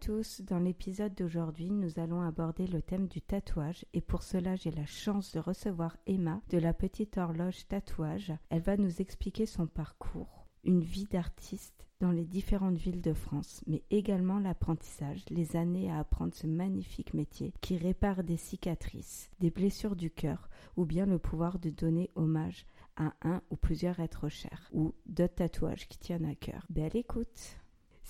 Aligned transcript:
Tous, 0.00 0.40
dans 0.40 0.58
l'épisode 0.58 1.14
d'aujourd'hui 1.14 1.70
nous 1.70 1.98
allons 1.98 2.22
aborder 2.22 2.66
le 2.66 2.80
thème 2.80 3.06
du 3.06 3.20
tatouage 3.20 3.84
et 3.92 4.00
pour 4.00 4.22
cela 4.22 4.56
j'ai 4.56 4.70
la 4.70 4.86
chance 4.86 5.32
de 5.32 5.40
recevoir 5.40 5.98
Emma 6.06 6.40
de 6.48 6.56
la 6.56 6.72
petite 6.72 7.18
horloge 7.18 7.68
tatouage. 7.68 8.32
Elle 8.48 8.62
va 8.62 8.78
nous 8.78 9.02
expliquer 9.02 9.44
son 9.44 9.66
parcours, 9.66 10.46
une 10.64 10.80
vie 10.80 11.04
d'artiste 11.04 11.86
dans 12.00 12.12
les 12.12 12.24
différentes 12.24 12.78
villes 12.78 13.02
de 13.02 13.12
France, 13.12 13.62
mais 13.66 13.82
également 13.90 14.38
l'apprentissage, 14.38 15.22
les 15.28 15.54
années 15.54 15.90
à 15.90 15.98
apprendre 15.98 16.34
ce 16.34 16.46
magnifique 16.46 17.12
métier 17.12 17.52
qui 17.60 17.76
répare 17.76 18.24
des 18.24 18.38
cicatrices, 18.38 19.30
des 19.38 19.50
blessures 19.50 19.96
du 19.96 20.10
cœur 20.10 20.48
ou 20.76 20.86
bien 20.86 21.04
le 21.04 21.18
pouvoir 21.18 21.58
de 21.58 21.68
donner 21.68 22.10
hommage 22.14 22.64
à 22.96 23.12
un 23.20 23.42
ou 23.50 23.56
plusieurs 23.56 24.00
êtres 24.00 24.30
chers 24.30 24.70
ou 24.72 24.94
d'autres 25.04 25.34
tatouages 25.34 25.88
qui 25.88 25.98
tiennent 25.98 26.24
à 26.24 26.34
cœur. 26.34 26.64
Belle 26.70 26.96
écoute 26.96 27.59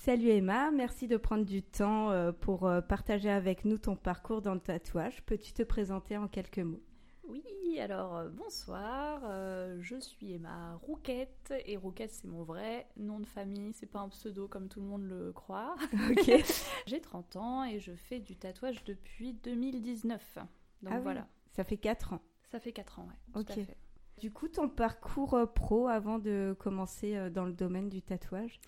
Salut 0.03 0.29
Emma, 0.29 0.71
merci 0.71 1.07
de 1.07 1.15
prendre 1.15 1.45
du 1.45 1.61
temps 1.61 2.09
euh, 2.09 2.31
pour 2.31 2.65
euh, 2.65 2.81
partager 2.81 3.29
avec 3.29 3.65
nous 3.65 3.77
ton 3.77 3.95
parcours 3.95 4.41
dans 4.41 4.55
le 4.55 4.59
tatouage. 4.59 5.21
Peux-tu 5.27 5.53
te 5.53 5.61
présenter 5.61 6.17
en 6.17 6.27
quelques 6.27 6.57
mots? 6.57 6.81
Oui, 7.23 7.43
alors 7.79 8.17
euh, 8.17 8.29
bonsoir, 8.29 9.21
je 9.79 9.99
suis 9.99 10.33
Emma 10.33 10.73
Rouquette 10.81 11.53
et 11.67 11.77
Rouquette 11.77 12.09
c'est 12.13 12.27
mon 12.27 12.41
vrai 12.41 12.87
nom 12.97 13.19
de 13.19 13.27
famille, 13.27 13.73
c'est 13.73 13.85
pas 13.85 13.99
un 13.99 14.09
pseudo 14.09 14.47
comme 14.47 14.69
tout 14.69 14.81
le 14.81 14.87
monde 14.87 15.03
le 15.03 15.31
croit. 15.33 15.75
J'ai 16.87 16.99
30 16.99 17.35
ans 17.35 17.63
et 17.63 17.79
je 17.79 17.93
fais 17.93 18.19
du 18.19 18.35
tatouage 18.35 18.83
depuis 18.83 19.33
2019. 19.33 20.39
Donc 20.81 20.93
ah 20.95 20.99
voilà. 20.99 21.27
Ça 21.51 21.63
fait 21.63 21.77
4 21.77 22.13
ans. 22.13 22.21
Ça 22.49 22.59
fait 22.59 22.71
4 22.71 22.97
ans, 22.97 23.07
ouais. 23.07 23.43
Tout 23.43 23.51
à 23.51 23.53
fait. 23.53 23.77
Du 24.17 24.31
coup, 24.31 24.47
ton 24.47 24.67
parcours 24.67 25.37
pro 25.53 25.87
avant 25.87 26.17
de 26.17 26.55
commencer 26.57 27.29
dans 27.29 27.45
le 27.45 27.53
domaine 27.53 27.87
du 27.87 28.01
tatouage? 28.01 28.59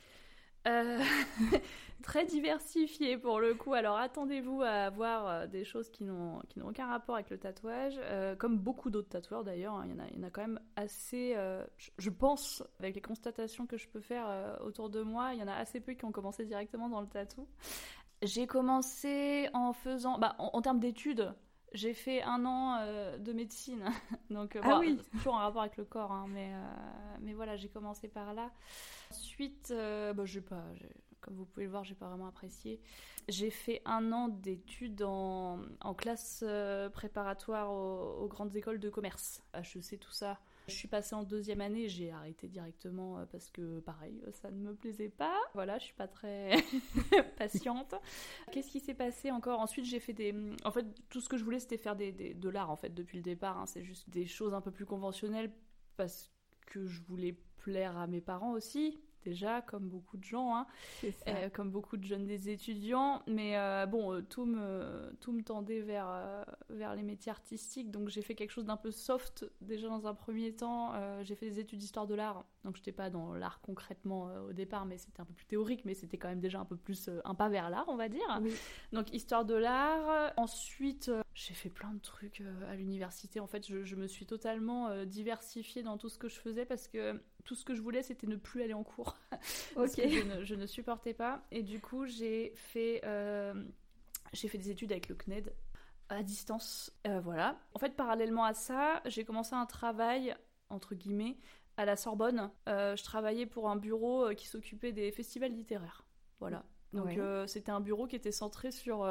Euh, 0.67 0.99
très 2.03 2.25
diversifié 2.25 3.17
pour 3.17 3.39
le 3.39 3.53
coup. 3.53 3.73
Alors 3.73 3.97
attendez-vous 3.97 4.61
à 4.61 4.89
voir 4.89 5.27
euh, 5.27 5.47
des 5.47 5.63
choses 5.63 5.89
qui 5.89 6.03
n'ont 6.03 6.41
aucun 6.63 6.87
rapport 6.87 7.15
avec 7.15 7.29
le 7.29 7.37
tatouage, 7.37 7.95
euh, 7.99 8.35
comme 8.35 8.57
beaucoup 8.57 8.89
d'autres 8.89 9.09
tatoueurs 9.09 9.43
d'ailleurs. 9.43 9.75
Hein. 9.75 9.85
Il, 9.85 10.17
y 10.17 10.19
en 10.19 10.27
a, 10.27 10.29
quand 10.29 10.41
même 10.41 10.59
assez, 10.75 11.35
je, 11.97 12.09
pense, 12.09 12.63
avec 12.79 12.95
les 12.95 13.01
constatations 13.01 13.65
que 13.65 13.77
je 13.77 13.87
peux 13.87 14.01
faire 14.01 14.57
autour 14.65 14.89
de 14.89 15.01
moi, 15.01 15.33
il 15.33 15.39
y 15.39 15.43
en 15.43 15.47
a 15.47 15.55
assez 15.55 15.79
peu 15.79 15.93
qui 15.93 16.05
ont 16.05 16.11
commencé 16.11 16.45
directement 16.45 16.89
dans 16.89 17.01
le 17.01 17.07
tatou. 17.07 17.47
J'ai 18.23 18.47
commencé 18.47 19.49
en 19.53 19.73
faisant, 19.73 20.17
bah, 20.17 20.35
en, 20.37 20.61
termes 20.61 20.79
d'études, 20.79 21.33
j'ai 21.73 21.93
fait 21.93 22.21
un 22.23 22.45
an 22.45 22.85
de 23.17 23.33
médecine, 23.33 23.83
donc 24.29 24.57
ah 24.61 24.77
oui. 24.79 24.99
toujours 25.11 25.33
en 25.33 25.39
rapport 25.39 25.61
avec 25.61 25.77
le 25.77 25.85
corps, 25.85 26.11
hein, 26.11 26.25
mais, 26.29 26.51
mais 27.21 27.33
voilà, 27.33 27.55
j'ai 27.55 27.69
commencé 27.69 28.07
par 28.07 28.33
là. 28.33 28.51
Ensuite, 29.13 29.69
euh, 29.71 30.13
bah, 30.13 30.23
pas, 30.49 30.63
comme 31.21 31.35
vous 31.35 31.45
pouvez 31.45 31.65
le 31.65 31.71
voir, 31.71 31.83
j'ai 31.83 31.93
pas 31.93 32.07
vraiment 32.07 32.27
apprécié. 32.27 32.79
J'ai 33.27 33.51
fait 33.51 33.81
un 33.85 34.11
an 34.11 34.27
d'études 34.27 35.03
en, 35.03 35.59
classe 35.95 36.43
euh, 36.45 36.89
préparatoire 36.89 37.71
aux, 37.71 38.27
grandes 38.27 38.55
écoles 38.55 38.79
de 38.79 38.89
commerce, 38.89 39.43
HEC, 39.53 39.99
tout 39.99 40.11
ça. 40.11 40.39
Je 40.67 40.73
suis 40.73 40.87
passée 40.87 41.15
en 41.15 41.23
deuxième 41.23 41.61
année, 41.61 41.89
j'ai 41.89 42.11
arrêté 42.11 42.47
directement 42.47 43.17
euh, 43.17 43.25
parce 43.25 43.49
que 43.49 43.79
pareil, 43.81 44.21
ça 44.31 44.49
ne 44.49 44.57
me 44.57 44.73
plaisait 44.73 45.09
pas. 45.09 45.37
Voilà, 45.53 45.77
je 45.79 45.85
suis 45.85 45.93
pas 45.93 46.07
très 46.07 46.55
patiente. 47.37 47.95
Qu'est-ce 48.51 48.69
qui 48.71 48.79
s'est 48.79 48.93
passé 48.93 49.31
encore? 49.31 49.59
Ensuite, 49.59 49.85
j'ai 49.85 49.99
fait 49.99 50.13
des. 50.13 50.33
En 50.63 50.71
fait, 50.71 50.85
tout 51.09 51.21
ce 51.21 51.29
que 51.29 51.37
je 51.37 51.43
voulais, 51.43 51.59
c'était 51.59 51.77
faire 51.77 51.95
des, 51.95 52.11
de 52.11 52.49
l'art 52.49 52.69
en 52.69 52.75
fait 52.75 52.93
depuis 52.93 53.17
le 53.17 53.23
départ. 53.23 53.57
Hein. 53.57 53.65
C'est 53.65 53.83
juste 53.83 54.09
des 54.09 54.25
choses 54.25 54.53
un 54.53 54.61
peu 54.61 54.71
plus 54.71 54.85
conventionnelles 54.85 55.51
parce 55.97 56.31
que 56.65 56.85
je 56.85 57.01
voulais 57.01 57.35
plaire 57.57 57.97
à 57.97 58.07
mes 58.07 58.21
parents 58.21 58.51
aussi, 58.51 58.99
déjà, 59.23 59.61
comme 59.61 59.87
beaucoup 59.87 60.17
de 60.17 60.23
gens, 60.23 60.55
hein, 60.55 60.67
euh, 61.27 61.49
comme 61.49 61.71
beaucoup 61.71 61.97
de 61.97 62.03
jeunes 62.03 62.25
des 62.25 62.49
étudiants. 62.49 63.21
Mais 63.27 63.57
euh, 63.57 63.85
bon, 63.85 64.13
euh, 64.13 64.21
tout, 64.21 64.45
me, 64.45 65.15
tout 65.19 65.31
me 65.31 65.43
tendait 65.43 65.81
vers, 65.81 66.45
vers 66.69 66.95
les 66.95 67.03
métiers 67.03 67.31
artistiques, 67.31 67.91
donc 67.91 68.09
j'ai 68.09 68.21
fait 68.21 68.35
quelque 68.35 68.51
chose 68.51 68.65
d'un 68.65 68.77
peu 68.77 68.91
soft 68.91 69.45
déjà 69.61 69.87
dans 69.87 70.07
un 70.07 70.13
premier 70.13 70.53
temps. 70.53 70.93
j'ai 71.23 71.35
fait 71.35 71.49
des 71.49 71.59
études 71.59 71.79
d'histoire 71.79 72.07
de 72.07 72.15
l'art, 72.15 72.45
donc 72.63 72.75
je 72.75 72.81
n'étais 72.81 72.91
pas 72.91 73.09
dans 73.09 73.33
l'art 73.33 73.59
concrètement 73.61 74.29
au 74.47 74.53
départ, 74.53 74.85
mais 74.85 74.97
c'était 74.97 75.21
un 75.21 75.25
peu 75.25 75.33
plus 75.33 75.45
théorique, 75.45 75.85
mais 75.85 75.93
c'était 75.93 76.17
quand 76.17 76.29
même 76.29 76.39
déjà 76.39 76.59
un 76.59 76.65
peu 76.65 76.75
plus 76.75 77.09
un 77.23 77.35
pas 77.35 77.49
vers 77.49 77.69
l'art, 77.69 77.85
on 77.87 77.95
va 77.95 78.09
dire. 78.09 78.41
Donc 78.91 79.13
histoire 79.13 79.45
de 79.45 79.55
l'art. 79.55 80.33
Ensuite, 80.37 81.11
j'ai 81.33 81.53
fait 81.53 81.69
plein 81.69 81.93
de 81.93 81.99
trucs 81.99 82.43
à 82.69 82.75
l'université. 82.75 83.39
En 83.39 83.47
fait, 83.47 83.67
je, 83.67 83.83
je, 83.83 83.95
me 83.95 84.07
suis 84.07 84.25
totalement 84.25 85.05
diversifiée 85.05 85.83
dans 85.83 85.97
tout 85.97 86.09
ce 86.09 86.17
que 86.17 86.29
je 86.29 86.39
faisais 86.39 86.65
parce 86.65 86.87
que 86.87 87.19
tout 87.43 87.55
ce 87.55 87.65
que 87.65 87.73
je 87.73 87.81
voulais, 87.81 88.03
c'était 88.03 88.27
ne 88.27 88.35
plus 88.35 88.61
aller 88.63 88.73
en 88.73 88.83
cours. 88.83 89.15
parce 89.75 89.95
que 89.95 90.03
je 90.43 90.55
ne, 90.55 90.65
supportais 90.65 91.13
pas. 91.13 91.43
Et 91.51 91.63
du 91.63 91.79
coup, 91.79 92.05
j'ai 92.05 92.53
fait, 92.55 93.01
euh, 93.05 93.53
j'ai 94.33 94.47
fait 94.47 94.57
des 94.57 94.69
études 94.69 94.91
avec 94.91 95.09
le 95.09 95.15
CNED 95.15 95.53
à 96.09 96.23
distance. 96.23 96.91
Euh, 97.07 97.19
voilà. 97.19 97.59
En 97.73 97.79
fait, 97.79 97.95
parallèlement 97.95 98.43
à 98.43 98.53
ça, 98.53 99.01
j'ai 99.05 99.25
commencé 99.25 99.55
un 99.55 99.65
travail, 99.65 100.35
entre 100.69 100.95
guillemets, 100.95 101.37
à 101.77 101.85
la 101.85 101.95
Sorbonne. 101.95 102.51
Euh, 102.69 102.95
je 102.95 103.03
travaillais 103.03 103.45
pour 103.45 103.69
un 103.69 103.75
bureau 103.75 104.29
qui 104.35 104.47
s'occupait 104.47 104.91
des 104.91 105.11
festivals 105.11 105.53
littéraires. 105.53 106.05
Voilà. 106.39 106.65
Donc, 106.93 107.17
c'était 107.47 107.71
un 107.71 107.79
bureau 107.79 108.05
qui 108.05 108.15
était 108.15 108.31
centré 108.31 108.71
sur 108.71 109.07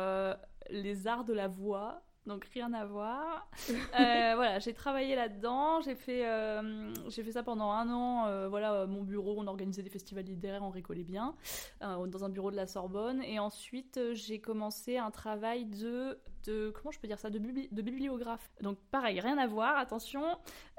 les 0.71 1.07
arts 1.09 1.25
de 1.25 1.33
la 1.33 1.49
voix 1.49 2.05
donc 2.27 2.45
rien 2.53 2.73
à 2.73 2.85
voir. 2.85 3.49
Euh, 4.01 4.33
voilà, 4.37 4.59
j'ai 4.59 4.73
travaillé 4.73 5.15
là-dedans, 5.15 5.81
j'ai 5.83 5.95
fait, 5.95 6.27
euh, 6.27 6.93
j'ai 7.09 7.23
fait 7.23 7.33
ça 7.33 7.43
pendant 7.43 7.71
un 7.71 7.91
an. 7.91 8.27
Euh, 8.27 8.49
voilà, 8.49 8.87
mon 8.87 9.03
bureau, 9.03 9.35
on 9.37 9.47
organisait 9.47 9.83
des 9.83 9.91
festivals 9.91 10.25
littéraires, 10.25 10.63
on 10.63 10.71
récoltait 10.71 11.05
bien, 11.05 11.35
dans 11.81 12.25
un 12.25 12.29
bureau 12.29 12.51
de 12.51 12.57
la 12.57 12.67
Sorbonne. 12.67 13.23
Et 13.23 13.39
ensuite, 13.39 14.01
j'ai 14.13 14.41
commencé 14.41 14.97
un 14.97 15.11
travail 15.11 15.67
de, 15.67 16.19
de, 16.47 16.71
comment 16.71 16.91
je 16.91 17.01
peux 17.01 17.07
dire 17.07 17.19
ça, 17.19 17.29
de, 17.29 17.39
de 17.39 17.83
bibliographe. 17.83 18.51
Donc 18.63 18.79
pareil, 18.91 19.21
rien 19.21 19.37
à 19.37 19.47
voir, 19.47 19.77
attention, 19.77 20.25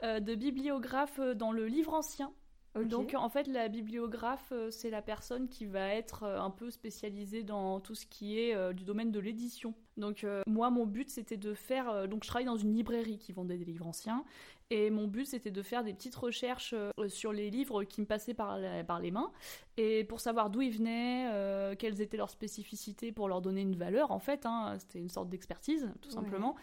de 0.01 0.35
bibliographe 0.35 1.19
dans 1.19 1.51
le 1.51 1.67
livre 1.67 1.93
ancien. 1.93 2.33
Donc 2.75 3.13
en 3.15 3.29
fait 3.29 3.47
la 3.47 3.69
bibliographe 3.69 4.51
c'est 4.71 4.89
la 4.89 5.01
personne 5.01 5.47
qui 5.47 5.65
va 5.65 5.93
être 5.93 6.23
un 6.23 6.49
peu 6.49 6.71
spécialisée 6.71 7.43
dans 7.43 7.79
tout 7.79 7.95
ce 7.95 8.05
qui 8.05 8.39
est 8.39 8.73
du 8.73 8.83
domaine 8.83 9.11
de 9.11 9.19
l'édition. 9.19 9.73
Donc 9.97 10.23
euh, 10.23 10.41
moi 10.47 10.69
mon 10.69 10.85
but 10.85 11.09
c'était 11.09 11.37
de 11.37 11.53
faire 11.53 11.89
euh, 11.89 12.07
donc 12.07 12.23
je 12.23 12.27
travaille 12.27 12.45
dans 12.45 12.57
une 12.57 12.73
librairie 12.73 13.17
qui 13.17 13.31
vendait 13.31 13.57
des 13.57 13.65
livres 13.65 13.85
anciens 13.87 14.23
Et 14.73 14.89
mon 14.89 15.05
but, 15.05 15.25
c'était 15.25 15.51
de 15.51 15.61
faire 15.61 15.83
des 15.83 15.93
petites 15.93 16.15
recherches 16.15 16.73
sur 17.07 17.31
les 17.31 17.51
livres 17.51 17.83
qui 17.83 18.01
me 18.01 18.07
passaient 18.07 18.33
par, 18.33 18.57
par 18.87 18.99
les 18.99 19.11
mains 19.11 19.31
et 19.77 20.03
pour 20.03 20.19
savoir 20.19 20.49
d'où 20.49 20.61
ils 20.61 20.75
venaient, 20.75 21.75
quelles 21.77 22.01
étaient 22.01 22.17
leurs 22.17 22.31
spécificités 22.31 23.11
pour 23.11 23.27
leur 23.27 23.39
donner 23.39 23.61
une 23.61 23.75
valeur, 23.75 24.09
en 24.09 24.17
fait. 24.17 24.47
Hein. 24.47 24.73
C'était 24.79 24.97
une 24.97 25.11
sorte 25.11 25.29
d'expertise, 25.29 25.91
tout 26.01 26.09
simplement. 26.09 26.55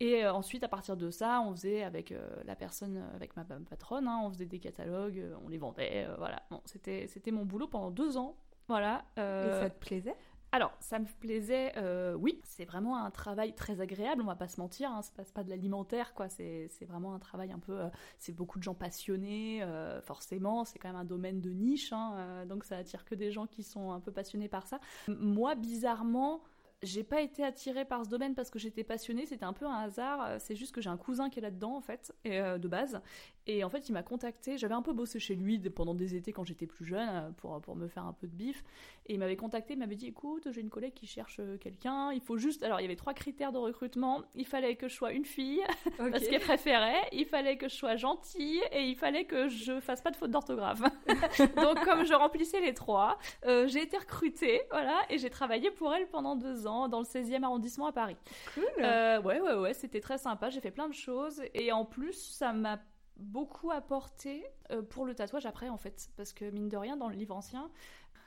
Et 0.00 0.26
ensuite, 0.26 0.64
à 0.64 0.68
partir 0.68 0.96
de 0.96 1.10
ça, 1.10 1.42
on 1.42 1.54
faisait 1.54 1.82
avec 1.82 2.14
la 2.46 2.56
personne, 2.56 3.04
avec 3.14 3.36
ma, 3.36 3.44
patronne, 3.44 4.08
hein, 4.08 4.20
on 4.24 4.30
faisait 4.30 4.46
des 4.46 4.60
catalogues, 4.60 5.22
on 5.44 5.48
les 5.50 5.58
vendait, 5.58 6.08
voilà. 6.16 6.42
Bon, 6.50 6.62
c'était 6.64 7.30
mon 7.32 7.44
boulot 7.44 7.68
pendant 7.68 7.90
deux 7.90 8.16
ans. 8.16 8.38
Voilà. 8.66 9.04
Et 9.18 9.52
ça 9.60 9.68
te 9.68 9.78
plaisait? 9.78 10.16
Alors, 10.50 10.72
ça 10.80 10.98
me 10.98 11.04
plaisait, 11.20 11.72
euh, 11.76 12.14
oui, 12.14 12.40
c'est 12.42 12.64
vraiment 12.64 12.96
un 12.96 13.10
travail 13.10 13.54
très 13.54 13.80
agréable, 13.82 14.22
on 14.22 14.26
va 14.26 14.34
pas 14.34 14.48
se 14.48 14.58
mentir, 14.58 14.90
hein, 14.90 15.00
passe 15.14 15.30
pas 15.30 15.44
de 15.44 15.50
l'alimentaire, 15.50 16.14
quoi, 16.14 16.28
c'est 16.30 16.70
vraiment 16.88 17.14
un 17.14 17.18
travail 17.18 17.52
un 17.52 17.58
peu, 17.58 17.78
euh, 17.78 17.88
c'est 18.18 18.32
beaucoup 18.32 18.58
de 18.58 18.64
gens 18.64 18.74
passionnés, 18.74 19.62
euh, 19.62 20.00
forcément, 20.00 20.64
c'est 20.64 20.78
quand 20.78 20.88
même 20.88 20.96
un 20.96 21.04
domaine 21.04 21.42
de 21.42 21.50
niche, 21.50 21.92
hein, 21.92 22.46
donc 22.46 22.64
ça 22.64 22.78
attire 22.78 23.04
que 23.04 23.14
des 23.14 23.30
gens 23.30 23.46
qui 23.46 23.62
sont 23.62 23.92
un 23.92 24.00
peu 24.00 24.10
passionnés 24.10 24.48
par 24.48 24.66
ça. 24.66 24.80
Moi, 25.08 25.54
bizarrement, 25.54 26.42
j'ai 26.82 27.02
pas 27.02 27.20
été 27.20 27.44
attirée 27.44 27.84
par 27.84 28.04
ce 28.04 28.10
domaine 28.10 28.34
parce 28.34 28.50
que 28.50 28.58
j'étais 28.58 28.84
passionnée, 28.84 29.26
c'était 29.26 29.44
un 29.44 29.52
peu 29.52 29.66
un 29.66 29.74
hasard. 29.74 30.40
C'est 30.40 30.54
juste 30.54 30.72
que 30.72 30.80
j'ai 30.80 30.90
un 30.90 30.96
cousin 30.96 31.28
qui 31.28 31.40
est 31.40 31.42
là-dedans 31.42 31.74
en 31.74 31.80
fait, 31.80 32.14
de 32.24 32.68
base. 32.68 33.00
Et 33.48 33.64
en 33.64 33.70
fait, 33.70 33.88
il 33.88 33.92
m'a 33.92 34.02
contacté. 34.02 34.58
J'avais 34.58 34.74
un 34.74 34.82
peu 34.82 34.92
bossé 34.92 35.18
chez 35.18 35.34
lui 35.34 35.58
pendant 35.70 35.94
des 35.94 36.14
étés 36.14 36.32
quand 36.32 36.44
j'étais 36.44 36.66
plus 36.66 36.84
jeune 36.84 37.32
pour, 37.38 37.60
pour 37.60 37.74
me 37.74 37.88
faire 37.88 38.04
un 38.04 38.12
peu 38.12 38.26
de 38.26 38.34
bif. 38.34 38.62
Et 39.06 39.14
il 39.14 39.18
m'avait 39.18 39.36
contacté, 39.36 39.72
il 39.72 39.78
m'avait 39.78 39.96
dit 39.96 40.06
écoute, 40.06 40.48
j'ai 40.50 40.60
une 40.60 40.70
collègue 40.70 40.94
qui 40.94 41.06
cherche 41.06 41.38
euh, 41.40 41.56
quelqu'un, 41.56 42.12
il 42.12 42.20
faut 42.20 42.36
juste. 42.36 42.62
Alors 42.62 42.78
il 42.80 42.82
y 42.82 42.86
avait 42.86 42.96
trois 42.96 43.14
critères 43.14 43.52
de 43.52 43.58
recrutement 43.58 43.88
il 44.34 44.46
fallait 44.46 44.76
que 44.76 44.88
je 44.88 44.94
sois 44.94 45.12
une 45.12 45.24
fille, 45.24 45.62
parce 45.98 46.26
qu'elle 46.26 46.40
préférait, 46.40 47.08
il 47.12 47.26
fallait 47.26 47.56
que 47.56 47.68
je 47.68 47.74
sois 47.74 47.96
gentille 47.96 48.60
et 48.72 48.82
il 48.84 48.96
fallait 48.96 49.24
que 49.24 49.48
je 49.48 49.80
fasse 49.80 50.00
pas 50.00 50.10
de 50.10 50.16
faute 50.16 50.30
d'orthographe. 50.30 50.80
Donc 51.56 51.84
comme 51.84 52.04
je 52.04 52.14
remplissais 52.14 52.60
les 52.60 52.74
trois, 52.74 53.18
euh, 53.46 53.66
j'ai 53.66 53.82
été 53.82 53.96
recrutée, 53.96 54.62
voilà, 54.70 55.00
et 55.10 55.18
j'ai 55.18 55.30
travaillé 55.30 55.70
pour 55.70 55.94
elle 55.94 56.06
pendant 56.08 56.36
deux 56.36 56.66
ans 56.66 56.88
dans 56.88 57.00
le 57.00 57.04
16e 57.04 57.42
arrondissement 57.42 57.86
à 57.86 57.92
Paris. 57.92 58.16
Cool. 58.54 58.64
Euh, 58.80 59.20
ouais, 59.22 59.40
ouais, 59.40 59.54
ouais, 59.54 59.74
c'était 59.74 60.00
très 60.00 60.18
sympa, 60.18 60.50
j'ai 60.50 60.60
fait 60.60 60.70
plein 60.70 60.88
de 60.88 60.94
choses 60.94 61.42
et 61.54 61.72
en 61.72 61.84
plus 61.84 62.14
ça 62.14 62.52
m'a 62.52 62.78
beaucoup 63.18 63.70
apporté 63.70 64.44
pour 64.90 65.04
le 65.04 65.14
tatouage 65.14 65.46
après 65.46 65.68
en 65.68 65.76
fait 65.76 66.10
parce 66.16 66.32
que 66.32 66.50
mine 66.50 66.68
de 66.68 66.76
rien 66.76 66.96
dans 66.96 67.08
le 67.08 67.16
livre 67.16 67.34
ancien 67.34 67.70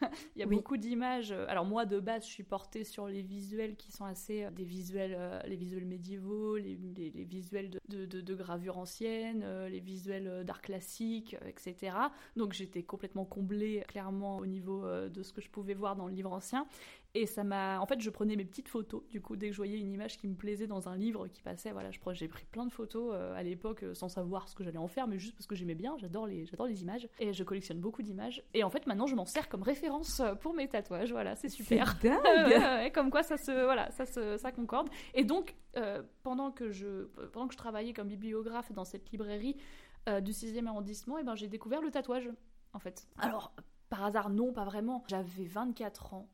il 0.36 0.40
y 0.40 0.44
a 0.44 0.46
beaucoup 0.46 0.78
d'images. 0.78 1.32
Alors 1.32 1.66
moi 1.66 1.86
de 1.86 2.00
base, 2.00 2.26
je 2.26 2.32
suis 2.32 2.44
portée 2.44 2.84
sur 2.84 3.08
les 3.08 3.22
visuels 3.22 3.76
qui 3.76 3.92
sont 3.92 4.06
assez 4.06 4.44
euh, 4.44 4.52
des 4.52 4.64
visuels, 4.64 5.16
euh, 5.18 5.40
les 5.46 5.56
visuels 5.56 5.86
médiévaux, 5.86 6.58
les, 6.58 6.76
visuels 6.76 7.70
de, 7.88 8.06
de, 8.06 8.22
de, 8.22 8.36
gravures 8.36 8.78
anciennes, 8.78 9.42
euh, 9.44 9.70
les 9.70 9.80
visuels 9.80 10.44
d'art 10.46 10.62
classique, 10.62 11.36
etc. 11.46 11.96
Donc 12.36 12.54
j'étais 12.54 12.84
complètement 12.84 13.26
comblée 13.26 13.84
clairement 13.88 14.38
au 14.38 14.46
niveau 14.46 14.86
de 15.10 15.24
ce 15.24 15.34
que 15.34 15.42
je 15.42 15.50
pouvais 15.50 15.74
voir 15.74 15.96
dans 15.96 16.08
le 16.08 16.14
livre 16.14 16.34
ancien. 16.34 16.66
Et 17.14 17.26
ça 17.26 17.44
m'a. 17.44 17.80
En 17.80 17.86
fait, 17.86 18.00
je 18.00 18.10
prenais 18.10 18.38
mes 18.38 18.46
petites 18.46 18.70
photos. 18.70 19.04
Du 19.10 19.20
coup, 19.20 19.36
dès 19.36 19.48
que 19.48 19.54
je 19.54 19.58
voyais 19.58 19.78
une 19.78 19.92
image 19.92 20.18
qui 20.18 20.28
me 20.28 20.36
plaisait 20.36 20.68
dans 20.68 20.88
un 20.88 20.96
livre 20.96 21.28
qui 21.28 21.42
passait, 21.42 21.72
voilà, 21.72 21.92
je 21.92 22.00
j'ai 22.14 22.28
pris 22.30 22.46
plein 22.46 22.66
de 22.66 22.72
photos 22.72 23.12
euh, 23.14 23.36
à 23.36 23.44
l'époque 23.44 23.84
euh, 23.84 23.94
sans 23.94 24.08
savoir 24.08 24.48
ce 24.48 24.56
que 24.56 24.64
j'allais 24.64 24.78
en 24.78 24.88
faire, 24.88 25.08
mais 25.08 25.20
juste 25.20 25.36
parce 25.36 25.46
que 25.46 25.56
j'aimais 25.56 25.76
bien. 25.76 25.98
J'adore 25.98 26.26
les, 26.26 26.46
j'adore 26.46 26.68
les 26.68 26.82
images 26.82 27.10
et 27.20 27.34
je 27.34 27.44
collectionne 27.44 27.80
beaucoup 27.80 28.02
d'images. 28.02 28.44
Et 28.54 28.64
en 28.64 28.70
fait, 28.70 28.88
maintenant, 28.88 29.08
je 29.08 29.16
m'en 29.16 29.26
sers 29.26 29.50
comme 29.50 29.62
référence 29.62 30.22
euh, 30.22 30.36
pour 30.36 30.54
mes 30.54 30.70
tatouages. 30.70 31.12
Voilà, 31.12 31.36
c'est 31.36 31.50
super. 31.50 31.98
Dingue. 32.02 32.92
comme 32.94 33.12
quoi, 33.12 33.24
ça 33.24 33.36
se, 33.36 33.52
voilà, 33.52 33.92
ça 33.92 34.06
se, 34.06 34.38
ça 34.38 34.54
concorde. 34.54 34.90
Et 35.14 35.26
donc, 35.26 35.56
pendant 36.24 36.52
que 36.52 36.72
je, 36.72 37.06
pendant 37.34 37.48
que 37.48 37.54
je 37.54 37.58
travaillais 37.58 37.94
comme 37.94 38.08
bibliographe 38.08 38.72
dans 38.72 38.86
cette 38.86 39.10
librairie 39.12 39.58
du 40.22 40.32
6e 40.32 40.66
arrondissement, 40.68 41.18
et 41.18 41.22
eh 41.22 41.24
ben, 41.24 41.36
j'ai 41.36 41.48
découvert 41.48 41.82
le 41.82 41.92
tatouage. 41.92 42.30
En 42.74 42.80
fait. 42.80 43.08
Alors, 43.18 43.54
par 43.90 44.06
hasard, 44.06 44.30
non, 44.30 44.54
pas 44.54 44.64
vraiment. 44.64 45.04
J'avais 45.08 45.44
24 45.44 46.14
ans 46.14 46.30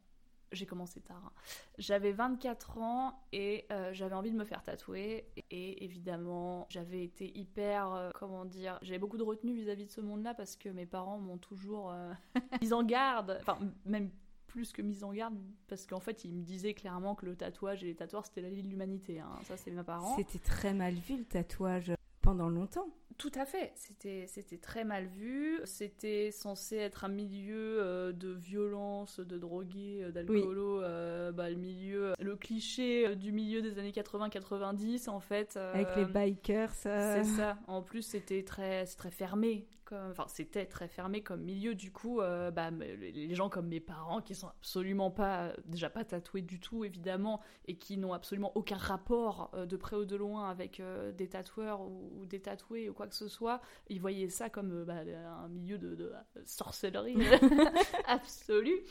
j'ai 0.52 0.66
commencé 0.66 1.02
tard. 1.02 1.22
Hein. 1.26 1.32
J'avais 1.78 2.12
24 2.12 2.78
ans 2.80 3.24
et 3.32 3.66
euh, 3.72 3.94
j'avais 3.94 4.16
envie 4.16 4.32
de 4.32 4.38
me 4.38 4.46
faire 4.46 4.64
tatouer. 4.64 5.26
Et 5.52 5.84
évidemment, 5.84 6.66
j'avais 6.70 7.04
été 7.04 7.38
hyper, 7.38 7.94
euh, 7.94 8.12
comment 8.16 8.46
dire, 8.46 8.80
j'avais 8.82 9.00
beaucoup 9.00 9.18
de 9.18 9.24
retenue 9.24 9.54
vis-à-vis 9.54 9.86
de 9.86 9.92
ce 9.92 10.02
monde-là 10.02 10.34
parce 10.34 10.56
que 10.56 10.70
mes 10.70 10.86
parents 10.86 11.20
m'ont 11.20 11.38
toujours 11.38 11.92
euh, 11.92 12.14
mise 12.62 12.74
en 12.74 12.84
garde. 12.84 13.38
Enfin, 13.42 13.58
même 13.86 14.10
plus 14.48 14.72
que 14.72 14.82
mise 14.82 15.04
en 15.04 15.14
garde 15.14 15.36
parce 15.68 15.86
qu'en 15.86 16.00
fait, 16.00 16.24
ils 16.24 16.34
me 16.34 16.44
disaient 16.44 16.74
clairement 16.74 17.16
que 17.16 17.26
le 17.26 17.36
tatouage 17.36 17.84
et 17.84 17.88
les 17.88 17.96
tatoueurs, 17.96 18.26
c'était 18.26 18.42
la 18.42 18.50
vie 18.50 18.64
de 18.64 18.70
l'humanité. 18.70 19.20
Hein. 19.20 19.30
Ça, 19.44 19.58
c'est 19.58 19.72
mes 19.72 19.84
parents. 19.84 20.16
C'était 20.16 20.40
très 20.40 20.74
mal 20.74 20.94
vu 20.94 21.18
le 21.18 21.26
tatouage 21.26 21.94
pendant 22.22 22.50
longtemps. 22.50 22.90
Tout 23.18 23.32
à 23.34 23.46
fait, 23.46 23.72
c'était, 23.76 24.26
c'était 24.28 24.58
très 24.58 24.84
mal 24.84 25.08
vu, 25.08 25.60
c'était 25.64 26.30
censé 26.30 26.76
être 26.76 27.04
un 27.04 27.08
milieu 27.08 27.80
euh, 27.82 28.12
de 28.12 28.30
violence, 28.30 29.20
de 29.20 29.40
drogués, 29.40 30.04
euh, 30.04 30.12
d'alcoolo, 30.12 30.84
euh, 30.84 31.32
bah, 31.32 31.50
le 31.50 31.56
milieu, 31.56 32.14
le 32.20 32.36
cliché 32.36 33.16
du 33.16 33.32
milieu 33.32 33.64
des 33.64 33.80
années 33.80 33.92
80-90 33.92 35.10
en 35.10 35.20
fait. 35.20 35.58
Avec 35.58 35.88
les 35.96 36.06
bikers. 36.06 36.74
C'est 36.74 37.24
ça, 37.24 37.58
en 37.68 37.82
plus 37.82 38.04
c'était 38.04 38.44
très, 38.44 38.86
très 38.86 39.10
fermé, 39.10 39.66
enfin 39.92 40.26
c'était 40.28 40.66
très 40.66 40.88
fermé 40.88 41.22
comme 41.22 41.42
milieu. 41.42 41.76
Du 41.76 41.92
coup 41.92 42.22
euh, 42.22 42.52
bah, 42.52 42.70
les 42.72 43.36
gens 43.36 43.50
comme 43.50 43.68
mes 43.68 43.80
parents 43.80 44.22
qui 44.22 44.36
sont 44.36 44.48
absolument 44.48 45.12
pas 45.12 45.54
déjà 45.66 45.90
pas 45.90 46.04
tatoués 46.04 46.42
du 46.42 46.60
tout 46.60 46.84
évidemment 46.84 47.42
et 47.66 47.78
qui 47.78 47.98
n'ont 47.98 48.14
absolument 48.14 48.52
aucun 48.56 48.78
rapport 48.78 49.52
euh, 49.54 49.66
de 49.66 49.78
près 49.78 49.96
ou 49.96 50.06
de 50.06 50.16
loin 50.16 50.50
avec 50.50 50.80
euh, 50.80 51.12
des 51.12 51.28
tatoueurs 51.28 51.82
ou, 51.82 52.26
des 52.26 52.42
tatoués 52.42 52.90
ou 52.90 52.94
quoi 52.94 53.08
que 53.08 53.16
ce 53.16 53.28
soit 53.28 53.62
ils 53.90 54.02
voyaient 54.02 54.30
ça 54.30 54.50
comme 54.50 54.84
bah, 54.84 55.02
un 55.44 55.50
milieu 55.50 55.78
de, 55.78 55.96
de 55.96 56.12
sorcellerie 56.46 57.18
absolue 58.08 58.82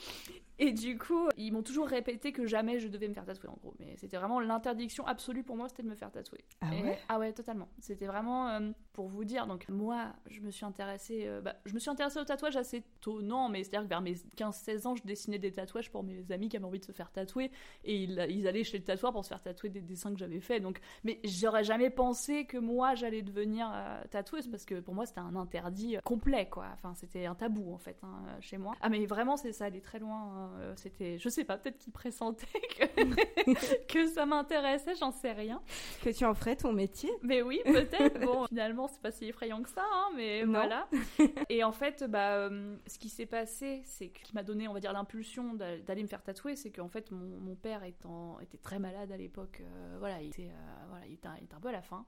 et 0.59 0.73
du 0.73 0.97
coup, 0.97 1.29
ils 1.37 1.53
m'ont 1.53 1.63
toujours 1.63 1.87
répété 1.87 2.33
que 2.33 2.47
jamais 2.47 2.79
je 2.79 2.89
devais 2.89 3.09
me 3.09 3.15
faire 3.15 3.27
tatouer 3.27 3.49
en 3.51 3.59
gros. 3.61 3.75
Mais 3.79 3.95
c'était 3.97 4.17
vraiment 4.17 4.41
l'interdiction 4.41 5.07
absolue 5.07 5.43
pour 5.43 5.57
moi, 5.57 5.69
c'était 5.69 5.83
de 5.83 5.89
me 5.89 5.95
faire 5.95 6.11
tatouer. 6.11 6.45
Ah 6.63 6.71
ouais 6.71 6.99
Ah 7.09 7.19
ouais, 7.19 7.33
totalement. 7.33 7.69
C'était 7.79 8.07
vraiment 8.07 8.49
euh, 8.49 8.71
pour 8.93 9.09
vous 9.09 9.25
dire. 9.25 9.47
Donc 9.47 9.69
moi, 9.69 10.15
je 10.31 10.41
me 10.41 10.51
suis 10.51 10.65
intéressée, 10.65 11.25
euh, 11.27 11.43
bah, 11.43 11.57
je 11.67 11.75
me 11.75 11.79
suis 11.79 11.91
intéressée 11.91 12.19
au 12.19 12.25
tatouage 12.25 12.57
assez 12.57 12.83
tôt, 13.01 13.21
non, 13.21 13.49
mais 13.51 13.63
c'est-à-dire 13.65 13.83
que 13.83 13.89
vers 13.89 14.01
mes 14.01 14.15
15-16 14.15 14.87
ans, 14.87 14.95
je 14.97 15.03
dessinais 15.03 15.39
des 15.39 15.53
tatouages 15.53 15.91
pour 15.91 16.03
mes 16.03 16.33
amis 16.33 16.49
qui 16.49 16.57
avaient 16.57 16.65
envie 16.65 16.81
de 16.81 16.85
se 16.85 16.93
faire 16.93 17.13
tatouer. 17.13 17.51
Et 17.85 18.05
ils, 18.05 18.19
allaient 18.49 18.65
chez 18.65 18.79
le 18.79 18.85
tatoueur 18.85 19.13
pour 19.13 19.25
se 19.25 19.29
faire 19.29 19.43
tatouer 19.43 19.69
des 19.69 19.83
dessins 19.83 20.13
que 20.13 20.19
j'avais 20.19 20.41
faits. 20.41 20.63
Donc, 20.63 20.81
mais 21.05 21.21
j'aurais 21.25 21.65
jamais 21.65 21.91
pensé 21.91 22.47
que 22.47 22.57
moi, 22.57 22.95
j'allais 22.95 23.23
devenir 23.23 23.71
euh, 23.75 24.03
tatoueuse 24.11 24.49
parce 24.49 24.65
que 24.65 24.81
pour 24.81 24.95
moi, 24.95 25.05
c'était 25.05 25.21
un 25.21 25.37
interdit 25.37 25.99
complet, 26.05 26.49
quoi. 26.49 26.69
Enfin, 26.73 26.95
c'était 26.95 27.27
un 27.27 27.35
tabou 27.35 27.75
en 27.75 27.79
fait, 27.79 27.99
hein, 28.03 28.23
chez 28.41 28.57
moi. 28.57 28.75
Ah 28.81 28.89
mais 28.89 29.05
vraiment, 29.05 29.37
c'est 29.37 29.53
ça 29.53 29.67
allait 29.67 29.81
très 29.81 29.99
loin. 29.99 30.46
Hein. 30.47 30.61
Euh, 30.61 30.73
c'était, 30.77 31.19
je 31.19 31.29
sais 31.29 31.45
pas, 31.45 31.57
peut-être 31.57 31.79
qu'il 31.79 31.93
pressentait 31.93 32.47
que, 32.79 33.87
que 33.93 34.07
ça 34.07 34.27
m'intéressait, 34.27 34.95
j'en 34.95 35.13
sais 35.13 35.33
rien. 35.33 35.61
Que 36.03 36.11
tu 36.11 36.25
en 36.25 36.35
ferais 36.35 36.57
ton 36.57 36.73
métier 36.73 37.11
Mais 37.23 37.43
oui, 37.43 37.61
peut-être. 37.65 38.21
bon, 38.21 38.47
finalement, 38.47 38.89
c'est 38.89 39.01
pas 39.01 39.11
si 39.11 39.27
effrayant 39.27 39.63
que 39.63 39.69
ça, 39.69 39.85
hein, 39.93 40.11
mais 40.17 40.45
voilà. 40.45 40.89
Et 41.49 41.65
en 41.65 41.73
fait, 41.73 42.05
bah, 42.09 42.37
euh, 42.37 42.77
ce 42.87 42.99
qui 42.99 43.09
s'est 43.09 43.27
passé, 43.27 43.83
c'est 43.85 44.09
qui 44.09 44.35
m'a 44.35 44.43
donné, 44.43 44.69
on 44.69 44.73
va 44.73 44.81
dire, 44.81 44.93
l'impulsion 44.93 45.55
d'aller 45.55 46.03
me 46.03 46.09
faire 46.09 46.23
tatouer, 46.23 46.57
c'est 46.57 46.71
qu'en 46.71 46.89
fait, 46.89 47.11
mon, 47.11 47.39
mon, 47.41 47.55
père 47.55 47.85
étant, 47.85 48.39
était 48.41 48.59
très 48.59 48.79
malade 48.79 49.13
à 49.13 49.17
l'époque, 49.17 49.63
euh, 49.63 49.97
voilà, 49.99 50.21
il 50.21 50.29
était, 50.29 50.51
voilà, 50.89 51.07
il 51.07 51.15
était, 51.15 51.29
il 51.41 51.45
était 51.45 51.55
un 51.55 51.61
peu 51.61 51.69
à 51.69 51.73
la 51.73 51.83
fin 51.83 52.05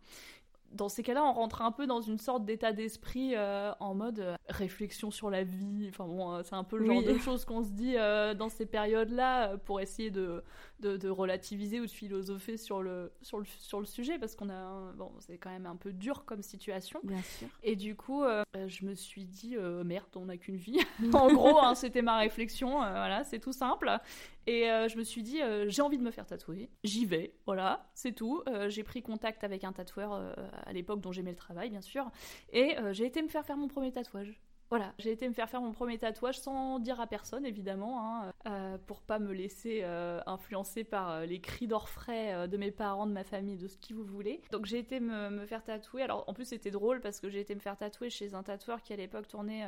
dans 0.73 0.89
ces 0.89 1.03
cas-là, 1.03 1.25
on 1.25 1.33
rentre 1.33 1.63
un 1.63 1.73
peu 1.73 1.87
dans 1.87 2.01
une 2.01 2.19
sorte 2.19 2.45
d'état 2.45 2.73
d'esprit 2.73 3.35
euh, 3.35 3.73
en 3.81 3.95
mode 3.95 4.21
euh, 4.21 4.37
réflexion 4.49 5.11
sur 5.11 5.31
la 5.31 5.43
vie. 5.43 5.87
Enfin 5.89 6.07
bon, 6.07 6.33
euh, 6.33 6.43
c'est 6.45 6.55
un 6.55 6.65
peu 6.65 6.79
le 6.79 6.87
genre 6.87 7.03
de 7.03 7.19
choses 7.19 7.45
qu'on 7.45 7.63
se 7.63 7.71
dit 7.71 7.95
dans 7.95 8.49
ces 8.49 8.67
périodes-là 8.67 9.57
pour 9.59 9.81
essayer 9.81 10.11
de, 10.11 10.43
de, 10.81 11.09
relativiser 11.09 11.81
ou 11.81 11.87
de 11.87 11.91
philosopher 11.91 12.57
sur 12.57 12.83
le, 12.83 13.13
sur 13.23 13.39
le, 13.39 13.47
sur 13.59 13.81
le 13.81 13.87
sujet 13.87 14.19
parce 14.19 14.35
qu'on 14.35 14.51
a. 14.51 14.93
Bon, 14.97 15.11
c'est 15.21 15.39
quand 15.39 15.51
même 15.51 15.67
un 15.67 15.77
peu 15.77 15.93
dur 15.93 16.25
comme 16.25 16.43
situation. 16.43 17.01
Bien 17.03 17.23
sûr. 17.23 17.49
Et 17.63 17.77
du 17.77 17.95
coup, 17.95 18.25
je 18.55 18.85
me 18.85 18.95
suis 18.95 19.25
dit, 19.25 19.57
merde, 19.85 20.07
on 20.17 20.27
n'a 20.27 20.37
qu'une 20.37 20.57
vie. 20.57 20.81
en 21.15 21.33
gros, 21.33 21.59
hein, 21.59 21.75
c'était 21.75 22.03
ma 22.03 22.19
réflexion. 22.19 22.71
voilà, 22.79 23.25
c'est 23.25 23.39
tout 23.39 23.53
simple. 23.53 23.91
Et 24.51 24.63
je 24.63 24.97
me 24.97 25.05
suis 25.05 25.23
dit, 25.23 25.41
j'ai 25.67 25.83
envie 25.83 25.99
de 25.99 26.03
me 26.03 26.11
faire 26.11 26.25
tatouer. 26.25 26.71
J'y 26.83 27.05
vais. 27.05 27.35
Voilà, 27.45 27.91
c'est 27.93 28.13
tout. 28.13 28.43
j'ai 28.69 28.83
pris 28.83 29.03
contact 29.03 29.45
avec 29.45 29.63
un 29.63 29.73
tatoueur 29.73 30.13
à 30.65 30.73
l'époque 30.73 31.03
dont 31.03 31.13
j'aimais 31.13 31.33
le 31.33 31.37
travail, 31.37 31.69
bien 31.69 31.83
sûr. 31.83 32.11
Et 32.53 32.79
euh, 32.79 32.93
j'ai 32.93 33.07
été 33.07 33.23
me 33.23 33.29
faire 33.29 33.45
faire 33.45 33.57
mon 33.57 33.69
premier 33.69 33.93
tatouage. 33.93 34.41
Voilà, 34.71 34.93
j'ai 34.99 35.13
été 35.13 35.29
me 35.29 35.33
faire 35.33 35.49
faire 35.49 35.61
mon 35.61 35.73
premier 35.73 35.99
tatouage 35.99 36.39
sans 36.39 36.79
dire 36.79 37.01
à 37.01 37.07
personne, 37.07 37.47
évidemment, 37.47 38.05
hein, 38.05 38.33
euh, 38.47 38.79
pour 38.87 39.01
pas 39.01 39.19
me 39.19 39.33
laisser 39.33 39.81
euh, 39.83 40.21
influencer 40.27 40.85
par 40.85 41.25
les 41.25 41.41
cris 41.41 41.67
d'orfraie 41.67 42.49
de 42.49 42.57
mes 42.57 42.71
parents, 42.71 43.07
de 43.07 43.13
ma 43.13 43.25
famille, 43.25 43.57
de 43.57 43.67
ce 43.67 43.79
qui 43.79 43.93
vous 43.93 44.05
voulez. 44.05 44.43
Donc 44.51 44.67
j'ai 44.67 44.79
été 44.79 45.01
me, 45.01 45.47
faire 45.47 45.65
tatouer. 45.65 46.03
Alors 46.03 46.25
en 46.27 46.35
plus 46.35 46.45
c'était 46.45 46.71
drôle 46.71 47.01
parce 47.01 47.21
que 47.21 47.31
j'ai 47.31 47.41
été 47.41 47.55
me 47.55 47.61
faire 47.61 47.77
tatouer 47.77 48.11
chez 48.11 48.35
un 48.35 48.43
tatoueur 48.43 48.83
qui 48.83 48.93
à 48.93 48.97
l'époque 48.97 49.29
tournait 49.29 49.65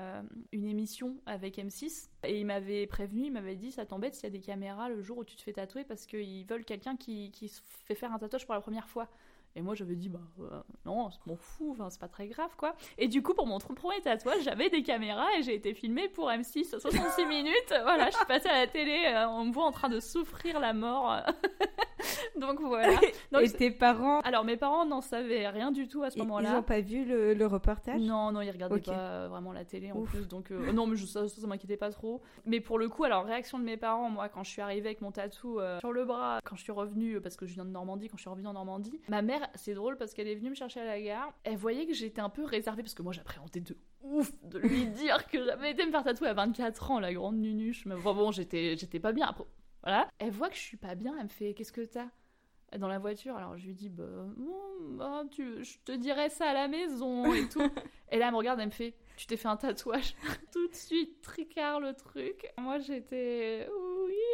une 0.52 0.66
émission 0.66 1.16
avec 1.26 1.57
M6 1.57 2.11
et 2.25 2.38
il 2.38 2.47
m'avait 2.47 2.87
prévenu, 2.87 3.26
il 3.26 3.33
m'avait 3.33 3.57
dit 3.57 3.73
ça 3.73 3.87
t'embête 3.87 4.14
s'il 4.14 4.25
y 4.25 4.26
a 4.26 4.30
des 4.30 4.40
caméras 4.40 4.88
le 4.88 5.02
jour 5.02 5.19
où 5.19 5.25
tu 5.25 5.37
te 5.37 5.42
fais 5.42 5.52
tatouer 5.52 5.85
parce 5.85 6.07
qu'ils 6.07 6.47
veulent 6.47 6.64
quelqu'un 6.64 6.97
qui, 6.97 7.30
qui 7.30 7.49
se 7.49 7.61
fait 7.87 7.95
faire 7.95 8.12
un 8.12 8.19
tatouage 8.19 8.45
pour 8.45 8.54
la 8.54 8.61
première 8.61 8.88
fois. 8.88 9.09
Et 9.57 9.62
moi, 9.62 9.75
j'avais 9.75 9.97
dit, 9.97 10.09
bah 10.09 10.21
euh, 10.38 10.61
non, 10.85 11.11
c'est 11.11 11.26
m'en 11.26 11.35
fous, 11.35 11.73
enfin, 11.73 11.90
c'est 11.90 12.00
pas 12.00 12.09
très 12.09 12.28
grave, 12.28 12.50
quoi. 12.57 12.76
Et 12.99 13.09
du 13.09 13.21
coup, 13.21 13.35
pour 13.35 13.47
mon 13.47 13.59
premier 13.59 14.00
tatouage, 14.00 14.42
j'avais 14.45 14.71
des 14.71 14.83
caméras 14.83 15.26
et 15.38 15.42
j'ai 15.42 15.54
été 15.54 15.75
filmée 15.75 16.09
pour 16.09 16.28
M6 16.28 16.78
66 16.78 17.26
minutes. 17.26 17.54
Voilà, 17.83 18.11
je 18.11 18.16
suis 18.16 18.26
passée 18.26 18.49
à 18.49 18.61
la 18.61 18.66
télé, 18.66 19.04
euh, 19.07 19.26
on 19.28 19.47
me 19.47 19.52
voit 19.52 19.64
en 19.64 19.73
train 19.73 19.88
de 19.88 19.99
souffrir 19.99 20.61
la 20.61 20.73
mort. 20.73 21.23
Donc 22.40 22.61
voilà. 22.61 22.95
Donc, 23.33 23.42
et 23.42 23.50
tes 23.50 23.71
parents 23.71 24.21
Alors 24.21 24.45
mes 24.45 24.57
parents 24.57 24.87
n'en 24.87 25.00
savaient 25.00 25.49
rien 25.49 25.73
du 25.73 25.88
tout 25.88 26.02
à 26.02 26.11
ce 26.11 26.19
moment-là. 26.19 26.50
Ils 26.50 26.54
n'ont 26.54 26.62
pas 26.62 26.80
vu 26.80 27.04
le, 27.04 27.47
reportage? 27.47 28.00
Non, 28.00 28.30
non, 28.33 28.40
ils 28.40 28.50
regardaient 28.50 28.80
pas 28.80 28.92
euh, 28.92 29.28
vraiment 29.28 29.52
la 29.52 29.64
télé 29.64 29.90
en 29.92 30.02
plus. 30.02 30.28
Donc 30.28 30.50
non, 30.50 30.87
mais 30.87 30.97
ça, 30.97 31.26
ça, 31.26 31.47
m'inquiétait 31.47 31.76
pas 31.76 31.90
trop. 31.90 32.23
Mais 32.47 32.61
pour 32.61 32.78
le 32.78 32.88
coup, 32.88 33.04
alors 33.04 33.25
réaction 33.25 33.59
de 33.59 33.64
mes 33.64 33.76
parents, 33.76 34.11
moi, 34.11 34.28
quand 34.28 34.45
je 34.45 34.50
suis 34.50 34.62
arrivée 34.62 34.88
avec 34.88 35.00
mon 35.00 35.11
tatou 35.11 35.59
sur 35.80 35.92
le 35.92 36.04
bras, 36.04 36.40
quand 36.45 36.57
je 36.57 36.62
suis 36.62 36.73
revenue, 36.73 37.21
parce 37.21 37.37
que 37.37 37.47
je 37.47 37.54
viens 37.54 37.64
de 37.64 37.71
Normandie, 37.71 38.09
quand 38.09 38.16
je 38.16 38.23
suis 38.23 38.30
revenue 38.30 38.49
en 38.49 38.54
Normandie, 38.54 39.00
ma 39.09 39.23
mère, 39.23 39.39
c'est 39.54 39.75
drôle 39.75 39.97
parce 39.97 40.14
qu'elle 40.14 40.28
est 40.28 40.35
venue 40.35 40.50
me 40.50 40.54
chercher 40.54 40.80
à 40.80 40.85
la 40.85 41.00
gare. 41.00 41.32
Elle 41.44 41.56
voyait 41.56 41.87
que 41.87 41.94
j'étais 41.94 42.20
un 42.20 42.28
peu 42.28 42.44
réservée 42.44 42.82
parce 42.82 42.94
que 42.94 43.02
moi 43.02 43.12
j'appréhendais 43.12 43.61
de 43.61 43.76
ouf 44.02 44.32
de 44.42 44.59
lui 44.59 44.87
dire 44.90 45.26
que 45.26 45.44
j'avais 45.44 45.73
été 45.73 45.85
me 45.85 45.90
faire 45.90 46.04
tatouer 46.04 46.28
à 46.28 46.35
24 46.35 46.90
ans, 46.90 47.00
la 47.00 47.12
grande 47.12 47.38
nunuche. 47.38 47.87
Mais 47.87 47.94
bon, 47.97 48.14
bon 48.14 48.30
j'étais, 48.32 48.76
j'étais 48.76 49.00
pas 49.00 49.12
bien. 49.12 49.35
Voilà. 49.82 50.09
Elle 50.18 50.30
voit 50.30 50.49
que 50.49 50.56
je 50.56 50.61
suis 50.61 50.76
pas 50.76 50.94
bien, 50.94 51.14
elle 51.18 51.25
me 51.25 51.28
fait 51.28 51.54
Qu'est-ce 51.54 51.73
que 51.73 51.82
t'as? 51.82 52.09
Dans 52.78 52.88
la 52.88 53.00
voiture. 53.00 53.37
Alors 53.37 53.56
je 53.56 53.66
lui 53.66 53.75
dis 53.75 53.88
bah, 53.88 54.04
bah 54.92 55.23
tu, 55.30 55.64
je 55.64 55.78
te 55.85 55.92
dirais 55.92 56.28
ça 56.28 56.50
à 56.50 56.54
la 56.54 56.68
maison 56.68 57.32
et 57.35 57.49
tout. 57.49 57.61
et 58.12 58.18
là 58.18 58.26
elle 58.26 58.32
me 58.32 58.37
regarde, 58.37 58.61
elle 58.61 58.66
me 58.66 58.73
fait 58.73 58.94
tu 59.16 59.26
t'es 59.26 59.37
fait 59.37 59.49
un 59.49 59.56
tatouage 59.56 60.14
tout 60.52 60.66
de 60.66 60.75
suite 60.75 61.20
tricard 61.20 61.80
le 61.80 61.92
truc. 61.94 62.47
Moi 62.59 62.78
j'étais 62.78 63.68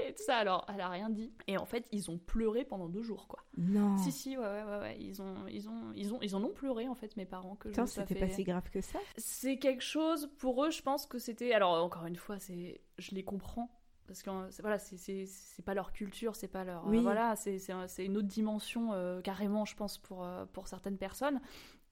et 0.07 0.15
tout 0.15 0.23
ça. 0.23 0.37
Alors 0.37 0.67
elle 0.73 0.81
a 0.81 0.89
rien 0.89 1.11
dit. 1.11 1.33
Et 1.47 1.59
en 1.59 1.67
fait 1.67 1.87
ils 1.93 2.11
ont 2.11 2.19
pleuré 2.19 2.65
pendant 2.65 2.89
deux 2.89 3.03
jours 3.03 3.29
quoi. 3.29 3.45
Non. 3.57 3.97
Si 3.99 4.13
si 4.13 4.37
ouais 4.37 4.45
ouais 4.45 4.79
ouais, 4.81 4.97
ils 5.01 5.23
ont 5.23 5.35
ils 5.49 5.69
ont 5.69 5.93
ils 5.95 6.13
ont 6.13 6.19
ils 6.23 6.37
en 6.37 6.45
ont 6.45 6.53
pleuré 6.53 6.89
en 6.89 6.95
fait 6.95 7.17
mes 7.17 7.27
parents 7.27 7.57
que 7.57 7.69
Attends, 7.69 7.87
c'était 7.87 8.15
pas 8.15 8.29
si 8.29 8.45
grave 8.45 8.69
que 8.71 8.81
ça. 8.81 8.99
C'est 9.17 9.59
quelque 9.59 9.83
chose 9.83 10.31
pour 10.39 10.65
eux 10.65 10.71
je 10.71 10.83
pense 10.83 11.07
que 11.07 11.19
c'était 11.19 11.53
alors 11.53 11.83
encore 11.83 12.07
une 12.07 12.17
fois 12.17 12.39
c'est 12.39 12.81
je 12.99 13.15
les 13.15 13.23
comprends 13.23 13.71
parce 14.07 14.23
que 14.23 14.31
voilà 14.61 14.79
c'est 14.79 15.65
pas 15.65 15.75
leur 15.75 15.93
culture 15.93 16.37
c'est 16.37 16.49
pas 16.49 16.65
leur 16.65 16.87
oui. 16.87 17.01
voilà 17.01 17.35
c'est 17.37 17.59
une 18.05 18.17
autre 18.17 18.29
dimension 18.29 18.93
euh, 18.93 19.21
carrément 19.21 19.65
je 19.65 19.75
pense 19.75 19.99
pour 19.99 20.25
euh, 20.25 20.45
pour 20.53 20.69
certaines 20.69 20.97
personnes 20.97 21.41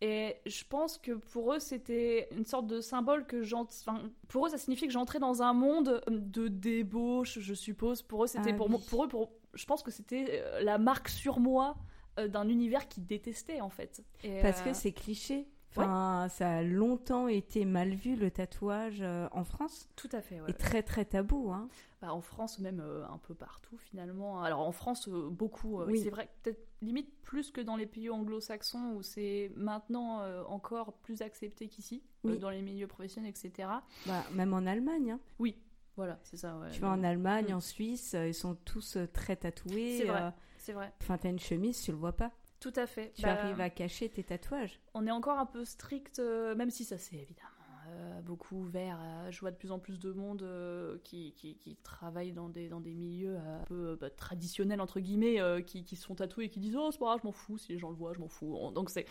et 0.00 0.36
je 0.46 0.64
pense 0.68 0.98
que 0.98 1.12
pour 1.12 1.54
eux 1.54 1.58
c'était 1.58 2.28
une 2.32 2.44
sorte 2.44 2.66
de 2.66 2.80
symbole 2.80 3.26
que 3.26 3.42
enfin, 3.54 4.02
pour 4.28 4.46
eux 4.46 4.50
ça 4.50 4.58
signifiait 4.58 4.86
que 4.86 4.92
j'entrais 4.92 5.18
dans 5.18 5.42
un 5.42 5.52
monde 5.52 6.02
de 6.08 6.48
débauche 6.48 7.38
je 7.38 7.54
suppose. 7.54 8.02
Pour 8.02 8.24
eux 8.24 8.26
c'était 8.26 8.52
ah 8.52 8.56
pour 8.56 8.68
pour 8.86 9.04
eux 9.04 9.08
pour 9.08 9.30
je 9.54 9.64
pense 9.66 9.82
que 9.82 9.90
c'était 9.90 10.42
euh, 10.42 10.60
la 10.62 10.78
marque 10.78 11.08
sur 11.08 11.38
moi 11.40 11.76
d'un 12.16 12.48
univers 12.48 12.86
qu'ils 12.86 13.06
détestaient 13.06 13.60
en 13.60 13.70
fait. 13.70 14.04
Parce 14.40 14.62
que 14.62 14.72
c'est 14.72 14.92
cliché 14.92 15.48
Enfin, 15.76 16.28
ça 16.30 16.50
a 16.50 16.62
longtemps 16.62 17.28
été 17.28 17.64
mal 17.64 17.94
vu 17.94 18.16
le 18.16 18.30
tatouage 18.30 19.02
en 19.32 19.44
France. 19.44 19.88
Tout 19.96 20.08
à 20.12 20.20
fait. 20.20 20.40
Ouais. 20.40 20.50
Et 20.50 20.54
très 20.54 20.82
très 20.82 21.04
tabou. 21.04 21.50
Hein. 21.52 21.68
Bah, 22.04 22.12
en 22.12 22.20
France, 22.20 22.58
même 22.58 22.80
euh, 22.84 23.06
un 23.06 23.16
peu 23.16 23.34
partout 23.34 23.78
finalement. 23.78 24.42
Alors 24.42 24.60
en 24.60 24.72
France, 24.72 25.08
euh, 25.08 25.30
beaucoup. 25.30 25.80
Euh, 25.80 25.90
c'est 25.96 26.10
vrai, 26.10 26.28
peut-être 26.42 26.60
limite 26.82 27.10
plus 27.22 27.50
que 27.50 27.62
dans 27.62 27.76
les 27.76 27.86
pays 27.86 28.10
anglo-saxons 28.10 28.92
où 28.94 29.02
c'est 29.02 29.50
maintenant 29.56 30.22
encore 30.46 30.92
plus 30.98 31.22
accepté 31.22 31.68
qu'ici, 31.68 32.02
dans 32.24 32.50
les 32.50 32.60
milieux 32.60 32.86
professionnels, 32.86 33.30
etc. 33.30 33.68
Bah, 34.06 34.22
même 34.34 34.52
en 34.52 34.66
Allemagne. 34.66 35.12
Hein. 35.12 35.20
Oui, 35.38 35.56
voilà, 35.96 36.18
c'est 36.24 36.36
ça. 36.36 36.60
tu 36.72 36.80
vas 36.82 36.90
en 36.90 37.02
Allemagne, 37.02 37.52
mm. 37.52 37.56
en 37.56 37.60
Suisse, 37.60 38.14
ils 38.14 38.34
sont 38.34 38.54
tous 38.54 38.98
très 39.14 39.36
tatoués. 39.36 39.98
C'est 39.98 40.04
vrai. 40.04 40.32
C'est 40.58 40.72
vrai. 40.74 40.92
Enfin, 41.00 41.16
t'as 41.16 41.30
une 41.30 41.38
chemise, 41.38 41.80
tu 41.80 41.90
le 41.90 41.96
vois 41.96 42.12
pas. 42.12 42.32
Tout 42.64 42.80
à 42.80 42.86
fait. 42.86 43.12
Tu 43.14 43.22
bah, 43.22 43.32
arrives 43.32 43.60
à 43.60 43.68
cacher 43.68 44.08
tes 44.08 44.24
tatouages. 44.24 44.80
On 44.94 45.06
est 45.06 45.10
encore 45.10 45.38
un 45.38 45.44
peu 45.44 45.66
strict, 45.66 46.18
même 46.18 46.70
si 46.70 46.84
ça 46.84 46.96
c'est 46.96 47.16
évidemment 47.16 47.50
euh, 47.94 48.22
beaucoup 48.22 48.56
ouvert. 48.56 48.98
je 49.30 49.38
vois 49.40 49.50
de 49.50 49.56
plus 49.56 49.70
en 49.70 49.78
plus 49.78 49.98
de 49.98 50.10
monde 50.12 50.42
euh, 50.42 50.96
qui, 51.04 51.34
qui, 51.34 51.56
qui, 51.56 51.76
travaille 51.76 52.32
dans 52.32 52.48
des, 52.48 52.68
dans 52.68 52.80
des 52.80 52.94
milieux 52.94 53.36
euh, 53.36 53.60
un 53.60 53.64
peu 53.64 53.98
bah, 54.00 54.08
traditionnels, 54.08 54.80
entre 54.80 55.00
guillemets, 55.00 55.38
qui, 55.66 55.84
qui 55.84 55.96
se 55.96 56.06
font 56.06 56.14
tatouer 56.14 56.46
et 56.46 56.48
qui 56.48 56.60
disent 56.60 56.76
Oh, 56.76 56.90
c'est 56.90 56.98
pas 56.98 57.06
grave, 57.06 57.20
je 57.22 57.26
m'en 57.26 57.32
fous, 57.32 57.58
si 57.58 57.72
les 57.72 57.78
gens 57.78 57.90
le 57.90 57.96
voient, 57.96 58.14
je 58.14 58.20
m'en 58.20 58.28
fous. 58.28 58.70
Donc, 58.74 58.88
c'est, 58.88 59.04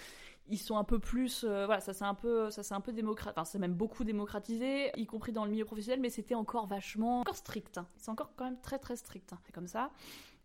ils 0.48 0.58
sont 0.58 0.78
un 0.78 0.84
peu 0.84 0.98
plus. 0.98 1.46
voilà, 1.46 1.80
ça 1.80 1.94
c'est 1.94 2.06
un 2.06 2.16
peu, 2.16 2.50
ça 2.50 2.64
c'est 2.64 2.74
un 2.74 2.82
peu 2.82 2.92
démocratisé, 2.92 3.32
enfin, 3.38 3.46
c'est 3.46 3.60
même 3.60 3.76
beaucoup 3.76 4.04
démocratisé, 4.04 4.92
y 4.98 5.06
compris 5.06 5.32
dans 5.32 5.46
le 5.46 5.52
milieu 5.52 5.66
professionnel, 5.66 6.00
mais 6.00 6.10
c'était 6.10 6.36
encore 6.36 6.66
vachement. 6.66 7.22
encore 7.22 7.36
strict. 7.36 7.78
Hein. 7.78 7.88
C'est 7.98 8.10
encore 8.10 8.34
quand 8.36 8.46
même 8.46 8.60
très 8.60 8.80
très 8.80 8.96
strict. 8.96 9.34
Hein. 9.34 9.40
C'est 9.46 9.54
comme 9.54 9.68
ça. 9.68 9.92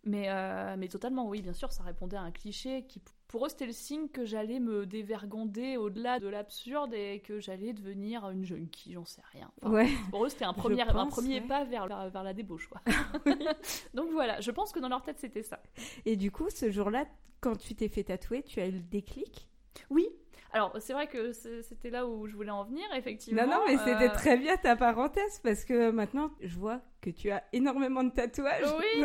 Mais, 0.05 0.29
mais 0.77 0.89
totalement, 0.89 1.27
oui, 1.29 1.43
bien 1.43 1.53
sûr, 1.53 1.73
ça 1.73 1.83
répondait 1.83 2.17
à 2.17 2.23
un 2.23 2.31
cliché 2.31 2.85
qui 2.87 3.01
pour 3.29 3.45
eux, 3.45 3.51
c'était 3.51 3.67
le 3.67 3.73
signe 3.73 4.09
que 4.09 4.25
j'allais 4.25 4.59
me 4.59 4.87
dévergonder 4.87 5.77
au-delà 5.77 6.19
de 6.19 6.29
l'absurde 6.29 6.95
et 6.95 7.21
que 7.21 7.41
j'allais 7.41 7.75
devenir 7.75 8.29
une 8.31 8.43
junkie, 8.43 8.95
j'en 8.95 9.05
sais 9.05 9.21
rien. 9.33 9.51
ouais. 9.63 9.91
Pour 10.11 10.25
eux, 10.25 10.31
c'était 10.31 10.47
un 10.47 10.55
premier, 10.55 10.81
un 10.81 11.07
premier 11.07 11.43
pas 11.43 11.65
vers, 11.65 11.87
vers, 11.87 12.23
la 12.23 12.33
débauche. 12.33 12.69
Quoi. 12.69 12.81
Donc 13.95 14.11
voilà, 14.13 14.41
je 14.41 14.51
pense 14.51 14.73
que 14.73 14.81
dans 14.81 14.89
leur 14.89 15.03
tête, 15.03 15.19
c'était 15.19 15.43
ça. 15.43 15.61
Et 16.07 16.17
du 16.17 16.33
coup, 16.33 16.49
ce 16.49 16.71
jour-là, 16.71 17.05
quand 17.41 17.57
tu 17.57 17.75
t'es 17.75 17.89
fait 17.89 18.05
tatouer, 18.05 18.43
tu 18.43 18.61
as 18.61 18.67
eu 18.67 18.73
le 18.73 18.81
déclic? 18.81 19.47
Oui, 19.91 20.09
alors, 20.53 20.75
c'est 20.81 20.95
vrai 20.95 21.07
que 21.07 21.33
c'était 21.33 21.91
là 21.91 22.07
où 22.07 22.27
je 22.27 22.35
voulais 22.35 22.51
en 22.51 22.65
venir, 22.65 22.85
effectivement. 22.95 23.43
Non, 23.43 23.49
non, 23.49 23.61
mais 23.67 23.77
c'était 23.77 24.09
euh, 24.09 24.15
très 24.15 24.37
bien 24.39 24.57
ta 24.57 24.77
parenthèse 24.77 25.41
parce 25.43 25.65
que 25.65 25.91
maintenant, 25.91 26.31
je 26.41 26.57
vois 26.57 26.81
que 27.03 27.11
tu 27.11 27.31
as 27.31 27.45
énormément 27.53 28.03
de 28.03 28.11
tatouages. 28.11 28.65
Oui. 28.79 29.05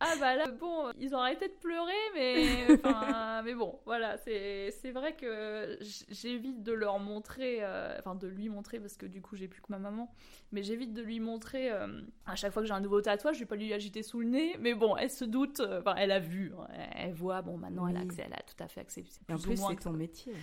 Ah 0.00 0.14
bah 0.20 0.36
là, 0.36 0.48
bon, 0.48 0.92
ils 0.98 1.14
ont 1.14 1.18
arrêté 1.18 1.48
de 1.48 1.54
pleurer, 1.54 1.92
mais, 2.14 2.44
mais 3.44 3.54
bon, 3.54 3.80
voilà, 3.86 4.18
c'est 4.18 4.90
vrai 4.92 5.16
que 5.16 5.78
j'évite 6.10 6.62
de 6.62 6.72
leur 6.72 6.98
montrer, 6.98 7.58
euh, 7.62 7.96
enfin 7.98 8.14
de 8.14 8.28
lui 8.28 8.50
montrer 8.50 8.78
parce 8.78 8.96
que 8.96 9.06
du 9.06 9.22
coup, 9.22 9.34
j'ai 9.34 9.48
plus 9.48 9.62
que 9.62 9.70
ma 9.70 9.78
maman, 9.78 10.12
mais 10.52 10.62
j'évite 10.62 10.92
de 10.92 11.02
lui 11.02 11.20
montrer 11.20 11.72
euh, 11.72 12.02
à 12.26 12.36
chaque 12.36 12.52
fois 12.52 12.62
que 12.62 12.68
j'ai 12.68 12.74
un 12.74 12.80
nouveau 12.80 13.00
tatouage, 13.00 13.36
je 13.36 13.40
vais 13.40 13.46
pas 13.46 13.56
lui 13.56 13.72
agiter 13.72 14.02
sous 14.02 14.20
le 14.20 14.26
nez, 14.26 14.56
mais 14.60 14.74
bon, 14.74 14.96
elle 14.96 15.10
se 15.10 15.24
doute, 15.24 15.60
enfin, 15.60 15.94
elle 15.96 16.12
a 16.12 16.20
vu, 16.20 16.52
hein, 16.58 16.66
elle 16.94 17.14
voit, 17.14 17.40
bon, 17.40 17.56
maintenant 17.56 17.88
elle, 17.88 17.96
a 17.96 18.00
accès, 18.00 18.24
elle 18.26 18.34
a 18.34 18.42
tout 18.42 18.62
à 18.62 18.68
fait 18.68 18.80
accepté. 18.80 19.10
En 19.32 19.38
plus, 19.38 19.56
c'est 19.56 19.80
ton 19.80 19.92
métier 19.92 20.34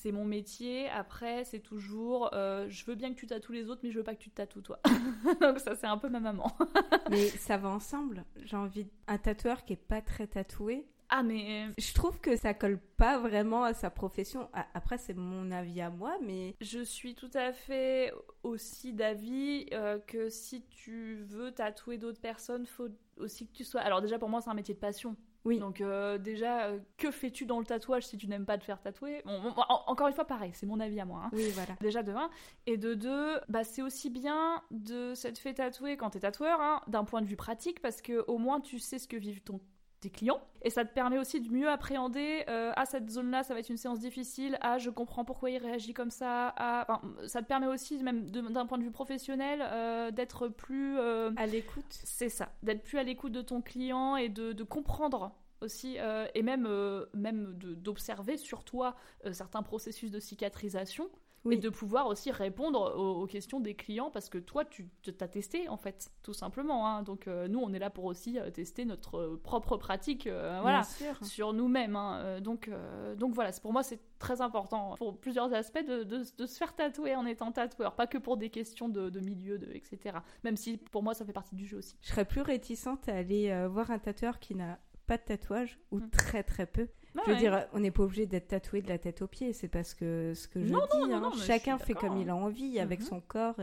c'est 0.00 0.12
mon 0.12 0.24
métier. 0.24 0.88
Après, 0.88 1.44
c'est 1.44 1.60
toujours, 1.60 2.30
euh, 2.32 2.66
je 2.70 2.84
veux 2.86 2.94
bien 2.94 3.12
que 3.12 3.18
tu 3.18 3.26
tatoues 3.26 3.52
les 3.52 3.68
autres, 3.68 3.80
mais 3.84 3.90
je 3.90 3.98
veux 3.98 4.04
pas 4.04 4.14
que 4.14 4.22
tu 4.22 4.30
te 4.30 4.36
tatoues 4.36 4.62
toi. 4.62 4.80
Donc 5.40 5.58
ça, 5.58 5.76
c'est 5.76 5.86
un 5.86 5.98
peu 5.98 6.08
ma 6.08 6.20
maman. 6.20 6.50
mais 7.10 7.28
ça 7.28 7.58
va 7.58 7.68
ensemble. 7.68 8.24
J'ai 8.44 8.56
envie 8.56 8.86
un 9.08 9.18
tatoueur 9.18 9.64
qui 9.64 9.74
est 9.74 9.76
pas 9.76 10.00
très 10.00 10.26
tatoué. 10.26 10.86
Ah 11.12 11.24
mais 11.24 11.66
euh, 11.66 11.72
je 11.76 11.92
trouve 11.92 12.20
que 12.20 12.36
ça 12.36 12.54
colle 12.54 12.78
pas 12.96 13.18
vraiment 13.18 13.64
à 13.64 13.74
sa 13.74 13.90
profession. 13.90 14.48
Après 14.74 14.96
c'est 14.96 15.14
mon 15.14 15.50
avis 15.50 15.80
à 15.80 15.90
moi, 15.90 16.16
mais 16.22 16.54
je 16.60 16.84
suis 16.84 17.16
tout 17.16 17.30
à 17.34 17.52
fait 17.52 18.12
aussi 18.44 18.92
d'avis 18.92 19.66
euh, 19.72 19.98
que 19.98 20.30
si 20.30 20.62
tu 20.70 21.24
veux 21.24 21.50
tatouer 21.50 21.98
d'autres 21.98 22.20
personnes, 22.20 22.64
faut 22.64 22.90
aussi 23.16 23.48
que 23.48 23.52
tu 23.52 23.64
sois. 23.64 23.80
Alors 23.80 24.00
déjà 24.00 24.20
pour 24.20 24.28
moi 24.28 24.40
c'est 24.40 24.50
un 24.50 24.54
métier 24.54 24.72
de 24.72 24.78
passion. 24.78 25.16
Oui. 25.44 25.58
Donc 25.58 25.80
euh, 25.80 26.18
déjà, 26.18 26.66
euh, 26.66 26.78
que 26.98 27.10
fais-tu 27.10 27.46
dans 27.46 27.58
le 27.58 27.64
tatouage 27.64 28.06
si 28.06 28.16
tu 28.16 28.26
n'aimes 28.28 28.46
pas 28.46 28.58
te 28.58 28.64
faire 28.64 28.80
tatouer? 28.80 29.22
Encore 29.86 30.08
une 30.08 30.14
fois, 30.14 30.26
pareil, 30.26 30.52
c'est 30.54 30.66
mon 30.66 30.80
avis 30.80 31.00
à 31.00 31.04
moi. 31.04 31.22
Hein. 31.24 31.30
Oui, 31.32 31.50
voilà. 31.54 31.74
Déjà 31.80 32.02
de 32.02 32.12
un. 32.12 32.30
Et 32.66 32.76
de 32.76 32.94
deux, 32.94 33.40
bah, 33.48 33.64
c'est 33.64 33.82
aussi 33.82 34.10
bien 34.10 34.62
de 34.70 35.14
s'être 35.14 35.38
fait 35.38 35.54
tatouer 35.54 35.96
quand 35.96 36.10
t'es 36.10 36.20
tatoueur, 36.20 36.60
hein, 36.60 36.82
d'un 36.88 37.04
point 37.04 37.22
de 37.22 37.26
vue 37.26 37.36
pratique, 37.36 37.80
parce 37.80 38.02
que 38.02 38.24
au 38.26 38.38
moins 38.38 38.60
tu 38.60 38.78
sais 38.78 38.98
ce 38.98 39.08
que 39.08 39.16
vivent 39.16 39.42
ton 39.42 39.60
clients. 40.08 40.40
Et 40.62 40.70
ça 40.70 40.84
te 40.84 40.94
permet 40.94 41.18
aussi 41.18 41.40
de 41.40 41.52
mieux 41.52 41.68
appréhender 41.68 42.44
euh, 42.48 42.72
à 42.76 42.86
cette 42.86 43.10
zone-là, 43.10 43.42
ça 43.42 43.52
va 43.52 43.60
être 43.60 43.68
une 43.68 43.76
séance 43.76 43.98
difficile, 43.98 44.56
à 44.62 44.78
je 44.78 44.88
comprends 44.88 45.26
pourquoi 45.26 45.50
il 45.50 45.58
réagit 45.58 45.92
comme 45.92 46.10
ça, 46.10 46.54
à... 46.56 47.00
ça 47.26 47.42
te 47.42 47.46
permet 47.46 47.66
aussi, 47.66 48.02
même 48.02 48.30
d'un 48.30 48.66
point 48.66 48.78
de 48.78 48.84
vue 48.84 48.90
professionnel, 48.90 49.60
euh, 49.62 50.10
d'être 50.10 50.48
plus... 50.48 50.98
Euh, 50.98 51.32
à 51.36 51.46
l'écoute. 51.46 51.84
C'est 51.90 52.30
ça, 52.30 52.48
d'être 52.62 52.82
plus 52.82 52.98
à 52.98 53.02
l'écoute 53.02 53.32
de 53.32 53.42
ton 53.42 53.60
client 53.60 54.16
et 54.16 54.30
de, 54.30 54.52
de 54.52 54.64
comprendre 54.64 55.32
aussi, 55.60 55.98
et 56.34 56.42
même, 56.42 56.66
même 57.12 57.52
d'observer 57.58 58.38
sur 58.38 58.64
toi 58.64 58.96
certains 59.32 59.62
processus 59.62 60.10
de 60.10 60.18
cicatrisation 60.18 61.10
et 61.48 61.56
de 61.56 61.68
pouvoir 61.70 62.06
aussi 62.06 62.30
répondre 62.30 62.94
aux, 62.96 63.26
questions 63.26 63.60
des 63.60 63.74
clients 63.74 64.10
parce 64.10 64.28
que 64.28 64.38
toi, 64.38 64.64
tu 64.64 64.88
t'as 65.16 65.28
testé 65.28 65.68
en 65.68 65.76
fait, 65.76 66.10
tout 66.22 66.34
simplement. 66.34 66.86
Hein. 66.86 67.02
Donc 67.02 67.28
euh, 67.28 67.48
nous, 67.48 67.60
on 67.60 67.72
est 67.72 67.78
là 67.78 67.90
pour 67.90 68.04
aussi 68.04 68.38
euh, 68.38 68.50
tester 68.50 68.84
notre 68.84 69.18
euh, 69.18 69.40
propre 69.42 69.76
pratique, 69.76 70.28
voilà, 70.28 70.82
sur 71.22 71.52
nous-mêmes. 71.52 71.96
Hein. 71.96 72.40
Donc 72.40 72.70
donc 73.16 73.34
voilà, 73.34 73.50
pour 73.62 73.72
moi, 73.72 73.82
c'est 73.82 74.00
très 74.18 74.40
important 74.40 74.94
pour 74.98 75.18
plusieurs 75.18 75.52
aspects 75.54 75.84
de, 75.84 76.04
de, 76.04 76.46
se 76.46 76.56
faire 76.58 76.74
tatouer 76.74 77.14
en 77.14 77.24
étant 77.24 77.52
tatoueur, 77.52 77.94
pas 77.94 78.06
que 78.06 78.18
pour 78.18 78.36
des 78.36 78.50
questions 78.50 78.88
de, 78.88 79.08
de 79.08 79.20
milieu, 79.20 79.58
etc. 79.74 80.18
Même 80.44 80.56
si 80.56 80.76
pour 80.76 81.02
moi, 81.02 81.14
ça 81.14 81.24
fait 81.24 81.32
partie 81.32 81.54
du 81.54 81.66
jeu 81.66 81.78
aussi. 81.78 81.96
Je 82.02 82.08
serais 82.08 82.24
plus 82.24 82.42
réticente 82.42 83.08
à 83.08 83.16
aller 83.16 83.66
voir 83.68 83.90
un 83.90 83.98
tatoueur 83.98 84.38
qui 84.38 84.54
n'a 84.54 84.78
pas 85.06 85.16
de 85.16 85.22
tatouage 85.22 85.78
ou 85.90 85.98
mmh. 85.98 86.10
très 86.10 86.42
très 86.42 86.66
peu 86.66 86.88
je 87.26 87.30
veux 87.30 87.36
dire, 87.36 87.66
on 87.72 87.80
n'est 87.80 87.90
pas 87.90 88.02
obligé 88.02 88.26
d'être 88.26 88.48
tatoué 88.48 88.82
de 88.82 88.88
la 88.88 88.98
tête 88.98 89.22
aux 89.22 89.26
pieds, 89.26 89.52
c'est 89.52 89.68
parce 89.68 89.94
que 89.94 90.32
ce 90.34 90.48
que 90.48 90.60
je 90.60 90.72
dis. 90.72 91.12
Hein. 91.12 91.30
chacun 91.44 91.78
fait 91.78 91.94
comme 91.94 92.16
il 92.16 92.30
a 92.30 92.36
envie 92.36 92.78
avec 92.78 93.00
mhm. 93.00 93.06
son 93.06 93.20
corps. 93.20 93.56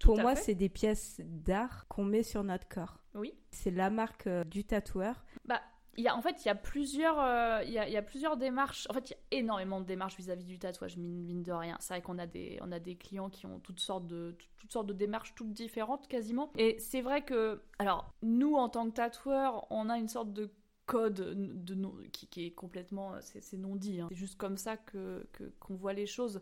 Pour 0.00 0.18
moi, 0.18 0.34
c'est 0.34 0.54
des 0.54 0.68
pièces 0.68 1.20
d'art 1.24 1.86
qu'on 1.88 2.04
met 2.04 2.22
sur 2.22 2.44
notre 2.44 2.68
corps. 2.68 2.98
Oui. 3.14 3.34
C'est 3.50 3.70
la 3.70 3.90
marque 3.90 4.26
euh, 4.26 4.44
du 4.44 4.64
tatoueur. 4.64 5.24
Bah, 5.44 5.60
il 5.96 6.04
y 6.04 6.08
a, 6.08 6.16
en 6.16 6.22
fait, 6.22 6.44
il 6.44 6.46
y 6.46 6.50
a 6.50 6.54
plusieurs, 6.54 7.18
euh, 7.18 7.60
il, 7.64 7.72
y 7.72 7.78
a, 7.78 7.88
il 7.88 7.92
y 7.92 7.96
a 7.96 8.02
plusieurs 8.02 8.36
démarches. 8.36 8.86
En 8.88 8.94
fait, 8.94 9.10
il 9.10 9.12
y 9.14 9.36
a 9.36 9.38
énormément 9.40 9.80
de 9.80 9.86
démarches 9.86 10.16
vis-à-vis 10.16 10.44
du 10.44 10.58
tatouage, 10.58 10.96
mine, 10.96 11.24
mine 11.24 11.42
de 11.42 11.52
rien. 11.52 11.76
C'est 11.80 11.94
vrai 11.94 12.02
qu'on 12.02 12.18
a 12.18 12.26
des, 12.26 12.58
on 12.62 12.70
a 12.70 12.78
des 12.78 12.94
clients 12.94 13.28
qui 13.28 13.46
ont 13.46 13.58
toutes 13.58 13.80
sortes 13.80 14.06
de, 14.06 14.36
toutes 14.58 14.70
sortes 14.70 14.86
de 14.86 14.92
démarches, 14.92 15.34
toutes 15.34 15.52
différentes 15.52 16.06
quasiment. 16.06 16.52
Et 16.56 16.78
c'est 16.78 17.00
vrai 17.00 17.22
que, 17.22 17.62
alors, 17.80 18.14
nous 18.22 18.54
en 18.54 18.68
tant 18.68 18.88
que 18.88 18.94
tatoueurs, 18.94 19.66
on 19.70 19.88
a 19.88 19.98
une 19.98 20.06
sorte 20.06 20.32
de 20.32 20.52
code 20.88 21.34
de, 21.64 21.76
qui, 22.10 22.46
est 22.46 22.50
complètement, 22.50 23.12
c'est 23.20 23.58
non 23.58 23.76
dit. 23.76 24.00
Hein. 24.00 24.06
C'est 24.10 24.16
juste 24.16 24.38
comme 24.38 24.56
ça 24.56 24.76
que 24.76 25.26
qu'on 25.60 25.74
voit 25.74 25.92
les 25.92 26.06
choses. 26.06 26.40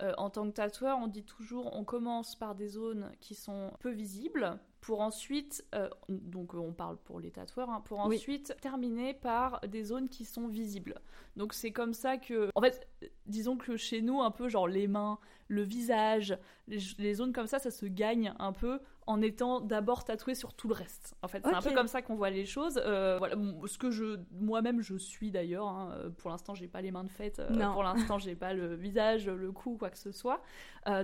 Euh, 0.00 0.12
en 0.16 0.30
tant 0.30 0.46
que 0.46 0.54
tatoueur, 0.54 0.96
on 1.02 1.08
dit 1.08 1.24
toujours 1.24 1.74
on 1.74 1.82
commence 1.82 2.36
par 2.36 2.54
des 2.54 2.68
zones 2.68 3.10
qui 3.18 3.34
sont 3.34 3.72
peu 3.80 3.90
visibles 3.90 4.56
pour 4.80 5.00
ensuite, 5.00 5.64
euh, 5.74 5.88
donc 6.08 6.54
on 6.54 6.72
parle 6.72 6.96
pour 6.98 7.18
les 7.18 7.32
tatoueurs, 7.32 7.68
hein, 7.68 7.82
pour 7.84 7.98
ensuite 7.98 8.56
terminer 8.60 9.12
par 9.12 9.60
des 9.66 9.82
zones 9.82 10.08
qui 10.08 10.24
sont 10.24 10.46
visibles. 10.46 11.00
Donc 11.36 11.52
c'est 11.52 11.72
comme 11.72 11.94
ça 11.94 12.16
que, 12.16 12.48
en 12.54 12.60
fait, 12.60 12.88
disons 13.26 13.56
que 13.56 13.76
chez 13.76 14.00
nous, 14.00 14.22
un 14.22 14.30
peu 14.30 14.48
genre 14.48 14.68
les 14.68 14.86
mains, 14.86 15.18
le 15.48 15.62
visage, 15.62 16.38
les, 16.68 17.14
zones 17.14 17.32
comme 17.32 17.48
ça, 17.48 17.58
ça 17.58 17.72
se 17.72 17.86
gagne 17.86 18.32
un 18.38 18.52
peu 18.52 18.78
en 19.08 19.22
étant 19.22 19.60
d'abord 19.62 20.04
tatoué 20.04 20.34
sur 20.34 20.52
tout 20.52 20.68
le 20.68 20.74
reste. 20.74 21.16
En 21.22 21.28
fait, 21.28 21.42
c'est 21.42 21.54
un 21.54 21.62
peu 21.62 21.72
comme 21.72 21.88
ça 21.88 22.02
qu'on 22.02 22.14
voit 22.14 22.28
les 22.28 22.44
choses. 22.44 22.78
Euh, 22.84 23.16
voilà, 23.16 23.36
ce 23.64 23.78
que 23.78 23.90
je, 23.90 24.18
moi-même, 24.32 24.82
je 24.82 24.96
suis 24.98 25.30
d'ailleurs. 25.30 25.66
Hein. 25.66 25.94
Euh, 25.96 26.10
pour 26.10 26.30
l'instant, 26.30 26.54
j'ai 26.54 26.68
pas 26.68 26.82
les 26.82 26.90
mains 26.90 27.04
de 27.04 27.10
fête. 27.10 27.38
Euh, 27.38 27.72
pour 27.72 27.82
l'instant, 27.82 28.18
j'ai 28.18 28.36
pas 28.36 28.52
le 28.52 28.74
visage, 28.74 29.26
le 29.26 29.50
cou, 29.50 29.78
quoi 29.78 29.88
que 29.88 29.96
ce 29.96 30.12
soit. 30.12 30.42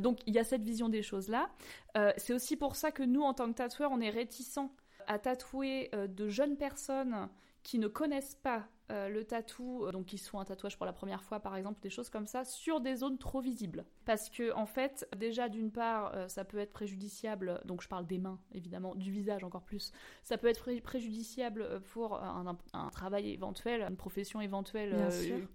donc, 0.00 0.20
il 0.26 0.34
y 0.34 0.38
a 0.38 0.44
cette 0.44 0.62
vision 0.62 0.90
des 0.90 1.02
choses 1.02 1.28
là. 1.28 1.48
c'est 2.18 2.34
aussi 2.34 2.56
pour 2.56 2.76
ça 2.76 2.92
que 2.92 3.02
nous, 3.02 3.22
en 3.22 3.32
tant 3.32 3.48
que 3.48 3.56
tatoueurs, 3.56 3.90
on 3.90 4.00
est 4.00 4.10
réticents 4.10 4.70
à 5.06 5.18
tatouer 5.18 5.90
de 6.08 6.28
jeunes 6.28 6.56
personnes 6.58 7.28
qui 7.62 7.78
ne 7.78 7.88
connaissent 7.88 8.34
pas 8.34 8.66
euh, 8.90 9.08
le 9.08 9.24
tatou, 9.24 9.86
euh, 9.86 9.92
donc 9.92 10.04
qui 10.04 10.18
sont 10.18 10.38
un 10.38 10.44
tatouage 10.44 10.76
pour 10.76 10.84
la 10.84 10.92
première 10.92 11.22
fois 11.22 11.40
par 11.40 11.56
exemple, 11.56 11.80
des 11.80 11.88
choses 11.88 12.10
comme 12.10 12.26
ça, 12.26 12.44
sur 12.44 12.82
des 12.82 12.96
zones 12.96 13.16
trop 13.16 13.40
visibles. 13.40 13.86
Parce 14.04 14.28
que 14.28 14.54
en 14.54 14.66
fait, 14.66 15.08
déjà 15.16 15.48
d'une 15.48 15.70
part, 15.70 16.14
euh, 16.14 16.28
ça 16.28 16.44
peut 16.44 16.58
être 16.58 16.72
préjudiciable, 16.72 17.62
donc 17.64 17.82
je 17.82 17.88
parle 17.88 18.06
des 18.06 18.18
mains 18.18 18.38
évidemment, 18.52 18.94
du 18.94 19.10
visage 19.10 19.42
encore 19.42 19.62
plus, 19.62 19.90
ça 20.22 20.36
peut 20.36 20.48
être 20.48 20.82
préjudiciable 20.82 21.80
pour 21.92 22.22
un, 22.22 22.56
travail 22.90 23.30
éventuel, 23.30 23.80
une 23.88 23.96
profession 23.96 24.42
éventuelle 24.42 24.94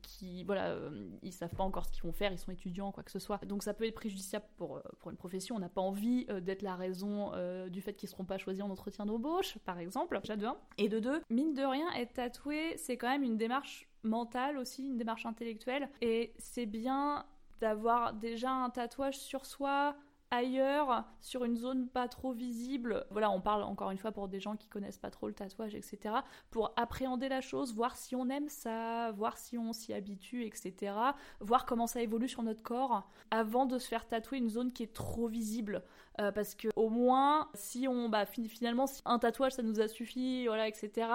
qui, 0.01 0.43
voilà, 0.43 0.75
ils 1.21 1.31
savent 1.31 1.53
pas 1.53 1.63
encore 1.63 1.85
ce 1.85 1.91
qu'ils 1.91 2.03
vont 2.03 2.11
faire, 2.11 2.31
ils 2.31 2.39
sont 2.39 2.51
étudiants, 2.51 2.91
quoi 2.91 3.03
que 3.03 3.11
ce 3.11 3.19
soit. 3.19 3.39
Donc 3.45 3.61
ça 3.61 3.75
peut 3.75 3.85
être 3.85 3.95
préjudiciable 3.95 4.45
pour, 4.57 4.81
pour 4.99 5.11
une 5.11 5.17
profession, 5.17 5.55
on 5.55 5.59
n'a 5.59 5.69
pas 5.69 5.81
envie 5.81 6.25
d'être 6.41 6.63
la 6.63 6.75
raison 6.75 7.31
du 7.69 7.81
fait 7.81 7.93
qu'ils 7.93 8.09
seront 8.09 8.25
pas 8.25 8.39
choisis 8.39 8.63
en 8.63 8.71
entretien 8.71 9.05
d'embauche, 9.05 9.57
par 9.59 9.77
exemple, 9.77 10.19
déjà 10.19 10.35
de 10.35 10.47
Et 10.79 10.89
de 10.89 10.99
deux, 10.99 11.21
mine 11.29 11.53
de 11.53 11.63
rien, 11.63 11.87
être 11.95 12.13
tatoué, 12.13 12.75
c'est 12.77 12.97
quand 12.97 13.09
même 13.09 13.18
une 13.23 13.37
démarche 13.37 13.87
mentale 14.03 14.57
aussi, 14.57 14.87
une 14.87 14.97
démarche 14.97 15.25
intellectuelle. 15.25 15.89
Et 16.01 16.33
c'est 16.37 16.65
bien 16.65 17.25
d'avoir 17.59 18.13
déjà 18.13 18.51
un 18.51 18.69
tatouage 18.69 19.17
sur 19.17 19.45
soi 19.45 19.95
ailleurs, 20.31 21.05
sur 21.21 21.43
une 21.43 21.57
zone 21.57 21.87
pas 21.87 22.07
trop 22.07 22.31
visible. 22.31 23.05
Voilà, 23.09 23.31
on 23.31 23.41
parle 23.41 23.63
encore 23.63 23.91
une 23.91 23.97
fois 23.97 24.11
pour 24.11 24.27
des 24.27 24.39
gens 24.39 24.55
qui 24.55 24.67
connaissent 24.67 24.97
pas 24.97 25.09
trop 25.09 25.27
le 25.27 25.33
tatouage, 25.33 25.75
etc. 25.75 26.15
Pour 26.51 26.71
appréhender 26.75 27.29
la 27.29 27.41
chose, 27.41 27.73
voir 27.73 27.97
si 27.97 28.15
on 28.15 28.29
aime 28.29 28.49
ça, 28.49 29.11
voir 29.11 29.37
si 29.37 29.57
on 29.57 29.73
s'y 29.73 29.93
habitue, 29.93 30.45
etc. 30.45 30.93
Voir 31.39 31.65
comment 31.65 31.87
ça 31.87 32.01
évolue 32.01 32.29
sur 32.29 32.43
notre 32.43 32.63
corps 32.63 33.09
avant 33.31 33.65
de 33.65 33.77
se 33.77 33.87
faire 33.87 34.07
tatouer 34.07 34.37
une 34.37 34.49
zone 34.49 34.71
qui 34.71 34.83
est 34.83 34.93
trop 34.93 35.27
visible. 35.27 35.83
Euh, 36.19 36.31
parce 36.31 36.55
que 36.55 36.67
au 36.75 36.89
moins, 36.89 37.47
si 37.53 37.87
on, 37.87 38.09
bah, 38.09 38.25
finalement, 38.25 38.87
si 38.87 39.01
un 39.05 39.19
tatouage 39.19 39.53
ça 39.53 39.63
nous 39.63 39.79
a 39.79 39.87
suffi, 39.87 40.47
voilà, 40.47 40.67
etc. 40.67 41.07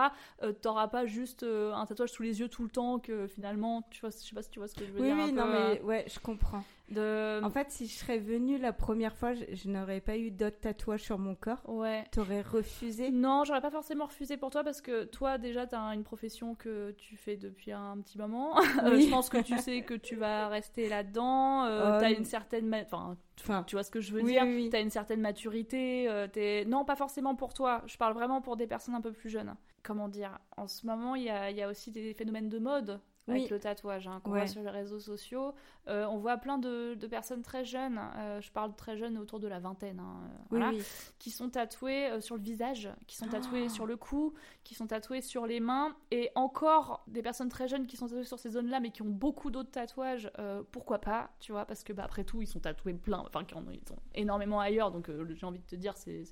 Euh, 0.42 0.52
t'auras 0.52 0.88
pas 0.88 1.04
juste 1.04 1.42
euh, 1.42 1.74
un 1.74 1.84
tatouage 1.84 2.10
sous 2.10 2.22
les 2.22 2.40
yeux 2.40 2.48
tout 2.48 2.62
le 2.62 2.70
temps 2.70 2.98
que 2.98 3.26
finalement, 3.26 3.86
tu 3.90 4.00
vois, 4.00 4.10
je 4.10 4.16
sais 4.16 4.34
pas 4.34 4.42
si 4.42 4.50
tu 4.50 4.60
vois 4.60 4.68
ce 4.68 4.74
que 4.74 4.86
je 4.86 4.92
veux 4.92 5.00
dire. 5.00 5.14
Oui, 5.16 5.32
non, 5.32 5.46
mais 5.46 5.82
ouais, 5.82 6.04
je 6.08 6.18
comprends. 6.18 6.64
De... 6.90 7.42
En 7.42 7.50
fait, 7.50 7.70
si 7.70 7.86
je 7.86 7.94
serais 7.94 8.18
venue 8.18 8.58
la 8.58 8.72
première 8.72 9.16
fois, 9.16 9.32
je, 9.34 9.68
n'aurais 9.68 10.00
pas 10.00 10.18
eu 10.18 10.30
d'autres 10.30 10.60
tatouages 10.60 11.02
sur 11.02 11.18
mon 11.18 11.34
corps. 11.34 11.62
Ouais. 11.66 12.04
T'aurais 12.12 12.42
refusé 12.42 13.10
Non, 13.10 13.44
j'aurais 13.44 13.62
pas 13.62 13.70
forcément 13.70 14.04
refusé 14.04 14.36
pour 14.36 14.50
toi 14.50 14.62
parce 14.62 14.82
que 14.82 15.04
toi, 15.04 15.38
déjà, 15.38 15.66
t'as 15.66 15.94
une 15.94 16.04
profession 16.04 16.54
que 16.54 16.92
tu 16.98 17.16
fais 17.16 17.36
depuis 17.36 17.72
un 17.72 17.98
petit 18.00 18.18
moment. 18.18 18.60
je 18.62 19.10
pense 19.10 19.30
que 19.30 19.38
tu 19.38 19.56
sais 19.58 19.82
que 19.82 19.94
tu 19.94 20.16
vas 20.16 20.48
rester 20.48 20.88
là-dedans. 20.88 21.64
Euh, 21.64 22.00
t'as 22.00 22.12
une 22.12 22.26
certaine. 22.26 22.74
Enfin, 22.74 23.16
Enfin, 23.40 23.64
tu 23.64 23.76
vois 23.76 23.82
ce 23.82 23.90
que 23.90 24.00
je 24.00 24.12
veux 24.12 24.22
dire? 24.22 24.42
Tu 24.42 24.76
as 24.76 24.80
une 24.80 24.90
certaine 24.90 25.20
maturité. 25.20 26.06
Euh, 26.08 26.64
non, 26.66 26.84
pas 26.84 26.96
forcément 26.96 27.34
pour 27.34 27.54
toi. 27.54 27.82
Je 27.86 27.96
parle 27.96 28.14
vraiment 28.14 28.40
pour 28.40 28.56
des 28.56 28.66
personnes 28.66 28.94
un 28.94 29.00
peu 29.00 29.12
plus 29.12 29.30
jeunes. 29.30 29.54
Comment 29.82 30.08
dire? 30.08 30.38
En 30.56 30.66
ce 30.66 30.86
moment, 30.86 31.14
il 31.14 31.24
y 31.24 31.30
a, 31.30 31.50
y 31.50 31.62
a, 31.62 31.68
aussi 31.68 31.90
des 31.90 32.14
phénomènes 32.14 32.48
de 32.48 32.58
mode 32.58 33.00
avec 33.28 33.50
le 33.50 33.58
tatouage 33.58 34.06
hein, 34.06 34.20
qu'on 34.22 34.30
voit 34.30 34.46
sur 34.46 34.62
les 34.62 34.70
réseaux 34.70 35.00
sociaux. 35.00 35.54
Euh, 35.88 36.06
on 36.06 36.18
voit 36.18 36.36
plein 36.38 36.58
de, 36.58 36.94
personnes 37.08 37.42
très 37.42 37.64
jeunes, 37.64 38.00
euh, 38.16 38.40
je 38.40 38.50
parle 38.50 38.74
très 38.74 38.96
jeunes 38.96 39.18
autour 39.18 39.38
de 39.38 39.46
la 39.46 39.60
vingtaine, 39.60 40.00
hein, 40.00 40.20
voilà, 40.50 40.72
qui 41.18 41.30
sont 41.30 41.50
tatouées 41.50 42.06
euh, 42.06 42.20
sur 42.20 42.36
le 42.36 42.42
visage, 42.42 42.88
qui 43.06 43.16
sont 43.16 43.26
tatouées 43.26 43.64
ah. 43.66 43.68
sur 43.68 43.86
le 43.86 43.96
cou, 43.96 44.32
qui 44.64 44.74
sont 44.74 44.86
tatouées 44.86 45.20
sur 45.20 45.46
les 45.46 45.60
mains, 45.60 45.94
et 46.10 46.30
encore 46.34 47.04
des 47.06 47.22
personnes 47.22 47.50
très 47.50 47.68
jeunes 47.68 47.86
qui 47.86 47.96
sont 47.96 48.08
tatouées 48.08 48.24
sur 48.24 48.38
ces 48.38 48.50
zones-là, 48.50 48.80
mais 48.80 48.90
qui 48.90 49.02
ont 49.02 49.10
beaucoup 49.10 49.50
d'autres 49.50 49.70
tatouages, 49.70 50.30
pourquoi 50.72 50.98
pas, 50.98 51.30
tu 51.40 51.52
vois, 51.52 51.66
parce 51.66 51.84
que 51.84 51.92
bah, 51.92 52.04
après 52.04 52.24
tout, 52.24 52.40
ils 52.40 52.46
sont 52.46 52.60
tatoués 52.60 52.94
plein, 52.94 53.22
enfin, 53.26 53.44
ils 53.70 53.88
sont 53.88 53.98
énormément 54.14 54.60
ailleurs, 54.60 54.90
donc 54.90 55.10
j'ai 55.34 55.46
envie 55.46 55.60
de 55.60 55.66
te 55.66 55.76
dire, 55.76 55.96
c'est 55.96 56.24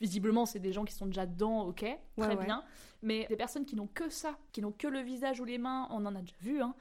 visiblement, 0.00 0.46
c'est 0.46 0.60
des 0.60 0.72
gens 0.72 0.84
qui 0.84 0.94
sont 0.94 1.06
déjà 1.06 1.26
dedans, 1.26 1.66
ok, 1.66 1.84
très 2.16 2.36
bien, 2.36 2.64
mais 3.02 3.26
des 3.28 3.36
personnes 3.36 3.64
qui 3.64 3.76
n'ont 3.76 3.88
que 3.88 4.08
ça, 4.08 4.36
qui 4.52 4.60
n'ont 4.60 4.72
que 4.72 4.86
le 4.86 5.00
visage 5.00 5.40
ou 5.40 5.44
les 5.44 5.58
mains, 5.58 5.86
on 5.90 6.04
en 6.06 6.14
a 6.14 6.20
déjà 6.20 6.36
vu, 6.40 6.60
hein, 6.60 6.74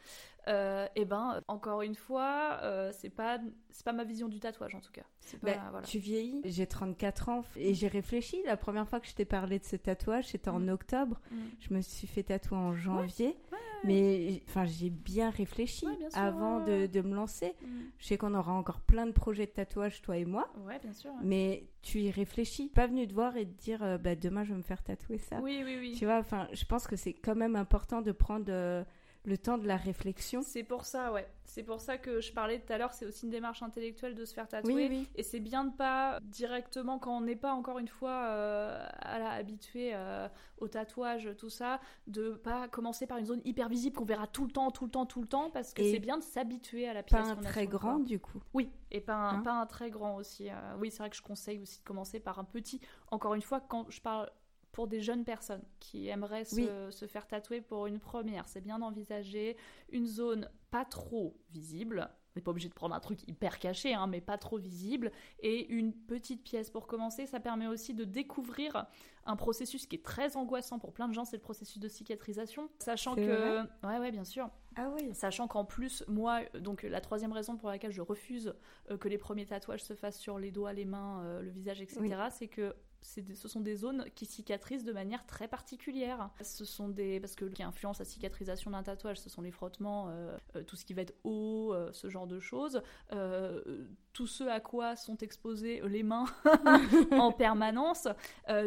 euh, 0.47 0.87
et 0.95 1.03
ben 1.03 1.41
encore 1.47 1.81
une 1.81 1.95
fois, 1.95 2.59
euh, 2.63 2.91
c'est 2.93 3.09
pas 3.09 3.37
c'est 3.69 3.83
pas 3.83 3.91
ma 3.91 4.05
vision 4.05 4.29
du 4.29 4.39
tatouage 4.39 4.75
en 4.75 4.79
tout 4.79 4.93
cas. 4.93 5.03
Pas, 5.41 5.57
voilà. 5.71 5.85
Tu 5.85 5.99
vieillis, 5.99 6.41
j'ai 6.45 6.65
34 6.65 7.29
ans 7.29 7.43
et 7.57 7.73
j'ai 7.73 7.89
réfléchi. 7.89 8.41
La 8.45 8.55
première 8.55 8.87
fois 8.87 9.01
que 9.01 9.07
je 9.07 9.13
t'ai 9.13 9.25
parlé 9.25 9.59
de 9.59 9.65
ce 9.65 9.75
tatouage, 9.75 10.27
c'était 10.27 10.49
en 10.49 10.61
mm. 10.61 10.69
octobre. 10.69 11.19
Mm. 11.31 11.35
Je 11.59 11.73
me 11.73 11.81
suis 11.81 12.07
fait 12.07 12.23
tatouer 12.23 12.57
en 12.57 12.75
janvier, 12.75 13.35
mais 13.83 14.41
enfin 14.47 14.65
j'ai 14.65 14.89
bien 14.89 15.29
réfléchi 15.29 15.87
avant 16.13 16.59
de, 16.59 16.87
de, 16.87 17.01
me 17.01 17.15
lancer. 17.15 17.55
Mm. 17.61 17.67
Je 17.99 18.05
sais 18.05 18.17
qu'on 18.17 18.33
aura 18.33 18.53
encore 18.53 18.81
plein 18.81 19.05
de 19.05 19.11
projets 19.11 19.45
de 19.45 19.51
tatouage 19.51 20.01
toi 20.01 20.17
et 20.17 20.25
moi. 20.25 20.49
Ouais, 20.65 20.79
bien 20.79 20.93
sûr. 20.93 21.11
Mais 21.23 21.63
tu 21.81 21.99
y 21.99 22.11
réfléchis, 22.11 22.69
pas 22.69 22.87
venu 22.87 23.07
te 23.07 23.13
voir 23.13 23.37
et 23.37 23.45
te 23.45 23.61
dire 23.61 23.83
euh, 23.83 23.97
bah 23.97 24.15
demain 24.15 24.43
je 24.43 24.51
vais 24.51 24.57
me 24.57 24.63
faire 24.63 24.83
tatouer 24.83 25.17
ça. 25.17 25.39
Oui, 25.41 25.61
oui, 25.63 25.77
oui. 25.79 25.95
Tu 25.97 26.05
vois, 26.05 26.17
enfin 26.17 26.47
je 26.53 26.65
pense 26.65 26.87
que 26.87 26.95
c'est 26.95 27.13
quand 27.13 27.35
même 27.35 27.55
important 27.55 28.01
de 28.01 28.11
prendre 28.11 28.85
le 29.27 29.37
temps 29.37 29.57
de 29.57 29.67
la 29.67 29.75
réflexion. 29.75 30.41
C'est 30.41 30.63
pour 30.63 30.85
ça, 30.85 31.11
ouais. 31.11 31.27
C'est 31.43 31.63
pour 31.63 31.81
ça 31.81 31.97
que 31.97 32.21
je 32.21 32.31
parlais 32.31 32.59
tout 32.59 32.71
à 32.71 32.77
l'heure, 32.77 32.93
c'est 32.93 33.05
aussi 33.05 33.25
une 33.25 33.31
démarche 33.31 33.61
intellectuelle 33.61 34.15
de 34.15 34.25
se 34.25 34.33
faire 34.33 34.47
tatouer. 34.47 34.87
Oui, 34.89 35.07
Et 35.15 35.23
c'est 35.23 35.39
bien 35.39 35.65
de 35.65 35.75
pas 35.75 36.19
directement, 36.23 36.97
quand 36.97 37.17
on 37.17 37.21
n'est 37.21 37.35
pas 37.35 37.53
encore 37.53 37.79
une 37.79 37.87
fois 37.87 38.11
euh, 38.11 38.85
à 38.99 39.19
la, 39.19 39.31
habitué 39.31 39.91
euh, 39.93 40.27
au 40.59 40.67
tatouage, 40.67 41.29
tout 41.37 41.49
ça, 41.49 41.81
de 42.07 42.31
pas 42.31 42.67
commencer 42.69 43.05
par 43.05 43.17
une 43.17 43.25
zone 43.25 43.41
hyper 43.43 43.69
visible 43.69 43.95
qu'on 43.97 44.05
verra 44.05 44.27
tout 44.27 44.45
le 44.45 44.51
temps, 44.51 44.71
tout 44.71 44.85
le 44.85 44.91
temps, 44.91 45.05
tout 45.05 45.21
le 45.21 45.27
temps, 45.27 45.49
parce 45.49 45.73
que 45.73 45.83
c'est 45.83 45.99
bien 45.99 46.17
de 46.17 46.23
s'habituer 46.23 46.87
à 46.87 46.93
la 46.93 47.03
pièce. 47.03 47.21
Pas 47.21 47.31
un 47.31 47.35
très 47.35 47.67
grand 47.67 47.99
du 47.99 48.19
coup. 48.19 48.41
Oui, 48.53 48.69
et 48.91 49.01
pas 49.01 49.15
un, 49.15 49.39
hein 49.39 49.41
pas 49.41 49.53
un 49.53 49.65
très 49.65 49.89
grand 49.89 50.15
aussi. 50.15 50.49
Euh, 50.49 50.53
oui, 50.79 50.89
c'est 50.89 50.99
vrai 50.99 51.09
que 51.09 51.17
je 51.17 51.21
conseille 51.21 51.59
aussi 51.59 51.79
de 51.79 51.83
commencer 51.83 52.19
par 52.19 52.39
un 52.39 52.45
petit. 52.45 52.79
Encore 53.11 53.33
une 53.33 53.41
fois, 53.41 53.59
quand 53.59 53.89
je 53.89 53.99
parle 53.99 54.29
pour 54.77 54.87
des 54.87 55.01
jeunes 55.01 55.23
personnes 55.23 55.63
qui 55.79 56.07
aimeraient 56.07 56.45
se, 56.45 57.07
faire 57.07 57.25
tatouer 57.25 57.61
pour 57.61 57.87
une 57.87 57.97
première. 57.97 58.47
C'est 58.47 58.61
bien 58.61 58.77
d'envisager 58.77 59.57
une 59.89 60.05
zone 60.05 60.51
pas 60.69 60.85
trop 60.85 61.35
visible. 61.49 62.07
On 62.11 62.33
n'est 62.35 62.43
pas 62.43 62.51
obligé 62.51 62.69
de 62.69 62.75
prendre 62.75 62.93
un 62.93 62.99
truc 62.99 63.27
hyper 63.27 63.57
caché, 63.57 63.95
hein, 63.95 64.05
mais 64.05 64.21
pas 64.21 64.37
trop 64.37 64.59
visible. 64.59 65.11
Et 65.39 65.67
une 65.73 65.93
petite 65.93 66.43
pièce 66.43 66.69
pour 66.69 66.85
commencer, 66.85 67.25
ça 67.25 67.39
permet 67.39 67.65
aussi 67.65 67.95
de 67.95 68.03
découvrir 68.03 68.85
un 69.25 69.35
processus 69.35 69.87
qui 69.87 69.95
est 69.95 70.05
très 70.05 70.37
angoissant 70.37 70.77
pour 70.77 70.93
plein 70.93 71.07
de 71.07 71.13
gens, 71.15 71.25
c'est 71.25 71.37
le 71.37 71.41
processus 71.41 71.79
de 71.79 71.87
cicatrisation. 71.87 72.69
Sachant 72.77 73.15
que. 73.15 73.61
Ouais, 73.83 73.97
ouais, 73.97 74.11
bien 74.11 74.25
sûr. 74.25 74.47
Ah 74.75 74.91
oui. 74.93 75.09
Sachant 75.15 75.47
qu'en 75.47 75.65
plus, 75.65 76.03
moi, 76.07 76.41
donc 76.59 76.83
la 76.83 77.01
troisième 77.01 77.31
raison 77.31 77.57
pour 77.57 77.69
laquelle 77.69 77.91
je 77.91 78.01
refuse 78.01 78.53
euh, 78.91 78.97
que 78.97 79.07
les 79.07 79.17
premiers 79.17 79.47
tatouages 79.47 79.83
se 79.83 79.95
fassent 79.95 80.19
sur 80.19 80.37
les 80.37 80.51
doigts, 80.51 80.71
les 80.71 80.85
mains, 80.85 81.23
euh, 81.23 81.41
le 81.41 81.49
visage, 81.49 81.81
etc., 81.81 82.15
c'est 82.29 82.47
que 82.47 82.75
ce 83.01 83.47
sont 83.47 83.61
des 83.61 83.75
zones 83.75 84.05
qui 84.15 84.25
cicatrisent 84.25 84.83
de 84.83 84.91
manière 84.91 85.25
très 85.25 85.47
particulière. 85.47 86.29
Ce 86.41 86.65
sont 86.65 86.89
des 86.89 87.19
parce 87.19 87.35
que 87.35 87.45
qui 87.45 87.63
influence 87.63 87.99
la 87.99 88.05
cicatrisation 88.05 88.71
d'un 88.71 88.83
tatouage, 88.83 89.19
ce 89.19 89.29
sont 89.29 89.41
les 89.41 89.51
frottements, 89.51 90.09
euh, 90.09 90.37
euh, 90.55 90.63
tout 90.63 90.75
ce 90.75 90.85
qui 90.85 90.93
va 90.93 91.03
être 91.03 91.15
eau, 91.23 91.73
euh, 91.73 91.91
ce 91.93 92.09
genre 92.09 92.27
de 92.27 92.39
choses. 92.39 92.81
tout 94.13 94.27
ce 94.27 94.43
à 94.43 94.59
quoi 94.59 94.95
sont 94.95 95.17
exposées 95.17 95.81
les 95.87 96.03
mains 96.03 96.25
en 97.11 97.31
permanence. 97.31 98.07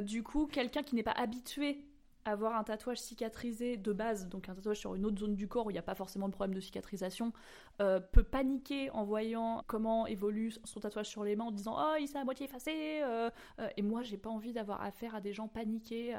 du 0.02 0.22
coup, 0.22 0.46
quelqu'un 0.46 0.82
qui 0.82 0.94
n'est 0.94 1.02
pas 1.02 1.12
habitué 1.12 1.84
avoir 2.24 2.56
un 2.56 2.64
tatouage 2.64 3.00
cicatrisé 3.00 3.76
de 3.76 3.92
base, 3.92 4.28
donc 4.28 4.48
un 4.48 4.54
tatouage 4.54 4.78
sur 4.78 4.94
une 4.94 5.06
autre 5.06 5.18
zone 5.18 5.36
du 5.36 5.48
corps 5.48 5.66
où 5.66 5.70
il 5.70 5.74
n'y 5.74 5.78
a 5.78 5.82
pas 5.82 5.94
forcément 5.94 6.28
de 6.28 6.32
problème 6.32 6.54
de 6.54 6.60
cicatrisation, 6.60 7.32
euh, 7.80 7.98
peut 7.98 8.22
paniquer 8.22 8.90
en 8.90 9.04
voyant 9.04 9.64
comment 9.66 10.06
évolue 10.06 10.52
son 10.64 10.80
tatouage 10.80 11.08
sur 11.08 11.24
les 11.24 11.34
mains 11.34 11.46
en 11.46 11.50
disant 11.50 11.76
oh 11.78 11.96
il 11.98 12.08
s'est 12.08 12.18
à 12.18 12.24
moitié 12.24 12.46
effacé 12.46 13.00
euh, 13.02 13.30
euh, 13.58 13.68
et 13.76 13.82
moi 13.82 14.02
j'ai 14.02 14.18
pas 14.18 14.28
envie 14.28 14.52
d'avoir 14.52 14.82
affaire 14.82 15.14
à 15.14 15.20
des 15.20 15.32
gens 15.32 15.48
paniqués 15.48 16.14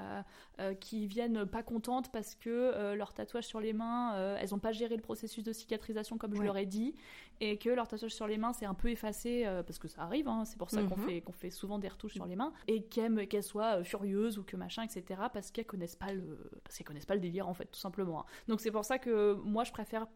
qui 0.79 1.05
viennent 1.07 1.45
pas 1.45 1.63
contentes 1.63 2.11
parce 2.11 2.35
que 2.35 2.93
leur 2.95 3.13
tatouage 3.13 3.45
sur 3.45 3.59
les 3.59 3.73
mains 3.73 4.35
elles 4.37 4.53
ont 4.53 4.59
pas 4.59 4.71
géré 4.71 4.95
le 4.95 5.01
processus 5.01 5.43
de 5.43 5.53
cicatrisation 5.53 6.17
comme 6.17 6.35
je 6.35 6.41
leur 6.41 6.57
ai 6.57 6.65
dit 6.65 6.95
et 7.41 7.57
que 7.57 7.69
leur 7.69 7.87
tatouage 7.87 8.13
sur 8.13 8.27
les 8.27 8.37
mains 8.37 8.53
c'est 8.53 8.65
un 8.65 8.73
peu 8.73 8.89
effacé 8.89 9.45
parce 9.65 9.79
que 9.79 9.87
ça 9.87 10.03
arrive 10.03 10.27
hein, 10.27 10.45
c'est 10.45 10.57
pour 10.57 10.69
ça 10.69 10.83
qu'on 10.83 10.97
mhm. 10.97 11.05
fait 11.07 11.21
qu'on 11.21 11.33
fait 11.33 11.49
souvent 11.49 11.79
des 11.79 11.89
retouches 11.89 12.13
sur 12.13 12.25
les 12.25 12.35
mains 12.35 12.53
et 12.67 12.83
qu'elles 12.83 13.43
soient 13.43 13.83
furieuses 13.83 14.37
ou 14.37 14.43
que 14.43 14.55
machin 14.55 14.83
etc 14.83 15.21
parce 15.33 15.51
qu'elles 15.51 15.65
connaissent 15.65 15.95
pas 15.95 16.13
le 16.13 16.49
parce 16.63 16.77
qu'elles 16.77 16.87
connaissent 16.87 17.05
pas 17.05 17.15
le 17.15 17.21
délire 17.21 17.49
en 17.49 17.53
fait 17.53 17.65
tout 17.65 17.79
simplement 17.79 18.21
hein. 18.21 18.25
donc 18.47 18.61
c'est 18.61 18.71
pour 18.71 18.85
ça 18.85 18.99
que 18.99 19.33
moi 19.33 19.63
je 19.63 19.71
préfère 19.71 20.07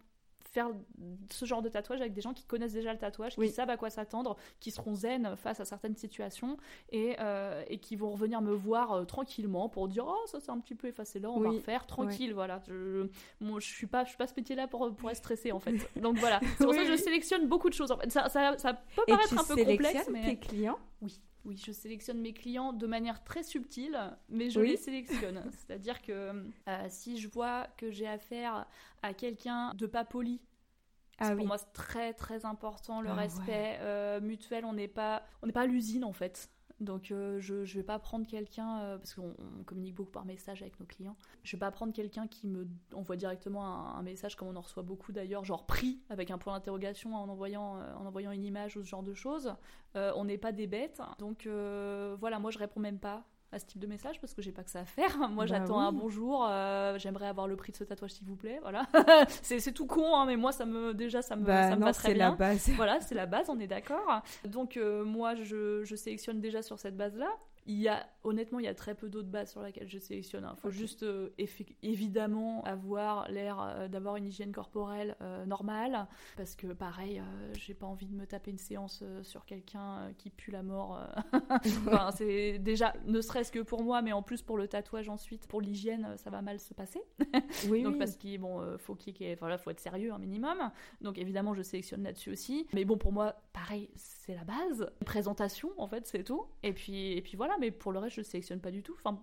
faire 0.56 0.70
ce 1.30 1.44
genre 1.44 1.62
de 1.62 1.68
tatouage 1.68 2.00
avec 2.00 2.14
des 2.14 2.22
gens 2.22 2.34
qui 2.34 2.46
connaissent 2.46 2.72
déjà 2.74 2.94
le 2.94 2.98
tatouage, 2.98 3.36
qui 3.36 3.50
savent 3.50 3.70
à 3.70 3.76
quoi 3.76 3.90
s'attendre, 3.90 4.38
qui 4.62 4.72
seront 4.72 4.96
zen 4.96 5.36
face 5.36 5.60
à 5.60 5.66
certaines 5.66 5.98
situations 5.98 6.58
et, 6.92 7.18
euh, 7.20 7.62
et 7.68 7.78
qui 7.78 7.98
vont 7.98 8.10
revenir 8.12 8.42
me 8.42 8.54
voir 8.54 8.94
euh, 8.94 9.04
tranquillement 9.04 9.68
pour 9.68 9.90
dire 9.90 10.06
oh 10.08 10.24
ça 10.28 10.40
c'est 10.40 10.52
un 10.52 10.60
petit 10.60 10.76
peu 10.76 10.88
effacé 10.88 11.20
là, 11.20 11.30
on 11.30 11.42
va 11.42 11.50
refaire 11.50 11.86
tranquille, 11.86 12.34
voilà. 12.34 12.62
Je, 12.68 13.08
moi, 13.42 13.60
je 13.60 13.68
suis 13.68 13.88
pas 13.88 14.06
je 14.06 14.10
suis 14.10 14.18
pas 14.18 14.28
ce 14.28 14.34
métier 14.38 14.56
là 14.56 14.68
pour 14.68 14.96
pour 14.96 15.10
être 15.12 15.18
stressé 15.18 15.52
en 15.52 15.60
fait. 15.60 15.76
Donc 16.02 16.18
voilà, 16.18 16.40
c'est 16.58 16.64
pour 16.64 16.74
ça 16.74 16.84
que 16.84 16.92
je 16.92 16.96
sélectionne 16.96 17.48
beaucoup 17.48 17.70
de 17.70 17.74
choses. 17.74 17.92
En 17.92 17.98
fait, 17.98 18.10
ça, 18.10 18.30
ça, 18.30 18.58
ça 18.58 18.74
peut 18.74 19.04
paraître 19.06 19.38
un 19.38 19.44
peu 19.44 19.62
complexe, 19.62 20.10
mais 20.10 20.24
tes 20.24 20.38
clients? 20.38 20.80
Oui. 21.02 21.20
Oui, 21.46 21.62
je 21.64 21.72
sélectionne 21.72 22.20
mes 22.20 22.34
clients 22.34 22.74
de 22.74 22.88
manière 22.88 23.24
très 23.24 23.44
subtile, 23.44 23.98
mais 24.30 24.50
je 24.50 24.60
les 24.60 24.78
sélectionne. 24.78 25.44
C'est-à-dire 25.52 26.02
que 26.02 26.12
euh, 26.68 26.86
si 26.90 27.20
je 27.20 27.28
vois 27.28 27.68
que 27.78 27.92
j'ai 27.92 28.08
affaire 28.08 28.66
à 29.04 29.14
quelqu'un 29.14 29.74
de 29.76 29.86
pas 29.86 30.06
poli, 30.06 30.42
ah 31.20 31.36
pour 31.36 31.46
moi 31.46 31.58
c'est 31.58 31.72
très 31.72 32.14
très 32.14 32.46
important 32.46 33.00
le 33.00 33.10
ah 33.10 33.16
respect 33.16 33.78
euh, 33.82 34.20
mutuel. 34.20 34.66
On 34.66 34.74
n'est 34.74 34.88
pas 34.88 35.24
on 35.42 35.46
n'est 35.46 35.54
pas 35.54 35.62
à 35.62 35.68
l'usine 35.68 36.04
en 36.04 36.14
fait. 36.14 36.50
Donc 36.82 37.12
euh, 37.12 37.40
je 37.40 37.56
ne 37.56 37.64
vais 37.64 37.84
pas 37.84 38.00
prendre 38.00 38.28
quelqu'un, 38.28 38.80
euh, 38.80 38.98
parce 38.98 39.14
qu'on 39.14 39.34
communique 39.66 39.96
beaucoup 39.96 40.12
par 40.12 40.26
message 40.26 40.62
avec 40.62 40.78
nos 40.80 40.86
clients, 40.86 41.16
je 41.44 41.56
vais 41.56 41.60
pas 41.60 41.72
prendre 41.72 41.94
quelqu'un 41.94 42.28
qui 42.28 42.48
me 42.48 42.68
envoie 42.94 43.16
directement 43.16 43.96
un, 43.96 44.04
message 44.04 44.36
comme 44.36 44.50
on 44.50 44.56
en 44.56 44.62
reçoit 44.62 44.84
beaucoup 44.84 45.14
d'ailleurs, 45.14 45.46
genre 45.46 45.66
pris 45.66 46.02
avec 46.10 46.32
un 46.32 46.38
point 46.38 46.54
d'interrogation 46.54 47.16
en 47.16 47.30
envoyant, 47.30 47.78
euh, 47.78 48.32
une 48.32 48.44
image 48.44 48.76
ou 48.76 48.84
ce 48.84 48.88
genre 48.88 49.04
de 49.04 49.14
choses. 49.14 49.54
on 49.96 50.26
n'est 50.26 50.38
pas 50.38 50.52
des 50.52 50.68
bêtes. 50.68 51.02
Donc 51.20 51.48
voilà, 51.48 52.40
moi 52.40 52.52
je 52.52 52.60
réponds 52.60 52.80
même 52.80 53.00
pas 53.00 53.24
à 53.52 53.60
ce 53.60 53.66
type 53.66 53.80
de 53.80 53.88
message 53.88 54.20
parce 54.20 54.34
que 54.34 54.42
j'ai 54.42 54.52
pas 54.52 54.64
que 54.64 54.70
ça 54.70 54.82
à 54.82 54.86
faire. 54.86 55.18
Moi, 55.30 55.30
bah 55.30 55.46
j'attends 55.46 55.80
un 55.80 55.92
bonjour. 55.92 56.46
Euh, 56.50 56.98
j'aimerais 56.98 57.28
avoir 57.28 57.48
le 57.48 57.56
prix 57.56 57.72
de 57.72 57.78
ce 57.78 57.84
tatouage, 57.84 58.12
s'il 58.12 58.26
vous 58.28 58.36
plaît. 58.36 58.60
Voilà. 58.62 58.86
c'est 59.42 59.72
tout 59.72 59.88
con, 59.88 60.16
hein, 60.16 60.26
mais 60.26 60.38
moi, 60.38 60.52
ça 60.52 60.66
me 60.66 60.94
déjà, 60.94 61.22
ça 61.22 61.36
me, 61.36 61.46
bah 61.46 61.70
ça 61.70 61.76
me 61.76 61.84
va 61.84 61.94
très 61.94 62.14
bien. 62.14 62.32
La 62.32 62.36
base. 62.36 62.70
voilà, 62.76 63.00
c'est 63.02 63.16
la 63.16 63.26
base, 63.26 63.50
on 63.50 63.60
est 63.60 63.68
d'accord. 63.68 64.22
Donc, 64.46 64.78
euh, 64.78 65.04
moi, 65.04 65.36
je, 65.36 65.84
je 65.84 65.96
sélectionne 65.96 66.42
déjà 66.42 66.62
sur 66.62 66.80
cette 66.80 66.98
base-là. 66.98 67.30
Il 67.68 67.80
y 67.80 67.88
a, 67.88 68.06
honnêtement, 68.24 68.60
il 68.60 68.66
y 68.66 68.68
a 68.68 68.76
très 68.76 68.94
peu 68.94 69.10
d'autres 69.10 69.30
bases 69.30 69.52
sur 69.52 69.62
lesquelles 69.64 69.88
je 69.88 69.98
sélectionne. 69.98 70.44
Il 70.44 70.52
hein. 70.52 70.56
faut 70.56 70.70
juste, 70.70 71.02
euh, 71.02 71.30
évidemment, 71.82 72.64
avoir 72.64 73.28
l'air 73.32 73.60
euh, 73.60 73.88
d'avoir 73.88 74.18
une 74.18 74.28
hygiène 74.28 74.52
corporelle 74.52 75.16
euh, 75.22 75.46
normale. 75.48 76.08
Parce 76.38 76.56
que, 76.56 76.68
pareil, 76.68 77.24
j'ai 77.58 77.74
pas 77.74 77.88
envie 77.88 78.06
de 78.06 78.14
me 78.14 78.28
taper 78.28 78.52
une 78.52 78.60
séance 78.60 79.04
sur 79.24 79.46
quelqu'un 79.46 80.14
qui 80.20 80.30
pue 80.30 80.52
la 80.52 80.62
mort. 80.62 81.02
enfin, 81.88 82.12
c'est 82.12 82.60
déjà, 82.60 82.94
ne 83.08 83.20
serait-ce 83.20 83.52
que 83.52 83.60
pour 83.60 83.84
moi, 83.84 84.04
mais 84.04 84.14
en 84.14 84.22
plus 84.22 84.44
pour 84.44 84.58
le 84.58 84.68
tatouage 84.68 85.10
ensuite, 85.10 85.48
pour 85.48 85.60
l'hygiène, 85.60 86.16
ça 86.18 86.30
va 86.30 86.44
mal 86.44 86.60
se 86.60 86.76
passer. 86.76 87.02
oui, 87.70 87.82
Donc, 87.86 87.98
parce 87.98 88.16
qu'il 88.16 88.40
bon, 88.40 88.78
faut 88.78 88.94
qu'il 88.94 89.38
faut 89.38 89.70
être 89.72 89.80
sérieux 89.80 90.14
un 90.14 90.20
minimum. 90.20 90.72
Donc, 91.02 91.18
évidemment, 91.18 91.56
je 91.56 91.64
sélectionne 91.64 92.04
là-dessus 92.04 92.32
aussi. 92.32 92.68
Mais 92.74 92.86
bon, 92.86 92.98
pour 92.98 93.12
moi, 93.12 93.36
pareil, 93.54 93.90
c'est 93.96 94.36
la 94.36 94.44
base. 94.44 94.88
Présentation, 95.04 95.72
en 95.78 95.88
fait, 95.88 96.06
c'est 96.06 96.24
tout. 96.24 96.46
Et 96.62 96.74
puis, 96.74 97.14
et 97.14 97.22
puis 97.22 97.36
voilà 97.36 97.55
mais 97.60 97.72
pour 97.72 97.92
le 97.92 98.00
reste, 98.00 98.16
je 98.18 98.22
sélectionne 98.22 98.60
pas 98.60 98.72
du 98.72 98.84
tout. 98.84 98.96
Enfin, 99.04 99.22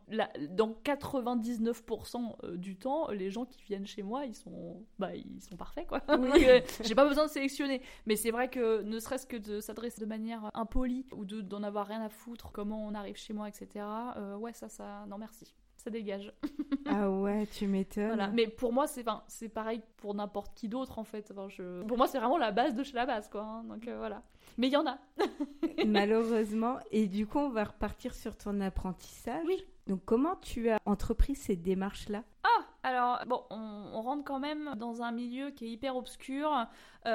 dans 0.51 0.77
99% 0.85 2.37
euh, 2.45 2.57
du 2.57 2.77
temps, 2.77 3.11
les 3.11 3.31
gens 3.31 3.45
qui 3.45 3.63
viennent 3.63 3.87
chez 3.87 4.03
moi, 4.03 4.25
ils 4.27 4.35
sont, 4.35 4.85
bah, 4.99 5.15
ils 5.15 5.41
sont 5.41 5.57
parfaits, 5.57 5.87
quoi. 5.87 6.03
Euh, 6.43 6.61
j'ai 6.83 6.95
pas 6.95 7.07
besoin 7.07 7.27
de 7.27 7.31
sélectionner. 7.31 7.83
Mais 8.07 8.17
c'est 8.17 8.31
vrai 8.31 8.49
que 8.49 8.83
ne 8.83 8.99
serait-ce 8.99 9.27
que 9.27 9.37
de 9.37 9.61
s'adresser 9.61 10.01
de 10.01 10.07
manière 10.07 10.51
impolie 10.55 11.07
ou 11.13 11.25
d'en 11.25 11.63
avoir 11.63 11.87
rien 11.87 12.01
à 12.01 12.09
foutre, 12.09 12.51
comment 12.53 12.85
on 12.85 12.95
arrive 12.95 13.17
chez 13.17 13.33
moi, 13.33 13.49
etc. 13.49 13.85
Euh, 14.17 14.37
ouais, 14.37 14.53
ça, 14.53 14.69
ça, 14.69 15.05
non 15.09 15.19
merci 15.19 15.55
ça 15.83 15.91
dégage. 15.91 16.33
ah 16.87 17.11
ouais, 17.11 17.47
tu 17.47 17.67
m'étonnes. 17.67 18.09
Voilà. 18.09 18.29
Mais 18.29 18.47
pour 18.47 18.73
moi, 18.73 18.87
c'est 18.87 19.05
c'est 19.27 19.49
pareil 19.49 19.83
pour 19.97 20.15
n'importe 20.15 20.55
qui 20.55 20.69
d'autre 20.69 20.99
en 20.99 21.05
fait. 21.05 21.31
Enfin, 21.31 21.49
je... 21.49 21.83
Pour 21.83 21.97
moi, 21.97 22.07
c'est 22.07 22.19
vraiment 22.19 22.39
la 22.39 22.53
base 22.53 22.75
de 22.75 22.83
chez 22.83 22.95
la 22.95 23.07
base, 23.07 23.29
quoi. 23.29 23.43
Hein. 23.43 23.65
Donc 23.65 23.89
voilà. 23.89 24.23
Mais 24.59 24.69
il 24.69 24.73
y 24.73 24.77
en 24.77 24.87
a. 24.87 24.99
Malheureusement. 25.87 26.79
Et 26.91 27.07
du 27.07 27.27
coup, 27.27 27.39
on 27.39 27.51
va 27.51 27.65
repartir 27.65 28.15
sur 28.15 28.37
ton 28.37 28.61
apprentissage. 28.61 29.45
Oui. 29.47 29.65
Donc, 29.87 30.05
comment 30.05 30.37
tu 30.37 30.71
as 30.71 30.79
entrepris 30.85 31.35
ces 31.35 31.57
démarches-là? 31.57 32.23
Ah 32.23 32.32
alors, 32.85 33.21
bon, 33.27 33.43
on, 33.51 34.03
rentre 34.03 34.25
quand 34.25 34.41
même 34.41 34.75
dans 34.77 35.03
un 35.03 35.13
milieu 35.13 35.51
qui 35.51 35.67
est 35.67 35.71
hyper 35.71 35.97
obscur. 35.97 36.51
Euh, 36.53 36.65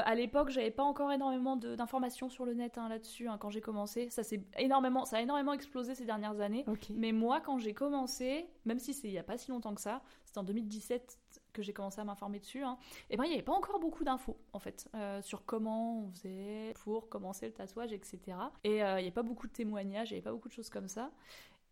à 0.05 0.15
l'époque, 0.15 0.49
j'avais 0.49 0.71
pas 0.71 0.83
encore 0.83 1.11
énormément 1.11 1.57
d'informations 1.57 2.29
sur 2.29 2.45
le 2.45 2.53
net 2.53 2.77
hein, 2.77 2.87
là-dessus 2.87 3.27
hein, 3.27 3.37
quand 3.37 3.49
j'ai 3.49 3.59
commencé. 3.59 4.09
Ça, 4.09 4.21
énormément, 4.57 5.03
ça 5.03 5.17
a 5.17 5.21
énormément 5.21 5.51
explosé 5.51 5.93
ces 5.93 6.05
dernières 6.05 6.39
années. 6.39 6.65
Mais 6.93 7.11
moi, 7.11 7.41
quand 7.41 7.57
j'ai 7.57 7.73
commencé, 7.73 8.47
même 8.65 8.79
si 8.79 8.93
c'est 8.93 9.09
il 9.09 9.13
y 9.13 9.17
a 9.17 9.23
pas 9.23 9.37
si 9.37 9.51
longtemps 9.51 9.75
que 9.75 9.81
ça, 9.81 10.01
c'était 10.23 10.37
en 10.37 10.43
2017 10.43 11.19
que 11.51 11.61
j'ai 11.61 11.73
commencé 11.73 11.99
à 11.99 12.03
m'informer 12.03 12.39
dessus, 12.39 12.63
hein, 12.63 12.77
et 13.09 13.15
eh 13.15 13.17
ben 13.17 13.23
il 13.23 13.29
n'y 13.29 13.33
avait 13.33 13.41
pas 13.41 13.53
encore 13.53 13.79
beaucoup 13.79 14.03
d'infos 14.03 14.37
en 14.53 14.59
fait 14.59 14.87
euh, 14.93 15.23
sur 15.23 15.43
comment 15.43 16.03
on 16.03 16.11
faisait 16.11 16.73
pour 16.83 17.09
commencer 17.09 17.47
le 17.47 17.51
tatouage, 17.53 17.93
etc. 17.93 18.19
Et 18.63 18.83
euh, 18.83 18.99
il 18.99 19.01
n'y 19.01 19.07
avait 19.07 19.11
pas 19.11 19.23
beaucoup 19.23 19.47
de 19.47 19.53
témoignages, 19.53 20.11
il 20.11 20.13
n'y 20.13 20.17
avait 20.17 20.23
pas 20.23 20.31
beaucoup 20.31 20.49
de 20.49 20.53
choses 20.53 20.69
comme 20.69 20.87
ça. 20.87 21.09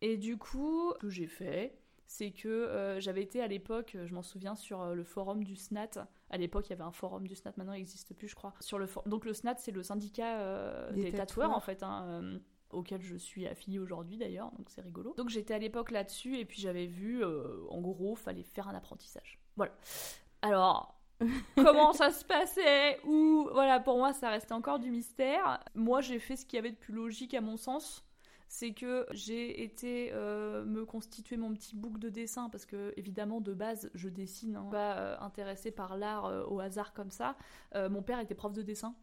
Et 0.02 0.18
du 0.18 0.38
coup, 0.38 0.92
ce 0.94 0.98
que 0.98 1.10
j'ai 1.10 1.28
fait, 1.28 1.78
c'est 2.08 2.32
que 2.32 2.48
euh, 2.48 3.00
j'avais 3.00 3.22
été 3.22 3.42
à 3.42 3.48
l'époque, 3.48 3.98
je 4.04 4.14
m'en 4.14 4.22
souviens, 4.22 4.56
sur 4.56 4.94
le 4.94 5.04
forum 5.04 5.44
du 5.44 5.56
SNAT. 5.56 6.08
À 6.30 6.38
l'époque, 6.38 6.68
il 6.68 6.72
y 6.72 6.74
avait 6.74 6.84
un 6.84 6.92
forum 6.92 7.28
du 7.28 7.36
SNAT, 7.36 7.54
maintenant 7.58 7.74
il 7.74 7.80
n'existe 7.80 8.14
plus, 8.14 8.28
je 8.28 8.36
crois. 8.36 8.54
Sur 8.60 8.80
le 8.80 8.88
Donc 9.06 9.26
le 9.26 9.34
SNAT, 9.34 9.56
c'est 9.58 9.72
le 9.72 9.84
syndicat 9.84 10.92
des, 10.92 11.12
tatoueurs, 11.12 11.52
en 11.52 11.60
fait. 11.60 11.84
Hein, 11.84 12.40
auquel 12.72 13.02
je 13.02 13.16
suis 13.16 13.48
affiliée 13.48 13.80
aujourd'hui 13.80 14.18
d'ailleurs, 14.18 14.52
donc 14.58 14.70
c'est 14.70 14.82
rigolo. 14.82 15.14
Donc 15.18 15.30
j'étais 15.30 15.54
à 15.54 15.60
l'époque 15.60 15.92
là-dessus 15.92 16.38
et 16.38 16.46
puis 16.46 16.60
j'avais 16.60 16.88
vu, 16.88 17.24
en 17.24 17.82
gros, 17.82 18.16
fallait 18.16 18.44
faire 18.44 18.68
un 18.68 18.76
apprentissage. 18.76 19.40
Voilà. 19.56 19.72
Alors, 20.42 20.96
comment 21.56 21.94
ça 21.94 22.12
se 22.12 22.26
passait? 22.26 23.00
Ou 23.06 23.48
voilà, 23.52 23.80
pour 23.80 23.98
moi, 23.98 24.14
ça 24.14 24.30
restait 24.30 24.54
encore 24.54 24.80
du 24.80 24.92
mystère. 24.92 25.60
Moi, 25.74 26.02
j'ai 26.02 26.20
fait 26.20 26.36
ce 26.36 26.46
qu'il 26.46 26.58
y 26.58 26.60
avait 26.60 26.72
de 26.72 26.78
plus 26.78 26.94
logique 26.94 27.34
à 27.34 27.42
mon 27.42 27.58
sens. 27.58 28.04
C'est 28.48 28.74
que 28.74 29.06
j'ai 29.12 29.64
été 29.64 30.12
euh, 30.14 30.64
me 30.66 30.86
constituer 30.86 31.38
mon 31.38 31.54
petit 31.54 31.76
book 31.76 31.98
de 32.00 32.10
dessin 32.10 32.50
parce 32.50 32.66
que 32.66 32.94
évidemment 32.98 33.42
de 33.42 33.54
base 33.54 33.90
je 33.96 34.10
dessine, 34.10 34.56
hein, 34.56 34.68
pas 34.72 34.98
euh, 34.98 35.18
intéressée 35.20 35.72
par 35.72 35.98
l'art 35.98 36.26
euh, 36.26 36.44
au 36.46 36.60
hasard 36.60 36.94
comme 36.94 37.12
ça. 37.12 37.36
mon 37.74 38.02
père 38.02 38.20
était 38.20 38.36
prof 38.36 38.54
de 38.54 38.62
dessin 38.62 38.96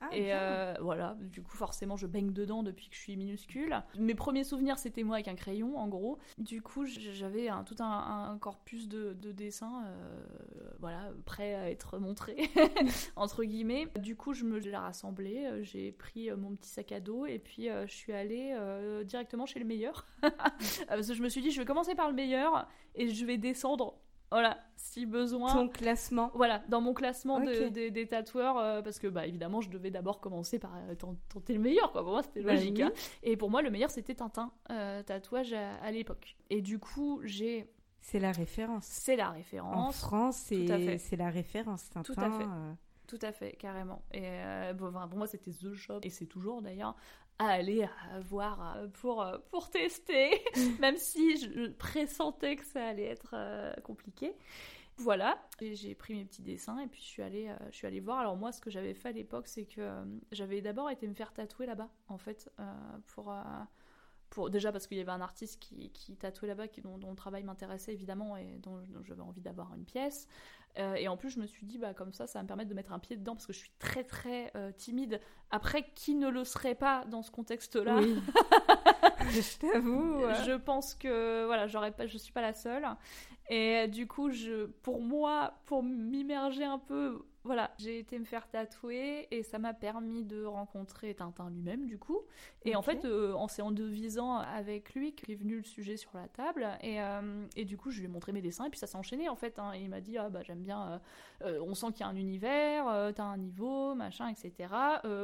ah, 0.00 0.08
et 0.12 0.34
euh, 0.34 0.74
voilà, 0.80 1.16
du 1.20 1.42
coup, 1.42 1.56
forcément, 1.56 1.96
je 1.96 2.06
baigne 2.06 2.32
dedans 2.32 2.62
depuis 2.62 2.88
que 2.88 2.94
je 2.94 3.00
suis 3.00 3.16
minuscule. 3.16 3.82
Mes 3.98 4.14
premiers 4.14 4.44
souvenirs, 4.44 4.78
c'était 4.78 5.02
moi 5.02 5.16
avec 5.16 5.28
un 5.28 5.34
crayon, 5.34 5.78
en 5.78 5.88
gros. 5.88 6.18
Du 6.38 6.62
coup, 6.62 6.84
j'avais 6.86 7.48
tout 7.64 7.76
un, 7.80 8.36
corpus 8.40 8.88
de, 8.88 9.14
dessins, 9.32 9.84
euh, 9.86 10.24
voilà, 10.80 11.10
prêt 11.24 11.54
à 11.54 11.70
être 11.70 11.98
montré, 11.98 12.50
entre 13.16 13.44
guillemets. 13.44 13.88
Du 13.98 14.16
coup, 14.16 14.34
je 14.34 14.44
me 14.44 14.58
l'ai 14.58 14.76
rassemblé, 14.76 15.46
euh, 15.46 15.62
j'ai 15.62 15.92
pris 15.92 16.30
mon 16.32 16.54
petit 16.56 16.70
sac 16.70 16.92
à 16.92 17.00
dos 17.00 17.26
et 17.26 17.38
puis 17.38 17.68
je 17.86 17.92
suis 17.92 18.12
allée 18.12 18.56
directement 19.04 19.46
chez 19.46 19.58
le 19.58 19.64
meilleur. 19.64 20.06
Parce 20.88 21.08
que 21.08 21.14
je 21.14 21.22
me 21.22 21.28
suis 21.28 21.40
dit, 21.40 21.50
je 21.50 21.60
vais 21.60 21.66
commencer 21.66 21.94
par 21.94 22.08
le 22.08 22.14
meilleur 22.14 22.68
et 22.94 23.08
je 23.08 23.24
vais 23.24 23.38
descendre 23.38 23.98
voilà, 24.34 24.58
si 24.74 25.06
besoin. 25.06 25.52
Ton 25.52 25.68
classement. 25.68 26.32
Voilà, 26.34 26.60
dans 26.68 26.80
mon 26.80 26.92
classement 26.92 27.38
des 27.38 28.08
tatoueurs, 28.08 28.58
euh, 28.58 28.82
parce 28.82 28.98
que 28.98 29.06
bah 29.06 29.28
évidemment, 29.28 29.60
je 29.60 29.70
devais 29.70 29.92
d'abord 29.92 30.20
commencer 30.20 30.58
par 30.58 30.72
euh, 30.74 30.96
tenter 30.96 31.54
le 31.54 31.60
meilleur, 31.60 31.92
quoi. 31.92 32.02
Pour 32.02 32.10
moi, 32.10 32.22
c'était 32.24 32.42
bah 32.42 32.54
logique. 32.54 32.80
Hein. 32.80 32.90
Et 33.22 33.36
pour 33.36 33.48
moi, 33.48 33.62
le 33.62 33.70
meilleur, 33.70 33.90
c'était 33.90 34.16
Tintin, 34.16 34.50
euh, 34.70 35.04
tatouage 35.04 35.52
à, 35.52 35.88
l'époque. 35.92 36.36
Et 36.50 36.62
du 36.62 36.80
coup, 36.80 37.20
j'ai. 37.22 37.70
C'est 38.00 38.18
la 38.18 38.32
référence. 38.32 38.86
C'est 38.86 39.14
la 39.14 39.30
référence. 39.30 39.76
En 39.76 39.92
France, 39.92 40.36
c'est 40.36 41.16
la 41.16 41.30
référence, 41.30 41.88
Tintin. 41.90 42.12
Tout 42.12 42.20
à 42.20 42.30
fait. 42.32 42.46
Tout 43.06 43.18
à 43.22 43.30
fait, 43.30 43.52
carrément. 43.52 44.02
Et 44.12 44.72
bon, 44.74 44.90
pour 44.90 45.18
moi, 45.18 45.28
c'était 45.28 45.52
The 45.52 45.74
Shop, 45.74 46.00
et 46.02 46.10
c'est 46.10 46.26
toujours 46.26 46.60
d'ailleurs 46.60 46.96
à 47.38 47.48
aller 47.48 47.88
voir 48.20 48.76
euh, 48.76 48.88
pour, 48.88 49.22
euh, 49.22 49.38
pour 49.50 49.70
tester, 49.70 50.42
même 50.80 50.96
si 50.96 51.36
je 51.36 51.68
pressentais 51.68 52.56
que 52.56 52.64
ça 52.64 52.86
allait 52.86 53.06
être 53.06 53.34
euh, 53.34 53.72
compliqué. 53.82 54.34
Voilà, 54.96 55.36
j'ai 55.60 55.96
pris 55.96 56.14
mes 56.14 56.24
petits 56.24 56.42
dessins 56.42 56.78
et 56.78 56.86
puis 56.86 57.00
je 57.00 57.06
suis 57.06 57.22
allée, 57.22 57.50
je 57.72 57.74
suis 57.74 57.86
allée 57.86 57.98
voir. 57.98 58.20
Alors 58.20 58.36
moi, 58.36 58.52
ce 58.52 58.60
que 58.60 58.70
j'avais 58.70 58.94
fait 58.94 59.08
à 59.08 59.12
l'époque, 59.12 59.48
c'est 59.48 59.64
que 59.64 59.90
j'avais 60.30 60.60
d'abord 60.60 60.88
été 60.88 61.08
me 61.08 61.14
faire 61.14 61.32
tatouer 61.32 61.66
là-bas, 61.66 61.90
en 62.06 62.16
fait, 62.16 62.48
pour 63.08 63.34
pour, 64.34 64.50
déjà 64.50 64.72
parce 64.72 64.86
qu'il 64.88 64.98
y 64.98 65.00
avait 65.00 65.12
un 65.12 65.20
artiste 65.20 65.60
qui, 65.60 65.90
qui 65.90 66.16
tatouait 66.16 66.48
là-bas, 66.48 66.64
dont, 66.82 66.98
dont, 66.98 67.10
le 67.10 67.16
travail 67.16 67.44
m'intéressait 67.44 67.92
évidemment 67.92 68.36
et 68.36 68.58
dont, 68.58 68.82
j'avais 69.04 69.22
envie 69.22 69.40
d'avoir 69.40 69.72
une 69.74 69.84
pièce. 69.84 70.26
Euh, 70.76 70.94
et 70.94 71.06
en 71.06 71.16
plus, 71.16 71.30
je 71.30 71.38
me 71.38 71.46
suis 71.46 71.64
dit, 71.64 71.78
bah, 71.78 71.94
comme 71.94 72.12
ça, 72.12 72.26
ça 72.26 72.40
va 72.40 72.42
me 72.42 72.48
permettre 72.48 72.68
de 72.68 72.74
mettre 72.74 72.92
un 72.92 72.98
pied 72.98 73.16
dedans 73.16 73.34
parce 73.34 73.46
que 73.46 73.52
je 73.52 73.58
suis 73.58 73.70
très 73.78 74.02
très 74.02 74.50
euh, 74.56 74.72
timide. 74.72 75.20
Après, 75.52 75.88
qui 75.94 76.16
ne 76.16 76.28
le 76.28 76.42
serait 76.42 76.74
pas 76.74 77.04
dans 77.04 77.22
ce 77.22 77.30
contexte-là? 77.30 77.96
Oui. 77.96 78.18
Je 79.30 79.58
t'avoue. 79.58 80.20
Je 80.44 80.52
pense 80.52 80.94
que 80.94 81.46
voilà, 81.46 81.66
j'aurais 81.66 81.92
pas, 81.92 82.06
je 82.06 82.18
suis 82.18 82.32
pas 82.32 82.42
la 82.42 82.52
seule. 82.52 82.86
Et 83.48 83.88
du 83.88 84.06
coup, 84.06 84.30
je, 84.30 84.66
pour 84.66 85.00
moi, 85.00 85.54
pour 85.64 85.82
m'immerger 85.82 86.64
un 86.64 86.78
peu 86.78 87.24
voilà, 87.44 87.72
j'ai 87.78 87.98
été 87.98 88.18
me 88.18 88.24
faire 88.24 88.48
tatouer 88.48 89.28
et 89.30 89.42
ça 89.42 89.58
m'a 89.58 89.74
permis 89.74 90.24
de 90.24 90.44
rencontrer 90.44 91.14
Tintin 91.14 91.50
lui-même 91.50 91.86
du 91.86 91.98
coup. 91.98 92.22
Et 92.64 92.74
en 92.74 92.80
fait, 92.80 93.04
euh, 93.04 93.34
en 93.34 93.48
s'en 93.48 93.70
devisant 93.70 94.38
avec 94.38 94.94
lui, 94.94 95.14
est 95.28 95.34
venu 95.34 95.56
le 95.58 95.64
sujet 95.64 95.96
sur 95.96 96.10
la 96.14 96.26
table 96.28 96.66
et, 96.80 97.00
euh, 97.02 97.46
et, 97.56 97.64
du 97.64 97.76
coup, 97.76 97.90
je 97.90 97.98
lui 97.98 98.06
ai 98.06 98.08
montré 98.08 98.32
mes 98.32 98.40
dessins 98.40 98.64
et 98.64 98.70
puis 98.70 98.78
ça 98.78 98.86
s'est 98.86 98.96
enchaîné 98.96 99.28
en 99.28 99.36
fait. 99.36 99.58
Hein. 99.58 99.72
et 99.74 99.80
il 99.80 99.90
m'a 99.90 100.00
dit 100.00 100.16
ah 100.16 100.30
bah 100.30 100.42
j'aime 100.42 100.62
bien, 100.62 101.00
euh, 101.42 101.58
on 101.60 101.74
sent 101.74 101.88
qu'il 101.92 102.00
y 102.00 102.02
a 102.04 102.08
un 102.08 102.16
univers, 102.16 103.12
t'as 103.14 103.24
un 103.24 103.36
niveau, 103.36 103.94
machin, 103.94 104.28
etc. 104.28 104.72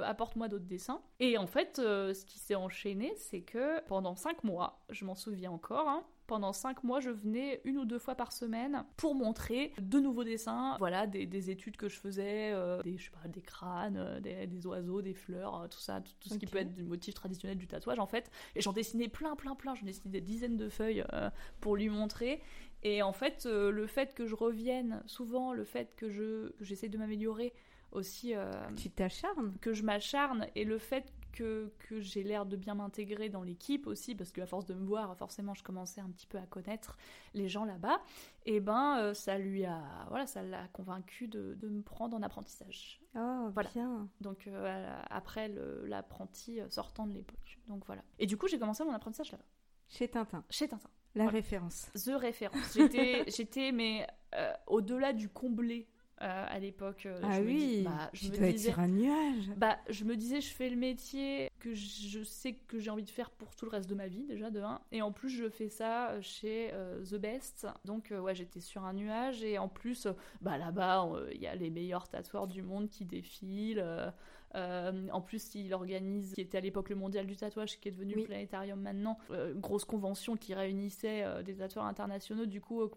Apporte-moi 0.05 0.49
d'autres 0.49 0.67
dessins. 0.67 1.01
Et 1.21 1.39
en 1.39 1.47
fait, 1.47 1.77
ce 1.77 2.25
qui 2.25 2.39
s'est 2.39 2.55
enchaîné, 2.55 3.15
c'est 3.17 3.41
que 3.41 3.81
pendant 3.87 4.15
cinq 4.15 4.45
mois, 4.45 4.81
je 4.91 5.05
m'en 5.05 5.15
souviens 5.15 5.51
encore. 5.51 5.89
Hein, 5.89 6.05
pendant 6.31 6.53
cinq 6.53 6.85
mois, 6.85 7.01
je 7.01 7.11
venais 7.11 7.61
une 7.65 7.77
ou 7.77 7.85
deux 7.85 7.99
fois 7.99 8.15
par 8.15 8.31
semaine 8.33 8.85
pour 8.97 9.17
montrer 9.17 9.73
de 9.81 9.99
nouveaux 9.99 10.23
dessins, 10.23 10.77
voilà, 10.79 11.09
des, 11.09 11.51
études 11.51 11.77
que 11.77 11.89
je 11.89 11.99
faisais, 11.99 12.53
euh, 12.53 12.81
des, 12.85 12.99
je 12.99 13.07
sais 13.07 13.11
pas, 13.11 13.27
des 13.27 13.43
crânes, 13.43 13.97
euh, 13.97 14.21
des, 14.21 14.65
oiseaux, 14.65 15.03
des 15.03 15.13
fleurs, 15.13 15.63
euh, 15.63 15.67
tout 15.67 15.81
ça, 15.81 16.01
tout, 16.01 16.29
ce 16.29 16.39
qui 16.39 16.47
peut 16.47 16.59
être 16.59 16.73
du 16.73 16.85
motif 16.85 17.15
traditionnel 17.15 17.59
du 17.59 17.67
tatouage 17.67 17.99
en 17.99 18.07
fait. 18.07 18.31
Et 18.55 18.61
j'en 18.61 18.73
dessinais 18.73 19.09
plein, 19.09 19.35
plein, 19.35 19.57
plein. 19.57 19.75
J'en 19.75 19.87
dessinais 19.87 20.13
des 20.13 20.21
dizaines 20.21 20.57
de 20.57 20.69
feuilles 20.69 21.05
pour 21.61 21.75
lui 21.75 21.89
montrer. 21.89 22.41
Et 22.85 23.03
en 23.03 23.13
fait, 23.13 23.47
le 23.47 23.87
fait 23.89 24.15
que 24.15 24.25
je 24.25 24.37
revienne 24.37 25.03
souvent, 25.07 25.53
le 25.53 25.65
fait 25.65 25.97
que 25.97 26.11
je 26.11 26.51
que 26.51 26.65
j'essaie 26.65 26.89
de 26.89 26.97
m'améliorer 26.97 27.53
aussi. 27.91 28.35
tu 28.77 28.89
t'acharnes 28.89 29.59
Que 29.61 29.73
je 29.73 29.83
m'acharne 29.83 30.47
et 30.55 30.63
le 30.63 30.79
fait 30.79 31.13
que, 31.33 31.73
que 31.79 32.01
j'ai 32.01 32.23
l'air 32.23 32.47
de 32.47 32.57
bien 32.57 32.75
m'intégrer 32.75 33.29
dans 33.29 33.43
l'équipe 33.43 33.87
aussi, 33.87 34.15
parce 34.15 34.33
qu'à 34.33 34.47
force 34.47 34.67
de 34.67 34.75
me 34.75 34.85
voir, 34.85 35.17
forcément, 35.17 35.55
je 35.55 35.63
commençais 35.63 36.01
un 36.01 36.11
petit 36.11 36.27
peu 36.27 36.39
à 36.39 36.47
connaître 36.47 36.97
les 37.35 37.49
gens 37.49 37.65
là-bas. 37.65 38.01
Et 38.47 38.61
ben, 38.61 38.99
euh, 38.99 39.15
ça 39.15 39.39
lui 39.39 39.65
a, 39.65 39.83
voilà, 40.09 40.27
ça 40.27 40.43
l'a 40.43 40.67
convaincu 40.69 41.29
de, 41.29 41.55
de, 41.55 41.69
me 41.69 41.83
prendre 41.83 42.17
en 42.17 42.23
apprentissage. 42.23 43.01
Oh, 43.15 43.49
voilà. 43.53 43.71
bien. 43.71 44.09
Donc 44.21 44.47
euh, 44.47 45.01
après 45.11 45.53
l'apprenti 45.85 46.61
euh, 46.61 46.69
sortant 46.71 47.07
de 47.07 47.13
l'époque. 47.13 47.59
Donc 47.69 47.85
voilà. 47.87 48.03
Et 48.19 48.27
du 48.27 48.37
coup, 48.37 48.49
j'ai 48.49 48.59
commencé 48.59 48.85
mon 48.85 48.93
apprentissage 48.93 49.33
là-bas. 49.33 49.45
Chez 49.89 50.09
Tintin. 50.09 50.45
Chez 50.51 50.69
Tintin. 50.69 50.91
La 51.15 51.29
référence. 51.29 51.91
The 51.95 52.13
référence. 52.15 52.75
J'étais, 52.75 53.25
j'étais 53.37 53.73
mais 53.73 54.07
au-delà 54.69 55.13
du 55.13 55.29
comblé 55.29 55.89
euh, 56.23 56.47
à 56.49 56.59
l'époque. 56.59 57.07
Euh, 57.07 57.19
ah 57.23 57.41
oui, 57.41 57.83
bah, 57.83 58.11
je 58.13 58.27
tu 58.27 58.33
me 58.33 58.37
dois 58.37 58.49
disais, 58.49 58.69
être 58.69 58.75
sur 58.75 58.83
un 58.83 58.89
nuage. 58.89 59.51
Bah, 59.57 59.79
je 59.89 60.05
me 60.05 60.17
disais, 60.17 60.43
je 60.43 60.53
fais 60.53 60.69
le 60.69 60.77
métier 60.77 61.51
que 61.61 61.73
je 61.75 62.23
sais 62.25 62.53
que 62.53 62.79
j'ai 62.79 62.91
envie 62.91 63.05
de 63.05 63.11
faire 63.11 63.31
pour 63.31 63.57
tout 63.57 63.65
le 63.65 63.71
reste 63.71 63.89
de 63.89 63.95
ma 63.95 64.07
vie, 64.07 64.27
déjà, 64.27 64.51
de 64.51 64.61
un. 64.61 64.83
Et 64.93 65.01
en 65.01 65.13
plus, 65.13 65.31
je 65.31 65.49
fais 65.49 65.71
ça 65.71 66.21
chez 66.21 66.71
euh, 66.75 67.03
The 67.05 67.15
Best. 67.15 67.67
Donc, 67.87 68.13
ouais, 68.13 68.35
j'étais 68.35 68.61
sur 68.61 68.85
un 68.85 68.93
nuage. 68.93 69.43
Et 69.43 69.57
en 69.57 69.69
plus, 69.69 70.09
bah, 70.43 70.59
là-bas, 70.59 71.11
il 71.33 71.41
y 71.41 71.47
a 71.47 71.55
les 71.55 71.71
meilleurs 71.71 72.07
tatoueurs 72.07 72.49
du 72.49 72.61
monde 72.61 72.91
qui 72.91 73.07
défilent. 73.07 73.83
en 74.55 75.21
plus, 75.23 75.55
il 75.55 75.73
organise, 75.73 76.35
qui 76.35 76.43
était 76.43 76.59
à 76.59 76.61
l'époque 76.61 76.91
le 76.91 76.97
mondial 76.97 77.27
du 77.27 77.37
tatouage, 77.37 77.81
qui 77.81 77.89
est 77.89 77.93
devenu 77.93 78.15
le 78.15 78.25
planétarium 78.25 78.79
maintenant, 78.79 79.17
grosse 79.55 79.87
convention 79.87 80.37
qui 80.37 80.53
réunissait 80.53 81.43
des 81.45 81.55
tatoueurs 81.55 81.87
internationaux. 81.87 82.45
Du 82.45 82.61
coup, 82.61 82.91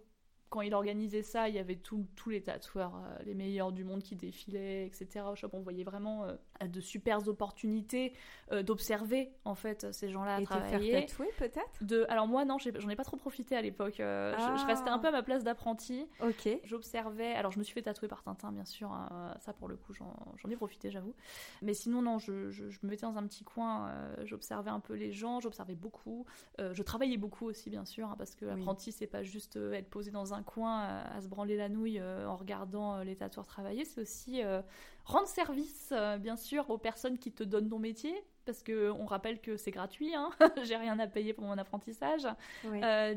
quand 0.54 0.62
il 0.62 0.76
organisait 0.76 1.24
ça, 1.24 1.50
il 1.50 1.56
y 1.56 1.58
avait 1.58 1.78
tous 1.78 2.06
les 2.28 2.44
tatoueurs, 2.44 2.94
euh, 2.96 3.24
les 3.26 3.34
meilleurs 3.34 3.72
du 3.72 3.84
monde 3.84 4.04
qui 4.04 4.16
défilaient, 4.16 4.86
etc. 4.86 5.26
Au 5.32 5.36
shop, 5.36 5.50
on 5.54 5.62
voyait 5.62 5.84
vraiment 5.84 6.26
euh, 6.26 6.68
de 6.68 6.80
super 6.80 7.28
opportunités 7.28 8.14
euh, 8.52 8.62
d'observer 8.62 9.32
en 9.46 9.56
fait 9.56 9.92
ces 9.92 10.12
gens-là 10.12 10.40
travailler. 10.44 10.90
Et 10.90 10.94
de 10.94 10.98
faire 11.00 11.08
tatouer 11.08 11.30
peut-être? 11.40 11.84
De... 11.84 12.06
Alors 12.08 12.28
moi 12.28 12.46
non, 12.46 12.58
j'en 12.60 12.90
ai, 12.90 12.96
pas 12.96 13.04
trop 13.04 13.18
profité 13.18 13.56
à 13.56 13.64
l'époque. 13.64 13.96
Je, 13.98 14.68
restais 14.68 14.92
un 14.92 15.00
peu 15.00 15.08
à 15.08 15.12
ma 15.12 15.24
place 15.24 15.44
d'apprenti. 15.44 16.06
Ok. 16.22 16.48
J'observais. 16.66 17.34
Alors 17.34 17.52
je 17.52 17.58
me 17.58 17.64
suis 17.64 17.74
fait 17.74 17.82
tatouer 17.82 18.08
par 18.08 18.22
Tintin 18.22 18.52
bien 18.52 18.66
sûr. 18.66 18.92
Hein. 18.92 19.36
Ça 19.40 19.54
pour 19.54 19.68
le 19.68 19.76
coup 19.76 19.94
j'en 19.94 20.50
ai 20.52 20.56
profité 20.56 20.92
j'avoue. 20.92 21.16
Mais 21.64 21.74
sinon 21.74 22.04
non, 22.04 22.20
je, 22.20 22.52
je, 22.52 22.66
me 22.84 22.90
mettais 22.90 23.08
dans 23.08 23.18
un 23.18 23.26
petit 23.26 23.44
coin. 23.44 23.92
j'observais 24.24 24.70
un 24.70 24.80
peu 24.80 24.94
les 24.94 25.12
gens. 25.12 25.40
J'observais 25.40 25.74
beaucoup. 25.74 26.28
je 26.60 26.84
travaillais 26.84 27.18
beaucoup 27.18 27.48
aussi 27.48 27.72
bien 27.72 27.86
sûr 27.86 28.08
hein, 28.08 28.16
parce 28.20 28.36
que 28.36 28.46
l'apprenti 28.46 28.92
c'est 28.92 29.08
pas 29.08 29.24
juste 29.24 29.56
être 29.56 29.90
posé 29.90 30.12
dans 30.12 30.36
un 30.36 30.43
coin 30.44 30.84
à, 30.84 31.22
se 31.22 31.28
branler 31.28 31.58
la 31.58 31.70
nouille 31.70 32.00
euh, 32.00 32.28
en 32.28 32.36
regardant 32.36 32.96
euh, 32.96 33.04
les 33.04 33.16
tatoueurs 33.16 33.46
travailler, 33.46 33.86
c'est 33.86 34.02
aussi 34.02 34.44
euh, 34.44 34.62
rendre 35.06 35.28
service, 35.28 35.94
bien 36.20 36.36
sûr, 36.36 36.70
aux 36.70 36.78
personnes 36.78 37.18
qui 37.18 37.32
te 37.32 37.44
donnent 37.44 37.70
ton 37.70 37.80
métier, 37.80 38.14
parce 38.46 38.64
que 38.64 38.92
on 38.92 39.06
rappelle 39.06 39.42
que 39.42 39.58
c'est 39.58 39.72
gratuit, 39.72 40.14
hein 40.16 40.30
j'ai 40.64 40.76
rien 40.76 40.98
à 41.00 41.08
payer 41.08 41.34
pour 41.34 41.46
mon 41.46 41.58
apprentissage. 41.58 42.28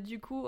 du 0.03 0.19
coup, 0.19 0.47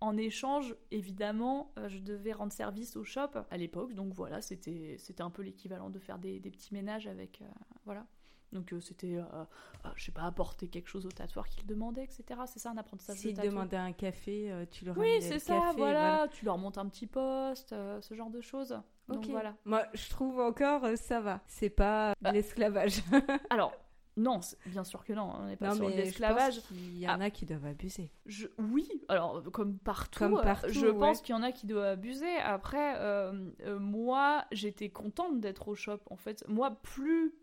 en 0.00 0.16
échange, 0.16 0.76
évidemment, 0.90 1.72
je 1.88 1.98
devais 1.98 2.32
rendre 2.32 2.52
service 2.52 2.96
au 2.96 3.04
shop 3.04 3.30
à 3.50 3.56
l'époque, 3.56 3.94
donc 3.94 4.12
voilà, 4.12 4.40
c'était 4.40 4.96
c'était 4.98 5.22
un 5.22 5.30
peu 5.30 5.42
l'équivalent 5.42 5.90
de 5.90 5.98
faire 5.98 6.18
des, 6.18 6.38
des, 6.38 6.50
petits 6.50 6.72
ménages 6.72 7.08
avec 7.08 7.42
voilà. 7.84 8.06
Donc 8.52 8.72
euh, 8.72 8.80
c'était, 8.80 9.16
euh, 9.16 9.22
euh, 9.34 9.88
je 9.94 10.04
sais 10.04 10.12
pas, 10.12 10.22
apporter 10.22 10.68
quelque 10.68 10.88
chose 10.88 11.06
au 11.06 11.10
tatoueur 11.10 11.48
qu'il 11.48 11.66
demandait, 11.66 12.04
etc. 12.04 12.40
C'est 12.46 12.58
ça 12.58 12.70
un 12.70 12.76
apprentissage 12.76 13.16
S'il 13.16 13.36
demandait 13.36 13.76
un 13.76 13.92
café, 13.92 14.52
tu 14.70 14.84
leur 14.84 14.98
Oui, 14.98 15.20
c'est 15.20 15.38
ça, 15.38 15.72
voilà. 15.76 16.28
Tu 16.32 16.44
leur 16.44 16.58
montes 16.58 16.78
un 16.78 16.86
petit 16.86 17.06
poste, 17.06 17.70
ce 17.70 18.14
genre 18.14 18.30
de 18.30 18.40
choses. 18.40 18.80
Donc 19.08 19.26
voilà. 19.26 19.54
Moi, 19.64 19.84
je 19.94 20.08
trouve 20.08 20.40
encore 20.40 20.86
ça 20.96 21.20
va. 21.20 21.40
C'est 21.46 21.70
pas 21.70 22.14
bah. 22.20 22.32
l'esclavage. 22.32 23.02
Alors, 23.50 23.72
non, 24.16 24.40
bien 24.66 24.84
sûr 24.84 25.04
que 25.04 25.12
non, 25.12 25.32
on 25.38 25.46
n'est 25.46 25.56
pas 25.56 25.74
sur 25.74 25.88
l'esclavage. 25.88 26.60
Il 26.72 26.98
y 26.98 27.08
en 27.08 27.20
a 27.20 27.30
qui 27.30 27.46
doivent 27.46 27.66
abuser. 27.66 28.12
Je, 28.26 28.46
oui, 28.58 28.88
alors 29.08 29.42
comme 29.52 29.78
partout, 29.78 30.18
comme 30.18 30.40
partout 30.40 30.68
je 30.70 30.86
pense 30.86 31.22
qu'il 31.22 31.34
y 31.34 31.38
en 31.38 31.42
a 31.42 31.52
qui 31.52 31.66
doivent 31.66 31.84
abuser. 31.84 32.36
Après, 32.38 32.96
moi, 33.78 34.44
j'étais 34.50 34.88
contente 34.88 35.40
d'être 35.40 35.68
au 35.68 35.74
shop. 35.74 36.00
En 36.10 36.16
fait, 36.16 36.44
moi, 36.48 36.70
plus 36.82 37.34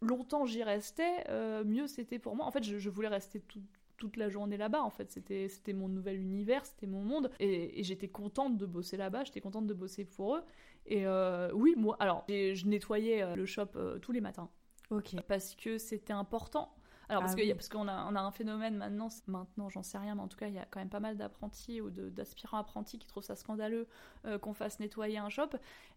longtemps 0.00 0.46
j'y 0.46 0.62
restais, 0.62 1.24
euh, 1.28 1.64
mieux 1.64 1.86
c'était 1.86 2.18
pour 2.18 2.36
moi. 2.36 2.46
En 2.46 2.50
fait, 2.50 2.62
je, 2.62 2.88
voulais 2.88 3.08
rester 3.08 3.42
toute 3.96 4.16
la 4.16 4.28
journée 4.28 4.56
là-bas. 4.56 4.82
En 4.82 4.90
fait, 4.90 5.10
c'était 5.10 5.48
c'était 5.48 5.72
mon 5.72 5.88
nouvel 5.88 6.20
univers, 6.20 6.64
c'était 6.66 6.86
mon 6.86 7.02
monde, 7.02 7.30
et, 7.40 7.82
j'étais 7.82 8.08
contente 8.08 8.56
de 8.56 8.66
bosser 8.66 8.96
là-bas. 8.96 9.24
J'étais 9.24 9.40
contente 9.40 9.66
de 9.66 9.74
bosser 9.74 10.04
pour 10.04 10.36
eux. 10.36 10.42
Et 10.86 11.06
euh, 11.06 11.50
oui, 11.54 11.74
moi, 11.76 11.96
alors 12.00 12.24
je 12.28 12.66
nettoyais 12.66 13.22
euh, 13.22 13.34
le 13.34 13.46
shop 13.46 13.68
tous 14.02 14.12
les 14.12 14.20
matins. 14.20 14.50
Ok. 14.90 15.16
Parce 15.26 15.54
que 15.54 15.78
c'était 15.78 16.12
important. 16.12 16.74
Alors 17.10 17.22
parce 17.22 17.34
ah 17.38 17.54
parce 17.54 17.68
qu'on 17.68 17.86
a 17.86 18.06
on 18.10 18.16
a 18.16 18.20
un 18.20 18.30
phénomène 18.30 18.78
maintenant, 18.78 19.08
maintenant 19.26 19.68
j'en 19.68 19.82
sais 19.82 19.98
rien, 19.98 20.14
mais 20.14 20.22
en 20.22 20.28
tout 20.28 20.38
cas 20.38 20.48
il 20.48 20.54
y 20.54 20.58
a 20.58 20.64
quand 20.64 20.80
même 20.80 20.88
pas 20.88 21.00
mal 21.00 21.18
d'apprentis 21.18 21.82
ou 21.82 21.90
d'aspirants 21.90 22.56
apprentis 22.56 22.98
qui 22.98 23.06
trouvent 23.06 23.22
ça 23.22 23.36
scandaleux 23.36 23.86
qu'on 24.40 24.54
fasse 24.54 24.80
nettoyer 24.80 25.18
un 25.18 25.28
shop. 25.28 25.50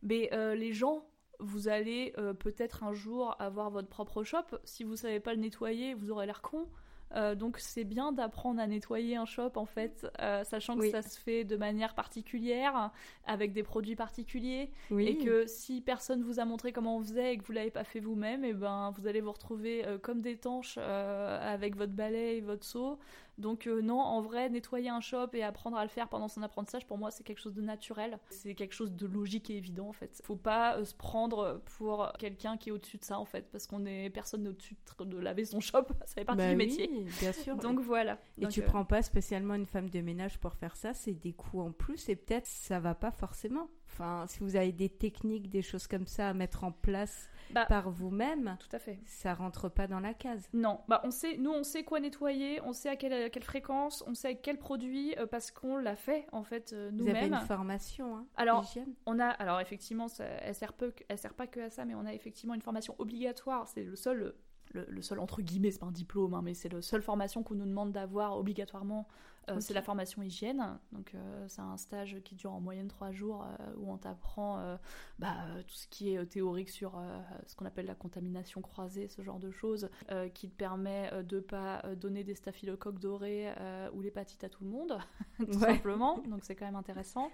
Mais 0.03 0.29
les 0.55 0.73
gens 0.73 1.05
vous 1.39 1.67
allez 1.67 2.13
euh, 2.17 2.33
peut-être 2.33 2.83
un 2.83 2.93
jour 2.93 3.35
avoir 3.39 3.69
votre 3.69 3.87
propre 3.87 4.23
shop. 4.23 4.45
Si 4.63 4.83
vous 4.83 4.95
savez 4.95 5.19
pas 5.19 5.33
le 5.33 5.39
nettoyer, 5.39 5.93
vous 5.93 6.11
aurez 6.11 6.25
l'air 6.25 6.41
con. 6.41 6.67
Euh, 7.15 7.35
donc 7.35 7.57
c'est 7.57 7.85
bien 7.85 8.11
d'apprendre 8.11 8.59
à 8.59 8.67
nettoyer 8.67 9.15
un 9.15 9.23
shop 9.23 9.51
en 9.55 9.65
fait, 9.65 10.05
euh, 10.19 10.43
sachant 10.43 10.75
que 10.75 10.89
ça 10.89 11.01
se 11.01 11.17
fait 11.17 11.45
de 11.45 11.55
manière 11.55 11.95
particulière, 11.95 12.91
avec 13.25 13.53
des 13.53 13.63
produits 13.63 13.95
particuliers, 13.95 14.71
et 14.91 15.17
que 15.17 15.45
si 15.47 15.79
personne 15.79 16.21
vous 16.21 16.41
a 16.41 16.45
montré 16.45 16.73
comment 16.73 16.97
on 16.97 17.01
faisait 17.01 17.33
et 17.33 17.37
que 17.37 17.45
vous 17.45 17.53
l'avez 17.53 17.71
pas 17.71 17.85
fait 17.85 18.01
vous-même, 18.01 18.43
et 18.43 18.49
eh 18.49 18.53
ben 18.53 18.91
vous 18.97 19.07
allez 19.07 19.21
vous 19.21 19.31
retrouver 19.31 19.85
comme 20.01 20.21
des 20.21 20.35
tanches 20.35 20.77
avec 20.77 21.77
votre 21.77 21.93
balai 21.93 22.37
et 22.37 22.41
votre 22.41 22.65
seau 22.65 22.99
donc 23.37 23.67
euh, 23.67 23.81
non, 23.81 23.99
en 23.99 24.21
vrai, 24.21 24.49
nettoyer 24.49 24.89
un 24.89 24.99
shop 24.99 25.29
et 25.33 25.43
apprendre 25.43 25.77
à 25.77 25.83
le 25.83 25.89
faire 25.89 26.09
pendant 26.09 26.27
son 26.27 26.41
apprentissage, 26.41 26.87
pour 26.87 26.97
moi, 26.97 27.11
c'est 27.11 27.23
quelque 27.23 27.39
chose 27.39 27.53
de 27.53 27.61
naturel. 27.61 28.19
C'est 28.29 28.55
quelque 28.55 28.73
chose 28.73 28.91
de 28.91 29.05
logique 29.05 29.49
et 29.49 29.57
évident, 29.57 29.87
en 29.87 29.93
fait. 29.93 30.21
Faut 30.23 30.35
pas 30.35 30.77
euh, 30.77 30.85
se 30.85 30.95
prendre 30.95 31.61
pour 31.77 32.11
quelqu'un 32.17 32.57
qui 32.57 32.69
est 32.69 32.71
au-dessus 32.71 32.97
de 32.97 33.03
ça, 33.03 33.19
en 33.19 33.25
fait, 33.25 33.49
parce 33.51 33.67
qu'on 33.67 33.85
est 33.85 34.09
personne 34.09 34.47
au-dessus 34.47 34.75
de 34.99 35.17
laver 35.17 35.45
son 35.45 35.59
shop. 35.59 35.85
ça 36.05 36.15
fait 36.15 36.25
partie 36.25 36.39
bah 36.39 36.49
du 36.49 36.55
métier. 36.55 36.89
bien 37.19 37.31
sûr. 37.31 37.55
Donc 37.57 37.79
voilà. 37.79 38.19
Et 38.39 38.47
tu 38.47 38.61
euh, 38.61 38.65
prends 38.65 38.85
pas 38.85 39.01
spécialement 39.01 39.53
une 39.53 39.67
femme 39.67 39.89
de 39.89 40.01
ménage 40.01 40.39
pour 40.39 40.53
faire 40.53 40.75
ça, 40.75 40.93
c'est 40.93 41.13
des 41.13 41.33
coûts 41.33 41.61
en 41.61 41.71
plus 41.71 42.09
et 42.09 42.15
peut-être 42.15 42.47
ça 42.47 42.79
va 42.79 42.95
pas 42.95 43.11
forcément. 43.11 43.69
Enfin, 43.99 44.25
si 44.27 44.39
vous 44.41 44.55
avez 44.55 44.71
des 44.71 44.89
techniques, 44.89 45.49
des 45.49 45.63
choses 45.63 45.87
comme 45.87 46.05
ça 46.05 46.29
à 46.29 46.33
mettre 46.33 46.63
en 46.63 46.71
place 46.71 47.29
bah, 47.49 47.65
par 47.65 47.89
vous-même, 47.89 48.55
tout 48.59 48.75
à 48.75 48.77
fait. 48.77 48.99
Ça 49.05 49.33
rentre 49.33 49.69
pas 49.69 49.87
dans 49.87 49.99
la 49.99 50.13
case. 50.13 50.47
Non, 50.53 50.81
bah 50.87 51.01
on 51.03 51.09
sait, 51.09 51.37
nous 51.37 51.51
on 51.51 51.63
sait 51.63 51.83
quoi 51.83 51.99
nettoyer, 51.99 52.61
on 52.61 52.73
sait 52.73 52.89
à 52.89 52.95
quelle, 52.95 53.31
quelle 53.31 53.43
fréquence, 53.43 54.03
on 54.05 54.13
sait 54.13 54.27
avec 54.27 54.43
quel 54.43 54.59
produit 54.59 55.17
euh, 55.17 55.25
parce 55.25 55.49
qu'on 55.49 55.77
l'a 55.77 55.95
fait 55.95 56.27
en 56.31 56.43
fait 56.43 56.73
nous-mêmes. 56.73 57.15
Vous 57.15 57.17
avez 57.17 57.27
une 57.27 57.47
formation, 57.47 58.17
hein, 58.17 58.27
Alors, 58.35 58.71
on 59.07 59.19
a, 59.19 59.29
alors 59.29 59.59
effectivement, 59.61 60.07
ça, 60.07 60.25
elle 60.25 60.53
sert 60.53 60.73
peu, 60.73 60.93
elle 61.07 61.17
sert 61.17 61.33
pas 61.33 61.47
que 61.47 61.61
à 61.61 61.69
ça, 61.71 61.83
mais 61.83 61.95
on 61.95 62.05
a 62.05 62.13
effectivement 62.13 62.53
une 62.53 62.61
formation 62.61 62.93
obligatoire. 62.99 63.67
C'est 63.67 63.83
le 63.83 63.95
seul 63.95 64.35
le, 64.73 65.01
seul 65.01 65.19
entre 65.19 65.41
guillemets, 65.41 65.71
c'est 65.71 65.79
pas 65.79 65.87
un 65.87 65.91
diplôme, 65.91 66.33
hein, 66.33 66.41
mais 66.43 66.53
c'est 66.53 66.69
la 66.69 66.81
seule 66.81 67.01
formation 67.01 67.43
qu'on 67.43 67.55
nous 67.55 67.65
demande 67.65 67.91
d'avoir 67.91 68.37
obligatoirement 68.37 69.07
euh, 69.49 69.57
c'est 69.59 69.73
la 69.73 69.81
formation 69.81 70.21
hygiène. 70.21 70.77
Donc, 70.91 71.13
euh, 71.13 71.45
c'est 71.47 71.61
un 71.61 71.77
stage 71.77 72.17
qui 72.23 72.35
dure 72.35 72.51
en 72.53 72.59
moyenne 72.59 72.87
trois 72.87 73.11
jours 73.11 73.43
euh, 73.43 73.73
où 73.77 73.91
on 73.91 73.97
t'apprend 73.97 74.77
bah, 75.19 75.35
tout 75.67 75.75
ce 75.75 75.87
qui 75.87 76.13
est 76.13 76.25
théorique 76.25 76.69
sur 76.69 77.01
ce 77.45 77.55
qu'on 77.55 77.65
appelle 77.65 77.85
la 77.85 77.95
contamination 77.95 78.61
croisée, 78.61 79.07
ce 79.07 79.21
genre 79.21 79.39
de 79.39 79.51
choses, 79.51 79.89
qui 80.33 80.49
te 80.49 80.55
permet 80.55 81.11
de 81.23 81.39
pas 81.39 81.83
donner 81.95 82.23
des 82.23 82.35
staphylocoques 82.35 82.99
dorés 82.99 83.51
ou 83.93 84.01
l'hépatite 84.01 84.43
à 84.43 84.49
tout 84.49 84.63
le 84.63 84.69
monde, 84.69 84.97
tout 85.37 85.59
simplement. 85.59 86.19
Donc, 86.29 86.43
c'est 86.43 86.55
quand 86.55 86.65
même 86.65 86.75
intéressant. 86.75 87.31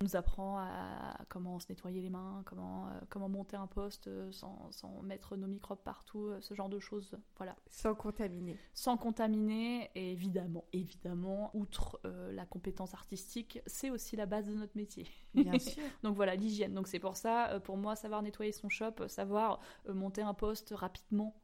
On 0.00 0.04
nous 0.04 0.14
apprend 0.14 0.58
à 0.58 1.18
comment 1.28 1.58
se 1.58 1.66
nettoyer 1.68 2.00
les 2.00 2.08
mains, 2.08 2.42
comment, 2.44 2.88
comment 3.08 3.28
monter 3.28 3.56
un 3.56 3.66
poste 3.66 4.08
sans, 4.30 4.70
sans, 4.70 5.02
mettre 5.02 5.36
nos 5.36 5.48
microbes 5.48 5.82
partout, 5.82 6.30
ce 6.40 6.54
genre 6.54 6.68
de 6.68 6.78
choses. 6.78 7.18
Voilà. 7.36 7.56
Sans 7.66 7.96
contaminer. 7.96 8.56
Sans 8.74 8.96
contaminer, 8.96 9.90
et 9.96 10.12
évidemment, 10.12 10.64
évidemment, 10.72 11.50
outre 11.52 11.98
euh, 12.04 12.30
la 12.30 12.46
compétence 12.46 12.94
artistique, 12.94 13.60
c'est 13.66 13.90
aussi 13.90 14.14
la 14.14 14.26
base 14.26 14.46
de 14.46 14.54
notre 14.54 14.76
métier. 14.76 15.08
Bien 15.34 15.58
sûr. 15.58 15.82
Donc 16.04 16.14
voilà, 16.14 16.36
l'hygiène. 16.36 16.74
Donc 16.74 16.86
c'est 16.86 17.00
pour 17.00 17.16
ça, 17.16 17.50
euh, 17.50 17.58
pour 17.58 17.76
moi, 17.76 17.96
savoir 17.96 18.22
nettoyer 18.22 18.52
son 18.52 18.68
shop, 18.68 19.08
savoir 19.08 19.58
euh, 19.88 19.94
monter 19.94 20.22
un 20.22 20.34
poste 20.34 20.72
rapidement 20.76 21.34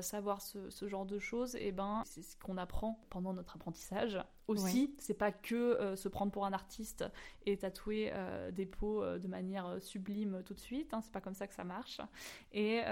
savoir 0.00 0.40
ce, 0.40 0.88
genre 0.88 1.06
de 1.06 1.18
choses, 1.18 1.56
et 1.56 1.68
eh 1.68 1.72
ben 1.72 2.02
c'est 2.06 2.22
ce 2.22 2.36
qu'on 2.36 2.56
apprend 2.56 3.04
pendant 3.10 3.32
notre 3.32 3.56
apprentissage. 3.56 4.18
Aussi, 4.46 4.94
c'est 4.98 5.14
pas 5.14 5.32
que 5.32 5.94
se 5.96 6.08
prendre 6.08 6.30
pour 6.30 6.44
un 6.44 6.52
artiste 6.52 7.04
et 7.46 7.56
tatouer 7.56 8.12
des 8.52 8.66
peaux 8.66 9.02
de 9.18 9.26
manière 9.26 9.76
sublime 9.80 10.42
tout 10.44 10.54
de 10.54 10.60
suite. 10.60 10.92
Hein, 10.92 11.00
c'est 11.02 11.12
pas 11.12 11.22
comme 11.22 11.34
ça 11.34 11.46
que 11.46 11.54
ça 11.54 11.64
marche. 11.64 12.00
Et 12.52 12.82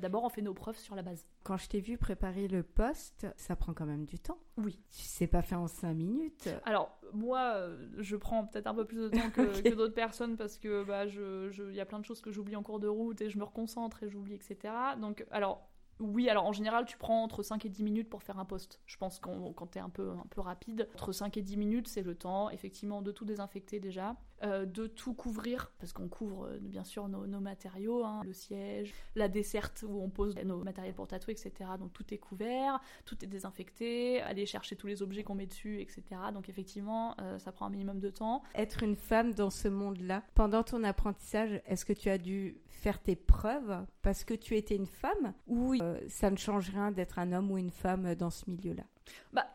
d'abord, 0.00 0.24
on 0.24 0.28
fait 0.28 0.42
nos 0.42 0.54
preuves 0.54 0.78
sur 0.78 0.94
la 0.94 1.02
base. 1.02 1.26
Quand 1.44 1.56
je 1.56 1.68
t'ai 1.68 1.80
vu 1.80 1.96
préparer 1.96 2.48
le 2.48 2.62
poste, 2.62 3.26
ça 3.36 3.56
prend 3.56 3.72
quand 3.72 3.86
même 3.86 4.04
du 4.04 4.18
temps. 4.18 4.38
Oui. 4.58 4.78
C'est 4.90 5.26
pas 5.26 5.42
fait 5.42 5.54
en 5.54 5.66
cinq 5.66 5.94
minutes. 5.94 6.48
Alors, 6.64 6.98
moi, 7.12 7.54
euh, 7.54 7.88
je 7.98 8.16
prends 8.16 8.46
peut-être 8.46 8.66
un 8.66 8.74
peu 8.74 8.84
plus 8.84 8.98
de 8.98 9.08
temps 9.08 9.30
que, 9.30 9.40
d'autres 9.74 9.94
personnes 9.94 10.36
parce 10.36 10.58
que 10.58 10.84
bah, 10.84 11.06
je, 11.06 11.70
il 11.70 11.74
y 11.74 11.80
a 11.80 11.86
plein 11.86 11.98
de 11.98 12.04
choses 12.04 12.20
que 12.20 12.30
j'oublie 12.30 12.56
en 12.56 12.62
cours 12.62 12.80
de 12.80 12.88
route 12.88 13.20
et 13.20 13.30
je 13.30 13.38
me 13.38 13.44
reconcentre 13.44 14.02
et 14.02 14.08
j'oublie, 14.08 14.34
etc. 14.34 14.74
Donc, 15.00 15.24
alors, 15.30 15.68
oui, 16.00 16.28
alors 16.28 16.46
en 16.46 16.52
général, 16.52 16.84
tu 16.84 16.96
prends 16.96 17.22
entre 17.24 17.42
5 17.42 17.64
et 17.64 17.68
10 17.68 17.82
minutes 17.82 18.08
pour 18.08 18.22
faire 18.22 18.38
un 18.38 18.44
poste. 18.44 18.80
Je 18.86 18.96
pense 18.96 19.18
quand, 19.18 19.52
quand 19.52 19.66
tu 19.68 19.78
es 19.78 19.80
un 19.80 19.90
peu, 19.90 20.10
un 20.10 20.26
peu 20.30 20.40
rapide, 20.40 20.88
entre 20.94 21.12
5 21.12 21.36
et 21.36 21.42
10 21.42 21.56
minutes, 21.56 21.88
c'est 21.88 22.02
le 22.02 22.14
temps, 22.14 22.50
effectivement, 22.50 23.02
de 23.02 23.10
tout 23.10 23.24
désinfecter 23.24 23.80
déjà, 23.80 24.16
euh, 24.44 24.64
de 24.64 24.86
tout 24.86 25.14
couvrir, 25.14 25.72
parce 25.80 25.92
qu'on 25.92 26.08
couvre 26.08 26.46
euh, 26.46 26.58
bien 26.60 26.84
sûr 26.84 27.08
nos, 27.08 27.40
matériaux, 27.40 28.04
hein, 28.04 28.22
le 28.24 28.32
siège, 28.32 28.94
la 29.16 29.28
desserte 29.28 29.84
où 29.86 30.00
on 30.00 30.10
pose 30.10 30.36
nos 30.44 30.62
matériels 30.62 30.94
pour 30.94 31.08
tatouer, 31.08 31.32
etc. 31.32 31.70
Donc 31.78 31.92
tout 31.92 32.04
est 32.14 32.18
couvert, 32.18 32.80
tout 33.04 33.16
est 33.24 33.28
désinfecté, 33.28 34.20
aller 34.22 34.46
chercher 34.46 34.76
tous 34.76 34.86
les 34.86 35.02
objets 35.02 35.24
qu'on 35.24 35.34
met 35.34 35.46
dessus, 35.46 35.80
etc. 35.80 36.02
Donc 36.32 36.48
effectivement, 36.48 37.16
euh, 37.20 37.38
ça 37.38 37.50
prend 37.50 37.66
un 37.66 37.70
minimum 37.70 37.98
de 37.98 38.10
temps. 38.10 38.42
Être 38.54 38.84
une 38.84 38.96
femme 38.96 39.34
dans 39.34 39.50
ce 39.50 39.66
monde-là, 39.66 40.22
pendant 40.34 40.62
ton 40.62 40.84
apprentissage, 40.84 41.60
est-ce 41.66 41.84
que 41.84 41.92
tu 41.92 42.08
as 42.08 42.18
dû 42.18 42.60
faire 42.78 43.00
tes 43.00 43.16
preuves 43.16 43.84
parce 44.02 44.24
que 44.24 44.34
tu 44.34 44.56
étais 44.56 44.76
une 44.76 44.86
femme 44.86 45.34
ou 45.46 45.74
euh, 45.74 46.00
ça 46.08 46.30
ne 46.30 46.36
change 46.36 46.70
rien 46.70 46.92
d'être 46.92 47.18
un 47.18 47.32
homme 47.32 47.50
ou 47.50 47.58
une 47.58 47.70
femme 47.70 48.14
dans 48.14 48.30
ce 48.30 48.48
milieu-là? 48.48 48.84
Bah 49.32 49.46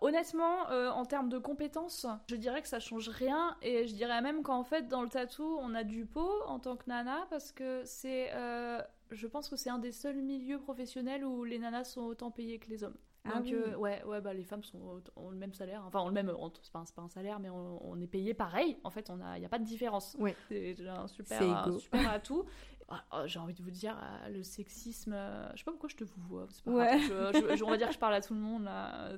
honnêtement, 0.00 0.70
euh, 0.70 0.90
en 0.90 1.04
termes 1.04 1.28
de 1.28 1.38
compétences, 1.38 2.06
je 2.26 2.36
dirais 2.36 2.62
que 2.62 2.68
ça 2.68 2.80
change 2.80 3.08
rien 3.08 3.56
et 3.62 3.86
je 3.86 3.94
dirais 3.94 4.20
même 4.20 4.42
qu'en 4.42 4.64
fait 4.64 4.88
dans 4.88 5.02
le 5.02 5.08
tatou 5.08 5.56
on 5.60 5.74
a 5.74 5.84
du 5.84 6.04
pot 6.04 6.42
en 6.46 6.58
tant 6.58 6.76
que 6.76 6.84
nana 6.88 7.26
parce 7.30 7.52
que 7.52 7.82
c'est, 7.84 8.30
euh, 8.34 8.82
je 9.10 9.26
pense 9.26 9.48
que 9.48 9.56
c'est 9.56 9.70
un 9.70 9.78
des 9.78 9.92
seuls 9.92 10.20
milieux 10.20 10.58
professionnels 10.58 11.24
où 11.24 11.44
les 11.44 11.58
nanas 11.58 11.84
sont 11.84 12.02
autant 12.02 12.30
payées 12.30 12.58
que 12.58 12.68
les 12.68 12.84
hommes. 12.84 12.96
Ah 13.26 13.40
Donc, 13.40 13.54
ouais, 13.78 14.02
ouais, 14.04 14.20
bah, 14.20 14.34
les 14.34 14.44
femmes 14.44 14.62
sont, 14.62 15.00
ont 15.16 15.30
le 15.30 15.36
même 15.36 15.54
salaire. 15.54 15.82
Enfin, 15.86 16.00
ont 16.00 16.08
le 16.08 16.12
même. 16.12 16.30
C'est 16.60 16.72
pas, 16.72 16.84
pas, 16.94 17.02
un 17.02 17.08
salaire, 17.08 17.40
mais 17.40 17.48
on, 17.48 17.98
est 18.00 18.06
payé 18.06 18.34
pareil. 18.34 18.78
En 18.84 18.90
fait, 18.90 19.08
il 19.08 19.16
n'y 19.38 19.44
a, 19.44 19.46
a, 19.46 19.48
pas 19.48 19.58
de 19.58 19.64
différence. 19.64 20.14
Oui. 20.18 20.34
C'est 20.48 20.76
un 20.86 21.08
super, 21.08 21.42
un 21.42 21.78
super 21.78 22.10
atout. 22.10 22.44
Ah, 22.88 23.04
oh, 23.12 23.22
j'ai 23.26 23.38
envie 23.38 23.54
de 23.54 23.62
vous 23.62 23.70
dire, 23.70 23.96
euh, 23.96 24.28
le 24.28 24.42
sexisme, 24.42 25.14
euh, 25.14 25.50
je 25.52 25.58
sais 25.58 25.64
pas 25.64 25.70
pourquoi 25.70 25.88
je 25.88 25.96
te 25.96 26.04
vous 26.04 26.20
vois. 26.28 26.46
Pas 26.64 26.70
ouais. 26.70 26.98
Je, 27.00 27.64
on 27.64 27.70
va 27.70 27.76
dire 27.78 27.88
que 27.88 27.94
je 27.94 27.98
parle 27.98 28.14
à 28.14 28.20
tout 28.20 28.34
le 28.34 28.40
monde, 28.40 28.68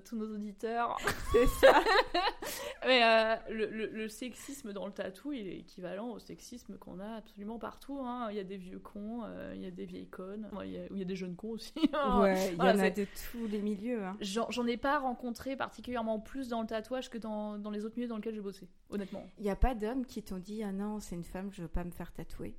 tous 0.04 0.16
nos 0.16 0.32
auditeurs. 0.32 0.96
C'est 1.32 1.46
ça. 1.46 1.82
Mais 2.86 3.02
euh, 3.02 3.36
le, 3.50 3.86
le, 3.86 4.08
sexisme 4.08 4.72
dans 4.72 4.86
le 4.86 4.92
tatou, 4.92 5.32
il 5.32 5.48
est 5.48 5.58
équivalent 5.58 6.10
au 6.10 6.18
sexisme 6.20 6.78
qu'on 6.78 7.00
a 7.00 7.16
absolument 7.16 7.58
partout. 7.58 7.98
Hein. 8.04 8.28
Il 8.30 8.36
y 8.36 8.40
a 8.40 8.44
des 8.44 8.56
vieux 8.56 8.78
cons, 8.78 9.22
il 9.54 9.60
y 9.60 9.66
a 9.66 9.70
des 9.70 9.84
vieilles 9.84 10.08
connes, 10.08 10.48
il 10.62 10.70
y 10.70 10.78
a, 10.78 10.86
il 10.90 10.98
y 10.98 11.02
a 11.02 11.04
des 11.04 11.16
jeunes 11.16 11.34
cons 11.34 11.50
aussi. 11.50 11.74
ouais, 12.20 12.52
il 12.52 12.58
y 12.58 12.60
en 12.60 12.78
a 12.78 12.90
de 12.90 13.06
tous 13.30 13.46
les 13.48 13.60
milieux. 13.60 14.04
Hein. 14.04 14.16
J'en 14.20 14.66
ai 14.66 14.76
pas 14.76 15.00
rencontré 15.00 15.56
particulièrement 15.56 16.20
plus 16.20 16.48
dans 16.48 16.60
le 16.60 16.68
tatouage 16.68 17.10
que 17.10 17.18
dans, 17.18 17.58
dans 17.58 17.70
les 17.70 17.84
autres 17.84 17.96
milieux 17.96 18.08
dans 18.08 18.16
lesquels 18.16 18.34
j'ai 18.34 18.40
bossé, 18.40 18.68
honnêtement. 18.90 19.26
Il 19.38 19.44
n'y 19.44 19.50
a 19.50 19.56
pas 19.56 19.74
d'hommes 19.74 20.06
qui 20.06 20.22
t'ont 20.22 20.38
dit 20.38 20.62
Ah 20.62 20.72
non, 20.72 21.00
c'est 21.00 21.16
une 21.16 21.24
femme, 21.24 21.50
je 21.52 21.62
veux 21.62 21.68
pas 21.68 21.84
me 21.84 21.90
faire 21.90 22.12
tatouer. 22.12 22.56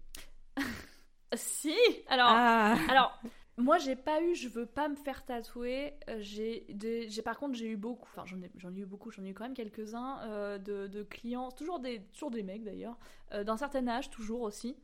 Si 1.34 1.76
Alors, 2.08 2.30
ah. 2.30 2.76
alors 2.90 3.20
moi, 3.60 3.80
j'ai 3.80 3.96
pas 3.96 4.22
eu, 4.22 4.36
je 4.36 4.48
veux 4.48 4.68
pas 4.68 4.88
me 4.88 4.96
faire 4.96 5.26
tatouer. 5.26 5.96
Euh, 6.10 6.18
j'ai, 6.20 6.68
j'ai 7.10 7.22
par 7.24 7.40
contre, 7.40 7.56
j'ai 7.56 7.66
eu 7.66 7.76
beaucoup, 7.76 8.08
enfin, 8.12 8.24
j'en 8.26 8.40
ai, 8.44 8.52
j'en 8.58 8.74
ai 8.76 8.82
eu 8.82 8.86
beaucoup, 8.86 9.10
j'en 9.10 9.24
ai 9.24 9.30
eu 9.30 9.34
quand 9.34 9.46
même 9.46 9.56
quelques-uns 9.56 10.20
euh, 10.26 10.60
de, 10.60 10.86
de, 10.86 11.02
clients, 11.02 11.50
toujours 11.50 11.80
des, 11.80 12.04
toujours 12.14 12.30
des 12.30 12.44
mecs 12.44 12.64
d'ailleurs, 12.64 13.00
euh, 13.34 13.44
d'un 13.44 13.58
certain 13.58 13.88
âge, 13.88 14.12
toujours 14.12 14.42
aussi, 14.42 14.78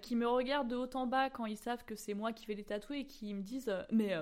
qui 0.00 0.16
me 0.16 0.26
regardent 0.26 0.68
de 0.68 0.76
haut 0.76 0.88
en 0.94 1.06
bas 1.06 1.28
quand 1.28 1.44
ils 1.44 1.58
savent 1.58 1.84
que 1.84 1.94
c'est 1.94 2.14
moi 2.14 2.32
qui 2.32 2.46
vais 2.46 2.54
les 2.54 2.64
tatouer 2.64 3.00
et 3.00 3.06
qui 3.06 3.34
me 3.34 3.42
disent 3.42 3.72
Mais 3.90 4.14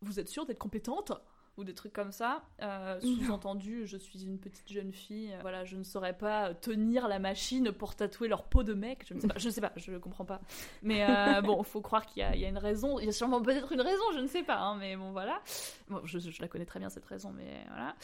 vous 0.00 0.18
êtes 0.18 0.28
sûre 0.28 0.44
d'être 0.44 0.58
compétente? 0.58 1.12
Ou 1.56 1.64
des 1.64 1.74
trucs 1.74 1.92
comme 1.92 2.12
ça. 2.12 2.42
Euh, 2.62 3.00
sous-entendu, 3.00 3.86
je 3.86 3.96
suis 3.96 4.24
une 4.24 4.38
petite 4.38 4.70
jeune 4.70 4.92
fille, 4.92 5.32
euh, 5.32 5.38
voilà, 5.40 5.64
je 5.64 5.76
ne 5.76 5.82
saurais 5.82 6.16
pas 6.16 6.54
tenir 6.54 7.08
la 7.08 7.18
machine 7.18 7.72
pour 7.72 7.94
tatouer 7.94 8.28
leur 8.28 8.44
peau 8.44 8.62
de 8.62 8.74
mec. 8.74 9.04
Je 9.08 9.14
ne 9.14 9.20
sais 9.20 9.28
pas, 9.28 9.38
je 9.38 9.46
ne 9.46 9.52
sais 9.52 9.60
pas, 9.60 9.72
je 9.76 9.92
comprends 9.96 10.24
pas. 10.24 10.40
Mais 10.82 11.04
euh, 11.08 11.40
bon, 11.42 11.62
faut 11.62 11.80
croire 11.80 12.06
qu'il 12.06 12.22
y, 12.22 12.38
y, 12.38 12.44
a 12.44 12.48
une 12.48 12.58
raison. 12.58 12.98
Il 12.98 13.06
y 13.06 13.08
a 13.08 13.12
sûrement 13.12 13.40
peut-être 13.40 13.72
une 13.72 13.80
raison, 13.80 14.04
je 14.14 14.20
ne 14.20 14.26
sais 14.26 14.42
pas. 14.42 14.58
Hein, 14.58 14.76
mais 14.76 14.96
bon, 14.96 15.12
voilà. 15.12 15.40
Bon, 15.88 16.00
je, 16.04 16.18
je, 16.18 16.42
la 16.42 16.48
connais 16.48 16.66
très 16.66 16.78
bien 16.78 16.90
cette 16.90 17.06
raison, 17.06 17.32
mais 17.32 17.64
voilà. 17.68 17.94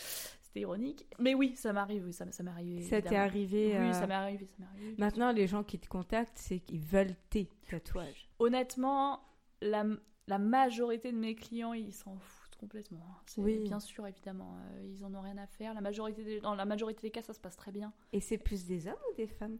C'était 0.42 0.60
ironique. 0.60 1.06
Mais 1.18 1.34
oui, 1.34 1.54
ça 1.56 1.72
m'arrive, 1.72 2.04
oui, 2.04 2.12
ça, 2.12 2.30
ça 2.30 2.42
m'est 2.42 2.50
arrivé. 2.50 2.82
Ça 2.82 3.00
t'est 3.00 3.16
arrivé 3.16 3.76
Oui, 3.78 3.94
ça 3.94 4.06
m'est 4.06 4.14
arrivé, 4.14 4.46
ça 4.46 4.56
m'est 4.58 4.66
arrivé. 4.66 4.94
Maintenant, 4.98 5.32
les 5.32 5.46
gens 5.46 5.62
qui 5.62 5.78
te 5.78 5.88
contactent, 5.88 6.36
c'est 6.38 6.60
qu'ils 6.60 6.80
veulent 6.80 7.14
tes 7.30 7.48
tatouages. 7.70 8.28
Honnêtement, 8.38 9.20
la, 9.62 9.84
la 10.26 10.38
majorité 10.38 11.12
de 11.12 11.16
mes 11.16 11.34
clients, 11.34 11.72
ils 11.72 11.92
s'en 11.92 12.16
foutent 12.18 12.41
complètement. 12.62 13.04
Hein. 13.10 13.16
Oui. 13.38 13.58
Bien 13.58 13.80
sûr, 13.80 14.06
évidemment. 14.06 14.56
Euh, 14.56 14.86
ils 14.86 15.04
en 15.04 15.12
ont 15.14 15.20
rien 15.20 15.36
à 15.36 15.48
faire. 15.48 15.74
La 15.74 15.80
majorité 15.80 16.40
dans 16.40 16.54
la 16.54 16.64
majorité 16.64 17.02
des 17.02 17.10
cas, 17.10 17.20
ça 17.20 17.34
se 17.34 17.40
passe 17.40 17.56
très 17.56 17.72
bien. 17.72 17.92
Et 18.12 18.20
c'est 18.20 18.38
plus 18.38 18.66
des 18.66 18.86
hommes 18.86 19.02
ou 19.10 19.16
des 19.16 19.26
femmes? 19.26 19.58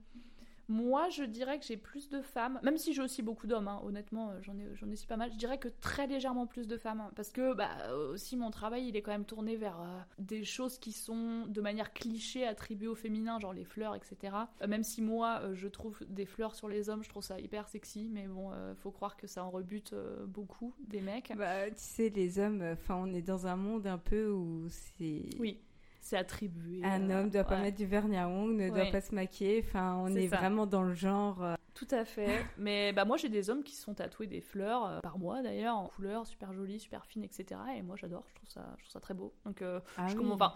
Moi, 0.68 1.09
je 1.09 1.25
dirais 1.25 1.59
que 1.59 1.64
j'ai 1.64 1.77
plus 1.77 2.09
de 2.09 2.22
femmes, 2.22 2.61
même 2.62 2.77
si 2.77 2.92
j'ai 2.92 3.03
aussi 3.03 3.22
beaucoup 3.22 3.46
d'hommes, 3.46 3.68
hein, 3.68 3.81
honnêtement, 3.85 4.31
euh, 4.31 4.38
j'en 4.42 4.57
ai, 4.59 4.66
j'en 4.75 4.88
ai 4.88 4.92
aussi 4.92 5.07
pas 5.07 5.16
mal. 5.16 5.31
Je 5.33 5.37
dirais 5.37 5.59
que 5.59 5.68
très 5.68 6.07
légèrement 6.07 6.46
plus 6.46 6.66
de 6.66 6.77
femmes, 6.77 7.01
hein, 7.01 7.11
parce 7.16 7.31
que 7.31 7.55
bah, 7.55 7.70
aussi 8.11 8.37
mon 8.37 8.51
travail, 8.51 8.88
il 8.88 8.96
est 8.96 9.03
quand 9.03 9.11
même 9.11 9.25
tourné 9.25 9.57
vers 9.57 9.81
euh, 9.81 10.01
des 10.18 10.44
choses 10.44 10.79
qui 10.79 10.92
sont 10.92 11.46
de 11.46 11.61
manière 11.61 11.92
cliché 11.92 12.46
attribuées 12.46 12.88
au 12.88 12.94
féminin, 12.94 13.38
genre 13.38 13.53
les 13.53 13.64
fleurs, 13.64 13.94
etc. 13.94 14.35
Euh, 14.62 14.66
même 14.66 14.85
si 14.85 15.03
moi, 15.03 15.42
je 15.55 15.68
trouve 15.68 15.98
des 16.09 16.27
fleurs 16.27 16.55
sur 16.55 16.68
les 16.68 16.88
hommes, 16.88 17.03
je 17.03 17.09
trouve 17.09 17.25
ça 17.25 17.40
hyper 17.40 17.68
sexy, 17.68 18.09
mais 18.11 18.27
bon, 18.27 18.51
faut 18.77 18.90
croire 18.90 19.16
que 19.16 19.27
ça 19.27 19.44
en 19.44 19.51
rebute 19.51 19.94
beaucoup 20.27 20.75
des 20.87 21.01
mecs. 21.01 21.33
Bah, 21.37 21.68
tu 21.68 21.75
sais, 21.77 22.09
les 22.09 22.38
hommes, 22.38 22.62
enfin, 22.72 22.96
on 23.03 23.12
est 23.12 23.22
dans 23.22 23.46
un 23.46 23.57
monde 23.57 23.87
un 23.87 23.98
peu 23.98 24.31
où 24.31 24.66
c'est. 24.68 25.25
Oui 25.38 25.61
c'est 26.03 26.17
attribué. 26.17 26.85
Un 26.85 27.11
homme 27.11 27.27
ne 27.27 27.31
doit 27.31 27.45
pas 27.45 27.59
mettre 27.59 27.77
du 27.77 27.87
vernis 27.87 28.19
à 28.19 28.29
ongles, 28.29 28.57
ne 28.57 28.71
doit 28.71 28.91
pas 28.91 29.01
se 29.01 29.15
maquiller. 29.15 29.65
Enfin, 29.65 29.97
on 30.03 30.09
est, 30.09 30.27
vraiment 30.27 30.67
dans 30.67 30.83
le 30.83 30.95
genre. 30.95 31.43
Euh, 31.43 31.55
Tout 31.75 31.88
à 31.91 32.05
fait. 32.05 32.45
Mais 32.59 32.93
bah 32.93 33.05
moi 33.05 33.17
j'ai 33.17 33.29
des 33.29 33.49
hommes 33.49 33.62
qui 33.62 33.75
se 33.75 33.83
sont 33.83 33.95
tatoués 33.95 34.27
des 34.27 34.41
fleurs 34.41 34.85
euh, 34.85 35.01
par 35.01 35.19
mois 35.19 35.43
d'ailleurs 35.43 35.77
en 35.77 35.87
couleur 35.87 36.27
super 36.27 36.53
jolie, 36.53 36.81
super 36.81 37.07
fine, 37.07 37.23
etc. 37.23 37.61
Et 37.77 37.83
moi 37.83 37.97
j'adore. 37.97 38.25
Je 38.29 38.35
trouve 38.35 38.49
ça, 38.49 38.75
je 38.79 38.83
trouve 38.83 38.93
ça 38.93 39.01
très 39.01 39.15
beau. 39.15 39.33
Donc 39.47 39.62
euh, 39.62 39.81
ah 39.97 40.09
je, 40.09 40.19
enfin, 40.19 40.53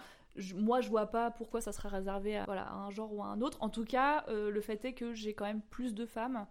moi 0.56 0.80
je 0.80 0.90
vois 0.90 1.06
pas 1.06 1.30
pourquoi 1.30 1.60
ça 1.60 1.72
serait 1.72 1.88
réservé 1.88 2.36
à, 2.36 2.44
voilà, 2.44 2.72
un 2.72 2.90
genre 2.90 3.14
ou 3.14 3.22
à 3.22 3.26
un 3.26 3.40
autre. 3.40 3.58
En 3.60 3.68
tout 3.68 3.84
cas, 3.84 4.24
le 4.28 4.60
fait 4.60 4.84
est 4.84 4.94
que 4.94 5.14
j'ai 5.14 5.32
quand 5.32 5.46
même 5.46 5.62
plus 5.62 5.94
de 5.94 6.06
femmes. 6.06 6.46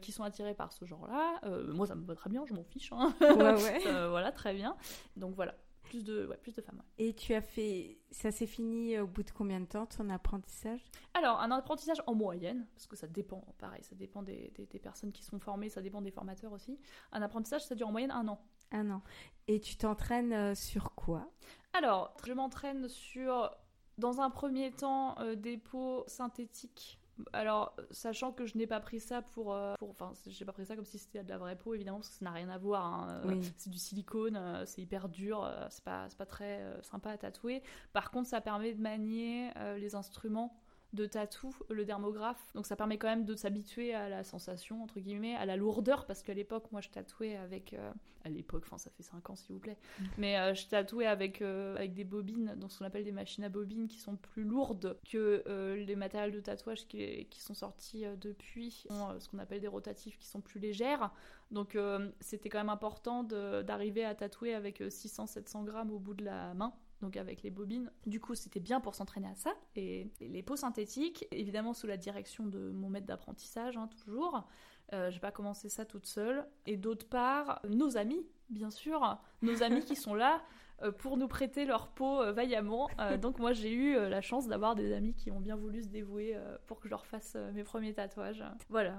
qui 0.00 0.10
sont 0.10 0.24
attirées 0.24 0.54
par 0.54 0.72
ce 0.72 0.84
genre-là. 0.84 1.40
moi, 1.72 1.86
ça 1.86 1.94
me 1.94 2.04
va 2.04 2.16
très 2.16 2.28
bien, 2.28 2.44
je 2.44 2.54
m'en 2.54 2.64
fiche. 2.64 2.92
Hein. 2.92 3.14
Ouais, 3.20 3.30
ouais. 3.36 4.08
voilà, 4.08 4.32
très 4.32 4.52
bien. 4.52 4.76
Donc 5.16 5.34
voilà, 5.36 5.54
plus 5.82 6.04
de, 6.04 6.30
plus 6.42 6.54
de 6.54 6.60
femmes. 6.60 6.82
Et 6.98 7.14
tu 7.14 7.34
as 7.34 7.40
fait, 7.40 7.98
ça 8.10 8.30
s'est 8.30 8.46
fini 8.46 8.98
au 8.98 9.06
bout 9.06 9.22
de 9.22 9.30
combien 9.30 9.60
de 9.60 9.66
temps 9.66 9.86
ton 9.86 10.08
apprentissage? 10.10 10.82
Alors, 11.14 11.40
un 11.40 11.50
apprentissage 11.50 12.02
en 12.06 12.14
moyenne, 12.14 12.66
parce 12.74 12.86
que 12.86 12.96
ça 12.96 13.06
dépend, 13.06 13.44
pareil, 13.58 13.82
ça 13.82 13.94
dépend 13.94 14.22
des, 14.22 14.52
des, 14.56 14.78
personnes 14.78 15.12
qui 15.12 15.22
sont 15.22 15.38
formées, 15.38 15.68
ça 15.68 15.82
dépend 15.82 16.00
des 16.00 16.10
formateurs 16.10 16.52
aussi. 16.52 16.78
Un 17.12 17.22
apprentissage, 17.22 17.64
ça 17.64 17.74
dure 17.74 17.88
en 17.88 17.92
moyenne 17.92 18.10
un 18.10 18.26
an. 18.28 18.40
Un 18.70 18.90
an. 18.90 19.02
Et 19.48 19.60
tu 19.60 19.76
t'entraînes 19.76 20.32
euh, 20.32 20.54
sur 20.54 20.94
quoi? 20.94 21.30
Alors, 21.72 22.16
je 22.26 22.32
m'entraîne 22.32 22.88
sur, 22.88 23.50
dans 23.98 24.20
un 24.20 24.30
premier 24.30 24.70
temps, 24.72 25.18
euh, 25.20 25.34
des 25.34 25.58
peaux 25.58 26.04
synthétiques 26.06 26.98
Alors, 27.32 27.76
sachant 27.90 28.32
que 28.32 28.46
je 28.46 28.56
n'ai 28.56 28.66
pas 28.66 28.80
pris 28.80 29.00
ça 29.00 29.22
pour, 29.22 29.54
euh, 29.54 29.74
pour 29.78 29.90
enfin, 29.90 30.12
j'ai 30.26 30.44
pas 30.44 30.52
pris 30.52 30.66
ça 30.66 30.76
comme 30.76 30.84
si 30.84 30.98
c'était 30.98 31.22
de 31.22 31.28
la 31.28 31.38
vraie 31.38 31.56
peau, 31.56 31.74
évidemment, 31.74 31.98
parce 31.98 32.10
que 32.10 32.16
ça 32.16 32.24
n'a 32.24 32.32
rien 32.32 32.48
à 32.48 32.58
voir. 32.58 32.86
Hein. 32.86 33.22
Euh, 33.24 33.42
c'est 33.56 33.70
du 33.70 33.78
silicone, 33.78 34.64
c'est 34.66 34.82
hyper 34.82 35.08
dur, 35.08 35.50
c'est 35.70 35.84
pas, 35.84 36.08
pas 36.16 36.26
très 36.26 36.62
sympa 36.82 37.10
à 37.10 37.18
tatouer. 37.18 37.62
Par 37.92 38.10
contre, 38.10 38.28
ça 38.28 38.40
permet 38.40 38.74
de 38.74 38.80
manier 38.80 39.50
les 39.78 39.94
instruments 39.94 40.61
de 40.92 41.06
tatou, 41.06 41.54
le 41.70 41.84
dermographe. 41.84 42.42
Donc 42.54 42.66
ça 42.66 42.76
permet 42.76 42.98
quand 42.98 43.08
même 43.08 43.24
de 43.24 43.34
s'habituer 43.34 43.94
à 43.94 44.08
la 44.08 44.24
sensation, 44.24 44.82
entre 44.82 45.00
guillemets, 45.00 45.34
à 45.34 45.46
la 45.46 45.56
lourdeur, 45.56 46.06
parce 46.06 46.22
qu'à 46.22 46.34
l'époque, 46.34 46.70
moi 46.72 46.80
je 46.80 46.88
tatouais 46.88 47.36
avec... 47.36 47.72
Euh, 47.74 47.92
à 48.24 48.28
l'époque, 48.28 48.62
enfin 48.66 48.78
ça 48.78 48.88
fait 48.90 49.02
5 49.02 49.30
ans 49.30 49.34
s'il 49.34 49.52
vous 49.52 49.58
plaît, 49.58 49.76
mm. 49.98 50.04
mais 50.16 50.38
euh, 50.38 50.54
je 50.54 50.68
tatouais 50.68 51.06
avec, 51.06 51.42
euh, 51.42 51.74
avec 51.74 51.92
des 51.92 52.04
bobines, 52.04 52.54
donc 52.56 52.70
ce 52.70 52.78
qu'on 52.78 52.84
appelle 52.84 53.02
des 53.02 53.10
machines 53.10 53.42
à 53.42 53.48
bobines, 53.48 53.88
qui 53.88 53.98
sont 53.98 54.14
plus 54.14 54.44
lourdes 54.44 54.96
que 55.10 55.42
les 55.74 55.96
matériels 55.96 56.30
de 56.30 56.38
tatouage 56.38 56.86
qui, 56.86 57.26
qui 57.30 57.40
sont 57.40 57.54
sortis 57.54 58.04
depuis, 58.20 58.86
ce 58.88 59.28
qu'on 59.28 59.38
appelle 59.40 59.60
des 59.60 59.66
rotatifs 59.66 60.16
qui 60.18 60.28
sont 60.28 60.40
plus 60.40 60.60
légères. 60.60 61.10
Donc 61.50 61.76
c'était 62.20 62.48
quand 62.48 62.58
même 62.58 62.68
important 62.68 63.24
d'arriver 63.24 64.04
à 64.04 64.14
tatouer 64.14 64.54
avec 64.54 64.80
600-700 64.80 65.64
grammes 65.64 65.90
au 65.90 65.98
bout 65.98 66.14
de 66.14 66.24
la 66.24 66.54
main 66.54 66.72
donc 67.02 67.16
avec 67.16 67.42
les 67.42 67.50
bobines. 67.50 67.90
Du 68.06 68.20
coup, 68.20 68.34
c'était 68.34 68.60
bien 68.60 68.80
pour 68.80 68.94
s'entraîner 68.94 69.28
à 69.28 69.34
ça. 69.34 69.52
Et 69.76 70.10
les 70.20 70.42
peaux 70.42 70.56
synthétiques, 70.56 71.26
évidemment 71.32 71.74
sous 71.74 71.86
la 71.86 71.96
direction 71.96 72.46
de 72.46 72.70
mon 72.70 72.88
maître 72.88 73.06
d'apprentissage, 73.06 73.76
hein, 73.76 73.88
toujours. 73.88 74.46
Euh, 74.94 75.10
j'ai 75.10 75.20
pas 75.20 75.32
commencé 75.32 75.68
ça 75.68 75.84
toute 75.84 76.06
seule. 76.06 76.46
Et 76.64 76.76
d'autre 76.76 77.06
part, 77.06 77.60
nos 77.68 77.96
amis, 77.96 78.24
bien 78.48 78.70
sûr, 78.70 79.18
nos 79.42 79.62
amis 79.62 79.84
qui 79.84 79.96
sont 79.96 80.14
là 80.14 80.42
euh, 80.82 80.92
pour 80.92 81.16
nous 81.16 81.28
prêter 81.28 81.64
leur 81.64 81.88
peau 81.88 82.20
euh, 82.20 82.32
vaillamment. 82.32 82.88
donc 83.20 83.38
moi, 83.38 83.52
j'ai 83.52 83.72
eu 83.72 83.94
la 83.94 84.20
chance 84.20 84.46
d'avoir 84.46 84.74
des 84.74 84.92
amis 84.92 85.14
qui 85.14 85.30
ont 85.30 85.40
bien 85.40 85.56
voulu 85.56 85.82
se 85.82 85.88
dévouer 85.88 86.38
pour 86.66 86.78
que 86.78 86.88
je 86.88 86.90
leur 86.90 87.04
fasse 87.04 87.36
mes 87.52 87.64
premiers 87.64 87.94
tatouages. 87.94 88.44
Voilà. 88.68 88.98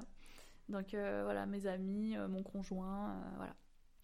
Donc 0.68 0.90
voilà, 0.92 1.46
mes 1.46 1.68
amis, 1.68 2.18
mon 2.30 2.44
conjoint, 2.44 3.16
voilà. 3.38 3.56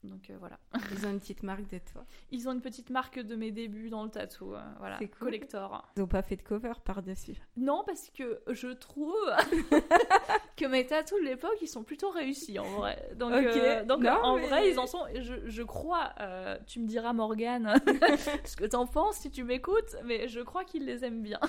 Donc 0.04 0.30
euh, 0.30 0.38
voilà. 0.40 0.58
Ils 0.92 1.06
ont 1.06 1.12
une 1.12 1.20
petite 1.20 1.44
marque 1.44 1.70
de 1.70 1.80
toi. 1.92 2.06
Ils 2.32 2.48
ont 2.48 2.54
une 2.54 2.62
petite 2.62 2.90
marque 2.90 3.20
de 3.20 3.36
mes 3.36 3.52
débuts 3.52 3.90
dans 3.90 4.04
le 4.04 4.10
tatou. 4.10 4.54
Euh, 4.54 4.62
voilà. 4.80 4.98
C'est 5.00 5.08
collector. 5.08 5.86
Ils 5.96 6.00
n'ont 6.00 6.08
pas 6.08 6.22
fait 6.22 6.38
de 6.38 6.42
cover 6.42 6.74
par-dessus. 6.84 7.36
Non, 7.58 7.84
parce 7.86 8.10
que 8.10 8.42
je 8.50 8.70
trouve 8.70 9.16
que 10.58 10.66
mes 10.66 10.86
tatous 10.86 11.20
de 11.20 11.26
l'époque, 11.26 11.58
ils 11.62 11.68
sont 11.68 11.84
plutôt 11.84 12.10
réussis 12.10 12.60
en 12.60 12.70
vrai. 12.78 13.12
Donc, 13.16 13.34
euh, 13.34 13.84
donc 13.84 14.06
en 14.06 14.38
vrai, 14.38 14.72
ils 14.72 14.80
en 14.80 14.88
sont. 14.88 15.06
Je, 15.16 15.48
je 15.48 15.64
crois. 15.64 16.14
tu 16.66 16.80
me 16.80 16.88
diras, 16.88 17.14
Morgane, 17.14 17.76
ce 18.46 18.56
que 18.56 18.66
t'en 18.66 18.88
penses 18.88 19.18
si 19.18 19.32
tu 19.32 19.44
m'écoutes, 19.44 19.96
mais 20.06 20.28
je 20.28 20.40
crois 20.40 20.64
qu'ils 20.64 20.86
les 20.86 21.04
aiment 21.04 21.22
bien. 21.22 21.40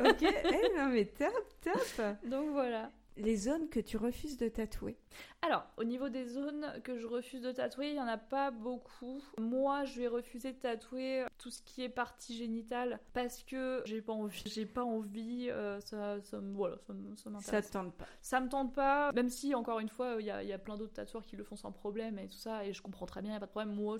ok, 0.00 0.22
eh, 0.22 0.78
non 0.78 0.88
mais 0.88 1.04
top, 1.04 1.44
top. 1.62 2.02
Donc 2.24 2.50
voilà 2.50 2.90
les 3.20 3.36
zones 3.36 3.68
que 3.68 3.80
tu 3.80 3.96
refuses 3.96 4.36
de 4.36 4.48
tatouer 4.48 4.96
Alors, 5.42 5.66
au 5.78 5.84
niveau 5.84 6.10
des 6.10 6.26
zones 6.26 6.66
que 6.84 6.98
je 6.98 7.06
refuse 7.06 7.40
de 7.40 7.50
tatouer, 7.50 7.88
il 7.88 7.94
n'y 7.94 8.00
en 8.00 8.06
a 8.06 8.18
pas 8.18 8.50
beaucoup. 8.50 9.22
Moi, 9.38 9.84
je 9.84 10.00
vais 10.00 10.06
refuser 10.06 10.52
de 10.52 10.58
tatouer 10.58 11.24
tout 11.38 11.50
ce 11.50 11.62
qui 11.62 11.82
est 11.82 11.88
partie 11.88 12.36
génitale 12.36 13.00
parce 13.14 13.42
que 13.42 13.82
j'ai 13.86 14.02
pas 14.02 14.12
envie. 14.12 14.42
J'ai 14.46 14.66
pas 14.66 14.84
envie. 14.84 15.48
Euh, 15.50 15.80
ça, 15.80 16.20
ça, 16.20 16.40
voilà, 16.52 16.76
ça, 16.86 16.92
ça 17.16 17.30
m'intéresse. 17.30 17.64
Ça 17.64 17.68
te 17.68 17.72
tente 17.72 17.94
pas. 17.94 18.06
Ça 18.20 18.40
me 18.40 18.48
tente 18.48 18.74
pas. 18.74 19.12
Même 19.12 19.30
si, 19.30 19.54
encore 19.54 19.80
une 19.80 19.88
fois, 19.88 20.16
il 20.20 20.26
y 20.26 20.30
a, 20.30 20.42
y 20.42 20.52
a, 20.52 20.58
plein 20.58 20.76
d'autres 20.76 20.92
tatoueurs 20.92 21.24
qui 21.24 21.36
le 21.36 21.44
font 21.44 21.56
sans 21.56 21.72
problème 21.72 22.18
et 22.18 22.28
tout 22.28 22.36
ça, 22.36 22.66
et 22.66 22.72
je 22.74 22.82
comprends 22.82 23.06
très 23.06 23.22
bien, 23.22 23.30
il 23.30 23.32
n'y 23.32 23.36
a 23.36 23.40
pas 23.40 23.46
de 23.46 23.50
problème. 23.50 23.74
Moi, 23.74 23.96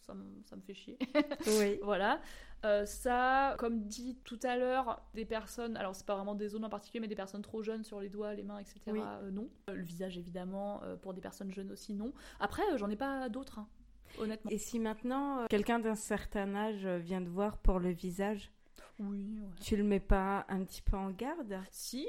ça, 0.00 0.14
me 0.14 0.62
fait 0.62 0.74
chier. 0.74 0.98
Oui. 1.46 1.78
voilà. 1.82 2.20
Euh, 2.64 2.86
ça, 2.86 3.56
comme 3.58 3.82
dit 3.82 4.16
tout 4.24 4.40
à 4.42 4.56
l'heure, 4.56 5.02
des 5.14 5.26
personnes, 5.26 5.76
alors 5.76 5.94
c'est 5.94 6.06
pas 6.06 6.14
vraiment 6.14 6.34
des 6.34 6.48
zones 6.48 6.64
en 6.64 6.70
particulier, 6.70 7.00
mais 7.00 7.08
des 7.08 7.14
personnes 7.14 7.42
trop 7.42 7.62
jeunes 7.62 7.84
sur 7.84 8.00
les 8.00 8.08
doigts, 8.08 8.32
les 8.32 8.42
mains, 8.42 8.58
etc. 8.58 8.80
Euh, 8.88 9.30
non. 9.30 9.48
Euh, 9.68 9.74
le 9.74 9.82
visage, 9.82 10.16
évidemment, 10.16 10.33
pour 11.02 11.14
des 11.14 11.20
personnes 11.20 11.52
jeunes 11.52 11.72
aussi, 11.72 11.94
non. 11.94 12.12
Après, 12.40 12.62
j'en 12.76 12.90
ai 12.90 12.96
pas 12.96 13.28
d'autres, 13.28 13.58
hein, 13.58 13.68
honnêtement. 14.18 14.50
Et 14.50 14.58
si 14.58 14.78
maintenant, 14.78 15.46
quelqu'un 15.48 15.78
d'un 15.78 15.94
certain 15.94 16.54
âge 16.54 16.86
vient 16.86 17.22
te 17.22 17.28
voir 17.28 17.58
pour 17.58 17.78
le 17.78 17.90
visage, 17.90 18.50
oui, 18.98 19.40
tu 19.60 19.76
le 19.76 19.84
mets 19.84 20.00
pas 20.00 20.46
un 20.48 20.64
petit 20.64 20.82
peu 20.82 20.96
en 20.96 21.10
garde? 21.10 21.58
Si, 21.70 22.06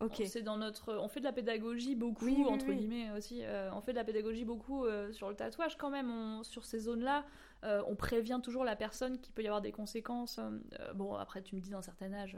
Ok. 0.00 0.22
C'est 0.26 0.42
dans 0.42 0.58
notre, 0.58 0.92
on 0.96 1.08
fait 1.08 1.20
de 1.20 1.24
la 1.24 1.32
pédagogie 1.32 1.94
beaucoup 1.94 2.28
entre 2.46 2.72
guillemets 2.72 3.12
aussi. 3.12 3.42
on 3.72 3.80
fait 3.80 3.92
de 3.92 3.96
la 3.96 4.04
pédagogie 4.04 4.44
beaucoup 4.44 4.84
sur 5.12 5.28
le 5.28 5.36
tatouage 5.36 5.76
quand 5.78 5.90
même. 5.90 6.42
sur 6.42 6.64
ces 6.64 6.80
zones-là, 6.80 7.24
euh, 7.64 7.82
on 7.86 7.96
prévient 7.96 8.40
toujours 8.42 8.64
la 8.64 8.76
personne 8.76 9.18
qu'il 9.18 9.32
peut 9.32 9.42
y 9.42 9.46
avoir 9.46 9.62
des 9.62 9.72
conséquences. 9.72 10.38
Euh, 10.38 10.92
bon, 10.92 11.14
après, 11.14 11.42
tu 11.42 11.54
me 11.54 11.60
dis 11.60 11.70
d'un 11.70 11.80
certain 11.80 12.12
âge, 12.12 12.36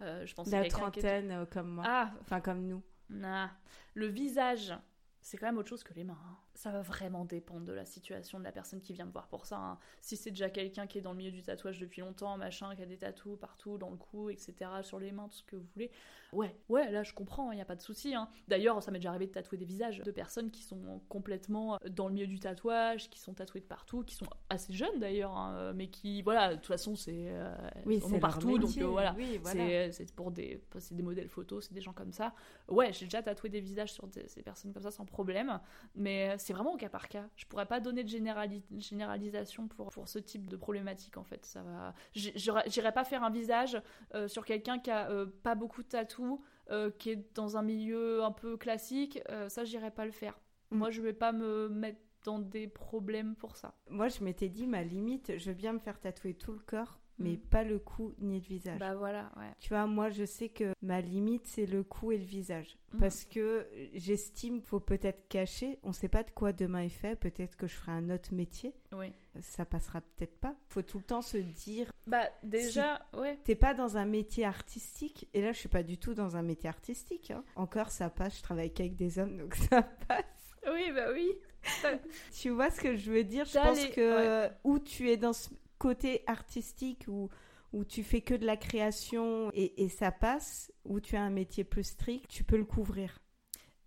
euh, 0.00 0.24
je 0.24 0.34
pense 0.34 0.50
La 0.50 0.68
trentaine, 0.68 1.46
comme 1.50 1.68
moi. 1.68 1.84
Ah, 1.86 2.12
enfin 2.20 2.40
comme 2.40 2.66
nous. 2.66 2.82
Nah. 3.12 3.50
Le 3.94 4.06
visage, 4.06 4.74
c'est 5.20 5.36
quand 5.36 5.46
même 5.46 5.58
autre 5.58 5.68
chose 5.68 5.84
que 5.84 5.94
les 5.94 6.04
mains. 6.04 6.18
Hein. 6.26 6.36
Ça 6.54 6.70
va 6.70 6.82
vraiment 6.82 7.24
dépendre 7.24 7.64
de 7.64 7.72
la 7.72 7.84
situation 7.84 8.38
de 8.38 8.44
la 8.44 8.52
personne 8.52 8.80
qui 8.80 8.92
vient 8.92 9.06
me 9.06 9.12
voir 9.12 9.28
pour 9.28 9.46
ça. 9.46 9.56
Hein. 9.56 9.78
Si 10.00 10.16
c'est 10.16 10.30
déjà 10.30 10.50
quelqu'un 10.50 10.86
qui 10.86 10.98
est 10.98 11.00
dans 11.00 11.12
le 11.12 11.18
milieu 11.18 11.30
du 11.30 11.42
tatouage 11.42 11.78
depuis 11.78 12.00
longtemps, 12.00 12.36
machin, 12.36 12.74
qui 12.74 12.82
a 12.82 12.86
des 12.86 12.98
tatous 12.98 13.38
partout, 13.38 13.78
dans 13.78 13.90
le 13.90 13.96
cou, 13.96 14.30
etc., 14.30 14.54
sur 14.82 14.98
les 14.98 15.12
mains, 15.12 15.28
tout 15.28 15.38
ce 15.38 15.42
que 15.44 15.56
vous 15.56 15.66
voulez, 15.74 15.90
ouais, 16.32 16.54
ouais, 16.68 16.90
là 16.90 17.02
je 17.02 17.12
comprends, 17.14 17.52
il 17.52 17.56
n'y 17.56 17.62
a 17.62 17.66
pas 17.66 17.76
de 17.76 17.82
souci. 17.82 18.14
Hein. 18.14 18.28
D'ailleurs, 18.48 18.82
ça 18.82 18.90
m'est 18.90 18.98
déjà 18.98 19.10
arrivé 19.10 19.26
de 19.26 19.32
tatouer 19.32 19.58
des 19.58 19.64
visages 19.64 20.00
de 20.00 20.10
personnes 20.10 20.50
qui 20.50 20.62
sont 20.62 21.00
complètement 21.08 21.78
dans 21.90 22.08
le 22.08 22.14
milieu 22.14 22.26
du 22.26 22.38
tatouage, 22.38 23.10
qui 23.10 23.18
sont 23.18 23.34
tatouées 23.34 23.60
de 23.60 23.66
partout, 23.66 24.02
qui 24.02 24.14
sont 24.14 24.26
assez 24.48 24.72
jeunes 24.72 24.98
d'ailleurs, 24.98 25.72
mais 25.74 25.88
qui, 25.88 26.22
voilà, 26.22 26.50
de 26.50 26.56
toute 26.56 26.66
façon, 26.66 26.96
c'est. 26.96 27.30
Euh, 27.30 27.54
oui, 27.86 28.00
c'est 28.06 28.18
partout, 28.18 28.58
donc 28.58 28.76
euh, 28.78 28.86
voilà. 28.86 29.14
C'est 29.44 30.12
pour 30.14 30.30
des, 30.30 30.62
c'est 30.78 30.94
des 30.94 31.02
modèles 31.02 31.28
photos, 31.28 31.66
c'est 31.66 31.74
des 31.74 31.80
gens 31.80 31.92
comme 31.92 32.12
ça. 32.12 32.34
Ouais, 32.68 32.92
j'ai 32.92 33.06
déjà 33.06 33.22
tatoué 33.22 33.48
des 33.48 33.60
visages 33.60 33.92
sur 33.92 34.08
ces 34.26 34.42
personnes 34.42 34.72
comme 34.72 34.82
ça 34.82 34.90
sans 34.90 35.04
problème, 35.04 35.60
mais 35.94 36.36
c'est 36.42 36.52
vraiment 36.52 36.74
au 36.74 36.76
cas 36.76 36.88
par 36.88 37.08
cas. 37.08 37.28
Je 37.36 37.46
pourrais 37.46 37.66
pas 37.66 37.80
donner 37.80 38.04
de 38.04 38.08
généralisation 38.08 39.68
pour, 39.68 39.90
pour 39.90 40.08
ce 40.08 40.18
type 40.18 40.48
de 40.48 40.56
problématique 40.56 41.16
en 41.16 41.24
fait. 41.24 41.44
Ça 41.44 41.62
va. 41.62 41.94
J'irai 42.14 42.92
pas 42.92 43.04
faire 43.04 43.22
un 43.22 43.30
visage 43.30 43.80
euh, 44.14 44.28
sur 44.28 44.44
quelqu'un 44.44 44.78
qui 44.78 44.90
a 44.90 45.10
euh, 45.10 45.26
pas 45.42 45.54
beaucoup 45.54 45.82
de 45.82 45.88
tatous, 45.88 46.40
euh, 46.70 46.90
qui 46.90 47.10
est 47.10 47.34
dans 47.34 47.56
un 47.56 47.62
milieu 47.62 48.22
un 48.24 48.32
peu 48.32 48.56
classique. 48.56 49.20
ça, 49.48 49.64
j'irai 49.64 49.90
pas 49.90 50.04
le 50.04 50.12
faire. 50.12 50.38
Mm. 50.70 50.76
Moi, 50.78 50.90
je 50.90 51.00
vais 51.00 51.12
pas 51.12 51.32
me 51.32 51.68
mettre 51.68 52.00
dans 52.24 52.38
des 52.38 52.68
problèmes 52.68 53.34
pour 53.34 53.56
ça. 53.56 53.74
Moi, 53.88 54.08
je 54.08 54.22
m'étais 54.22 54.48
dit, 54.48 54.66
ma 54.66 54.82
limite, 54.82 55.38
je 55.38 55.50
veux 55.50 55.56
bien 55.56 55.72
me 55.72 55.78
faire 55.78 55.98
tatouer 55.98 56.34
tout 56.34 56.52
le 56.52 56.60
corps 56.60 57.01
mais 57.18 57.32
mm. 57.32 57.40
pas 57.50 57.64
le 57.64 57.78
cou 57.78 58.14
ni 58.18 58.40
le 58.40 58.46
visage. 58.46 58.78
Bah 58.78 58.94
voilà, 58.94 59.30
ouais. 59.36 59.50
Tu 59.60 59.68
vois, 59.68 59.86
moi 59.86 60.10
je 60.10 60.24
sais 60.24 60.48
que 60.48 60.72
ma 60.82 61.00
limite 61.00 61.46
c'est 61.46 61.66
le 61.66 61.82
cou 61.82 62.12
et 62.12 62.18
le 62.18 62.24
visage. 62.24 62.76
Mm. 62.92 62.98
Parce 62.98 63.24
que 63.24 63.66
j'estime 63.94 64.60
qu'il 64.60 64.66
faut 64.66 64.80
peut-être 64.80 65.28
cacher, 65.28 65.78
on 65.82 65.92
sait 65.92 66.08
pas 66.08 66.22
de 66.22 66.30
quoi 66.30 66.52
demain 66.52 66.80
est 66.80 66.88
fait, 66.88 67.16
peut-être 67.16 67.56
que 67.56 67.66
je 67.66 67.74
ferai 67.74 67.92
un 67.92 68.10
autre 68.10 68.32
métier. 68.34 68.74
Oui. 68.92 69.12
Ça 69.40 69.64
passera 69.64 70.00
peut-être 70.00 70.38
pas. 70.38 70.54
Faut 70.68 70.82
tout 70.82 70.98
le 70.98 71.04
temps 71.04 71.22
se 71.22 71.38
dire. 71.38 71.90
Bah 72.06 72.28
déjà, 72.42 73.00
ouais. 73.14 73.38
T'es 73.44 73.54
pas 73.54 73.74
dans 73.74 73.96
un 73.96 74.04
métier 74.04 74.44
artistique, 74.44 75.28
et 75.34 75.40
là 75.40 75.52
je 75.52 75.58
suis 75.58 75.68
pas 75.68 75.82
du 75.82 75.98
tout 75.98 76.14
dans 76.14 76.36
un 76.36 76.42
métier 76.42 76.68
artistique. 76.68 77.30
Hein. 77.30 77.44
Encore 77.56 77.90
ça 77.90 78.10
passe, 78.10 78.38
je 78.38 78.42
travaille 78.42 78.72
qu'avec 78.72 78.96
des 78.96 79.18
hommes 79.18 79.36
donc 79.36 79.54
ça 79.70 79.82
passe. 79.82 80.24
Oui, 80.70 80.92
bah 80.94 81.08
oui. 81.12 81.28
tu 82.32 82.50
vois 82.50 82.70
ce 82.70 82.80
que 82.80 82.96
je 82.96 83.10
veux 83.10 83.24
dire? 83.24 83.44
Je 83.44 83.58
pense 83.58 83.86
que 83.86 84.48
où 84.64 84.78
tu 84.78 85.10
es 85.10 85.16
dans 85.16 85.32
ce 85.32 85.48
côté 85.82 86.22
artistique 86.28 87.06
où, 87.08 87.28
où 87.72 87.84
tu 87.84 88.04
fais 88.04 88.20
que 88.20 88.34
de 88.34 88.46
la 88.46 88.56
création 88.56 89.50
et, 89.52 89.88
ça 89.88 90.12
passe, 90.12 90.72
où 90.84 91.00
tu 91.00 91.16
as 91.16 91.22
un 91.22 91.30
métier 91.30 91.64
plus 91.64 91.82
strict, 91.82 92.28
tu 92.28 92.44
peux 92.44 92.56
le 92.56 92.64
couvrir? 92.64 93.18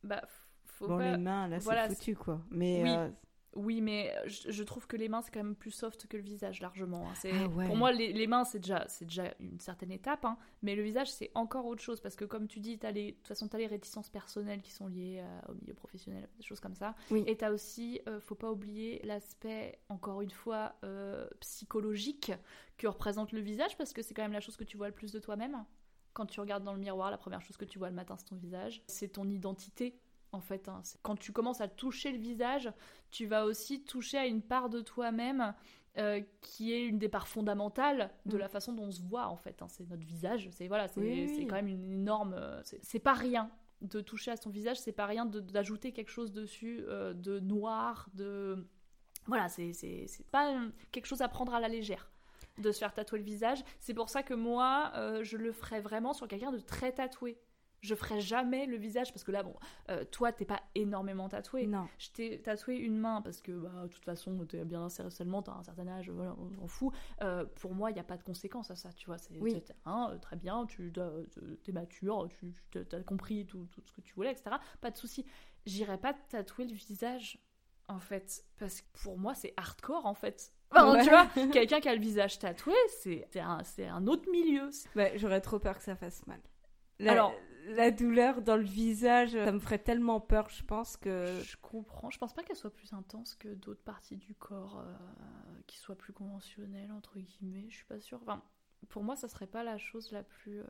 Bah, 0.03 0.21
faut 0.65 0.89
bon, 0.89 0.97
les 0.97 1.17
mains, 1.17 1.47
là, 1.47 1.61
c'est 1.61 1.95
foutu, 1.95 2.15
quoi. 2.17 2.41
Mais 2.51 2.83
euh, 2.85 3.09
oui, 3.55 3.79
mais 3.81 4.13
je, 4.25 4.63
trouve 4.63 4.85
que 4.85 4.97
les 4.97 5.07
mains, 5.07 5.21
c'est 5.21 5.31
quand 5.31 5.43
même 5.43 5.55
plus 5.55 5.71
soft 5.71 6.07
que 6.07 6.17
le 6.17 6.23
visage, 6.23 6.61
largement. 6.61 7.09
Hein. 7.09 7.13
Ah 7.31 7.65
pour 7.65 7.77
moi, 7.77 7.91
les, 7.91 8.27
mains, 8.27 8.43
c'est 8.43 8.59
déjà, 8.59 8.85
déjà 9.01 9.33
une 9.39 9.59
certaine 9.59 9.91
étape, 9.91 10.25
hein. 10.25 10.37
mais 10.61 10.75
le 10.75 10.83
visage, 10.83 11.11
c'est 11.11 11.31
encore 11.35 11.65
autre 11.65 11.81
chose, 11.81 12.01
parce 12.01 12.15
que 12.15 12.25
comme 12.25 12.47
tu 12.47 12.59
dis, 12.59 12.77
as 12.83 12.91
les, 12.91 13.11
de 13.11 13.17
toute 13.17 13.27
façon, 13.27 13.47
tu 13.47 13.55
as 13.55 13.59
les 13.59 13.67
réticences 13.67 14.09
personnelles 14.09 14.61
qui 14.61 14.71
sont 14.71 14.87
liées 14.87 15.21
euh, 15.21 15.51
au 15.51 15.55
milieu 15.55 15.73
professionnel, 15.73 16.27
des 16.37 16.43
choses 16.43 16.59
comme 16.59 16.75
ça. 16.75 16.95
Et 17.11 17.37
tu 17.37 17.45
as 17.45 17.51
aussi, 17.51 18.01
euh, 18.07 18.19
faut 18.19 18.35
pas 18.35 18.51
oublier 18.51 19.01
l'aspect, 19.03 19.79
encore 19.89 20.21
une 20.21 20.31
fois, 20.31 20.75
euh, 20.83 21.25
psychologique 21.39 22.33
que 22.77 22.87
représente 22.87 23.31
le 23.31 23.39
visage, 23.39 23.77
parce 23.77 23.93
que 23.93 24.01
c'est 24.01 24.13
quand 24.13 24.23
même 24.23 24.33
la 24.33 24.41
chose 24.41 24.57
que 24.57 24.65
tu 24.65 24.75
vois 24.75 24.87
le 24.87 24.93
plus 24.93 25.13
de 25.13 25.19
toi-même. 25.19 25.63
Quand 26.13 26.25
tu 26.25 26.39
regardes 26.39 26.63
dans 26.63 26.73
le 26.73 26.79
miroir, 26.79 27.09
la 27.11 27.17
première 27.17 27.41
chose 27.41 27.57
que 27.57 27.65
tu 27.65 27.79
vois 27.79 27.89
le 27.89 27.95
matin, 27.95 28.15
c'est 28.17 28.25
ton 28.25 28.35
visage. 28.35 28.83
C'est 28.87 29.09
ton 29.09 29.29
identité 29.29 29.97
en 30.35 30.41
fait. 30.41 30.69
Hein. 30.69 30.81
Quand 31.01 31.15
tu 31.15 31.31
commences 31.31 31.61
à 31.61 31.67
toucher 31.67 32.11
le 32.11 32.19
visage, 32.19 32.71
tu 33.09 33.25
vas 33.25 33.45
aussi 33.45 33.83
toucher 33.83 34.17
à 34.17 34.25
une 34.25 34.41
part 34.41 34.69
de 34.69 34.81
toi-même 34.81 35.53
euh, 35.97 36.21
qui 36.41 36.73
est 36.73 36.85
une 36.85 36.99
des 36.99 37.07
parts 37.07 37.29
fondamentales 37.29 38.11
de 38.25 38.35
mm. 38.35 38.39
la 38.39 38.49
façon 38.49 38.73
dont 38.73 38.83
on 38.83 38.91
se 38.91 39.01
voit, 39.01 39.27
en 39.27 39.37
fait. 39.37 39.61
Hein. 39.61 39.67
C'est 39.69 39.89
notre 39.89 40.05
visage, 40.05 40.49
c'est 40.51 40.67
voilà, 40.67 40.89
c'est 40.89 41.45
quand 41.47 41.55
même 41.55 41.69
une 41.69 41.93
énorme... 41.93 42.35
Euh, 42.37 42.61
c'est 42.81 42.99
pas 42.99 43.13
rien 43.13 43.49
de 43.81 44.01
toucher 44.01 44.31
à 44.31 44.35
son 44.35 44.49
visage, 44.49 44.77
c'est 44.77 44.91
pas 44.91 45.05
rien 45.05 45.25
d'ajouter 45.25 45.93
quelque 45.93 46.11
chose 46.11 46.33
dessus 46.33 46.83
euh, 46.87 47.13
de 47.13 47.39
noir, 47.39 48.09
de... 48.13 48.67
Voilà, 49.27 49.47
c'est 49.47 49.73
pas 50.31 50.53
quelque 50.91 51.05
chose 51.05 51.21
à 51.21 51.29
prendre 51.29 51.53
à 51.53 51.61
la 51.61 51.69
légère 51.69 52.11
de 52.57 52.71
se 52.71 52.79
faire 52.79 52.93
tatouer 52.93 53.19
le 53.19 53.25
visage. 53.25 53.63
C'est 53.79 53.93
pour 53.93 54.09
ça 54.09 54.21
que 54.21 54.33
moi, 54.33 54.91
je 55.23 55.35
le 55.35 55.51
ferais 55.51 55.81
vraiment 55.81 56.13
sur 56.13 56.27
quelqu'un 56.27 56.51
de 56.51 56.59
très 56.59 56.91
tatoué 56.91 57.37
je 57.85 57.95
ferai 57.95 58.19
jamais 58.19 58.65
le 58.65 58.77
visage 58.77 59.11
parce 59.13 59.23
que 59.23 59.31
là, 59.31 59.43
bon, 59.43 59.55
euh, 59.89 60.03
toi, 60.05 60.31
t'es 60.31 60.45
pas 60.45 60.61
énormément 60.73 61.29
tatoué. 61.29 61.67
Non. 61.67 61.87
Je 61.97 62.09
t'ai 62.09 62.41
tatoué 62.41 62.75
une 62.75 62.97
main 62.97 63.21
parce 63.21 63.41
que, 63.41 63.51
bah, 63.51 63.83
de 63.83 63.87
toute 63.87 64.03
façon, 64.03 64.45
t'es 64.45 64.63
bien 64.65 64.81
inséré 64.81 65.09
seulement, 65.09 65.41
t'as 65.41 65.53
un 65.53 65.63
certain 65.63 65.87
âge, 65.87 66.09
voilà, 66.09 66.35
on 66.39 66.49
s'en 66.49 66.67
fout. 66.67 66.93
Euh, 67.21 67.45
pour 67.55 67.73
moi, 67.73 67.91
il 67.91 67.93
n'y 67.93 67.99
a 67.99 68.03
pas 68.03 68.17
de 68.17 68.23
conséquences 68.23 68.71
à 68.71 68.75
ça, 68.75 68.91
tu 68.93 69.05
vois. 69.05 69.17
C'est 69.17 69.37
oui. 69.39 69.63
hein, 69.85 70.17
très 70.21 70.35
bien, 70.35 70.65
tu 70.65 70.91
es 71.67 71.71
mature, 71.71 72.27
tu 72.71 72.79
as 72.79 73.03
compris 73.03 73.45
tout, 73.45 73.67
tout, 73.71 73.81
ce 73.85 73.91
que 73.91 74.01
tu 74.01 74.13
voulais, 74.15 74.31
etc. 74.31 74.57
Pas 74.81 74.91
de 74.91 74.97
souci. 74.97 75.25
J'irai 75.65 75.97
pas 75.97 76.13
tatouer 76.13 76.65
le 76.65 76.73
visage, 76.73 77.39
en 77.87 77.99
fait, 77.99 78.43
parce 78.57 78.81
que 78.81 78.87
pour 79.03 79.17
moi, 79.17 79.33
c'est 79.35 79.53
hardcore, 79.57 80.05
en 80.05 80.13
fait. 80.13 80.51
Enfin, 80.71 81.01
tu 81.03 81.09
vois, 81.09 81.27
quelqu'un 81.53 81.79
qui 81.79 81.89
a 81.89 81.95
le 81.95 82.01
visage 82.01 82.39
tatoué, 82.39 82.73
c'est 82.89 83.27
un, 83.39 83.61
un 83.89 84.07
autre 84.07 84.29
milieu. 84.31 84.69
Ouais, 84.95 85.13
J'aurais 85.17 85.41
trop 85.41 85.59
peur 85.59 85.77
que 85.77 85.83
ça 85.83 85.95
fasse 85.95 86.25
mal. 86.27 86.39
Alors, 86.99 87.33
la 87.67 87.91
douleur 87.91 88.41
dans 88.41 88.57
le 88.57 88.63
visage, 88.63 89.31
ça 89.31 89.51
me 89.51 89.59
ferait 89.59 89.79
tellement 89.79 90.19
peur, 90.19 90.49
je 90.49 90.63
pense 90.63 90.97
que. 90.97 91.39
Je 91.43 91.57
comprends. 91.61 92.09
Je 92.09 92.17
pense 92.17 92.33
pas 92.33 92.43
qu'elle 92.43 92.55
soit 92.55 92.73
plus 92.73 92.93
intense 92.93 93.35
que 93.35 93.47
d'autres 93.47 93.83
parties 93.83 94.17
du 94.17 94.35
corps 94.35 94.79
euh, 94.79 94.93
qui 95.67 95.77
soient 95.77 95.97
plus 95.97 96.13
conventionnelles, 96.13 96.91
entre 96.91 97.19
guillemets. 97.19 97.65
Je 97.69 97.75
suis 97.77 97.85
pas 97.85 97.99
sûre. 97.99 98.19
Enfin, 98.21 98.43
pour 98.89 99.03
moi, 99.03 99.15
ça 99.15 99.27
serait 99.27 99.47
pas 99.47 99.63
la 99.63 99.77
chose 99.77 100.11
la 100.11 100.23
plus. 100.23 100.59
Euh, 100.59 100.65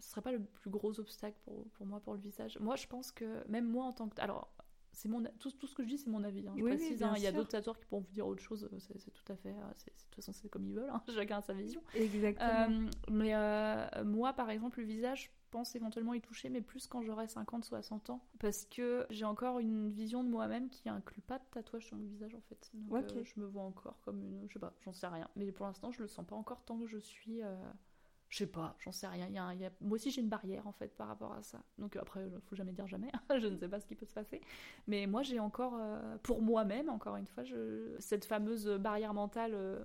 ce 0.00 0.10
serait 0.10 0.22
pas 0.22 0.32
le 0.32 0.42
plus 0.42 0.70
gros 0.70 0.98
obstacle 1.00 1.36
pour, 1.44 1.66
pour 1.70 1.86
moi 1.86 2.00
pour 2.00 2.14
le 2.14 2.20
visage. 2.20 2.58
Moi, 2.60 2.76
je 2.76 2.86
pense 2.86 3.10
que 3.10 3.46
même 3.48 3.66
moi 3.66 3.86
en 3.86 3.92
tant 3.92 4.08
que. 4.08 4.20
Alors, 4.20 4.54
c'est 4.92 5.08
mon 5.08 5.22
tout, 5.40 5.50
tout, 5.50 5.66
ce 5.66 5.74
que 5.74 5.82
je 5.82 5.88
dis 5.88 5.98
c'est 5.98 6.08
mon 6.08 6.22
avis 6.22 6.46
hein. 6.46 6.54
je 6.56 6.62
précise 6.62 7.02
hein. 7.02 7.14
il 7.16 7.22
y 7.24 7.26
a 7.26 7.32
d'autres 7.32 7.50
tatoueurs 7.50 7.76
qui 7.76 7.84
pourront 7.86 8.02
vous 8.02 8.12
dire 8.12 8.28
autre 8.28 8.42
chose 8.42 8.70
c'est 8.78 9.10
tout 9.10 9.32
à 9.32 9.34
fait 9.34 9.48
euh, 9.48 9.52
de 9.52 9.90
toute 10.04 10.14
façon 10.14 10.32
c'est 10.32 10.48
comme 10.48 10.64
ils 10.64 10.74
veulent 10.74 10.88
hein. 10.88 11.02
chacun 11.14 11.38
a 11.38 11.42
sa 11.42 11.52
vision 11.52 11.82
exactement 11.94 12.68
euh, 12.70 12.90
mais 13.10 14.04
moi 14.04 14.32
par 14.34 14.50
exemple 14.50 14.78
le 14.78 14.86
visage 14.86 15.32
pense 15.54 15.76
éventuellement 15.76 16.14
y 16.14 16.20
toucher 16.20 16.50
mais 16.50 16.60
plus 16.60 16.88
quand 16.88 17.00
j'aurai 17.02 17.28
50 17.28 17.64
60 17.64 18.10
ans 18.10 18.20
parce 18.40 18.64
que 18.64 19.06
j'ai 19.08 19.24
encore 19.24 19.60
une 19.60 19.88
vision 19.88 20.24
de 20.24 20.28
moi-même 20.28 20.68
qui 20.68 20.88
inclut 20.88 21.22
pas 21.22 21.38
de 21.38 21.44
tatouage 21.52 21.86
sur 21.86 21.96
mon 21.96 22.06
visage 22.06 22.34
en 22.34 22.40
fait 22.40 22.72
donc 22.74 23.22
je 23.22 23.40
me 23.40 23.46
vois 23.46 23.62
encore 23.62 24.00
comme 24.04 24.20
une 24.24 24.48
je 24.48 24.54
sais 24.54 24.58
pas 24.58 24.74
j'en 24.80 24.92
sais 24.92 25.06
rien 25.06 25.28
mais 25.36 25.52
pour 25.52 25.66
l'instant 25.66 25.92
je 25.92 26.02
le 26.02 26.08
sens 26.08 26.26
pas 26.26 26.34
encore 26.34 26.64
tant 26.64 26.76
que 26.76 26.88
je 26.88 26.98
suis 26.98 27.40
je 28.34 28.38
sais 28.38 28.46
pas, 28.48 28.74
j'en 28.80 28.90
sais 28.90 29.06
rien. 29.06 29.28
Y 29.28 29.64
a, 29.64 29.70
Moi 29.80 29.94
aussi, 29.94 30.10
j'ai 30.10 30.20
une 30.20 30.28
barrière 30.28 30.66
en 30.66 30.72
fait 30.72 30.88
par 30.96 31.06
rapport 31.06 31.32
à 31.34 31.44
ça. 31.44 31.62
Donc 31.78 31.94
après, 31.94 32.26
il 32.26 32.40
faut 32.40 32.56
jamais 32.56 32.72
dire 32.72 32.88
jamais. 32.88 33.12
je 33.38 33.46
ne 33.46 33.56
sais 33.56 33.68
pas 33.68 33.78
ce 33.78 33.86
qui 33.86 33.94
peut 33.94 34.06
se 34.06 34.12
passer. 34.12 34.40
Mais 34.88 35.06
moi, 35.06 35.22
j'ai 35.22 35.38
encore, 35.38 35.76
euh, 35.78 36.16
pour 36.24 36.42
moi-même, 36.42 36.88
encore 36.88 37.14
une 37.14 37.28
fois, 37.28 37.44
je... 37.44 37.94
cette 38.00 38.24
fameuse 38.24 38.66
barrière 38.80 39.14
mentale 39.14 39.52
euh, 39.54 39.84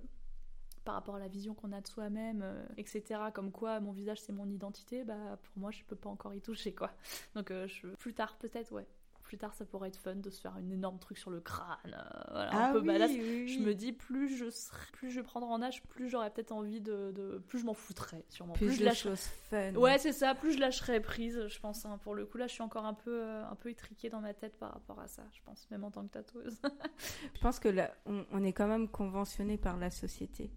par 0.84 0.94
rapport 0.94 1.16
à 1.16 1.18
la 1.18 1.28
vision 1.28 1.54
qu'on 1.54 1.72
a 1.72 1.80
de 1.80 1.86
soi-même, 1.86 2.40
euh, 2.42 2.64
etc. 2.76 3.20
Comme 3.34 3.52
quoi, 3.52 3.80
mon 3.80 3.92
visage, 3.92 4.20
c'est 4.20 4.32
mon 4.32 4.48
identité. 4.48 5.04
Bah, 5.04 5.38
pour 5.42 5.60
moi, 5.60 5.70
je 5.70 5.82
peux 5.84 5.96
pas 5.96 6.10
encore 6.10 6.34
y 6.34 6.40
toucher, 6.40 6.74
quoi. 6.74 6.90
Donc 7.34 7.50
je... 7.50 7.88
plus 7.96 8.14
tard, 8.14 8.36
peut-être, 8.38 8.72
ouais 8.72 8.86
plus 9.30 9.38
tard 9.38 9.54
ça 9.54 9.64
pourrait 9.64 9.86
être 9.86 9.96
fun 9.96 10.16
de 10.16 10.28
se 10.28 10.40
faire 10.40 10.58
une 10.58 10.72
énorme 10.72 10.98
truc 10.98 11.16
sur 11.16 11.30
le 11.30 11.40
crâne, 11.40 11.76
euh, 11.86 12.20
voilà, 12.32 12.52
un 12.52 12.70
ah 12.70 12.72
peu 12.72 12.80
badass. 12.80 13.12
Je 13.12 13.60
me 13.60 13.74
dis 13.74 13.92
plus 13.92 14.36
je 14.36 14.50
serai, 14.50 14.90
plus 14.90 15.12
je 15.12 15.20
prendrai 15.20 15.52
en 15.52 15.62
âge, 15.62 15.84
plus 15.84 16.08
j'aurais 16.08 16.30
peut-être 16.30 16.50
envie 16.50 16.80
de, 16.80 17.40
plus 17.46 17.60
je 17.60 17.64
m'en 17.64 17.74
foutrais 17.74 18.24
sûrement. 18.28 18.54
Plus, 18.54 18.72
je 18.72 18.84
lâche 18.84 19.06
fun. 19.48 19.72
Ouais 19.74 19.98
c'est 19.98 20.12
ça, 20.12 20.34
plus 20.34 20.54
je 20.54 20.58
lâcherai 20.58 20.98
prise, 20.98 21.46
je 21.46 21.60
pense. 21.60 21.86
Hein. 21.86 22.00
Pour 22.02 22.16
le 22.16 22.26
coup 22.26 22.38
là, 22.38 22.48
je 22.48 22.54
suis 22.54 22.62
encore 22.62 22.84
un 22.84 22.94
peu 22.94 23.22
euh, 23.22 23.46
un 23.48 23.54
peu 23.54 23.70
étriquée 23.70 24.08
dans 24.08 24.20
ma 24.20 24.34
tête 24.34 24.58
par 24.58 24.72
rapport 24.72 24.98
à 24.98 25.06
ça, 25.06 25.22
je 25.32 25.40
pense, 25.44 25.68
même 25.70 25.84
en 25.84 25.92
tant 25.92 26.02
que 26.02 26.10
tatoueuse. 26.12 26.56
je 27.34 27.40
pense 27.40 27.60
que 27.60 27.68
là, 27.68 27.92
on, 28.06 28.42
est 28.42 28.52
quand 28.52 28.66
même 28.66 28.88
conventionné 28.88 29.58
par 29.58 29.76
la 29.76 29.90
société. 29.90 30.50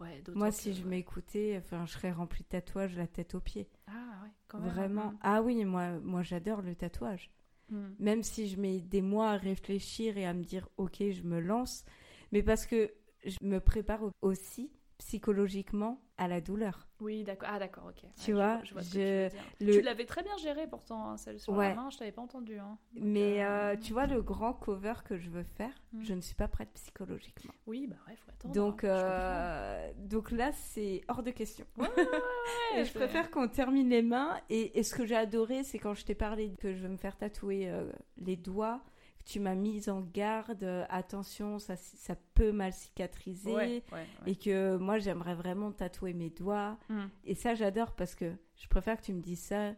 Ouais, 0.00 0.22
Moi, 0.34 0.50
si 0.50 0.74
je 0.74 0.84
m'écoutais, 0.84 1.56
enfin, 1.58 1.86
je 1.86 1.92
serais 1.92 2.12
remplie 2.12 2.42
de 2.42 2.48
tatouages, 2.48 2.96
la 2.96 3.06
tête 3.06 3.34
aux 3.34 3.40
pieds. 3.40 3.68
Ah 3.86 3.92
ouais, 4.22 4.30
quand 4.46 4.58
même. 4.58 4.70
Vraiment. 4.70 5.08
Hein. 5.08 5.18
Ah 5.22 5.42
oui, 5.42 5.64
moi, 5.64 5.98
moi, 6.00 6.22
j'adore 6.22 6.62
le 6.62 6.74
tatouage. 6.74 7.30
Mm. 7.70 7.86
Même 7.98 8.22
si 8.22 8.48
je 8.48 8.60
mets 8.60 8.80
des 8.80 9.02
mois 9.02 9.30
à 9.30 9.36
réfléchir 9.36 10.18
et 10.18 10.26
à 10.26 10.34
me 10.34 10.44
dire, 10.44 10.68
ok, 10.76 10.96
je 10.98 11.22
me 11.22 11.40
lance, 11.40 11.84
mais 12.32 12.42
parce 12.42 12.66
que 12.66 12.92
je 13.24 13.38
me 13.42 13.58
prépare 13.58 14.02
aussi 14.22 14.70
psychologiquement 14.98 16.00
à 16.18 16.28
la 16.28 16.40
douleur. 16.40 16.88
Oui, 17.00 17.24
d'accord. 17.24 17.48
Ah, 17.52 17.58
d'accord, 17.58 17.84
ok. 17.88 18.08
Tu 18.22 18.32
vois, 18.32 18.60
je, 18.64 18.74
je 18.74 19.28
tu, 19.58 19.82
l'avais 19.82 20.06
très 20.06 20.22
bien 20.22 20.36
géré 20.38 20.66
pourtant, 20.66 21.10
hein, 21.10 21.16
celle 21.18 21.38
sur 21.38 21.54
la 21.54 21.74
main, 21.74 21.90
je 21.90 21.98
t'avais 21.98 22.12
pas 22.12 22.22
entendu. 22.22 22.58
Hein. 22.58 22.78
Mais 22.94 23.44
euh, 23.44 23.74
euh, 23.74 23.76
tu 23.76 23.92
vois, 23.92 24.06
le 24.06 24.22
grand 24.22 24.54
cover 24.54 24.94
que 25.04 25.18
je 25.18 25.28
veux 25.28 25.42
faire, 25.42 25.72
hmm. 25.92 26.02
je 26.02 26.14
ne 26.14 26.20
suis 26.20 26.34
pas 26.34 26.48
prête 26.48 26.70
psychologiquement. 26.74 27.52
Oui, 27.66 27.86
bah 27.86 27.96
ouais, 28.08 28.16
faut 28.16 28.30
attendre. 28.30 28.54
Donc, 28.54 28.84
hein. 28.84 28.88
euh, 28.88 29.92
donc 29.98 30.30
là, 30.30 30.52
c'est 30.52 31.02
hors 31.08 31.22
de 31.22 31.30
question. 31.30 31.66
et 32.76 32.84
je 32.84 32.92
préfère 32.92 33.30
qu'on 33.30 33.48
termine 33.48 33.90
les 33.90 34.02
mains. 34.02 34.40
Et, 34.48 34.78
et 34.78 34.82
ce 34.82 34.94
que 34.94 35.04
j'ai 35.04 35.16
adoré, 35.16 35.64
c'est 35.64 35.78
quand 35.78 35.94
je 35.94 36.04
t'ai 36.04 36.14
parlé 36.14 36.54
que 36.58 36.74
je 36.74 36.82
veux 36.82 36.88
me 36.88 36.96
faire 36.96 37.16
tatouer 37.16 37.70
les 38.16 38.36
doigts 38.36 38.80
tu 39.26 39.40
m'as 39.40 39.56
mise 39.56 39.88
en 39.88 40.00
garde, 40.00 40.64
attention, 40.88 41.58
ça, 41.58 41.74
ça 41.76 42.14
peut 42.34 42.52
mal 42.52 42.72
cicatriser, 42.72 43.82
et 44.24 44.36
que 44.36 44.76
moi 44.76 44.98
j'aimerais 44.98 45.34
vraiment 45.34 45.72
tatouer 45.72 46.14
mes 46.14 46.30
doigts. 46.30 46.78
Mm. 46.88 47.04
Et 47.24 47.34
ça 47.34 47.54
j'adore 47.54 47.92
parce 47.96 48.14
que 48.14 48.32
je 48.54 48.68
préfère 48.68 48.98
que 48.98 49.02
tu 49.02 49.12
me 49.12 49.20
dises 49.20 49.40
ça 49.40 49.72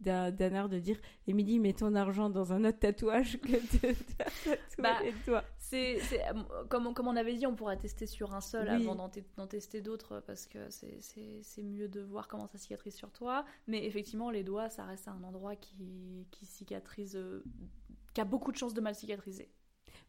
d'un 0.00 0.36
air 0.36 0.68
de 0.68 0.78
dire 0.78 0.98
Émilie, 1.26 1.58
mets 1.58 1.72
ton 1.72 1.94
argent 1.94 2.30
dans 2.30 2.52
un 2.52 2.64
autre 2.64 2.78
tatouage 2.78 3.38
que 3.40 3.52
de, 3.52 3.94
tatouer 4.18 4.58
bah, 4.78 4.98
les 5.02 5.12
doigts. 5.26 5.44
C'est, 5.58 6.00
euh, 6.12 6.64
comme, 6.68 6.92
comme 6.92 7.08
on 7.08 7.16
avait 7.16 7.34
dit, 7.34 7.46
on 7.46 7.54
pourrait 7.54 7.76
tester 7.76 8.06
sur 8.06 8.34
un 8.34 8.40
seul 8.40 8.68
avant 8.68 8.94
d'en, 8.94 9.46
tester 9.46 9.80
d'autres 9.80 10.20
parce 10.26 10.46
que 10.46 10.70
c'est, 10.70 11.62
mieux 11.62 11.88
de 11.88 12.00
voir 12.00 12.28
comment 12.28 12.46
ça 12.46 12.58
cicatrise 12.58 12.94
sur 12.94 13.10
toi. 13.10 13.44
Mais 13.66 13.84
effectivement, 13.84 14.30
les 14.30 14.42
doigts, 14.42 14.68
ça 14.70 14.84
reste 14.84 15.08
un 15.08 15.22
endroit 15.22 15.56
qui, 15.56 16.26
qui 16.30 16.46
cicatrise 16.46 17.16
euh, 17.16 17.44
qui 18.14 18.20
a 18.20 18.24
beaucoup 18.24 18.52
de 18.52 18.56
chances 18.56 18.74
de 18.74 18.80
mal 18.80 18.94
cicatriser. 18.94 19.50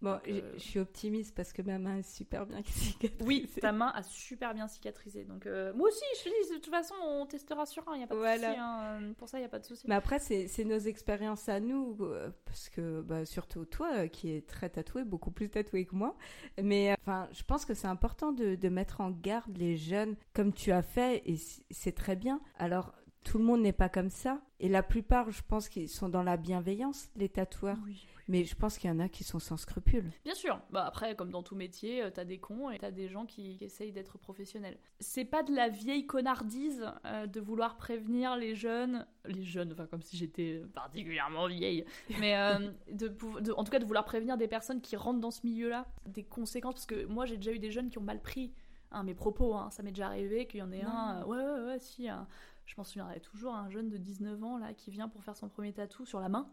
Bon, 0.04 0.20
euh, 0.28 0.42
je 0.56 0.60
suis 0.60 0.80
optimiste 0.80 1.34
parce 1.34 1.54
que 1.54 1.62
ma 1.62 1.80
main 1.80 2.00
est 2.00 2.10
super 2.10 2.46
bien 2.46 2.62
cicatrisée. 2.66 3.24
Oui, 3.26 3.50
ta 3.62 3.72
main 3.72 3.90
a 3.96 4.04
super 4.04 4.54
bien 4.54 4.68
cicatrisé. 4.68 5.24
Donc 5.24 5.46
euh, 5.46 5.74
moi 5.74 5.88
aussi, 5.88 6.04
je 6.20 6.24
dis, 6.30 6.56
de 6.56 6.56
toute 6.56 6.70
façon, 6.70 6.94
on 7.02 7.26
testera 7.26 7.66
sur 7.66 7.88
un, 7.88 7.96
il 7.96 8.00
n'y 8.00 8.04
a 8.04 8.08
pas 8.08 8.16
de 8.16 8.42
souci. 8.42 8.60
Hein. 8.60 9.14
Pour 9.18 9.30
ça, 9.30 9.38
il 9.38 9.42
n'y 9.42 9.46
a 9.46 9.50
pas 9.50 9.60
de 9.60 9.66
souci. 9.66 9.86
Mais 9.88 9.96
après, 9.96 10.20
c'est 10.20 10.66
nos 10.66 10.78
expériences 10.78 11.48
à 11.48 11.62
nous, 11.62 11.96
euh, 12.02 12.32
parce 12.44 12.68
que 12.68 13.02
bah, 13.02 13.26
surtout 13.26 13.64
toi, 13.64 14.10
qui 14.10 14.32
est 14.32 14.46
très 14.46 14.70
tatoué, 14.70 15.06
beaucoup 15.06 15.32
plus 15.32 15.50
tatoué 15.50 15.86
que 15.86 15.96
moi. 15.96 16.18
Mais 16.62 16.94
enfin, 17.00 17.30
je 17.32 17.44
pense 17.44 17.64
que 17.64 17.74
c'est 17.74 17.88
important 17.88 18.34
de, 18.34 18.56
de 18.56 18.70
mettre 18.70 19.00
en 19.00 19.10
garde 19.10 19.58
les 19.58 19.78
jeunes, 19.78 20.18
comme 20.34 20.52
tu 20.52 20.74
as 20.74 20.84
fait, 20.84 21.24
et 21.26 21.38
c'est 21.72 21.96
très 21.96 22.18
bien. 22.18 22.42
Alors, 22.58 22.94
tout 23.24 23.38
le 23.38 23.44
monde 23.44 23.62
n'est 23.62 23.74
pas 23.74 23.90
comme 23.90 24.10
ça. 24.10 24.42
Et 24.60 24.70
la 24.70 24.84
plupart, 24.84 25.32
je 25.32 25.42
pense 25.42 25.68
qu'ils 25.68 25.90
sont 25.90 26.10
dans 26.10 26.24
la 26.24 26.38
bienveillance, 26.38 27.10
les 27.16 27.30
tatoueurs. 27.30 27.78
Mais 28.30 28.46
je 28.46 28.56
pense 28.56 28.78
qu'il 28.78 28.90
y 28.90 28.94
en 28.94 29.00
a 29.00 29.10
qui 29.10 29.26
sont 29.26 29.40
sans 29.40 29.58
scrupules. 29.58 30.10
Bien 30.24 30.34
sûr. 30.34 30.62
Bah 30.70 30.86
après, 30.86 31.16
comme 31.16 31.30
dans 31.30 31.44
tout 31.44 31.56
métier, 31.56 32.02
euh, 32.02 32.10
t'as 32.10 32.24
des 32.24 32.38
cons 32.38 32.70
et 32.70 32.80
t'as 32.80 32.92
des 32.92 33.10
gens 33.10 33.26
qui, 33.26 33.58
essayent 33.60 33.92
d'être 33.92 34.18
professionnels. 34.18 34.78
C'est 35.00 35.26
pas 35.26 35.44
de 35.44 35.54
la 35.54 35.68
vieille 35.68 36.06
connardise 36.06 36.86
euh, 37.06 37.28
de 37.28 37.42
vouloir 37.42 37.76
prévenir 37.76 38.38
les 38.38 38.56
jeunes, 38.56 39.06
les 39.26 39.44
jeunes, 39.44 39.74
enfin 39.74 39.88
comme 39.88 40.02
si 40.02 40.16
j'étais 40.16 40.62
particulièrement 40.74 41.48
vieille, 41.48 41.84
mais 42.20 42.38
euh, 42.38 42.72
de, 42.92 43.14
en 43.52 43.64
tout 43.64 43.72
cas 43.72 43.80
de 43.80 43.86
vouloir 43.86 44.06
prévenir 44.06 44.38
des 44.38 44.48
personnes 44.48 44.80
qui 44.80 44.96
rentrent 44.96 45.20
dans 45.20 45.32
ce 45.32 45.46
milieu-là 45.46 45.86
des 46.06 46.24
conséquences. 46.24 46.76
Parce 46.76 46.86
que 46.86 47.06
moi, 47.06 47.26
j'ai 47.26 47.36
déjà 47.36 47.52
eu 47.52 47.60
des 47.60 47.72
jeunes 47.72 47.90
qui 47.90 47.98
ont 47.98 48.04
mal 48.04 48.22
pris 48.22 48.54
hein, 48.94 49.04
mes 49.04 49.16
propos. 49.16 49.56
Hein. 49.56 49.70
Ça 49.72 49.84
m'est 49.84 49.92
déjà 49.92 50.08
arrivé 50.08 50.48
qu'il 50.48 50.60
y 50.60 50.64
en 50.64 50.72
ait 50.72 50.84
un. 50.84 51.24
ouais, 51.26 51.38
ouais, 51.38 51.66
ouais, 51.66 51.80
si 51.80 52.08
je 52.66 52.74
m'en 52.78 52.84
souviendrai 52.84 53.20
toujours, 53.20 53.54
un 53.54 53.70
jeune 53.70 53.90
de 53.90 53.98
19 53.98 54.44
ans 54.44 54.58
là 54.58 54.74
qui 54.74 54.92
vient 54.92 55.10
pour 55.10 55.24
faire 55.24 55.36
son 55.36 55.50
premier 55.50 55.74
tatou 55.74 56.06
sur 56.06 56.20
la 56.20 56.30
main. 56.30 56.50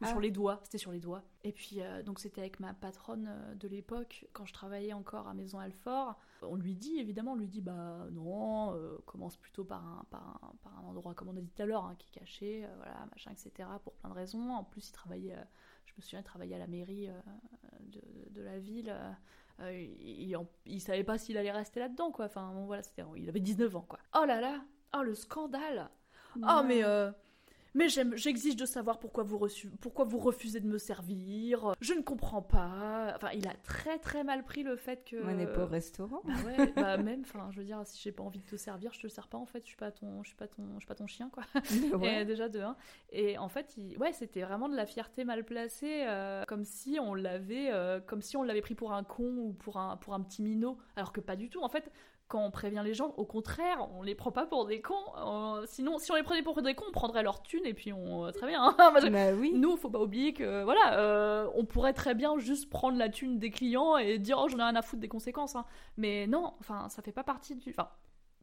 Ou 0.00 0.06
sur 0.06 0.18
ah. 0.18 0.20
les 0.20 0.30
doigts, 0.30 0.60
c'était 0.62 0.78
sur 0.78 0.92
les 0.92 1.00
doigts. 1.00 1.24
Et 1.42 1.50
puis, 1.50 1.80
euh, 1.80 2.04
donc 2.04 2.20
c'était 2.20 2.40
avec 2.40 2.60
ma 2.60 2.72
patronne 2.72 3.26
euh, 3.28 3.54
de 3.56 3.66
l'époque, 3.66 4.28
quand 4.32 4.46
je 4.46 4.52
travaillais 4.52 4.92
encore 4.92 5.26
à 5.26 5.34
Maison 5.34 5.58
Alfort. 5.58 6.16
On 6.42 6.54
lui 6.54 6.76
dit, 6.76 6.98
évidemment, 6.98 7.32
on 7.32 7.36
lui 7.36 7.48
dit, 7.48 7.60
bah 7.60 8.06
non, 8.12 8.74
euh, 8.74 8.96
commence 9.06 9.36
plutôt 9.36 9.64
par 9.64 9.84
un, 9.84 10.04
par, 10.10 10.40
un, 10.42 10.52
par 10.62 10.78
un 10.78 10.88
endroit, 10.88 11.14
comme 11.14 11.30
on 11.30 11.36
a 11.36 11.40
dit 11.40 11.50
tout 11.50 11.62
à 11.62 11.66
l'heure, 11.66 11.84
hein, 11.84 11.96
qui 11.98 12.06
est 12.06 12.20
caché, 12.20 12.66
voilà, 12.76 13.06
machin, 13.10 13.32
etc., 13.32 13.68
pour 13.82 13.92
plein 13.94 14.10
de 14.10 14.14
raisons. 14.14 14.50
En 14.52 14.62
plus, 14.62 14.88
il 14.88 14.92
travaillait, 14.92 15.36
je 15.86 15.92
me 15.96 16.02
souviens, 16.02 16.20
il 16.20 16.24
travaillait 16.24 16.54
à 16.54 16.60
la 16.60 16.68
mairie 16.68 17.08
de, 17.80 18.00
de, 18.30 18.42
la 18.42 18.60
ville. 18.60 18.94
Il, 19.60 20.36
il, 20.66 20.80
savait 20.80 21.04
pas 21.04 21.18
s'il 21.18 21.36
allait 21.36 21.50
rester 21.50 21.80
là-dedans, 21.80 22.10
quoi. 22.10 22.26
Enfin, 22.26 22.52
bon, 22.54 22.66
voilà, 22.66 22.82
c'était, 22.82 23.02
il 23.16 23.28
avait 23.28 23.40
19 23.40 23.76
ans, 23.76 23.84
quoi. 23.88 23.98
Oh 24.14 24.24
là 24.24 24.40
là, 24.40 24.60
Oh, 24.96 25.02
le 25.02 25.14
scandale 25.14 25.90
Oh, 26.36 26.62
mais 26.64 26.84
euh, 26.84 27.10
mais 27.74 27.88
j'exige 27.88 28.56
de 28.56 28.66
savoir 28.66 28.98
pourquoi 28.98 29.24
vous, 29.24 29.46
pourquoi 29.80 30.04
vous 30.04 30.18
refusez 30.18 30.60
de 30.60 30.66
me 30.66 30.78
servir. 30.78 31.74
Je 31.80 31.92
ne 31.92 32.00
comprends 32.00 32.42
pas. 32.42 33.12
Enfin, 33.14 33.30
il 33.34 33.46
a 33.46 33.54
très 33.62 33.98
très 33.98 34.24
mal 34.24 34.44
pris 34.44 34.62
le 34.62 34.76
fait 34.76 35.04
que. 35.04 35.16
On 35.24 35.34
n'est 35.34 35.46
pas 35.46 35.64
au 35.64 35.66
restaurant. 35.66 36.22
Bah 36.24 36.32
ouais, 36.46 36.72
bah 36.76 36.96
même. 36.96 37.22
Enfin, 37.22 37.48
je 37.50 37.58
veux 37.58 37.64
dire, 37.64 37.80
si 37.84 38.00
j'ai 38.02 38.12
pas 38.12 38.22
envie 38.22 38.40
de 38.40 38.46
te 38.46 38.56
servir, 38.56 38.92
je 38.92 39.00
te 39.00 39.08
sers 39.08 39.28
pas. 39.28 39.38
En 39.38 39.46
fait, 39.46 39.60
je 39.60 39.68
suis 39.68 39.76
pas 39.76 39.90
ton, 39.90 40.22
je 40.22 40.28
suis 40.28 40.36
pas 40.36 40.48
ton, 40.48 40.62
je 40.74 40.80
suis 40.80 40.86
pas 40.86 40.94
ton 40.94 41.06
chien, 41.06 41.30
quoi. 41.30 41.44
Et 42.02 42.24
déjà 42.24 42.48
de 42.48 42.60
un. 42.60 42.76
Et 43.10 43.38
en 43.38 43.48
fait, 43.48 43.74
il... 43.76 43.96
ouais, 43.98 44.12
c'était 44.12 44.42
vraiment 44.42 44.68
de 44.68 44.76
la 44.76 44.86
fierté 44.86 45.24
mal 45.24 45.44
placée, 45.44 46.04
euh, 46.06 46.44
comme 46.46 46.64
si 46.64 46.98
on 47.00 47.14
l'avait, 47.14 47.72
euh, 47.72 48.00
comme 48.00 48.22
si 48.22 48.36
on 48.36 48.42
l'avait 48.42 48.62
pris 48.62 48.74
pour 48.74 48.92
un 48.92 49.04
con 49.04 49.36
ou 49.36 49.52
pour 49.52 49.76
un, 49.78 49.96
pour 49.96 50.14
un 50.14 50.20
petit 50.20 50.42
minot, 50.42 50.78
alors 50.96 51.12
que 51.12 51.20
pas 51.20 51.36
du 51.36 51.48
tout. 51.48 51.62
En 51.62 51.68
fait, 51.68 51.90
quand 52.28 52.44
on 52.44 52.50
prévient 52.50 52.82
les 52.84 52.94
gens, 52.94 53.14
au 53.16 53.24
contraire, 53.24 53.88
on 53.96 54.02
les 54.02 54.14
prend 54.14 54.30
pas 54.30 54.46
pour 54.46 54.66
des 54.66 54.80
cons. 54.80 54.94
sinon, 55.66 55.98
si 55.98 56.12
on 56.12 56.14
les 56.14 56.22
prenait 56.22 56.42
pour 56.42 56.60
des 56.62 56.74
cons, 56.74 56.84
on 56.88 56.92
prendrait 56.92 57.22
leur 57.22 57.42
thune 57.42 57.64
et 57.64 57.74
puis 57.74 57.92
on 57.92 58.30
très 58.32 58.46
bien. 58.46 58.62
Hein. 58.62 58.76
bah 59.10 59.32
oui. 59.34 59.52
Nous, 59.54 59.76
faut 59.76 59.90
pas 59.90 60.00
oublier 60.00 60.34
que 60.34 60.62
voilà, 60.64 61.48
on 61.54 61.64
pourrait 61.64 61.94
très 61.94 62.14
bien 62.14 62.38
juste 62.38 62.68
prendre 62.70 62.98
la 62.98 63.08
thune 63.08 63.38
des 63.38 63.50
clients 63.50 63.96
et 63.96 64.18
dire 64.18 64.38
oh 64.40 64.48
j'en 64.48 64.58
ai 64.58 64.62
rien 64.62 64.76
à 64.76 64.82
foutre 64.82 65.00
des 65.00 65.08
conséquences. 65.08 65.56
Hein. 65.56 65.64
Mais 65.96 66.26
non, 66.26 66.54
enfin 66.60 66.88
ça 66.88 67.02
fait 67.02 67.12
pas 67.12 67.24
partie 67.24 67.56
du. 67.56 67.70
Enfin, 67.70 67.88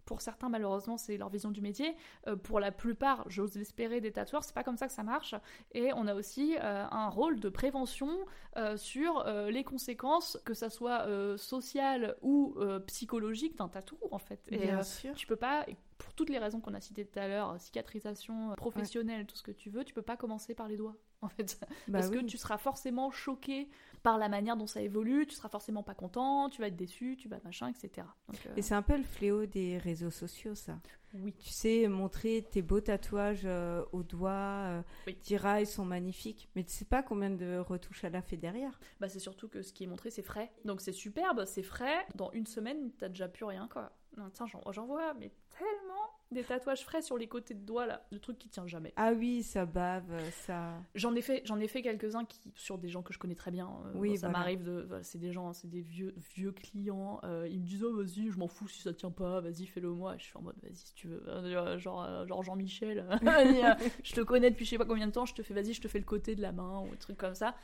pour 0.05 0.21
certains, 0.21 0.49
malheureusement, 0.49 0.97
c'est 0.97 1.17
leur 1.17 1.29
vision 1.29 1.51
du 1.51 1.61
métier. 1.61 1.95
Euh, 2.27 2.35
pour 2.35 2.59
la 2.59 2.71
plupart, 2.71 3.23
j'ose 3.27 3.55
l'espérer, 3.55 4.01
des 4.01 4.11
tatoueurs, 4.11 4.43
c'est 4.43 4.53
pas 4.53 4.63
comme 4.63 4.77
ça 4.77 4.87
que 4.87 4.93
ça 4.93 5.03
marche. 5.03 5.35
Et 5.73 5.91
on 5.93 6.07
a 6.07 6.13
aussi 6.13 6.55
euh, 6.57 6.85
un 6.89 7.09
rôle 7.09 7.39
de 7.39 7.49
prévention 7.49 8.09
euh, 8.57 8.77
sur 8.77 9.25
les 9.25 9.63
conséquences, 9.63 10.39
que 10.45 10.53
ça 10.53 10.69
soit 10.69 11.07
sociales 11.37 12.15
ou 12.21 12.55
psychologiques 12.87 13.57
d'un 13.57 13.67
tatou, 13.67 13.97
en 14.11 14.19
fait. 14.19 14.41
Et 14.49 14.57
Bien 14.57 14.83
sûr. 14.83 15.13
tu 15.15 15.27
peux 15.27 15.35
pas, 15.35 15.65
pour 15.97 16.13
toutes 16.13 16.29
les 16.29 16.37
raisons 16.37 16.59
qu'on 16.59 16.73
a 16.73 16.81
citées 16.81 17.05
tout 17.05 17.19
à 17.19 17.27
l'heure, 17.27 17.59
cicatrisation 17.59 18.53
professionnelle, 18.55 19.25
tout 19.25 19.35
ce 19.35 19.43
que 19.43 19.51
tu 19.51 19.69
veux, 19.69 19.83
tu 19.83 19.93
peux 19.93 20.01
pas 20.01 20.17
commencer 20.17 20.53
par 20.53 20.67
les 20.67 20.77
doigts, 20.77 20.95
en 21.21 21.29
fait. 21.29 21.59
Bah 21.87 21.99
Parce 21.99 22.09
que 22.09 22.19
tu 22.19 22.37
seras 22.37 22.57
forcément 22.57 23.11
choqué 23.11 23.69
par 24.05 24.19
la 24.19 24.29
manière 24.29 24.55
dont 24.55 24.67
ça 24.67 24.83
évolue, 24.83 25.25
tu 25.25 25.33
seras 25.33 25.49
forcément 25.49 25.81
pas 25.81 25.95
content, 25.95 26.47
tu 26.51 26.61
vas 26.61 26.67
être 26.67 26.75
déçu, 26.75 27.17
tu 27.17 27.27
vas 27.27 27.39
machin, 27.43 27.69
etc. 27.69 28.05
Euh, 28.29 28.53
Et 28.55 28.61
c'est 28.61 28.75
un 28.75 28.83
peu 28.83 28.95
le 28.95 29.03
fléau 29.03 29.47
des 29.47 29.79
réseaux 29.79 30.11
sociaux, 30.11 30.53
ça. 30.53 30.77
Oui. 31.15 31.33
Tu 31.39 31.49
sais, 31.49 31.87
montrer 31.87 32.45
tes 32.51 32.61
beaux 32.61 32.81
tatouages 32.81 33.45
euh, 33.45 33.83
au 33.93 34.03
doigt, 34.03 34.31
euh, 34.31 34.81
oui. 35.07 35.17
ils 35.27 35.65
sont 35.65 35.85
magnifiques, 35.85 36.49
mais 36.55 36.63
tu 36.63 36.69
sais 36.71 36.85
pas 36.85 37.01
combien 37.01 37.31
de 37.31 37.57
retouches 37.57 38.03
elle 38.03 38.15
a 38.15 38.21
fait 38.21 38.37
derrière. 38.37 38.79
Bah 38.99 39.09
c'est 39.09 39.17
surtout 39.17 39.47
que 39.47 39.63
ce 39.63 39.73
qui 39.73 39.85
est 39.85 39.87
montré 39.87 40.11
c'est 40.11 40.21
frais. 40.21 40.51
Donc 40.65 40.81
c'est 40.81 40.91
superbe, 40.91 41.45
c'est 41.45 41.63
frais. 41.63 42.05
Dans 42.13 42.29
une 42.33 42.45
semaine, 42.45 42.91
t'as 42.99 43.09
déjà 43.09 43.27
plus 43.27 43.45
rien 43.45 43.67
quoi. 43.67 43.91
Non, 44.17 44.29
tiens, 44.29 44.45
j'en 44.45 44.85
vois, 44.85 45.15
mais 45.15 45.31
tellement 45.57 46.11
des 46.31 46.43
tatouages 46.43 46.83
frais 46.83 47.01
sur 47.01 47.17
les 47.17 47.27
côtés 47.27 47.53
de 47.53 47.63
doigts 47.63 47.85
là, 47.85 48.05
le 48.11 48.19
truc 48.19 48.37
qui 48.37 48.49
tient 48.49 48.65
jamais. 48.67 48.93
Ah 48.95 49.11
oui, 49.13 49.43
ça 49.43 49.65
bave, 49.65 50.11
ça. 50.31 50.73
J'en 50.95 51.13
ai 51.15 51.21
fait, 51.21 51.41
j'en 51.45 51.59
ai 51.59 51.67
fait 51.67 51.81
quelques-uns 51.81 52.25
qui 52.25 52.39
sur 52.55 52.77
des 52.77 52.89
gens 52.89 53.03
que 53.03 53.13
je 53.13 53.19
connais 53.19 53.35
très 53.35 53.51
bien. 53.51 53.69
Euh, 53.85 53.91
oui, 53.95 54.17
ça 54.17 54.29
m'arrive 54.29 54.63
de, 54.63 54.87
c'est 55.03 55.19
des 55.19 55.31
gens, 55.31 55.53
c'est 55.53 55.69
des 55.69 55.81
vieux 55.81 56.15
vieux 56.35 56.51
clients. 56.51 57.19
Euh, 57.23 57.47
ils 57.49 57.59
me 57.59 57.65
disent 57.65 57.83
oh 57.83 57.95
vas-y, 57.95 58.31
je 58.31 58.37
m'en 58.37 58.47
fous 58.47 58.67
si 58.67 58.81
ça 58.81 58.93
tient 58.93 59.11
pas, 59.11 59.39
vas-y 59.41 59.65
fais-le 59.67 59.89
moi. 59.89 60.15
Je 60.17 60.23
suis 60.23 60.37
en 60.37 60.41
mode 60.41 60.55
vas-y 60.61 60.75
si 60.75 60.93
tu 60.95 61.07
veux, 61.07 61.27
euh, 61.27 61.77
genre 61.77 62.25
genre 62.27 62.43
Jean-Michel, 62.43 63.07
je 64.03 64.13
te 64.13 64.21
connais 64.21 64.49
depuis 64.49 64.65
je 64.65 64.71
sais 64.71 64.77
pas 64.77 64.85
combien 64.85 65.07
de 65.07 65.11
temps, 65.11 65.25
je 65.25 65.35
te 65.35 65.43
fais 65.43 65.53
vas-y, 65.53 65.73
je 65.73 65.81
te 65.81 65.87
fais 65.87 65.99
le 65.99 66.05
côté 66.05 66.35
de 66.35 66.41
la 66.41 66.51
main 66.51 66.79
ou 66.79 66.91
un 66.91 66.97
truc 66.97 67.17
comme 67.17 67.35
ça. 67.35 67.55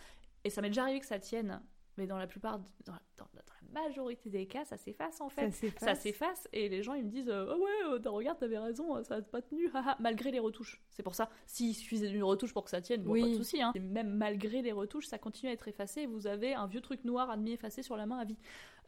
Et 0.43 0.49
ça 0.49 0.61
m'est 0.61 0.69
déjà 0.69 0.83
arrivé 0.83 0.99
que 0.99 1.05
ça 1.05 1.19
tienne, 1.19 1.61
mais 1.97 2.07
dans 2.07 2.17
la 2.17 2.27
plupart, 2.27 2.59
dans, 2.85 2.93
dans, 3.17 3.27
majorité 3.73 4.29
des 4.29 4.45
cas, 4.47 4.65
ça 4.65 4.77
s'efface 4.77 5.21
en 5.21 5.29
fait. 5.29 5.51
Ça 5.79 5.95
s'efface 5.95 6.47
et 6.53 6.69
les 6.69 6.83
gens 6.83 6.93
ils 6.93 7.05
me 7.05 7.09
disent 7.09 7.29
Oh 7.31 7.57
ouais, 7.57 7.99
euh, 8.05 8.09
regarde, 8.09 8.37
t'avais 8.39 8.57
raison, 8.57 8.97
euh, 8.97 9.03
ça 9.03 9.17
n'a 9.17 9.21
pas 9.21 9.41
tenu, 9.41 9.69
malgré 9.99 10.31
les 10.31 10.39
retouches. 10.39 10.81
C'est 10.89 11.03
pour 11.03 11.15
ça, 11.15 11.29
s'il 11.45 11.75
suffisait 11.75 12.09
d'une 12.09 12.23
retouche 12.23 12.53
pour 12.53 12.63
que 12.63 12.69
ça 12.69 12.81
tienne, 12.81 13.03
bon, 13.03 13.19
pas 13.19 13.27
de 13.27 13.35
souci. 13.35 13.61
Hein. 13.61 13.73
Même 13.79 14.09
malgré 14.09 14.61
les 14.61 14.71
retouches, 14.71 15.07
ça 15.07 15.17
continue 15.17 15.49
à 15.49 15.53
être 15.53 15.67
effacé 15.67 16.01
et 16.01 16.07
vous 16.07 16.27
avez 16.27 16.53
un 16.53 16.67
vieux 16.67 16.81
truc 16.81 17.03
noir 17.05 17.29
à 17.29 17.37
demi 17.37 17.53
effacé 17.53 17.81
sur 17.81 17.97
la 17.97 18.05
main 18.05 18.17
à 18.17 18.25
vie. 18.25 18.37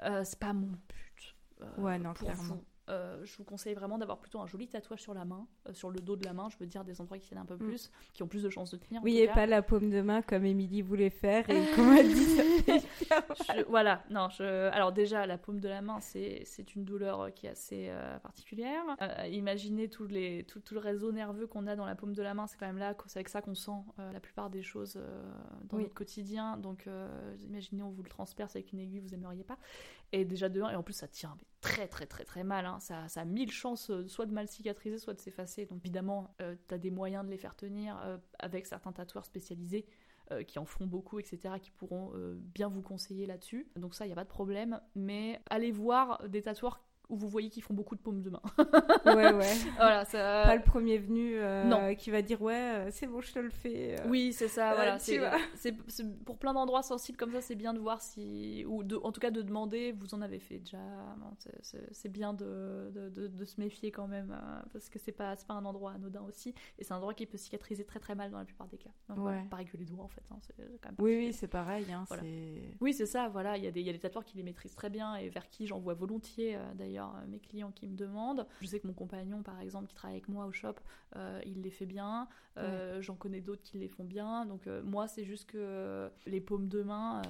Euh, 0.04 0.24
c'est 0.24 0.40
pas 0.40 0.54
mon 0.54 0.68
but. 0.68 1.36
ouais, 1.78 2.00
non, 2.00 2.14
clairement. 2.14 2.62
Euh, 2.90 3.24
je 3.24 3.38
vous 3.38 3.46
conseille 3.46 3.74
vraiment 3.74 3.98
d'avoir 3.98 4.20
plutôt 4.20 4.40
un 4.40 4.48
joli 4.48 4.68
tatouage 4.68 5.02
sur 5.02 5.14
la 5.14 5.24
main, 5.24 5.48
euh, 5.70 5.74
sur 5.74 5.90
le 5.90 6.02
dos 6.02 6.18
de 6.18 6.26
la 6.26 6.34
main, 6.34 6.50
je 6.50 6.58
veux 6.58 6.66
dire 6.66 6.84
des 6.84 7.00
endroits 7.00 7.18
qui 7.18 7.28
tiennent 7.28 7.40
un 7.40 7.46
peu 7.46 7.56
mm. 7.56 7.60
plus, 7.60 7.92
qui 8.14 8.24
ont 8.24 8.28
plus 8.28 8.44
de 8.44 8.50
chances 8.50 8.72
de 8.72 8.78
tenir. 8.78 9.02
Oui, 9.04 9.20
et 9.20 9.28
pas 9.28 9.46
la 9.46 9.62
paume 9.62 9.90
de 9.90 10.02
main 10.02 10.22
comme 10.22 10.44
Émilie 10.44 10.82
voulait 10.82 11.10
faire 11.10 11.50
et 11.50 11.66
comme 11.76 11.94
elle 11.94 12.14
dit. 12.14 12.38
voilà, 13.70 14.04
non, 14.10 14.28
je... 14.30 14.70
alors 14.72 14.92
déjà, 14.92 15.26
la 15.26 15.38
paume 15.38 15.62
de 15.62 15.70
la 15.70 15.82
main, 15.82 16.00
c'est 16.02 16.76
une 16.76 16.84
douleur 16.84 17.34
qui 17.34 17.48
est 17.48 17.52
assez 17.52 17.88
euh, 17.90 18.20
particulière. 18.20 18.84
imaginez 19.32 19.88
tout, 19.88 20.06
les, 20.06 20.44
tout, 20.44 20.60
tout, 20.60 20.74
le 20.74 20.82
réseau 20.82 21.14
nerveux 21.14 21.48
qu'on 21.48 21.68
a 21.68 21.78
dans 21.78 21.86
la 21.86 21.96
paume 21.96 22.14
de 22.14 22.22
la 22.22 22.34
main, 22.34 22.48
c'est 22.48 22.58
quand 22.58 22.68
même 22.68 22.80
là, 22.80 22.96
c'est 23.08 23.20
avec 23.20 23.30
ça 23.30 23.42
qu'on 23.42 23.56
sent 23.56 23.72
la 23.98 24.20
plupart 24.20 24.50
des 24.50 24.62
choses 24.62 25.00
dans 25.70 25.78
notre 25.78 25.94
quotidien. 25.94 26.58
Donc, 26.58 26.90
imaginez, 27.46 27.82
on 27.82 27.92
vous 27.92 28.04
le 28.04 28.10
transperce 28.10 28.58
avec 28.58 28.74
une 28.74 28.80
aiguille, 28.80 29.00
vous 29.00 29.14
aimeriez 29.14 29.44
pas. 29.44 29.58
Et 30.14 30.26
déjà 30.26 30.48
de 30.48 30.60
et 30.62 30.76
en 30.76 30.84
plus 30.84 30.94
ça 30.94 31.08
tient 31.08 31.36
très 31.60 31.88
très 31.88 32.06
très 32.06 32.24
très 32.24 32.44
mal, 32.44 32.66
hein. 32.66 32.80
ça, 32.80 33.08
ça, 33.08 33.22
a 33.22 33.26
mille 33.26 33.52
chances 33.52 33.90
euh, 33.90 34.08
soit 34.08 34.28
de 34.28 34.32
mal 34.32 34.48
cicatriser, 34.48 35.00
soit 35.00 35.16
de 35.16 35.20
s'effacer. 35.20 35.66
Donc 35.66 35.80
évidemment, 35.80 36.36
euh, 36.42 36.56
tu 36.68 36.76
as 36.76 36.78
des 36.78 36.92
moyens 36.92 37.26
de 37.26 37.32
les 37.32 37.38
faire 37.38 37.56
tenir 37.56 38.00
euh, 38.04 38.18
avec 38.38 38.68
certains 38.68 38.92
tatoueurs 38.92 39.26
spécialisés 39.26 39.86
qui 40.48 40.58
en 40.58 40.66
font 40.66 40.88
beaucoup, 40.88 41.20
etc., 41.20 41.56
qui 41.62 41.70
pourront 41.70 42.12
bien 42.56 42.68
vous 42.68 42.82
conseiller 42.82 43.28
là-dessus. 43.28 43.68
Donc 43.76 43.94
ça, 43.94 44.06
il 44.06 44.08
n'y 44.08 44.14
a 44.14 44.16
pas 44.16 44.24
de 44.24 44.30
problème. 44.30 44.80
Mais 44.96 45.40
allez 45.48 45.72
voir 45.72 46.28
des 46.28 46.42
tatoueurs 46.42 46.82
où 47.10 47.18
vous 47.18 47.28
voyez 47.28 47.50
qu'ils 47.50 47.64
font 47.64 47.74
beaucoup 47.74 47.96
de 47.96 48.02
paumes 48.02 48.22
de 48.22 48.30
main. 48.30 48.42
ouais, 49.06 49.34
ouais. 49.34 49.54
Voilà, 49.76 50.06
ça... 50.06 50.44
Pas 50.46 50.56
le 50.56 50.64
premier 50.64 50.98
venu 50.98 51.36
euh, 51.38 51.94
qui 51.96 52.12
va 52.12 52.22
dire 52.22 52.42
ouais, 52.42 52.54
euh, 52.54 52.90
c'est 52.92 53.08
bon, 53.08 53.22
je 53.22 53.32
te 53.32 53.40
le 53.40 53.50
fais. 53.50 54.00
Euh. 54.00 54.08
Oui, 54.08 54.34
c'est 54.34 54.48
ça. 54.48 54.74
voilà, 54.74 55.00
c'est 55.00 55.20
pour 56.26 56.38
plein 56.38 56.54
d'endroits 56.54 56.84
sensibles 56.84 57.18
comme 57.18 57.32
ça, 57.32 57.42
c'est 57.42 57.56
bien 57.56 57.74
de 57.74 57.80
voir 57.80 58.02
si 58.02 58.66
ou 58.68 58.84
de, 58.84 58.96
en 58.98 59.12
tout 59.12 59.20
cas 59.20 59.32
de 59.32 59.42
demander. 59.42 59.92
Vous 59.92 60.14
en 60.16 60.22
avez 60.22 60.40
fait 60.40 60.60
déjà. 60.60 60.80
c'est 61.92 62.10
bien 62.10 62.34
de, 62.34 62.92
de, 62.94 63.28
de, 63.28 63.46
se 63.46 63.60
méfier 63.60 63.92
quand 63.92 64.08
même 64.08 64.36
parce 64.72 64.90
que 64.90 65.00
c'est 65.00 65.12
pas 65.12 65.36
pas 65.36 65.54
un 65.56 65.66
endroit 65.66 65.92
anodin 65.92 66.22
aussi 66.22 66.54
et 66.80 66.84
c'est 66.84 66.94
un 66.94 66.98
endroit 66.98 67.14
qui 67.14 67.26
peut 67.26 67.38
cicatriser 67.38 67.84
très 67.84 68.00
très 68.00 68.16
mal 68.16 68.32
dans 68.32 68.38
la 68.38 68.46
plupart 68.46 68.68
des 68.68 68.78
cas. 68.78 68.90
ouais. 69.18 69.44
pareil 69.50 69.66
que 69.66 69.78
les 69.78 69.86
doigts 69.86 70.06
en 70.06 70.08
fait. 70.08 70.24
Hein, 70.32 70.38
quand 70.82 70.90
même 70.90 70.96
oui, 71.00 71.18
oui, 71.18 71.34
c'est 71.34 71.48
pareil. 71.48 71.86
Hein, 71.92 72.06
oui, 72.80 72.94
c'est 72.94 73.06
ça. 73.06 73.28
Voilà, 73.28 73.58
il 73.58 73.64
y 73.64 73.68
a 73.68 73.72
des 73.72 73.82
il 73.82 73.88
y 73.88 73.90
a 73.90 73.94
des 73.94 74.00
tatoueurs 74.00 74.24
qui 74.24 74.38
les 74.38 74.44
maîtrisent 74.44 74.76
très 74.76 74.90
bien 74.90 75.16
et 75.16 75.30
vers 75.30 75.50
qui 75.50 75.68
j'en 75.68 75.80
vois 75.80 75.94
volontiers 75.94 76.58
d'ailleurs 76.76 76.93
euh, 77.00 77.28
mes 77.28 77.40
clients 77.40 77.72
qui 77.72 77.88
me 77.88 77.96
demandent. 77.96 78.46
Je 78.62 78.68
sais 78.68 78.80
que 78.80 78.88
mon 78.88 78.94
compagnon, 78.94 79.44
par 79.44 79.60
exemple, 79.60 79.88
qui 79.88 79.96
travaille 79.96 80.18
avec 80.18 80.30
moi 80.30 80.46
au 80.46 80.52
shop, 80.52 80.76
euh, 81.16 81.40
il 81.46 81.62
les 81.62 81.72
fait 81.72 81.86
bien. 81.86 82.28
Euh, 82.58 83.02
j'en 83.02 83.16
connais 83.16 83.42
d'autres 83.42 83.64
qui 83.64 83.78
les 83.78 83.88
font 83.88 84.04
bien. 84.04 84.46
Donc 84.46 84.68
moi, 84.84 85.08
c'est 85.08 85.24
juste 85.24 85.50
que 85.50 86.10
les 86.26 86.42
paumes 86.42 86.68
de 86.68 86.84
main, 86.84 87.22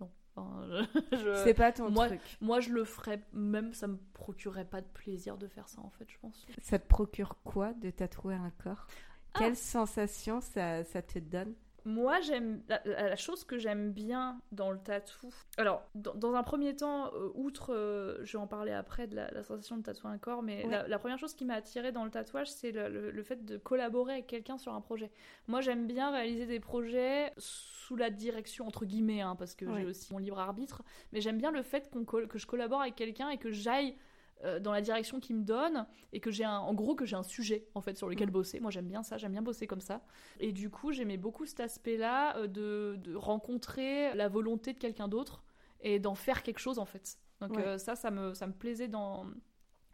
non. 0.00 0.10
c'est 1.44 1.54
pas 1.54 1.72
ton 1.72 1.90
moi, 1.90 2.06
truc. 2.06 2.20
Moi, 2.40 2.60
je 2.60 2.70
le 2.70 2.84
ferais, 2.84 3.20
même 3.32 3.72
ça 3.72 3.88
me 3.88 3.98
procurerait 4.12 4.64
pas 4.64 4.80
de 4.80 4.86
plaisir 4.86 5.36
de 5.36 5.48
faire 5.48 5.68
ça, 5.68 5.80
en 5.80 5.90
fait, 5.90 6.08
je 6.08 6.18
pense. 6.18 6.46
Ça 6.62 6.78
te 6.78 6.86
procure 6.86 7.36
quoi 7.42 7.72
de 7.72 7.90
tatouer 7.90 8.34
un 8.34 8.50
corps? 8.62 8.86
Ah 9.34 9.40
Quelle 9.40 9.56
sensation 9.56 10.40
ça, 10.40 10.84
ça 10.84 11.02
te 11.02 11.18
donne? 11.18 11.54
Moi, 11.84 12.20
j'aime 12.20 12.62
la, 12.84 13.16
chose 13.16 13.44
que 13.44 13.58
j'aime 13.58 13.92
bien 13.92 14.40
dans 14.52 14.70
le 14.70 14.78
tatou. 14.78 15.32
Alors, 15.56 15.82
dans, 15.94 16.34
un 16.34 16.42
premier 16.42 16.76
temps, 16.76 17.12
euh, 17.14 17.30
outre, 17.34 17.72
euh, 17.74 18.18
je 18.24 18.32
vais 18.32 18.42
en 18.42 18.46
parler 18.46 18.72
après 18.72 19.06
de 19.06 19.16
la, 19.16 19.42
sensation 19.42 19.76
de 19.76 19.82
tatouer 19.82 20.10
un 20.10 20.18
corps, 20.18 20.42
mais 20.42 20.66
la, 20.66 20.98
première 20.98 21.18
chose 21.18 21.34
qui 21.34 21.44
m'a 21.44 21.54
attiré 21.54 21.92
dans 21.92 22.04
le 22.04 22.10
tatouage, 22.10 22.50
c'est 22.50 22.72
le, 22.72 23.22
fait 23.22 23.44
de 23.44 23.56
collaborer 23.56 24.14
avec 24.14 24.26
quelqu'un 24.26 24.58
sur 24.58 24.74
un 24.74 24.80
projet. 24.80 25.10
Moi, 25.46 25.60
j'aime 25.60 25.86
bien 25.86 26.10
réaliser 26.10 26.46
des 26.46 26.60
projets 26.60 27.32
sous 27.36 27.96
la 27.96 28.10
direction 28.10 28.66
entre 28.66 28.84
guillemets, 28.84 29.22
hein, 29.22 29.36
parce 29.36 29.54
que 29.54 29.66
j'ai 29.76 29.86
aussi 29.86 30.12
mon 30.12 30.18
libre 30.18 30.38
arbitre, 30.38 30.82
mais 31.12 31.20
j'aime 31.20 31.38
bien 31.38 31.50
le 31.50 31.62
fait 31.62 31.90
que 31.90 32.38
je 32.38 32.46
collabore 32.46 32.82
avec 32.82 32.96
quelqu'un 32.96 33.30
et 33.30 33.38
que 33.38 33.50
j'aille 33.50 33.96
euh, 34.44 34.60
dans 34.60 34.72
la 34.72 34.80
direction 34.80 35.20
qu'il 35.20 35.36
me 35.36 35.42
donne 35.42 35.86
et 36.12 36.20
que 36.20 36.30
j'ai 36.30 36.44
un, 36.44 36.58
en 36.58 36.74
gros 36.74 36.94
que 36.94 37.04
j'ai 37.04 37.16
un 37.16 37.22
sujet 37.22 37.66
en 37.74 37.80
fait 37.80 37.96
sur 37.96 38.08
lequel 38.08 38.28
mm. 38.28 38.32
bosser. 38.32 38.60
Moi 38.60 38.70
j'aime 38.70 38.86
bien 38.86 39.02
ça, 39.02 39.18
j'aime 39.18 39.32
bien 39.32 39.42
bosser 39.42 39.66
comme 39.66 39.80
ça. 39.80 40.02
Et 40.38 40.52
du 40.52 40.70
coup 40.70 40.92
j'aimais 40.92 41.16
beaucoup 41.16 41.46
cet 41.46 41.60
aspect-là 41.60 42.36
euh, 42.36 42.46
de, 42.46 43.14
rencontrer 43.16 44.14
la 44.14 44.28
volonté 44.28 44.72
de 44.72 44.78
quelqu'un 44.78 45.08
d'autre 45.08 45.44
et 45.80 45.98
d'en 45.98 46.14
faire 46.14 46.42
quelque 46.42 46.60
chose 46.60 46.78
en 46.78 46.84
fait. 46.84 47.18
Donc 47.40 47.56
euh, 47.58 47.78
ça, 47.78 47.96
ça 47.96 48.10
me, 48.10 48.34
ça 48.34 48.46
me 48.46 48.52
plaisait 48.52 48.88
dans, 48.88 49.26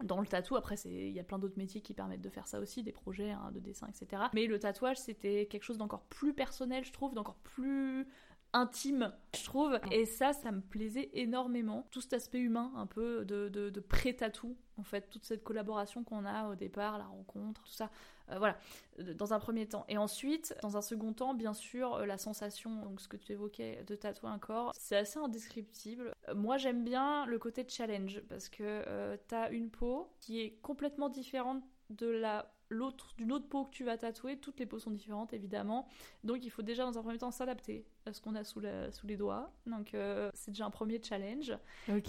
dans 0.03 0.21
le 0.21 0.27
tatou, 0.27 0.57
après, 0.57 0.77
il 0.85 1.11
y 1.11 1.21
a 1.21 1.25
plein 1.25 1.39
d'autres 1.39 1.59
métiers 1.59 1.81
qui 1.81 1.95
permettent 1.95 2.21
de 2.21 2.29
faire 2.29 2.47
ça 2.47 2.59
aussi, 2.59 2.83
des 2.83 2.93
projets 2.93 3.31
hein, 3.31 3.51
de 3.53 3.61
dessin, 3.61 3.87
etc. 3.87 4.25
Mais 4.33 4.47
le 4.47 4.59
tatouage, 4.59 4.97
c'était 4.97 5.47
quelque 5.47 5.63
chose 5.63 5.79
d'encore 5.79 6.03
plus 6.07 6.35
personnel, 6.35 6.85
je 6.85 6.93
trouve, 6.93 7.15
d'encore 7.15 7.37
plus 7.37 8.09
intime, 8.55 9.13
je 9.37 9.45
trouve. 9.45 9.79
Et 9.91 10.07
ça, 10.07 10.33
ça 10.33 10.51
me 10.53 10.61
plaisait 10.61 11.11
énormément. 11.13 11.87
Tout 11.91 12.01
cet 12.01 12.15
aspect 12.15 12.39
humain, 12.39 12.73
un 12.77 12.87
peu 12.87 13.25
de, 13.25 13.49
de, 13.49 13.81
pré-tatou, 13.81 14.57
en 14.79 14.85
fait, 14.85 15.11
toute 15.11 15.27
cette 15.27 15.45
collaboration 15.45 16.05
qu'on 16.05 16.25
a 16.25 16.49
au 16.49 16.55
départ, 16.55 16.97
la 16.97 17.05
rencontre, 17.05 17.63
tout 17.65 17.73
ça. 17.73 17.91
Euh, 18.31 18.39
voilà, 18.39 18.57
dans 18.99 19.35
un 19.35 19.39
premier 19.39 19.67
temps. 19.67 19.85
Et 19.89 19.99
ensuite, 19.99 20.57
dans 20.63 20.79
un 20.79 20.83
second 20.83 21.13
temps, 21.13 21.35
bien 21.35 21.53
sûr, 21.53 21.95
euh, 21.95 22.07
la 22.07 22.17
sensation, 22.17 22.83
donc 22.83 23.01
ce 23.01 23.09
que 23.09 23.19
tu 23.19 23.33
évoquais, 23.33 23.85
de 23.87 23.95
tatouer 23.95 24.31
un 24.31 24.39
corps, 24.39 24.73
c'est 24.79 24.97
assez 24.97 25.19
indescriptible. 25.19 26.13
Euh, 26.29 26.35
moi, 26.35 26.57
j'aime 26.57 26.85
bien 26.85 27.27
le 27.27 27.39
côté 27.39 27.67
challenge, 27.69 28.23
parce 28.29 28.49
que 28.49 29.17
tu 29.29 29.35
as 29.35 29.51
une 29.51 29.69
peau 29.69 30.11
qui 30.21 30.41
est 30.41 30.59
complètement 30.63 31.11
différente 31.11 31.63
de 31.91 32.07
la 32.07 32.55
l'autre 32.71 33.15
d'une 33.17 33.33
autre 33.33 33.49
peau 33.49 33.65
que 33.65 33.71
tu 33.71 33.85
vas 33.85 33.97
tatouer, 33.97 34.39
toutes 34.39 34.59
les 34.59 34.67
peaux 34.67 34.79
sont 34.79 34.91
différentes 34.91 35.33
évidemment. 35.33 35.87
Donc 36.25 36.45
il 36.45 36.51
faut 36.51 36.63
déjà 36.63 36.85
dans 36.85 36.99
un 36.99 37.03
premier 37.03 37.19
temps 37.19 37.31
s'adapter 37.31 37.87
à 38.07 38.13
ce 38.13 38.21
qu'on 38.21 38.35
a 38.35 38.45
sous, 38.45 38.63
sous 38.91 39.07
les 39.07 39.17
doigts. 39.17 39.53
Donc 39.67 39.95
euh, 39.95 40.31
c'est 40.35 40.51
déjà 40.51 40.67
un 40.67 40.71
premier 40.71 41.01
challenge. 41.03 41.57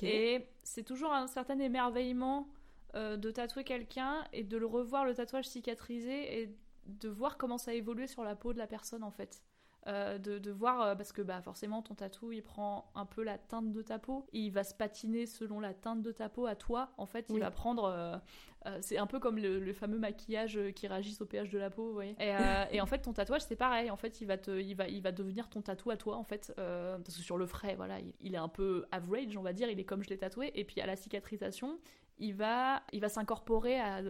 Et 0.02 0.48
c'est 0.64 0.84
toujours 0.84 1.14
un 1.14 1.28
certain 1.28 1.60
émerveillement 1.60 2.48
euh, 2.96 3.18
de 3.18 3.32
tatouer 3.32 3.64
quelqu'un 3.64 4.24
et 4.34 4.44
de 4.44 4.58
le 4.58 4.66
revoir 4.66 5.06
le 5.06 5.14
tatouage 5.14 5.48
cicatrisé 5.48 6.42
et 6.42 6.56
de 6.86 7.10
voir 7.10 7.38
comment 7.38 7.58
ça 7.58 7.72
a 7.72 7.74
évolué 7.74 8.08
sur 8.08 8.24
la 8.24 8.36
peau 8.36 8.54
de 8.54 8.58
la 8.58 8.68
personne 8.68 9.04
en 9.04 9.12
fait. 9.12 9.44
De, 9.86 10.40
de, 10.40 10.52
voir, 10.52 10.98
parce 10.98 11.12
que 11.12 11.22
bah, 11.22 11.42
forcément 11.42 11.82
ton 11.82 11.94
tatou 11.94 12.32
il 12.32 12.42
prend 12.42 12.92
un 12.96 13.06
peu 13.06 13.24
la 13.24 13.38
teinte 13.38 13.72
de 13.72 13.82
ta 13.82 14.00
peau, 14.00 14.26
et 14.34 14.40
il 14.40 14.52
va 14.52 14.64
se 14.64 14.74
patiner 14.74 15.26
selon 15.26 15.60
la 15.60 15.74
teinte 15.74 16.02
de 16.02 16.12
ta 16.12 16.28
peau 16.30 16.48
à 16.48 16.56
toi, 16.56 16.90
en 16.98 17.06
fait 17.06 17.28
il 17.30 17.40
va 17.40 17.52
prendre 17.52 18.22
euh, 18.68 18.78
c'est 18.82 18.98
un 18.98 19.06
peu 19.06 19.20
comme 19.20 19.38
le, 19.38 19.74
fameux 19.74 20.00
maquillage 20.00 20.58
euh, 20.58 20.72
qui 20.72 20.88
réagit 20.88 21.16
au 21.20 21.26
pH 21.26 21.50
de 21.50 21.60
la 21.60 21.70
peau, 21.70 21.88
vous 21.88 21.94
voyez. 21.94 22.16
Euh, 22.20 22.66
et, 22.72 22.82
en 22.82 22.86
fait, 22.86 23.00
ton 23.00 23.14
tatouage, 23.14 23.42
c'est 23.42 23.56
pareil. 23.56 23.92
En 23.92 23.98
fait, 23.98 24.22
il 24.22 24.26
va, 24.26 24.38
te, 24.38 24.52
il, 24.52 24.76
va, 24.76 24.88
il 24.88 25.02
va 25.02 25.12
devenir 25.12 25.50
ton 25.50 25.62
tatou 25.62 25.92
à 25.92 25.98
toi, 25.98 26.18
en 26.18 26.24
fait. 26.24 26.52
parce 26.56 27.16
que 27.16 27.22
sur 27.22 27.38
le 27.38 27.46
frais, 27.46 27.76
voilà, 27.76 27.98
il, 28.22 28.34
est 28.34 28.40
un 28.40 28.48
peu 28.48 28.86
average, 28.92 29.38
on 29.38 29.42
va 29.42 29.54
dire. 29.54 29.70
Il 29.70 29.80
est 29.80 29.86
comme 29.86 30.04
je 30.04 30.10
l'ai 30.10 30.18
tatoué. 30.18 30.52
Et 30.56 30.64
puis 30.64 30.82
à 30.82 30.88
la 30.88 30.96
cicatrisation, 30.96 31.80
il 32.18 32.34
va, 32.34 32.82
il 32.92 33.02
va 33.02 33.10
s'incorporer 33.10 33.80
à, 33.80 34.02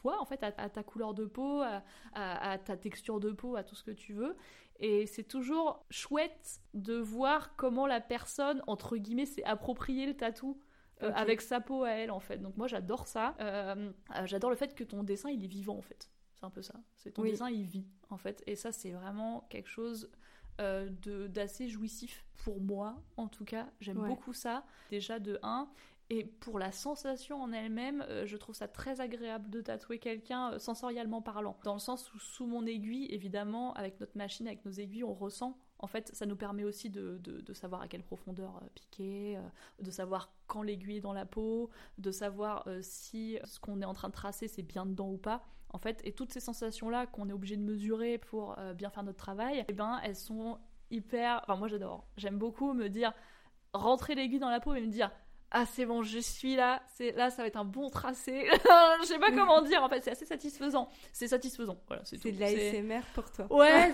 toi, 0.00 0.20
en 0.20 0.24
fait, 0.24 0.42
à, 0.42 0.52
ta 0.52 0.82
couleur 0.82 1.12
de 1.12 1.26
peau, 1.26 1.60
à, 1.60 1.82
à, 2.14 2.58
ta 2.58 2.76
texture 2.76 3.20
de 3.20 3.32
peau, 3.32 3.56
à 3.56 3.64
tout 3.64 3.74
ce 3.74 3.82
que 3.82 3.90
tu 3.90 4.14
veux. 4.14 4.36
Et 4.80 5.06
c'est 5.06 5.24
toujours 5.24 5.84
chouette 5.90 6.60
de 6.72 6.94
voir 6.94 7.54
comment 7.56 7.86
la 7.86 8.00
personne, 8.00 8.62
entre 8.66 8.96
guillemets, 8.96 9.26
s'est 9.26 9.44
approprié 9.44 10.06
le 10.06 10.14
tatou. 10.14 10.60
Euh, 11.02 11.12
avec 11.14 11.40
sa 11.40 11.60
peau 11.60 11.84
à 11.84 11.92
elle 11.92 12.10
en 12.10 12.20
fait. 12.20 12.38
Donc 12.38 12.58
moi 12.58 12.66
j'adore 12.66 13.06
ça. 13.06 13.34
Euh, 13.40 13.90
euh, 14.16 14.26
j'adore 14.26 14.50
le 14.50 14.56
fait 14.56 14.74
que 14.74 14.84
ton 14.84 15.02
dessin 15.02 15.30
il 15.30 15.42
est 15.42 15.48
vivant 15.48 15.78
en 15.78 15.80
fait. 15.80 16.10
C'est 16.34 16.44
un 16.44 16.50
peu 16.50 16.60
ça. 16.60 16.74
C'est 16.94 17.12
ton 17.12 17.22
dessin 17.22 17.48
il 17.48 17.64
vit 17.64 17.86
en 18.10 18.18
fait. 18.18 18.42
Et 18.46 18.54
ça 18.54 18.70
c'est 18.70 18.90
vraiment 18.90 19.46
quelque 19.48 19.68
chose 19.68 20.10
de 20.58 21.26
d'assez 21.26 21.68
jouissif 21.68 22.26
pour 22.44 22.60
moi 22.60 23.02
en 23.16 23.28
tout 23.28 23.46
cas. 23.46 23.70
J'aime 23.80 24.06
beaucoup 24.06 24.34
ça. 24.34 24.66
Déjà 24.90 25.18
de 25.18 25.38
1. 25.42 25.70
Et 26.10 26.24
pour 26.24 26.58
la 26.58 26.72
sensation 26.72 27.40
en 27.40 27.52
elle-même, 27.52 28.04
je 28.24 28.36
trouve 28.36 28.54
ça 28.54 28.66
très 28.66 29.00
agréable 29.00 29.48
de 29.48 29.60
tatouer 29.60 29.98
quelqu'un 29.98 30.58
sensoriellement 30.58 31.22
parlant. 31.22 31.56
Dans 31.62 31.74
le 31.74 31.78
sens 31.78 32.12
où 32.12 32.18
sous 32.18 32.46
mon 32.46 32.66
aiguille, 32.66 33.06
évidemment, 33.10 33.72
avec 33.74 34.00
notre 34.00 34.18
machine, 34.18 34.48
avec 34.48 34.64
nos 34.64 34.72
aiguilles, 34.72 35.04
on 35.04 35.14
ressent 35.14 35.56
en 35.82 35.86
fait, 35.86 36.14
ça 36.14 36.26
nous 36.26 36.36
permet 36.36 36.64
aussi 36.64 36.90
de, 36.90 37.52
savoir 37.54 37.80
à 37.80 37.88
quelle 37.88 38.02
profondeur 38.02 38.60
euh, 38.62 38.66
piquer, 38.74 39.36
euh, 39.36 39.40
de 39.82 39.90
savoir 39.90 40.30
quand 40.46 40.62
l'aiguille 40.62 40.98
est 40.98 41.00
dans 41.00 41.14
la 41.14 41.24
peau, 41.24 41.70
de 41.98 42.10
savoir 42.10 42.64
euh, 42.66 42.80
si 42.82 43.38
ce 43.44 43.58
qu'on 43.58 43.80
est 43.80 43.86
en 43.86 43.94
train 43.94 44.08
de 44.08 44.12
tracer 44.12 44.46
c'est 44.46 44.62
bien 44.62 44.84
dedans 44.86 45.08
ou 45.08 45.16
pas. 45.16 45.42
En 45.70 45.78
fait, 45.78 46.00
et 46.04 46.12
toutes 46.12 46.32
ces 46.32 46.40
sensations-là 46.40 47.06
qu'on 47.06 47.28
est 47.28 47.32
obligé 47.32 47.56
de 47.56 47.62
mesurer 47.62 48.18
pour 48.18 48.56
bien 48.74 48.90
faire 48.90 49.04
notre 49.04 49.18
travail, 49.18 49.64
eh 49.68 49.72
ben, 49.72 50.00
elles 50.02 50.16
sont 50.16 50.58
hyper. 50.90 51.40
Enfin, 51.44 51.54
moi 51.54 51.68
j'adore. 51.68 52.08
J'aime 52.16 52.38
beaucoup 52.38 52.72
me 52.72 52.88
dire 52.88 53.12
rentrer 53.72 54.16
l'aiguille 54.16 54.40
dans 54.40 54.50
la 54.50 54.58
peau 54.58 54.74
et 54.74 54.80
me 54.80 54.90
dire 54.90 55.12
ah 55.50 55.64
c'est 55.66 55.84
bon 55.84 56.02
je 56.02 56.18
suis 56.18 56.56
là. 56.56 56.82
C'est 56.94 57.12
là 57.12 57.30
ça 57.30 57.42
va 57.42 57.48
être 57.48 57.56
un 57.56 57.64
bon 57.64 57.90
tracé. 57.90 58.48
Je 59.00 59.06
sais 59.06 59.18
pas 59.18 59.30
comment 59.32 59.62
dire 59.62 59.82
en 59.82 59.88
fait 59.88 60.02
c'est 60.02 60.12
assez 60.12 60.26
satisfaisant. 60.26 60.88
C'est 61.12 61.28
satisfaisant. 61.28 61.78
Voilà 61.88 62.02
c'est 62.04 62.22
de 62.24 62.38
l'ASMR 62.38 63.02
pour 63.14 63.30
toi. 63.32 63.46
Ouais 63.50 63.92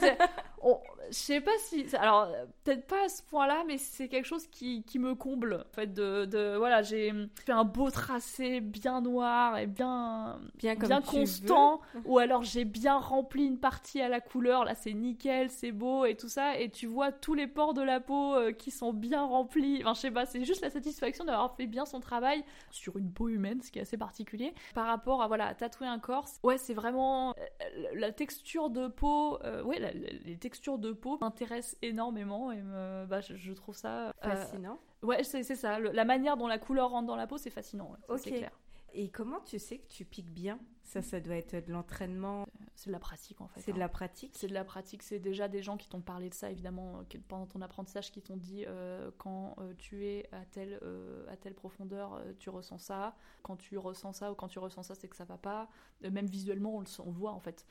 je 1.11 1.15
sais 1.15 1.41
pas 1.41 1.57
si 1.59 1.87
alors 1.97 2.29
peut-être 2.65 2.87
pas 2.87 3.05
à 3.05 3.09
ce 3.09 3.23
point-là 3.23 3.65
mais 3.67 3.79
c'est 3.79 4.09
quelque 4.09 4.25
chose 4.25 4.47
qui, 4.47 4.83
qui, 4.85 4.99
me 4.99 5.15
comble 5.15 5.65
en 5.71 5.75
fait 5.75 5.93
de, 5.93 6.25
de 6.25 6.57
voilà 6.57 6.83
j'ai 6.83 7.13
fait 7.45 7.53
un 7.53 7.65
beau 7.65 7.91
tracé 7.91 8.61
bien 8.61 9.01
noir 9.01 9.59
et 9.59 9.67
bien 9.67 10.39
bien, 10.55 10.75
bien 10.75 11.01
constant 11.01 11.81
ou 12.05 12.19
alors 12.19 12.43
j'ai 12.43 12.65
bien 12.65 12.99
rempli 12.99 13.47
une 13.47 13.59
partie 13.59 14.01
à 14.01 14.09
la 14.09 14.21
couleur 14.21 14.65
là 14.65 14.75
c'est 14.75 14.95
nickel 14.95 15.51
c'est 15.51 15.73
beau 15.73 16.05
et 16.05 16.15
tout 16.15 16.29
ça 16.29 16.59
et 16.59 16.71
tu 16.71 16.87
vois 16.87 17.13
tous 17.13 17.35
les 17.35 17.47
pores 17.47 17.75
de 17.75 17.83
la 17.83 18.01
peau 18.01 18.35
euh, 18.35 18.53
qui 18.53 18.71
sont 18.71 18.93
bien 18.93 19.25
remplis 19.25 19.81
enfin 19.83 19.95
je 19.95 20.01
sais 20.01 20.11
pas 20.11 20.27
c'est 20.27 20.45
juste 20.45 20.63
la 20.63 20.71
satisfaction 20.71 21.25
d'avoir 21.25 21.55
fait 21.57 21.67
bien 21.67 21.85
son 21.85 22.01
travail 22.01 22.45
sur 22.71 22.97
une 22.97 23.13
peau 23.13 23.29
humaine, 23.29 23.61
ce 23.63 23.71
qui 23.71 23.79
est 23.79 23.83
assez 23.83 23.97
particulier. 23.97 24.55
Par 24.75 24.87
rapport 24.87 25.23
à 25.23 25.29
voilà, 25.29 25.55
tatouer 25.55 25.87
un 25.87 25.99
corps, 25.99 26.27
ouais, 26.43 26.59
c'est 26.59 26.75
vraiment 26.75 27.31
euh, 27.31 27.89
la 27.95 28.13
texture 28.13 28.71
de 28.71 28.89
peau, 28.89 29.39
euh, 29.45 29.63
ouais, 29.63 29.79
les 30.25 30.37
textures 30.37 30.79
de 30.79 30.93
peau 30.97 31.19
m'intéressent 31.21 31.77
énormément 31.83 32.53
et 32.53 32.63
bah, 33.09 33.21
je, 33.21 33.53
trouve 33.53 33.77
ça 33.77 34.09
euh, 34.09 34.13
fascinant. 34.21 34.79
ouais, 35.03 35.23
c'est 35.25 35.43
ça. 35.43 35.79
la 35.79 36.05
manière 36.05 36.37
dont 36.37 36.47
la 36.47 36.59
couleur 36.59 36.91
rentre 36.91 37.07
dans 37.07 37.17
la 37.17 37.27
peau, 37.27 37.39
c'est 37.39 37.51
fascinant. 37.51 37.97
c'est 38.17 38.33
clair. 38.33 38.53
Et 38.99 39.11
comment 39.11 39.41
tu 39.41 39.59
sais 39.59 39.79
que 39.79 39.89
tu 39.89 40.07
piques 40.07 40.33
bien? 40.33 40.59
Ça, 40.83 41.03
ça 41.03 41.21
doit 41.21 41.35
être 41.35 41.67
de 41.67 41.71
l'entraînement? 41.71 42.47
C'est 42.75 42.87
de 42.87 42.93
la 42.93 42.99
pratique 42.99 43.41
en 43.43 43.49
fait. 43.49 43.61
C'est 43.61 43.73
de 43.73 43.77
hein. 43.77 43.81
la 43.81 43.89
pratique? 43.91 44.33
C'est 44.35 44.47
de 44.47 44.55
la 44.55 44.65
pratique. 44.65 45.03
C'est 45.03 45.19
déjà 45.19 45.49
des 45.49 45.61
gens 45.61 45.77
qui 45.77 45.87
t'ont 45.89 46.01
parlé 46.01 46.31
de 46.31 46.35
ça 46.35 46.51
évidemment 46.51 47.03
pendant 47.29 47.47
ton 47.47 47.61
apprentissage, 47.61 48.11
qui 48.11 48.23
t'ont 48.23 48.39
dit 48.39 48.65
euh, 48.67 49.11
quand 49.19 49.55
euh, 49.59 49.75
tu 49.77 50.07
es 50.07 50.27
à 50.33 50.47
telle 50.47 50.79
euh, 50.83 51.27
à 51.29 51.37
telle 51.37 51.55
profondeur, 51.55 52.23
tu 52.39 52.49
ressens 52.49 52.79
ça. 52.79 53.17
Quand 53.43 53.57
tu 53.57 53.77
ressens 53.77 54.15
ça 54.15 54.33
ou 54.33 54.35
quand 54.35 54.49
tu 54.49 54.59
ressens 54.59 54.85
ça, 54.85 54.95
c'est 54.95 55.09
que 55.09 55.17
ça 55.17 55.25
va 55.25 55.37
pas. 55.37 55.69
même 56.01 56.27
visuellement, 56.27 56.77
on 56.77 56.81
le, 56.81 56.87
on 57.05 57.11
voit 57.11 57.33
en 57.33 57.41
fait. 57.41 57.67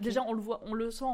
Déjà, 0.00 0.22
on 0.22 0.32
le 0.32 0.40
voit, 0.40 0.62
on 0.64 0.72
le 0.72 0.90
sent. 0.90 1.04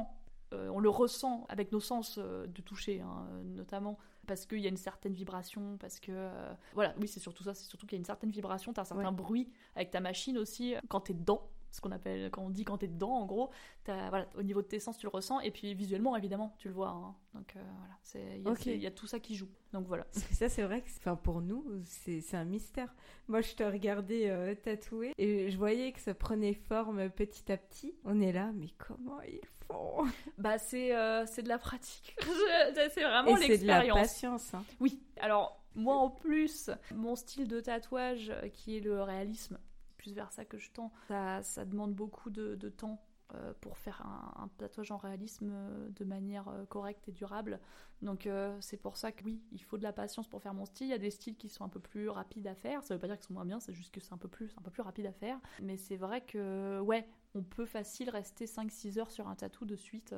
On 0.53 0.79
le 0.79 0.89
ressent 0.89 1.45
avec 1.49 1.73
nos 1.73 1.81
sens 1.81 2.19
de 2.19 2.63
toucher, 2.63 3.01
hein, 3.01 3.27
notamment 3.45 3.99
parce 4.27 4.47
qu'il 4.47 4.61
y 4.61 4.67
a 4.67 4.69
une 4.69 4.77
certaine 4.77 5.15
vibration, 5.15 5.77
parce 5.79 6.01
que 6.01 6.13
euh, 6.13 6.53
voilà, 6.75 6.95
oui, 7.01 7.09
c'est 7.09 7.21
surtout 7.21 7.45
ça, 7.45 7.55
c'est 7.55 7.69
surtout 7.69 7.87
qu'il 7.87 7.97
y 7.97 7.99
a 7.99 8.01
une 8.01 8.05
certaine 8.05 8.31
vibration, 8.31 8.73
tu 8.73 8.81
as 8.81 8.83
un 8.83 8.87
certain 8.87 9.13
bruit 9.13 9.51
avec 9.75 9.91
ta 9.91 10.01
machine 10.01 10.37
aussi 10.37 10.75
quand 10.89 11.03
tu 11.03 11.13
es 11.13 11.15
dedans 11.15 11.49
ce 11.73 11.81
qu'on 11.83 11.91
appelle 11.91 12.31
quand 12.31 12.43
on 12.43 12.49
dit 12.49 12.65
quand 12.65 12.79
t'es 12.79 12.87
dedans 12.87 13.11
en 13.11 13.27
gros 13.27 13.51
as, 13.89 14.09
voilà 14.09 14.27
au 14.39 14.43
niveau 14.43 14.63
de 14.63 14.67
tes 14.67 14.79
sens 14.79 14.97
tu 14.97 15.05
le 15.05 15.11
ressens 15.11 15.41
et 15.41 15.51
puis 15.51 15.75
visuellement 15.75 16.17
évidemment 16.17 16.55
tu 16.59 16.69
le 16.69 16.75
vois 16.75 16.89
hein. 16.89 17.15
donc 17.35 17.55
euh, 17.57 17.63
voilà 18.41 18.57
il 18.65 18.83
y, 18.83 18.87
a 18.87 18.91
tout 18.91 19.07
ça 19.07 19.19
qui 19.19 19.35
joue. 19.35 19.49
Donc 19.75 19.87
voilà. 19.87 20.07
Ça 20.13 20.49
c'est 20.49 20.63
vrai 20.63 20.81
que 20.81 20.89
enfin 20.89 21.17
pour 21.17 21.43
nous 21.43 21.67
c'est 21.85 22.35
un 22.35 22.45
mystère. 22.45 22.95
Moi 23.29 23.43
je 23.43 23.55
te 23.55 23.63
regardais 23.63 24.31
euh, 24.31 24.55
tatouer 24.55 25.13
et 25.19 25.51
je 25.51 25.59
voyais 25.59 25.93
que 25.93 26.01
ça 26.01 26.15
prenait 26.15 26.55
forme 26.55 27.11
petit 27.11 27.53
à 27.53 27.59
petit. 27.59 27.95
On 28.05 28.21
est 28.21 28.33
là 28.33 28.53
mais 28.55 28.69
comment 28.79 29.21
ils 29.23 29.41
bah 30.39 30.59
c'est 30.59 30.95
euh, 30.95 31.27
c'est 31.27 31.43
de 31.43 31.49
la 31.49 31.59
pratique 31.59 32.17
c'est 32.75 33.03
vraiment 33.03 33.37
l'expérience 33.37 33.49
c'est 33.49 33.59
de 33.59 33.67
la 33.67 33.95
patience 33.95 34.55
hein. 34.55 34.65
oui 34.81 35.03
alors 35.21 35.61
moi 35.75 35.97
en 35.97 36.09
plus 36.09 36.71
mon 36.95 37.17
style 37.17 37.49
de 37.49 37.61
tatouage 37.61 38.33
qui 38.53 38.77
est 38.77 38.81
le 38.81 39.03
réalisme 39.03 39.59
vers 40.13 40.33
ça 40.33 40.45
que 40.45 40.59
je 40.59 40.71
tends. 40.71 40.93
Ça, 41.09 41.43
ça 41.43 41.65
demande 41.65 41.95
beaucoup 41.95 42.31
de, 42.31 42.55
temps 42.69 43.01
euh, 43.35 43.53
pour 43.61 43.77
faire 43.79 44.03
un, 44.37 44.49
tatouage 44.59 44.91
en 44.91 44.97
réalisme 44.97 45.51
euh, 45.53 45.89
de 45.91 46.05
manière 46.05 46.49
euh, 46.49 46.65
correcte 46.67 47.09
et 47.09 47.13
durable. 47.13 47.61
Donc 48.03 48.29
c'est 48.61 48.77
pour 48.77 48.99
ça 48.99 49.11
que 49.11 49.25
oui, 49.25 49.41
il 49.53 49.63
faut 49.63 49.79
de 49.79 49.83
la 49.83 49.93
patience 49.93 50.29
pour 50.29 50.43
faire 50.43 50.53
mon 50.53 50.67
style. 50.67 50.89
Il 50.89 50.91
y 50.91 50.93
a 50.93 50.99
des 50.99 51.11
styles 51.11 51.35
qui 51.35 51.49
sont 51.49 51.65
un 51.65 51.71
peu 51.71 51.81
plus 51.81 52.11
rapides 52.11 52.47
à 52.47 52.55
faire. 52.55 52.85
Ça 52.85 52.93
veut 52.93 53.01
pas 53.01 53.07
dire 53.07 53.17
qu'ils 53.17 53.29
sont 53.29 53.33
moins 53.33 53.47
bien, 53.47 53.59
c'est 53.59 53.73
juste 53.73 53.91
que 53.91 54.01
c'est 54.01 54.13
un 54.13 54.19
peu 54.19 54.29
plus 54.29 54.55
un 54.59 54.61
peu 54.61 54.71
plus 54.71 54.83
rapide 54.83 55.07
à 55.07 55.13
faire. 55.13 55.41
Mais 55.63 55.79
c'est 55.79 55.97
vrai 55.97 56.21
que 56.21 56.79
ouais, 56.81 57.09
on 57.37 57.43
peut 57.43 57.67
facile 57.67 58.11
rester 58.11 58.47
5-6 58.47 58.99
heures 58.99 59.11
sur 59.11 59.29
un 59.29 59.37
tatou 59.37 59.65
de 59.65 59.77
suite 59.77 60.15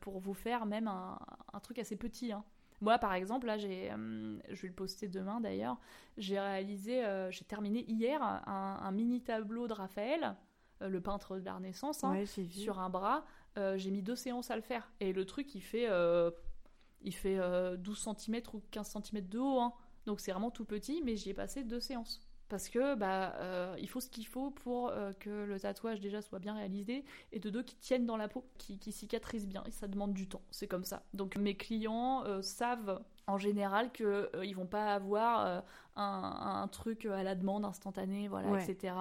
pour 0.00 0.18
vous 0.18 0.34
faire 0.34 0.66
même 0.66 0.88
un, 0.88 1.18
un 1.52 1.60
truc 1.60 1.78
assez 1.78 1.96
petit. 1.96 2.32
Hein. 2.32 2.44
Moi, 2.80 2.98
par 2.98 3.14
exemple, 3.14 3.46
là, 3.46 3.56
j'ai, 3.56 3.90
euh, 3.90 4.38
je 4.50 4.62
vais 4.62 4.68
le 4.68 4.74
poster 4.74 5.08
demain 5.08 5.40
d'ailleurs, 5.40 5.78
j'ai 6.18 6.38
réalisé, 6.38 7.04
euh, 7.04 7.30
j'ai 7.30 7.44
terminé 7.44 7.84
hier 7.90 8.22
un, 8.22 8.90
mini 8.92 9.22
tableau 9.22 9.66
de 9.66 9.72
Raphaël, 9.72 10.36
euh, 10.82 10.88
le 10.88 11.00
peintre 11.00 11.38
de 11.38 11.44
la 11.44 11.54
Renaissance, 11.54 12.04
hein, 12.04 12.24
sur 12.26 12.78
un 12.78 12.90
bras. 12.90 13.24
j'ai 13.76 13.90
mis 13.90 14.02
deux 14.02 14.16
séances 14.16 14.50
à 14.50 14.56
le 14.56 14.62
faire. 14.62 14.90
Et 15.00 15.12
le 15.12 15.24
truc, 15.24 15.54
il 15.54 15.62
fait, 15.62 15.88
il 17.02 17.14
fait 17.14 17.38
12 17.78 18.08
cm 18.18 18.42
ou 18.52 18.62
15 18.70 18.98
cm 19.02 19.26
de 19.26 19.38
haut. 19.38 19.60
Hein. 19.60 19.72
Donc 20.04 20.20
c'est 20.20 20.30
vraiment 20.30 20.50
tout 20.50 20.64
petit, 20.64 21.02
mais 21.04 21.16
j'y 21.16 21.30
ai 21.30 21.34
passé 21.34 21.64
deux 21.64 21.80
séances 21.80 22.20
parce 22.48 22.68
que 22.68 22.94
bah 22.94 23.34
euh, 23.36 23.74
il 23.78 23.88
faut 23.88 24.00
ce 24.00 24.08
qu'il 24.08 24.26
faut 24.26 24.50
pour 24.50 24.88
euh, 24.88 25.12
que 25.18 25.30
le 25.30 25.58
tatouage 25.58 26.00
déjà 26.00 26.22
soit 26.22 26.38
bien 26.38 26.54
réalisé 26.54 27.04
et 27.32 27.40
de 27.40 27.50
deux 27.50 27.62
qui 27.62 27.76
tiennent 27.76 28.06
dans 28.06 28.16
la 28.16 28.28
peau, 28.28 28.44
qui, 28.58 28.78
qui 28.78 28.92
cicatrisent 28.92 29.48
bien 29.48 29.64
et 29.66 29.72
ça 29.72 29.88
demande 29.88 30.14
du 30.14 30.28
temps, 30.28 30.42
c'est 30.50 30.68
comme 30.68 30.84
ça. 30.84 31.02
Donc 31.14 31.36
mes 31.36 31.56
clients 31.56 32.24
euh, 32.24 32.42
savent 32.42 33.02
en 33.26 33.38
général 33.38 33.90
que 33.90 34.30
ils 34.44 34.54
vont 34.54 34.66
pas 34.66 34.94
avoir 34.94 35.64
un, 35.96 36.68
truc 36.68 37.06
à 37.06 37.24
la 37.24 37.34
demande 37.34 37.64
instantanée, 37.64 38.28
voilà, 38.28 38.62
etc. 38.62 38.94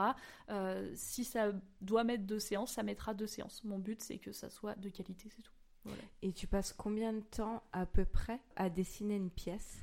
si 0.95 1.23
ça 1.23 1.51
doit 1.81 2.03
mettre 2.03 2.23
deux 2.23 2.39
séances, 2.39 2.71
ça 2.71 2.81
mettra 2.81 3.13
deux 3.13 3.27
séances. 3.27 3.63
Mon 3.63 3.77
but 3.77 4.01
c'est 4.01 4.17
que 4.17 4.31
ça 4.31 4.49
soit 4.49 4.73
de 4.79 4.89
qualité, 4.89 5.29
c'est 5.29 5.43
tout. 5.43 5.51
Et 6.23 6.33
tu 6.33 6.47
passes 6.47 6.73
combien 6.73 7.13
de 7.13 7.19
temps 7.19 7.61
à 7.71 7.85
peu 7.85 8.05
près 8.05 8.39
à 8.55 8.71
dessiner 8.71 9.15
une 9.15 9.29
pièce? 9.29 9.77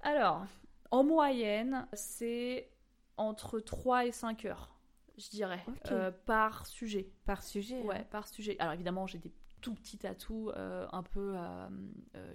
Alors, 0.00 0.44
en 0.90 1.04
moyenne, 1.04 1.86
c'est 1.92 2.68
entre 3.16 3.60
3 3.60 4.06
et 4.06 4.12
5 4.12 4.44
heures, 4.44 4.74
je 5.16 5.28
dirais, 5.30 5.64
euh, 5.90 6.10
par 6.26 6.66
sujet. 6.66 7.10
Par 7.24 7.42
sujet 7.42 7.80
Ouais, 7.82 7.98
hein. 7.98 8.06
par 8.10 8.28
sujet. 8.28 8.56
Alors 8.58 8.74
évidemment, 8.74 9.06
j'ai 9.06 9.18
des 9.18 9.32
tout 9.60 9.74
petits 9.74 9.96
tatous 9.96 10.52
euh, 10.56 10.86
un 10.92 11.02
peu 11.02 11.32
euh, 11.36 11.68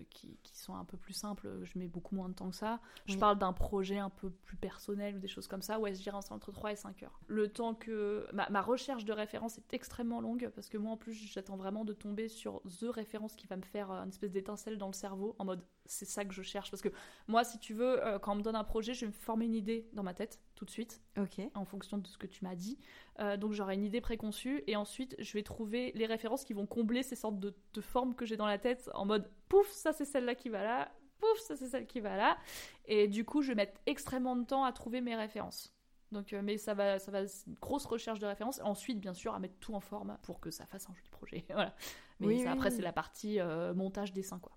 qui, 0.10 0.36
qui, 0.42 0.58
sont 0.58 0.74
un 0.74 0.84
peu 0.84 0.98
plus 0.98 1.14
simples, 1.14 1.60
je 1.62 1.78
mets 1.78 1.88
beaucoup 1.88 2.16
moins 2.16 2.28
de 2.28 2.34
temps 2.34 2.50
que 2.50 2.56
ça. 2.56 2.80
Je 3.06 3.18
parle 3.18 3.38
d'un 3.38 3.54
projet 3.54 4.00
un 4.00 4.10
peu 4.10 4.32
plus 4.32 4.58
personnel 4.58 5.16
ou 5.16 5.20
des 5.20 5.28
choses 5.28 5.48
comme 5.48 5.62
ça, 5.62 5.80
ouais, 5.80 5.94
je 5.94 6.02
dirais 6.02 6.18
entre 6.32 6.52
3 6.52 6.72
et 6.72 6.76
5 6.76 7.04
heures. 7.04 7.20
Le 7.28 7.48
temps 7.48 7.76
que... 7.76 8.26
Ma, 8.34 8.50
ma 8.50 8.64
recherche 8.64 9.06
de 9.06 9.14
référence 9.14 9.60
est 9.60 9.74
extrêmement 9.76 10.22
longue 10.22 10.50
parce 10.56 10.70
que 10.70 10.80
moi 10.80 10.94
en 10.94 10.98
plus 10.98 11.14
j'attends 11.14 11.56
vraiment 11.56 11.86
de 11.86 11.94
tomber 11.94 12.30
sur 12.30 12.64
The 12.64 12.86
référence 12.90 13.36
qui 13.36 13.46
va 13.46 13.58
me 13.58 13.62
faire 13.62 13.92
une 13.92 14.10
espèce 14.10 14.32
d'étincelle 14.32 14.80
dans 14.80 14.88
le 14.88 14.94
cerveau 14.94 15.36
en 15.38 15.46
mode 15.46 15.64
c'est 15.90 16.06
ça 16.06 16.24
que 16.24 16.34
je 16.34 16.42
cherche. 16.42 16.70
Parce 16.70 16.82
que 16.82 16.90
moi, 17.28 17.44
si 17.44 17.60
tu 17.60 17.74
veux, 17.74 18.06
euh, 18.06 18.20
quand 18.20 18.34
on 18.34 18.36
me 18.36 18.42
donne 18.42 18.56
un 18.56 18.64
projet, 18.64 18.94
je 18.94 19.02
vais 19.02 19.08
me 19.08 19.12
former 19.12 19.46
une 19.46 19.56
idée 19.56 19.90
dans 19.94 20.04
ma 20.04 20.14
tête 20.14 20.40
tout 20.56 20.66
de 20.66 20.70
suite. 20.70 21.02
Ok. 21.18 21.42
En 21.56 21.66
fonction 21.66 21.98
de 21.98 22.08
ce 22.08 22.18
que 22.18 22.28
tu 22.28 22.44
m'as 22.44 22.56
dit. 22.56 22.78
Euh, 23.20 23.38
donc 23.38 23.54
j'aurai 23.54 23.74
une 23.74 23.84
idée 23.84 24.02
préconçue 24.02 24.64
et 24.68 24.76
ensuite 24.76 25.16
je 25.20 25.34
vais 25.34 25.44
trouver 25.44 25.92
les 25.96 26.06
références 26.06 26.44
qui 26.44 26.54
vont 26.54 26.66
combler 26.66 27.04
ces 27.04 27.16
sortes 27.16 27.40
de, 27.40 27.54
formes 27.82 28.14
que 28.14 28.26
j'ai 28.26 28.38
dans 28.38 28.46
la 28.46 28.58
tête 28.58 28.90
en 28.94 29.06
mode 29.06 29.32
pouf, 29.48 29.70
ça 29.72 29.94
c'est 29.94 30.06
celle-là 30.06 30.36
qui 30.36 30.50
va 30.50 30.62
là, 30.62 30.92
pouf, 31.18 31.40
ça 31.40 31.56
c'est 31.56 31.70
celle 31.70 31.88
qui 31.88 32.02
va 32.02 32.18
là. 32.18 32.38
Et 32.86 33.08
du 33.08 33.26
coup, 33.26 33.42
je 33.42 33.50
vais 33.50 33.56
mettre 33.56 33.80
extrêmement 33.86 34.36
de 34.36 34.44
temps 34.44 34.66
à 34.66 34.74
trouver 34.74 35.02
mes 35.02 35.16
références. 35.16 35.74
Donc, 36.12 36.34
euh, 36.34 36.42
mais 36.44 36.58
ça 36.58 36.74
va, 36.74 37.00
ça 37.00 37.12
va, 37.12 37.22
une 37.22 37.54
grosse 37.62 37.86
recherche 37.86 38.20
de 38.20 38.26
références. 38.26 38.60
Ensuite, 38.64 39.00
bien 39.00 39.14
sûr, 39.14 39.34
à 39.34 39.40
mettre 39.40 39.58
tout 39.60 39.76
en 39.76 39.80
forme 39.80 40.18
pour 40.24 40.40
que 40.40 40.52
ça 40.52 40.66
fasse 40.66 40.90
un 40.90 40.94
joli 40.94 41.10
projet. 41.10 41.46
voilà. 41.54 41.74
Mais 42.20 42.46
après, 42.48 42.72
c'est 42.72 42.82
la 42.82 42.94
partie 42.94 43.40
montage 43.76 44.12
dessin, 44.12 44.40
quoi. 44.40 44.52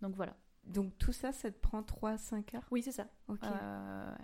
Donc 0.00 0.16
voilà. 0.16 0.36
Donc 0.66 0.96
tout 0.98 1.12
ça, 1.12 1.32
ça 1.32 1.50
te 1.50 1.58
prend 1.58 1.82
3-5 1.82 2.56
heures 2.56 2.66
Oui, 2.70 2.82
c'est 2.82 2.92
ça. 2.92 3.06
Euh, 3.30 4.14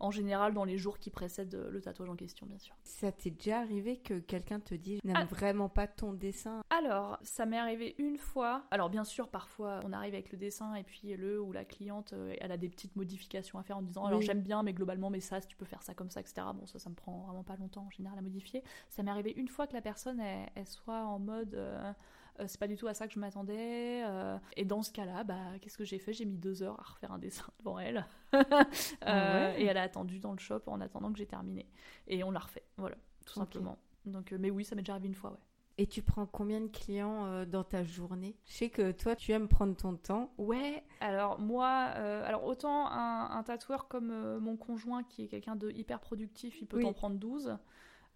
en 0.00 0.10
général, 0.10 0.54
dans 0.54 0.64
les 0.64 0.76
jours 0.76 0.98
qui 0.98 1.10
précèdent 1.10 1.68
le 1.70 1.80
tatouage 1.80 2.10
en 2.10 2.16
question, 2.16 2.46
bien 2.46 2.58
sûr. 2.58 2.74
Ça 2.82 3.12
t'est 3.12 3.30
déjà 3.30 3.60
arrivé 3.60 3.96
que 3.96 4.18
quelqu'un 4.18 4.60
te 4.60 4.74
dise 4.74 5.00
n'aime 5.04 5.16
ah. 5.16 5.24
vraiment 5.24 5.68
pas 5.68 5.86
ton 5.86 6.12
dessin 6.12 6.62
Alors, 6.70 7.18
ça 7.22 7.46
m'est 7.46 7.58
arrivé 7.58 7.94
une 7.98 8.18
fois. 8.18 8.64
Alors, 8.70 8.90
bien 8.90 9.04
sûr, 9.04 9.28
parfois, 9.28 9.80
on 9.84 9.92
arrive 9.92 10.14
avec 10.14 10.32
le 10.32 10.38
dessin 10.38 10.74
et 10.74 10.82
puis 10.82 11.16
le 11.16 11.40
ou 11.40 11.52
la 11.52 11.64
cliente, 11.64 12.12
euh, 12.12 12.34
elle 12.40 12.52
a 12.52 12.56
des 12.56 12.68
petites 12.68 12.96
modifications 12.96 13.58
à 13.58 13.62
faire 13.62 13.78
en 13.78 13.82
disant 13.82 14.04
alors 14.04 14.20
j'aime 14.20 14.42
bien, 14.42 14.62
mais 14.62 14.72
globalement, 14.72 15.10
mais 15.10 15.20
ça, 15.20 15.40
si 15.40 15.46
tu 15.46 15.56
peux 15.56 15.64
faire 15.64 15.82
ça 15.82 15.94
comme 15.94 16.10
ça, 16.10 16.20
etc. 16.20 16.46
Bon, 16.54 16.66
ça, 16.66 16.78
ça 16.78 16.90
me 16.90 16.94
prend 16.94 17.22
vraiment 17.26 17.44
pas 17.44 17.56
longtemps 17.56 17.84
en 17.86 17.90
général 17.90 18.18
à 18.18 18.22
modifier. 18.22 18.62
Ça 18.88 19.02
m'est 19.02 19.10
arrivé 19.10 19.32
une 19.36 19.48
fois 19.48 19.66
que 19.66 19.74
la 19.74 19.82
personne, 19.82 20.20
elle, 20.20 20.66
soit 20.66 21.04
en 21.04 21.18
mode. 21.18 21.54
Euh, 21.54 21.92
euh, 22.40 22.44
c'est 22.48 22.58
pas 22.58 22.66
du 22.66 22.76
tout 22.76 22.88
à 22.88 22.94
ça 22.94 23.06
que 23.06 23.14
je 23.14 23.18
m'attendais. 23.18 24.02
Euh, 24.04 24.38
et 24.56 24.64
dans 24.64 24.82
ce 24.82 24.90
cas-là, 24.90 25.24
bah, 25.24 25.38
qu'est-ce 25.60 25.78
que 25.78 25.84
j'ai 25.84 25.98
fait? 25.98 26.12
J'ai 26.12 26.24
mis 26.24 26.36
deux 26.36 26.62
heures 26.62 26.78
à 26.80 26.82
refaire 26.82 27.12
un 27.12 27.18
dessin 27.18 27.46
devant 27.58 27.78
elle. 27.78 28.06
Ah 28.32 28.66
euh, 29.06 29.54
et 29.56 29.64
elle 29.64 29.76
a 29.76 29.82
attendu 29.82 30.18
dans 30.18 30.32
le 30.32 30.38
shop 30.38 30.62
en 30.66 30.80
attendant 30.80 31.12
que 31.12 31.18
j'ai 31.18 31.26
terminé. 31.26 31.68
Et 32.08 32.24
on 32.24 32.30
l'a 32.30 32.40
refait, 32.40 32.64
voilà, 32.76 32.96
tout 33.24 33.34
simplement. 33.34 33.78
Donc, 34.04 34.32
mais 34.32 34.50
oui, 34.50 34.64
ça 34.64 34.74
m'est 34.74 34.82
déjà 34.82 34.94
arrivé 34.94 35.08
une 35.08 35.14
fois, 35.14 35.30
ouais. 35.30 35.38
Et 35.76 35.88
tu 35.88 36.02
prends 36.02 36.24
combien 36.24 36.60
de 36.60 36.68
clients 36.68 37.44
dans 37.46 37.64
ta 37.64 37.82
journée? 37.82 38.36
Je 38.44 38.52
sais 38.52 38.70
que 38.70 38.92
toi, 38.92 39.16
tu 39.16 39.32
aimes 39.32 39.48
prendre 39.48 39.74
ton 39.74 39.96
temps. 39.96 40.32
Ouais, 40.38 40.84
alors 41.00 41.40
moi, 41.40 41.66
alors 41.66 42.44
autant 42.44 42.86
un, 42.88 43.42
tatoueur 43.42 43.88
comme 43.88 44.38
mon 44.38 44.56
conjoint 44.56 45.02
qui 45.02 45.24
est 45.24 45.26
quelqu'un 45.26 45.56
de 45.56 45.72
hyper 45.72 45.98
productif, 45.98 46.60
il 46.60 46.68
peut 46.68 46.84
en 46.84 46.92
prendre 46.92 47.16
12. 47.16 47.58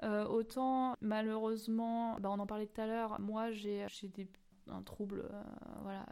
Euh, 0.03 0.25
autant, 0.27 0.97
malheureusement, 1.01 2.19
bah, 2.21 2.31
on 2.31 2.39
en 2.39 2.47
parlait 2.47 2.67
tout 2.67 2.81
à 2.81 2.87
l'heure, 2.87 3.21
moi 3.21 3.51
j'ai 3.51 3.85
un 4.69 4.83
trouble 4.83 5.25
euh, 5.33 5.43
voilà, 5.83 6.07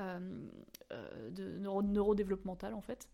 euh, 0.00 1.30
de 1.30 1.58
neurodéveloppemental 1.58 2.74
en 2.74 2.80
fait, 2.80 3.08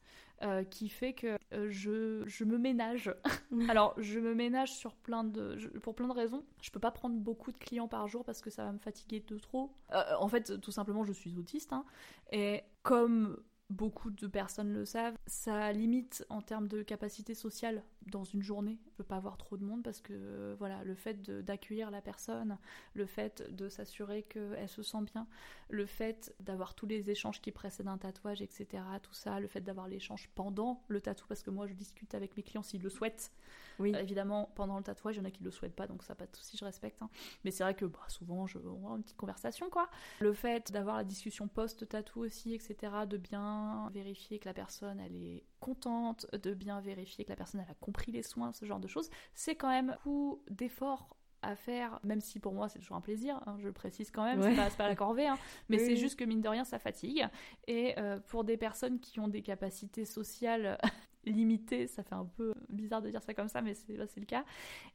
qui 0.70 0.88
fait 0.88 1.12
que 1.12 1.36
je, 1.52 2.22
je, 2.26 2.44
me 2.44 2.58
ménage. 2.58 3.14
Alors, 3.68 3.94
je 3.98 4.18
me 4.20 4.34
ménage 4.34 4.72
sur 4.72 4.94
plein 4.94 5.24
de, 5.24 5.56
pour 5.82 5.94
plein 5.94 6.08
de 6.08 6.12
raisons. 6.12 6.44
Je 6.62 6.70
peux 6.70 6.80
pas 6.80 6.90
prendre 6.90 7.16
beaucoup 7.16 7.52
de 7.52 7.58
clients 7.58 7.88
par 7.88 8.08
jour 8.08 8.24
parce 8.24 8.40
que 8.40 8.50
ça 8.50 8.64
va 8.64 8.72
me 8.72 8.78
fatiguer 8.78 9.20
de 9.20 9.38
trop. 9.38 9.72
en 10.18 10.28
fait, 10.28 10.60
tout 10.60 10.72
simplement, 10.72 11.04
je 11.04 11.12
suis 11.12 11.36
autiste. 11.36 11.72
Hein, 11.72 11.84
et 12.32 12.62
comme 12.82 13.38
beaucoup 13.70 14.10
de 14.10 14.26
personnes 14.26 14.72
le 14.72 14.84
savent, 14.84 15.16
ça 15.26 15.72
limite 15.72 16.24
en 16.28 16.42
termes 16.42 16.68
de 16.68 16.82
capacité 16.82 17.34
sociale 17.34 17.82
dans 18.06 18.24
une 18.24 18.42
journée. 18.42 18.78
Je 18.90 18.96
peux 18.96 19.04
pas 19.04 19.16
avoir 19.16 19.36
trop 19.36 19.56
de 19.56 19.64
monde 19.64 19.82
parce 19.82 20.00
que 20.00 20.54
voilà, 20.58 20.84
le 20.84 20.94
fait 20.94 21.22
d'accueillir 21.22 21.90
la 21.90 22.00
personne, 22.00 22.58
le 22.94 23.06
fait 23.06 23.42
de 23.54 23.68
s'assurer 23.68 24.22
qu'elle 24.24 24.68
se 24.68 24.82
sent 24.82 25.02
bien, 25.12 25.26
le 25.68 25.86
fait 25.86 26.34
d'avoir 26.40 26.74
tous 26.74 26.86
les 26.86 27.10
échanges 27.10 27.40
qui 27.40 27.52
précèdent 27.52 27.88
un 27.88 27.98
tatouage, 27.98 28.42
etc. 28.42 28.82
Tout 29.02 29.14
ça, 29.14 29.40
le 29.40 29.48
fait 29.48 29.60
d'avoir 29.60 29.88
l'échange 29.88 30.28
pendant 30.34 30.82
le 30.88 31.00
tatouage 31.00 31.28
parce 31.28 31.42
que 31.42 31.50
moi 31.50 31.66
je 31.66 31.74
discute 31.74 32.14
avec 32.14 32.36
mes 32.36 32.42
clients 32.42 32.62
s'ils 32.62 32.82
le 32.82 32.90
souhaitent. 32.90 33.32
Oui. 33.78 33.94
Euh, 33.94 33.98
évidemment, 33.98 34.52
pendant 34.54 34.76
le 34.76 34.84
tatouage, 34.84 35.16
il 35.16 35.18
y 35.18 35.22
en 35.22 35.24
a 35.24 35.30
qui 35.30 35.42
le 35.42 35.50
souhaitent 35.50 35.74
pas, 35.74 35.86
donc 35.86 36.02
ça 36.02 36.14
pas 36.14 36.26
de 36.26 36.36
souci, 36.36 36.56
je 36.56 36.64
respecte. 36.64 37.00
Hein. 37.02 37.10
Mais 37.44 37.50
c'est 37.50 37.64
vrai 37.64 37.74
que 37.74 37.84
bah, 37.84 37.98
souvent, 38.08 38.46
je, 38.46 38.58
on 38.58 38.92
a 38.92 38.96
une 38.96 39.02
petite 39.02 39.16
conversation, 39.16 39.70
quoi. 39.70 39.88
Le 40.20 40.32
fait 40.32 40.70
d'avoir 40.72 40.96
la 40.96 41.04
discussion 41.04 41.48
post-tatou 41.48 42.20
aussi, 42.20 42.54
etc., 42.54 42.92
de 43.08 43.16
bien 43.16 43.90
vérifier 43.92 44.38
que 44.38 44.46
la 44.46 44.54
personne, 44.54 45.00
elle 45.00 45.16
est 45.16 45.42
contente, 45.64 46.26
de 46.34 46.52
bien 46.52 46.80
vérifier 46.80 47.24
que 47.24 47.30
la 47.30 47.36
personne, 47.36 47.62
elle 47.64 47.70
a 47.70 47.74
compris 47.74 48.12
les 48.12 48.22
soins, 48.22 48.52
ce 48.52 48.66
genre 48.66 48.80
de 48.80 48.88
choses, 48.88 49.08
c'est 49.32 49.54
quand 49.54 49.70
même 49.70 49.96
beaucoup 50.04 50.42
d'efforts 50.50 51.16
à 51.40 51.56
faire, 51.56 52.00
même 52.04 52.20
si 52.20 52.40
pour 52.40 52.52
moi 52.52 52.68
c'est 52.68 52.78
toujours 52.78 52.96
un 52.96 53.02
plaisir, 53.02 53.40
hein, 53.46 53.56
je 53.58 53.66
le 53.66 53.72
précise 53.72 54.10
quand 54.10 54.24
même, 54.24 54.42
c'est 54.42 54.56
pas, 54.56 54.70
pas, 54.70 54.88
la 54.88 54.96
corvée, 54.96 55.26
hein, 55.26 55.38
mais 55.68 55.78
c'est 55.78 55.96
juste 55.96 56.18
que 56.18 56.24
mine 56.24 56.40
de 56.40 56.48
rien 56.48 56.64
ça 56.64 56.78
fatigue. 56.78 57.26
Et 57.66 57.98
euh, 57.98 58.18
pour 58.18 58.44
des 58.44 58.56
personnes 58.56 58.98
qui 58.98 59.20
ont 59.20 59.28
des 59.28 59.42
capacités 59.42 60.06
sociales 60.06 60.78
limitées, 61.24 61.86
ça 61.86 62.02
fait 62.02 62.14
un 62.14 62.24
peu 62.24 62.54
bizarre 62.70 63.02
de 63.02 63.10
dire 63.10 63.22
ça 63.22 63.34
comme 63.34 63.48
ça, 63.48 63.60
mais 63.60 63.74
c'est 63.74 63.96
le 63.96 64.26
cas, 64.26 64.44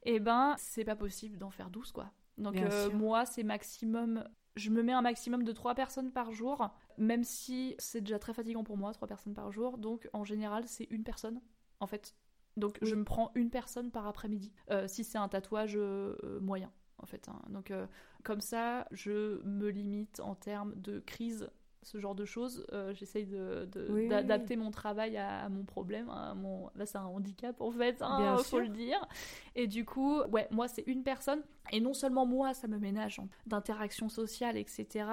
et 0.04 0.16
eh 0.16 0.20
ben 0.20 0.56
c'est 0.58 0.86
pas 0.86 0.96
possible 0.96 1.38
d'en 1.38 1.52
faire 1.52 1.70
12 1.70 1.92
quoi. 1.92 2.12
Donc 2.38 2.58
euh, 2.58 2.90
moi 2.92 3.26
c'est 3.26 3.44
maximum 3.44 4.24
je 4.56 4.70
me 4.70 4.84
mets 4.84 4.93
un 4.93 5.02
maximum 5.02 5.43
de 5.43 5.52
3 5.52 5.76
personnes 5.76 6.12
par 6.12 6.32
jour, 6.32 6.70
même 6.97 7.24
si 7.24 7.76
c'est 7.78 8.02
déjà 8.02 8.20
très 8.20 8.34
fatigant 8.34 8.64
pour 8.64 8.78
moi, 8.78 8.91
3 8.91 9.08
personnes 9.08 9.34
par 9.34 9.52
jour. 9.52 9.78
Donc 9.78 10.10
en 10.14 10.24
général, 10.24 10.64
c'est 10.68 10.88
une 10.89 11.04
personne, 11.04 11.41
en 11.80 11.88
fait. 11.88 12.16
Donc 12.58 12.78
je 12.82 12.95
me 12.95 13.04
prends 13.04 13.32
une 13.36 13.50
personne 13.50 13.91
par 13.91 14.08
après-midi, 14.08 14.52
euh, 14.72 14.88
si 14.88 15.04
c'est 15.04 15.18
un 15.18 15.30
tatouage 15.30 15.76
euh, 15.78 16.39
moyen, 16.41 16.72
en 16.97 17.06
fait. 17.06 17.30
Hein. 17.30 17.39
Donc 17.50 17.72
comme 18.24 18.41
ça, 18.41 18.88
je 18.91 19.41
me 19.45 19.70
limite 19.70 20.20
en 20.20 20.36
termes 20.36 20.74
de 20.76 21.00
crise 21.00 21.50
ce 21.82 22.00
genre 22.00 22.16
de 22.16 22.26
choses. 22.26 22.66
Euh, 22.74 22.94
j'essaye 22.94 23.28
d'adapter 24.10 24.56
mon 24.56 24.72
travail 24.72 25.18
à, 25.18 25.50
mon 25.50 25.64
problème. 25.64 26.10
À 26.10 26.34
mon... 26.34 26.70
Là, 26.76 26.86
c'est 26.86 26.98
un 26.98 27.06
handicap, 27.06 27.60
en 27.62 27.72
fait, 27.72 28.02
hein, 28.02 28.38
faut 28.44 28.60
le 28.60 28.70
dire. 28.70 29.00
Et 29.56 29.68
du 29.68 29.86
coup, 29.86 30.22
ouais, 30.24 30.48
moi, 30.52 30.68
c'est 30.68 30.84
une 30.88 31.04
personne. 31.04 31.42
Et 31.72 31.80
non 31.80 31.94
seulement 31.94 32.26
moi, 32.26 32.54
ça 32.54 32.68
me 32.68 32.80
ménage 32.80 33.22
d'interaction 33.46 34.10
sociale, 34.10 34.58
etc. 34.58 35.06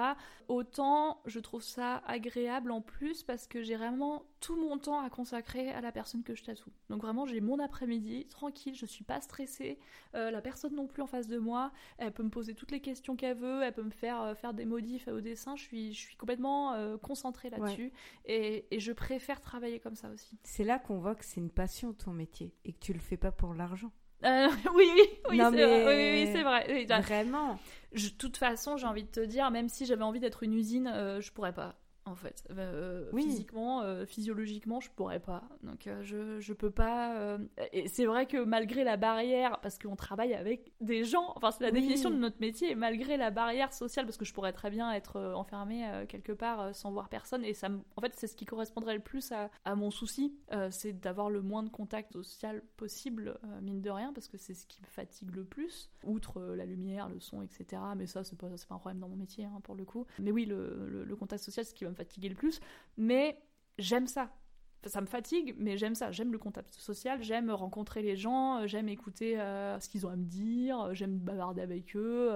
Autant, 0.47 1.21
je 1.25 1.39
trouve 1.39 1.61
ça 1.61 2.01
agréable 2.07 2.71
en 2.71 2.81
plus 2.81 3.23
parce 3.23 3.47
que 3.47 3.61
j'ai 3.61 3.75
vraiment 3.75 4.23
tout 4.39 4.55
mon 4.55 4.77
temps 4.77 4.99
à 4.99 5.09
consacrer 5.09 5.71
à 5.71 5.81
la 5.81 5.91
personne 5.91 6.23
que 6.23 6.35
je 6.35 6.43
tatoue. 6.43 6.71
Donc 6.89 7.01
vraiment, 7.01 7.25
j'ai 7.25 7.41
mon 7.41 7.59
après-midi 7.59 8.25
tranquille, 8.25 8.75
je 8.75 8.85
suis 8.85 9.03
pas 9.03 9.21
stressée. 9.21 9.79
Euh, 10.15 10.31
la 10.31 10.41
personne 10.41 10.75
non 10.75 10.87
plus 10.87 11.01
en 11.01 11.07
face 11.07 11.27
de 11.27 11.37
moi, 11.37 11.71
elle 11.97 12.11
peut 12.11 12.23
me 12.23 12.29
poser 12.29 12.53
toutes 12.53 12.71
les 12.71 12.79
questions 12.79 13.15
qu'elle 13.15 13.37
veut, 13.37 13.63
elle 13.63 13.73
peut 13.73 13.83
me 13.83 13.91
faire 13.91 14.21
euh, 14.21 14.35
faire 14.35 14.53
des 14.53 14.65
modifs 14.65 15.07
au 15.07 15.21
dessin. 15.21 15.55
Je 15.55 15.63
suis, 15.63 15.93
je 15.93 15.99
suis 15.99 16.15
complètement 16.15 16.73
euh, 16.73 16.97
concentrée 16.97 17.49
là-dessus 17.49 17.91
et, 18.25 18.65
et, 18.71 18.79
je 18.79 18.91
préfère 18.91 19.41
travailler 19.41 19.79
comme 19.79 19.95
ça 19.95 20.09
aussi. 20.09 20.37
C'est 20.43 20.63
là 20.63 20.79
qu'on 20.79 20.99
voit 20.99 21.15
que 21.15 21.25
c'est 21.25 21.39
une 21.39 21.49
passion 21.49 21.93
ton 21.93 22.11
métier 22.11 22.53
et 22.65 22.73
que 22.73 22.79
tu 22.79 22.93
le 22.93 22.99
fais 22.99 23.17
pas 23.17 23.31
pour 23.31 23.53
l'argent. 23.53 23.91
oui, 24.23 24.29
oui, 24.75 25.05
oui, 25.29 25.39
c'est 25.39 26.43
vrai. 26.43 26.65
Oui, 26.69 26.85
vrai. 26.85 27.01
Vraiment. 27.01 27.59
De 27.93 28.09
toute 28.17 28.37
façon, 28.37 28.75
j'ai 28.75 28.87
envie 28.87 29.03
de 29.03 29.09
te 29.09 29.19
dire, 29.19 29.51
même 29.51 29.69
si 29.69 29.85
j'avais 29.85 30.03
envie 30.03 30.19
d'être 30.19 30.41
une 30.41 30.53
usine, 30.53 30.91
je 31.19 31.31
pourrais 31.31 31.53
pas 31.53 31.75
en 32.07 32.15
fait. 32.15 32.43
Euh, 32.51 33.11
physiquement, 33.15 33.81
euh, 33.81 34.05
physiologiquement, 34.05 34.79
je 34.79 34.89
pourrais 34.91 35.19
pas. 35.19 35.43
Donc 35.63 35.87
euh, 35.87 36.01
je, 36.03 36.39
je 36.39 36.53
peux 36.53 36.71
pas. 36.71 37.37
Et 37.73 37.87
c'est 37.87 38.05
vrai 38.05 38.25
que 38.25 38.43
malgré 38.43 38.83
la 38.83 38.97
barrière, 38.97 39.59
parce 39.61 39.77
qu'on 39.77 39.95
travaille 39.95 40.33
avec 40.33 40.71
des 40.81 41.03
gens, 41.03 41.33
enfin 41.35 41.51
c'est 41.51 41.63
la 41.63 41.71
définition 41.71 42.09
de 42.09 42.15
notre 42.15 42.39
métier, 42.39 42.75
malgré 42.75 43.17
la 43.17 43.31
barrière 43.31 43.73
sociale, 43.73 44.05
parce 44.05 44.17
que 44.17 44.25
je 44.25 44.33
pourrais 44.33 44.53
très 44.53 44.69
bien 44.69 44.91
être 44.93 45.19
enfermée 45.35 45.85
quelque 46.07 46.31
part 46.31 46.73
sans 46.73 46.91
voir 46.91 47.09
personne, 47.09 47.43
et 47.43 47.53
ça, 47.53 47.69
en 47.95 48.01
fait 48.01 48.13
c'est 48.15 48.27
ce 48.27 48.35
qui 48.35 48.45
correspondrait 48.45 48.95
le 48.95 49.01
plus 49.01 49.31
à, 49.31 49.49
à 49.65 49.75
mon 49.75 49.91
souci, 49.91 50.35
c'est 50.69 50.93
d'avoir 50.93 51.29
le 51.29 51.41
moins 51.41 51.63
de 51.63 51.69
contact 51.69 52.13
social 52.13 52.63
possible, 52.77 53.39
mine 53.61 53.81
de 53.81 53.89
rien, 53.89 54.13
parce 54.13 54.27
que 54.27 54.37
c'est 54.37 54.53
ce 54.53 54.65
qui 54.65 54.81
me 54.81 54.87
fatigue 54.87 55.35
le 55.35 55.43
plus, 55.43 55.89
outre 56.03 56.41
la 56.41 56.65
lumière, 56.65 57.09
le 57.09 57.19
son, 57.19 57.41
etc. 57.41 57.81
Mais 57.95 58.07
ça 58.07 58.23
c'est 58.23 58.37
pas, 58.37 58.47
pas 58.47 58.75
un 58.75 58.79
problème 58.79 58.99
dans 58.99 59.09
mon 59.09 59.15
métier 59.15 59.45
hein, 59.45 59.59
pour 59.63 59.75
le 59.75 59.85
coup. 59.85 60.05
Mais 60.19 60.31
oui, 60.31 60.45
le, 60.45 60.87
le, 60.87 61.03
le 61.03 61.15
contact 61.15 61.43
social, 61.43 61.65
c'est 61.65 61.71
ce 61.71 61.75
qui 61.75 61.83
va 61.83 61.89
me 61.89 61.95
fatiguer 61.97 62.29
le 62.29 62.35
plus, 62.35 62.59
mais 62.97 63.37
j'aime 63.77 64.07
ça 64.07 64.31
ça 64.87 65.01
me 65.01 65.05
fatigue, 65.05 65.55
mais 65.57 65.77
j'aime 65.77 65.95
ça. 65.95 66.11
J'aime 66.11 66.31
le 66.31 66.37
contact 66.37 66.73
social, 66.73 67.21
j'aime 67.21 67.49
rencontrer 67.49 68.01
les 68.01 68.15
gens, 68.15 68.59
euh, 68.59 68.67
j'aime 68.67 68.89
écouter 68.89 69.39
euh, 69.39 69.79
ce 69.79 69.89
qu'ils 69.89 70.05
ont 70.05 70.09
à 70.09 70.15
me 70.15 70.25
dire, 70.25 70.79
euh, 70.79 70.93
j'aime 70.93 71.17
bavarder 71.17 71.61
avec 71.61 71.95
eux. 71.95 72.31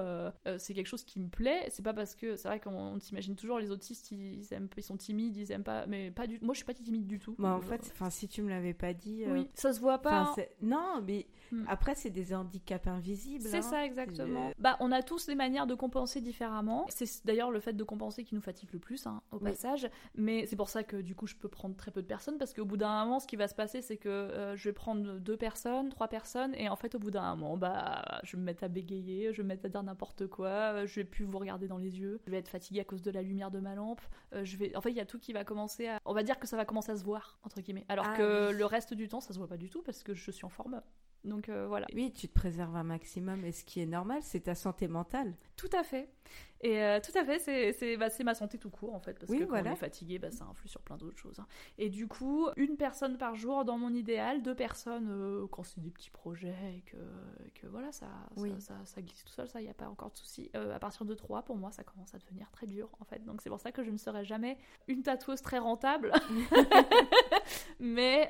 c'est 0.58 0.74
quelque 0.74 0.88
chose 0.88 1.04
qui 1.04 1.20
me 1.20 1.30
plaît. 1.30 1.68
C'est 1.70 1.84
pas 1.84 1.94
parce 1.94 2.16
que 2.16 2.36
c'est 2.36 2.48
vrai 2.48 2.60
qu'on 2.60 3.00
s'imagine 3.00 3.36
toujours 3.36 3.60
les 3.60 3.72
autistes, 3.72 4.12
ils, 4.12 4.46
aiment, 4.54 4.68
ils 4.76 4.84
sont 4.84 4.98
timides, 4.98 5.38
ils 5.38 5.52
aiment 5.52 5.64
pas, 5.64 5.86
mais 5.88 6.12
pas 6.12 6.28
du. 6.28 6.40
Moi, 6.42 6.54
je 6.54 6.58
suis 6.58 6.66
pas 6.66 6.74
timide 6.74 7.08
du 7.08 7.20
tout. 7.20 7.36
Bah, 7.38 7.56
en 7.56 7.62
fait, 7.62 7.90
enfin, 7.94 8.10
si 8.10 8.28
tu 8.28 8.42
me 8.42 8.50
l'avais 8.50 8.74
pas 8.74 8.94
dit. 8.94 9.24
Oui, 9.28 9.50
ça 9.54 9.74
se 9.74 9.80
voit 9.80 10.00
pas. 10.00 10.34
Hein. 10.38 10.44
Non, 10.62 11.02
mais 11.06 11.28
hmm. 11.52 11.66
après, 11.68 11.96
c'est 11.96 12.10
des 12.10 12.34
handicaps 12.34 12.88
invisibles. 12.88 13.48
C'est 13.48 13.58
hein. 13.58 13.62
ça, 13.62 13.86
exactement. 13.86 14.52
Bah, 14.58 14.78
on 14.80 14.92
a 14.92 15.02
tous 15.02 15.28
des 15.28 15.36
manières 15.36 15.68
de 15.68 15.76
compenser 15.76 16.22
différemment. 16.22 16.86
C'est 16.90 17.26
d'ailleurs 17.26 17.52
le 17.52 17.60
fait 17.60 17.74
de 17.74 17.84
compenser 17.84 18.24
qui 18.24 18.36
nous 18.36 18.42
fatigue 18.42 18.70
le 18.74 18.80
plus, 18.80 19.06
hein, 19.08 19.22
au 19.32 19.40
passage. 19.40 19.90
Mais 20.16 20.46
c'est 20.46 20.56
pour 20.56 20.70
ça 20.70 20.84
que 20.84 20.98
du 20.98 21.16
coup, 21.16 21.28
je 21.28 21.36
peux 21.36 21.50
prendre 21.50 21.76
très 21.76 21.92
peu 21.92 22.02
de 22.02 22.08
personnes 22.08 22.38
parce 22.38 22.54
qu'au 22.54 22.66
bout 22.66 22.78
d'un 22.78 23.04
moment, 23.06 23.20
ce 23.20 23.28
qui 23.28 23.36
va 23.36 23.48
se 23.48 23.56
passer, 23.56 23.82
c'est 23.82 23.98
que 23.98 24.10
euh, 24.10 24.56
je 24.56 24.70
vais 24.70 24.74
prendre 24.74 25.20
deux 25.20 25.38
personnes, 25.38 25.90
trois 25.90 26.08
personnes, 26.08 26.54
et 26.56 26.70
en 26.70 26.76
fait, 26.76 26.96
au 26.96 27.00
bout 27.00 27.12
d'un 27.12 27.36
moment, 27.36 27.58
bah, 27.58 28.22
je 28.24 28.36
vais 28.36 28.40
me 28.40 28.46
mettre 28.46 28.64
à 28.64 28.68
bégayer, 28.68 29.32
je 29.32 29.38
vais 29.38 29.44
me 29.44 29.50
mettre 29.50 29.66
à 29.66 29.70
dire 29.70 29.84
n'importe 29.84 30.28
quoi, 30.28 30.86
je 30.86 30.96
vais 30.96 31.04
plus 31.04 31.26
vous 31.26 31.38
regarder 31.38 31.68
dans 31.68 31.78
les 31.78 32.00
yeux, 32.00 32.20
je 32.26 32.32
vais 32.32 32.38
être 32.38 32.50
fatiguée 32.50 32.82
à 32.82 32.84
cause 32.84 33.02
de 33.02 33.12
la 33.12 33.22
lumière 33.22 33.52
de 33.52 33.60
ma 33.60 33.76
lampe, 33.76 34.02
je 34.44 34.58
vais, 34.58 34.76
en 34.76 34.82
fait, 34.82 34.92
il 34.92 34.98
y 34.98 35.02
a 35.02 35.06
tout 35.06 35.20
qui 35.20 35.34
va 35.34 35.44
commencer 35.44 35.88
à, 35.88 36.00
on 36.06 36.14
va 36.14 36.24
dire 36.24 36.40
que 36.40 36.48
ça 36.48 36.58
va 36.58 36.66
commencer 36.66 36.92
à 36.92 36.98
se 36.98 37.04
voir 37.04 37.40
entre 37.44 37.62
guillemets, 37.62 37.86
alors 37.90 38.06
ah 38.08 38.18
que 38.18 38.52
le 38.52 38.66
reste 38.66 38.94
du 38.94 39.08
temps, 39.08 39.22
ça 39.22 39.34
se 39.34 39.38
voit 39.38 39.48
pas 39.48 39.58
du 39.58 39.70
tout 39.70 39.82
parce 39.82 40.04
que 40.04 40.14
je 40.14 40.32
suis 40.32 40.46
en 40.46 40.50
forme. 40.50 40.82
Donc 41.24 41.50
voilà. 41.50 41.88
Oui, 41.94 42.12
tu 42.12 42.28
te 42.28 42.34
préserves 42.34 42.76
un 42.76 42.84
maximum 42.84 43.46
et 43.46 43.52
ce 43.52 43.64
qui 43.64 43.82
est 43.82 43.86
normal, 43.86 44.20
c'est 44.22 44.42
ta 44.42 44.56
santé 44.56 44.88
mentale. 44.88 45.36
Tout 45.56 45.70
à 45.74 45.84
fait. 45.84 46.10
Et 46.64 46.82
euh, 46.84 47.00
tout 47.00 47.18
à 47.18 47.26
fait, 47.26 47.40
c'est 47.74 47.98
bah, 47.98 48.10
ma 48.24 48.36
santé 48.36 48.60
tout 48.60 48.70
court 48.70 48.94
en 48.94 49.00
fait, 49.00 49.18
parce 49.18 49.32
que 49.32 49.44
quand 49.46 49.60
on 49.62 49.66
est 49.66 49.76
fatigué, 49.76 50.20
bah, 50.20 50.30
ça 50.30 50.46
influe 50.46 50.70
sur 50.70 50.82
plein 50.82 50.96
d'autres 50.96 51.18
choses. 51.18 51.40
Hein. 51.40 51.48
Et 51.80 51.90
du 51.90 52.08
coup, 52.08 52.50
une 52.56 52.78
personne 52.78 53.18
par 53.18 53.36
jour 53.36 53.66
dans 53.66 53.80
mon 53.80 53.92
idéal, 53.94 54.44
deux 54.44 54.54
personnes 54.54 55.10
euh, 55.10 55.48
quand 55.48 55.64
c'est 55.64 55.82
des 55.82 55.90
petits 55.90 56.12
projets 56.12 56.76
et 56.78 56.82
que, 56.82 56.98
que 57.60 57.66
voilà, 57.66 57.92
ça, 57.92 58.08
ça, 58.60 58.76
ça, 58.86 59.02
glisse 59.02 59.24
tout 59.24 59.32
seul, 59.32 59.48
ça, 59.50 59.60
il 59.60 59.64
n'y 59.64 59.72
a 59.72 59.74
pas 59.74 59.88
encore 59.88 60.12
de 60.12 60.18
souci. 60.18 60.52
Euh, 60.56 60.76
à 60.76 60.80
partir 60.80 61.06
de 61.06 61.16
trois, 61.16 61.42
pour 61.42 61.58
moi, 61.58 61.72
ça 61.72 61.84
commence 61.84 62.14
à 62.14 62.20
devenir 62.20 62.52
très 62.52 62.68
dur 62.68 62.90
en 63.00 63.06
fait. 63.06 63.26
Donc 63.26 63.42
c'est 63.42 63.50
pour 63.50 63.60
ça 63.60 63.72
que 63.72 63.84
je 63.84 63.90
ne 63.90 63.98
serai 63.98 64.24
jamais 64.24 64.58
une 64.88 65.02
tatoueuse 65.02 65.42
très 65.42 65.58
rentable. 65.58 66.12
Mais 67.82 68.30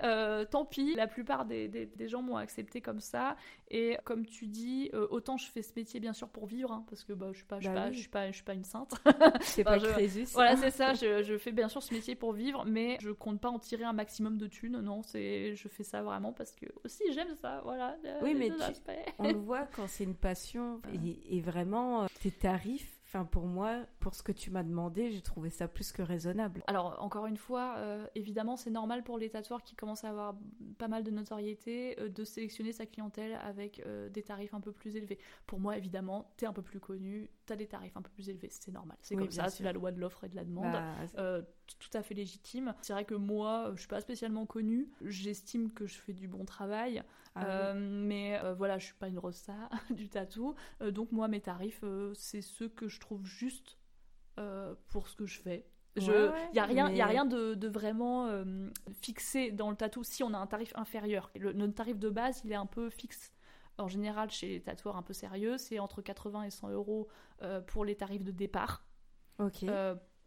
tant 0.50 0.66
pis, 0.66 0.96
la 0.96 1.08
plupart 1.08 1.46
des, 1.46 1.68
des, 1.68 2.08
gens 2.08 2.22
m'ont 2.22 2.38
accepté 2.38 2.82
comme 2.82 3.00
ça. 3.00 3.36
Et 3.70 3.98
comme 4.04 4.26
tu 4.26 4.48
dis, 4.48 4.90
autant 5.10 5.38
je 5.38 5.46
fais 5.50 5.62
ce 5.62 5.74
métier 5.76 6.00
bien 6.00 6.14
sûr 6.14 6.30
pour 6.30 6.46
vivre, 6.46 6.72
hein, 6.72 6.86
parce 6.90 7.04
que 7.04 7.14
bah, 7.14 7.28
je 7.32 7.38
suis 7.38 7.46
pas, 7.46 7.60
je 7.60 7.66
suis 7.66 7.74
bah 7.74 7.82
pas, 7.82 7.92
je 7.92 7.98
suis 8.00 8.10
pas 8.10 8.32
je 8.32 8.36
suis 8.36 8.44
pas 8.44 8.54
une 8.54 8.64
sainte. 8.64 8.94
C'est 9.42 9.64
pas 9.64 9.78
Crésus. 9.80 10.28
Voilà, 10.34 10.56
c'est 10.56 10.72
ça. 10.72 10.94
Je, 10.94 11.24
je, 11.24 11.38
fais 11.38 11.52
bien 11.52 11.68
sûr 11.68 11.82
ce 11.82 11.94
métier 11.94 12.16
pour 12.16 12.34
vivre, 12.34 12.66
mais 12.66 12.98
je 13.02 13.12
compte 13.12 13.40
pas 13.40 13.50
en 13.50 13.60
tirer 13.60 13.84
un 13.84 13.94
maximum 13.94 14.38
de 14.38 14.48
thunes. 14.48 14.80
Non, 14.80 15.02
c'est, 15.04 15.56
je 15.56 15.68
fais 15.68 15.84
ça 15.84 16.02
vraiment 16.02 16.34
parce 16.34 16.56
que 16.56 16.66
aussi 16.84 17.04
j'aime 17.14 17.36
ça. 17.36 17.62
Voilà. 17.64 17.98
Oui, 18.22 18.36
mais 18.36 18.52
on 19.20 19.32
le 19.32 19.40
voit 19.40 19.68
quand 19.76 19.88
c'est 19.88 20.04
une 20.04 20.16
passion 20.16 20.82
et, 20.94 21.38
et 21.38 21.42
vraiment 21.42 22.04
euh, 22.04 22.08
tes 22.22 22.32
tarifs 22.32 23.01
Enfin, 23.14 23.26
pour 23.26 23.46
moi, 23.46 23.82
pour 24.00 24.16
ce 24.16 24.24
que 24.24 24.32
tu 24.32 24.52
m'as 24.52 24.64
demandé, 24.64 25.12
j'ai 25.12 25.20
trouvé 25.20 25.50
ça 25.50 25.68
plus 25.68 25.92
que 25.92 26.02
raisonnable. 26.02 26.64
Alors, 26.68 26.96
encore 27.02 27.26
une 27.26 27.36
fois, 27.36 27.76
euh, 27.76 28.08
évidemment, 28.16 28.56
c'est 28.56 28.70
normal 28.70 29.04
pour 29.04 29.18
les 29.18 29.30
tatoueurs 29.30 29.64
qui 29.64 29.76
commencent 29.76 30.06
à 30.06 30.12
avoir 30.12 30.38
pas 30.78 30.88
mal 30.88 31.04
de 31.04 31.12
notoriété 31.12 32.00
euh, 32.00 32.08
de 32.08 32.24
sélectionner 32.24 32.72
sa 32.72 32.86
clientèle 32.86 33.38
avec 33.44 33.82
euh, 33.86 34.08
des 34.08 34.24
tarifs 34.24 34.54
un 34.54 34.62
peu 34.62 34.72
plus 34.72 34.96
élevés. 34.96 35.20
Pour 35.46 35.60
moi, 35.60 35.78
évidemment, 35.78 36.32
t'es 36.38 36.46
un 36.46 36.54
peu 36.54 36.62
plus 36.62 36.80
connu, 36.80 37.30
t'as 37.46 37.58
des 37.58 37.68
tarifs 37.68 37.98
un 37.98 38.02
peu 38.02 38.12
plus 38.12 38.30
élevés, 38.30 38.48
c'est 38.50 38.72
normal. 38.72 38.96
C'est 39.02 39.18
comme 39.18 39.30
ça, 39.30 39.50
c'est 39.50 39.66
la 39.66 39.74
loi 39.74 39.92
de 39.92 40.00
l'offre 40.00 40.24
et 40.24 40.30
de 40.30 40.38
la 40.38 40.46
demande. 40.46 40.72
Bah, 40.72 41.42
tout 41.80 41.96
à 41.98 42.04
fait 42.04 42.14
légitime. 42.14 42.74
C'est 42.82 42.94
vrai 42.94 43.06
que 43.06 43.16
moi, 43.16 43.72
je 43.76 43.80
suis 43.80 43.88
pas 43.88 44.02
spécialement 44.02 44.46
connue. 44.46 44.90
J'estime 45.02 45.72
que 45.72 45.86
je 45.86 45.98
fais 45.98 46.14
du 46.14 46.28
bon 46.28 46.46
travail. 46.46 47.04
Ah 47.36 47.74
mais 47.74 48.40
voilà, 48.58 48.78
je 48.78 48.86
suis 48.86 48.96
pas 48.96 49.08
une 49.08 49.20
rosta 49.20 49.54
du 49.90 50.10
tatou. 50.10 50.54
donc 50.82 51.12
moi, 51.12 51.28
mes 51.28 51.40
tarifs, 51.40 51.84
c'est 52.14 52.42
ceux 52.42 52.68
que 52.68 52.88
je 52.88 53.00
trouve 53.00 53.26
juste 53.26 53.78
euh, 54.40 54.74
pour 54.88 55.10
ce 55.10 55.16
que 55.16 55.26
je 55.26 55.40
fais. 55.40 55.66
Il 55.98 56.04
n'y 56.54 56.60
a 56.60 56.66
rien, 56.66 56.90
y 56.90 57.02
a 57.02 57.06
rien 57.06 57.26
de, 57.26 57.68
vraiment 57.68 58.28
euh, 58.28 58.70
fixé 59.02 59.52
dans 59.52 59.70
le 59.70 59.76
tatou 59.76 60.06
si 60.06 60.24
on 60.24 60.34
a 60.34 60.38
un 60.38 60.48
tarif 60.48 60.72
inférieur. 60.76 61.30
Le, 61.36 61.52
notre 61.52 61.74
tarif 61.74 62.00
de 62.00 62.10
base, 62.10 62.42
il 62.46 62.52
est 62.54 62.56
un 62.56 62.66
peu 62.66 62.90
fixe. 62.90 63.34
En 63.78 63.90
général, 63.90 64.32
chez 64.32 64.48
les 64.48 64.62
tatoueurs 64.62 64.96
un 64.96 65.02
peu 65.02 65.14
sérieux, 65.14 65.58
c'est 65.58 65.80
entre 65.80 66.02
80 66.02 66.44
et 66.44 66.50
100 66.50 66.70
euros 66.70 67.10
euh, 67.42 67.60
pour 67.60 67.84
les 67.84 67.96
tarifs 67.96 68.24
de 68.24 68.32
départ. 68.32 68.86
Ok. 69.38 69.66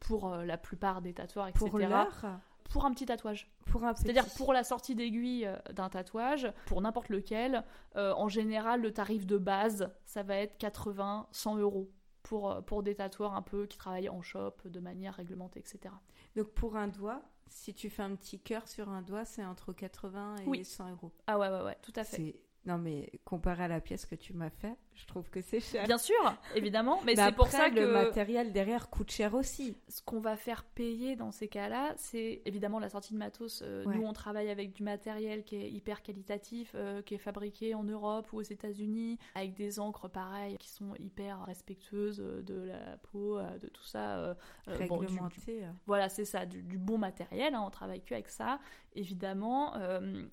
Pour 0.04 0.28
la 0.36 0.56
plupart 0.56 1.02
des 1.02 1.14
tatoueurs, 1.14 1.48
etc. 1.48 1.66
Pour 1.68 1.78
l'heure 1.78 2.40
pour 2.70 2.86
un 2.86 2.92
petit 2.92 3.06
tatouage. 3.06 3.48
Pour 3.66 3.84
un 3.84 3.94
C'est-à-dire 3.94 4.26
pour 4.36 4.52
la 4.52 4.64
sortie 4.64 4.94
d'aiguille 4.94 5.48
d'un 5.72 5.88
tatouage, 5.88 6.50
pour 6.66 6.80
n'importe 6.80 7.08
lequel, 7.08 7.62
en 7.94 8.28
général, 8.28 8.80
le 8.80 8.92
tarif 8.92 9.26
de 9.26 9.38
base, 9.38 9.92
ça 10.06 10.22
va 10.22 10.36
être 10.36 10.56
80, 10.58 11.28
100 11.30 11.58
euros 11.58 11.90
pour, 12.24 12.50
euh, 12.50 12.60
pour 12.60 12.82
des 12.82 12.96
tatoueurs 12.96 13.34
un 13.34 13.42
peu 13.42 13.66
qui 13.66 13.78
travaillent 13.78 14.08
en 14.08 14.22
shop 14.22 14.54
de 14.64 14.80
manière 14.80 15.14
réglementée, 15.14 15.60
etc. 15.60 15.94
Donc 16.34 16.48
pour 16.48 16.76
un 16.76 16.88
doigt, 16.88 17.22
si 17.46 17.72
tu 17.72 17.88
fais 17.88 18.02
un 18.02 18.16
petit 18.16 18.40
cœur 18.40 18.66
sur 18.66 18.88
un 18.88 19.02
doigt, 19.02 19.24
c'est 19.24 19.44
entre 19.44 19.72
80 19.72 20.36
et 20.52 20.64
100 20.64 20.90
euros. 20.90 21.12
Ah 21.28 21.38
ouais, 21.38 21.48
ouais, 21.48 21.62
ouais, 21.62 21.78
tout 21.82 21.92
à 21.94 22.02
fait. 22.02 22.34
Non, 22.64 22.78
mais 22.78 23.12
comparé 23.24 23.64
à 23.64 23.68
la 23.68 23.80
pièce 23.80 24.06
que 24.06 24.14
tu 24.14 24.32
m'as 24.32 24.50
fait, 24.50 24.74
je 24.94 25.06
trouve 25.06 25.28
que 25.28 25.40
c'est 25.42 25.60
cher. 25.60 25.86
Bien 25.86 25.98
sûr, 25.98 26.14
évidemment, 26.54 27.00
mais, 27.04 27.16
c'est 27.16 27.34
pour 27.34 27.48
ça 27.48 27.70
que 27.70 27.80
le 27.80 27.92
matériel 27.92 28.52
derrière 28.52 28.88
coûte 28.90 29.10
cher 29.10 29.34
aussi. 29.34 29.76
Ce 29.88 30.00
qu'on 30.00 30.20
va 30.20 30.36
faire 30.36 30.64
payer 30.64 31.16
dans 31.16 31.32
ces 31.32 31.48
cas-là, 31.48 31.94
c'est 31.96 32.42
évidemment 32.44 32.78
la 32.78 32.88
sortie 32.88 33.12
de 33.12 33.18
matos. 33.18 33.62
Euh, 33.62 33.84
nous, 33.86 34.04
on 34.04 34.12
travaille 34.12 34.50
avec 34.50 34.72
du 34.72 34.82
matériel 34.82 35.44
qui 35.44 35.56
est 35.56 35.70
hyper 35.70 36.02
qualitatif, 36.02 36.72
euh, 36.74 37.02
qui 37.02 37.14
est 37.14 37.18
fabriqué 37.18 37.74
en 37.74 37.82
Europe 37.82 38.32
ou 38.32 38.38
aux 38.38 38.42
États-Unis, 38.42 39.18
avec 39.34 39.54
des 39.54 39.80
encres 39.80 40.08
pareilles 40.08 40.56
qui 40.58 40.68
sont 40.68 40.94
hyper 40.98 41.44
respectueuses 41.44 42.18
de 42.18 42.62
la 42.62 42.96
peau, 43.10 43.38
euh, 43.38 43.58
de 43.58 43.68
tout 43.68 43.84
ça. 43.84 44.36
Réglementé. 44.66 45.64
voilà, 45.86 46.08
c'est 46.08 46.24
ça, 46.24 46.46
du, 46.46 46.78
bon 46.78 46.98
matériel. 46.98 47.54
Hein, 47.54 47.62
on 47.66 47.70
travaille 47.70 48.02
que 48.02 48.14
avec 48.14 48.28
ça, 48.28 48.60
évidemment. 48.94 49.74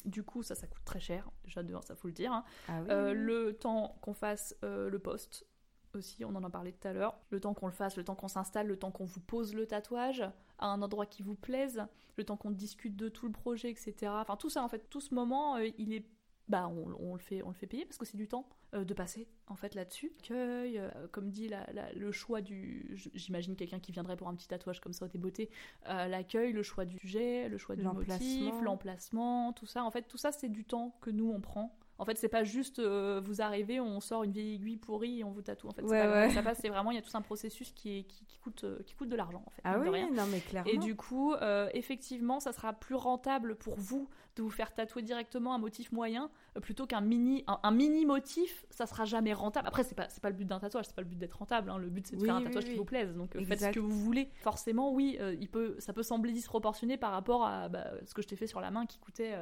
du 0.06 0.24
coup, 0.24 0.44
ça, 0.44 0.54
ça 0.54 0.68
coûte 0.68 0.86
très 0.86 1.00
cher. 1.00 1.30
Déjà, 1.46 1.64
dehors, 1.64 1.84
ça 1.84 1.96
faut 1.96 2.08
le 2.08 2.14
dire. 2.14 2.32
Hein. 2.32 2.44
Ah 2.68 3.14
le 3.14 3.54
temps 3.54 3.96
qu'on 4.02 4.14
fasse 4.14 4.51
euh, 4.64 4.90
le 4.90 5.00
poste 5.00 5.46
aussi, 5.94 6.24
on 6.24 6.34
en 6.36 6.44
a 6.44 6.50
parlé 6.50 6.72
tout 6.72 6.88
à 6.88 6.94
l'heure. 6.94 7.20
Le 7.30 7.40
temps 7.40 7.54
qu'on 7.54 7.68
le 7.68 7.74
fasse, 7.74 7.98
le 7.98 8.04
temps 8.04 8.16
qu'on 8.16 8.30
s'installe, 8.30 8.68
le 8.68 8.78
temps 8.78 8.92
qu'on 8.92 9.06
vous 9.06 9.20
pose 9.20 9.54
le 9.54 9.66
tatouage 9.66 10.22
à 10.58 10.68
un 10.68 10.82
endroit 10.82 11.06
qui 11.06 11.22
vous 11.22 11.36
plaise, 11.36 11.86
le 12.16 12.24
temps 12.24 12.38
qu'on 12.38 12.52
discute 12.52 12.96
de 12.96 13.10
tout 13.10 13.26
le 13.26 13.34
projet, 13.34 13.70
etc. 13.70 13.94
Enfin, 14.08 14.38
tout 14.38 14.50
ça, 14.50 14.64
en 14.64 14.70
fait, 14.70 14.90
tout 14.90 15.02
ce 15.02 15.14
moment, 15.14 15.58
euh, 15.58 15.68
il 15.78 15.94
est. 15.94 16.06
Bah, 16.48 16.68
on, 16.68 17.14
le 17.14 17.20
fait, 17.20 17.44
on 17.44 17.50
le 17.50 17.54
fait 17.54 17.68
payer 17.68 17.86
parce 17.86 17.98
que 17.98 18.06
c'est 18.06 18.18
du 18.18 18.28
temps 18.28 18.46
euh, 18.74 18.84
de 18.84 18.94
passer, 18.94 19.28
en 19.48 19.56
fait, 19.56 19.74
là-dessus. 19.74 20.12
Accueil, 20.20 20.82
comme 21.12 21.30
dit, 21.30 21.50
le 21.96 22.12
choix 22.12 22.42
du. 22.42 22.94
J'imagine 23.14 23.56
quelqu'un 23.56 23.80
qui 23.80 23.92
viendrait 23.92 24.18
pour 24.18 24.28
un 24.28 24.36
petit 24.36 24.48
tatouage 24.48 24.82
comme 24.82 24.94
ça, 24.94 25.06
au 25.06 25.18
beauté. 25.18 25.50
L'accueil, 25.86 26.52
le 26.52 26.64
choix 26.64 26.86
du 26.86 26.98
sujet, 26.98 27.48
le 27.48 27.58
choix 27.58 27.76
du 27.76 27.84
motif, 27.84 28.54
l'emplacement, 28.62 29.54
tout 29.54 29.66
ça. 29.66 29.84
En 29.84 29.92
fait, 29.92 30.04
tout 30.04 30.18
ça, 30.18 30.32
c'est 30.32 30.50
du 30.50 30.66
temps 30.66 30.98
que 31.02 31.10
nous, 31.10 31.30
on 31.32 31.40
prend 31.40 31.78
en 32.02 32.06
fait, 32.06 32.18
c'est 32.18 32.30
pas 32.30 32.44
juste 32.44 32.80
euh, 32.80 33.22
vous 33.24 33.44
arrivez, 33.44 33.80
on 33.80 34.00
sort 34.00 34.24
une 34.24 34.32
vieille 34.32 34.56
aiguille 34.56 34.78
pourrie 34.78 35.20
et 35.20 35.24
on 35.24 35.30
vous 35.30 35.44
tatoue. 35.44 35.68
En 35.68 35.72
fait, 35.72 35.84
pas 35.84 36.32
ça 36.32 36.42
passe. 36.42 36.58
C'est 36.60 36.70
vraiment 36.70 36.90
il 36.90 36.96
y 36.96 36.98
a 36.98 37.02
tout 37.04 37.16
un 37.16 37.22
processus 37.22 37.72
qui, 37.74 38.00
est, 38.00 38.04
qui, 38.06 38.40
coûte 38.40 38.64
euh, 38.64 38.80
qui 38.88 38.96
coûte 38.96 39.08
de 39.08 39.16
l'argent 39.16 39.44
en 39.46 39.52
fait. 39.52 39.62
Ah 39.64 39.78
oui, 39.78 40.12
non 40.12 40.26
mais 40.32 40.40
clairement. 40.40 40.72
Et 40.72 40.80
du 40.80 40.96
coup, 40.96 41.36
euh, 41.36 41.70
effectivement, 41.76 42.40
ça 42.40 42.54
sera 42.54 42.74
plus 42.74 42.96
rentable 42.96 43.56
pour 43.56 43.76
vous 43.76 44.10
de 44.36 44.42
vous 44.42 44.50
faire 44.50 44.74
tatouer 44.74 45.04
directement 45.04 45.54
un 45.54 45.60
motif 45.60 45.92
moyen 45.92 46.32
plutôt 46.64 46.88
qu'un 46.88 47.02
mini 47.02 47.46
un, 47.46 47.70
mini 47.70 48.08
motif. 48.08 48.66
Ça 48.72 48.88
sera 48.88 49.06
jamais 49.06 49.34
rentable. 49.34 49.68
Après, 49.68 49.84
c'est 49.84 49.94
pas 49.94 50.10
c'est 50.10 50.24
pas 50.24 50.32
le 50.32 50.36
but 50.36 50.46
d'un 50.46 50.60
tatouage, 50.60 50.86
c'est 50.88 50.96
pas 50.96 51.04
le 51.04 51.08
but 51.08 51.20
d'être 51.20 51.38
rentable. 51.38 51.70
Hein. 51.70 51.78
Le 51.78 51.90
but 51.90 52.08
c'est 52.08 52.16
de 52.16 52.26
faire 52.26 52.36
un 52.36 52.42
tatouage 52.42 52.66
qui 52.66 52.78
vous 52.78 52.86
plaise. 52.86 53.14
Donc 53.16 53.40
faites 53.46 53.62
ce 53.62 53.70
que 53.70 53.80
vous 53.80 53.92
voulez. 53.92 54.32
Forcément, 54.42 54.92
oui, 54.92 55.20
il 55.40 55.50
peut 55.50 55.76
ça 55.78 55.94
peut 55.94 56.02
sembler 56.02 56.32
disproportionné 56.32 56.98
par 56.98 57.12
rapport 57.12 57.46
à 57.46 57.70
bah, 57.70 57.92
ce 58.06 58.16
que 58.16 58.24
je 58.24 58.28
t'ai 58.28 58.36
fait 58.36 58.48
sur 58.48 58.60
la 58.60 58.72
main 58.72 58.88
qui 58.88 58.98
coûtait 58.98 59.36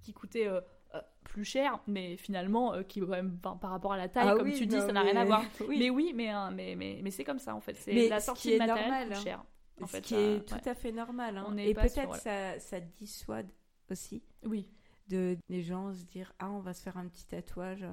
qui 0.00 0.14
coûtait 0.14 0.48
euh, 0.94 1.00
plus 1.24 1.44
cher, 1.44 1.80
mais 1.86 2.16
finalement, 2.16 2.74
euh, 2.74 2.82
qui 2.82 3.00
quand 3.00 3.08
même 3.08 3.38
par 3.38 3.58
rapport 3.70 3.92
à 3.92 3.96
la 3.96 4.08
taille, 4.08 4.28
ah 4.28 4.36
comme 4.36 4.52
tu 4.52 4.66
dis, 4.66 4.78
ça 4.78 4.92
n'a 4.92 5.02
rien 5.02 5.16
à 5.16 5.24
voir. 5.24 5.42
Mais 5.68 5.90
oui, 5.90 6.12
mais, 6.14 6.28
hein, 6.28 6.50
mais, 6.50 6.74
mais, 6.76 7.00
mais 7.02 7.10
c'est 7.10 7.24
comme 7.24 7.38
ça 7.38 7.54
en 7.54 7.60
fait. 7.60 7.74
C'est 7.74 8.08
la 8.08 8.20
sortie 8.20 8.52
de 8.52 8.58
matériel 8.58 8.88
normal, 8.88 9.06
plus 9.08 9.16
hein. 9.16 9.22
cher. 9.22 9.44
En 9.80 9.86
ce 9.86 9.96
qui 9.98 10.14
est 10.14 10.48
tout 10.48 10.68
à 10.68 10.74
fait 10.74 10.92
normal. 10.92 11.36
Hein. 11.36 11.56
Et 11.58 11.74
peut-être 11.74 12.16
ça, 12.16 12.58
ça 12.58 12.80
dissuade 12.80 13.48
aussi. 13.90 14.22
Oui. 14.44 14.70
De 15.08 15.36
les 15.48 15.62
gens 15.62 15.92
se 15.92 16.02
dire 16.04 16.32
ah 16.38 16.50
on 16.50 16.60
va 16.60 16.72
se 16.72 16.82
faire 16.82 16.96
un 16.96 17.06
petit 17.06 17.26
tatouage. 17.26 17.86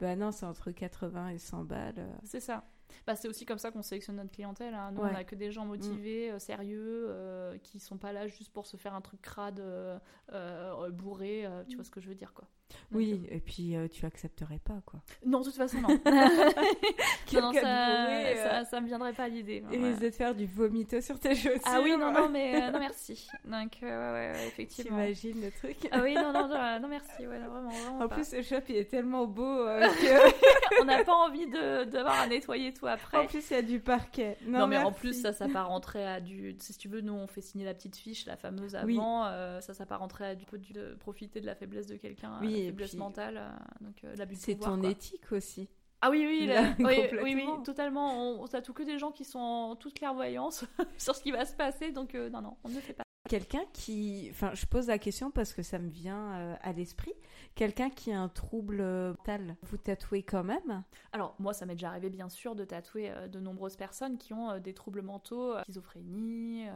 Ben 0.00 0.18
non, 0.18 0.32
c'est 0.32 0.44
entre 0.44 0.70
80 0.70 1.30
et 1.30 1.38
100 1.38 1.64
balles. 1.64 2.06
C'est 2.24 2.40
ça. 2.40 2.64
Bah, 3.06 3.16
c'est 3.16 3.28
aussi 3.28 3.44
comme 3.44 3.58
ça 3.58 3.70
qu'on 3.70 3.82
sélectionne 3.82 4.16
notre 4.16 4.30
clientèle. 4.30 4.74
Hein. 4.74 4.92
Nous, 4.92 5.00
on 5.00 5.14
a 5.14 5.24
que 5.24 5.34
des 5.34 5.50
gens 5.50 5.64
motivés, 5.64 6.30
mm. 6.30 6.34
euh, 6.34 6.38
sérieux, 6.38 7.06
euh, 7.08 7.58
qui 7.58 7.80
sont 7.80 7.98
pas 7.98 8.12
là 8.12 8.26
juste 8.26 8.52
pour 8.52 8.66
se 8.66 8.76
faire 8.76 8.94
un 8.94 9.00
truc 9.00 9.20
crade, 9.20 9.60
euh, 9.60 10.90
bourré. 10.90 11.46
tu 11.68 11.76
vois 11.76 11.84
ce 11.84 11.90
que 11.90 12.00
je 12.00 12.08
veux 12.08 12.14
dire, 12.14 12.32
quoi. 12.34 12.48
Oui, 12.92 13.26
et 13.30 13.40
puis 13.40 13.74
tu 13.92 14.06
accepterais 14.06 14.60
pas, 14.64 14.80
quoi. 14.86 15.00
Non, 15.24 15.40
de 15.40 15.44
toute 15.44 15.54
façon, 15.54 15.80
non. 15.80 15.88
non, 17.32 17.52
ça, 17.52 18.64
ça, 18.64 18.80
me 18.80 18.86
viendrait 18.86 19.12
pas 19.12 19.24
à 19.24 19.28
l'idée. 19.28 19.62
Et 19.70 19.78
ouais. 19.78 19.94
de 19.96 20.10
faire 20.10 20.34
du 20.34 20.46
vomito 20.46 21.00
sur 21.00 21.18
tes 21.18 21.34
chaussures. 21.34 21.60
Ah 21.64 21.80
oui, 21.82 21.96
non, 21.98 22.12
non, 22.12 22.28
mais 22.32 22.70
non, 22.70 22.78
merci. 22.78 23.28
Donc, 23.44 23.78
ouais, 23.82 23.88
ouais, 23.88 24.32
effectivement. 24.46 24.96
T'imagines 24.96 25.40
le 25.40 25.50
truc? 25.50 25.76
Ah 25.90 26.00
oui, 26.02 26.14
non, 26.14 26.32
non, 26.32 26.48
non, 26.48 26.88
merci. 26.88 27.26
Ouais, 27.26 27.38
vraiment, 27.38 27.68
vraiment 27.68 28.04
en 28.04 28.08
plus, 28.08 28.32
le 28.32 28.42
shop, 28.42 28.62
il 28.68 28.76
est 28.76 28.90
tellement 28.90 29.26
beau 29.26 29.44
que... 29.44 30.82
on 30.82 30.84
n'a 30.84 31.04
pas 31.04 31.14
envie 31.14 31.46
d'avoir 31.48 32.20
à 32.20 32.26
nettoyer 32.26 32.72
après. 32.82 33.18
En 33.18 33.26
plus, 33.26 33.50
il 33.50 33.54
y 33.54 33.56
a 33.56 33.62
du 33.62 33.80
parquet. 33.80 34.36
Non, 34.46 34.66
mais 34.66 34.78
en 34.78 34.92
plus, 34.92 35.20
ça 35.20 35.32
s'apparenterait 35.32 36.06
à 36.06 36.20
du. 36.20 36.56
Si 36.58 36.76
tu 36.76 36.88
veux, 36.88 37.00
nous, 37.00 37.12
on 37.12 37.26
fait 37.26 37.40
signer 37.40 37.64
la 37.64 37.74
petite 37.74 37.96
fiche, 37.96 38.26
la 38.26 38.36
fameuse 38.36 38.74
avant. 38.74 39.26
Euh, 39.26 39.60
ça 39.60 39.74
s'apparenterait 39.74 40.28
à 40.28 40.34
du 40.34 40.44
de 40.72 40.94
profiter 40.98 41.40
de 41.40 41.46
la 41.46 41.54
faiblesse 41.54 41.86
de 41.86 41.96
quelqu'un, 41.96 42.38
oui, 42.40 42.57
la 42.60 42.66
faiblesse 42.66 42.94
mentale. 42.94 43.36
Euh, 43.82 43.90
euh, 44.04 44.26
C'est 44.34 44.58
ton 44.58 44.82
éthique 44.82 45.32
aussi. 45.32 45.68
Ah 46.00 46.10
oui, 46.10 46.24
oui, 46.26 46.48
oui, 46.78 47.08
oui, 47.22 47.34
oui, 47.34 47.48
totalement. 47.64 48.12
On, 48.12 48.42
on 48.42 48.46
tatoue 48.46 48.72
que 48.72 48.84
des 48.84 48.98
gens 48.98 49.10
qui 49.10 49.24
sont 49.24 49.38
en 49.38 49.76
toute 49.76 49.94
clairvoyance 49.94 50.64
sur 50.98 51.14
ce 51.16 51.22
qui 51.22 51.32
va 51.32 51.44
se 51.44 51.54
passer. 51.54 51.90
Donc, 51.90 52.14
non, 52.14 52.40
non, 52.40 52.56
on 52.64 52.68
ne 52.68 52.80
fait 52.80 52.92
pas. 52.92 53.02
Quelqu'un 53.28 53.64
qui, 53.72 54.28
enfin, 54.30 54.52
je 54.54 54.66
pose 54.66 54.86
la 54.88 54.98
question 54.98 55.30
parce 55.30 55.52
que 55.52 55.62
ça 55.62 55.78
me 55.78 55.90
vient 55.90 56.32
euh, 56.34 56.54
à 56.62 56.72
l'esprit. 56.72 57.12
Quelqu'un 57.54 57.90
qui 57.90 58.12
a 58.12 58.20
un 58.20 58.28
trouble 58.28 58.82
mental, 58.82 59.56
vous 59.62 59.76
tatouez 59.76 60.22
quand 60.22 60.44
même? 60.44 60.84
Alors 61.12 61.34
moi, 61.38 61.52
ça 61.52 61.66
m'est 61.66 61.74
déjà 61.74 61.88
arrivé 61.88 62.08
bien 62.08 62.28
sûr 62.28 62.54
de 62.54 62.64
tatouer 62.64 63.10
euh, 63.10 63.28
de 63.28 63.40
nombreuses 63.40 63.76
personnes 63.76 64.16
qui 64.16 64.32
ont 64.32 64.50
euh, 64.50 64.60
des 64.60 64.74
troubles 64.74 65.02
mentaux, 65.02 65.54
schizophrénie, 65.64 66.66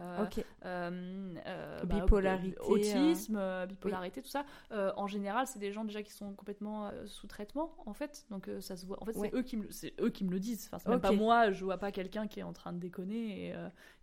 bah, 0.63 1.01
bipolarité, 1.85 2.59
autisme, 2.61 3.41
bipolarité, 3.67 4.23
tout 4.23 4.29
ça. 4.29 4.45
en 4.71 5.07
général, 5.07 5.47
c'est 5.47 5.59
des 5.59 5.73
gens 5.73 5.85
déjà 5.85 6.03
qui 6.03 6.13
sont 6.13 6.35
complètement 6.35 6.91
sous 7.07 7.27
traitement 7.27 7.75
en 7.87 7.95
fait, 7.95 8.27
donc 8.31 8.51
ça 8.61 8.77
se 8.77 8.87
voit. 8.87 9.01
En 9.03 9.07
fait, 9.07 9.13
c'est 9.15 9.35
eux 9.35 9.43
qui 9.43 9.57
me, 9.57 9.71
c'est 9.71 9.95
eux 10.01 10.11
qui 10.11 10.25
me 10.25 10.31
le 10.31 10.41
disent. 10.41 10.67
Enfin, 10.67 10.79
c'est 10.79 10.89
même 10.89 11.01
pas 11.01 11.13
moi. 11.13 11.51
Je 11.51 11.65
vois 11.65 11.79
pas 11.79 11.93
quelqu'un 11.93 12.27
qui 12.27 12.41
est 12.41 12.45
en 12.45 12.53
train 12.53 12.73
de 12.73 12.79
déconner 12.79 13.49
et, 13.49 13.55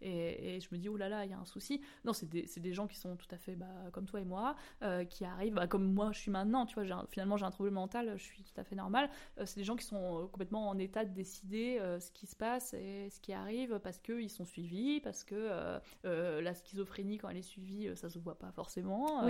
et, 0.02 0.56
et 0.56 0.60
je 0.60 0.70
me 0.72 0.78
dis 0.78 0.90
oh 0.90 0.98
là 0.98 1.10
là, 1.10 1.26
il 1.26 1.32
y 1.32 1.34
a 1.34 1.38
un 1.38 1.46
souci. 1.46 1.82
Non, 2.06 2.14
c'est 2.14 2.30
des, 2.30 2.39
des, 2.58 2.74
gens 2.74 2.88
qui 2.88 2.98
sont 2.98 3.16
tout 3.16 3.28
à 3.32 3.38
fait 3.38 3.56
bah, 3.56 3.68
comme 3.92 4.06
toi 4.06 4.20
et 4.20 4.26
moi, 4.26 4.56
euh, 4.84 5.06
qui 5.06 5.26
arrivent, 5.26 5.54
bah, 5.54 5.68
comme 5.68 5.94
moi 5.94 6.12
je 6.12 6.20
suis 6.20 6.32
maintenant, 6.32 6.66
tu 6.66 6.76
vois, 6.80 7.06
finalement 7.10 7.38
j'ai 7.38 7.46
un 7.46 7.52
trouble 7.52 7.72
mental, 7.72 8.14
je 8.18 8.24
suis 8.24 8.44
tout 8.44 8.54
à 8.60 8.64
fait 8.64 8.76
normal. 8.76 9.10
Euh, 9.38 9.46
c'est 9.46 9.60
des 9.60 9.64
gens 9.64 9.76
qui 9.76 9.86
sont 9.86 10.24
euh, 10.24 10.28
complètement 10.28 10.70
en 10.70 10.78
état 10.78 11.06
de 11.06 11.14
décider 11.14 11.80
ce 12.00 12.12
qui 12.12 12.28
se 12.28 12.36
passe 12.36 12.74
et 12.74 13.10
ce 13.10 13.20
qui 13.20 13.34
arrive 13.34 13.80
parce 13.80 13.98
qu'ils 14.00 14.30
sont 14.30 14.46
suivis, 14.46 15.00
parce 15.02 15.24
que 15.24 15.80
la 16.04 16.54
schizophrénie, 16.54 17.18
quand 17.18 17.30
elle 17.30 17.38
est 17.38 17.42
suivie, 17.42 17.90
ça 17.96 18.10
se 18.10 18.20
voit 18.20 18.38
pas 18.38 18.52
forcément, 18.52 19.24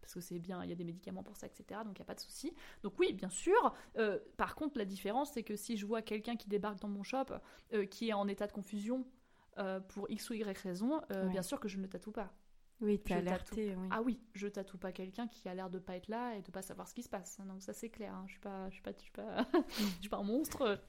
parce 0.00 0.14
que 0.14 0.20
c'est 0.20 0.38
bien, 0.38 0.62
il 0.62 0.70
y 0.70 0.72
a 0.72 0.76
des 0.76 0.84
médicaments 0.84 1.22
pour 1.22 1.36
ça, 1.36 1.46
etc. 1.46 1.80
Donc 1.84 1.98
il 1.98 2.00
n'y 2.00 2.06
a 2.06 2.06
pas 2.06 2.14
de 2.14 2.20
souci. 2.20 2.54
Donc 2.82 2.98
oui, 2.98 3.12
bien 3.12 3.28
sûr. 3.28 3.74
par 4.36 4.54
contre, 4.54 4.78
la 4.78 4.84
différence, 4.84 5.32
c'est 5.32 5.42
que 5.42 5.56
si 5.56 5.76
je 5.76 5.86
vois 5.86 6.02
quelqu'un 6.02 6.36
qui 6.36 6.48
débarque 6.48 6.80
dans 6.80 6.88
mon 6.88 7.02
shop, 7.02 7.26
qui 7.90 8.08
est 8.08 8.12
en 8.12 8.28
état 8.28 8.46
de 8.46 8.52
confusion, 8.52 9.04
pour 9.88 10.10
X 10.10 10.30
ou 10.30 10.34
Y 10.34 10.58
raison, 10.58 11.00
bien 11.30 11.42
sûr 11.42 11.60
que 11.60 11.68
je 11.68 11.76
ne 11.76 11.82
le 11.82 11.88
tatoue 11.88 12.12
pas. 12.12 12.32
Oui, 12.80 12.98
t'es 12.98 13.14
alerté. 13.14 13.74
Oui. 13.76 13.88
Ah 13.90 14.02
oui, 14.02 14.20
je 14.34 14.48
tatoue 14.48 14.78
pas 14.78 14.92
quelqu'un 14.92 15.28
qui 15.28 15.48
a 15.48 15.54
l'air 15.54 15.70
de 15.70 15.78
pas 15.78 15.96
être 15.96 16.08
là 16.08 16.34
et 16.36 16.42
de 16.42 16.50
pas 16.50 16.62
savoir 16.62 16.88
ce 16.88 16.94
qui 16.94 17.02
se 17.02 17.08
passe. 17.08 17.38
Donc 17.46 17.62
ça 17.62 17.72
c'est 17.72 17.88
clair. 17.88 18.14
Hein. 18.14 18.24
Je 18.26 18.32
suis 18.32 18.40
pas, 18.40 18.68
je 18.68 18.74
suis 18.74 18.82
pas, 18.82 18.92
je 18.96 19.02
suis 19.02 19.12
pas, 19.12 19.46
je 19.78 20.00
suis 20.00 20.08
pas 20.08 20.18
un 20.18 20.24
monstre. 20.24 20.80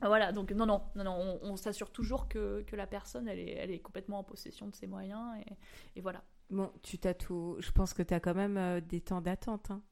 voilà. 0.00 0.32
Donc 0.32 0.52
non, 0.52 0.66
non, 0.66 0.82
non, 0.96 1.04
non. 1.04 1.38
On, 1.42 1.56
s'assure 1.56 1.90
toujours 1.90 2.28
que, 2.28 2.62
que, 2.62 2.76
la 2.76 2.86
personne, 2.86 3.28
elle 3.28 3.38
est, 3.38 3.52
elle 3.52 3.70
est 3.70 3.80
complètement 3.80 4.18
en 4.18 4.24
possession 4.24 4.68
de 4.68 4.74
ses 4.74 4.86
moyens 4.86 5.36
et, 5.46 5.98
et 5.98 6.00
voilà. 6.00 6.24
Bon, 6.50 6.70
tu 6.82 6.98
tatoues. 6.98 7.56
Je 7.60 7.70
pense 7.72 7.94
que 7.94 8.02
tu 8.02 8.14
as 8.14 8.20
quand 8.20 8.34
même 8.34 8.56
euh, 8.56 8.80
des 8.80 9.00
temps 9.00 9.20
d'attente. 9.20 9.70
Hein. 9.70 9.82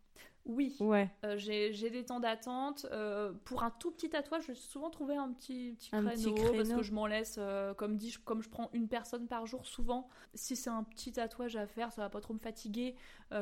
Oui. 0.45 0.77
Ouais. 0.81 1.09
Euh, 1.25 1.37
j'ai 1.37 1.91
des 1.91 2.05
temps 2.05 2.19
d'attente. 2.19 2.87
Euh, 2.91 3.33
pour 3.45 3.63
un 3.63 3.71
tout 3.71 3.93
petit 3.93 4.11
tatouage, 4.11 4.43
je 4.43 4.49
vais 4.49 4.55
souvent 4.55 4.91
trouver 4.91 5.17
un 5.17 5.33
petit, 5.33 5.77
petit, 5.79 5.91
créneau, 5.91 6.35
parce 6.57 6.69
que 6.69 6.83
je 6.83 6.93
m'en 6.93 7.07
laisse, 7.07 7.37
euh, 7.39 7.75
comme 7.75 7.97
dit, 7.97 8.11
je, 8.11 8.19
comme 8.19 8.43
je 8.43 8.49
prends 8.49 8.69
une 8.73 8.89
personne 8.89 9.29
par 9.29 9.47
jour 9.47 9.67
souvent. 9.67 10.09
Si 10.35 10.57
c'est 10.57 10.71
un 10.71 10.83
petit 10.83 11.13
tatouage 11.13 11.55
à 11.57 11.67
faire, 11.67 11.93
ça 11.93 12.03
va 12.03 12.11
pas 12.11 12.21
trop 12.21 12.35
me 12.35 12.41
fatiguer. 12.41 12.97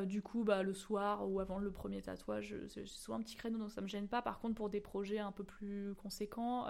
du 0.04 0.22
coup, 0.22 0.44
bah, 0.44 0.62
le 0.62 0.74
soir 0.74 1.28
ou 1.28 1.40
avant 1.40 1.58
le 1.58 1.70
premier 1.70 2.02
tatouage, 2.02 2.54
c'est 2.68 2.86
souvent 2.86 3.18
un 3.18 3.22
petit 3.22 3.36
créneau, 3.36 3.58
donc 3.58 3.72
ça 3.72 3.80
me 3.80 3.88
gêne 3.88 4.08
pas. 4.08 4.22
Par 4.22 4.38
contre, 4.38 4.54
pour 4.54 4.68
des 4.68 4.80
projets 4.80 5.18
un 5.18 5.32
peu 5.32 5.44
plus 5.44 5.94
conséquents, 6.02 6.66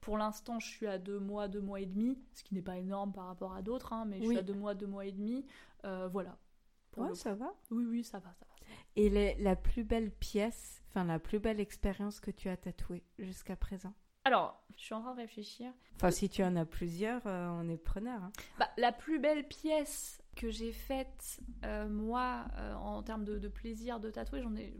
pour 0.00 0.16
l'instant, 0.16 0.58
je 0.60 0.66
suis 0.66 0.86
à 0.86 0.98
deux 0.98 1.18
mois, 1.18 1.46
deux 1.48 1.60
mois 1.60 1.80
et 1.80 1.86
demi, 1.86 2.18
ce 2.32 2.42
qui 2.42 2.54
n'est 2.54 2.62
pas 2.62 2.78
énorme 2.78 3.12
par 3.12 3.26
rapport 3.26 3.52
à 3.52 3.62
d'autres, 3.62 3.92
hein, 3.92 4.06
mais 4.06 4.18
je 4.18 4.24
suis 4.24 4.38
à 4.38 4.42
deux 4.42 4.54
mois, 4.54 4.74
deux 4.74 4.86
mois 4.86 5.04
et 5.04 5.12
demi. 5.12 5.44
voilà. 5.82 6.38
Ouais, 6.96 7.14
ça 7.14 7.34
va. 7.34 7.54
Oui, 7.70 7.84
oui, 7.84 8.02
ça 8.02 8.18
va, 8.18 8.32
ça 8.34 8.47
Et 8.96 9.34
la 9.38 9.56
plus 9.56 9.84
belle 9.84 10.10
pièce, 10.10 10.82
enfin 10.88 11.04
la 11.04 11.18
plus 11.18 11.38
belle 11.38 11.60
expérience 11.60 12.20
que 12.20 12.30
tu 12.30 12.48
as 12.48 12.56
tatouée 12.56 13.04
jusqu'à 13.18 13.56
présent? 13.56 13.94
Alors, 14.24 14.62
je 14.76 14.82
suis 14.82 14.94
en 14.94 15.00
train 15.00 15.14
de 15.14 15.20
réfléchir. 15.20 15.72
Enfin, 15.96 16.10
si 16.10 16.28
tu 16.28 16.42
en 16.42 16.54
as 16.56 16.66
plusieurs, 16.66 17.26
euh, 17.26 17.48
on 17.48 17.68
est 17.68 17.78
preneur. 17.78 18.22
Hein. 18.22 18.32
Bah, 18.58 18.68
la 18.76 18.92
plus 18.92 19.18
belle 19.18 19.46
pièce 19.46 20.17
que 20.38 20.50
j'ai 20.50 20.70
faite, 20.70 21.40
euh, 21.64 21.88
moi, 21.88 22.44
euh, 22.58 22.72
en 22.74 23.02
termes 23.02 23.24
de, 23.24 23.48
plaisir 23.48 23.98
de 23.98 24.08
tatouer, 24.08 24.40
j'en 24.40 24.54
ai, 24.54 24.72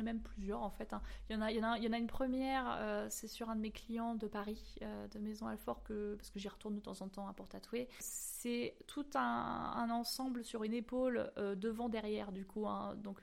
ai 0.00 0.02
même 0.02 0.22
plusieurs 0.22 0.62
en 0.62 0.70
fait. 0.70 0.94
Hein. 0.94 1.02
Il, 1.28 1.36
y 1.36 1.38
en 1.38 1.42
a, 1.42 1.50
il, 1.52 1.58
y 1.58 1.60
en 1.60 1.70
a, 1.70 1.76
il 1.76 1.84
y 1.84 1.88
en 1.88 1.92
a 1.92 1.98
une 1.98 2.06
première, 2.06 3.06
c'est 3.10 3.28
sur 3.28 3.50
un 3.50 3.56
de 3.56 3.60
mes 3.60 3.70
clients 3.70 4.14
de 4.14 4.26
Paris, 4.26 4.76
de 4.80 5.18
Maison 5.18 5.46
Alfort, 5.46 5.82
que, 5.82 6.14
parce 6.14 6.30
que 6.30 6.38
j'y 6.38 6.48
retourne 6.48 6.74
de 6.74 6.80
temps 6.80 7.00
en 7.02 7.08
temps 7.08 7.28
hein, 7.28 7.34
pour 7.34 7.46
tatouer. 7.46 7.88
C'est 8.00 8.74
tout 8.86 9.04
un, 9.14 9.90
ensemble 9.90 10.44
sur 10.44 10.64
une 10.64 10.72
épaule, 10.72 11.30
devant, 11.36 11.90
derrière, 11.90 12.32
du 12.32 12.46
coup. 12.46 12.66
Hein. 12.66 12.96
donc, 12.96 13.20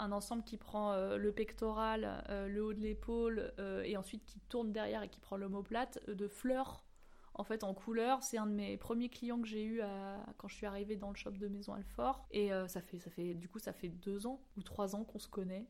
un 0.00 0.12
ensemble 0.12 0.44
qui 0.44 0.58
prend 0.58 0.94
le 1.16 1.32
pectoral, 1.32 2.22
le 2.28 2.62
haut 2.62 2.74
de 2.74 2.80
l'épaule, 2.80 3.54
et 3.82 3.96
ensuite 3.96 4.24
qui 4.26 4.40
tourne 4.50 4.72
derrière 4.72 5.02
et 5.02 5.08
qui 5.08 5.20
prend 5.20 5.38
l'omoplate, 5.38 5.98
de 6.06 6.28
fleurs 6.28 6.84
en 7.38 7.44
fait 7.44 7.64
en 7.64 7.72
couleur. 7.72 8.22
C'est 8.22 8.36
un 8.36 8.46
de 8.46 8.52
mes 8.52 8.76
premiers 8.76 9.08
clients 9.08 9.40
que 9.40 9.48
j'ai 9.48 9.64
eu 9.64 9.80
quand 10.36 10.48
je 10.48 10.54
suis 10.54 10.66
arrivée 10.66 10.96
dans 10.96 11.10
le 11.10 11.16
shop 11.16 11.30
de 11.30 11.48
Maison 11.48 11.72
Alfort. 11.72 12.26
Et 12.30 12.52
euh, 12.52 12.68
ça 12.68 12.82
fait, 12.82 12.98
ça 12.98 13.10
fait, 13.10 13.34
du 13.34 13.48
coup, 13.48 13.58
ça 13.58 13.72
fait 13.72 13.88
deux 13.88 14.26
ans 14.26 14.42
ou 14.56 14.62
trois 14.62 14.94
ans 14.94 15.04
qu'on 15.04 15.18
se 15.18 15.28
connaît. 15.28 15.66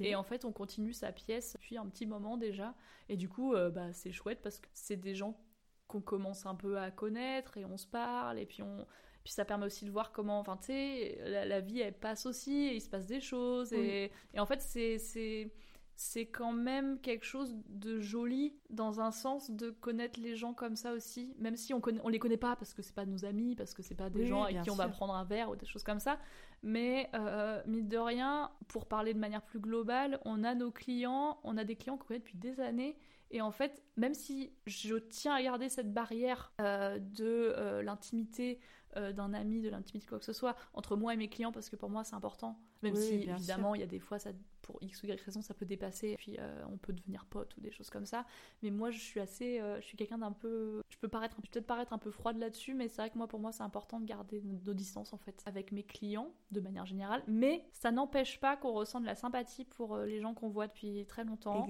Et 0.00 0.14
en 0.14 0.22
fait, 0.22 0.44
on 0.44 0.52
continue 0.52 0.92
sa 0.92 1.10
pièce 1.10 1.54
depuis 1.54 1.76
un 1.76 1.86
petit 1.86 2.06
moment 2.06 2.36
déjà. 2.36 2.74
Et 3.08 3.16
du 3.16 3.28
coup, 3.28 3.54
euh, 3.54 3.70
bah, 3.70 3.92
c'est 3.92 4.12
chouette 4.12 4.40
parce 4.42 4.60
que 4.60 4.68
c'est 4.72 4.96
des 4.96 5.14
gens 5.14 5.40
qu'on 5.88 6.00
commence 6.00 6.46
un 6.46 6.54
peu 6.54 6.78
à 6.78 6.90
connaître 6.90 7.56
et 7.56 7.64
on 7.64 7.76
se 7.76 7.86
parle. 7.86 8.38
Et 8.38 8.46
puis, 8.46 8.62
on... 8.62 8.86
puis 9.24 9.32
ça 9.32 9.44
permet 9.44 9.66
aussi 9.66 9.84
de 9.84 9.90
voir 9.90 10.12
comment, 10.12 10.38
enfin, 10.38 10.56
tu 10.56 10.66
sais, 10.66 11.18
la, 11.24 11.60
vie, 11.60 11.80
elle 11.80 11.98
passe 11.98 12.24
aussi 12.26 12.52
et 12.52 12.76
il 12.76 12.80
se 12.80 12.88
passe 12.88 13.06
des 13.06 13.20
choses. 13.20 13.72
Et, 13.72 14.12
et 14.32 14.38
en 14.38 14.46
fait, 14.46 14.60
c'est 14.60 15.50
c'est 15.96 16.26
quand 16.26 16.52
même 16.52 16.98
quelque 17.00 17.24
chose 17.24 17.56
de 17.68 18.00
joli 18.00 18.54
dans 18.70 19.00
un 19.00 19.12
sens 19.12 19.50
de 19.50 19.70
connaître 19.70 20.20
les 20.20 20.34
gens 20.34 20.52
comme 20.52 20.74
ça 20.74 20.92
aussi, 20.92 21.34
même 21.38 21.56
si 21.56 21.72
on 21.72 21.80
connaît, 21.80 22.00
on 22.02 22.08
les 22.08 22.18
connaît 22.18 22.36
pas 22.36 22.56
parce 22.56 22.74
que 22.74 22.82
c'est 22.82 22.94
pas 22.94 23.06
nos 23.06 23.24
amis, 23.24 23.54
parce 23.54 23.74
que 23.74 23.82
c'est 23.82 23.94
pas 23.94 24.10
des 24.10 24.26
gens 24.26 24.42
avec 24.42 24.62
qui 24.62 24.70
on 24.70 24.74
va 24.74 24.88
prendre 24.88 25.14
un 25.14 25.24
verre 25.24 25.50
ou 25.50 25.56
des 25.56 25.66
choses 25.66 25.84
comme 25.84 26.00
ça. 26.00 26.18
Mais 26.62 27.10
euh, 27.14 27.62
mine 27.66 27.88
de 27.88 27.98
rien, 27.98 28.50
pour 28.68 28.86
parler 28.86 29.14
de 29.14 29.18
manière 29.18 29.42
plus 29.42 29.60
globale, 29.60 30.18
on 30.24 30.42
a 30.42 30.54
nos 30.54 30.70
clients, 30.70 31.38
on 31.44 31.56
a 31.56 31.64
des 31.64 31.76
clients 31.76 31.96
qu'on 31.96 32.06
connaît 32.06 32.20
depuis 32.20 32.38
des 32.38 32.58
années. 32.58 32.96
Et 33.30 33.40
en 33.40 33.50
fait, 33.50 33.82
même 33.96 34.14
si 34.14 34.52
je 34.66 34.96
tiens 34.96 35.34
à 35.34 35.42
garder 35.42 35.68
cette 35.68 35.92
barrière 35.92 36.52
euh, 36.60 36.98
de 36.98 37.54
euh, 37.56 37.82
l'intimité 37.82 38.60
d'un 38.96 39.34
ami, 39.34 39.60
de 39.60 39.70
l'intimité 39.70 40.06
quoi 40.06 40.20
que 40.20 40.24
ce 40.24 40.32
soit, 40.32 40.54
entre 40.72 40.94
moi 40.94 41.12
et 41.12 41.16
mes 41.16 41.28
clients, 41.28 41.50
parce 41.50 41.68
que 41.68 41.74
pour 41.74 41.90
moi 41.90 42.04
c'est 42.04 42.14
important, 42.14 42.60
même 42.84 42.96
si 42.96 43.14
évidemment 43.14 43.74
il 43.74 43.80
y 43.80 43.84
a 43.84 43.88
des 43.88 43.98
fois 43.98 44.18
ça 44.18 44.30
pour 44.64 44.78
X 44.82 45.02
ou 45.02 45.06
Y 45.06 45.20
raison, 45.20 45.42
ça 45.42 45.54
peut 45.54 45.66
dépasser, 45.66 46.08
et 46.08 46.16
puis 46.16 46.36
euh, 46.38 46.64
on 46.72 46.76
peut 46.76 46.92
devenir 46.92 47.26
pote 47.26 47.56
ou 47.56 47.60
des 47.60 47.70
choses 47.70 47.90
comme 47.90 48.06
ça. 48.06 48.24
Mais 48.62 48.70
moi, 48.70 48.90
je 48.90 48.98
suis 48.98 49.20
assez, 49.20 49.60
euh, 49.60 49.80
je 49.80 49.86
suis 49.86 49.96
quelqu'un 49.96 50.18
d'un 50.18 50.32
peu, 50.32 50.82
je 50.88 50.96
peux 50.96 51.08
paraître, 51.08 51.36
peut-être 51.36 51.66
paraître 51.66 51.92
un 51.92 51.98
peu 51.98 52.10
froide 52.10 52.38
là-dessus, 52.38 52.74
mais 52.74 52.88
c'est 52.88 53.02
vrai 53.02 53.10
que 53.10 53.18
moi, 53.18 53.28
pour 53.28 53.38
moi, 53.38 53.52
c'est 53.52 53.62
important 53.62 54.00
de 54.00 54.06
garder 54.06 54.42
nos 54.64 54.74
distances 54.74 55.12
en 55.12 55.18
fait 55.18 55.42
avec 55.44 55.70
mes 55.70 55.82
clients 55.82 56.32
de 56.50 56.60
manière 56.60 56.86
générale. 56.86 57.22
Mais 57.28 57.66
ça 57.72 57.92
n'empêche 57.92 58.40
pas 58.40 58.56
qu'on 58.56 58.72
ressent 58.72 59.00
de 59.00 59.06
la 59.06 59.14
sympathie 59.14 59.66
pour 59.66 59.94
euh, 59.94 60.06
les 60.06 60.20
gens 60.20 60.32
qu'on 60.34 60.48
voit 60.48 60.66
depuis 60.66 61.04
très 61.06 61.24
longtemps, 61.24 61.66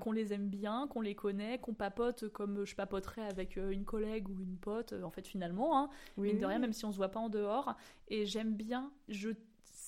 qu'on 0.00 0.12
les 0.12 0.32
aime 0.32 0.48
bien, 0.48 0.88
qu'on 0.88 1.00
les 1.00 1.14
connaît, 1.14 1.58
qu'on 1.58 1.74
papote 1.74 2.28
comme 2.30 2.64
je 2.66 2.74
papoterais 2.74 3.22
avec 3.22 3.56
une 3.56 3.84
collègue 3.84 4.28
ou 4.28 4.42
une 4.42 4.56
pote. 4.56 4.92
en 4.92 5.10
fait, 5.10 5.26
finalement, 5.26 5.78
hein, 5.78 5.88
oui, 6.16 6.36
de 6.36 6.44
rien, 6.44 6.58
même 6.58 6.72
si 6.72 6.84
on 6.84 6.90
se 6.90 6.96
voit 6.96 7.10
pas 7.10 7.20
en 7.20 7.28
dehors. 7.28 7.76
Et 8.08 8.26
j'aime 8.26 8.54
bien, 8.54 8.90
je 9.08 9.30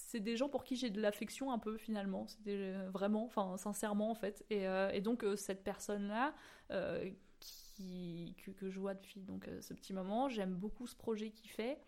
c'est 0.07 0.21
des 0.21 0.37
gens 0.37 0.49
pour 0.49 0.63
qui 0.63 0.77
j'ai 0.77 0.89
de 0.89 1.01
l'affection 1.01 1.53
un 1.53 1.59
peu 1.59 1.77
finalement. 1.77 2.27
C'était 2.29 2.75
vraiment, 2.93 3.25
enfin 3.25 3.57
sincèrement 3.57 4.11
en 4.11 4.15
fait. 4.15 4.45
Et, 4.51 4.67
euh, 4.67 5.01
donc 5.01 5.25
euh, 5.25 5.37
cette 5.37 5.65
personne-là, 5.65 6.33
euh, 6.71 7.11
qui, 7.41 8.37
que, 8.45 8.53
que, 8.53 8.71
je 8.71 8.79
vois 8.79 8.95
depuis 8.95 9.21
donc 9.21 9.51
ce 9.61 9.75
petit 9.75 9.93
moment, 9.93 10.29
j'aime 10.29 10.55
beaucoup 10.55 10.87
ce 10.87 10.95
projet 10.95 11.31
qu'il 11.31 11.51
fait 11.51 11.79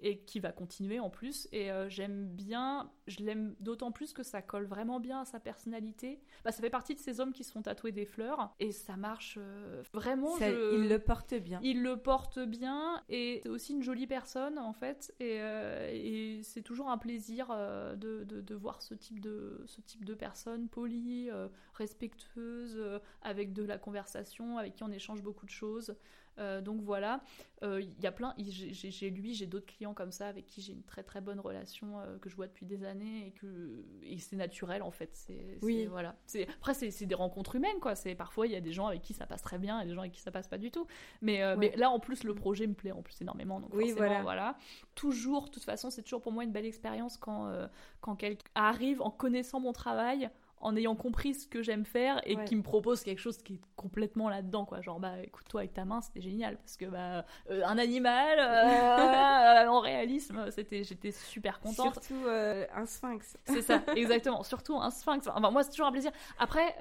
et 0.00 0.18
qui 0.18 0.40
va 0.40 0.52
continuer 0.52 1.00
en 1.00 1.10
plus. 1.10 1.48
Et 1.52 1.70
euh, 1.70 1.88
j'aime 1.88 2.26
bien, 2.26 2.90
je 3.06 3.20
l'aime 3.20 3.54
d'autant 3.60 3.92
plus 3.92 4.12
que 4.12 4.22
ça 4.22 4.42
colle 4.42 4.66
vraiment 4.66 5.00
bien 5.00 5.20
à 5.20 5.24
sa 5.24 5.40
personnalité. 5.40 6.20
Bah, 6.44 6.52
ça 6.52 6.60
fait 6.60 6.70
partie 6.70 6.94
de 6.94 7.00
ces 7.00 7.20
hommes 7.20 7.32
qui 7.32 7.44
se 7.44 7.52
font 7.52 7.62
tatouer 7.62 7.92
des 7.92 8.04
fleurs 8.04 8.54
et 8.60 8.72
ça 8.72 8.96
marche 8.96 9.38
euh, 9.40 9.82
vraiment. 9.92 10.36
Il 10.38 10.88
le 10.88 10.98
porte 10.98 11.34
bien. 11.34 11.60
Il 11.62 11.82
le 11.82 11.96
porte 11.96 12.38
bien 12.38 13.02
et 13.08 13.40
c'est 13.42 13.48
aussi 13.48 13.72
une 13.72 13.82
jolie 13.82 14.06
personne 14.06 14.58
en 14.58 14.72
fait. 14.72 15.14
Et, 15.20 15.38
euh, 15.40 15.88
et 15.92 16.40
c'est 16.42 16.62
toujours 16.62 16.90
un 16.90 16.98
plaisir 16.98 17.48
de, 17.96 18.24
de, 18.24 18.40
de, 18.40 18.54
voir 18.54 18.82
ce 18.82 18.94
type 18.94 19.20
de, 19.20 19.62
ce 19.66 19.80
type 19.80 20.04
de 20.04 20.14
personne 20.14 20.68
polie, 20.68 21.30
respectueuse, 21.74 23.00
avec 23.22 23.52
de 23.52 23.62
la 23.62 23.78
conversation, 23.78 24.58
avec 24.58 24.74
qui 24.74 24.82
on 24.82 24.90
échange 24.90 25.22
beaucoup 25.22 25.46
de 25.46 25.50
choses. 25.50 25.94
Euh, 26.38 26.60
donc 26.60 26.80
voilà, 26.80 27.20
il 27.62 27.68
euh, 27.68 27.82
y 28.02 28.06
a 28.06 28.12
plein. 28.12 28.34
J'ai 28.38 29.10
lui, 29.10 29.34
j'ai 29.34 29.46
d'autres 29.46 29.66
clients 29.66 29.94
comme 29.94 30.10
ça 30.10 30.26
avec 30.26 30.46
qui 30.46 30.60
j'ai 30.60 30.72
une 30.72 30.82
très 30.82 31.02
très 31.02 31.20
bonne 31.20 31.40
relation 31.40 32.00
euh, 32.00 32.18
que 32.18 32.28
je 32.28 32.36
vois 32.36 32.46
depuis 32.46 32.66
des 32.66 32.84
années 32.84 33.28
et 33.28 33.30
que 33.32 33.84
et 34.02 34.18
c'est 34.18 34.36
naturel 34.36 34.82
en 34.82 34.90
fait. 34.90 35.10
C'est 35.12 35.58
oui. 35.62 35.86
voilà. 35.86 36.16
Après 36.56 36.74
c'est 36.74 37.06
des 37.06 37.14
rencontres 37.14 37.56
humaines 37.56 37.78
quoi. 37.80 37.94
C'est 37.94 38.14
parfois 38.14 38.46
il 38.46 38.52
y 38.52 38.56
a 38.56 38.60
des 38.60 38.72
gens 38.72 38.86
avec 38.86 39.02
qui 39.02 39.14
ça 39.14 39.26
passe 39.26 39.42
très 39.42 39.58
bien 39.58 39.80
et 39.80 39.86
des 39.86 39.94
gens 39.94 40.00
avec 40.00 40.12
qui 40.12 40.20
ça 40.20 40.30
passe 40.30 40.48
pas 40.48 40.58
du 40.58 40.70
tout. 40.70 40.86
Mais, 41.22 41.56
mais 41.56 41.74
là 41.76 41.90
en 41.90 42.00
plus 42.00 42.24
le 42.24 42.34
projet 42.34 42.66
me 42.66 42.74
plaît 42.74 42.92
en 42.92 43.02
plus 43.02 43.20
énormément. 43.20 43.60
Donc 43.60 43.70
oui, 43.74 43.92
voilà. 43.92 44.22
voilà. 44.22 44.56
Toujours, 44.94 45.46
de 45.46 45.50
toute 45.50 45.64
façon, 45.64 45.90
c'est 45.90 46.02
toujours 46.02 46.20
pour 46.20 46.32
moi 46.32 46.44
une 46.44 46.52
belle 46.52 46.66
expérience 46.66 47.16
quand 47.16 47.52
quand 48.00 48.16
quelqu'un 48.16 48.44
arrive 48.54 49.00
en 49.02 49.10
connaissant 49.10 49.60
mon 49.60 49.72
travail 49.72 50.30
en 50.64 50.74
ayant 50.76 50.96
compris 50.96 51.34
ce 51.34 51.46
que 51.46 51.62
j'aime 51.62 51.84
faire 51.84 52.20
et 52.24 52.42
qui 52.44 52.56
me 52.56 52.62
propose 52.62 53.02
quelque 53.02 53.18
chose 53.18 53.36
qui 53.36 53.54
est 53.54 53.60
complètement 53.76 54.30
là-dedans, 54.30 54.64
quoi. 54.64 54.80
Genre, 54.80 54.98
bah, 54.98 55.20
écoute, 55.22 55.46
toi, 55.46 55.60
avec 55.60 55.74
ta 55.74 55.84
main, 55.84 56.00
c'était 56.00 56.22
génial 56.22 56.56
parce 56.56 56.78
que, 56.78 56.86
bah, 56.86 57.26
euh, 57.50 57.62
un 57.66 57.76
animal, 57.76 58.38
euh, 58.38 59.68
en 59.68 59.80
réalisme, 59.80 60.50
c'était, 60.50 60.82
j'étais 60.82 61.10
super 61.10 61.60
contente. 61.60 62.02
Surtout 62.02 62.28
un 62.28 62.86
sphinx. 62.86 63.36
C'est 63.44 63.60
ça, 63.60 63.82
exactement. 63.94 64.42
Surtout 64.42 64.76
un 64.76 64.90
sphinx. 64.90 65.28
Enfin, 65.28 65.50
moi, 65.50 65.62
c'est 65.62 65.70
toujours 65.70 65.86
un 65.86 65.92
plaisir. 65.92 66.12
Après, 66.38 66.74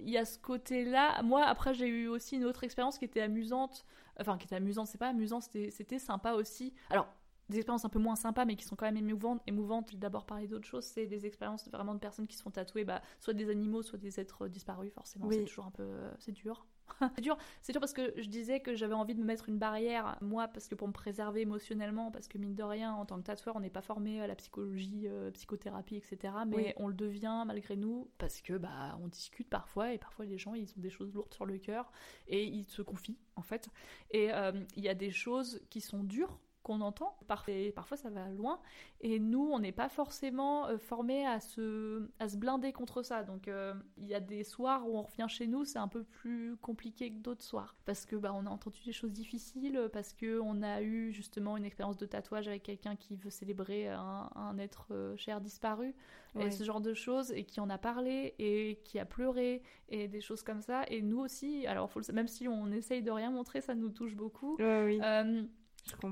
il 0.00 0.10
y 0.10 0.18
a 0.18 0.26
ce 0.26 0.38
côté-là. 0.38 1.22
Moi, 1.22 1.42
après, 1.44 1.72
j'ai 1.72 1.86
eu 1.86 2.08
aussi 2.08 2.36
une 2.36 2.44
autre 2.44 2.64
expérience 2.64 2.98
qui 2.98 3.06
était 3.06 3.22
amusante. 3.22 3.86
Enfin, 4.20 4.36
qui 4.36 4.44
était 4.44 4.56
amusante, 4.56 4.88
c'est 4.88 4.98
pas 4.98 5.08
amusant, 5.08 5.40
c'était 5.40 5.98
sympa 5.98 6.32
aussi. 6.34 6.74
Alors, 6.90 7.08
des 7.48 7.58
expériences 7.58 7.84
un 7.84 7.88
peu 7.88 7.98
moins 7.98 8.16
sympas 8.16 8.44
mais 8.44 8.56
qui 8.56 8.64
sont 8.64 8.76
quand 8.76 8.90
même 8.90 8.96
émouvantes. 8.96 9.94
d'abord 9.96 10.26
parler 10.26 10.46
d'autre 10.46 10.66
chose, 10.66 10.84
c'est 10.84 11.06
des 11.06 11.26
expériences 11.26 11.68
vraiment 11.68 11.94
de 11.94 12.00
personnes 12.00 12.26
qui 12.26 12.36
se 12.36 12.42
font 12.42 12.50
tatouer 12.50 12.84
bah, 12.84 13.02
soit 13.20 13.34
des 13.34 13.50
animaux, 13.50 13.82
soit 13.82 13.98
des 13.98 14.20
êtres 14.20 14.48
disparus, 14.48 14.92
forcément. 14.92 15.30
C'est 15.30 15.44
toujours 15.44 15.66
un 15.66 15.70
peu. 15.70 15.82
Euh, 15.82 16.10
c'est 16.18 16.32
dur. 16.32 16.66
c'est 17.16 17.20
dur, 17.20 17.38
c'est 17.62 17.72
dur 17.72 17.80
parce 17.80 17.92
que 17.92 18.12
je 18.16 18.28
disais 18.28 18.60
que 18.60 18.74
j'avais 18.74 18.94
envie 18.94 19.14
de 19.14 19.20
me 19.20 19.24
mettre 19.24 19.48
une 19.48 19.58
barrière, 19.58 20.18
moi, 20.20 20.48
parce 20.48 20.68
que 20.68 20.74
pour 20.74 20.88
me 20.88 20.92
préserver 20.92 21.42
émotionnellement, 21.42 22.10
parce 22.10 22.28
que 22.28 22.38
mine 22.38 22.54
de 22.54 22.62
rien, 22.62 22.92
en 22.92 23.06
tant 23.06 23.16
que 23.18 23.22
tatoueur, 23.22 23.56
on 23.56 23.60
n'est 23.60 23.70
pas 23.70 23.82
formé 23.82 24.20
à 24.20 24.26
la 24.26 24.34
psychologie, 24.34 25.04
euh, 25.06 25.30
psychothérapie, 25.30 25.96
etc. 25.96 26.34
Mais 26.46 26.74
on 26.76 26.88
le 26.88 26.94
devient 26.94 27.44
malgré 27.46 27.76
nous 27.76 28.10
parce 28.18 28.40
que 28.40 28.54
bah 28.54 28.98
on 29.02 29.08
discute 29.08 29.48
parfois 29.48 29.92
et 29.92 29.98
parfois 29.98 30.24
les 30.24 30.38
gens 30.38 30.54
ils 30.54 30.68
ont 30.76 30.80
des 30.80 30.90
choses 30.90 31.12
lourdes 31.12 31.32
sur 31.32 31.46
le 31.46 31.58
cœur 31.58 31.92
et 32.26 32.44
ils 32.44 32.64
se 32.64 32.82
confient 32.82 33.18
en 33.36 33.42
fait. 33.42 33.68
Et 34.10 34.32
euh, 34.32 34.52
il 34.76 34.82
y 34.82 34.88
a 34.88 34.94
des 34.94 35.10
choses 35.10 35.60
qui 35.70 35.80
sont 35.80 36.04
dures 36.04 36.38
qu'on 36.62 36.80
entend. 36.80 37.16
Parfois, 37.26 37.96
ça 37.96 38.10
va 38.10 38.28
loin. 38.28 38.60
Et 39.00 39.18
nous, 39.18 39.50
on 39.52 39.58
n'est 39.58 39.72
pas 39.72 39.88
forcément 39.88 40.66
euh, 40.68 40.78
formés 40.78 41.26
à 41.26 41.40
se, 41.40 42.08
à 42.18 42.28
se 42.28 42.36
blinder 42.36 42.72
contre 42.72 43.02
ça. 43.02 43.22
Donc, 43.22 43.48
euh, 43.48 43.74
il 43.98 44.06
y 44.06 44.14
a 44.14 44.20
des 44.20 44.44
soirs 44.44 44.88
où 44.88 44.96
on 44.96 45.02
revient 45.02 45.26
chez 45.28 45.46
nous, 45.46 45.64
c'est 45.64 45.78
un 45.78 45.88
peu 45.88 46.04
plus 46.04 46.56
compliqué 46.56 47.10
que 47.10 47.18
d'autres 47.18 47.42
soirs. 47.42 47.76
Parce 47.84 48.06
que 48.06 48.16
bah, 48.16 48.32
on 48.34 48.46
a 48.46 48.50
entendu 48.50 48.80
des 48.84 48.92
choses 48.92 49.12
difficiles, 49.12 49.88
parce 49.92 50.12
qu'on 50.12 50.62
a 50.62 50.82
eu 50.82 51.12
justement 51.12 51.56
une 51.56 51.64
expérience 51.64 51.96
de 51.96 52.06
tatouage 52.06 52.48
avec 52.48 52.62
quelqu'un 52.62 52.96
qui 52.96 53.16
veut 53.16 53.30
célébrer 53.30 53.88
un, 53.88 54.56
être 54.58 54.86
euh, 54.90 55.16
cher 55.16 55.40
disparu. 55.40 55.94
Et 56.40 56.50
ce 56.50 56.64
genre 56.64 56.80
de 56.80 56.94
choses, 56.94 57.30
et 57.32 57.44
qui 57.44 57.60
en 57.60 57.68
a 57.68 57.76
parlé, 57.76 58.34
et 58.38 58.80
qui 58.84 58.98
a 58.98 59.04
pleuré, 59.04 59.62
et 59.90 60.08
des 60.08 60.22
choses 60.22 60.42
comme 60.42 60.62
ça. 60.62 60.84
Et 60.88 61.02
nous 61.02 61.18
aussi, 61.18 61.66
alors 61.66 61.90
même 62.10 62.26
si 62.26 62.48
on 62.48 62.72
essaye 62.72 63.02
de 63.02 63.10
rien 63.10 63.30
montrer, 63.30 63.60
ça 63.60 63.74
nous 63.74 63.90
touche 63.90 64.14
beaucoup. 64.14 64.56
oui. 64.58 64.98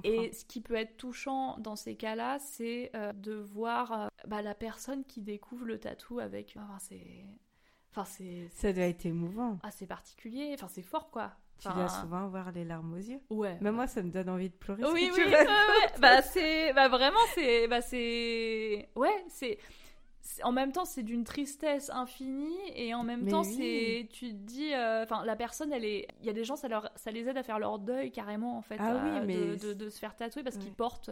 Et 0.04 0.32
ce 0.32 0.44
qui 0.44 0.60
peut 0.60 0.74
être 0.74 0.96
touchant 0.96 1.56
dans 1.58 1.76
ces 1.76 1.94
cas-là, 1.96 2.38
c'est 2.38 2.90
euh, 2.94 3.12
de 3.12 3.34
voir 3.34 3.92
euh, 3.92 4.08
bah, 4.26 4.42
la 4.42 4.54
personne 4.54 5.04
qui 5.04 5.20
découvre 5.20 5.64
le 5.64 5.78
tatou 5.78 6.20
avec. 6.20 6.54
Enfin, 6.56 6.78
c'est. 6.78 7.24
Enfin, 7.90 8.04
c'est. 8.04 8.48
Ça 8.54 8.72
doit 8.72 8.84
être 8.84 9.06
émouvant. 9.06 9.58
Ah, 9.62 9.70
c'est 9.70 9.86
particulier. 9.86 10.52
Enfin, 10.54 10.68
c'est 10.68 10.82
fort, 10.82 11.10
quoi. 11.10 11.32
Tu 11.58 11.68
dois 11.68 11.88
souvent 11.88 12.24
avoir 12.24 12.52
les 12.52 12.64
larmes 12.64 12.94
aux 12.94 12.96
yeux. 12.96 13.20
Ouais. 13.28 13.58
Mais 13.60 13.70
moi, 13.70 13.86
ça 13.86 14.02
me 14.02 14.10
donne 14.10 14.30
envie 14.30 14.48
de 14.48 14.54
pleurer. 14.54 14.82
Oui, 14.84 15.10
oui, 15.12 15.24
ouais, 15.24 15.46
Bah, 16.00 16.22
c'est. 16.22 16.72
Bah, 16.72 16.88
vraiment, 16.88 17.20
c'est. 17.34 17.68
Bah, 17.68 17.82
c'est. 17.82 18.88
Ouais, 18.96 19.24
c'est 19.28 19.58
en 20.42 20.52
même 20.52 20.72
temps 20.72 20.84
c'est 20.84 21.02
d'une 21.02 21.24
tristesse 21.24 21.90
infinie 21.90 22.58
et 22.74 22.94
en 22.94 23.02
même 23.02 23.28
temps 23.28 23.42
c'est 23.42 24.08
tu 24.12 24.30
te 24.30 24.34
dis 24.34 24.72
euh, 24.72 25.02
enfin 25.04 25.24
la 25.24 25.36
personne 25.36 25.72
elle 25.72 25.84
est 25.84 26.06
il 26.20 26.26
y 26.26 26.30
a 26.30 26.32
des 26.32 26.44
gens 26.44 26.56
ça 26.56 26.68
leur 26.68 26.90
ça 26.96 27.10
les 27.10 27.28
aide 27.28 27.36
à 27.36 27.42
faire 27.42 27.58
leur 27.58 27.78
deuil 27.78 28.10
carrément 28.10 28.56
en 28.56 28.62
fait 28.62 28.76
ah 28.78 28.94
euh, 28.94 29.56
de, 29.56 29.72
de, 29.72 29.88
se 29.88 29.98
faire 29.98 30.14
tatouer 30.14 30.42
parce 30.42 30.56
qu'ils 30.56 30.72
portent 30.72 31.10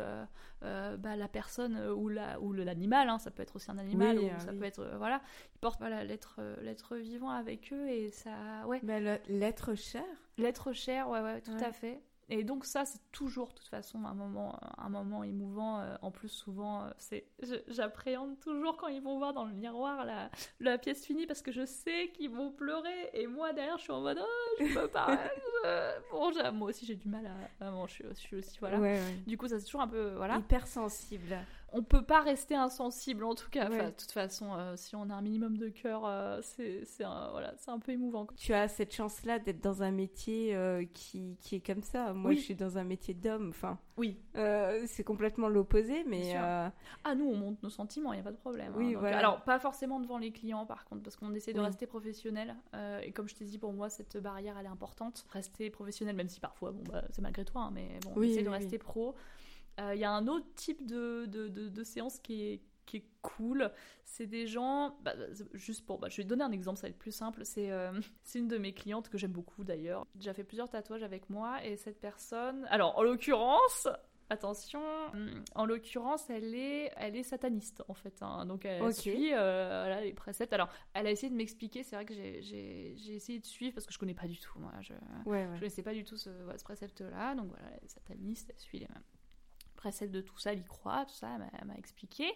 euh, 0.63 0.97
bah, 0.97 1.17
la 1.17 1.29
personne 1.29 1.79
ou 1.91 2.09
la 2.09 2.41
ou 2.41 2.53
l'animal 2.53 3.09
hein, 3.09 3.19
ça 3.19 3.31
peut 3.31 3.43
être 3.43 3.57
aussi 3.57 3.71
un 3.71 3.79
animal 3.79 4.19
ou 4.19 4.29
ça 4.39 4.53
peut 4.53 4.65
être 4.65 4.85
voilà 4.99 5.21
ils 5.55 5.59
portent 5.59 5.81
voilà 5.81 6.05
l'être 6.05 6.41
l'être 6.63 6.97
vivant 6.97 7.31
avec 7.31 7.73
eux 7.73 7.89
et 7.89 8.11
ça 8.11 8.67
ouais. 8.67 8.81
Mais 8.83 9.21
l'être 9.29 9.75
cher. 9.75 10.05
L'être 10.37 10.73
cher 10.73 11.09
ouais 11.09 11.21
ouais 11.21 11.41
tout 11.41 11.51
à 11.61 11.73
fait 11.73 12.01
et 12.29 12.45
donc 12.45 12.65
ça, 12.65 12.85
c'est 12.85 13.01
toujours, 13.11 13.49
de 13.49 13.55
toute 13.55 13.69
façon, 13.69 14.05
un 14.05 14.15
moment, 14.15 14.59
un 14.77 14.89
moment 14.89 15.25
émouvant. 15.25 15.81
Euh, 15.81 15.97
en 16.03 16.11
plus, 16.11 16.29
souvent, 16.29 16.85
euh, 16.85 16.91
c'est, 16.99 17.27
j'appréhende 17.69 18.39
toujours 18.41 18.77
quand 18.77 18.89
ils 18.89 19.03
vont 19.03 19.19
voir 19.19 19.33
dans 19.33 19.45
le 19.45 19.55
miroir 19.55 20.05
la, 20.05 20.31
la 20.61 20.79
pièce 20.79 21.05
finie 21.05 21.27
parce 21.27 21.43
que 21.43 21.53
je 21.53 21.65
sais 21.65 22.11
qu'ils 22.15 22.31
vont 22.31 22.51
pleurer. 22.51 23.11
Et 23.15 23.27
moi, 23.27 23.53
derrière, 23.53 23.79
je 23.79 23.85
suis 23.85 23.93
en 23.93 24.03
mode, 24.03 24.19
oh, 24.21 24.55
je 24.61 24.75
peux 24.75 24.89
pas. 24.89 25.19
bon, 26.13 26.33
moi 26.53 26.69
aussi, 26.69 26.85
j'ai 26.85 26.97
du 26.97 27.09
mal 27.09 27.27
à... 27.27 27.65
Vraiment, 27.65 27.87
je 27.87 28.13
suis, 28.15 28.37
aussi, 28.37 28.59
voilà. 28.59 28.79
Du 29.27 29.39
coup, 29.39 29.49
ça, 29.49 29.59
c'est 29.59 29.65
toujours 29.65 29.83
un 29.83 29.89
peu, 29.89 30.15
voilà. 30.17 30.37
Hypersensible 30.37 31.39
on 31.73 31.83
peut 31.83 32.03
pas 32.03 32.21
rester 32.21 32.55
insensible 32.55 33.25
en 33.25 33.35
tout 33.35 33.51
cas. 33.51 33.69
De 33.69 33.91
toute 33.91 34.11
façon, 34.11 34.55
euh, 34.55 34.75
si 34.77 34.97
on 34.97 35.11
a 35.11 35.15
un 35.15 35.21
minimum 35.21 35.57
de 35.59 35.69
cœur, 35.69 36.03
euh, 36.07 36.41
c'est 36.43 37.05
un, 37.05 37.29
voilà, 37.31 37.55
un 37.67 37.79
peu 37.79 37.93
émouvant. 37.93 38.27
Tu 38.37 38.55
as 38.55 38.69
cette 38.69 38.95
chance-là 38.95 39.39
d'être 39.39 39.61
dans 39.61 39.83
un 39.83 39.91
métier 39.91 40.55
euh, 40.55 40.85
qui, 40.95 41.37
qui, 41.41 41.57
est 41.57 41.67
comme 41.67 41.83
ça. 41.83 42.13
Moi, 42.15 42.35
je 42.35 42.41
suis 42.41 42.55
dans 42.55 42.79
un 42.79 42.85
métier 42.85 43.15
d'homme. 43.15 43.51
Enfin, 43.51 43.79
oui. 43.99 44.19
c'est 44.87 45.05
complètement 45.05 45.49
l'opposé, 45.49 46.05
mais. 46.05 46.35
Ah, 46.37 47.15
nous, 47.15 47.27
on 47.27 47.37
monte 47.37 47.63
nos 47.63 47.71
sentiments, 47.71 48.13
il 48.13 48.17
n'y 48.17 48.21
a 48.21 48.25
pas 48.25 48.33
de 48.33 48.37
problème. 48.37 48.73
Oui, 48.77 48.95
hein. 48.97 49.05
Alors, 49.05 49.43
pas 49.43 49.59
forcément 49.59 50.01
devant 50.01 50.19
les 50.19 50.33
clients, 50.33 50.67
par 50.67 50.85
contre, 50.85 51.03
parce 51.03 51.17
qu'on 51.17 51.35
essaie 51.35 51.53
de 51.53 51.61
rester 51.61 51.87
professionnel. 51.87 52.57
et 53.03 53.13
comme 53.13 53.29
je 53.29 53.35
t'ai 53.35 53.45
dit, 53.45 53.59
pour 53.59 53.73
moi, 53.73 53.91
cette 53.91 54.17
barrière, 54.17 54.57
elle 54.59 54.67
est 54.67 54.71
importante. 54.71 55.27
Rester 55.31 55.71
professionnel, 55.71 56.17
même 56.17 56.29
si 56.29 56.41
parfois, 56.41 56.73
bon, 56.73 56.83
bah, 56.91 57.05
c'est 57.11 57.23
malgré 57.23 57.45
toi, 57.45 57.63
hein, 57.63 57.71
mais 57.73 57.99
bon, 58.05 58.13
on 58.17 58.23
essaie 58.23 58.43
de 58.43 58.49
rester 58.49 58.79
pro. 58.79 59.15
Il 59.79 59.85
euh, 59.85 59.95
y 59.95 60.05
a 60.05 60.11
un 60.11 60.27
autre 60.27 60.47
type 60.57 60.85
de, 60.87 61.27
de, 61.27 61.49
de, 61.49 61.85
séance 61.85 62.19
qui 62.19 62.43
est, 62.43 62.63
qui 62.85 62.97
est 62.99 63.05
cool. 63.23 63.71
C'est 64.05 64.27
des 64.27 64.47
gens, 64.47 64.99
bah, 65.03 65.15
juste 65.53 65.87
pour, 65.87 65.99
bah, 65.99 66.09
je 66.11 66.17
vais 66.17 66.25
donner 66.25 66.43
un 66.43 66.51
exemple, 66.51 66.79
ça 66.79 66.89
va 66.89 66.91
être 66.91 66.99
plus 66.99 67.13
simple. 67.13 67.45
C'est 67.45 67.71
euh, 67.71 67.93
une 68.35 68.49
de 68.49 68.59
mes 68.59 68.73
clientes 68.73 69.09
que 69.09 69.17
j'aime 69.19 69.33
beaucoup 69.33 69.63
d'ailleurs. 69.63 70.05
J'ai 70.19 70.33
fait 70.35 70.45
plusieurs 70.45 70.69
tatouages 70.69 71.05
avec 71.05 71.31
moi 71.31 71.65
et 71.65 71.77
cette 71.77 72.01
personne, 72.01 72.67
alors 72.71 72.99
en 72.99 73.03
l'occurrence, 73.03 73.87
attention, 74.31 74.83
en 75.55 75.65
l'occurrence, 75.65 76.29
elle 76.29 76.57
est, 76.57 76.91
elle 76.97 77.15
est 77.15 77.23
sataniste 77.23 77.85
en 77.87 77.95
fait. 77.95 78.21
Hein. 78.21 78.47
donc 78.47 78.65
elle 78.65 78.93
suit 78.93 79.31
euh, 79.33 80.01
les 80.01 80.13
préceptes. 80.13 80.53
Alors, 80.53 80.71
elle 80.93 81.07
a 81.07 81.11
essayé 81.13 81.31
de 81.31 81.37
m'expliquer. 81.37 81.85
C'est 81.85 81.95
vrai 81.95 82.05
que 82.05 82.15
j'ai 82.15 83.15
essayé 83.15 83.39
de 83.39 83.47
suivre 83.47 83.75
parce 83.75 83.87
que 83.87 83.93
je 83.93 83.99
connais 83.99 84.15
pas 84.15 84.27
du 84.27 84.41
tout. 84.41 84.59
Moi, 84.59 84.73
je, 84.81 84.93
ne 84.93 85.59
connaissais 85.59 85.85
pas 85.85 85.95
du 85.95 86.03
tout 86.03 86.17
ce, 86.17 86.31
ce 86.57 86.65
précepte-là. 86.65 87.37
Donc 87.37 87.47
voilà, 87.49 87.69
elle 87.77 87.85
est 87.85 87.89
sataniste, 87.89 88.51
elle 88.51 88.59
suit 88.59 88.81
les 88.81 88.89
mêmes 88.89 89.05
précepte 89.79 90.13
de 90.13 90.21
tout 90.21 90.39
ça, 90.39 90.53
elle 90.53 90.61
y 90.61 90.65
croit, 90.65 91.07
tout 91.07 91.15
ça, 91.15 91.29
elle 91.59 91.67
m'a 91.67 91.75
expliqué. 91.75 92.27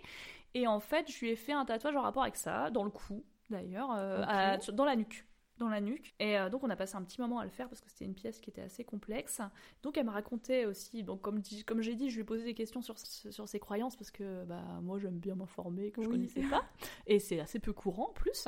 Et 0.55 0.67
en 0.67 0.81
fait, 0.81 1.11
je 1.11 1.21
lui 1.21 1.31
ai 1.31 1.37
fait 1.37 1.53
un 1.53 1.65
tatouage 1.65 1.97
en 1.97 2.03
rapport 2.03 2.23
avec 2.23 2.37
ça, 2.37 2.71
dans 2.71 2.85
le 2.85 2.91
cou 2.91 3.25
d'ailleurs, 3.51 3.91
euh, 3.93 4.57
dans 4.73 4.87
la 4.87 4.97
nuque 4.97 5.27
dans 5.63 5.71
la 5.71 5.81
nuque. 5.81 6.15
Et 6.19 6.39
euh, 6.39 6.49
donc 6.49 6.65
on 6.65 6.71
a 6.71 6.77
passé 6.77 6.97
un 6.97 7.03
petit 7.03 7.21
moment 7.21 7.39
à 7.39 7.45
le 7.45 7.51
faire 7.51 7.69
parce 7.69 7.81
que 7.81 7.89
c'était 7.89 8.05
une 8.05 8.15
pièce 8.15 8.41
qui 8.41 8.51
était 8.51 8.63
assez 8.63 8.85
complexe. 8.85 9.41
Donc 9.83 9.97
elle 9.97 10.07
me 10.07 10.11
racontait 10.11 10.67
aussi, 10.67 11.03
donc 11.03 11.23
comme, 11.23 11.41
comme 11.67 11.81
j'ai 11.81 11.95
dit, 11.95 12.11
je 12.11 12.17
lui 12.17 12.23
ai 12.23 12.25
posé 12.25 12.45
des 12.45 12.55
questions 12.55 12.83
sur, 12.83 12.99
sur 12.99 13.49
ses 13.49 13.59
croyances 13.59 13.97
parce 13.97 14.11
que 14.11 14.45
bah, 14.45 14.63
moi 14.83 14.99
j'aime 14.99 15.19
bien 15.19 15.35
m'informer, 15.35 15.91
que 15.91 16.03
je 16.03 16.09
ne 16.09 16.13
connaissais 16.13 16.43
pas. 16.43 16.65
Et 17.07 17.19
c'est 17.19 17.41
assez 17.41 17.59
peu 17.59 17.73
courant 17.73 18.09
en 18.11 18.13
plus 18.13 18.47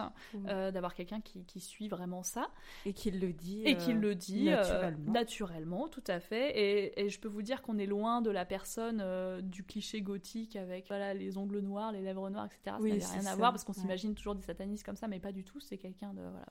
euh, 0.49 0.71
d'avoir 0.71 0.95
quelqu'un 0.95 1.21
qui, 1.21 1.45
qui, 1.45 1.61
suit 1.61 1.89
vraiment 1.89 2.23
ça. 2.23 2.51
Et 2.85 2.93
qui 2.93 3.11
le 3.11 3.33
dit. 3.33 3.63
Et 3.65 3.77
qui 3.77 3.93
le 3.93 4.15
dit 4.15 4.47
naturellement. 4.47 5.13
naturellement. 5.13 5.89
tout 5.89 6.05
à 6.07 6.21
fait. 6.21 6.59
Et, 6.59 7.05
et 7.05 7.09
je 7.09 7.21
peux 7.21 7.29
vous 7.29 7.43
dire 7.43 7.63
qu'on 7.63 7.79
est 7.79 7.87
loin 7.87 8.21
de 8.21 8.31
la 8.31 8.45
personne 8.45 9.03
du 9.43 9.65
cliché 9.65 10.03
gothique 10.03 10.57
avec 10.57 10.89
voilà, 10.89 11.15
les 11.15 11.39
ongles 11.39 11.61
noirs, 11.61 11.93
les 11.93 12.03
lèvres 12.03 12.29
noires, 12.31 12.47
etc. 12.47 12.61
Ça 12.65 12.73
n'avait 12.79 13.21
rien 13.21 13.27
à 13.27 13.37
voir 13.37 13.53
parce 13.53 13.65
qu'on 13.65 13.73
s'imagine 13.73 14.15
toujours 14.15 14.35
des 14.35 14.43
satanistes 14.43 14.85
comme 14.85 14.97
ça, 14.97 15.09
mais 15.09 15.21
pas 15.21 15.33
du 15.33 15.45
tout. 15.45 15.61
C'est 15.61 15.79
quelqu'un 15.79 16.13
de. 16.15 16.23
Voilà, 16.23 16.47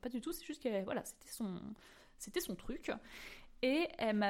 pas 0.00 0.08
du 0.08 0.20
tout, 0.20 0.32
c'est 0.32 0.44
juste 0.44 0.62
que 0.62 0.84
voilà, 0.84 1.04
c'était 1.04 1.32
son, 1.32 1.60
c'était 2.18 2.40
son 2.40 2.54
truc. 2.54 2.90
Et 3.64 3.86
elle, 3.98 4.24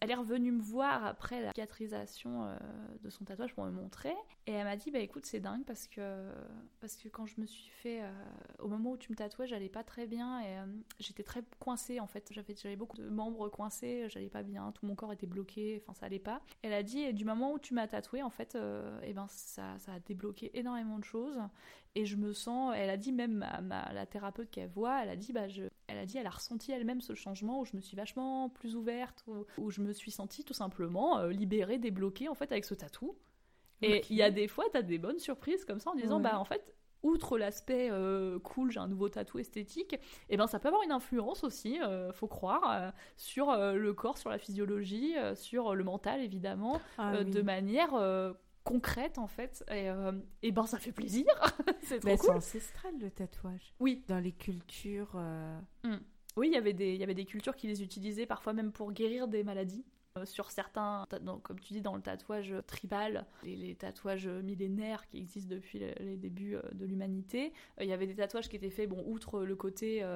elle 0.00 0.10
est 0.10 0.16
revenue 0.16 0.50
me 0.50 0.60
voir 0.60 1.04
après 1.06 1.40
la 1.40 1.50
cicatrisation 1.50 2.44
euh, 2.44 2.56
de 3.02 3.08
son 3.08 3.24
tatouage 3.24 3.54
pour 3.54 3.64
me 3.64 3.70
montrer. 3.70 4.12
Et 4.48 4.52
elle 4.52 4.64
m'a 4.64 4.74
dit 4.74 4.90
Bah 4.90 4.98
écoute, 4.98 5.26
c'est 5.26 5.38
dingue 5.38 5.64
parce 5.64 5.86
que, 5.86 6.28
parce 6.80 6.96
que 6.96 7.08
quand 7.08 7.24
je 7.24 7.40
me 7.40 7.46
suis 7.46 7.70
fait. 7.70 8.02
Euh, 8.02 8.10
au 8.58 8.66
moment 8.66 8.92
où 8.92 8.96
tu 8.96 9.12
me 9.12 9.16
tatouais, 9.16 9.46
j'allais 9.46 9.68
pas 9.68 9.84
très 9.84 10.06
bien 10.06 10.40
et 10.40 10.58
euh, 10.58 10.66
j'étais 10.98 11.22
très 11.22 11.44
coincée 11.60 12.00
en 12.00 12.08
fait. 12.08 12.32
J'avais 12.32 12.74
beaucoup 12.74 12.96
de 12.96 13.08
membres 13.08 13.48
coincés, 13.48 14.08
j'allais 14.08 14.28
pas 14.28 14.42
bien, 14.42 14.72
tout 14.72 14.86
mon 14.86 14.96
corps 14.96 15.12
était 15.12 15.26
bloqué, 15.26 15.80
enfin 15.80 15.94
ça 15.94 16.06
allait 16.06 16.18
pas. 16.18 16.40
Elle 16.62 16.72
a 16.72 16.82
dit 16.82 17.12
du 17.14 17.24
moment 17.24 17.52
où 17.52 17.60
tu 17.60 17.74
m'as 17.74 17.86
tatoué, 17.86 18.22
en 18.24 18.30
fait, 18.30 18.56
et 19.02 19.12
ben 19.12 19.26
ça, 19.28 19.78
ça 19.78 19.92
a 19.92 20.00
débloqué 20.00 20.50
énormément 20.58 20.98
de 20.98 21.04
choses. 21.04 21.38
Et 21.96 22.06
je 22.06 22.16
me 22.16 22.32
sens, 22.32 22.74
elle 22.76 22.90
a 22.90 22.96
dit 22.96 23.12
même 23.12 23.46
la 23.60 24.06
thérapeute 24.06 24.50
qu'elle 24.50 24.68
voit, 24.68 25.02
elle 25.02 25.10
a 25.10 25.16
dit 25.16 25.32
bah 25.32 25.46
je, 25.46 25.64
elle 25.86 25.98
a 25.98 26.06
dit 26.06 26.18
elle 26.18 26.26
a 26.26 26.30
ressenti 26.30 26.72
elle-même 26.72 27.00
ce 27.00 27.14
changement 27.14 27.60
où 27.60 27.64
je 27.64 27.76
me 27.76 27.80
suis 27.80 27.96
vachement 27.96 28.48
plus 28.48 28.74
ouverte, 28.74 29.24
où, 29.58 29.70
je 29.70 29.80
me 29.80 29.92
suis 29.92 30.10
sentie 30.10 30.44
tout 30.44 30.54
simplement 30.54 31.18
euh, 31.18 31.30
libérée, 31.30 31.78
débloquée 31.78 32.28
en 32.28 32.34
fait 32.34 32.50
avec 32.50 32.64
ce 32.64 32.74
tatou. 32.74 33.16
Et 33.82 34.02
il 34.08 34.16
y 34.16 34.22
a 34.22 34.30
des 34.30 34.48
fois, 34.48 34.64
tu 34.70 34.78
as 34.78 34.82
des 34.82 34.98
bonnes 34.98 35.18
surprises 35.18 35.64
comme 35.64 35.78
ça 35.78 35.90
en 35.90 35.94
disant 35.94 36.18
bah 36.18 36.38
en 36.38 36.44
fait 36.44 36.74
outre 37.02 37.36
l'aspect 37.36 37.90
euh, 37.92 38.38
cool, 38.38 38.70
j'ai 38.72 38.80
un 38.80 38.88
nouveau 38.88 39.10
tatou 39.10 39.38
esthétique, 39.38 39.92
et 39.92 40.00
eh 40.30 40.36
ben 40.38 40.46
ça 40.46 40.58
peut 40.58 40.68
avoir 40.68 40.82
une 40.82 40.92
influence 40.92 41.44
aussi, 41.44 41.78
euh, 41.82 42.12
faut 42.12 42.28
croire, 42.28 42.92
sur 43.16 43.54
le 43.54 43.92
corps, 43.92 44.16
sur 44.16 44.30
la 44.30 44.38
physiologie, 44.38 45.14
sur 45.34 45.74
le 45.74 45.84
mental 45.84 46.22
évidemment, 46.22 46.80
ah 46.98 47.22
de 47.22 47.42
manière 47.42 47.92
concrètes 48.64 49.18
en 49.18 49.26
fait. 49.26 49.64
Et, 49.70 49.88
et 50.42 50.52
ben 50.52 50.66
ça 50.66 50.78
fait 50.78 50.92
plaisir. 50.92 51.26
c'est 51.82 52.00
trop 52.00 52.08
Mais 52.08 52.16
cool. 52.16 52.30
C'est 52.30 52.36
ancestral 52.36 52.94
le 52.98 53.10
tatouage. 53.10 53.74
Oui. 53.80 54.02
Dans 54.08 54.18
les 54.18 54.32
cultures. 54.32 55.16
Mm. 55.84 55.96
Oui, 56.36 56.48
il 56.48 56.54
y 56.54 56.56
avait 56.56 56.72
des, 56.72 56.94
il 56.94 57.00
y 57.00 57.04
avait 57.04 57.14
des 57.14 57.26
cultures 57.26 57.54
qui 57.54 57.68
les 57.68 57.82
utilisaient 57.82 58.26
parfois 58.26 58.52
même 58.52 58.72
pour 58.72 58.92
guérir 58.92 59.28
des 59.28 59.44
maladies. 59.44 59.84
Euh, 60.16 60.26
sur 60.26 60.52
certains, 60.52 61.08
comme 61.42 61.58
tu 61.58 61.72
dis, 61.72 61.80
dans 61.80 61.96
le 61.96 62.00
tatouage 62.00 62.54
tribal, 62.68 63.26
les, 63.42 63.56
les 63.56 63.74
tatouages 63.74 64.28
millénaires 64.28 65.08
qui 65.08 65.18
existent 65.18 65.52
depuis 65.52 65.80
les, 65.80 66.16
débuts 66.16 66.54
euh, 66.54 66.62
de 66.72 66.86
l'humanité, 66.86 67.52
euh, 67.80 67.82
il 67.82 67.88
y 67.88 67.92
avait 67.92 68.06
des 68.06 68.14
tatouages 68.14 68.48
qui 68.48 68.54
étaient 68.54 68.70
faits, 68.70 68.88
bon, 68.88 69.02
outre 69.08 69.40
le 69.40 69.56
côté 69.56 70.06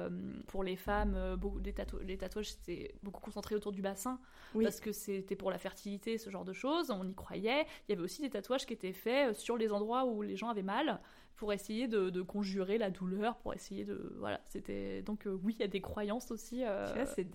pour 0.47 0.63
les 0.63 0.77
femmes, 0.77 1.35
beaucoup, 1.35 1.59
les, 1.59 1.75
les 2.05 2.17
tatouages 2.17 2.51
c'était 2.51 2.95
beaucoup 3.03 3.19
concentré 3.19 3.55
autour 3.55 3.73
du 3.73 3.81
bassin, 3.81 4.21
parce 4.53 4.79
que 4.79 4.93
c'était 4.93 5.35
pour 5.35 5.51
la 5.51 5.57
fertilité, 5.57 6.17
ce 6.17 6.29
genre 6.29 6.45
de 6.45 6.53
choses, 6.53 6.91
on 6.91 7.05
y 7.05 7.13
croyait. 7.13 7.65
Il 7.87 7.91
y 7.91 7.93
avait 7.93 8.01
aussi 8.01 8.21
des 8.21 8.29
tatouages 8.29 8.65
qui 8.65 8.71
étaient 8.71 8.93
faits 8.93 9.35
sur 9.35 9.57
les 9.57 9.73
endroits 9.73 10.05
où 10.05 10.21
les 10.21 10.37
gens 10.37 10.47
avaient 10.47 10.61
mal, 10.61 11.01
pour 11.39 11.53
essayer 11.53 11.87
de, 11.87 12.21
conjurer 12.21 12.77
la 12.77 12.89
douleur, 12.91 13.37
pour 13.37 13.53
essayer 13.53 13.85
de... 13.85 14.13
Voilà, 14.19 14.41
c'était... 14.49 15.01
Donc 15.03 15.25
oui, 15.25 15.55
il 15.57 15.61
y 15.61 15.65
a 15.65 15.69
des 15.69 15.79
croyances 15.79 16.31
aussi 16.31 16.63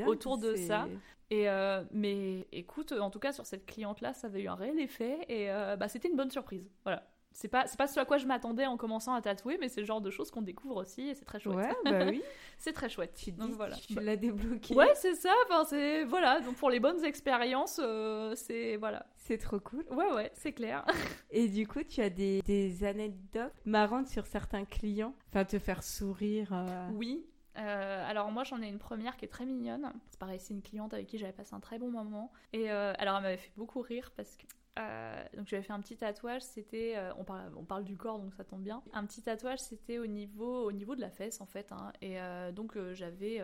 autour 0.07 0.37
de 0.37 0.55
ça. 0.55 0.87
Et 1.31 1.49
euh, 1.49 1.83
mais 1.91 2.47
écoute, 2.53 2.93
en 2.93 3.11
tout 3.11 3.19
cas 3.19 3.33
sur 3.33 3.47
cette 3.47 3.67
cliente-là, 3.67 4.13
ça 4.13 4.27
avait 4.27 4.43
eu 4.43 4.49
un 4.49 4.55
réel 4.55 4.79
effet 4.79 5.19
et 5.29 5.51
euh, 5.51 5.77
bah, 5.77 5.89
c'était 5.89 6.09
une 6.09 6.17
bonne 6.17 6.31
surprise. 6.31 6.69
Voilà. 6.85 7.09
C'est 7.35 7.49
pas, 7.49 7.67
c'est 7.67 7.77
pas 7.77 7.87
ce 7.89 7.99
à 7.99 8.05
quoi 8.05 8.17
je 8.17 8.27
m'attendais 8.27 8.65
en 8.65 8.77
commençant 8.77 9.13
à 9.13 9.21
tatouer, 9.21 9.59
mais 9.61 9.69
c'est 9.69 9.81
le 9.81 9.87
genre 9.87 10.01
de 10.01 10.11
choses 10.11 10.31
qu'on 10.31 10.41
découvre 10.41 10.77
aussi 10.77 11.09
et 11.09 11.15
c'est 11.15 11.25
très 11.25 11.41
chouette. 11.41 11.57
Ouais, 11.57 11.75
bah 11.85 12.07
oui. 12.09 12.23
c'est 12.59 12.73
très 12.73 12.89
chouette. 12.89 13.13
Tu, 13.15 13.33
donc, 13.33 13.51
voilà. 13.51 13.75
tu 13.77 13.95
l'as 13.95 14.17
débloqué. 14.17 14.75
Ouais, 14.75 14.93
c'est 14.95 15.15
ça. 15.15 15.33
Enfin, 15.47 15.65
c'est 15.65 16.05
voilà. 16.05 16.41
Donc 16.41 16.55
pour 16.55 16.71
les 16.71 16.81
bonnes 16.81 17.05
expériences, 17.05 17.81
euh, 17.83 18.35
c'est 18.37 18.77
voilà. 18.77 19.07
C'est 19.17 19.39
trop 19.39 19.59
cool. 19.59 19.85
Ouais, 19.91 20.13
ouais, 20.13 20.31
c'est 20.35 20.53
clair. 20.53 20.87
et 21.31 21.49
du 21.49 21.67
coup, 21.67 21.83
tu 21.83 22.01
as 22.01 22.11
des, 22.11 22.41
des 22.43 22.85
anecdotes 22.85 23.53
marrantes 23.65 24.07
sur 24.07 24.27
certains 24.27 24.65
clients, 24.65 25.15
enfin 25.29 25.45
te 25.45 25.59
faire 25.59 25.83
sourire. 25.83 26.53
Oui, 26.93 27.27
euh, 27.57 28.11
alors 28.11 28.33
moi 28.33 28.43
j'en 28.43 28.61
ai 28.63 28.69
une 28.69 28.79
première 28.79 29.17
qui 29.17 29.25
est 29.25 29.29
très 29.29 29.47
mignonne. 29.47 29.93
C'est 30.09 30.19
pareil, 30.19 30.41
c'est 30.41 30.55
une 30.55 30.63
cliente 30.63 30.93
avec 30.93 31.07
qui 31.07 31.19
j'avais 31.19 31.33
passé 31.33 31.55
un 31.55 31.61
très 31.61 31.79
bon 31.79 31.91
moment. 31.91 32.33
Et 32.53 32.71
euh, 32.71 32.93
alors 32.99 33.17
elle 33.17 33.23
m'avait 33.23 33.37
fait 33.37 33.53
beaucoup 33.57 33.81
rire 33.81 34.11
parce 34.17 34.37
que 34.37 34.47
euh, 34.79 35.25
donc 35.37 35.47
j'avais 35.47 35.63
fait 35.63 35.73
un 35.73 35.81
petit 35.81 35.97
tatouage, 35.97 36.43
c'était, 36.43 36.95
euh, 36.97 37.13
on, 37.17 37.25
parle, 37.25 37.53
on 37.57 37.65
parle 37.65 37.85
du 37.85 37.97
corps 37.97 38.19
donc 38.19 38.35
ça 38.35 38.45
tombe 38.45 38.63
bien. 38.63 38.83
Un 38.93 39.05
petit 39.07 39.23
tatouage, 39.23 39.61
c'était 39.61 39.99
au 39.99 40.07
niveau, 40.07 40.65
au 40.65 40.73
niveau 40.73 40.97
de 40.97 41.01
la 41.01 41.11
fesse 41.11 41.41
en 41.41 41.47
fait. 41.47 41.71
Hein. 41.73 41.93
et 42.01 42.21
euh, 42.21 42.51
donc 42.53 42.77
j'avais, 42.93 43.41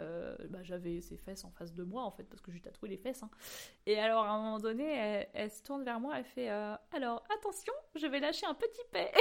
bah, 0.48 0.62
j'avais 0.62 1.00
ses 1.00 1.16
fesses 1.16 1.44
en 1.44 1.50
face 1.50 1.74
de 1.74 1.84
moi 1.84 2.02
en 2.02 2.10
fait 2.10 2.24
parce 2.24 2.40
que 2.42 2.50
j'ai 2.50 2.60
tatoué 2.60 2.88
les 2.88 2.96
fesses. 2.96 3.22
Hein. 3.22 3.30
Et 3.86 3.98
alors 3.98 4.24
à 4.24 4.30
un 4.30 4.38
moment 4.38 4.58
donné, 4.58 5.26
elle, 5.32 5.50
se 5.50 5.62
tourne 5.62 5.84
vers 5.84 6.00
moi, 6.00 6.18
elle 6.18 6.24
fait, 6.24 6.48
alors 6.48 7.22
attention, 7.38 7.72
je 7.94 8.06
vais 8.06 8.20
lâcher 8.20 8.46
un 8.46 8.54
petit 8.54 8.82
paix. 8.90 9.12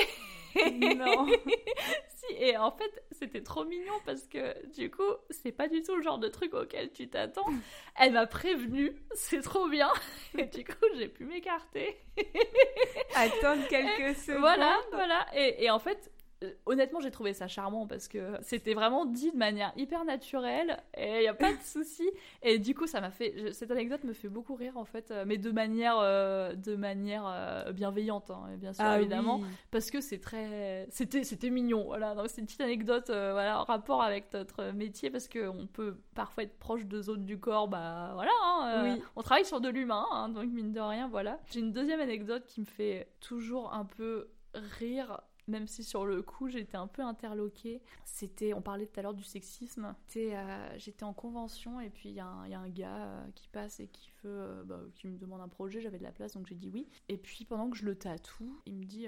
non. 0.95 1.27
si 2.09 2.33
et 2.37 2.57
en 2.57 2.71
fait 2.71 3.03
c'était 3.11 3.43
trop 3.43 3.65
mignon 3.65 3.93
parce 4.05 4.27
que 4.27 4.67
du 4.75 4.89
coup 4.89 5.03
c'est 5.29 5.51
pas 5.51 5.67
du 5.67 5.83
tout 5.83 5.95
le 5.95 6.01
genre 6.01 6.17
de 6.17 6.27
truc 6.27 6.53
auquel 6.53 6.91
tu 6.91 7.07
t'attends. 7.07 7.45
Elle 7.95 8.13
m'a 8.13 8.25
prévenu, 8.25 8.95
c'est 9.13 9.41
trop 9.41 9.67
bien. 9.69 9.91
Et 10.37 10.45
du 10.45 10.63
coup 10.63 10.85
j'ai 10.97 11.07
pu 11.07 11.25
m'écarter. 11.25 11.98
Attendre 13.15 13.67
quelques 13.69 14.15
secondes. 14.17 14.41
Voilà, 14.41 14.77
voilà. 14.91 15.25
Et, 15.35 15.63
et 15.65 15.69
en 15.69 15.79
fait, 15.79 16.11
honnêtement, 16.65 16.99
j'ai 16.99 17.11
trouvé 17.11 17.33
ça 17.33 17.47
charmant 17.47 17.85
parce 17.85 18.07
que 18.07 18.37
c'était 18.41 18.73
vraiment 18.73 19.05
dit 19.05 19.31
de 19.31 19.37
manière 19.37 19.73
hyper 19.75 20.05
naturelle 20.05 20.81
et 20.95 21.17
il 21.17 21.21
n'y 21.21 21.27
a 21.27 21.33
pas 21.33 21.53
de 21.53 21.61
souci. 21.61 22.09
Et 22.41 22.59
du 22.59 22.73
coup, 22.73 22.87
ça 22.87 23.01
m'a 23.01 23.11
fait. 23.11 23.51
Cette 23.53 23.71
anecdote 23.71 24.03
me 24.03 24.13
fait 24.13 24.29
beaucoup 24.29 24.55
rire 24.55 24.77
en 24.77 24.85
fait, 24.85 25.11
euh, 25.11 25.25
mais 25.27 25.37
de 25.37 25.51
manière, 25.51 25.97
euh, 25.99 26.53
de 26.53 26.75
manière 26.75 27.71
bienveillante, 27.73 28.31
hein, 28.31 28.55
bien 28.57 28.73
sûr, 28.73 28.83
ah 28.85 28.99
évidemment, 28.99 29.41
parce 29.71 29.91
que 29.91 30.01
c'est 30.01 30.19
très. 30.19 30.87
C'était, 30.89 31.23
c'était 31.23 31.49
mignon, 31.49 31.85
voilà. 31.85 32.15
Donc, 32.15 32.27
c'est 32.29 32.41
une 32.41 32.47
petite 32.47 32.61
anecdote, 32.61 33.07
voilà, 33.07 33.61
en 33.61 33.63
rapport 33.63 34.01
avec 34.01 34.33
notre 34.33 34.71
métier 34.71 35.09
parce 35.09 35.27
qu'on 35.27 35.67
peut 35.71 35.97
parfois 36.15 36.43
être 36.43 36.57
proche 36.57 36.85
de 36.85 37.01
zones 37.01 37.25
du 37.25 37.39
corps, 37.39 37.67
bah 37.67 38.11
voilà, 38.13 38.31
hein, 38.43 38.81
oui. 38.83 39.01
on 39.15 39.21
travaille 39.21 39.45
sur 39.45 39.61
de 39.61 39.69
l'humain, 39.69 40.05
hein, 40.11 40.29
donc 40.29 40.47
mine 40.47 40.71
de 40.71 40.79
rien, 40.79 41.07
voilà. 41.07 41.39
J'ai 41.51 41.59
une 41.59 41.73
deuxième 41.73 41.99
anecdote 41.99 42.45
qui 42.45 42.61
me 42.61 42.65
fait 42.65 43.07
toujours 43.19 43.73
un 43.73 43.85
peu 43.85 44.29
rire 44.53 45.21
même 45.49 45.67
si 45.67 45.83
sur 45.83 46.05
le 46.05 46.21
coup 46.21 46.47
j'étais 46.47 46.77
un 46.77 46.87
peu 46.87 47.01
interloquée. 47.01 47.81
C'était, 48.05 48.53
on 48.53 48.61
parlait 48.61 48.85
tout 48.85 48.99
à 48.99 49.03
l'heure 49.03 49.13
du 49.13 49.23
sexisme. 49.23 49.95
Euh, 50.15 50.69
j'étais 50.77 51.03
en 51.03 51.13
convention 51.13 51.79
et 51.79 51.89
puis 51.89 52.09
il 52.09 52.15
y, 52.15 52.19
a 52.19 52.27
un 52.27 52.69
gars 52.69 52.97
euh, 52.97 53.25
qui 53.35 53.47
passe 53.49 53.79
et 53.79 53.87
qui 53.87 54.11
veut, 54.23 54.29
euh, 54.29 54.63
bah, 54.63 54.79
qui 54.95 55.07
me 55.07 55.17
demande 55.17 55.41
un 55.41 55.47
projet. 55.47 55.81
J'avais 55.81 55.97
de 55.97 56.03
la 56.03 56.11
place 56.11 56.33
donc 56.33 56.47
j'ai 56.47 56.55
dit 56.55 56.69
oui. 56.69 56.87
Et 57.07 57.17
puis 57.17 57.45
pendant 57.45 57.69
que 57.69 57.77
je 57.77 57.85
le 57.85 57.95
tatoue, 57.95 58.61
il 58.65 58.75
me 58.75 58.85
dit 58.85 59.07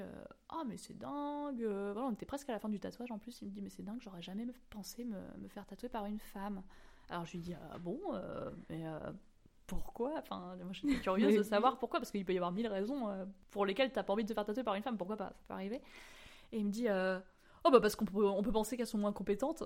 ah 0.50 0.64
mais 0.68 0.78
c'est 0.78 0.98
dingue. 0.98 1.64
Voilà, 1.64 2.08
on 2.08 2.12
était 2.12 2.26
presque 2.26 2.50
à 2.50 2.54
la 2.54 2.60
fin 2.60 2.70
du 2.70 2.80
tatouage 2.80 3.12
en 3.12 3.20
plus. 3.20 3.42
Il 3.42 3.46
me 3.46 3.52
dit 3.52 3.62
mais 3.62 3.70
c'est 3.70 3.84
dingue, 3.84 4.00
j'aurais 4.02 4.22
jamais 4.22 4.46
pensé 4.70 5.06
me, 5.06 5.20
me, 5.40 5.48
faire 5.48 5.66
tatouer 5.66 5.90
par 5.90 6.06
une 6.06 6.20
femme. 6.20 6.64
Alors 7.10 7.26
je 7.26 7.34
lui 7.34 7.40
dis 7.40 7.54
ah 7.54 7.78
bon 7.78 8.00
mais 8.70 8.84
pourquoi? 9.68 10.14
Enfin, 10.18 10.56
moi 10.58 10.74
je 10.74 10.80
suis 10.80 11.00
curieuse 11.02 11.36
de 11.36 11.44
savoir 11.44 11.78
pourquoi, 11.78 12.00
parce 12.00 12.12
qu'il 12.12 12.26
peut 12.26 12.34
y 12.34 12.38
avoir 12.38 12.52
mille 12.52 12.68
raisons 12.68 13.08
pour 13.52 13.66
lesquelles 13.66 13.92
t'as 13.92 14.04
pas 14.04 14.14
envie 14.14 14.24
de 14.24 14.30
te 14.30 14.34
faire 14.34 14.46
tatouer 14.46 14.64
par 14.64 14.76
une 14.76 14.84
femme, 14.84 14.98
pourquoi 14.98 15.18
pas, 15.18 15.34
ça 15.36 15.44
peut 15.48 15.54
arriver. 15.54 15.82
Et 16.52 16.60
il 16.60 16.66
me 16.66 16.72
dit 16.72 16.88
euh, 16.88 17.20
Oh, 17.64 17.70
bah 17.70 17.80
parce 17.80 17.96
qu'on 17.96 18.06
peut, 18.06 18.26
on 18.26 18.42
peut 18.42 18.52
penser 18.52 18.76
qu'elles 18.76 18.88
sont 18.88 18.98
moins 18.98 19.14
compétentes. 19.14 19.64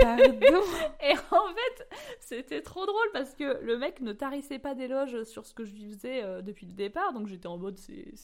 Pardon 0.00 0.22
Et 1.02 1.12
en 1.30 1.48
fait, 1.54 1.88
c'était 2.20 2.62
trop 2.62 2.86
drôle 2.86 3.10
parce 3.12 3.34
que 3.34 3.62
le 3.62 3.76
mec 3.76 4.00
ne 4.00 4.12
tarissait 4.12 4.58
pas 4.58 4.74
d'éloges 4.74 5.24
sur 5.24 5.46
ce 5.46 5.52
que 5.52 5.64
je 5.64 5.74
lui 5.74 5.92
faisais 5.92 6.22
euh, 6.22 6.42
depuis 6.42 6.66
le 6.66 6.72
départ, 6.72 7.12
donc 7.12 7.26
j'étais 7.26 7.48
en 7.48 7.58
mode 7.58 7.78
c'est 7.78 8.14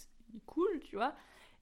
cool, 0.47 0.81
tu 0.81 0.97
vois. 0.97 1.15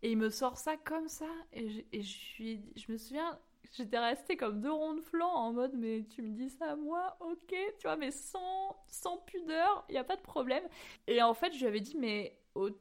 Et 0.02 0.12
il 0.12 0.18
me 0.18 0.30
sort 0.30 0.56
ça 0.56 0.76
comme 0.76 1.08
ça, 1.08 1.26
et 1.52 1.68
je, 1.68 1.80
et 1.92 2.02
je, 2.02 2.16
suis, 2.16 2.62
je 2.76 2.92
me 2.92 2.96
souviens, 2.96 3.38
j'étais 3.72 3.98
restée 3.98 4.36
comme 4.36 4.60
deux 4.60 4.70
ronds 4.70 4.94
de 4.94 5.00
flanc 5.00 5.32
en 5.32 5.52
mode 5.52 5.72
mais 5.74 6.04
tu 6.08 6.22
me 6.22 6.30
dis 6.30 6.50
ça 6.50 6.72
à 6.72 6.76
moi, 6.76 7.16
ok, 7.20 7.54
tu 7.78 7.82
vois, 7.82 7.96
mais 7.96 8.12
sans, 8.12 8.76
sans 8.86 9.16
pudeur, 9.18 9.84
il 9.88 9.92
n'y 9.92 9.98
a 9.98 10.04
pas 10.04 10.16
de 10.16 10.22
problème. 10.22 10.62
Et 11.08 11.20
en 11.22 11.34
fait, 11.34 11.52
je 11.52 11.58
lui 11.58 11.66
avais 11.66 11.80
dit 11.80 11.96
mais 11.98 12.38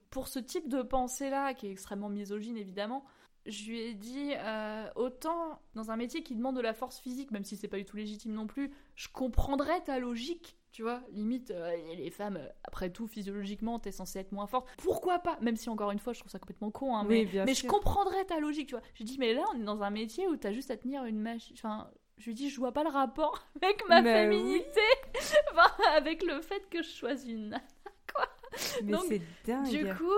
pour 0.09 0.27
ce 0.27 0.39
type 0.39 0.69
de 0.69 0.81
pensée-là, 0.81 1.53
qui 1.53 1.67
est 1.67 1.71
extrêmement 1.71 2.09
misogyne 2.09 2.57
évidemment, 2.57 3.03
je 3.47 3.69
lui 3.69 3.79
ai 3.79 3.93
dit 3.93 4.33
euh, 4.35 4.87
autant 4.95 5.61
dans 5.73 5.89
un 5.89 5.95
métier 5.95 6.21
qui 6.21 6.35
demande 6.35 6.57
de 6.57 6.61
la 6.61 6.73
force 6.73 6.99
physique, 6.99 7.31
même 7.31 7.45
si 7.45 7.55
c'est 7.55 7.67
pas 7.67 7.77
du 7.77 7.85
tout 7.85 7.95
légitime 7.95 8.33
non 8.33 8.45
plus, 8.45 8.71
je 8.95 9.07
comprendrais 9.07 9.81
ta 9.81 9.99
logique, 9.99 10.57
tu 10.73 10.81
vois. 10.81 11.01
Limite, 11.11 11.51
euh, 11.51 11.71
les 11.95 12.09
femmes, 12.09 12.39
après 12.65 12.89
tout, 12.89 13.07
physiologiquement, 13.07 13.79
t'es 13.79 13.91
censée 13.91 14.19
être 14.19 14.33
moins 14.33 14.47
forte. 14.47 14.67
Pourquoi 14.77 15.19
pas? 15.19 15.37
Même 15.41 15.55
si 15.55 15.69
encore 15.69 15.91
une 15.91 15.99
fois, 15.99 16.13
je 16.13 16.19
trouve 16.19 16.31
ça 16.31 16.39
complètement 16.39 16.71
con, 16.71 16.95
hein, 16.95 17.05
mais, 17.07 17.27
mais 17.45 17.53
je 17.53 17.65
comprendrais 17.65 18.25
ta 18.25 18.39
logique, 18.39 18.67
tu 18.67 18.75
vois. 18.75 18.83
Je 18.95 19.03
dis 19.03 19.17
mais 19.17 19.33
là, 19.33 19.43
on 19.53 19.59
est 19.59 19.63
dans 19.63 19.81
un 19.81 19.91
métier 19.91 20.27
où 20.27 20.35
t'as 20.35 20.51
juste 20.51 20.69
à 20.69 20.77
tenir 20.77 21.05
une 21.05 21.19
machine. 21.19 21.55
Enfin, 21.57 21.89
je 22.17 22.25
lui 22.25 22.33
dis, 22.33 22.49
je 22.49 22.59
vois 22.59 22.71
pas 22.71 22.83
le 22.83 22.89
rapport 22.89 23.39
avec 23.61 23.87
ma 23.87 24.03
féminité, 24.03 24.81
enfin, 25.51 25.71
avec 25.95 26.23
le 26.23 26.41
fait 26.41 26.67
que 26.69 26.81
je 26.81 26.89
choisis 26.89 27.29
une 27.29 27.49
mais 28.83 28.97
c'est 29.07 29.21
dingue. 29.45 29.69
Du 29.69 29.85
coup, 29.95 30.13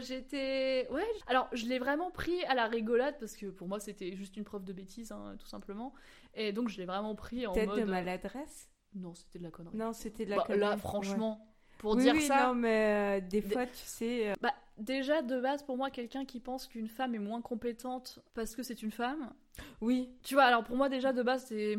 j'étais. 0.00 0.86
Ouais. 0.90 1.06
Alors, 1.26 1.48
je 1.52 1.66
l'ai 1.66 1.78
vraiment 1.78 2.10
pris 2.10 2.44
à 2.44 2.54
la 2.54 2.66
rigolade 2.66 3.16
parce 3.18 3.36
que 3.36 3.46
pour 3.46 3.68
moi, 3.68 3.80
c'était 3.80 4.14
juste 4.16 4.36
une 4.36 4.44
preuve 4.44 4.64
de 4.64 4.72
bêtise, 4.72 5.12
hein, 5.12 5.36
tout 5.38 5.46
simplement. 5.46 5.92
Et 6.34 6.52
donc, 6.52 6.68
je 6.68 6.78
l'ai 6.78 6.86
vraiment 6.86 7.14
pris 7.14 7.46
en 7.46 7.52
Peut-être 7.52 7.68
mode. 7.68 7.80
de 7.80 7.84
maladresse? 7.84 8.68
Non, 8.94 9.14
c'était 9.14 9.38
de 9.38 9.44
la 9.44 9.50
connerie. 9.50 9.76
Non, 9.76 9.92
c'était 9.92 10.24
de 10.24 10.30
la 10.30 10.36
bah, 10.36 10.44
connerie. 10.46 10.60
Là, 10.60 10.76
franchement. 10.76 11.52
Pour 11.78 11.96
dire 11.96 12.14
oui, 12.14 12.22
ça. 12.22 12.46
Non, 12.46 12.54
mais 12.54 13.20
euh, 13.20 13.26
des 13.26 13.42
fois, 13.42 13.66
tu 13.66 13.84
sais. 13.84 14.30
Euh, 14.30 14.34
bah, 14.40 14.54
déjà, 14.78 15.22
de 15.22 15.38
base, 15.40 15.62
pour 15.62 15.76
moi, 15.76 15.90
quelqu'un 15.90 16.24
qui 16.24 16.40
pense 16.40 16.66
qu'une 16.66 16.88
femme 16.88 17.14
est 17.14 17.20
moins 17.20 17.42
compétente 17.42 18.20
parce 18.34 18.56
que 18.56 18.62
c'est 18.62 18.82
une 18.82 18.92
femme. 18.92 19.32
Oui. 19.80 20.10
Tu 20.22 20.34
vois, 20.34 20.44
alors 20.44 20.64
pour 20.64 20.76
moi, 20.76 20.88
déjà, 20.88 21.12
de 21.12 21.22
base, 21.22 21.44
c'est 21.46 21.78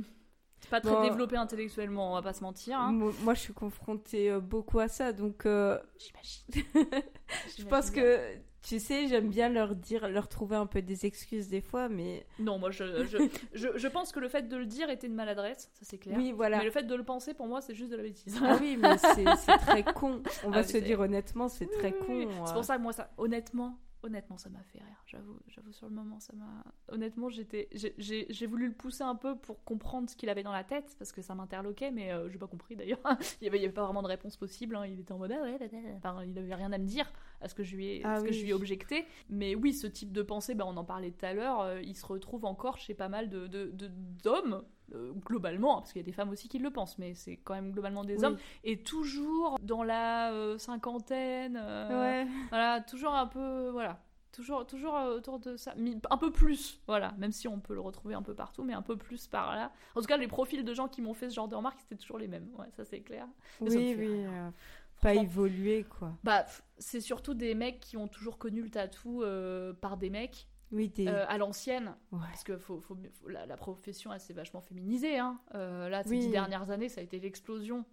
c'est 0.59 0.69
pas 0.69 0.81
très 0.81 1.09
développé 1.09 1.35
intellectuellement, 1.35 2.11
on 2.11 2.15
va 2.15 2.21
pas 2.21 2.33
se 2.33 2.41
mentir. 2.41 2.79
Hein. 2.79 2.91
Moi, 2.91 3.33
je 3.33 3.39
suis 3.39 3.53
confrontée 3.53 4.31
euh, 4.31 4.39
beaucoup 4.39 4.79
à 4.79 4.87
ça, 4.87 5.13
donc. 5.13 5.45
Euh, 5.45 5.79
J'imagine. 5.97 6.71
je 7.57 7.63
pense 7.65 7.91
que, 7.91 8.19
tu 8.63 8.79
sais, 8.79 9.07
j'aime 9.07 9.29
bien 9.29 9.49
leur 9.49 9.75
dire, 9.75 10.09
leur 10.09 10.27
trouver 10.27 10.55
un 10.55 10.65
peu 10.65 10.81
des 10.81 11.05
excuses 11.05 11.47
des 11.47 11.61
fois, 11.61 11.89
mais. 11.89 12.25
Non, 12.39 12.57
moi, 12.57 12.71
je, 12.71 12.83
je, 13.53 13.77
je, 13.77 13.87
pense 13.87 14.11
que 14.11 14.19
le 14.19 14.29
fait 14.29 14.49
de 14.49 14.57
le 14.57 14.65
dire 14.65 14.89
était 14.89 15.07
une 15.07 15.15
maladresse, 15.15 15.69
ça 15.73 15.81
c'est 15.83 15.99
clair. 15.99 16.17
Oui, 16.17 16.31
voilà. 16.31 16.57
Mais 16.57 16.65
le 16.65 16.71
fait 16.71 16.83
de 16.83 16.95
le 16.95 17.03
penser, 17.03 17.33
pour 17.33 17.47
moi, 17.47 17.61
c'est 17.61 17.75
juste 17.75 17.91
de 17.91 17.97
la 17.97 18.03
bêtise. 18.03 18.37
ah 18.43 18.57
oui, 18.59 18.77
mais 18.79 18.97
c'est 18.97 19.57
très 19.59 19.83
con. 19.83 20.21
On 20.43 20.49
va 20.49 20.59
ah, 20.59 20.63
se 20.63 20.77
dire 20.77 20.99
honnêtement, 20.99 21.49
c'est 21.49 21.67
très 21.67 21.91
con. 21.91 22.27
C'est 22.45 22.53
pour 22.53 22.65
ça 22.65 22.77
que 22.77 22.81
moi, 22.81 22.93
ça, 22.93 23.11
honnêtement, 23.17 23.77
honnêtement, 24.07 24.37
ça 24.37 24.49
m'a 24.49 24.63
fait 24.63 24.79
rire. 24.79 25.03
J'avoue, 25.05 25.37
j'avoue 25.47 25.71
sur 25.71 25.87
le 25.87 25.93
moment, 25.93 26.19
ça 26.19 26.33
m'a. 26.35 26.63
Honnêtement, 26.89 27.29
j'étais, 27.29 27.69
j'ai 27.73 28.47
voulu 28.47 28.67
le 28.67 28.73
pousser 28.73 29.03
un 29.03 29.15
peu 29.15 29.37
pour 29.37 29.63
comprendre 29.63 30.09
ce 30.09 30.15
qu'il 30.15 30.29
avait 30.29 30.43
dans 30.43 30.51
la 30.51 30.63
tête 30.63 30.95
parce 30.97 31.11
que 31.11 31.21
ça 31.21 31.35
m'interloquait, 31.35 31.91
mais 31.91 32.11
euh, 32.11 32.29
j'ai 32.29 32.37
pas 32.39 32.47
compris 32.47 32.75
d'ailleurs. 32.75 32.99
il, 33.41 33.45
y 33.45 33.47
avait, 33.47 33.59
avait 33.59 33.69
pas 33.69 33.85
vraiment 33.85 34.01
de 34.01 34.07
réponse 34.07 34.37
possible. 34.37 34.75
Hein. 34.75 34.87
Il 34.87 34.99
était 34.99 35.11
en 35.11 35.17
mode, 35.17 35.31
ah 35.31 35.41
ouais, 35.41 35.59
enfin, 35.97 36.23
il 36.23 36.37
avait 36.37 36.55
rien 36.55 36.71
à 36.71 36.77
me 36.77 36.85
dire. 36.85 37.11
à 37.41 37.47
ce 37.47 37.55
que 37.55 37.63
je 37.63 37.75
lui 37.75 37.87
ai, 37.87 38.01
ah 38.03 38.19
ce 38.19 38.25
que 38.25 38.31
je 38.31 38.41
lui 38.41 38.49
ai 38.49 38.53
objecté. 38.53 39.05
Mais 39.29 39.55
oui, 39.55 39.73
ce 39.73 39.87
type 39.87 40.11
de 40.11 40.21
pensée, 40.21 40.55
bah, 40.55 40.65
on 40.67 40.77
en 40.77 40.85
parlait 40.85 41.11
tout 41.11 41.25
à 41.25 41.33
l'heure, 41.33 41.79
il 41.81 41.95
se 41.95 42.05
retrouve 42.05 42.45
encore 42.45 42.77
chez 42.77 42.93
pas 42.93 43.09
mal 43.09 43.29
de, 43.29 43.47
d'hommes 44.23 44.63
euh, 44.93 45.11
globalement, 45.25 45.79
parce 45.79 45.91
qu'il 45.91 46.01
y 46.01 46.05
a 46.05 46.05
des 46.05 46.13
femmes 46.13 46.29
aussi 46.29 46.47
qui 46.47 46.59
le 46.59 46.71
pensent, 46.71 46.97
mais 46.97 47.13
c'est 47.13 47.37
quand 47.37 47.53
même 47.53 47.71
globalement 47.71 48.05
des 48.05 48.23
hommes, 48.23 48.37
et 48.63 48.81
toujours 48.83 49.57
dans 49.61 49.83
la 49.83 50.31
euh, 50.31 50.57
cinquantaine, 50.57 51.59
euh, 51.61 52.23
voilà, 52.49 52.79
toujours 52.81 53.13
un 53.13 53.27
peu, 53.27 53.69
voilà, 53.69 53.99
toujours, 54.31 54.65
toujours 54.65 54.93
autour 54.93 55.39
de 55.39 55.57
ça, 55.57 55.73
un 56.09 56.17
peu 56.17 56.31
plus, 56.31 56.81
voilà, 56.87 57.13
même 57.17 57.33
si 57.33 57.49
on 57.49 57.59
peut 57.59 57.73
le 57.73 57.81
retrouver 57.81 58.15
un 58.15 58.21
peu 58.21 58.33
partout, 58.33 58.63
mais 58.63 58.73
un 58.73 58.81
peu 58.81 58.95
plus 58.95 59.27
par 59.27 59.55
là. 59.55 59.71
En 59.95 60.01
tout 60.01 60.07
cas, 60.07 60.17
les 60.17 60.27
profils 60.27 60.63
de 60.63 60.73
gens 60.73 60.87
qui 60.87 61.01
m'ont 61.01 61.13
fait 61.13 61.29
ce 61.29 61.35
genre 61.35 61.49
de 61.49 61.55
remarques, 61.55 61.79
c'était 61.81 61.97
toujours 61.97 62.17
les 62.17 62.29
mêmes, 62.29 62.47
ouais, 62.57 62.67
ça 62.77 62.85
c'est 62.85 63.01
clair. 63.01 63.27
oui, 63.59 63.95
oui. 63.97 64.25
Pas 65.01 65.13
évolué, 65.13 65.83
quoi. 65.83 66.17
Bah, 66.23 66.45
c'est 66.79 67.01
surtout 67.01 67.35
des 67.35 67.53
mecs 67.53 67.81
qui 67.81 67.97
ont 67.97 68.07
toujours 68.07 68.37
connu 68.37 68.61
le 68.61 68.69
tatou 68.69 69.23
par 69.81 69.97
des 69.97 70.09
mecs 70.09 70.47
oui, 70.71 70.91
euh, 70.99 71.25
à 71.27 71.37
l'ancienne, 71.37 71.95
parce 72.11 72.43
que 72.43 72.57
faut, 72.57 72.81
faut, 72.81 72.97
la, 73.27 73.57
profession 73.57 74.11
elle 74.11 74.19
s'est 74.19 74.33
vachement 74.33 74.61
féminisée. 74.61 75.17
Hein. 75.17 75.39
Euh, 75.55 75.87
là, 75.87 76.03
ces 76.03 76.17
dix 76.17 76.29
dernières 76.29 76.69
années, 76.71 76.89
ça 76.89 76.99
a 76.99 77.03
été 77.03 77.19
l'explosion 77.19 77.85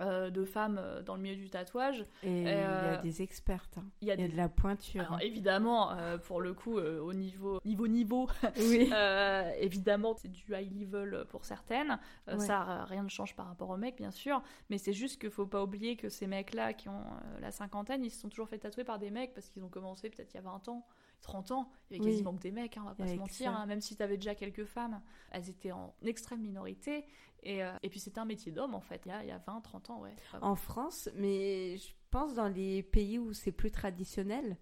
euh, 0.00 0.28
de 0.28 0.44
femmes 0.44 0.82
dans 1.06 1.16
le 1.16 1.22
milieu 1.22 1.36
du 1.36 1.48
tatouage. 1.48 2.04
Et 2.22 2.42
il 2.42 2.46
y 2.46 2.50
a 2.50 2.98
des 2.98 3.22
expertes. 3.22 3.78
Hein. 3.78 3.86
Il 4.02 4.08
y 4.08 4.10
a, 4.10 4.16
de 4.16 4.36
la 4.36 4.50
pointure. 4.50 5.00
Alors, 5.00 5.14
hein. 5.14 5.18
Évidemment, 5.22 5.96
pour 6.24 6.42
le 6.42 6.52
coup, 6.52 6.76
au 6.78 7.14
niveau 7.14 7.58
niveau 7.64 7.88
niveau, 7.88 8.28
oui. 8.58 8.92
évidemment, 9.58 10.14
c'est 10.14 10.30
du 10.30 10.44
high 10.50 10.78
level 10.78 11.24
pour 11.30 11.46
certaines. 11.46 11.98
Ça, 12.36 12.84
rien 12.84 13.02
ne 13.02 13.08
change 13.08 13.34
par 13.34 13.46
rapport 13.46 13.70
aux 13.70 13.78
mecs, 13.78 13.96
bien 13.96 14.10
sûr. 14.10 14.42
Mais 14.68 14.76
c'est 14.76 14.92
juste 14.92 15.18
qu'il 15.18 15.30
faut 15.30 15.46
pas 15.46 15.62
oublier 15.62 15.96
que 15.96 16.10
ces 16.10 16.26
mecs-là 16.26 16.74
qui 16.74 16.90
ont 16.90 17.04
la 17.40 17.50
cinquantaine, 17.50 18.04
ils 18.04 18.10
se 18.10 18.20
sont 18.20 18.28
toujours 18.28 18.50
fait 18.50 18.58
tatouer 18.58 18.84
par 18.84 18.98
des 18.98 19.10
mecs 19.10 19.32
parce 19.32 19.48
qu'ils 19.48 19.64
ont 19.64 19.70
commencé 19.70 20.10
peut-être 20.10 20.34
il 20.34 20.36
y 20.36 20.40
a 20.40 20.42
20 20.42 20.68
ans. 20.68 20.86
30 21.24 21.50
ans, 21.50 21.70
il 21.90 21.96
y 21.96 22.00
avait 22.00 22.10
quasiment 22.10 22.34
que 22.34 22.40
des 22.40 22.52
mecs, 22.52 22.76
hein, 22.76 22.82
on 22.84 22.88
va 22.88 22.94
pas 22.94 23.06
se 23.06 23.14
mentir, 23.14 23.54
hein, 23.54 23.66
même 23.66 23.80
si 23.80 23.96
tu 23.96 24.02
avais 24.02 24.16
déjà 24.16 24.34
quelques 24.34 24.64
femmes, 24.64 25.02
elles 25.30 25.50
étaient 25.50 25.72
en 25.72 25.94
extrême 26.04 26.40
minorité. 26.40 27.06
Et, 27.42 27.62
euh, 27.62 27.72
et 27.82 27.90
puis 27.90 28.00
c'était 28.00 28.20
un 28.20 28.24
métier 28.24 28.52
d'homme 28.52 28.74
en 28.74 28.80
fait, 28.80 29.02
il 29.04 29.08
y 29.08 29.12
a, 29.12 29.22
il 29.22 29.28
y 29.28 29.32
a 29.32 29.38
20, 29.38 29.60
30 29.60 29.90
ans, 29.90 30.00
ouais. 30.00 30.14
En 30.40 30.54
France, 30.54 31.10
mais 31.14 31.76
je 31.76 31.92
pense 32.10 32.34
dans 32.34 32.48
les 32.48 32.82
pays 32.82 33.18
où 33.18 33.32
c'est 33.32 33.52
plus 33.52 33.70
traditionnel, 33.70 34.56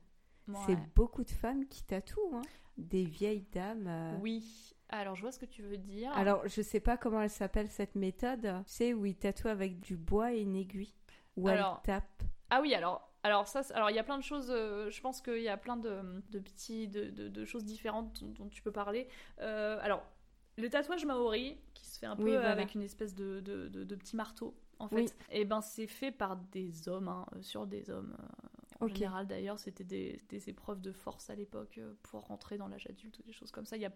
c'est 0.66 0.78
beaucoup 0.94 1.24
de 1.24 1.30
femmes 1.30 1.66
qui 1.66 1.84
tatouent, 1.84 2.34
hein. 2.34 2.42
des 2.76 3.04
vieilles 3.04 3.46
dames. 3.52 3.86
Euh. 3.86 4.18
Oui, 4.20 4.74
alors, 4.92 5.14
je 5.14 5.22
vois 5.22 5.32
ce 5.32 5.38
que 5.38 5.46
tu 5.46 5.62
veux 5.62 5.78
dire. 5.78 6.12
Alors, 6.12 6.46
je 6.46 6.60
sais 6.60 6.80
pas 6.80 6.98
comment 6.98 7.22
elle 7.22 7.30
s'appelle 7.30 7.70
cette 7.70 7.94
méthode. 7.94 8.62
Tu 8.66 8.72
sais, 8.72 8.92
où 8.92 9.06
ils 9.06 9.16
tatouent 9.16 9.48
avec 9.48 9.80
du 9.80 9.96
bois 9.96 10.34
et 10.34 10.42
une 10.42 10.54
aiguille. 10.54 10.92
Ou 11.36 11.48
alors... 11.48 11.80
elle 11.84 11.94
tape. 11.94 12.22
Ah 12.50 12.60
oui, 12.60 12.74
alors, 12.74 13.10
alors 13.22 13.46
ça, 13.46 13.62
alors 13.74 13.90
il 13.90 13.96
y 13.96 13.98
a 13.98 14.04
plein 14.04 14.18
de 14.18 14.22
choses. 14.22 14.50
Euh, 14.50 14.90
je 14.90 15.00
pense 15.00 15.20
qu'il 15.20 15.42
y 15.42 15.48
a 15.48 15.56
plein 15.56 15.76
de, 15.76 16.00
de 16.30 16.38
petits, 16.38 16.88
de, 16.88 17.28
de, 17.28 17.44
choses 17.44 17.64
différentes 17.64 18.24
dont, 18.24 18.48
tu 18.48 18.62
peux 18.62 18.72
parler. 18.72 19.08
Euh, 19.40 19.78
alors 19.80 20.02
le 20.58 20.68
tatouage 20.68 21.06
maori, 21.06 21.56
qui 21.72 21.86
se 21.86 21.98
fait 21.98 22.06
un 22.06 22.16
peu 22.16 22.38
avec 22.38 22.74
une 22.74 22.82
espèce 22.82 23.14
de, 23.14 23.40
de, 23.40 23.94
petit 23.94 24.16
marteau, 24.16 24.54
en 24.78 24.88
fait, 24.88 25.16
et 25.30 25.42
eh 25.42 25.44
ben 25.44 25.60
c'est 25.60 25.86
fait 25.86 26.10
par 26.10 26.36
des 26.36 26.88
hommes, 26.88 27.08
hein, 27.08 27.26
sur 27.40 27.66
des 27.66 27.90
hommes. 27.90 28.16
Euh, 28.18 28.61
en 28.82 28.88
général, 28.88 29.26
d'ailleurs, 29.26 29.58
c'était 29.58 29.84
des, 29.84 30.48
épreuves 30.48 30.80
de 30.80 30.92
force 30.92 31.30
à 31.30 31.34
l'époque 31.34 31.78
euh, 31.78 31.94
pour 32.02 32.26
rentrer 32.26 32.58
dans 32.58 32.66
l'âge 32.66 32.86
adulte 32.88 33.18
ou 33.20 33.22
des 33.22 33.32
choses 33.32 33.52
comme 33.52 33.64
ça. 33.64 33.76
Il 33.76 33.82
y 33.82 33.86
a 33.86 33.92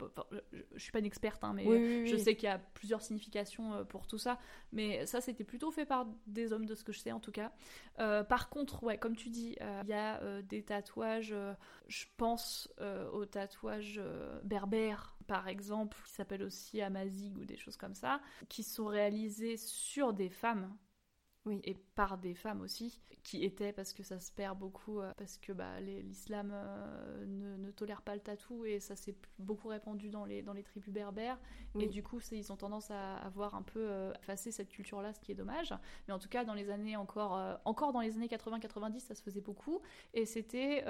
je, 0.53 0.63
ne 0.75 0.79
suis 0.79 0.93
pas 0.93 1.01
une 1.01 1.07
experte, 1.07 1.43
hein, 1.43 1.53
mais 1.55 2.07
je 2.07 2.17
sais 2.17 2.37
qu'il 2.37 2.49
y 2.49 2.53
a 2.53 2.59
plusieurs 2.59 3.03
significations 3.03 3.75
euh, 3.75 3.85
pour 3.85 4.07
tout 4.07 4.19
ça. 4.19 4.39
Mais 4.73 5.05
ça, 5.07 5.21
c'était 5.21 5.45
plutôt 5.45 5.73
fait 5.73 5.87
par 5.87 6.07
des 6.27 6.53
hommes, 6.53 6.67
de 6.67 6.75
ce 6.75 6.85
que 6.85 6.93
je 6.93 7.01
sais 7.01 7.13
en 7.13 7.21
tout 7.21 7.33
cas. 7.33 7.53
Euh, 7.99 8.23
par 8.23 8.49
contre, 8.49 8.83
ouais, 8.85 8.99
comme 8.99 9.17
tu 9.17 9.29
dis, 9.29 9.57
il 9.83 9.89
y 9.89 9.93
a 9.93 10.43
des 10.43 10.63
tatouages. 10.63 11.35
je 11.89 12.05
pense 12.17 12.73
aux 13.13 13.27
tatouages 13.27 14.01
berbères 14.45 15.17
par 15.27 15.49
exemple, 15.49 15.97
qui 16.05 16.13
s'appellent 16.13 16.45
aussi 16.45 16.81
Amazigh 16.81 17.37
ou 17.37 17.45
des 17.45 17.57
choses 17.57 17.77
comme 17.77 17.95
ça, 17.95 18.21
qui 18.49 18.63
sont 18.63 18.87
réalisés 18.87 19.57
sur 19.57 20.13
des 20.13 20.29
femmes 20.29 20.73
oui. 21.47 21.61
et 21.65 21.75
par 21.95 22.19
des 22.19 22.35
femmes 22.35 22.61
aussi, 22.61 23.01
qui 23.27 23.45
étaient, 23.45 23.73
parce 23.73 23.93
que 23.93 24.05
ça 24.05 24.21
se 24.21 24.31
perd 24.31 24.57
beaucoup, 24.57 25.01
euh, 25.01 25.13
parce 25.17 25.37
que 25.37 25.53
bah, 25.53 25.81
l'islam 25.81 26.53
euh, 26.55 27.27
ne, 27.27 27.57
ne, 27.57 27.71
tolère 27.73 28.03
pas 28.03 28.15
le 28.15 28.21
tatou, 28.21 28.65
et 28.65 28.79
ça 28.79 28.95
s'est 28.95 29.17
beaucoup 29.41 29.67
répandu 29.67 30.11
dans 30.11 30.25
les, 30.25 30.43
dans 30.43 30.53
les 30.53 30.63
tribus 30.63 30.93
berbères, 30.93 31.39
et 31.79 31.89
du 31.89 32.05
coup, 32.05 32.21
ils 32.31 32.53
ont 32.53 32.57
tendance 32.57 32.91
à 32.93 33.17
avoir 33.17 33.57
un 33.57 33.63
peu 33.63 33.81
euh, 33.81 34.13
effacé 34.23 34.53
cette 34.53 34.69
culture-là, 34.69 35.13
ce 35.13 35.21
qui 35.21 35.33
est 35.33 35.35
dommage. 35.35 35.75
Mais 36.07 36.15
en 36.15 36.21
tout 36.21 36.29
cas, 36.29 36.45
dans 36.45 36.55
les 36.55 36.71
années 36.71 36.97
encore, 36.97 37.59
encore 37.65 37.93
dans 37.93 38.01
les 38.01 38.15
années 38.17 38.29
80-90, 38.29 39.01
ça 39.01 39.15
se 39.17 39.23
faisait 39.23 39.41
beaucoup, 39.41 39.81
et 40.15 40.25
c'était 40.25 40.85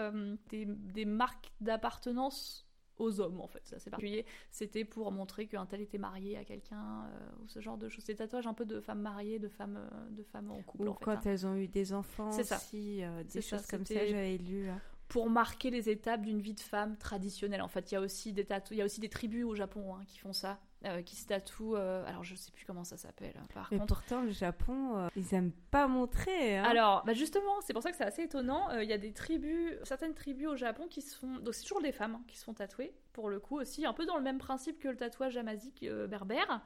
des, 0.51 0.67
des 0.67 1.05
marques 1.07 1.53
d'appartenance 1.61 2.66
aux 2.99 3.21
hommes 3.21 3.41
en 3.41 3.47
fait, 3.47 3.61
c'est 3.65 3.77
assez 3.77 3.91
particulier. 3.91 4.25
C'était 4.51 4.85
pour 4.85 5.11
montrer 5.13 5.47
qu'un 5.47 5.67
tel 5.67 5.81
était 5.81 5.99
marié 5.99 6.37
à 6.37 6.45
quelqu'un 6.45 7.05
euh, 7.05 7.43
ou 7.43 7.49
ce 7.49 7.61
genre 7.61 7.77
de 7.77 7.89
choses. 7.89 8.05
Ces 8.05 8.17
tatouages 8.17 8.47
un 8.47 8.55
peu 8.55 8.65
de 8.65 8.81
femmes 8.81 9.01
mariées, 9.01 9.39
de 9.39 9.49
femmes, 9.49 9.79
euh, 9.79 10.11
de 10.11 10.23
femmes 10.23 10.51
en 10.51 10.63
couple. 10.63 10.89
Ou 10.89 10.95
quand 10.95 11.13
hein. 11.13 11.21
elles 11.25 11.47
ont 11.47 11.57
eu 11.57 11.69
des 11.69 11.93
enfants 11.93 12.31
aussi, 12.31 13.03
euh, 13.03 13.23
des 13.25 13.43
choses 13.43 13.67
comme 13.67 13.85
ça, 13.85 14.07
j'avais 14.07 14.39
lu. 14.39 14.69
Hein. 14.69 14.81
Pour 15.09 15.31
marquer 15.31 15.71
les 15.71 15.89
étapes 15.89 16.23
d'une 16.23 16.41
vie 16.41 16.55
de 16.55 16.61
femme 16.61 16.97
traditionnelle. 16.97 17.63
En 17.63 17.69
fait, 17.69 17.93
il 17.93 17.95
y 17.95 17.97
a 17.97 18.01
aussi 18.01 18.33
des 18.33 18.47
il 18.73 18.77
y 18.77 18.83
a 18.83 18.85
aussi 18.85 19.01
des 19.01 19.09
tribus 19.09 19.45
au 19.45 19.55
Japon 19.55 19.95
hein, 19.95 20.03
qui 20.07 20.19
font 20.19 20.33
ça. 20.33 20.59
Euh, 20.85 21.01
qui 21.01 21.17
se 21.17 21.27
tatoue. 21.27 21.75
Euh, 21.75 22.05
alors, 22.07 22.23
je 22.23 22.35
sais 22.35 22.53
plus 22.53 22.67
comment 22.67 22.85
ça 22.85 22.99
s'appelle. 22.99 23.33
Hein, 23.37 23.47
par 23.55 23.69
Mais 23.73 23.79
pourtant, 23.79 24.21
le 24.21 24.31
Japon, 24.31 24.99
euh, 24.99 25.09
ils 25.17 25.35
aiment 25.35 25.53
pas 25.71 25.89
montrer. 25.89 26.59
Hein. 26.59 26.65
Alors, 26.65 27.03
bah 27.05 27.15
justement, 27.15 27.61
c'est 27.63 27.73
pour 27.73 27.83
ça 27.83 27.91
que 27.91 27.97
c'est 27.97 28.05
assez 28.05 28.23
étonnant. 28.23 28.71
Il 28.79 28.89
y 28.89 28.93
a 28.93 28.99
des 28.99 29.13
tribus, 29.13 29.73
certaines 29.85 30.13
tribus 30.13 30.49
au 30.49 30.57
Japon 30.57 30.87
qui 30.87 31.01
se 31.01 31.17
font. 31.17 31.39
Donc, 31.39 31.55
c'est 31.55 31.63
toujours 31.63 31.81
des 31.81 31.93
femmes 31.93 32.17
hein, 32.17 32.23
qui 32.29 32.37
se 32.37 32.45
font 32.45 32.53
tatouer, 32.53 32.93
pour 33.15 33.31
le 33.31 33.41
coup 33.41 33.59
aussi, 33.59 33.87
un 33.87 33.95
peu 33.95 34.05
dans 34.05 34.17
le 34.17 34.23
même 34.23 34.39
principe 34.39 34.79
que 34.79 34.89
le 34.89 34.97
tatouage 34.97 35.37
amazique 35.39 35.85
berbère. 36.09 36.61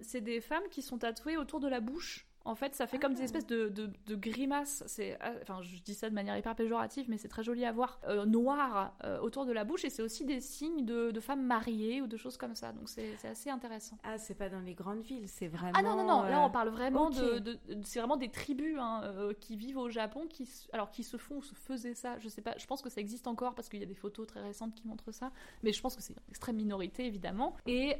c'est 0.00 0.20
des 0.20 0.40
femmes 0.40 0.68
qui 0.70 0.80
sont 0.80 0.98
tatouées 0.98 1.36
autour 1.36 1.58
de 1.58 1.68
la 1.68 1.80
bouche 1.80 2.26
en 2.46 2.54
fait, 2.54 2.74
ça 2.74 2.86
fait 2.86 2.98
comme 2.98 3.14
des 3.14 3.22
ah. 3.22 3.24
espèces 3.24 3.46
de, 3.46 3.68
de, 3.68 4.14
grimaces. 4.14 4.84
C'est, 4.86 5.16
ah, 5.20 5.32
enfin, 5.42 5.62
je 5.62 5.78
dis 5.82 5.94
ça 5.94 6.10
de 6.10 6.14
manière 6.14 6.36
hyper 6.36 6.54
péjorative, 6.54 7.06
mais 7.08 7.16
c'est 7.16 7.28
très 7.28 7.42
joli 7.42 7.64
à 7.64 7.72
voir. 7.72 8.00
Euh, 8.06 8.26
noir 8.26 8.94
euh, 9.04 9.18
autour 9.20 9.46
de 9.46 9.52
la 9.52 9.64
bouche, 9.64 9.84
et 9.84 9.90
c'est 9.90 10.02
aussi 10.02 10.24
des 10.24 10.40
signes 10.40 10.84
de, 10.84 11.10
de, 11.10 11.20
femmes 11.20 11.44
mariées 11.44 12.02
ou 12.02 12.06
de 12.06 12.16
choses 12.18 12.36
comme 12.36 12.54
ça. 12.54 12.72
Donc 12.72 12.88
c'est, 12.88 13.16
assez 13.24 13.48
intéressant. 13.48 13.96
Ah, 14.04 14.18
c'est 14.18 14.34
pas 14.34 14.50
dans 14.50 14.60
les 14.60 14.74
grandes 14.74 15.00
villes, 15.00 15.28
c'est 15.28 15.48
vraiment. 15.48 15.72
Ah 15.74 15.82
non 15.82 15.96
non 15.96 16.06
non. 16.06 16.22
Là, 16.24 16.44
on 16.44 16.50
parle 16.50 16.68
vraiment 16.68 17.08
de, 17.08 17.58
c'est 17.82 17.98
vraiment 17.98 18.16
des 18.16 18.30
tribus 18.30 18.76
hein, 18.78 19.00
euh, 19.04 19.32
qui 19.40 19.56
vivent 19.56 19.78
au 19.78 19.88
Japon, 19.88 20.26
qui, 20.28 20.46
alors 20.72 20.90
qui 20.90 21.02
se 21.02 21.16
font 21.16 21.36
ou 21.36 21.42
se 21.42 21.54
faisaient 21.54 21.94
ça. 21.94 22.18
Je 22.18 22.28
sais 22.28 22.42
pas. 22.42 22.54
Je 22.58 22.66
pense 22.66 22.82
que 22.82 22.90
ça 22.90 23.00
existe 23.00 23.26
encore 23.26 23.54
parce 23.54 23.70
qu'il 23.70 23.80
y 23.80 23.84
a 23.84 23.86
des 23.86 23.94
photos 23.94 24.26
très 24.26 24.42
récentes 24.42 24.74
qui 24.74 24.86
montrent 24.86 25.12
ça. 25.12 25.32
Mais 25.62 25.72
je 25.72 25.80
pense 25.80 25.96
que 25.96 26.02
c'est 26.02 26.12
une 26.12 26.20
extrême 26.28 26.56
minorité 26.56 27.06
évidemment. 27.06 27.56
Et 27.66 27.96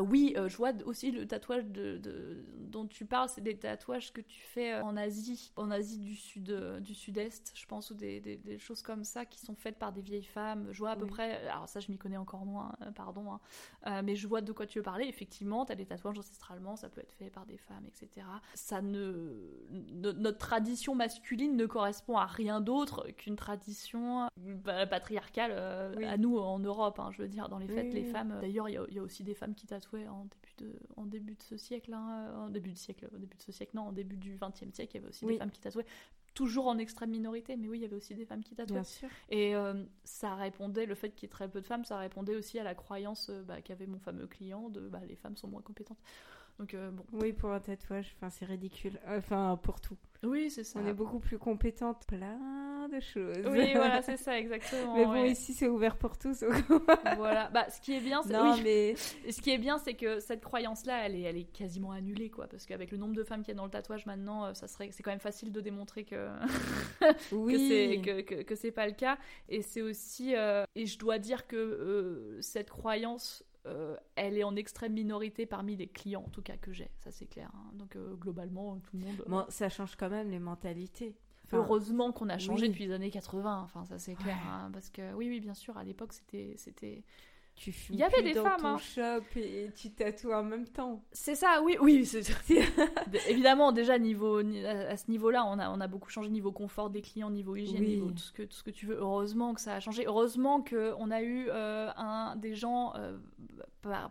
oui, 0.00 0.34
je 0.36 0.56
vois 0.56 0.72
aussi 0.84 1.12
le 1.12 1.26
tatouage 1.26 1.66
de, 1.66 2.00
dont 2.58 2.86
tu 2.86 3.04
parles, 3.04 3.28
c'est 3.28 3.40
des 3.40 3.51
tatouages 3.58 4.12
que 4.12 4.20
tu 4.20 4.40
fais 4.40 4.72
euh, 4.72 4.82
en 4.82 4.96
Asie, 4.96 5.52
en 5.56 5.70
Asie 5.70 5.98
du 5.98 6.14
sud, 6.14 6.50
euh, 6.50 6.80
du 6.80 6.94
sud-est, 6.94 7.52
je 7.54 7.66
pense, 7.66 7.90
ou 7.90 7.94
des, 7.94 8.20
des, 8.20 8.58
choses 8.58 8.82
comme 8.82 9.04
ça 9.04 9.24
qui 9.24 9.40
sont 9.40 9.54
faites 9.54 9.78
par 9.78 9.92
des 9.92 10.02
vieilles 10.02 10.22
femmes. 10.22 10.68
Je 10.70 10.78
vois 10.78 10.90
à 10.90 10.96
peu 10.96 11.06
près, 11.06 11.46
alors 11.48 11.68
ça 11.68 11.80
je 11.80 11.90
m'y 11.90 11.98
connais 11.98 12.16
encore 12.16 12.44
moins, 12.44 12.74
euh, 12.82 12.90
pardon, 12.90 13.38
hein, 13.84 14.02
mais 14.02 14.16
je 14.16 14.26
vois 14.28 14.40
de 14.40 14.52
quoi 14.52 14.66
tu 14.66 14.78
veux 14.78 14.82
parler. 14.82 15.06
Effectivement, 15.06 15.64
tu 15.64 15.72
as 15.72 15.74
des 15.74 15.86
tatouages 15.86 16.18
ancestralement, 16.18 16.76
ça 16.76 16.88
peut 16.88 17.00
être 17.00 17.12
fait 17.12 17.30
par 17.30 17.46
des 17.46 17.58
femmes, 17.58 17.84
etc. 17.86 18.26
Ça 18.54 18.82
ne, 18.82 19.32
notre 19.70 20.38
tradition 20.38 20.94
masculine 20.94 21.56
ne 21.56 21.66
correspond 21.66 22.16
à 22.16 22.26
rien 22.26 22.60
d'autre 22.60 23.08
qu'une 23.16 23.36
tradition 23.36 24.28
patriarcale 24.64 25.52
à 25.52 26.16
nous 26.16 26.38
en 26.38 26.58
Europe. 26.58 26.98
Hein, 26.98 27.10
je 27.12 27.22
veux 27.22 27.28
dire, 27.28 27.48
dans 27.48 27.58
les 27.58 27.68
fêtes, 27.68 27.92
les 27.92 28.04
femmes. 28.04 28.38
D'ailleurs, 28.40 28.68
il 28.68 28.74
y, 28.90 28.98
a 28.98 29.02
aussi 29.02 29.24
des 29.24 29.34
femmes 29.34 29.54
qui 29.54 29.66
tatouaient 29.66 30.08
en 30.08 30.24
début 30.24 30.51
de, 30.58 30.72
en 30.96 31.06
début 31.06 31.34
de 31.34 31.42
ce 31.42 31.56
siècle, 31.56 31.92
hein, 31.94 32.32
en 32.36 32.48
début 32.48 32.72
de 32.72 32.78
siècle, 32.78 33.08
au 33.14 33.18
début 33.18 33.36
ce 33.38 33.52
siècle, 33.52 33.72
non, 33.74 33.88
au 33.88 33.92
début 33.92 34.16
du 34.16 34.38
XXe 34.40 34.74
siècle, 34.74 34.92
il 34.94 34.98
y 34.98 34.98
avait 34.98 35.08
aussi 35.08 35.26
des 35.26 35.36
femmes 35.38 35.50
qui 35.50 35.60
tatouaient, 35.60 35.86
toujours 36.34 36.66
en 36.66 36.78
extrême 36.78 37.10
minorité, 37.10 37.56
mais 37.56 37.68
oui, 37.68 37.78
il 37.78 37.82
y 37.82 37.84
avait 37.84 37.96
aussi 37.96 38.14
des 38.14 38.24
femmes 38.24 38.42
qui 38.42 38.54
tatouaient. 38.54 38.74
Bien 38.74 38.84
sûr. 38.84 39.08
Et 39.28 39.54
euh, 39.54 39.84
ça 40.04 40.34
répondait, 40.34 40.86
le 40.86 40.94
fait 40.94 41.10
qu'il 41.10 41.24
y 41.24 41.26
ait 41.26 41.32
très 41.32 41.48
peu 41.48 41.60
de 41.60 41.66
femmes, 41.66 41.84
ça 41.84 41.98
répondait 41.98 42.36
aussi 42.36 42.58
à 42.58 42.64
la 42.64 42.74
croyance 42.74 43.28
euh, 43.30 43.42
bah, 43.42 43.60
qu'avait 43.60 43.86
mon 43.86 43.98
fameux 43.98 44.26
client 44.26 44.68
de 44.70 44.88
bah, 44.88 45.00
les 45.06 45.16
femmes 45.16 45.36
sont 45.36 45.48
moins 45.48 45.62
compétentes. 45.62 46.00
Donc, 46.58 46.74
euh, 46.74 46.90
bon. 46.90 47.04
Oui, 47.12 47.32
pour 47.32 47.50
un 47.50 47.60
tatouage, 47.60 48.14
enfin, 48.16 48.30
c'est 48.30 48.44
ridicule. 48.44 48.98
Enfin, 49.08 49.58
pour 49.62 49.80
tout. 49.80 49.96
Oui, 50.22 50.50
c'est 50.50 50.62
ça. 50.62 50.78
On 50.80 50.86
est 50.86 50.92
beaucoup 50.92 51.18
plus 51.18 51.38
compétente. 51.38 52.04
Plein 52.06 52.88
de 52.88 53.00
choses. 53.00 53.44
Oui, 53.46 53.72
voilà, 53.74 54.02
c'est 54.02 54.16
ça, 54.16 54.38
exactement. 54.38 54.94
mais 54.94 55.04
bon, 55.04 55.24
ici, 55.24 55.52
c'est 55.54 55.66
ouvert 55.66 55.96
pour 55.96 56.16
tous. 56.16 56.44
voilà. 57.16 57.48
Bah, 57.48 57.68
ce 57.70 57.80
qui 57.80 57.94
est 57.94 58.00
bien, 58.00 58.22
c'est 58.22 58.38
oui. 58.38 58.60
mais... 58.62 58.94
ce 59.32 59.40
qui 59.40 59.50
est 59.50 59.58
bien, 59.58 59.78
c'est 59.78 59.94
que 59.94 60.20
cette 60.20 60.44
croyance-là, 60.44 61.06
elle 61.06 61.16
est, 61.16 61.22
elle 61.22 61.38
est 61.38 61.52
quasiment 61.52 61.90
annulée, 61.90 62.30
quoi. 62.30 62.46
Parce 62.46 62.66
qu'avec 62.66 62.92
le 62.92 62.98
nombre 62.98 63.14
de 63.14 63.24
femmes 63.24 63.42
qu'il 63.42 63.52
y 63.54 63.56
a 63.56 63.58
dans 63.58 63.64
le 63.64 63.70
tatouage 63.70 64.06
maintenant, 64.06 64.44
euh, 64.44 64.54
ça 64.54 64.68
serait, 64.68 64.90
c'est 64.92 65.02
quand 65.02 65.10
même 65.10 65.18
facile 65.18 65.50
de 65.50 65.60
démontrer 65.60 66.04
que, 66.04 66.28
oui. 67.32 67.54
que 67.54 67.58
c'est 67.58 68.24
que, 68.24 68.42
que, 68.42 68.54
c'est 68.54 68.72
pas 68.72 68.86
le 68.86 68.92
cas. 68.92 69.18
Et 69.48 69.62
c'est 69.62 69.82
aussi, 69.82 70.36
euh, 70.36 70.64
et 70.76 70.86
je 70.86 70.98
dois 70.98 71.18
dire 71.18 71.48
que 71.48 72.38
cette 72.40 72.70
croyance 72.70 73.44
euh, 73.66 73.96
elle 74.16 74.36
est 74.36 74.44
en 74.44 74.56
extrême 74.56 74.92
minorité 74.92 75.46
parmi 75.46 75.76
les 75.76 75.86
clients, 75.86 76.24
en 76.26 76.30
tout 76.30 76.42
cas 76.42 76.56
que 76.56 76.72
j'ai, 76.72 76.90
ça 76.98 77.12
c'est 77.12 77.26
clair. 77.26 77.50
Hein. 77.54 77.70
Donc 77.74 77.94
euh, 77.96 78.14
globalement, 78.16 78.78
tout 78.80 78.96
le 78.96 79.04
monde. 79.04 79.22
Bon, 79.26 79.44
ça 79.48 79.68
change 79.68 79.94
quand 79.96 80.10
même 80.10 80.30
les 80.30 80.40
mentalités. 80.40 81.14
heureusement 81.52 82.12
qu'on 82.12 82.28
a 82.28 82.38
changé 82.38 82.68
depuis 82.68 82.86
les 82.86 82.92
années 82.92 83.10
80. 83.10 83.60
Enfin, 83.62 83.84
ça 83.84 83.98
c'est 83.98 84.14
clair. 84.14 84.38
Hein, 84.48 84.70
parce 84.72 84.90
que 84.90 85.12
oui, 85.14 85.28
oui, 85.28 85.40
bien 85.40 85.54
sûr, 85.54 85.76
à 85.76 85.84
l'époque, 85.84 86.12
c'était, 86.12 86.54
c'était, 86.56 87.04
tu 87.54 87.72
fumes 87.72 87.94
Il 87.94 88.00
y 88.00 88.02
avait 88.02 88.22
des 88.22 88.34
dans 88.34 88.44
femmes, 88.44 88.60
ton 88.60 88.66
hein. 88.66 88.78
shop 88.78 89.24
et 89.36 89.70
tu 89.74 89.90
tatoues 89.90 90.32
en 90.32 90.42
même 90.42 90.66
temps. 90.66 91.04
C'est 91.12 91.34
ça, 91.34 91.60
oui, 91.62 91.76
oui. 91.80 92.08
Évidemment, 93.28 93.72
déjà 93.72 93.98
niveau 93.98 94.38
à 94.38 94.96
ce 94.96 95.10
niveau-là, 95.10 95.44
on 95.46 95.58
a 95.58 95.70
on 95.70 95.80
a 95.80 95.86
beaucoup 95.86 96.10
changé 96.10 96.28
niveau 96.28 96.52
confort 96.52 96.90
des 96.90 97.02
clients, 97.02 97.30
niveau 97.30 97.56
hygiène, 97.56 97.84
niveau 97.84 98.10
tout 98.10 98.18
ce 98.18 98.32
que 98.32 98.42
tout 98.42 98.56
ce 98.56 98.62
que 98.62 98.70
tu 98.70 98.86
veux. 98.86 98.96
Heureusement 98.96 99.54
que 99.54 99.60
ça 99.60 99.74
a 99.74 99.80
changé. 99.80 100.04
Heureusement 100.06 100.60
que 100.60 100.94
on 100.98 101.10
a 101.10 101.22
eu 101.22 101.48
euh, 101.48 101.90
un 101.96 102.36
des 102.36 102.54
gens, 102.54 102.94
euh, 102.96 103.16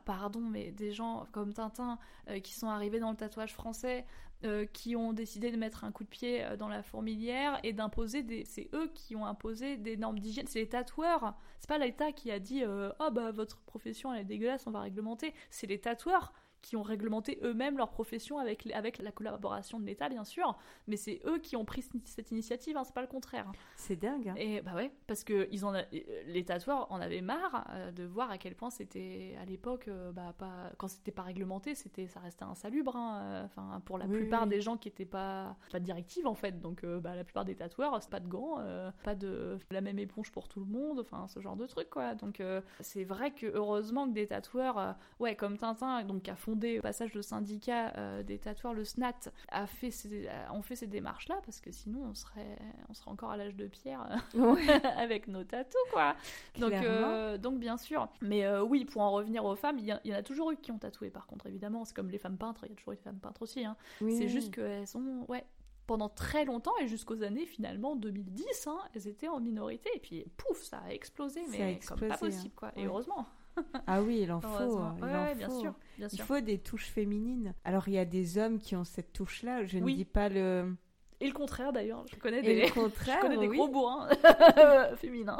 pardon, 0.06 0.42
mais 0.42 0.72
des 0.72 0.92
gens 0.92 1.28
comme 1.32 1.54
Tintin 1.54 1.98
euh, 2.30 2.40
qui 2.40 2.54
sont 2.54 2.68
arrivés 2.68 3.00
dans 3.00 3.12
le 3.12 3.18
tatouage 3.18 3.54
français 3.54 4.06
euh, 4.44 4.66
qui 4.66 4.96
ont 4.96 5.14
décidé 5.14 5.52
de 5.52 5.58
mettre 5.58 5.84
un 5.84 5.92
coup 5.92 6.04
de 6.04 6.10
pied 6.10 6.44
euh, 6.44 6.58
dans 6.58 6.68
la 6.68 6.84
fourmilière 6.84 7.60
et 7.64 7.74
d'imposer 7.74 8.24
des. 8.24 8.46
C'est 8.46 8.70
eux 8.74 8.92
qui 8.94 9.16
ont 9.16 9.26
imposé 9.26 9.78
des 9.78 9.98
normes 9.98 10.20
d'hygiène. 10.20 10.48
C'est 10.48 10.60
les 10.60 10.70
tatoueurs. 10.70 11.36
C'est 11.60 11.70
pas 11.70 11.78
l'État 11.78 12.12
qui 12.12 12.32
a 12.32 12.40
dit 12.40 12.64
oh 12.66 13.12
bah 13.12 13.32
votre 13.32 13.62
profession 13.62 14.14
elle 14.14 14.22
est 14.22 14.26
dégueulasse, 14.26 14.66
on 14.66 14.72
va 14.72 14.82
réglementer. 14.82 15.34
C'est 15.50 15.68
les 15.68 15.80
tatoueurs 15.80 16.34
qui 16.62 16.76
ont 16.76 16.84
réglementé 16.84 17.40
eux-mêmes 17.44 17.78
leur 17.78 17.90
profession 17.90 18.38
avec, 18.38 18.70
avec 18.72 19.00
la 19.00 19.12
collaboration 19.12 19.80
de 19.80 19.86
l'État, 19.86 20.10
bien 20.10 20.24
sûr, 20.24 20.58
mais 20.88 20.98
c'est 20.98 21.22
eux 21.26 21.40
qui 21.40 21.56
ont 21.56 21.66
pris 21.66 21.84
cette 22.06 22.32
initiative, 22.32 22.78
hein, 22.78 22.84
c'est 22.84 22.94
pas 22.94 23.02
le 23.02 23.08
contraire. 23.08 23.52
C'est 23.76 23.96
dingue. 23.96 24.30
Hein. 24.30 24.36
Et 24.38 24.62
bah 24.62 24.76
ouais, 24.76 24.92
parce 25.08 25.24
que 25.24 25.48
ils 25.52 25.66
en 25.66 25.74
les 25.92 26.46
tatoueurs 26.46 26.92
en 26.92 27.02
avaient 27.02 27.22
marre 27.22 27.68
euh, 27.70 27.92
de 27.92 28.04
voir 28.04 28.32
à 28.32 28.38
quel 28.38 28.56
point 28.56 28.70
c'était 28.70 29.36
à 29.42 29.46
l'époque, 29.46 29.88
euh, 29.88 30.12
bah, 30.12 30.34
pas, 30.38 30.72
quand 30.78 30.88
c'était 30.88 31.12
pas 31.12 31.24
réglementé, 31.24 31.76
c'était, 31.76 32.08
ça 32.08 32.20
restait 32.20 32.44
insalubre. 32.44 32.96
Hein, 32.96 33.48
euh, 33.58 33.80
pour 33.86 33.98
la 33.98 34.08
plupart 34.08 34.48
des 34.48 34.62
gens 34.62 34.78
qui 34.78 34.88
étaient 34.88 35.06
pas, 35.06 35.56
pas 35.72 35.80
de 35.80 35.86
directive 35.86 36.28
en 36.28 36.36
fait, 36.36 36.62
donc 36.62 36.86
bah, 36.86 37.16
la 37.16 37.24
plupart 37.24 37.46
des 37.46 37.56
tatoueurs, 37.56 38.02
c'est 38.02 38.10
pas 38.10 38.20
de 38.20 38.28
gants, 38.28 38.58
pas 39.04 39.16
de 39.16 39.58
la 39.72 39.82
même 39.82 40.00
éponge 40.00 40.32
pour 40.32 40.48
tout 40.48 40.60
le 40.60 40.66
monde, 40.66 41.00
enfin 41.00 41.28
ce 41.28 41.40
genre 41.40 41.56
de 41.56 41.66
truc 41.66 41.90
quoi. 41.90 42.16
Donc 42.16 42.42
c'est 42.80 43.04
vrai 43.04 43.32
que 43.32 43.48
heureusement 43.48 44.08
que 44.08 44.14
des 44.14 44.28
tatoueurs, 44.28 44.96
ouais, 45.20 45.36
comme 45.36 45.58
Tintin, 45.58 46.04
donc 46.04 46.28
à 46.30 46.36
fond 46.36 46.51
au 46.52 46.82
passage 46.82 47.12
de 47.12 47.22
syndicat 47.22 47.94
euh, 47.98 48.24
des 48.24 48.40
tatoueurs, 48.40 48.74
le 48.74 48.84
SNAT, 48.84 49.32
a 49.50 49.68
fait 49.68 49.92
ces, 49.92 50.30
ont 50.52 50.62
fait 50.62 50.76
ces 50.76 50.88
démarches-là, 50.88 51.40
parce 51.46 51.60
que 51.60 51.72
sinon 51.72 52.02
on 52.10 52.14
serait, 52.14 52.58
on 52.90 52.94
serait 52.94 53.12
encore 53.12 53.32
à 53.32 53.38
l'âge 53.38 53.56
de 53.56 53.68
pierre 53.68 54.08
avec 54.98 55.28
nos 55.28 55.44
tatous, 55.44 55.82
quoi. 55.92 56.16
Donc, 56.60 56.74
euh, 56.74 57.38
donc 57.38 57.60
bien 57.60 57.78
sûr. 57.78 58.08
Mais 58.22 58.46
euh, 58.46 58.64
oui, 58.64 58.86
pour 58.86 59.02
en 59.02 59.12
revenir 59.12 59.46
aux 59.46 59.56
femmes, 59.56 59.80
il 59.80 59.86
y, 59.86 60.14
en 60.14 60.18
a 60.18 60.24
toujours 60.24 60.52
eu 60.52 60.58
qui 60.58 60.72
ont 60.72 60.78
tatoué, 60.78 61.10
par 61.10 61.26
contre, 61.26 61.48
évidemment. 61.48 61.86
C'est 61.86 61.96
comme 61.96 62.10
les 62.10 62.18
femmes 62.18 62.38
peintres, 62.38 62.62
il 62.66 62.70
y 62.70 62.74
a 62.74 62.76
toujours 62.76 62.94
eu 62.94 62.98
des 62.98 63.04
femmes 63.04 63.20
peintres 63.20 63.42
aussi. 63.42 63.66
Hein. 63.66 63.76
C'est 64.00 64.28
juste 64.28 64.54
qu'elles 64.54 64.88
sont, 64.88 65.26
ouais, 65.28 65.46
pendant 65.88 66.10
très 66.10 66.46
longtemps 66.46 66.78
et 66.82 66.88
jusqu'aux 66.88 67.24
années 67.24 67.46
finalement 67.46 67.96
2010, 67.96 68.68
hein, 68.68 68.80
elles 68.94 69.08
étaient 69.08 69.28
en 69.28 69.40
minorité 69.40 69.90
et 69.96 70.00
puis 70.00 70.24
pouf, 70.38 70.62
ça 70.62 70.78
a 70.86 70.92
explosé, 70.92 71.42
mais 71.50 71.80
comme 71.86 72.00
pas 72.00 72.18
possible 72.18 72.54
quoi. 72.56 72.72
Et 72.78 72.86
heureusement. 72.86 73.26
Ah 73.88 74.02
oui, 74.02 74.22
il 74.24 74.32
en 74.32 74.42
faut. 74.42 74.82
Il 74.98 75.38
bien, 75.38 75.50
sûr, 75.50 75.74
Il 75.98 76.22
faut 76.22 76.40
des 76.40 76.58
touches 76.58 76.88
féminines. 76.88 77.54
Alors 77.64 77.88
il 77.88 77.94
y 77.94 77.98
a 77.98 78.06
des 78.06 78.38
hommes 78.38 78.60
qui 78.60 78.76
ont 78.76 78.84
cette 78.84 79.14
touche-là. 79.14 79.66
Je 79.66 79.78
ne 79.78 79.92
dis 79.92 80.06
pas 80.06 80.30
le. 80.30 80.76
Et 81.20 81.28
le 81.28 81.34
contraire 81.34 81.72
d'ailleurs, 81.72 82.04
je 82.12 82.16
connais 82.16 82.42
des, 82.42 82.66
je 82.66 83.22
connais 83.22 83.38
des 83.38 83.48
gros 83.48 83.68
bourrins 83.68 84.10
féminins. 84.98 85.38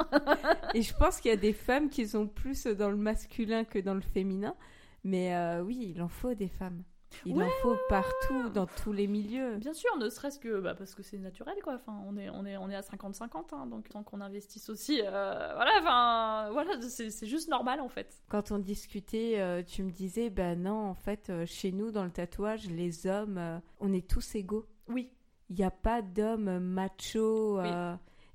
Et 0.74 0.82
je 0.82 0.94
pense 0.94 1.20
qu'il 1.20 1.30
y 1.30 1.34
a 1.34 1.36
des 1.36 1.52
femmes 1.52 1.88
qui 1.88 2.06
sont 2.06 2.28
plus 2.28 2.66
dans 2.66 2.88
le 2.88 2.96
masculin 2.96 3.64
que 3.64 3.80
dans 3.80 3.94
le 3.94 4.00
féminin. 4.00 4.54
Mais 5.02 5.34
euh, 5.34 5.62
oui, 5.62 5.92
il 5.96 6.02
en 6.02 6.08
faut 6.08 6.34
des 6.34 6.48
femmes. 6.48 6.84
Il 7.26 7.42
en 7.42 7.48
faut 7.62 7.76
partout, 7.88 8.48
dans 8.50 8.66
tous 8.66 8.92
les 8.92 9.06
milieux. 9.06 9.56
Bien 9.56 9.74
sûr, 9.74 9.96
ne 9.98 10.08
serait-ce 10.08 10.38
que 10.38 10.60
bah, 10.60 10.74
parce 10.74 10.94
que 10.94 11.02
c'est 11.02 11.18
naturel, 11.18 11.56
quoi. 11.62 11.74
Enfin, 11.74 12.00
on 12.06 12.16
est, 12.16 12.30
on 12.30 12.44
est, 12.44 12.56
on 12.56 12.70
est 12.70 12.74
à 12.74 12.80
50-50, 12.80 13.54
hein, 13.54 13.66
donc 13.66 13.88
tant 13.88 14.02
qu'on 14.02 14.20
investisse 14.20 14.68
aussi, 14.68 15.00
euh, 15.02 15.52
voilà, 15.54 15.72
enfin, 15.80 16.50
voilà, 16.52 16.80
c'est 16.82 17.26
juste 17.26 17.48
normal 17.48 17.80
en 17.80 17.88
fait. 17.88 18.22
Quand 18.28 18.50
on 18.50 18.58
discutait, 18.58 19.40
euh, 19.40 19.62
tu 19.62 19.82
me 19.82 19.90
disais, 19.90 20.30
ben 20.30 20.60
non, 20.60 20.88
en 20.88 20.94
fait, 20.94 21.30
euh, 21.30 21.46
chez 21.46 21.72
nous, 21.72 21.90
dans 21.90 22.04
le 22.04 22.10
tatouage, 22.10 22.68
les 22.68 23.06
hommes, 23.06 23.60
on 23.80 23.92
est 23.92 24.08
tous 24.08 24.34
égaux. 24.34 24.66
Oui. 24.88 25.10
Il 25.50 25.56
n'y 25.56 25.64
a 25.64 25.70
pas 25.70 26.02
d'hommes 26.02 26.58
machos. 26.58 27.60
Oui. 27.60 27.68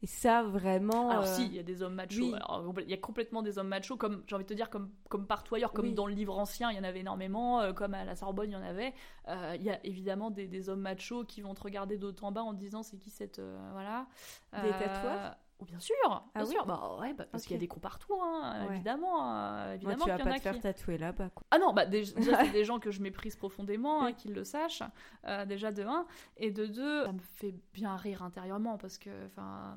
Et 0.04 0.08
ça, 0.08 0.44
vraiment. 0.44 1.10
Alors, 1.10 1.26
si, 1.26 1.46
il 1.46 1.56
y 1.56 1.60
a 1.60 1.64
des 1.64 1.82
hommes 1.82 1.96
machos. 1.96 2.36
il 2.84 2.90
y 2.90 2.94
a 2.94 2.98
complètement 2.98 3.42
des 3.42 3.58
hommes 3.58 3.68
machos, 3.68 3.98
comme 3.98 4.24
j'ai 4.28 4.36
envie 4.36 4.44
de 4.44 4.50
te 4.50 4.54
dire, 4.54 4.70
comme, 4.70 4.92
comme 5.10 5.26
partout 5.26 5.56
ailleurs, 5.56 5.74
comme 5.74 5.94
dans 5.94 6.06
le 6.06 6.14
livre 6.14 6.38
ancien, 6.38 6.70
il 6.72 6.78
y 6.78 6.80
en 6.80 6.84
avait 6.84 7.00
énormément, 7.00 7.62
euh, 7.62 7.74
comme 7.74 7.96
à 7.96 8.06
la 8.06 8.16
Sorbonne, 8.16 8.52
il 8.52 8.54
y 8.54 8.58
en 8.58 8.64
avait. 8.64 8.94
Euh, 9.28 9.56
il 9.56 9.64
y 9.64 9.72
a 9.72 9.84
évidemment 9.86 10.30
des, 10.30 10.48
des, 10.48 10.70
hommes 10.70 10.82
machos 10.82 11.26
qui 11.26 11.42
vont 11.42 11.56
te 11.56 11.64
regarder 11.64 11.98
d'autre 11.98 12.24
en 12.24 12.32
bas 12.32 12.44
en 12.44 12.54
disant 12.54 12.84
c'est 12.84 12.98
qui 12.98 13.10
cette. 13.10 13.40
Euh, 13.40 13.58
voilà. 13.74 14.08
Des 14.54 14.70
tatouages? 14.70 15.36
Oh, 15.60 15.66
bien 15.66 15.80
sûr, 15.80 15.96
ah 16.10 16.24
bien 16.36 16.46
sûr. 16.46 16.66
Bah, 16.68 16.98
ouais, 17.00 17.14
bah, 17.14 17.26
parce 17.32 17.44
qu'il 17.44 17.54
y 17.54 17.58
a 17.58 17.60
des 17.60 17.68
cons 17.68 17.80
partout, 17.80 18.14
hein, 18.22 18.68
évidemment. 18.72 19.34
Euh, 19.34 19.74
évidemment 19.74 20.06
tu 20.06 20.12
vas 20.12 20.18
pas 20.20 20.34
te 20.36 20.40
faire 20.40 20.60
tatouer 20.60 21.00
là-bas. 21.00 21.32
Ah 21.50 21.58
non, 21.58 21.74
bah, 21.74 21.86
déjà, 21.86 22.14
c'est 22.16 22.52
des 22.52 22.64
gens 22.64 22.80
que 22.80 22.92
je 22.92 23.02
méprise 23.02 23.36
profondément, 23.36 24.04
hein, 24.04 24.14
qu'ils 24.14 24.34
le 24.34 24.44
sachent, 24.44 24.84
euh, 25.26 25.46
déjà 25.46 25.72
de 25.72 25.84
un. 25.84 26.06
Et 26.38 26.52
de 26.52 26.68
deux, 26.68 27.06
ça 27.06 27.12
me 27.12 27.20
fait 27.20 27.56
bien 27.74 27.96
rire 27.96 28.22
intérieurement, 28.22 28.78
parce 28.78 29.00
que 29.00 29.10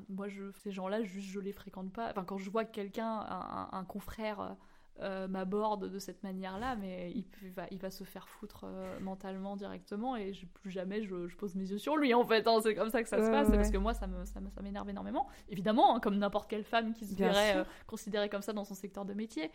moi, 0.09 0.27
je, 0.27 0.51
ces 0.63 0.71
gens-là, 0.71 1.01
juste 1.01 1.29
je 1.29 1.39
les 1.39 1.53
fréquente 1.53 1.91
pas. 1.91 2.09
Enfin, 2.11 2.25
quand 2.25 2.37
je 2.37 2.49
vois 2.51 2.65
quelqu'un, 2.65 3.25
un, 3.27 3.69
un, 3.71 3.83
confrère 3.85 4.55
euh, 4.99 5.27
m'aborde 5.27 5.89
de 5.89 5.99
cette 5.99 6.21
manière-là, 6.21 6.75
mais 6.75 7.11
il, 7.15 7.25
va, 7.51 7.65
il 7.71 7.79
va 7.79 7.89
se 7.89 8.03
faire 8.03 8.27
foutre 8.27 8.65
euh, 8.65 8.99
mentalement 8.99 9.55
directement 9.55 10.15
et 10.15 10.33
je, 10.33 10.45
plus 10.45 10.69
jamais 10.69 11.01
je, 11.01 11.35
pose 11.37 11.55
mes 11.55 11.71
yeux 11.71 11.79
sur 11.79 11.97
lui 11.97 12.13
en 12.13 12.23
fait. 12.23 12.45
Hein. 12.47 12.59
c'est 12.61 12.75
comme 12.75 12.89
ça 12.89 13.01
que 13.01 13.09
ça 13.09 13.17
se 13.17 13.31
passe, 13.31 13.49
parce 13.49 13.71
que 13.71 13.77
moi 13.77 13.93
ça 13.93 14.05
me, 14.05 14.25
ça, 14.25 14.39
m'énerve 14.61 14.89
énormément. 14.89 15.27
Évidemment, 15.49 15.95
hein, 15.95 15.99
comme 15.99 16.17
n'importe 16.17 16.49
quelle 16.49 16.63
femme 16.63 16.93
qui 16.93 17.07
se 17.07 17.15
verrait 17.15 17.57
euh, 17.57 17.63
considérée 17.87 18.29
comme 18.29 18.43
ça 18.43 18.53
dans 18.53 18.63
son 18.63 18.75
secteur 18.75 19.05
de 19.05 19.13
métier. 19.13 19.51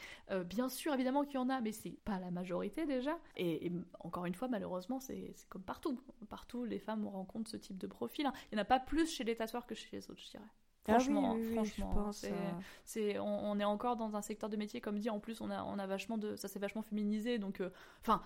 bien 0.47 0.69
sûr, 0.69 0.93
évidemment 0.95 1.23
qu'il 1.23 1.35
y 1.35 1.39
en 1.39 1.49
a, 1.49 1.61
mais 1.61 1.73
c'est 1.73 1.99
pas 2.05 2.19
la 2.19 2.31
majorité 2.31 2.87
déjà. 2.87 3.17
Et, 3.37 3.71
encore 4.01 4.27
une 4.27 4.35
fois, 4.35 4.49
malheureusement, 4.49 4.99
c'est, 5.01 5.35
comme 5.49 5.63
partout. 5.63 6.01
Partout, 6.29 6.65
les 6.65 6.79
femmes 6.79 7.07
rencontrent 7.07 7.51
ce 7.51 7.57
type 7.57 7.79
de 7.79 7.87
profil. 7.87 8.27
Hein. 8.27 8.33
Il 8.51 8.57
n'y 8.57 8.61
en 8.61 8.63
a 8.63 8.67
pas 8.67 8.81
plus 8.81 9.07
chez 9.07 9.25
les 9.25 9.37
tatoueurs 9.37 9.67
que 9.67 9.75
chez 9.75 9.89
les 9.93 10.11
autres, 10.11 10.23
je 10.25 10.31
dirais. 10.31 10.51
Ah 10.89 10.93
franchement, 10.93 11.37
franchement, 11.53 12.11
c'est, 12.85 13.19
on, 13.19 13.59
est 13.59 13.65
encore 13.65 13.97
dans 13.97 14.17
un 14.17 14.23
secteur 14.23 14.49
de 14.49 14.57
métier 14.57 14.81
comme 14.81 14.99
dit. 14.99 15.11
En 15.11 15.19
plus, 15.19 15.41
on 15.41 15.51
a, 15.51 15.63
on 15.65 15.79
a 15.79 15.87
vachement 15.87 16.19
de, 16.19 16.37
ça 16.37 16.49
s'est 16.49 16.59
vachement 16.59 16.83
féminisé. 16.83 17.39
Donc, 17.39 17.61
euh, 17.61 17.71
enfin, 18.03 18.23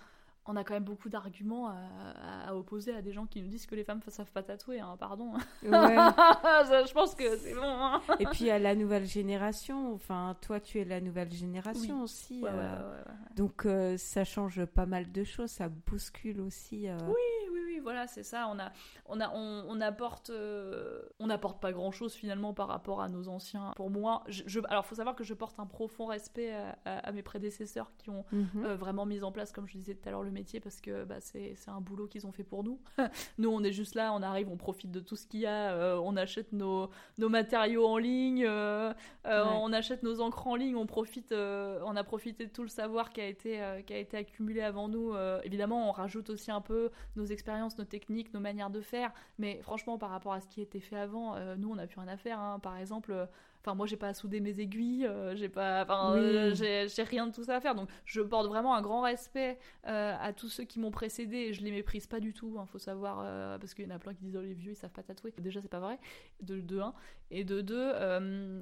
on 0.47 0.57
a 0.57 0.65
quand 0.65 0.75
même 0.75 0.85
beaucoup 0.85 1.09
d'arguments 1.09 1.69
à, 1.69 2.55
opposer 2.55 2.95
à 2.95 3.03
des 3.03 3.13
gens 3.13 3.27
qui 3.27 3.41
nous 3.41 3.49
disent 3.49 3.67
que 3.67 3.75
les 3.75 3.85
femmes 3.85 4.01
ne 4.05 4.11
savent 4.11 4.31
pas 4.33 4.43
tatouer. 4.43 4.81
Hein, 4.81 4.97
pardon. 4.99 5.33
je 5.63 6.93
pense 6.93 7.15
que 7.15 7.37
c'est 7.37 7.55
bon. 7.55 7.63
Hein. 7.63 8.01
Et 8.19 8.27
puis 8.27 8.51
à 8.51 8.59
la 8.59 8.75
nouvelle 8.75 9.07
génération. 9.07 9.95
Enfin, 9.95 10.37
toi, 10.41 10.61
tu 10.61 10.81
es 10.81 10.85
la 10.85 11.01
nouvelle 11.01 11.33
génération 11.33 12.03
aussi. 12.03 12.43
Euh, 12.45 13.03
donc, 13.37 13.65
euh, 13.65 13.97
ça 13.97 14.25
change 14.25 14.65
pas 14.65 14.87
mal 14.87 15.13
de 15.13 15.25
choses. 15.25 15.51
Ça 15.51 15.69
bouscule 15.69 16.41
aussi. 16.41 16.89
Oui, 17.07 17.50
Voilà, 17.83 18.07
c'est 18.07 18.23
ça. 18.23 18.49
On 18.49 18.59
a, 18.59 18.73
on 19.07 19.21
a, 19.21 19.31
on, 19.35 19.81
apporte, 19.81 20.31
euh, 20.31 21.03
on 21.19 21.27
n'apporte 21.27 21.61
pas 21.61 21.73
grand 21.73 21.91
chose 21.91 22.15
finalement 22.15 22.53
par 22.55 22.69
rapport 22.69 23.01
à 23.01 23.09
nos 23.09 23.29
anciens. 23.29 23.73
Pour 23.77 23.91
moi, 23.91 24.23
je, 24.29 24.61
alors 24.69 24.87
faut 24.87 24.95
savoir 24.95 25.17
que 25.17 25.25
je 25.25 25.35
porte 25.35 25.59
un 25.59 25.67
profond 25.67 26.07
respect 26.07 26.55
à, 26.85 27.13
mes 27.13 27.23
prédécesseurs 27.23 27.91
qui 27.99 28.11
ont 28.11 28.25
mhm. 28.33 28.65
euh, 28.65 28.77
vraiment 28.77 29.07
mis 29.07 29.23
en 29.23 29.33
place, 29.33 29.53
comme 29.53 29.67
je 29.67 29.77
disais 29.77 29.95
tout 29.95 30.09
à 30.09 30.13
l'heure, 30.13 30.23
le 30.23 30.31
métier 30.31 30.61
parce 30.61 30.81
que 30.81 31.05
bah, 31.05 31.17
c'est 31.21 31.57
un 31.69 31.81
boulot 31.81 32.07
qu'ils 32.07 32.27
ont 32.27 32.33
fait 32.33 32.45
pour 32.45 32.65
nous. 32.65 32.81
nous, 33.39 33.51
on 33.51 33.63
est 33.63 33.73
juste 33.73 33.95
là, 33.95 34.13
on 34.13 34.23
arrive, 34.23 34.49
on 34.49 34.57
profite 34.57 34.91
de 34.91 35.01
tout 35.01 35.17
ce 35.17 35.27
qu'il 35.27 35.41
y 35.41 35.47
a, 35.47 35.73
euh, 35.73 36.01
on 36.03 36.17
achète 36.17 36.53
nos, 36.53 36.91
nos 37.19 37.29
matériaux 37.29 37.87
en 37.87 37.99
ligne, 37.99 38.47
on 38.47 39.73
achète 39.73 40.03
nos 40.03 40.21
encres 40.21 40.47
en 40.47 40.55
ligne, 40.55 40.77
on 40.77 40.87
profite, 40.87 41.33
on 41.33 41.97
a 41.97 42.05
profité 42.05 42.47
de 42.47 42.51
tout 42.51 42.63
le 42.63 42.69
savoir 42.69 43.11
qui 43.11 43.21
a 43.21 43.27
été, 43.27 43.61
qui 43.87 43.93
a 43.93 43.99
été 43.99 44.17
accumulé 44.17 44.61
avant 44.61 44.89
nous. 44.89 45.15
évidemment, 45.45 45.89
on 45.89 45.93
rajoute 45.93 46.31
aussi 46.31 46.51
un 46.51 46.61
peu 46.61 46.91
nos 47.17 47.25
expériences, 47.25 47.70
nos 47.79 47.85
techniques, 47.85 48.33
nos 48.35 48.41
manières 48.41 48.71
de 48.71 48.81
faire. 48.81 49.13
Mais 49.39 49.61
franchement, 49.63 49.99
par 49.99 50.11
rapport 50.11 50.33
à 50.33 50.41
ce 50.41 50.49
qui 50.49 50.61
était 50.61 50.81
fait 50.81 50.97
avant, 50.97 51.35
euh, 51.37 51.57
nous, 51.57 51.71
on 51.71 51.77
n'a 51.77 51.87
plus 51.87 52.01
rien 52.01 52.09
à 52.09 52.17
faire. 52.17 52.39
Hein. 52.39 52.59
Par 52.59 52.77
exemple, 52.77 53.13
euh, 53.13 53.27
Enfin, 53.63 53.75
moi, 53.75 53.87
j'ai 53.87 53.99
pas 53.99 54.09
à 54.09 54.15
souder 54.15 54.41
mes 54.41 54.59
aiguilles, 54.59 55.05
euh, 55.05 55.37
j'ai 55.37 55.51
pas, 55.51 55.83
enfin, 55.83 56.15
j'ai 56.55 57.03
rien 57.03 57.27
de 57.27 57.33
tout 57.35 57.45
ça 57.45 57.57
à 57.57 57.61
faire. 57.61 57.75
Donc, 57.75 57.91
je 58.07 58.23
porte 58.23 58.47
vraiment 58.47 58.75
un 58.75 58.81
grand 58.81 59.03
respect 59.03 59.59
à 59.85 60.33
tous 60.33 60.49
ceux 60.49 60.65
qui 60.65 60.81
m'ont 60.81 60.91
précédé. 60.91 61.37
Et 61.37 61.53
je 61.53 61.61
les 61.63 61.71
méprise 61.71 62.07
pas 62.07 62.21
du 62.21 62.33
tout. 62.33 62.53
il 62.55 62.59
hein, 62.59 62.65
faut 62.65 62.79
savoir, 62.79 63.19
parce 63.59 63.75
qu'il 63.75 63.85
y 63.85 63.93
en 63.93 63.95
a 63.95 63.99
plein 63.99 64.15
qui 64.15 64.25
disent 64.25 64.39
oh, 64.39 64.41
les 64.41 64.55
vieux 64.55 64.73
ils 64.73 64.77
savent 64.77 64.93
pas 64.93 65.03
tatouer. 65.03 65.35
Déjà, 65.37 65.61
c'est 65.61 65.69
pas 65.69 65.79
vrai. 65.79 65.99
De, 66.41 66.59
de 66.59 66.79
un 66.79 66.95
et 67.31 67.45
de 67.45 67.61
deux, 67.61 67.93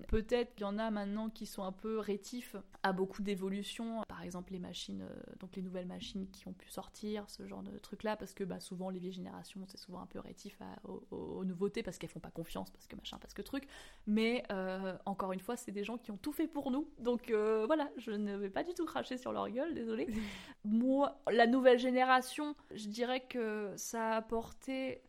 peut-être 0.08 0.54
qu'il 0.54 0.62
y 0.62 0.68
en 0.68 0.78
a 0.78 0.90
maintenant 0.90 1.30
qui 1.30 1.46
sont 1.46 1.62
un 1.62 1.72
peu 1.72 1.98
rétifs 1.98 2.56
à 2.82 2.92
beaucoup 2.92 3.22
d'évolutions. 3.22 4.02
Par 4.08 4.22
exemple, 4.22 4.52
les 4.52 4.58
machines, 4.58 5.04
donc 5.40 5.56
les 5.56 5.62
nouvelles 5.62 5.86
machines 5.86 6.28
qui 6.30 6.46
ont 6.48 6.52
pu 6.52 6.68
sortir, 6.70 7.24
ce 7.28 7.46
genre 7.46 7.62
de 7.62 7.76
trucs 7.78 8.02
là, 8.02 8.16
parce 8.16 8.34
que 8.34 8.44
bah, 8.44 8.60
souvent 8.60 8.90
les 8.90 8.98
vieilles 8.98 9.12
générations, 9.12 9.62
c'est 9.66 9.78
souvent 9.78 10.00
un 10.00 10.06
peu 10.06 10.18
rétif 10.18 10.58
aux, 11.10 11.44
nouveautés 11.44 11.82
parce 11.82 11.98
qu'elles 11.98 12.10
font 12.10 12.20
pas 12.20 12.30
confiance, 12.30 12.70
parce 12.70 12.86
que 12.86 12.96
machin, 12.96 13.18
parce 13.18 13.34
que 13.34 13.42
truc. 13.42 13.66
Mais 14.06 14.44
encore 15.06 15.32
une 15.32 15.40
fois, 15.40 15.56
c'est 15.56 15.72
des 15.72 15.84
gens 15.84 15.98
qui 15.98 16.10
ont 16.10 16.18
tout 16.18 16.32
fait 16.32 16.48
pour 16.48 16.70
nous. 16.70 16.88
Donc 16.98 17.30
voilà, 17.30 17.90
je 17.96 18.10
ne 18.10 18.36
vais 18.36 18.50
pas 18.50 18.64
du 18.64 18.74
tout 18.74 18.84
cracher 18.84 19.16
sur 19.16 19.32
leur 19.32 19.48
gueule, 19.50 19.74
désolé. 19.74 20.08
Moi, 20.64 21.20
la 21.30 21.46
nouvelle 21.46 21.78
génération, 21.78 22.54
je 22.74 22.88
dirais 22.88 23.20
que 23.20 23.72
ça 23.76 24.12
a 24.12 24.16
apporté. 24.16 25.02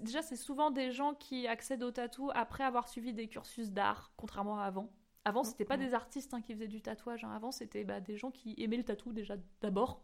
Déjà, 0.00 0.22
c'est 0.22 0.36
souvent 0.36 0.70
des 0.70 0.92
gens 0.92 1.14
qui 1.14 1.46
accèdent 1.46 1.82
au 1.82 1.90
tatou 1.90 2.30
après 2.34 2.64
avoir 2.64 2.88
suivi 2.88 3.12
des 3.12 3.28
cursus 3.28 3.70
d'art, 3.70 4.12
contrairement 4.16 4.58
à 4.58 4.64
avant. 4.64 4.92
Avant, 5.24 5.44
c'était 5.44 5.64
pas 5.64 5.76
des 5.76 5.92
artistes 5.92 6.32
hein, 6.32 6.40
qui 6.40 6.54
faisaient 6.54 6.68
du 6.68 6.80
tatouage. 6.80 7.24
Hein. 7.24 7.32
Avant, 7.32 7.50
c'était 7.52 7.84
bah, 7.84 8.00
des 8.00 8.16
gens 8.16 8.30
qui 8.30 8.54
aimaient 8.58 8.78
le 8.78 8.84
tatou 8.84 9.12
déjà 9.12 9.36
d'abord, 9.60 10.02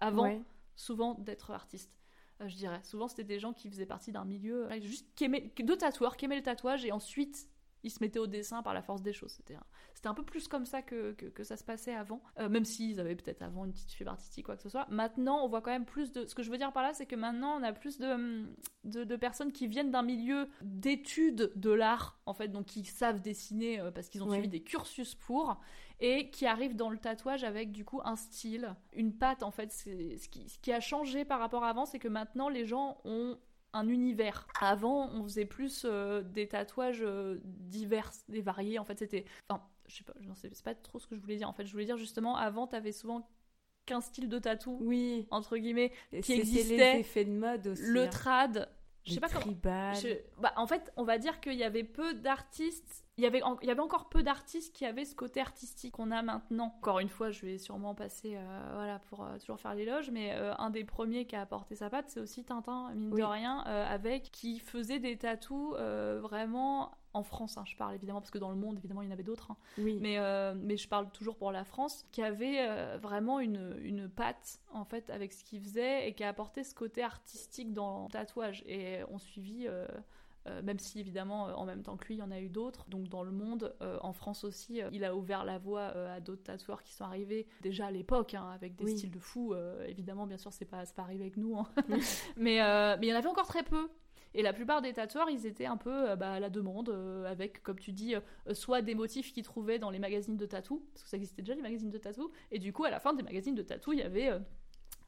avant 0.00 0.40
souvent 0.74 1.14
d'être 1.14 1.50
artistes. 1.50 1.92
Euh, 2.40 2.48
je 2.48 2.56
dirais. 2.56 2.80
Souvent, 2.82 3.06
c'était 3.06 3.24
des 3.24 3.38
gens 3.38 3.52
qui 3.52 3.68
faisaient 3.68 3.86
partie 3.86 4.10
d'un 4.10 4.24
milieu 4.24 4.68
juste 4.80 5.06
qui 5.14 5.24
aimaient, 5.24 5.52
de 5.56 5.74
tatoueurs, 5.74 6.16
qui 6.16 6.24
aimaient 6.24 6.36
le 6.36 6.42
tatouage 6.42 6.84
et 6.84 6.92
ensuite 6.92 7.48
ils 7.84 7.90
se 7.90 8.02
mettaient 8.02 8.18
au 8.18 8.26
dessin 8.26 8.62
par 8.62 8.74
la 8.74 8.82
force 8.82 9.02
des 9.02 9.12
choses. 9.12 9.32
C'était 9.32 9.54
un, 9.54 9.62
c'était 9.92 10.08
un 10.08 10.14
peu 10.14 10.24
plus 10.24 10.48
comme 10.48 10.64
ça 10.64 10.82
que, 10.82 11.12
que, 11.12 11.44
ça 11.44 11.56
se 11.56 11.62
passait 11.62 11.94
avant, 11.94 12.22
euh, 12.40 12.48
même 12.48 12.64
s'ils 12.64 12.98
avaient 12.98 13.14
peut-être 13.14 13.42
avant 13.42 13.66
une 13.66 13.72
petite 13.72 13.92
fibre 13.92 14.10
artistique, 14.10 14.46
quoi 14.46 14.56
que 14.56 14.62
ce 14.62 14.70
soit. 14.70 14.86
Maintenant, 14.90 15.44
on 15.44 15.48
voit 15.48 15.60
quand 15.60 15.70
même 15.70 15.84
plus 15.84 16.10
de. 16.10 16.26
Ce 16.26 16.34
que 16.34 16.42
je 16.42 16.50
veux 16.50 16.56
dire 16.56 16.72
par 16.72 16.82
là, 16.82 16.94
c'est 16.94 17.06
que 17.06 17.14
maintenant, 17.14 17.58
on 17.60 17.62
a 17.62 17.72
plus 17.72 17.98
de, 17.98 18.46
de, 18.84 19.16
personnes 19.16 19.52
qui 19.52 19.68
viennent 19.68 19.90
d'un 19.90 20.02
milieu 20.02 20.48
d'études 20.62 21.52
de 21.54 21.70
l'art, 21.70 22.18
en 22.26 22.32
fait, 22.32 22.48
donc 22.48 22.66
qui 22.66 22.84
savent 22.84 23.20
dessiner 23.20 23.80
euh, 23.80 23.90
parce 23.90 24.08
qu'ils 24.08 24.22
ont 24.22 24.30
suivi 24.30 24.48
des 24.48 24.62
cursus 24.62 25.14
pour, 25.14 25.60
et 26.00 26.30
qui 26.30 26.46
arrivent 26.46 26.76
dans 26.76 26.90
le 26.90 26.98
tatouage 26.98 27.44
avec 27.44 27.70
du 27.70 27.84
coup 27.84 28.00
un 28.04 28.16
style, 28.16 28.74
une 28.94 29.12
patte, 29.12 29.42
en 29.42 29.50
fait. 29.50 29.72
Ce 29.72 30.28
qui, 30.28 30.48
ce 30.48 30.58
qui 30.58 30.72
a 30.72 30.80
changé 30.80 31.24
par 31.26 31.38
rapport 31.38 31.64
à 31.64 31.68
avant, 31.68 31.84
c'est 31.84 31.98
que 31.98 32.08
maintenant, 32.08 32.48
les 32.48 32.64
gens 32.64 32.98
ont 33.04 33.36
un 33.74 33.88
univers. 33.88 34.46
Avant, 34.60 35.10
on 35.10 35.22
faisait 35.24 35.44
plus 35.44 35.84
euh, 35.84 36.22
des 36.22 36.48
tatouages 36.48 37.02
euh, 37.02 37.40
divers, 37.44 38.10
des 38.28 38.40
variés. 38.40 38.78
En 38.78 38.84
fait, 38.84 38.98
c'était. 38.98 39.24
Enfin, 39.48 39.62
je 39.86 39.96
sais 39.96 40.04
pas, 40.04 40.14
c'est 40.34 40.62
pas 40.62 40.74
trop 40.74 40.98
ce 40.98 41.06
que 41.06 41.16
je 41.16 41.20
voulais 41.20 41.36
dire. 41.36 41.48
En 41.48 41.52
fait, 41.52 41.66
je 41.66 41.72
voulais 41.72 41.84
dire 41.84 41.98
justement, 41.98 42.36
avant, 42.36 42.66
t'avais 42.66 42.92
souvent 42.92 43.28
qu'un 43.84 44.00
style 44.00 44.28
de 44.28 44.38
tatou, 44.38 44.78
oui. 44.80 45.26
entre 45.30 45.58
guilguets, 45.58 45.92
qui 46.22 46.32
existait. 46.32 46.94
les 46.94 47.00
effets 47.00 47.24
de 47.24 47.32
mode 47.32 47.66
aussi. 47.66 47.82
Le 47.84 48.04
hein. 48.04 48.08
trad. 48.08 48.68
Je 49.04 49.12
sais 49.12 49.20
pas 49.20 49.28
comment. 49.28 49.54
Bah, 49.62 50.52
en 50.56 50.66
fait, 50.66 50.92
on 50.96 51.04
va 51.04 51.18
dire 51.18 51.40
qu'il 51.40 51.54
y 51.54 51.64
avait 51.64 51.84
peu 51.84 52.14
d'artistes 52.14 53.04
il 53.16 53.22
y, 53.22 53.26
avait 53.28 53.42
il 53.62 53.68
y 53.68 53.70
avait 53.70 53.80
encore 53.80 54.08
peu 54.08 54.24
d'artistes 54.24 54.74
qui 54.74 54.84
avaient 54.84 55.04
ce 55.04 55.14
côté 55.14 55.40
artistique 55.40 55.92
qu'on 55.92 56.10
a 56.10 56.22
maintenant. 56.22 56.74
Encore 56.78 56.98
une 56.98 57.08
fois, 57.08 57.30
je 57.30 57.46
vais 57.46 57.58
sûrement 57.58 57.94
passer 57.94 58.34
euh, 58.34 58.70
voilà, 58.74 58.98
pour 58.98 59.22
euh, 59.22 59.38
toujours 59.38 59.60
faire 59.60 59.74
l'éloge, 59.74 60.10
mais 60.10 60.32
euh, 60.34 60.52
un 60.58 60.70
des 60.70 60.82
premiers 60.82 61.24
qui 61.24 61.36
a 61.36 61.42
apporté 61.42 61.76
sa 61.76 61.90
patte, 61.90 62.06
c'est 62.08 62.18
aussi 62.18 62.44
Tintin, 62.44 62.92
mine 62.94 63.14
de 63.14 63.22
rien, 63.22 63.58
avec 63.58 64.32
qui 64.32 64.58
faisait 64.58 64.98
des 64.98 65.16
tatous 65.16 65.74
vraiment 65.74 66.90
en 67.14 67.22
France, 67.22 67.56
hein, 67.56 67.64
je 67.66 67.76
parle 67.76 67.94
évidemment, 67.94 68.20
parce 68.20 68.30
que 68.30 68.38
dans 68.38 68.50
le 68.50 68.56
monde, 68.56 68.76
évidemment, 68.78 69.02
il 69.02 69.06
y 69.06 69.08
en 69.08 69.12
avait 69.12 69.22
d'autres. 69.22 69.50
Hein. 69.50 69.56
Oui. 69.78 69.98
Mais, 70.00 70.18
mais 70.54 70.76
je 70.76 70.88
parle 70.88 71.10
toujours 71.10 71.36
pour 71.36 71.52
la 71.52 71.64
France, 71.64 72.04
qui 72.12 72.22
avait 72.22 72.96
vraiment 72.98 73.40
une, 73.40 73.76
une 73.82 74.08
patte, 74.08 74.60
en 74.72 74.84
fait, 74.84 75.10
avec 75.10 75.32
ce 75.32 75.44
qu'il 75.44 75.60
faisait 75.62 76.08
et 76.08 76.12
qui 76.12 76.24
a 76.24 76.28
apporté 76.28 76.64
ce 76.64 76.74
côté 76.74 77.02
artistique 77.02 77.72
dans 77.72 78.04
le 78.04 78.10
tatouage. 78.10 78.62
Et 78.66 79.00
on 79.10 79.18
suivit 79.18 79.68
euh, 80.46 80.60
même 80.62 80.78
si 80.78 81.00
évidemment 81.00 81.48
euh, 81.48 81.52
en 81.54 81.64
même 81.64 81.82
temps 81.82 81.96
que 81.96 82.06
lui 82.06 82.16
il 82.16 82.18
y 82.18 82.22
en 82.22 82.30
a 82.30 82.38
eu 82.38 82.50
d'autres. 82.50 82.84
Donc 82.88 83.08
dans 83.08 83.22
le 83.22 83.30
monde, 83.30 83.74
euh, 83.80 83.98
en 84.02 84.12
France 84.12 84.44
aussi, 84.44 84.82
il 84.92 85.04
a 85.04 85.16
ouvert 85.16 85.44
la 85.44 85.58
voie 85.58 85.86
à 85.86 86.20
d'autres 86.20 86.42
tatoueurs 86.42 86.82
qui 86.82 86.92
sont 86.92 87.04
arrivés 87.04 87.46
déjà 87.62 87.86
à 87.86 87.90
l'époque 87.90 88.34
hein, 88.34 88.50
avec 88.54 88.76
des 88.76 88.86
styles 88.96 89.10
de 89.10 89.18
fou. 89.18 89.54
évidemment, 89.86 90.26
bien 90.26 90.36
sûr, 90.36 90.52
c'est 90.52 90.64
pas, 90.64 90.84
pas 90.94 91.02
arrivé 91.02 91.24
avec 91.24 91.36
nous, 91.36 91.56
hein. 91.56 91.66
mais 92.36 92.58
mais 92.98 93.06
il 93.06 93.08
y 93.08 93.12
en 93.12 93.16
avait 93.16 93.28
encore 93.28 93.46
très 93.46 93.62
peu. 93.62 93.88
Et 94.34 94.42
la 94.42 94.52
plupart 94.52 94.82
des 94.82 94.92
tatoueurs, 94.92 95.30
ils 95.30 95.46
étaient 95.46 95.66
un 95.66 95.76
peu 95.76 96.16
bah, 96.16 96.32
à 96.32 96.40
la 96.40 96.50
demande, 96.50 96.90
avec, 97.26 97.62
comme 97.62 97.78
tu 97.78 97.92
dis, 97.92 98.14
soit 98.52 98.82
des 98.82 98.94
motifs 98.94 99.32
qu'ils 99.32 99.44
trouvaient 99.44 99.78
dans 99.78 99.90
les 99.90 99.98
magazines 100.00 100.36
de 100.36 100.46
tatou, 100.46 100.84
parce 100.92 101.04
que 101.04 101.08
ça 101.08 101.16
existait 101.16 101.42
déjà 101.42 101.54
les 101.54 101.62
magazines 101.62 101.90
de 101.90 101.98
tatou, 101.98 102.32
et 102.50 102.58
du 102.58 102.72
coup, 102.72 102.84
à 102.84 102.90
la 102.90 102.98
fin 102.98 103.14
des 103.14 103.22
magazines 103.22 103.54
de 103.54 103.62
tatou, 103.62 103.92
il 103.92 104.00
y 104.00 104.02
avait 104.02 104.30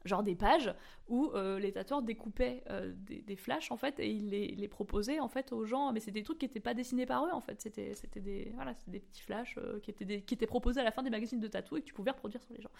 genre 0.05 0.23
des 0.23 0.35
pages 0.35 0.73
où 1.09 1.31
euh, 1.33 1.59
les 1.59 1.71
tatoueurs 1.71 2.01
découpaient 2.01 2.63
euh, 2.69 2.91
des, 2.95 3.35
flashs 3.35 3.71
en 3.71 3.77
fait 3.77 3.99
et 3.99 4.09
ils 4.09 4.29
les, 4.29 4.67
proposaient 4.67 5.19
en 5.19 5.27
fait 5.27 5.51
aux 5.53 5.65
gens. 5.65 5.91
Mais 5.93 5.99
c'est 5.99 6.11
des 6.11 6.23
trucs 6.23 6.37
qui 6.37 6.45
n'étaient 6.45 6.59
pas 6.59 6.73
dessinés 6.73 7.05
par 7.05 7.25
eux 7.25 7.31
en 7.31 7.41
fait. 7.41 7.61
C'était 7.61 7.93
c'était 7.95 8.19
des 8.19 8.51
voilà 8.55 8.73
des 8.87 8.99
petits 8.99 9.21
flashs 9.21 9.57
euh, 9.57 9.79
qui 9.79 9.91
étaient 9.91 10.21
qui 10.21 10.33
étaient 10.33 10.47
proposés 10.47 10.81
à 10.81 10.83
la 10.83 10.91
fin 10.91 11.03
des 11.03 11.09
magazines 11.09 11.39
de 11.39 11.47
tatou 11.47 11.77
et 11.77 11.81
que 11.81 11.85
tu 11.85 11.93
pouvais 11.93 12.11
reproduire 12.11 12.41
sur 12.43 12.53
les 12.53 12.61
gens. 12.61 12.71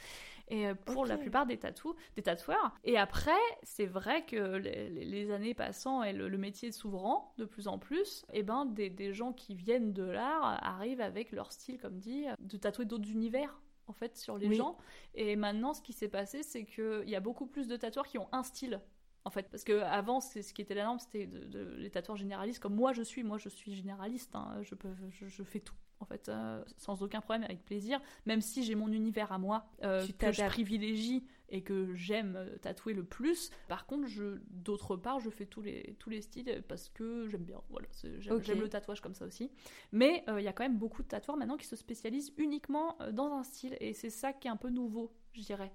Et 0.50 0.68
pour 0.86 1.06
la 1.06 1.18
plupart 1.18 1.46
des 1.46 1.58
tatous 1.58 1.96
des 2.16 2.24
tatoueurs. 2.24 2.76
Et 2.84 2.98
après 2.98 3.32
c'est 3.64 3.86
vrai 3.86 4.26
que 4.26 4.58
les, 4.58 5.32
années 5.32 5.54
passant 5.54 6.04
et 6.04 6.14
le, 6.14 6.38
métier 6.38 6.72
s'ouvrant 6.72 7.34
de 7.38 7.46
plus 7.46 7.68
en 7.68 7.80
plus 7.80 8.24
et 8.32 8.40
eh 8.40 8.44
ben 8.44 8.66
des, 8.66 8.90
des 8.90 9.12
gens 9.12 9.34
qui 9.34 9.56
viennent 9.56 9.92
de 9.92 10.04
l'art 10.04 10.60
arrivent 10.64 11.02
avec 11.02 11.32
leur 11.32 11.52
style 11.52 11.80
comme 11.80 11.98
dit 11.98 12.26
de 12.40 12.58
tatouer 12.58 12.86
d'autres 12.86 13.10
univers 13.10 13.60
en 13.88 13.94
fait 13.94 14.18
sur 14.18 14.38
les 14.38 14.54
gens. 14.54 14.78
Et 15.16 15.36
maintenant, 15.36 15.74
ce 15.74 15.82
qui 15.82 15.94
s'est 15.94 16.08
passé, 16.08 16.44
c'est 16.44 16.66
qu'il 16.66 17.10
y 17.10 17.16
a 17.16 17.20
beaucoup 17.20 17.48
plus 17.48 17.68
de 17.68 17.76
tatoueurs 17.76 18.08
qui 18.08 18.18
ont 18.18 18.30
un 18.32 18.44
style. 18.44 18.82
En 19.26 19.30
fait, 19.30 19.50
parce 19.50 19.66
que 19.66 19.82
avant, 19.82 20.22
c'est 20.22 20.42
ce 20.42 20.54
qui 20.54 20.62
était 20.62 20.74
la 20.74 20.84
norme, 20.86 21.00
c'était 21.00 21.28
de, 21.28 21.76
les 21.78 21.90
tatoueurs 21.90 22.18
généralistes, 22.18 22.62
comme 22.62 22.76
moi 22.76 22.94
je 22.94 23.02
suis. 23.02 23.24
Moi, 23.24 23.38
je 23.38 23.50
suis 23.50 23.76
généraliste. 23.76 24.36
Hein. 24.36 24.60
je 24.62 24.74
peux, 24.76 24.90
je, 25.10 25.44
fais 25.44 25.60
tout 25.60 25.76
en 26.00 26.06
fait, 26.06 26.30
euh, 26.30 26.64
sans 26.78 27.02
aucun 27.02 27.22
problème, 27.22 27.44
avec 27.44 27.66
plaisir, 27.66 28.00
même 28.26 28.40
si 28.42 28.64
j'ai 28.64 28.76
mon 28.76 28.92
univers 28.92 29.32
à 29.32 29.38
moi 29.38 29.66
euh, 29.84 30.06
que 30.20 30.32
je 30.32 30.46
privilégie 30.46 31.26
et 31.50 31.62
que 31.62 31.94
j'aime 31.96 32.36
euh, 32.36 32.58
tatouer 32.58 32.94
le 32.94 33.04
plus. 33.04 33.52
Par 33.68 33.86
contre, 33.86 34.08
je, 34.08 34.40
d'autre 34.50 34.96
part, 34.96 35.20
je 35.20 35.30
fais 35.30 35.46
tous 35.46 35.62
les, 35.62 35.96
tous 36.00 36.10
les 36.10 36.22
styles 36.22 36.64
parce 36.68 36.90
que 36.90 37.28
j'aime 37.28 37.44
bien. 37.44 37.62
Voilà, 37.70 37.88
j'aime, 38.20 38.60
le 38.60 38.70
tatouage 38.70 39.02
comme 39.02 39.16
ça 39.16 39.26
aussi. 39.26 39.52
Mais 39.92 40.24
il 40.38 40.44
y 40.44 40.48
a 40.48 40.54
quand 40.54 40.64
même 40.64 40.78
beaucoup 40.78 41.04
de 41.04 41.08
tatoueurs 41.08 41.38
maintenant 41.38 41.58
qui 41.58 41.68
se 41.68 41.76
spécialisent 41.76 42.34
uniquement 42.38 42.98
dans 43.12 43.34
un 43.34 43.44
style 43.44 43.78
et 43.80 43.94
c'est 43.94 44.10
ça 44.10 44.34
qui 44.34 44.48
est 44.48 44.52
un 44.52 44.58
peu 44.58 44.70
nouveau, 44.70 45.12
je 45.34 45.42
dirais. 45.42 45.72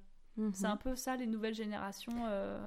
C'est 0.54 0.66
un 0.66 0.72
mhm. 0.72 0.78
peu 0.78 0.96
ça, 0.96 1.16
les 1.16 1.26
nouvelles 1.26 1.54
générations, 1.54 2.24
euh, 2.26 2.58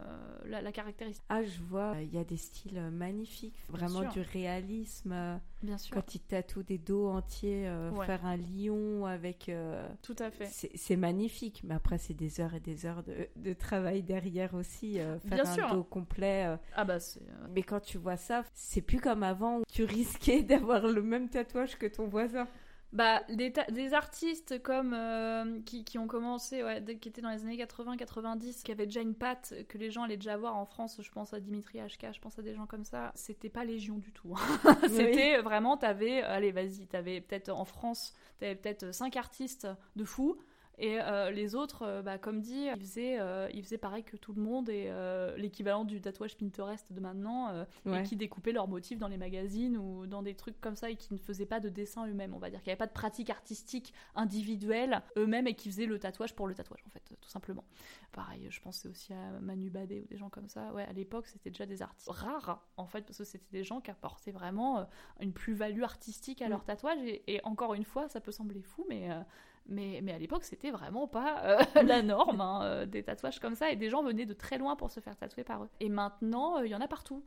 la, 0.45 0.71
caractéristique. 0.71 1.25
Ah, 1.29 1.43
je 1.43 1.61
vois, 1.63 1.95
il 2.01 2.13
y 2.13 2.17
a 2.17 2.23
des 2.23 2.37
styles 2.37 2.79
magnifiques, 2.91 3.55
vraiment 3.69 4.03
du 4.09 4.21
réalisme. 4.21 5.39
Bien 5.63 5.77
sûr. 5.79 5.95
Quand 5.95 6.13
ils 6.13 6.19
tatouent 6.19 6.61
des 6.61 6.77
dos 6.77 7.07
entiers, 7.07 7.67
euh, 7.67 7.91
faire 8.03 8.23
un 8.25 8.37
lion 8.37 9.05
avec. 9.05 9.49
Euh, 9.49 9.87
Tout 10.03 10.15
à 10.19 10.29
fait. 10.29 10.47
C'est 10.75 10.95
magnifique, 10.95 11.63
mais 11.63 11.73
après, 11.73 11.97
c'est 11.97 12.13
des 12.13 12.39
heures 12.39 12.53
et 12.53 12.59
des 12.59 12.85
heures 12.85 13.03
de, 13.03 13.27
de 13.35 13.53
travail 13.53 14.03
derrière 14.03 14.53
aussi. 14.53 14.95
faire 14.95 15.19
Bien 15.23 15.45
un 15.45 15.53
sûr. 15.53 15.73
dos 15.73 15.83
complet. 15.83 16.57
Ah, 16.75 16.85
bah, 16.85 16.99
c'est. 16.99 17.21
Mais 17.53 17.63
quand 17.63 17.79
tu 17.79 17.97
vois 17.97 18.17
ça, 18.17 18.43
c'est 18.53 18.81
plus 18.81 18.99
comme 18.99 19.23
avant 19.23 19.59
où 19.59 19.63
tu 19.71 19.83
risquais 19.85 20.43
d'avoir 20.43 20.87
le 20.87 21.01
même 21.01 21.29
tatouage 21.29 21.77
que 21.77 21.87
ton 21.87 22.07
voisin. 22.07 22.47
Bah, 22.93 23.23
des, 23.29 23.51
des 23.71 23.93
artistes 23.93 24.61
comme 24.63 24.93
euh, 24.93 25.59
qui, 25.65 25.83
qui, 25.83 25.97
ont 25.97 26.07
commencé, 26.07 26.63
ouais, 26.63 26.81
qui 27.01 27.09
étaient 27.09 27.21
dans 27.21 27.29
les 27.29 27.43
années 27.43 27.57
80-90, 27.57 28.63
qui 28.63 28.71
avaient 28.71 28.85
déjà 28.85 29.01
une 29.01 29.15
patte 29.15 29.53
que 29.67 29.77
les 29.77 29.91
gens 29.91 30.03
allaient 30.03 30.15
déjà 30.15 30.37
voir 30.37 30.55
en 30.55 30.65
France. 30.65 30.99
Je 31.01 31.11
pense 31.11 31.33
à 31.33 31.41
Dimitri 31.41 31.79
HK, 31.79 32.13
je 32.13 32.19
pense 32.21 32.39
à 32.39 32.41
des 32.41 32.55
gens 32.55 32.65
comme 32.65 32.85
ça. 32.85 33.11
C'était 33.15 33.49
pas 33.49 33.65
légion 33.65 33.97
du 33.97 34.13
tout. 34.13 34.33
Hein. 34.35 34.77
C'était 34.87 35.41
vraiment, 35.41 35.75
t'avais, 35.75 36.21
allez, 36.21 36.51
vas-y, 36.51 36.87
t'avais 36.87 37.19
peut-être 37.19 37.49
en 37.49 37.65
France, 37.65 38.13
t'avais 38.39 38.55
peut-être 38.55 38.93
cinq 38.93 39.17
artistes 39.17 39.67
de 39.95 40.05
fous. 40.05 40.37
Et 40.77 40.99
euh, 40.99 41.31
les 41.31 41.55
autres, 41.55 41.83
euh, 41.83 42.01
bah, 42.01 42.17
comme 42.17 42.41
dit, 42.41 42.67
ils 42.73 42.79
faisaient, 42.79 43.19
euh, 43.19 43.49
ils 43.53 43.63
faisaient 43.63 43.77
pareil 43.77 44.03
que 44.03 44.17
tout 44.17 44.33
le 44.33 44.41
monde 44.41 44.69
et 44.69 44.91
l'équivalent 45.37 45.85
du 45.85 46.01
tatouage 46.01 46.37
Pinterest 46.37 46.91
de 46.91 46.99
maintenant, 46.99 47.65
et 47.85 48.03
qui 48.03 48.15
découpaient 48.15 48.51
leurs 48.51 48.67
motifs 48.67 48.99
dans 48.99 49.07
les 49.07 49.17
magazines 49.17 49.77
ou 49.77 50.07
dans 50.07 50.21
des 50.21 50.35
trucs 50.35 50.59
comme 50.59 50.75
ça 50.75 50.89
et 50.89 50.95
qui 50.95 51.13
ne 51.13 51.19
faisaient 51.19 51.45
pas 51.45 51.59
de 51.59 51.69
dessin 51.69 52.07
eux-mêmes, 52.07 52.33
on 52.33 52.39
va 52.39 52.49
dire, 52.49 52.61
qu'il 52.61 52.69
n'y 52.69 52.73
avait 52.73 52.79
pas 52.79 52.87
de 52.87 52.93
pratique 52.93 53.29
artistique 53.29 53.93
individuelle 54.15 55.01
eux-mêmes 55.17 55.47
et 55.47 55.55
qui 55.55 55.69
faisaient 55.69 55.85
le 55.85 55.99
tatouage 55.99 56.35
pour 56.35 56.47
le 56.47 56.55
tatouage, 56.55 56.83
en 56.85 56.89
fait, 56.89 57.01
tout 57.19 57.29
simplement. 57.29 57.63
Pareil, 58.11 58.47
je 58.49 58.59
pensais 58.61 58.87
aussi 58.87 59.13
à 59.13 59.39
Manu 59.41 59.69
Badé 59.69 60.01
ou 60.01 60.05
des 60.05 60.17
gens 60.17 60.29
comme 60.29 60.49
ça. 60.49 60.73
Ouais, 60.73 60.83
à 60.83 60.93
l'époque, 60.93 61.27
c'était 61.27 61.49
déjà 61.49 61.65
des 61.65 61.81
artistes 61.81 62.09
rares, 62.09 62.65
en 62.77 62.85
fait, 62.85 63.01
parce 63.01 63.17
que 63.17 63.23
c'était 63.23 63.51
des 63.51 63.63
gens 63.63 63.81
qui 63.81 63.91
apportaient 63.91 64.31
vraiment 64.31 64.87
une 65.19 65.33
plus-value 65.33 65.83
artistique 65.83 66.41
à 66.41 66.47
mm. 66.47 66.49
leur 66.49 66.63
tatouage. 66.63 66.99
Et, 67.03 67.35
et, 67.35 67.43
encore 67.43 67.73
une 67.73 67.85
fois, 67.85 68.07
ça 68.09 68.21
peut 68.21 68.31
sembler 68.31 68.61
fou, 68.61 68.85
mais 68.89 69.09
mais, 69.67 69.99
mais 70.03 70.13
à 70.13 70.17
l'époque, 70.17 70.43
c'était 70.43 70.71
vraiment 70.71 71.07
pas 71.07 71.41
euh, 71.43 71.57
la 71.83 72.01
norme, 72.01 72.41
hein, 72.41 72.61
euh, 72.63 72.85
des 72.85 73.03
tatouages 73.03 73.39
comme 73.39 73.55
ça. 73.55 73.71
Et 73.71 73.75
des 73.75 73.89
gens 73.89 74.03
venaient 74.03 74.25
de 74.25 74.33
très 74.33 74.57
loin 74.57 74.75
pour 74.75 74.91
se 74.91 74.99
faire 74.99 75.15
tatouer 75.15 75.43
par 75.43 75.63
eux. 75.63 75.69
Et 75.79 75.89
maintenant, 75.89 76.57
euh, 76.57 76.65
il 76.65 76.71
y 76.71 76.75
en 76.75 76.81
a 76.81 76.87
partout. 76.87 77.23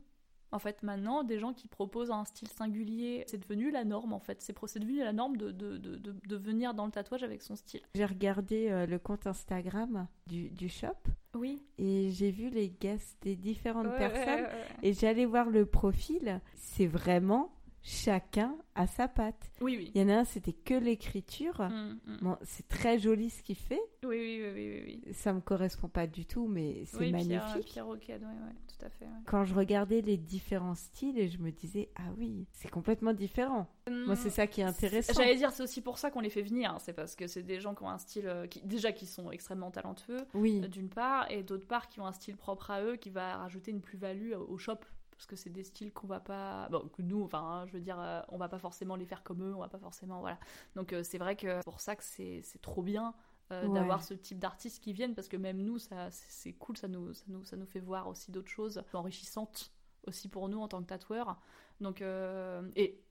En 0.51 0.57
fait, 0.57 0.81
maintenant, 0.81 1.23
des 1.23 1.37
gens 1.37 1.53
qui 1.53 1.67
proposent 1.67 2.09
un 2.09 2.25
style 2.25 2.47
singulier, 2.47 3.23
c'est 3.27 3.37
devenu 3.37 3.69
la 3.69 3.83
norme, 3.83 4.13
en 4.13 4.19
fait. 4.19 4.41
C'est 4.41 4.57
devenu 4.79 4.97
la 4.97 5.13
norme 5.13 5.37
de, 5.37 5.51
de, 5.51 5.77
de, 5.77 5.95
de, 5.97 6.35
venir 6.35 6.73
dans 6.73 6.87
le 6.87 6.91
tatouage 6.91 7.21
avec 7.21 7.43
son 7.43 7.55
style. 7.55 7.81
J'ai 7.93 8.05
regardé 8.05 8.87
le 8.87 8.97
compte 8.97 9.27
Instagram 9.27 10.07
du, 10.25 10.49
du 10.49 10.67
shop. 10.67 10.97
Oui. 11.35 11.61
Et 11.77 12.09
j'ai 12.09 12.31
vu 12.31 12.49
les 12.49 12.69
guests 12.69 13.15
des 13.21 13.35
différentes 13.35 13.95
personnes. 13.95 14.47
et 14.81 14.93
j'allais 14.93 15.25
voir 15.25 15.51
le 15.51 15.67
profil. 15.67 16.41
C'est 16.55 16.87
vraiment 16.87 17.51
chacun 17.81 18.55
a 18.75 18.87
sa 18.87 19.07
patte. 19.07 19.51
Oui, 19.61 19.75
oui. 19.77 19.91
Il 19.93 20.01
y 20.01 20.03
en 20.03 20.09
a 20.09 20.19
un, 20.19 20.23
c'était 20.25 20.53
que 20.53 20.73
l'écriture. 20.73 21.61
Mm, 21.61 21.99
mm. 22.05 22.17
Bon, 22.21 22.37
c'est 22.43 22.67
très 22.67 22.99
joli 22.99 23.29
ce 23.29 23.43
qu'il 23.43 23.55
fait. 23.55 23.81
Oui, 24.03 24.17
oui, 24.17 24.41
oui, 24.53 24.81
oui, 24.85 25.01
oui. 25.05 25.13
Ça 25.13 25.33
me 25.33 25.41
correspond 25.41 25.87
pas 25.87 26.07
du 26.07 26.25
tout, 26.25 26.47
mais 26.47 26.83
c'est 26.85 27.11
magnifique. 27.11 27.65
Pierre, 27.65 27.87
Pierre 27.99 28.19
tout 28.19 28.85
à 28.85 28.89
fait. 28.89 29.05
Quand 29.25 29.43
je 29.43 29.53
regardais 29.53 30.01
les 30.01 30.17
différents 30.17 30.75
styles, 30.75 31.17
et 31.19 31.27
je 31.27 31.39
me 31.39 31.51
disais, 31.51 31.89
ah 31.97 32.11
oui, 32.17 32.47
c'est 32.53 32.69
complètement 32.69 33.13
différent. 33.13 33.67
Moi, 33.89 34.15
c'est 34.15 34.29
ça 34.29 34.47
qui 34.47 34.61
est 34.61 34.65
intéressant. 34.65 35.13
J'allais 35.13 35.35
dire, 35.35 35.51
c'est 35.51 35.63
aussi 35.63 35.81
pour 35.81 35.97
ça 35.97 36.11
qu'on 36.11 36.21
les 36.21 36.29
fait 36.29 36.41
venir. 36.41 36.71
Hein. 36.71 36.77
C'est 36.79 36.93
parce 36.93 37.15
que 37.15 37.27
c'est 37.27 37.43
des 37.43 37.59
gens 37.59 37.75
qui 37.75 37.83
ont 37.83 37.89
un 37.89 37.97
style, 37.97 38.27
euh, 38.27 38.47
qui, 38.47 38.61
déjà 38.61 38.91
qui 38.91 39.05
sont 39.05 39.31
extrêmement 39.31 39.71
talentueux, 39.71 40.21
oui. 40.33 40.61
Euh, 40.63 40.67
d'une 40.67 40.89
part, 40.89 41.29
et 41.31 41.43
d'autre 41.43 41.67
part, 41.67 41.87
qui 41.87 41.99
ont 41.99 42.05
un 42.05 42.13
style 42.13 42.37
propre 42.37 42.71
à 42.71 42.83
eux, 42.83 42.95
qui 42.95 43.09
va 43.09 43.37
rajouter 43.37 43.71
une 43.71 43.81
plus-value 43.81 44.33
au 44.33 44.57
shop 44.57 44.79
parce 45.19 45.27
que 45.27 45.35
c'est 45.35 45.49
des 45.49 45.65
styles 45.65 45.91
qu'on 45.91 46.07
va 46.07 46.21
pas 46.21 46.69
bon 46.69 46.87
que 46.93 47.01
nous 47.01 47.21
enfin 47.23 47.39
hein, 47.39 47.65
je 47.67 47.73
veux 47.73 47.81
dire 47.81 47.99
euh, 47.99 48.21
on 48.29 48.37
va 48.37 48.47
pas 48.47 48.57
forcément 48.57 48.95
les 48.95 49.05
faire 49.05 49.21
comme 49.21 49.43
eux 49.43 49.53
on 49.53 49.59
va 49.59 49.67
pas 49.67 49.77
forcément 49.77 50.21
voilà. 50.21 50.39
Donc 50.77 50.93
euh, 50.93 51.03
c'est 51.03 51.17
vrai 51.17 51.35
que 51.35 51.57
c'est 51.57 51.65
pour 51.65 51.81
ça 51.81 51.97
que 51.97 52.03
c'est 52.05 52.41
trop 52.61 52.81
bien 52.81 53.13
euh, 53.51 53.67
d'avoir 53.67 54.01
ce 54.01 54.13
type 54.13 54.39
d'artistes 54.39 54.81
qui 54.81 54.93
viennent 54.93 55.15
parce 55.15 55.27
que 55.27 55.35
même 55.35 55.57
nous 55.61 55.77
ça 55.77 56.09
c'est 56.09 56.53
cool 56.53 56.77
ça 56.77 56.87
nous, 56.87 57.13
ça 57.13 57.25
nous 57.27 57.43
ça 57.43 57.57
nous 57.57 57.65
fait 57.65 57.81
voir 57.81 58.07
aussi 58.07 58.31
d'autres 58.31 58.47
choses 58.47 58.81
enrichissantes 58.93 59.73
aussi 60.07 60.29
pour 60.29 60.47
nous 60.47 60.61
en 60.61 60.69
tant 60.69 60.81
que 60.81 60.87
tatoueurs. 60.87 61.37
Donc 61.81 62.01
et 62.01 63.03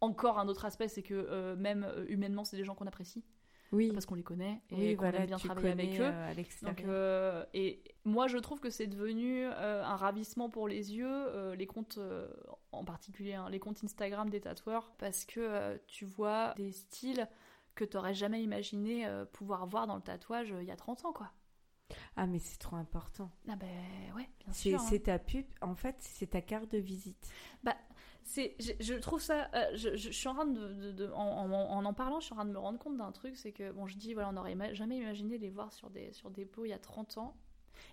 encore 0.00 0.40
un 0.40 0.48
autre 0.48 0.64
aspect 0.64 0.88
c'est 0.88 1.04
que 1.04 1.54
même 1.54 1.86
humainement 2.08 2.44
c'est 2.44 2.56
des 2.56 2.64
gens 2.64 2.74
qu'on 2.74 2.88
apprécie 2.88 3.22
oui. 3.74 3.90
parce 3.92 4.06
qu'on 4.06 4.14
les 4.14 4.22
connaît 4.22 4.60
et 4.70 4.96
qu'on 4.96 5.04
aime 5.06 5.26
bien 5.26 5.38
travailler 5.38 5.70
avec 5.70 6.00
eux. 6.00 6.04
Euh, 6.04 6.34
Donc, 6.62 6.82
euh, 6.82 7.44
et 7.54 7.82
moi, 8.04 8.26
je 8.26 8.38
trouve 8.38 8.60
que 8.60 8.70
c'est 8.70 8.86
devenu 8.86 9.44
euh, 9.44 9.84
un 9.84 9.96
ravissement 9.96 10.48
pour 10.48 10.68
les 10.68 10.94
yeux, 10.94 11.52
les 11.54 11.66
comptes 11.66 11.98
en 12.72 12.84
particulier, 12.84 13.34
hein, 13.34 13.48
les 13.50 13.58
comptes 13.58 13.82
Instagram 13.84 14.30
des 14.30 14.40
tatoueurs, 14.40 14.92
parce 14.98 15.24
que 15.24 15.78
tu 15.86 16.04
vois 16.04 16.54
des 16.56 16.72
styles 16.72 17.28
que 17.74 17.84
tu 17.84 17.96
n'aurais 17.96 18.14
jamais 18.14 18.42
imaginé 18.42 19.06
pouvoir 19.32 19.66
voir 19.66 19.86
dans 19.86 19.96
le 19.96 20.02
tatouage 20.02 20.54
il 20.60 20.66
y 20.66 20.70
a 20.70 20.76
30 20.76 21.04
ans, 21.04 21.12
quoi. 21.12 21.30
Ah 22.16 22.26
mais 22.26 22.38
c'est 22.38 22.58
trop 22.58 22.76
important. 22.76 23.30
Ah 23.48 23.56
ben 23.56 23.68
ouais, 24.16 24.28
bien 24.42 24.52
sûr. 24.52 24.80
C'est 24.80 24.96
hein. 24.96 25.02
ta 25.04 25.18
pub, 25.18 25.44
en 25.60 25.74
fait, 25.74 25.96
c'est 25.98 26.28
ta 26.30 26.40
carte 26.40 26.70
de 26.72 26.78
visite. 26.78 27.28
Bah 27.62 27.76
c'est, 28.24 28.56
je, 28.58 28.94
trouve 28.94 29.20
ça, 29.20 29.50
euh, 29.54 29.70
je, 29.74 29.96
suis 29.96 30.28
en 30.28 30.34
train 30.34 30.46
de, 30.46 31.10
en, 31.12 31.84
en, 31.84 31.94
parlant, 31.94 32.20
je 32.20 32.26
suis 32.26 32.32
en 32.32 32.36
train 32.36 32.44
de 32.46 32.52
me 32.52 32.58
rendre 32.58 32.78
compte 32.78 32.96
d'un 32.96 33.12
truc, 33.12 33.36
c'est 33.36 33.52
que 33.52 33.70
bon, 33.70 33.86
je 33.86 33.96
dis 33.96 34.14
voilà, 34.14 34.30
on 34.30 34.32
n'aurait 34.32 34.74
jamais 34.74 34.98
imaginé 34.98 35.38
les 35.38 35.50
voir 35.50 35.72
sur 35.72 35.90
des 35.90 36.12
sur 36.12 36.30
des 36.30 36.46
pots 36.46 36.64
il 36.64 36.70
y 36.70 36.72
a 36.72 36.78
30 36.78 37.18
ans, 37.18 37.36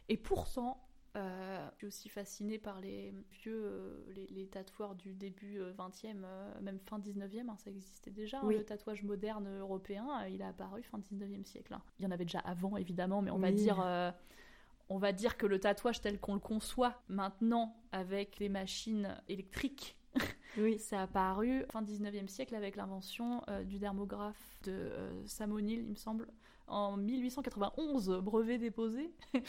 et 0.10 0.18
pourtant. 0.18 0.88
Euh, 1.18 1.68
je 1.74 1.78
suis 1.80 1.88
aussi 1.88 2.08
fascinée 2.08 2.58
par 2.58 2.80
les 2.80 3.14
vieux, 3.44 3.66
euh, 3.66 4.14
les, 4.30 4.48
tatoueurs 4.48 4.96
du 4.96 5.14
début 5.14 5.60
20e, 5.60 6.24
même 6.62 6.80
fin 6.86 7.00
19e, 7.00 7.50
hein, 7.50 7.58
ça 7.58 7.70
existait 7.70 8.12
déjà. 8.12 8.40
Hein, 8.40 8.48
le 8.48 8.64
tatouage 8.64 9.04
moderne 9.04 9.46
européen, 9.60 10.26
il 10.30 10.42
a 10.42 10.48
apparu 10.48 10.84
fin 10.84 11.00
19e 11.00 11.44
siècle. 11.44 11.74
Hein. 11.74 11.82
Il 12.00 12.06
y 12.06 12.08
en 12.08 12.12
avait 12.12 12.24
déjà 12.24 12.40
avant, 12.40 12.78
évidemment, 12.78 13.22
mais 13.22 13.30
on 13.30 13.40
va 13.40 13.52
dire 13.52 13.84
on 14.88 14.98
va 14.98 15.14
dire 15.14 15.38
que 15.38 15.46
le 15.46 15.60
tatouage 15.60 16.02
tel 16.02 16.20
qu'on 16.20 16.34
le 16.34 16.40
conçoit 16.40 17.02
maintenant 17.08 17.76
avec 17.92 18.40
les 18.40 18.50
machines 18.50 19.18
électriques 19.30 19.98
oui. 20.58 20.78
Ça 20.80 21.00
a 21.00 21.04
apparu 21.04 21.64
fin 21.72 21.82
19e 21.82 22.28
siècle 22.28 22.56
avec 22.56 22.76
l'invention 22.76 23.42
euh, 23.50 23.64
du 23.64 23.80
dermographe 23.80 24.58
de 24.64 24.72
euh, 24.72 25.28
Sam 25.28 25.54
O'Neill, 25.54 25.80
il 25.80 25.92
me 25.92 25.96
semble, 25.96 26.28
en 26.72 26.98
1891, 26.98 28.22
brevet 28.24 28.58
déposé. 28.58 29.12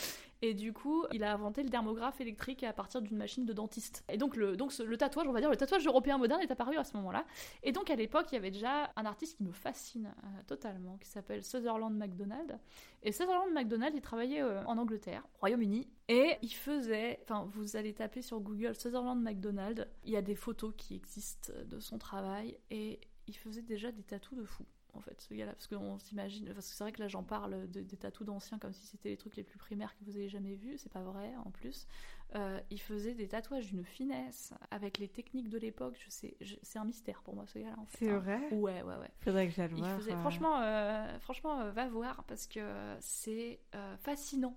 Et 0.43 0.55
du 0.55 0.73
coup, 0.73 1.05
il 1.13 1.23
a 1.23 1.33
inventé 1.33 1.63
le 1.63 1.69
dermographe 1.69 2.21
électrique 2.21 2.65
à 2.65 2.73
partir 2.73 3.01
d'une 3.01 3.17
machine 3.17 3.47
de 3.47 3.53
dentiste. 3.53 4.05
Et 4.09 4.19
donc, 4.19 4.35
le, 4.35 4.57
donc 4.57 4.77
le 4.77 4.97
tatouage, 4.97 5.29
on 5.29 5.33
va 5.33 5.41
dire, 5.41 5.49
le 5.49 5.57
tatouage 5.57 5.87
européen 5.87 6.19
moderne 6.19 6.41
est 6.41 6.51
apparu 6.51 6.77
à 6.77 6.85
ce 6.85 6.97
moment-là. 6.97 7.25
Et 7.63 7.71
donc, 7.71 7.91
à 7.91 7.95
l'époque, 7.95 8.27
il 8.33 8.35
y 8.35 8.39
avait 8.39 8.51
déjà 8.51 8.91
un 8.97 9.07
artiste 9.07 9.37
qui 9.37 9.45
me 9.45 9.53
fascine 9.53 10.13
euh, 10.25 10.43
totalement, 10.49 10.97
qui 10.99 11.09
s'appelle 11.09 11.45
Sutherland 11.45 11.97
MacDonald. 11.97 12.59
Et 13.05 13.13
Sutherland 13.13 13.53
MacDonald, 13.53 13.95
il 13.95 14.03
travaillait 14.03 14.43
euh, 14.43 14.65
en 14.65 14.77
Angleterre, 14.79 15.25
Royaume-Uni, 15.41 15.89
et 16.09 16.37
il 16.43 16.53
faisait, 16.53 17.21
enfin, 17.23 17.49
vous 17.53 17.77
allez 17.77 17.95
taper 17.95 18.21
sur 18.21 18.41
Google 18.41 18.75
Sutherland 18.75 19.23
MacDonald, 19.23 19.89
il 20.05 20.11
y 20.11 20.17
a 20.17 20.23
des 20.23 20.35
photos 20.35 20.75
qui 20.77 20.97
existent 20.97 21.53
de 21.65 21.79
son 21.79 21.99
travail, 21.99 22.59
et 22.71 23.01
il 23.29 23.37
faisait 23.37 23.63
déjà 23.63 23.93
des 23.93 24.03
tatous 24.03 24.37
de 24.37 24.45
fou 24.45 24.65
en 24.95 25.01
fait, 25.01 25.21
ce 25.21 25.35
gars-là. 25.35 25.53
Parce 25.53 25.67
qu'on 25.67 25.99
s'imagine. 25.99 26.53
Parce 26.53 26.69
que 26.69 26.75
c'est 26.75 26.85
vrai 26.85 26.93
que 26.93 27.01
là, 27.01 27.09
j'en 27.09 27.23
parle 27.23 27.71
de, 27.71 27.81
des 27.81 27.97
tatous 27.97 28.27
d'anciens 28.27 28.59
comme 28.59 28.73
si 28.73 28.87
c'était 28.87 29.11
les 29.11 29.17
trucs 29.17 29.37
les 29.37 29.43
plus 29.43 29.59
primaires 29.59 29.97
que 29.97 30.05
vous 30.05 30.17
avez 30.17 30.29
jamais 30.29 30.55
vus. 30.55 30.79
C'est 30.79 30.93
pas 30.93 31.03
vrai, 31.03 31.33
en 31.45 31.51
plus. 31.51 31.87
Euh, 32.35 32.61
il 32.71 32.81
faisait 32.81 33.15
des 33.15 33.29
tatouages 33.29 33.67
d'une 33.67 33.85
finesse 33.85 34.55
avec 34.71 34.99
les 34.99 35.09
techniques 35.09 35.49
de 35.49 35.59
l'époque. 35.59 35.97
Je 36.03 36.11
sais, 36.11 36.37
c'est 36.63 36.79
un 36.79 36.85
mystère 36.85 37.23
pour 37.23 37.35
moi, 37.35 37.47
ce 37.47 37.59
gars-là. 37.59 37.77
En 37.79 37.87
fait, 37.87 37.99
c'est 37.99 38.11
hein. 38.11 38.19
vrai? 38.19 38.49
Ouais, 38.51 38.83
ouais, 38.83 38.97
ouais. 38.97 39.11
Faudrait 39.21 39.49
que 39.49 39.55
j'aille 39.55 39.69
voir. 39.69 39.99
Euh. 39.99 40.17
Franchement, 40.17 40.61
euh, 40.63 41.19
franchement 41.21 41.71
va 41.71 41.89
voir 41.89 42.25
parce 42.25 42.47
que 42.47 42.97
c'est 43.01 43.61
fascinant. 44.03 44.57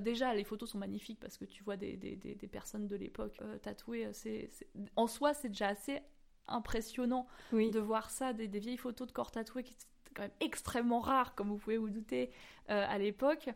déjà, 0.00 0.34
les 0.34 0.44
photos 0.44 0.70
sont 0.70 0.78
magnifiques 0.78 1.20
parce 1.20 1.38
que 1.38 1.46
tu 1.46 1.62
vois 1.62 1.76
des, 1.76 1.96
des, 1.96 2.16
des, 2.16 2.34
des 2.34 2.48
personnes 2.48 2.86
de 2.86 2.96
l'époque 2.96 3.40
tatouées. 3.62 4.12
C'est, 4.12 4.50
en 4.96 5.06
soi, 5.06 5.32
c'est 5.32 5.48
déjà 5.48 5.68
assez 5.68 6.00
impressionnant 6.48 7.26
de 7.52 7.78
voir 7.78 8.10
ça, 8.10 8.32
des, 8.32 8.46
vieilles 8.46 8.76
photos 8.76 9.06
de 9.06 9.12
corps 9.12 9.30
tatoués 9.30 9.62
qui 9.62 9.72
étaient 9.72 9.86
quand 10.14 10.22
même 10.22 10.30
extrêmement 10.40 11.00
rares, 11.00 11.34
comme 11.34 11.48
vous 11.48 11.58
pouvez 11.58 11.78
vous 11.78 11.90
douter, 11.90 12.30
euh, 12.70 12.86
à 12.88 12.98
l'époque. 12.98 13.50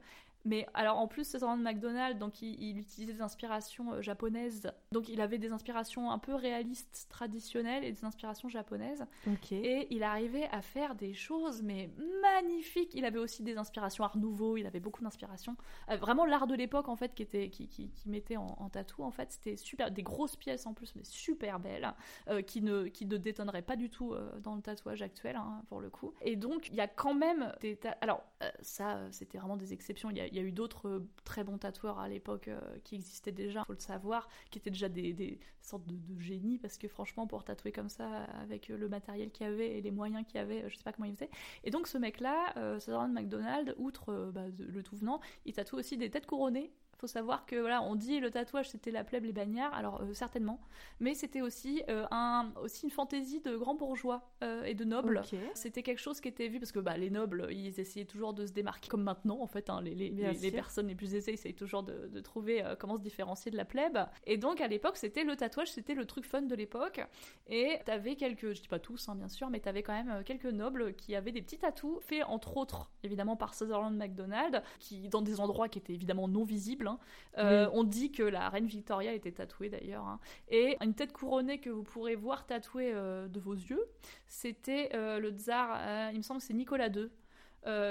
Mais 0.44 0.66
alors 0.74 0.98
en 0.98 1.06
plus, 1.06 1.24
ce 1.24 1.38
de 1.38 1.62
McDonald's, 1.62 2.18
donc 2.18 2.42
il, 2.42 2.78
utilisait 2.78 3.12
des 3.12 3.22
inspirations 3.22 3.92
euh, 3.92 4.02
japonaises. 4.02 4.70
Donc 4.90 5.08
il 5.08 5.20
avait 5.20 5.38
des 5.38 5.52
inspirations 5.52 6.10
un 6.10 6.18
peu 6.18 6.34
réalistes, 6.34 7.06
traditionnelles 7.08 7.84
et 7.84 7.92
des 7.92 8.04
inspirations 8.04 8.48
japonaises. 8.48 9.04
Et 9.50 9.86
il 9.90 10.02
arrivait 10.02 10.48
à 10.50 10.62
faire 10.62 10.94
des 10.94 11.14
choses 11.14 11.62
mais 11.62 11.90
magnifiques. 12.22 12.94
Il 12.94 13.04
avait 13.04 13.18
aussi 13.18 13.42
des 13.42 13.56
inspirations 13.56 14.04
Art 14.04 14.16
Nouveau. 14.16 14.56
Il 14.56 14.66
avait 14.66 14.80
beaucoup 14.80 15.02
d'inspirations. 15.02 15.56
Euh, 15.90 15.96
vraiment 15.96 16.24
l'art 16.24 16.46
de 16.46 16.54
l'époque 16.54 16.88
en 16.88 16.96
fait 16.96 17.14
qui 17.14 17.22
était 17.22 17.48
qui, 17.50 17.68
qui, 17.68 17.90
mettait 18.06 18.36
en, 18.36 18.68
tatou 18.70 19.02
en 19.02 19.10
fait. 19.10 19.32
C'était 19.32 19.56
super, 19.56 19.90
des 19.90 20.02
grosses 20.02 20.36
pièces 20.36 20.66
en 20.66 20.74
plus 20.74 20.94
mais 20.96 21.04
super 21.04 21.60
belles 21.60 21.92
euh, 22.28 22.42
qui 22.42 22.62
ne 22.62 22.84
qui 22.84 23.06
ne 23.06 23.16
détonneraient 23.16 23.62
pas 23.62 23.76
du 23.76 23.90
tout 23.90 24.14
dans 24.42 24.56
le 24.56 24.62
tatouage 24.62 25.02
actuel 25.02 25.36
hein, 25.36 25.62
pour 25.68 25.80
le 25.80 25.90
coup. 25.90 26.12
Et 26.22 26.36
donc 26.36 26.68
il 26.68 26.74
y 26.74 26.80
a 26.80 26.88
quand 26.88 27.14
même 27.14 27.52
des 27.60 27.78
alors 28.00 28.24
ça 28.60 29.00
c'était 29.10 29.38
vraiment 29.38 29.56
des 29.56 29.72
exceptions. 29.72 30.10
Il 30.10 30.16
y 30.16 30.20
a 30.20 30.31
y 30.36 30.38
a 30.38 30.42
eu 30.42 30.52
d'autres 30.52 30.88
euh, 30.88 31.08
très 31.24 31.44
bons 31.44 31.58
tatoueurs 31.58 31.98
à 31.98 32.08
l'époque 32.08 32.48
euh, 32.48 32.60
qui 32.84 32.94
existaient 32.94 33.32
déjà, 33.32 33.60
il 33.60 33.66
faut 33.66 33.72
le 33.72 33.78
savoir, 33.78 34.28
qui 34.50 34.58
étaient 34.58 34.70
déjà 34.70 34.88
des, 34.88 35.38
sortes 35.60 35.86
de, 35.86 36.20
génies, 36.20 36.58
parce 36.58 36.78
que 36.78 36.88
franchement, 36.88 37.26
pour 37.26 37.44
tatouer 37.44 37.72
comme 37.72 37.88
ça, 37.88 38.24
avec 38.40 38.70
euh, 38.70 38.76
le 38.76 38.88
matériel 38.88 39.30
qu'il 39.30 39.46
y 39.46 39.48
avait 39.48 39.78
et 39.78 39.80
les 39.80 39.90
moyens 39.90 40.24
qu'il 40.26 40.36
y 40.36 40.38
avait, 40.38 40.68
je 40.68 40.76
sais 40.76 40.84
pas 40.84 40.92
comment 40.92 41.06
il 41.06 41.14
faisait. 41.14 41.30
Et 41.64 41.70
donc 41.70 41.86
ce 41.86 41.98
mec-là, 41.98 42.52
euh, 42.56 43.08
McDonald, 43.08 43.74
outre 43.78 44.30
bah, 44.34 44.44
le 44.58 44.82
tout 44.82 44.96
venant, 44.96 45.20
il 45.44 45.54
tatoue 45.54 45.76
aussi 45.76 45.96
des 45.96 46.10
têtes 46.10 46.26
couronnées 46.26 46.72
faut 47.02 47.08
savoir 47.08 47.46
que 47.46 47.56
voilà, 47.56 47.82
on 47.82 47.96
dit 47.96 48.20
le 48.20 48.30
tatouage 48.30 48.70
c'était 48.70 48.92
la 48.92 49.02
plèbe 49.02 49.24
les 49.24 49.32
bagnards, 49.32 49.74
alors 49.74 50.00
euh, 50.02 50.14
certainement, 50.14 50.60
mais 51.00 51.14
c'était 51.14 51.40
aussi 51.40 51.82
euh, 51.88 52.06
un 52.12 52.52
aussi 52.62 52.84
une 52.84 52.92
fantaisie 52.92 53.40
de 53.40 53.56
grands 53.56 53.74
bourgeois 53.74 54.30
euh, 54.44 54.62
et 54.62 54.74
de 54.74 54.84
nobles. 54.84 55.20
C'était 55.54 55.82
quelque 55.82 55.98
chose 55.98 56.20
qui 56.20 56.28
était 56.28 56.46
vu 56.46 56.60
parce 56.60 56.70
que 56.70 56.78
bah, 56.78 56.96
les 56.96 57.10
nobles 57.10 57.48
ils 57.50 57.80
essayaient 57.80 58.04
toujours 58.04 58.34
de 58.34 58.46
se 58.46 58.52
démarquer 58.52 58.88
comme 58.88 59.02
maintenant 59.02 59.40
en 59.40 59.48
fait, 59.48 59.68
hein, 59.68 59.80
les, 59.82 59.96
les, 59.96 60.10
les, 60.10 60.52
personnes 60.52 60.86
les 60.86 60.94
plus 60.94 61.16
aisées 61.16 61.32
essayent 61.32 61.54
toujours 61.54 61.82
de, 61.82 62.06
de 62.06 62.20
trouver 62.20 62.64
comment 62.78 62.96
se 62.96 63.02
différencier 63.02 63.50
de 63.50 63.56
la 63.56 63.64
plèbe. 63.64 63.98
Et 64.24 64.36
donc 64.36 64.60
à 64.60 64.68
l'époque 64.68 64.96
c'était 64.96 65.24
le 65.24 65.34
tatouage, 65.34 65.72
c'était 65.72 65.94
le 65.94 66.06
truc 66.06 66.24
fun 66.24 66.42
de 66.42 66.54
l'époque. 66.54 67.00
Et 67.48 67.80
t'avais 67.84 68.14
quelques, 68.14 68.52
je 68.52 68.60
dis 68.60 68.68
pas 68.68 68.78
tous 68.78 69.08
hein, 69.08 69.16
bien 69.16 69.28
sûr, 69.28 69.50
mais 69.50 69.58
t'avais 69.58 69.82
quand 69.82 69.92
même 69.92 70.22
quelques 70.22 70.44
nobles 70.46 70.94
qui 70.94 71.16
avaient 71.16 71.32
des 71.32 71.42
petits 71.42 71.58
tatous 71.58 72.00
faits 72.00 72.22
entre 72.28 72.56
autres 72.56 72.92
évidemment 73.02 73.34
par 73.34 73.54
Sutherland 73.54 73.96
MacDonald, 73.96 74.62
qui 74.78 75.08
dans 75.08 75.22
des 75.22 75.40
endroits 75.40 75.68
qui 75.68 75.80
étaient 75.80 75.94
évidemment 75.94 76.28
non 76.28 76.44
visibles. 76.44 76.86
Hein. 76.86 76.91
Euh, 77.38 77.68
on 77.72 77.84
dit 77.84 78.12
que 78.12 78.22
la 78.22 78.48
reine 78.48 78.66
Victoria 78.66 79.12
était 79.12 79.32
tatouée 79.32 79.68
d'ailleurs. 79.68 80.04
Hein. 80.06 80.20
Et 80.48 80.76
une 80.80 80.94
tête 80.94 81.12
couronnée 81.12 81.58
que 81.58 81.70
vous 81.70 81.82
pourrez 81.82 82.14
voir 82.14 82.46
tatouée 82.46 82.92
euh, 82.94 83.28
de 83.28 83.40
vos 83.40 83.54
yeux, 83.54 83.84
c'était 84.26 84.90
euh, 84.94 85.18
le 85.18 85.30
tsar, 85.30 86.10
il 86.12 86.18
me 86.18 86.22
semble 86.22 86.40
que 86.40 86.46
c'est 86.46 86.54
Nicolas 86.54 86.88
II. 86.88 87.08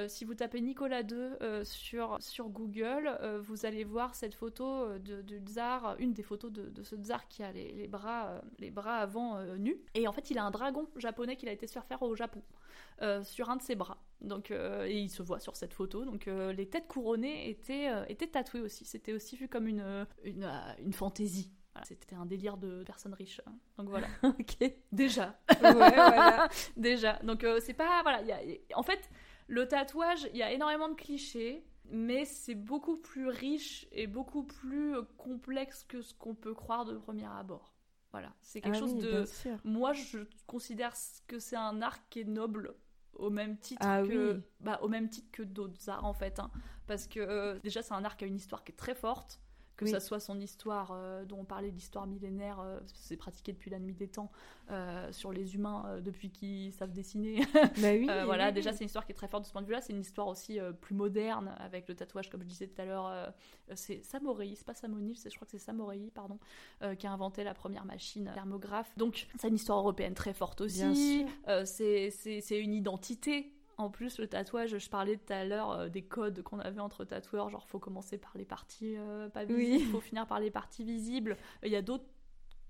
Si 0.08 0.26
vous 0.26 0.36
tapez 0.36 0.62
Nicolas 0.62 1.02
II 1.02 1.66
sur, 1.66 2.18
sur 2.20 2.50
Google, 2.50 3.18
vous 3.42 3.66
allez 3.66 3.84
voir 3.84 4.16
cette 4.16 4.34
photo 4.34 4.98
de, 5.00 5.22
du 5.22 5.40
tsar, 5.40 5.96
une 6.00 6.14
des 6.14 6.24
photos 6.24 6.52
de, 6.52 6.84
ce 6.84 6.96
tsar 6.96 7.28
qui 7.28 7.44
a 7.44 7.52
les, 7.52 7.88
bras, 7.88 8.42
les 8.60 8.72
bras 8.72 8.98
avant 8.98 9.42
nus. 9.58 9.78
Et 9.94 10.08
en 10.08 10.14
fait, 10.14 10.30
il 10.30 10.38
a 10.38 10.44
un 10.44 10.52
dragon 10.52 10.88
japonais 10.98 11.36
qu'il 11.36 11.50
a 11.50 11.52
été 11.52 11.68
se 11.68 11.74
faire 11.74 11.86
faire 11.86 12.02
au 12.02 12.16
Japon. 12.16 12.42
Euh, 13.02 13.24
sur 13.24 13.50
un 13.50 13.56
de 13.56 13.64
ses 13.64 13.74
bras. 13.74 13.98
Donc, 14.22 14.52
euh, 14.52 14.86
et 14.86 15.00
il 15.00 15.10
se 15.10 15.24
voit 15.24 15.40
sur 15.40 15.56
cette 15.56 15.74
photo. 15.74 16.06
Donc, 16.06 16.28
euh, 16.28 16.54
les 16.54 16.68
têtes 16.68 16.88
couronnées 16.88 17.50
étaient, 17.50 17.90
étaient 18.10 18.28
tatouées 18.28 18.62
aussi. 18.62 18.86
C'était 18.86 19.14
aussi 19.14 19.36
vu 19.36 19.48
comme 19.48 19.68
une, 19.68 20.06
une, 20.24 20.48
une 20.78 20.94
fantaisie. 20.94 21.52
C'était 21.84 22.16
un 22.16 22.28
délire 22.28 22.58
de 22.58 22.84
personnes 22.84 23.14
riches. 23.14 23.42
Hein. 23.48 23.54
Donc 23.78 23.90
voilà. 23.90 24.08
ok. 24.24 24.72
Déjà. 24.92 25.40
Ouais, 25.50 25.72
voilà. 25.74 26.48
Déjà. 26.78 27.14
Donc 27.24 27.44
c'est 27.62 27.74
pas. 27.74 28.04
Voilà. 28.04 28.22
Y 28.22 28.32
a, 28.32 28.78
en 28.78 28.84
fait, 28.84 29.10
le 29.52 29.68
tatouage, 29.68 30.30
il 30.32 30.38
y 30.38 30.44
a 30.44 30.52
énormément 30.54 30.88
de 30.88 30.96
clichés, 30.96 31.66
mais 31.90 32.24
c'est 32.24 32.56
beaucoup 32.56 32.96
plus 32.96 33.28
riche 33.28 33.86
et 33.92 34.08
beaucoup 34.08 34.44
plus 34.44 34.96
complexe 35.18 35.84
que 35.84 36.02
ce 36.02 36.14
qu'on 36.14 36.36
peut 36.36 36.54
croire 36.54 36.86
de 36.86 36.98
premier 36.98 37.26
abord. 37.26 37.74
Voilà, 38.12 38.34
c'est 38.42 38.62
quelque 38.62 38.78
ah 38.78 38.80
chose 38.80 38.96
de. 38.96 39.26
Moi, 39.66 39.92
je 39.92 40.20
considère 40.48 40.94
que 41.28 41.38
c'est 41.38 41.58
un 41.58 41.82
art 41.82 42.08
qui 42.08 42.22
est 42.22 42.26
noble 42.26 42.76
au 43.14 43.30
même 43.30 43.58
titre 43.58 43.82
ah 43.86 44.02
que 44.02 44.42
bah, 44.62 44.80
au 44.84 44.88
même 44.88 45.10
titre 45.10 45.30
que 45.34 45.44
d'autres 45.44 45.90
arts 45.90 46.06
en 46.06 46.14
fait, 46.14 46.40
hein. 46.40 46.50
parce 46.88 47.08
que 47.08 47.20
euh, 47.20 47.60
déjà 47.60 47.84
c'est 47.84 47.94
un 47.94 48.06
art 48.06 48.16
qui 48.16 48.24
a 48.24 48.28
une 48.28 48.38
histoire 48.38 48.64
qui 48.64 48.72
est 48.72 48.76
très 48.76 48.96
forte 48.96 49.42
que 49.86 49.92
ça 49.92 50.00
soit 50.00 50.20
son 50.20 50.40
histoire, 50.40 50.92
euh, 50.94 51.26
dont 51.26 51.40
on 51.40 51.46
parlait 51.46 51.72
d'histoire 51.72 52.08
millénaire, 52.08 52.60
euh, 52.60 52.80
c'est 52.94 53.18
pratiqué 53.18 53.52
depuis 53.52 53.70
la 53.70 53.80
nuit 53.80 53.94
des 53.94 54.08
temps, 54.08 54.32
euh, 54.70 55.12
sur 55.12 55.32
les 55.32 55.56
humains 55.56 56.00
depuis 56.02 56.30
qu'ils 56.30 56.74
savent 56.74 56.92
dessiner. 56.92 57.42
Bah 57.82 57.94
oui, 57.94 58.08
voilà, 58.26 58.52
déjà 58.52 58.74
c'est 58.74 58.82
une 58.82 58.88
histoire 58.88 59.06
qui 59.06 59.12
est 59.12 59.16
très 59.16 59.28
forte 59.28 59.44
de 59.44 59.48
ce 59.48 59.52
point 59.52 59.62
de 59.62 59.68
vue-là. 59.68 59.82
C'est 59.82 59.94
une 59.94 60.02
histoire 60.02 60.28
aussi 60.28 60.60
plus 60.82 60.94
moderne 60.94 61.54
avec 61.60 61.88
le 61.88 61.96
tatouage, 61.96 62.30
comme 62.30 62.42
je 62.42 62.48
disais 62.48 62.68
tout 62.68 62.82
à 62.82 62.86
l'heure. 62.86 63.34
c'est 63.76 64.04
Samorei, 64.04 64.54
c'est 64.56 64.66
pas 64.66 64.74
Samonif, 64.74 65.20
je 65.24 65.36
crois 65.36 65.46
que 65.46 65.52
c'est 65.52 65.58
Samorei, 65.58 66.12
pardon, 66.14 66.38
qui 66.98 67.08
a 67.08 67.12
inventé 67.12 67.44
la 67.44 67.54
première 67.54 67.86
machine 67.86 68.30
thermographe. 68.34 68.92
Donc 68.98 69.28
c'est 69.38 69.48
une 69.48 69.56
histoire 69.56 69.80
européenne 69.80 70.14
très 70.14 70.34
forte 70.34 70.62
aussi. 70.62 71.26
c'est 71.66 72.60
une 72.60 72.74
identité 72.74 73.52
en 73.82 73.90
plus, 73.90 74.20
le 74.20 74.28
tatouage, 74.28 74.78
je 74.78 74.90
parlais 74.90 75.18
tout 75.18 75.34
à 75.34 75.44
l'heure 75.44 75.72
euh, 75.72 75.90
des 75.90 76.04
codes 76.04 76.42
qu'on 76.44 76.60
avait 76.60 76.80
entre 76.80 77.04
tatoueurs, 77.04 77.50
genre 77.50 77.68
faut 77.68 77.80
commencer 77.80 78.18
par 78.18 78.32
les 78.36 78.46
parties 78.46 78.96
euh, 78.98 79.30
pas 79.30 79.44
visibles, 79.46 79.84
il 79.84 79.92
faut 79.92 80.00
finir 80.00 80.28
par 80.28 80.40
les 80.40 80.52
parties 80.52 80.84
visibles. 80.84 81.38
Il 81.64 81.72
y 81.72 81.76
a 81.76 81.82
d'autres 81.82 82.06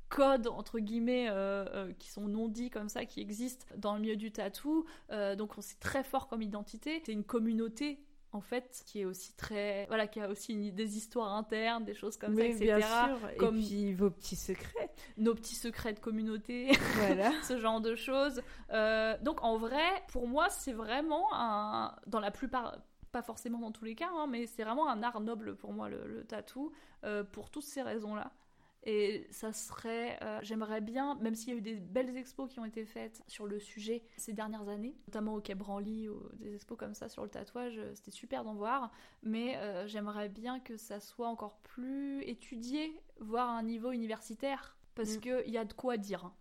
codes 0.10 0.48
entre 0.48 0.80
guillemets 0.80 1.28
euh, 1.30 1.94
qui 2.00 2.10
sont 2.10 2.28
non 2.28 2.48
dits 2.48 2.70
comme 2.70 2.90
ça 2.90 3.06
qui 3.06 3.22
existent 3.22 3.66
dans 3.78 3.96
le 3.96 4.02
milieu 4.02 4.16
du 4.16 4.32
tatou. 4.32 4.86
Donc 5.38 5.54
c'est 5.60 5.80
très 5.80 6.04
fort 6.04 6.28
comme 6.28 6.42
identité. 6.42 7.02
C'est 7.06 7.14
une 7.14 7.24
communauté 7.24 8.04
en 8.34 8.42
fait, 8.42 8.84
qui 8.86 9.02
est 9.02 9.06
aussi 9.06 9.34
très, 9.36 9.86
voilà, 9.88 10.08
qui 10.08 10.22
a 10.22 10.30
aussi 10.30 10.72
des 10.72 10.98
histoires 10.98 11.34
internes, 11.34 11.84
des 11.84 11.94
choses 11.94 12.18
comme 12.18 12.36
ça, 12.36 12.46
etc. 12.46 12.78
Bien 12.78 12.80
sûr. 12.80 13.38
Comme 13.38 13.58
Et 13.58 13.62
puis 13.62 13.94
vos 13.94 14.10
petits 14.10 14.38
secrets, 14.38 14.92
nos 15.18 15.36
petits 15.36 15.56
secrets 15.56 15.94
de 15.94 16.00
communauté, 16.00 16.72
voilà, 16.96 17.32
ce 17.44 17.60
genre 17.60 17.82
de 17.82 17.96
choses. 17.96 18.42
Euh, 18.72 19.18
donc 19.22 19.44
en 19.44 19.58
vrai, 19.58 19.84
pour 20.10 20.28
moi, 20.28 20.50
c'est 20.50 20.72
vraiment 20.72 21.28
un, 21.34 21.94
dans 22.08 22.22
la 22.22 22.32
plupart, 22.32 22.78
pas 23.12 23.22
forcément 23.22 23.60
dans 23.60 23.72
tous 23.72 23.86
les 23.86 23.96
cas, 23.96 24.10
hein, 24.14 24.28
mais 24.30 24.48
c'est 24.48 24.64
vraiment 24.64 24.90
un 24.90 25.04
art 25.04 25.20
noble 25.20 25.56
pour 25.56 25.74
moi 25.74 25.90
le, 25.90 26.24
tatou, 26.24 26.72
euh, 27.04 27.26
pour 27.26 27.50
toutes 27.50 27.64
ces 27.64 27.82
raisons-là. 27.82 28.32
Et 28.84 29.28
ça 29.30 29.54
serait, 29.54 30.18
euh, 30.24 30.40
j'aimerais 30.42 30.82
bien, 30.82 31.16
même 31.16 31.36
s'il 31.36 31.50
y 31.50 31.52
a 31.56 31.58
eu 31.58 31.62
des 31.62 31.76
belles 31.76 32.18
expos 32.18 32.50
qui 32.52 32.60
ont 32.60 32.66
été 32.66 32.84
faites 32.84 33.22
sur 33.28 33.46
le 33.46 33.60
sujet 33.60 34.04
ces 34.18 34.34
dernières 34.34 34.70
années, 34.70 34.96
notamment 35.08 35.36
au 35.36 35.42
Quai 35.42 35.54
Branly, 35.54 36.10
ou 36.10 36.20
des 36.40 36.56
expos 36.56 36.78
comme 36.78 36.96
ça 36.96 37.08
sur 37.08 37.22
le 37.24 37.30
tatouage, 37.30 37.78
euh, 37.78 37.92
c'était 37.94 38.12
super 38.12 38.44
d'en 38.44 38.56
voir, 38.56 38.92
mais 39.22 39.56
euh, 39.58 39.86
j'aimerais 39.88 40.30
bien 40.30 40.60
que 40.60 40.78
ça 40.78 41.00
soit 41.00 41.28
encore 41.28 41.58
plus 41.60 42.24
étudié, 42.24 43.00
voire 43.20 43.50
à 43.50 43.58
un 43.58 43.64
niveau 43.64 43.92
universitaire, 43.92 44.76
parce 44.96 45.18
mm. 45.18 45.20
qu'il 45.20 45.50
y 45.52 45.58
a 45.58 45.66
de 45.66 45.74
quoi 45.74 45.98
dire. 45.98 46.32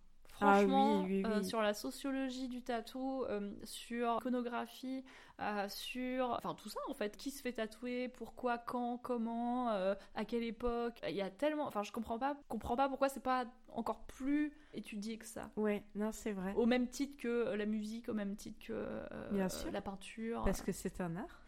Ah 0.41 0.55
Franchement, 0.55 1.05
euh, 1.07 1.43
sur 1.43 1.61
la 1.61 1.73
sociologie 1.73 2.47
du 2.47 2.63
tatou, 2.63 3.23
euh, 3.29 3.51
sur 3.63 4.15
l'iconographie, 4.15 5.03
euh, 5.39 5.67
sur. 5.69 6.31
Enfin, 6.31 6.55
tout 6.55 6.69
ça 6.69 6.79
en 6.89 6.93
fait. 6.95 7.15
Qui 7.15 7.29
se 7.29 7.41
fait 7.41 7.53
tatouer, 7.53 8.07
pourquoi, 8.09 8.57
quand, 8.57 8.97
comment, 8.97 9.69
à 9.69 10.25
quelle 10.25 10.43
époque. 10.43 10.99
Il 11.07 11.15
y 11.15 11.21
a 11.21 11.29
tellement. 11.29 11.67
Enfin, 11.67 11.83
je 11.83 11.91
comprends 11.91 12.17
pas, 12.17 12.35
comprends 12.47 12.75
pas 12.75 12.89
pourquoi 12.89 13.07
c'est 13.09 13.23
pas 13.23 13.45
encore 13.73 14.01
plus 14.05 14.51
étudié 14.73 15.17
que 15.17 15.25
ça. 15.25 15.51
Ouais, 15.55 15.83
non, 15.95 16.11
c'est 16.11 16.31
vrai. 16.31 16.53
Au 16.55 16.65
même 16.65 16.87
titre 16.87 17.21
que 17.21 17.53
la 17.53 17.65
musique, 17.65 18.09
au 18.09 18.13
même 18.13 18.35
titre 18.35 18.65
que 18.65 18.85
Bien 19.31 19.49
sûr. 19.49 19.71
la 19.71 19.81
peinture. 19.81 20.41
Parce 20.43 20.61
que 20.61 20.71
c'est 20.71 21.01
un 21.01 21.15
art. 21.17 21.41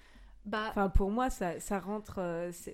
Bah, 0.45 0.67
enfin, 0.69 0.89
pour 0.89 1.09
moi, 1.09 1.29
ça, 1.29 1.59
ça 1.59 1.79
rentre. 1.79 2.21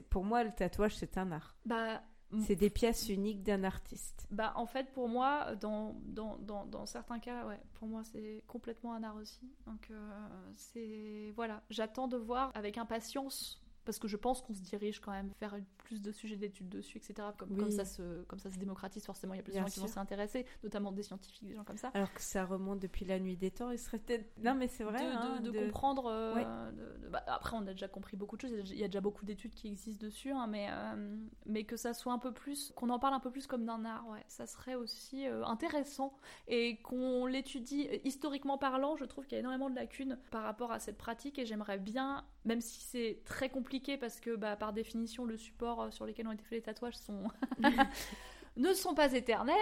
pour 0.09 0.25
moi, 0.25 0.43
le 0.43 0.51
tatouage, 0.51 0.97
c'est 0.97 1.17
un 1.17 1.31
art. 1.31 1.55
Bah, 1.65 2.01
c'est 2.39 2.55
des 2.55 2.69
pièces 2.69 3.09
uniques 3.09 3.43
d'un 3.43 3.63
artiste. 3.63 4.27
Bah, 4.31 4.53
en 4.55 4.65
fait, 4.65 4.91
pour 4.93 5.09
moi, 5.09 5.55
dans, 5.55 5.95
dans, 6.05 6.37
dans, 6.37 6.65
dans, 6.65 6.85
certains 6.85 7.19
cas, 7.19 7.47
ouais, 7.47 7.59
pour 7.73 7.87
moi, 7.87 8.03
c'est 8.03 8.43
complètement 8.47 8.93
un 8.93 9.03
art 9.03 9.15
aussi. 9.15 9.51
Donc, 9.65 9.87
euh, 9.89 10.51
c'est. 10.55 11.33
Voilà, 11.35 11.63
j'attends 11.69 12.07
de 12.07 12.17
voir 12.17 12.51
avec 12.53 12.77
impatience 12.77 13.61
parce 13.85 13.99
que 13.99 14.07
je 14.07 14.17
pense 14.17 14.41
qu'on 14.41 14.53
se 14.53 14.61
dirige 14.61 14.99
quand 14.99 15.11
même 15.11 15.31
vers 15.39 15.55
plus 15.77 16.01
de 16.01 16.11
sujets 16.11 16.35
d'études 16.35 16.69
dessus, 16.69 16.97
etc. 16.97 17.29
Comme, 17.37 17.57
comme, 17.57 17.71
ça 17.71 17.85
se, 17.85 18.21
comme 18.23 18.39
ça 18.39 18.51
se 18.51 18.57
démocratise, 18.57 19.03
forcément, 19.03 19.33
il 19.33 19.37
y 19.37 19.39
a 19.39 19.43
plus 19.43 19.53
de 19.53 19.59
gens 19.59 19.65
qui 19.65 19.79
vont 19.79 19.87
s'intéresser, 19.87 20.45
notamment 20.63 20.91
des 20.91 21.03
scientifiques, 21.03 21.47
des 21.47 21.55
gens 21.55 21.63
comme 21.63 21.77
ça. 21.77 21.89
Alors 21.93 22.13
que 22.13 22.21
ça 22.21 22.45
remonte 22.45 22.79
depuis 22.79 23.05
la 23.05 23.19
nuit 23.19 23.37
des 23.37 23.51
temps, 23.51 23.71
il 23.71 23.79
serait 23.79 23.99
peut-être. 23.99 24.25
Non, 24.43 24.55
mais 24.55 24.67
c'est 24.67 24.83
vrai. 24.83 24.99
De, 24.99 25.09
hein, 25.09 25.39
de, 25.41 25.51
comprendre. 25.51 26.05
Euh, 26.07 26.69
bah, 27.09 27.23
après, 27.27 27.55
on 27.55 27.65
a 27.65 27.71
déjà 27.71 27.87
compris 27.87 28.17
beaucoup 28.17 28.35
de 28.37 28.41
choses, 28.41 28.51
il 28.71 28.77
y 28.77 28.83
a 28.83 28.87
déjà 28.87 29.01
beaucoup 29.01 29.25
d'études 29.25 29.53
qui 29.53 29.67
existent 29.67 30.05
dessus, 30.05 30.31
hein, 30.31 30.47
mais, 30.47 30.67
euh, 30.69 31.17
mais 31.45 31.63
que 31.63 31.77
ça 31.77 31.93
soit 31.93 32.13
un 32.13 32.19
peu 32.19 32.31
plus. 32.31 32.71
qu'on 32.75 32.89
en 32.89 32.99
parle 32.99 33.13
un 33.13 33.19
peu 33.19 33.31
plus 33.31 33.47
comme 33.47 33.65
d'un 33.65 33.85
art, 33.85 34.07
ouais, 34.09 34.23
ça 34.27 34.45
serait 34.45 34.75
aussi 34.75 35.27
euh, 35.27 35.43
intéressant. 35.45 36.15
Et 36.47 36.77
qu'on 36.81 37.25
l'étudie 37.25 37.87
historiquement 38.03 38.57
parlant, 38.57 38.95
je 38.95 39.05
trouve 39.05 39.25
qu'il 39.25 39.33
y 39.33 39.37
a 39.37 39.39
énormément 39.39 39.69
de 39.69 39.75
lacunes 39.75 40.19
par 40.31 40.43
rapport 40.43 40.71
à 40.71 40.79
cette 40.79 40.97
pratique, 40.97 41.39
et 41.39 41.45
j'aimerais 41.45 41.79
bien, 41.79 42.25
même 42.45 42.61
si 42.61 42.81
c'est 42.81 43.21
très 43.25 43.49
compliqué, 43.49 43.97
parce 43.97 44.19
que 44.19 44.35
bah, 44.35 44.55
par 44.55 44.73
définition 44.73 45.25
le 45.25 45.37
support 45.37 45.81
euh, 45.81 45.91
sur 45.91 46.05
lequel 46.05 46.27
ont 46.27 46.31
été 46.31 46.43
faits 46.43 46.57
les 46.59 46.61
tatouages 46.61 46.95
sont 46.95 47.29
ne 48.57 48.73
sont 48.73 48.93
pas 48.93 49.13
éternels. 49.13 49.55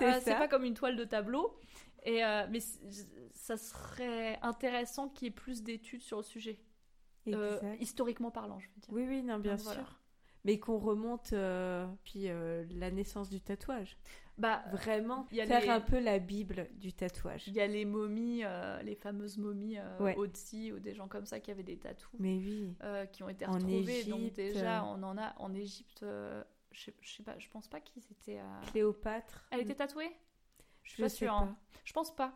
Euh, 0.00 0.12
c'est 0.22 0.36
pas 0.36 0.48
comme 0.48 0.64
une 0.64 0.74
toile 0.74 0.96
de 0.96 1.04
tableau. 1.04 1.58
Et 2.04 2.24
euh, 2.24 2.46
mais 2.50 2.60
ça 3.32 3.56
serait 3.56 4.38
intéressant 4.42 5.08
qu'il 5.08 5.26
y 5.26 5.28
ait 5.28 5.34
plus 5.34 5.62
d'études 5.62 6.02
sur 6.02 6.18
le 6.18 6.22
sujet, 6.22 6.60
historiquement 7.80 8.30
parlant, 8.30 8.60
je 8.60 8.68
veux 8.68 8.80
dire. 8.80 8.92
Oui, 8.92 9.06
oui, 9.08 9.22
non, 9.22 9.38
bien 9.38 9.58
sûr. 9.58 10.00
Mais 10.44 10.60
qu'on 10.60 10.78
remonte 10.78 11.34
puis 12.04 12.28
la 12.70 12.90
naissance 12.92 13.28
du 13.28 13.40
tatouage. 13.40 13.98
Bah, 14.38 14.62
vraiment, 14.70 15.26
y 15.32 15.40
a 15.40 15.46
faire 15.46 15.70
un 15.70 15.80
peu 15.80 15.98
la 15.98 16.18
Bible 16.18 16.68
du 16.74 16.92
tatouage. 16.92 17.48
Il 17.48 17.54
y 17.54 17.60
a 17.60 17.66
les 17.66 17.84
momies, 17.86 18.42
euh, 18.44 18.82
les 18.82 18.94
fameuses 18.94 19.38
momies 19.38 19.78
euh, 19.78 20.14
Otzi 20.16 20.72
ou 20.72 20.78
des 20.78 20.94
gens 20.94 21.08
comme 21.08 21.24
ça 21.24 21.40
qui 21.40 21.50
avaient 21.50 21.62
des 21.62 21.78
tatous. 21.78 22.10
Mais 22.18 22.36
oui. 22.36 22.74
Euh, 22.82 23.06
qui 23.06 23.22
ont 23.22 23.28
été 23.28 23.46
retrouvés. 23.46 24.04
Donc 24.04 24.34
déjà, 24.34 24.84
on 24.84 25.02
en 25.02 25.16
a 25.16 25.34
en 25.38 25.54
Égypte. 25.54 26.04
je, 26.70 26.90
sais 27.02 27.22
pas, 27.22 27.38
je 27.38 27.48
pense 27.48 27.68
pas 27.68 27.80
qu'ils 27.80 28.02
étaient. 28.10 28.40
Cléopâtre. 28.70 29.46
Elle 29.50 29.60
était 29.60 29.74
tatouée? 29.74 30.14
Je 30.82 30.92
suis 30.92 31.02
pas 31.02 31.08
sûre. 31.08 31.32
Hein. 31.32 31.56
Je 31.84 31.92
pense 31.92 32.14
pas. 32.14 32.34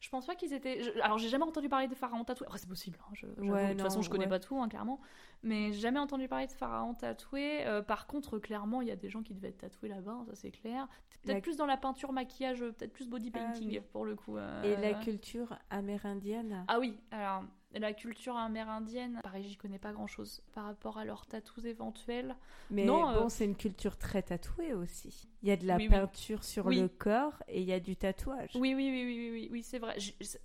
Je 0.00 0.08
pense 0.08 0.26
pas 0.26 0.34
qu'ils 0.34 0.52
étaient. 0.52 0.80
Alors, 1.02 1.18
j'ai 1.18 1.28
jamais 1.28 1.44
entendu 1.44 1.68
parler 1.68 1.88
de 1.88 1.94
pharaons 1.94 2.24
tatoués. 2.24 2.46
Après, 2.46 2.58
c'est 2.58 2.68
possible. 2.68 2.98
Hein, 3.10 3.26
de 3.38 3.72
toute 3.72 3.80
façon, 3.80 4.02
je 4.02 4.10
connais 4.10 4.28
pas 4.28 4.40
tout, 4.40 4.60
hein, 4.60 4.68
clairement. 4.68 5.00
Mais 5.42 5.72
j'ai 5.72 5.80
jamais 5.80 5.98
entendu 5.98 6.28
parler 6.28 6.46
de 6.46 6.52
pharaons 6.52 6.94
tatoués. 6.94 7.66
Euh, 7.66 7.82
par 7.82 8.06
contre, 8.06 8.38
clairement, 8.38 8.82
il 8.82 8.88
y 8.88 8.90
a 8.90 8.96
des 8.96 9.08
gens 9.08 9.22
qui 9.22 9.34
devaient 9.34 9.48
être 9.48 9.58
tatoués 9.58 9.88
là-bas, 9.88 10.12
hein, 10.12 10.24
ça 10.26 10.34
c'est 10.34 10.50
clair. 10.50 10.86
Peut-être 11.22 11.42
plus 11.42 11.56
dans 11.56 11.66
la 11.66 11.76
peinture, 11.76 12.12
maquillage, 12.12 12.60
peut-être 12.60 12.92
plus 12.92 13.08
body 13.08 13.30
ah 13.34 13.38
painting 13.38 13.80
pour 13.92 14.04
le 14.04 14.16
coup. 14.16 14.36
Euh, 14.36 14.62
Et 14.62 14.76
la 14.76 14.94
culture 14.94 15.58
amérindienne 15.68 16.64
Ah 16.68 16.78
oui, 16.78 16.98
alors 17.10 17.44
la 17.74 17.92
culture 17.92 18.36
amérindienne, 18.36 19.20
pareil, 19.22 19.44
j'y 19.44 19.56
connais 19.56 19.78
pas 19.78 19.92
grand 19.92 20.06
chose 20.06 20.42
par 20.52 20.64
rapport 20.64 20.98
à 20.98 21.04
leurs 21.04 21.26
tatous 21.26 21.64
éventuels. 21.64 22.34
Mais 22.70 22.84
non, 22.84 23.02
bon, 23.12 23.26
euh, 23.26 23.28
c'est 23.28 23.44
une 23.44 23.56
culture 23.56 23.96
très 23.96 24.22
tatouée 24.22 24.74
aussi. 24.74 25.28
Il 25.42 25.48
y 25.48 25.52
a 25.52 25.56
de 25.56 25.66
la 25.66 25.78
peinture 25.78 26.42
sur 26.42 26.68
le 26.68 26.88
corps 26.88 27.42
et 27.48 27.60
il 27.60 27.68
y 27.68 27.72
a 27.72 27.80
du 27.80 27.96
tatouage. 27.96 28.50
Oui, 28.54 28.74
oui, 28.74 28.90
oui, 28.90 29.04
oui, 29.04 29.30
oui, 29.32 29.48
oui, 29.52 29.62
c'est 29.62 29.78
vrai. 29.78 29.96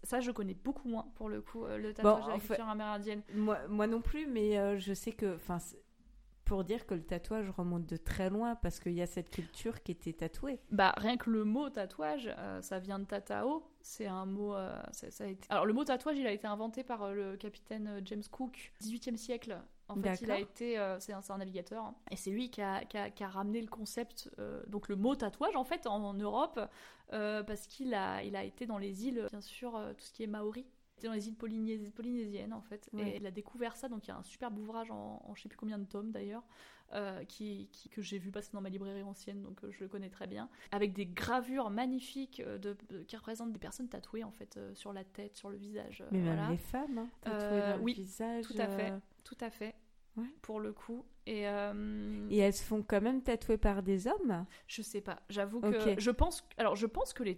ça, 0.03 0.19
je 0.19 0.31
connais 0.31 0.53
beaucoup 0.53 0.87
moins 0.87 1.07
pour 1.15 1.29
le 1.29 1.41
coup, 1.41 1.65
le 1.65 1.93
tatouage 1.93 2.25
de 2.25 2.31
la 2.31 2.39
culture 2.39 2.69
amérindienne. 2.69 3.21
Moi, 3.33 3.59
moi 3.67 3.87
non 3.87 4.01
plus, 4.01 4.27
mais 4.27 4.79
je 4.79 4.93
sais 4.93 5.11
que, 5.11 5.37
pour 6.45 6.63
dire 6.63 6.85
que 6.85 6.93
le 6.93 7.03
tatouage 7.03 7.49
remonte 7.49 7.85
de 7.85 7.97
très 7.97 8.29
loin 8.29 8.55
parce 8.55 8.79
qu'il 8.79 8.93
y 8.93 9.01
a 9.01 9.07
cette 9.07 9.29
culture 9.29 9.81
qui 9.81 9.91
était 9.91 10.13
tatouée. 10.13 10.59
Bah 10.71 10.93
rien 10.97 11.17
que 11.17 11.29
le 11.29 11.43
mot 11.43 11.69
tatouage, 11.69 12.29
euh, 12.37 12.61
ça 12.61 12.79
vient 12.79 12.99
de 12.99 13.05
tatao. 13.05 13.63
C'est 13.81 14.07
un 14.07 14.25
mot. 14.25 14.55
Euh, 14.55 14.79
ça, 14.91 15.23
a 15.23 15.27
été... 15.27 15.45
Alors 15.49 15.65
le 15.65 15.73
mot 15.73 15.83
tatouage, 15.83 16.17
il 16.17 16.27
a 16.27 16.31
été 16.31 16.47
inventé 16.47 16.83
par 16.83 17.03
euh, 17.03 17.13
le 17.13 17.37
capitaine 17.37 18.01
James 18.05 18.23
Cook, 18.31 18.73
18e 18.81 19.17
siècle. 19.17 19.57
En 19.87 20.01
fait, 20.01 20.21
il 20.21 20.31
a 20.31 20.39
été, 20.39 20.83
c'est 20.99 21.13
un, 21.13 21.21
un, 21.29 21.37
navigateur, 21.37 21.83
hein. 21.83 21.95
et 22.09 22.15
c'est 22.15 22.31
lui 22.31 22.49
qui 22.49 22.59
a, 22.59 22.83
qui, 22.85 22.97
a, 22.97 23.11
qui 23.11 23.23
a, 23.23 23.27
ramené 23.27 23.61
le 23.61 23.67
concept, 23.67 24.31
donc 24.65 24.89
le 24.89 24.95
mot 24.95 25.13
tatouage 25.13 25.55
en 25.55 25.63
fait 25.63 25.85
en, 25.85 26.03
en 26.03 26.15
Europe, 26.15 26.59
parce 27.11 27.67
qu'il 27.67 27.93
a, 27.93 28.23
il 28.23 28.35
a 28.35 28.43
été 28.43 28.65
dans 28.65 28.79
les 28.79 29.05
îles, 29.05 29.27
bien 29.29 29.41
sûr, 29.41 29.73
tout 29.95 30.03
ce 30.03 30.11
qui 30.11 30.23
est 30.23 30.27
maori, 30.27 30.65
dans 31.03 31.13
les 31.13 31.27
îles 31.27 31.35
polynésiennes 31.35 32.53
en 32.53 32.61
fait. 32.61 32.89
Et 32.97 33.17
il 33.17 33.25
a 33.25 33.31
découvert 33.31 33.75
ça, 33.75 33.89
donc 33.89 34.05
il 34.05 34.09
y 34.09 34.11
a 34.11 34.17
un 34.17 34.23
superbe 34.23 34.57
ouvrage 34.57 34.91
en, 34.91 35.21
en 35.25 35.35
je 35.35 35.43
sais 35.43 35.49
plus 35.49 35.57
combien 35.57 35.77
de 35.77 35.85
tomes 35.85 36.11
d'ailleurs, 36.11 36.43
euh, 36.93 37.23
qui, 37.25 37.69
que 37.91 38.01
j'ai 38.01 38.17
vu 38.17 38.31
passer 38.31 38.51
dans 38.53 38.61
ma 38.61 38.69
librairie 38.69 39.03
ancienne, 39.03 39.41
donc 39.41 39.63
euh, 39.63 39.71
je 39.71 39.79
le 39.81 39.87
connais 39.87 40.09
très 40.09 40.27
bien, 40.27 40.49
avec 40.71 40.93
des 40.93 41.05
gravures 41.05 41.69
magnifiques 41.69 42.41
euh, 42.45 42.57
de, 42.57 42.75
qui 43.07 43.17
représentent 43.17 43.51
des 43.51 43.59
personnes 43.59 43.89
tatouées 43.89 44.23
en 44.23 44.31
fait 44.31 44.59
sur 44.73 44.93
la 44.93 45.03
tête, 45.03 45.35
sur 45.35 45.49
le 45.49 45.57
visage. 45.57 46.03
Mais 46.11 46.19
même 46.19 46.51
les 46.51 46.57
femmes, 46.57 46.97
hein, 46.97 47.09
tatouées 47.21 47.83
oui, 47.83 47.93
le 47.95 48.03
visage. 48.03 48.45
Tout 48.45 48.55
à 48.57 48.67
fait, 48.67 48.93
tout 49.23 49.37
à 49.41 49.49
fait. 49.49 49.75
Pour 50.41 50.61
le 50.61 50.71
coup. 50.71 51.03
Et, 51.25 51.41
Et 51.41 52.37
elles 52.37 52.53
se 52.53 52.63
font 52.63 52.81
quand 52.81 53.01
même 53.01 53.21
tatouer 53.21 53.57
par 53.57 53.83
des 53.83 54.07
hommes? 54.07 54.45
Je 54.65 54.81
sais 54.81 55.01
pas. 55.01 55.19
J'avoue 55.27 55.59
que 55.59 55.99
je 55.99 56.11
pense. 56.11 56.47
Alors, 56.57 56.77
je 56.77 56.87
pense 56.87 57.11
que 57.11 57.21
les 57.23 57.35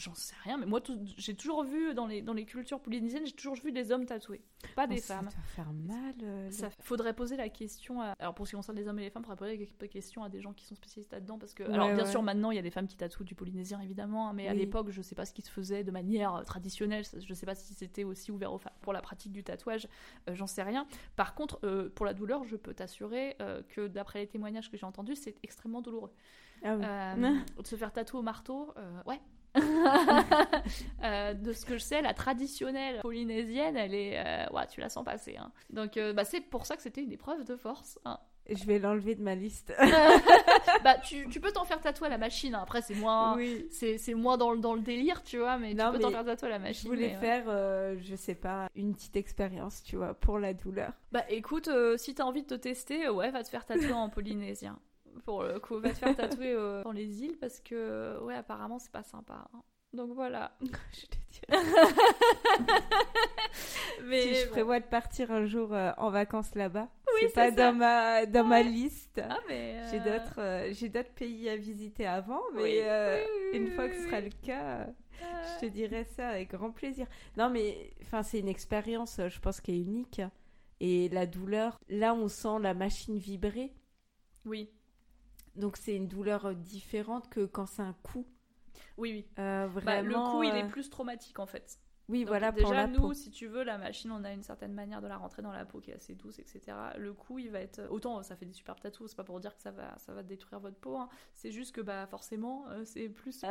J'en 0.00 0.14
sais 0.14 0.34
rien, 0.44 0.56
mais 0.56 0.64
moi, 0.64 0.80
j'ai 1.18 1.34
toujours 1.34 1.62
vu 1.62 1.92
dans 1.92 2.06
les, 2.06 2.22
dans 2.22 2.32
les 2.32 2.46
cultures 2.46 2.80
polynésiennes, 2.80 3.26
j'ai 3.26 3.32
toujours 3.32 3.56
vu 3.56 3.70
des 3.70 3.92
hommes 3.92 4.06
tatoués, 4.06 4.40
pas 4.74 4.86
des 4.86 4.96
oh, 4.96 5.02
femmes. 5.02 5.28
Ça 5.28 5.36
va 5.36 5.42
faire 5.42 5.72
mal. 5.74 6.14
Euh, 6.22 6.50
ça 6.50 6.70
faudrait 6.70 7.12
poser 7.12 7.36
la 7.36 7.50
question. 7.50 8.00
À... 8.00 8.12
Alors, 8.18 8.34
pour 8.34 8.46
ce 8.46 8.52
qui 8.52 8.56
concerne 8.56 8.78
les 8.78 8.88
hommes 8.88 8.98
et 8.98 9.02
les 9.02 9.10
femmes, 9.10 9.24
faudrait 9.24 9.36
poser 9.36 9.70
la 9.78 9.88
question 9.88 10.24
à 10.24 10.30
des 10.30 10.40
gens 10.40 10.54
qui 10.54 10.64
sont 10.64 10.74
spécialistes 10.74 11.12
là-dedans. 11.12 11.38
Parce 11.38 11.52
que, 11.52 11.64
alors, 11.64 11.92
bien 11.92 12.06
sûr, 12.06 12.22
maintenant, 12.22 12.50
il 12.50 12.56
y 12.56 12.58
a 12.58 12.62
des 12.62 12.70
femmes 12.70 12.86
qui 12.86 12.96
tatouent 12.96 13.24
du 13.24 13.34
polynésien, 13.34 13.78
évidemment, 13.80 14.30
hein, 14.30 14.32
mais 14.32 14.48
à 14.48 14.54
l'époque, 14.54 14.88
je 14.90 15.02
sais 15.02 15.14
pas 15.14 15.26
ce 15.26 15.34
qui 15.34 15.42
se 15.42 15.50
faisait 15.50 15.84
de 15.84 15.90
manière 15.90 16.34
euh, 16.34 16.44
traditionnelle. 16.44 17.04
Je 17.04 17.34
sais 17.34 17.46
pas 17.46 17.54
si 17.54 17.74
c'était 17.74 18.04
aussi 18.04 18.32
ouvert 18.32 18.54
aux 18.54 18.58
femmes 18.58 18.72
pour 18.80 18.94
la 18.94 19.02
pratique 19.02 19.32
du 19.32 19.44
tatouage, 19.44 19.86
euh, 20.30 20.34
j'en 20.34 20.46
sais 20.46 20.62
rien. 20.62 20.86
Par 21.14 21.34
contre, 21.34 21.60
pour 21.94 22.06
la 22.06 22.14
douleur, 22.14 22.44
je 22.44 22.56
peux 22.56 22.72
t'assurer 22.72 23.36
que 23.68 23.86
d'après 23.86 24.20
les 24.20 24.26
témoignages 24.26 24.70
que 24.70 24.78
j'ai 24.78 24.86
entendus, 24.86 25.16
c'est 25.16 25.36
extrêmement 25.42 25.82
douloureux. 25.82 26.12
Ah 26.64 27.14
de 27.16 27.66
se 27.66 27.76
faire 27.76 27.92
tatouer 27.92 28.20
au 28.20 28.22
marteau, 28.22 28.72
ouais, 29.06 29.20
Euh, 31.02 31.32
de 31.32 31.52
ce 31.52 31.64
que 31.64 31.78
je 31.78 31.82
sais, 31.82 32.02
la 32.02 32.12
traditionnelle 32.12 33.00
polynésienne, 33.00 33.76
elle 33.76 33.94
est, 33.94 34.18
euh, 34.18 34.54
ouais, 34.54 34.66
tu 34.66 34.80
la 34.80 34.90
sens 34.90 35.04
passer. 35.04 35.36
Hein. 35.38 35.50
Donc, 35.70 35.96
euh, 35.96 36.12
bah, 36.12 36.24
c'est 36.24 36.42
pour 36.42 36.66
ça 36.66 36.76
que 36.76 36.82
c'était 36.82 37.02
une 37.02 37.12
épreuve 37.12 37.44
de 37.44 37.56
force. 37.56 37.98
Hein. 38.04 38.18
Je 38.50 38.64
vais 38.64 38.78
l'enlever 38.78 39.14
de 39.14 39.22
ma 39.22 39.34
liste. 39.34 39.72
bah, 40.84 40.98
tu, 40.98 41.26
tu 41.28 41.40
peux 41.40 41.52
t'en 41.52 41.64
faire 41.64 41.80
tatouer 41.80 42.08
à 42.08 42.10
la 42.10 42.18
machine. 42.18 42.54
Hein. 42.54 42.60
Après, 42.62 42.82
c'est 42.82 42.94
moins, 42.94 43.36
oui. 43.36 43.66
c'est, 43.70 44.14
moins 44.14 44.36
dans, 44.36 44.54
dans, 44.56 44.74
le 44.74 44.82
délire, 44.82 45.22
tu 45.22 45.38
vois, 45.38 45.56
mais 45.56 45.70
tu 45.70 45.76
peux 45.76 45.98
t'en 45.98 46.10
faire 46.10 46.24
tatouer 46.24 46.48
à 46.48 46.52
la 46.52 46.58
machine. 46.58 46.90
Je 46.90 46.94
voulais 46.94 47.14
faire, 47.14 47.44
je 47.98 48.14
sais 48.14 48.34
pas, 48.34 48.68
une 48.76 48.94
petite 48.94 49.16
expérience, 49.16 49.82
tu 49.82 49.96
vois, 49.96 50.12
pour 50.14 50.38
la 50.38 50.52
douleur. 50.52 50.92
Bah, 51.12 51.24
écoute, 51.30 51.70
si 51.96 52.14
t'as 52.14 52.24
envie 52.24 52.42
de 52.42 52.48
te 52.48 52.54
tester, 52.54 53.08
ouais, 53.08 53.30
va 53.30 53.42
te 53.42 53.48
faire 53.48 53.64
tatouer 53.64 53.92
en 53.92 54.08
polynésien 54.10 54.78
pour 55.24 55.44
le 55.44 55.58
coup. 55.60 55.78
Va 55.78 55.90
te 55.90 55.98
faire 55.98 56.16
tatouer 56.16 56.52
euh, 56.52 56.82
dans 56.82 56.92
les 56.92 57.22
îles 57.22 57.36
parce 57.38 57.60
que, 57.60 58.18
ouais, 58.22 58.34
apparemment, 58.34 58.78
c'est 58.78 58.92
pas 58.92 59.02
sympa. 59.02 59.48
Hein. 59.52 59.62
Donc 59.92 60.12
voilà. 60.14 60.52
je 60.60 61.06
te 61.06 61.16
dis. 61.30 61.40
Mais 64.04 64.22
si 64.22 64.34
je 64.34 64.48
prévois 64.48 64.80
de 64.80 64.86
partir 64.86 65.30
un 65.30 65.46
jour 65.46 65.74
euh, 65.74 65.92
en 65.98 66.10
vacances 66.10 66.54
là-bas, 66.54 66.88
oui, 67.14 67.28
c'est 67.28 67.34
pas 67.34 67.50
dans 67.50 67.74
ma 67.74 68.24
dans 68.24 68.44
ma 68.44 68.62
liste. 68.62 69.20
Ah, 69.28 69.36
J'ai 69.48 70.00
euh, 70.00 70.04
d'autres 70.04 70.72
j'ai 70.72 70.88
d'autres 70.88 71.12
pays 71.12 71.48
à 71.48 71.56
visiter 71.56 72.06
avant, 72.06 72.40
mais 72.54 72.84
une 73.52 73.72
fois 73.72 73.88
que 73.88 73.96
ce 73.96 74.04
sera 74.04 74.20
le 74.20 74.30
cas, 74.42 74.86
je 75.20 75.60
te 75.60 75.66
dirai 75.66 76.04
ça 76.04 76.28
avec 76.28 76.52
grand 76.52 76.70
plaisir. 76.70 77.06
Non, 77.36 77.50
mais 77.50 77.92
enfin, 78.02 78.22
c'est 78.22 78.38
une 78.38 78.48
expérience, 78.48 79.20
je 79.28 79.40
pense, 79.40 79.60
qui 79.60 79.72
est 79.72 79.80
unique. 79.80 80.22
Et 80.80 81.08
la 81.10 81.26
douleur, 81.26 81.78
là, 81.88 82.14
on 82.14 82.28
sent 82.28 82.58
la 82.60 82.74
machine 82.74 83.18
vibrer. 83.18 83.74
Oui. 84.46 84.70
Donc 85.56 85.76
c'est 85.76 85.94
une 85.94 86.08
douleur 86.08 86.46
euh, 86.46 86.54
différente 86.54 87.28
que 87.28 87.44
quand 87.44 87.66
c'est 87.66 87.82
un 87.82 87.94
coup. 88.02 88.26
Oui, 88.96 89.12
oui. 89.12 89.26
Euh, 89.38 89.66
vraiment, 89.66 89.84
bah, 89.84 90.02
le 90.02 90.14
coup, 90.14 90.42
il 90.42 90.54
est 90.54 90.64
euh, 90.64 90.68
plus 90.68 90.90
traumatique 90.90 91.38
en 91.38 91.46
fait. 91.46 91.78
Oui, 92.08 92.24
voilà, 92.24 92.50
déjà, 92.50 92.64
pour 92.64 92.74
la 92.74 92.86
nous, 92.88 93.14
si 93.14 93.30
tu 93.30 93.46
veux, 93.46 93.62
la 93.62 93.78
machine, 93.78 94.10
on 94.10 94.24
a 94.24 94.32
une 94.32 94.42
certaine 94.42 94.72
manière 94.72 95.00
de 95.00 95.06
la 95.06 95.16
rentrer 95.16 95.42
dans 95.42 95.52
la 95.52 95.64
peau 95.64 95.78
qui 95.78 95.92
est 95.92 95.94
assez 95.94 96.16
douce, 96.16 96.40
etc. 96.40 96.76
Le 96.98 97.12
coup, 97.12 97.38
il 97.38 97.50
va 97.50 97.60
être. 97.60 97.86
Autant 97.88 98.20
ça 98.24 98.34
fait 98.34 98.46
des 98.46 98.52
super 98.52 98.74
tatous, 98.74 99.10
c'est 99.10 99.16
pas 99.16 99.22
pour 99.22 99.38
dire 99.38 99.54
que 99.54 99.62
ça 99.62 99.70
va, 99.70 99.96
ça 99.98 100.12
va 100.12 100.24
détruire 100.24 100.58
votre 100.58 100.76
peau, 100.76 100.96
hein. 100.96 101.08
c'est 101.34 101.52
juste 101.52 101.72
que 101.72 101.80
bah, 101.80 102.08
forcément, 102.08 102.64
c'est 102.84 103.08
plus. 103.08 103.32
ça 103.38 103.48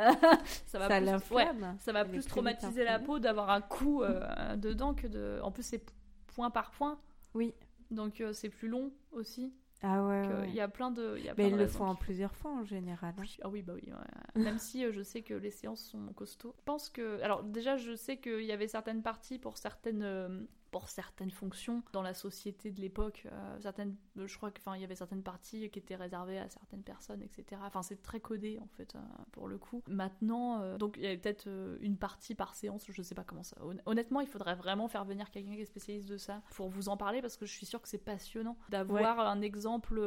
va 0.74 0.88
ça 0.88 1.18
plus, 1.18 1.34
ouais, 1.34 1.48
ça 1.78 1.92
va 1.92 2.04
plus 2.04 2.26
traumatiser 2.26 2.84
la 2.84 2.98
peau 2.98 3.18
d'avoir 3.18 3.48
un 3.48 3.62
coup 3.62 4.02
dedans 4.56 4.94
que 4.94 5.06
de. 5.06 5.40
En 5.42 5.52
plus, 5.52 5.62
c'est 5.62 5.82
point 6.26 6.50
par 6.50 6.70
point. 6.70 7.00
Oui. 7.32 7.54
Donc 7.90 8.22
c'est 8.32 8.50
plus 8.50 8.68
long 8.68 8.92
aussi. 9.12 9.54
Ah 9.82 10.04
ouais. 10.04 10.22
Il 10.48 10.54
y 10.54 10.60
a 10.60 10.68
plein 10.68 10.90
de. 10.90 11.18
Y 11.18 11.28
a 11.28 11.34
mais 11.36 11.48
ils 11.48 11.56
le 11.56 11.66
font 11.66 11.86
en 11.86 11.94
plusieurs 11.94 12.34
fois 12.34 12.50
en 12.50 12.64
général. 12.64 13.14
Hein. 13.18 13.24
Ah 13.42 13.48
oui, 13.48 13.62
bah 13.62 13.72
oui. 13.74 13.90
Même 14.34 14.58
si 14.58 14.84
euh, 14.84 14.92
je 14.92 15.02
sais 15.02 15.22
que 15.22 15.34
les 15.34 15.50
séances 15.50 15.82
sont 15.82 16.12
costauds. 16.14 16.54
Je 16.58 16.64
pense 16.64 16.90
que. 16.90 17.20
Alors 17.22 17.42
déjà, 17.42 17.76
je 17.76 17.94
sais 17.94 18.18
qu'il 18.18 18.44
y 18.44 18.52
avait 18.52 18.68
certaines 18.68 19.02
parties 19.02 19.38
pour 19.38 19.56
certaines 19.56 20.02
euh, 20.02 20.40
pour 20.70 20.88
certaines 20.88 21.30
fonctions 21.30 21.82
dans 21.92 22.02
la 22.02 22.14
société 22.14 22.70
de 22.70 22.80
l'époque. 22.80 23.26
Euh, 23.30 23.60
certaines, 23.60 23.96
je 24.16 24.36
crois 24.36 24.50
qu'il 24.50 24.80
y 24.80 24.84
avait 24.84 24.94
certaines 24.94 25.22
parties 25.22 25.68
qui 25.70 25.78
étaient 25.78 25.96
réservées 25.96 26.38
à 26.38 26.48
certaines 26.48 26.82
personnes, 26.82 27.22
etc. 27.22 27.60
Enfin, 27.64 27.82
c'est 27.82 28.02
très 28.02 28.20
codé 28.20 28.58
en 28.62 28.68
fait 28.76 28.94
euh, 28.94 28.98
pour 29.32 29.48
le 29.48 29.58
coup. 29.58 29.82
Maintenant, 29.88 30.60
euh, 30.60 30.78
donc 30.78 30.96
il 30.96 31.04
y 31.04 31.08
a 31.08 31.16
peut-être 31.16 31.48
une 31.80 31.96
partie 31.96 32.34
par 32.34 32.54
séance, 32.54 32.86
je 32.88 33.02
sais 33.02 33.14
pas 33.14 33.24
comment 33.24 33.42
ça. 33.42 33.56
Honnêtement, 33.86 34.20
il 34.20 34.28
faudrait 34.28 34.54
vraiment 34.54 34.88
faire 34.88 35.04
venir 35.04 35.30
quelqu'un 35.30 35.54
qui 35.54 35.62
est 35.62 35.66
spécialiste 35.66 36.08
de 36.08 36.16
ça 36.16 36.42
pour 36.54 36.68
vous 36.68 36.88
en 36.88 36.96
parler 36.96 37.20
parce 37.20 37.36
que 37.36 37.46
je 37.46 37.52
suis 37.52 37.66
sûre 37.66 37.82
que 37.82 37.88
c'est 37.88 37.98
passionnant 37.98 38.56
d'avoir 38.68 39.20
un 39.20 39.40
exemple 39.42 40.00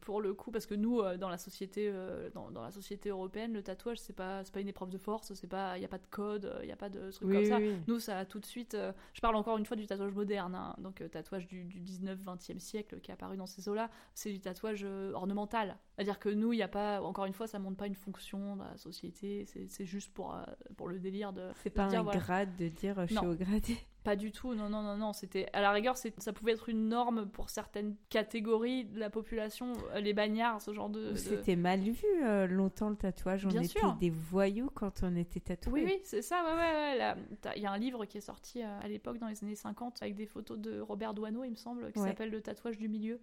pour 0.00 0.20
le 0.20 0.34
coup 0.34 0.50
parce 0.50 0.66
que 0.66 0.74
nous 0.74 1.02
dans 1.18 1.28
la 1.28 1.38
société 1.38 1.92
dans, 2.34 2.50
la 2.50 2.70
société 2.70 3.08
européenne 3.08 3.52
le 3.52 3.62
tatouage 3.62 3.98
c'est 3.98 4.12
pas 4.12 4.44
c'est 4.44 4.52
pas 4.52 4.60
une 4.60 4.68
épreuve 4.68 4.90
de 4.90 4.98
force 4.98 5.34
c'est 5.34 5.46
pas 5.46 5.76
il 5.78 5.82
y 5.82 5.84
a 5.84 5.88
pas 5.88 5.98
de 5.98 6.06
code 6.06 6.58
il 6.62 6.68
y 6.68 6.72
a 6.72 6.76
pas 6.76 6.88
de 6.88 7.10
trucs 7.10 7.30
comme 7.30 7.44
ça 7.44 7.58
nous 7.86 7.98
ça 8.00 8.18
a 8.18 8.24
tout 8.24 8.38
de 8.38 8.46
suite 8.46 8.76
je 9.12 9.20
parle 9.20 9.36
encore 9.36 9.58
une 9.58 9.66
fois 9.66 9.76
du 9.76 9.86
tatouage 9.86 9.93
moderne, 9.96 10.54
hein. 10.54 10.74
donc 10.78 11.00
euh, 11.00 11.08
tatouage 11.08 11.46
du, 11.46 11.64
19-20e 11.64 12.58
siècle 12.58 13.00
qui 13.00 13.10
est 13.10 13.14
apparu 13.14 13.36
dans 13.36 13.46
ces 13.46 13.68
eaux-là, 13.68 13.90
c'est 14.14 14.32
du 14.32 14.40
tatouage 14.40 14.82
euh, 14.84 15.12
ornemental. 15.12 15.76
C'est-à-dire 15.94 16.18
que 16.18 16.28
nous, 16.28 16.52
il 16.52 16.56
n'y 16.56 16.62
a 16.62 16.68
pas, 16.68 17.00
encore 17.02 17.26
une 17.26 17.32
fois, 17.32 17.46
ça 17.46 17.58
montre 17.58 17.76
pas 17.76 17.86
une 17.86 17.94
fonction 17.94 18.56
dans 18.56 18.64
la 18.64 18.76
société, 18.76 19.46
c'est 19.68 19.86
juste 19.86 20.12
pour, 20.12 20.34
euh, 20.34 20.44
pour 20.76 20.88
le 20.88 20.98
délire 20.98 21.32
de. 21.32 21.50
C'est 21.62 21.70
pas 21.70 21.84
un 21.84 22.04
grade 22.04 22.56
de 22.56 22.68
dire 22.68 23.06
je 23.06 23.14
suis 23.14 23.26
au 23.26 23.34
gradé. 23.34 23.76
Pas 24.04 24.16
du 24.16 24.32
tout, 24.32 24.54
non, 24.54 24.68
non, 24.68 24.82
non, 24.82 24.96
non. 24.96 25.12
C'était 25.12 25.48
à 25.52 25.60
la 25.62 25.72
rigueur, 25.72 25.96
ça 25.96 26.32
pouvait 26.32 26.52
être 26.52 26.68
une 26.68 26.88
norme 26.88 27.26
pour 27.26 27.50
certaines 27.50 27.96
catégories 28.10 28.84
de 28.84 29.00
la 29.00 29.10
population, 29.10 29.72
les 29.96 30.12
bagnards, 30.12 30.60
ce 30.60 30.72
genre 30.72 30.90
de. 30.90 31.14
C'était 31.14 31.56
mal 31.56 31.80
vu 31.80 32.06
longtemps 32.48 32.90
le 32.90 32.96
tatouage. 32.96 33.46
On 33.46 33.50
était 33.50 33.80
des 33.98 34.10
voyous 34.10 34.70
quand 34.74 35.02
on 35.02 35.16
était 35.16 35.40
tatoués. 35.40 35.84
Oui, 35.84 35.90
oui, 35.94 36.00
c'est 36.04 36.22
ça. 36.22 36.44
Ouais, 36.44 36.52
ouais, 36.54 37.14
Il 37.56 37.62
y 37.62 37.66
a 37.66 37.72
un 37.72 37.78
livre 37.78 38.04
qui 38.04 38.18
est 38.18 38.22
sorti 38.22 38.62
à 38.62 38.86
l'époque 38.86 39.18
dans 39.18 39.28
les 39.28 39.42
années 39.42 39.54
50 39.54 40.02
avec 40.02 40.14
des 40.14 40.26
photos 40.26 40.58
de 40.58 40.80
Robert 40.80 41.14
Doisneau, 41.14 41.44
il 41.44 41.50
me 41.50 41.56
semble, 41.56 41.90
qui 41.92 42.00
s'appelle 42.00 42.30
Le 42.30 42.40
tatouage 42.40 42.78
du 42.78 42.88
milieu. 42.88 43.20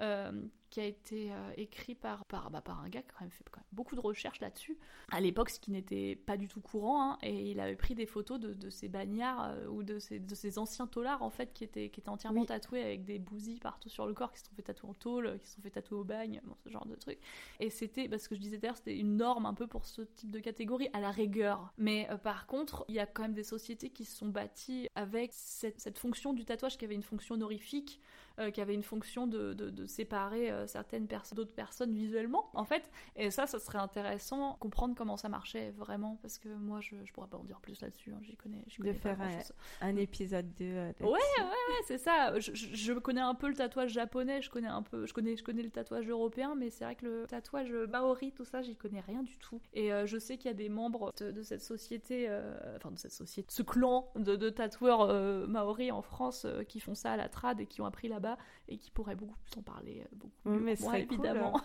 Euh, 0.00 0.32
qui 0.72 0.80
a 0.80 0.86
été 0.86 1.30
euh, 1.30 1.52
écrit 1.58 1.94
par, 1.94 2.24
par, 2.24 2.50
bah, 2.50 2.62
par 2.62 2.80
un 2.80 2.88
gars 2.88 3.02
qui 3.02 3.10
a 3.10 3.12
quand 3.12 3.20
même 3.20 3.30
fait 3.30 3.44
quand 3.50 3.60
même 3.60 3.66
beaucoup 3.72 3.94
de 3.94 4.00
recherches 4.00 4.40
là-dessus. 4.40 4.78
À 5.10 5.20
l'époque, 5.20 5.50
ce 5.50 5.60
qui 5.60 5.70
n'était 5.70 6.16
pas 6.16 6.38
du 6.38 6.48
tout 6.48 6.62
courant, 6.62 7.02
hein, 7.12 7.18
et 7.22 7.50
il 7.50 7.60
avait 7.60 7.76
pris 7.76 7.94
des 7.94 8.06
photos 8.06 8.40
de, 8.40 8.54
de 8.54 8.70
ces 8.70 8.88
bagnards 8.88 9.50
euh, 9.50 9.66
ou 9.66 9.82
de 9.82 9.98
ces, 9.98 10.18
de 10.18 10.34
ces 10.34 10.58
anciens 10.58 10.86
taulards 10.86 11.22
en 11.22 11.28
fait 11.28 11.52
qui 11.52 11.62
étaient, 11.62 11.90
qui 11.90 12.00
étaient 12.00 12.08
entièrement 12.08 12.46
tatoués 12.46 12.82
avec 12.82 13.04
des 13.04 13.18
bousilles 13.18 13.60
partout 13.60 13.90
sur 13.90 14.06
le 14.06 14.14
corps, 14.14 14.32
qui 14.32 14.40
se 14.40 14.46
sont 14.46 14.54
fait 14.54 14.62
tatouer 14.62 14.88
en 14.88 14.94
tôle, 14.94 15.38
qui 15.40 15.46
se 15.46 15.56
sont 15.56 15.60
fait 15.60 15.68
tatouer 15.68 15.98
au 15.98 16.04
bagne, 16.04 16.40
ce 16.64 16.70
genre 16.70 16.86
de 16.86 16.94
truc. 16.94 17.18
Et 17.60 17.68
c'était, 17.68 18.08
parce 18.08 18.26
que 18.26 18.34
je 18.34 18.40
disais 18.40 18.56
d'ailleurs, 18.56 18.78
c'était 18.78 18.96
une 18.96 19.18
norme 19.18 19.44
un 19.44 19.54
peu 19.54 19.66
pour 19.66 19.84
ce 19.84 20.00
type 20.00 20.30
de 20.30 20.40
catégorie, 20.40 20.88
à 20.94 21.00
la 21.00 21.10
rigueur. 21.10 21.74
Mais 21.76 22.08
par 22.24 22.46
contre, 22.46 22.86
il 22.88 22.94
y 22.94 22.98
a 22.98 23.04
quand 23.04 23.22
même 23.22 23.34
des 23.34 23.44
sociétés 23.44 23.90
qui 23.90 24.06
se 24.06 24.16
sont 24.16 24.28
bâties 24.28 24.88
avec 24.94 25.34
cette, 25.34 25.80
cette 25.80 25.98
fonction 25.98 26.32
du 26.32 26.46
tatouage 26.46 26.78
qui 26.78 26.86
avait 26.86 26.94
une 26.94 27.02
fonction 27.02 27.34
honorifique 27.34 28.00
euh, 28.38 28.50
qui 28.50 28.62
avait 28.62 28.72
une 28.72 28.82
fonction 28.82 29.26
de, 29.26 29.52
de, 29.52 29.86
séparer 29.86 30.50
euh, 30.50 30.61
certaines 30.66 31.06
personnes 31.06 31.36
d'autres 31.36 31.54
personnes 31.54 31.92
visuellement, 31.92 32.50
en 32.54 32.64
fait. 32.64 32.90
Et 33.16 33.30
ça, 33.30 33.46
ça 33.46 33.58
serait 33.58 33.78
intéressant 33.78 34.54
comprendre 34.54 34.94
comment 34.96 35.16
ça 35.16 35.28
marchait 35.28 35.70
vraiment, 35.72 36.18
parce 36.22 36.38
que 36.38 36.48
moi, 36.48 36.80
je, 36.80 36.96
je 37.04 37.12
pourrais 37.12 37.28
pas 37.28 37.36
en 37.36 37.44
dire 37.44 37.60
plus 37.60 37.80
là-dessus. 37.80 38.12
Hein, 38.12 38.20
j'y 38.22 38.36
connais, 38.36 38.64
De 38.78 38.92
faire 38.92 39.18
un, 39.80 39.96
épisode 39.96 40.52
2. 40.54 40.64
Euh, 40.64 40.92
ouais, 41.00 41.06
ouais, 41.06 41.10
ouais, 41.10 41.82
c'est 41.86 41.98
ça. 41.98 42.38
Je, 42.38 42.52
je, 42.54 42.92
connais 42.94 43.20
un 43.20 43.34
peu 43.34 43.48
le 43.48 43.54
tatouage 43.54 43.92
japonais, 43.92 44.40
je 44.42 44.50
connais 44.50 44.68
un 44.68 44.82
peu, 44.82 45.06
je 45.06 45.12
connais, 45.12 45.36
je 45.36 45.44
connais 45.44 45.62
le 45.62 45.70
tatouage 45.70 46.08
européen, 46.08 46.54
mais 46.56 46.70
c'est 46.70 46.84
vrai 46.84 46.94
que 46.96 47.06
le 47.06 47.26
tatouage 47.26 47.72
maori, 47.72 48.32
tout 48.32 48.44
ça, 48.44 48.62
j'y 48.62 48.76
connais 48.76 49.00
rien 49.00 49.22
du 49.22 49.36
tout. 49.38 49.60
Et 49.74 49.90
je 50.06 50.18
sais 50.18 50.36
qu'il 50.38 50.46
y 50.46 50.54
a 50.54 50.56
des 50.56 50.68
membres 50.68 51.12
de, 51.18 51.42
cette 51.42 51.62
société, 51.62 52.28
enfin 52.76 52.90
de 52.90 52.98
cette 52.98 53.12
société, 53.12 53.48
ce 53.50 53.62
clan 53.62 54.10
de, 54.16 54.36
de 54.36 54.50
tatoueurs 54.50 55.12
maori 55.48 55.90
en 55.90 56.02
France 56.02 56.46
qui 56.68 56.80
font 56.80 56.94
ça 56.94 57.12
à 57.12 57.16
la 57.16 57.28
trad 57.28 57.60
et 57.60 57.66
qui 57.66 57.80
ont 57.80 57.86
appris 57.86 58.08
la 58.08 58.20
et 58.68 58.78
qui 58.78 58.90
pourrait 58.90 59.16
beaucoup 59.16 59.38
plus 59.38 59.58
en 59.58 59.62
parler, 59.62 60.02
euh, 60.02 60.08
beaucoup 60.12 60.51
oui, 60.56 60.76
mais 60.82 61.00
évidemment. 61.00 61.60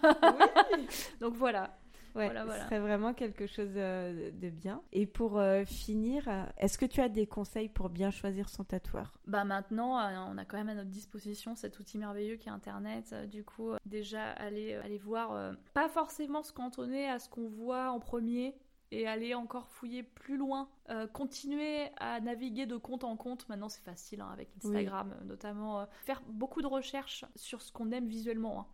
Donc 1.20 1.34
voilà. 1.36 1.78
Ouais, 2.16 2.32
voilà, 2.32 2.52
ce 2.52 2.66
serait 2.66 2.80
vraiment 2.80 3.14
quelque 3.14 3.46
chose 3.46 3.74
euh, 3.76 4.32
de 4.32 4.50
bien. 4.50 4.82
Et 4.92 5.06
pour 5.06 5.38
euh, 5.38 5.66
finir, 5.66 6.28
est-ce 6.58 6.80
que 6.80 6.86
tu 6.86 7.00
as 7.00 7.10
des 7.10 7.28
conseils 7.28 7.70
pour 7.70 7.90
bien 7.90 8.10
choisir 8.10 8.50
son 8.50 8.64
tatoueur? 8.64 9.20
Bah 9.28 9.44
maintenant, 9.44 10.00
on 10.32 10.38
a 10.40 10.46
quand 10.46 10.58
même 10.58 10.70
à 10.70 10.74
notre 10.74 10.90
disposition 10.90 11.54
cet 11.54 11.80
outil 11.80 12.00
merveilleux 12.00 12.38
qui 12.38 12.50
est 12.50 12.52
Internet. 12.52 13.14
Du 13.30 13.44
coup, 13.44 13.74
déjà 13.86 14.32
aller 14.32 14.74
aller 14.74 14.98
voir, 14.98 15.54
pas 15.76 15.90
forcément 15.90 16.42
se 16.42 16.52
cantonner 16.52 17.08
à 17.08 17.20
ce 17.20 17.30
qu'on 17.30 17.50
voit 17.50 17.92
en 17.92 18.00
premier, 18.00 18.56
et 18.92 19.08
aller 19.08 19.34
encore 19.34 19.68
fouiller 19.68 20.04
plus 20.04 20.38
loin, 20.38 20.70
euh, 20.90 21.08
continuer 21.08 21.90
à 21.98 22.20
naviguer 22.22 22.66
de 22.66 22.78
compte 22.78 23.04
en 23.04 23.16
compte. 23.18 23.48
Maintenant, 23.50 23.70
c'est 23.70 23.84
facile 23.84 24.22
hein, 24.22 24.30
avec 24.32 24.50
Instagram, 24.58 25.14
notamment. 25.26 25.82
Euh, 25.82 25.86
faire 26.06 26.22
beaucoup 26.28 26.62
de 26.62 26.68
recherches 26.68 27.26
sur 27.36 27.62
ce 27.62 27.72
qu'on 27.72 27.92
aime 27.92 28.08
visuellement. 28.08 28.62
Hein, 28.62 28.66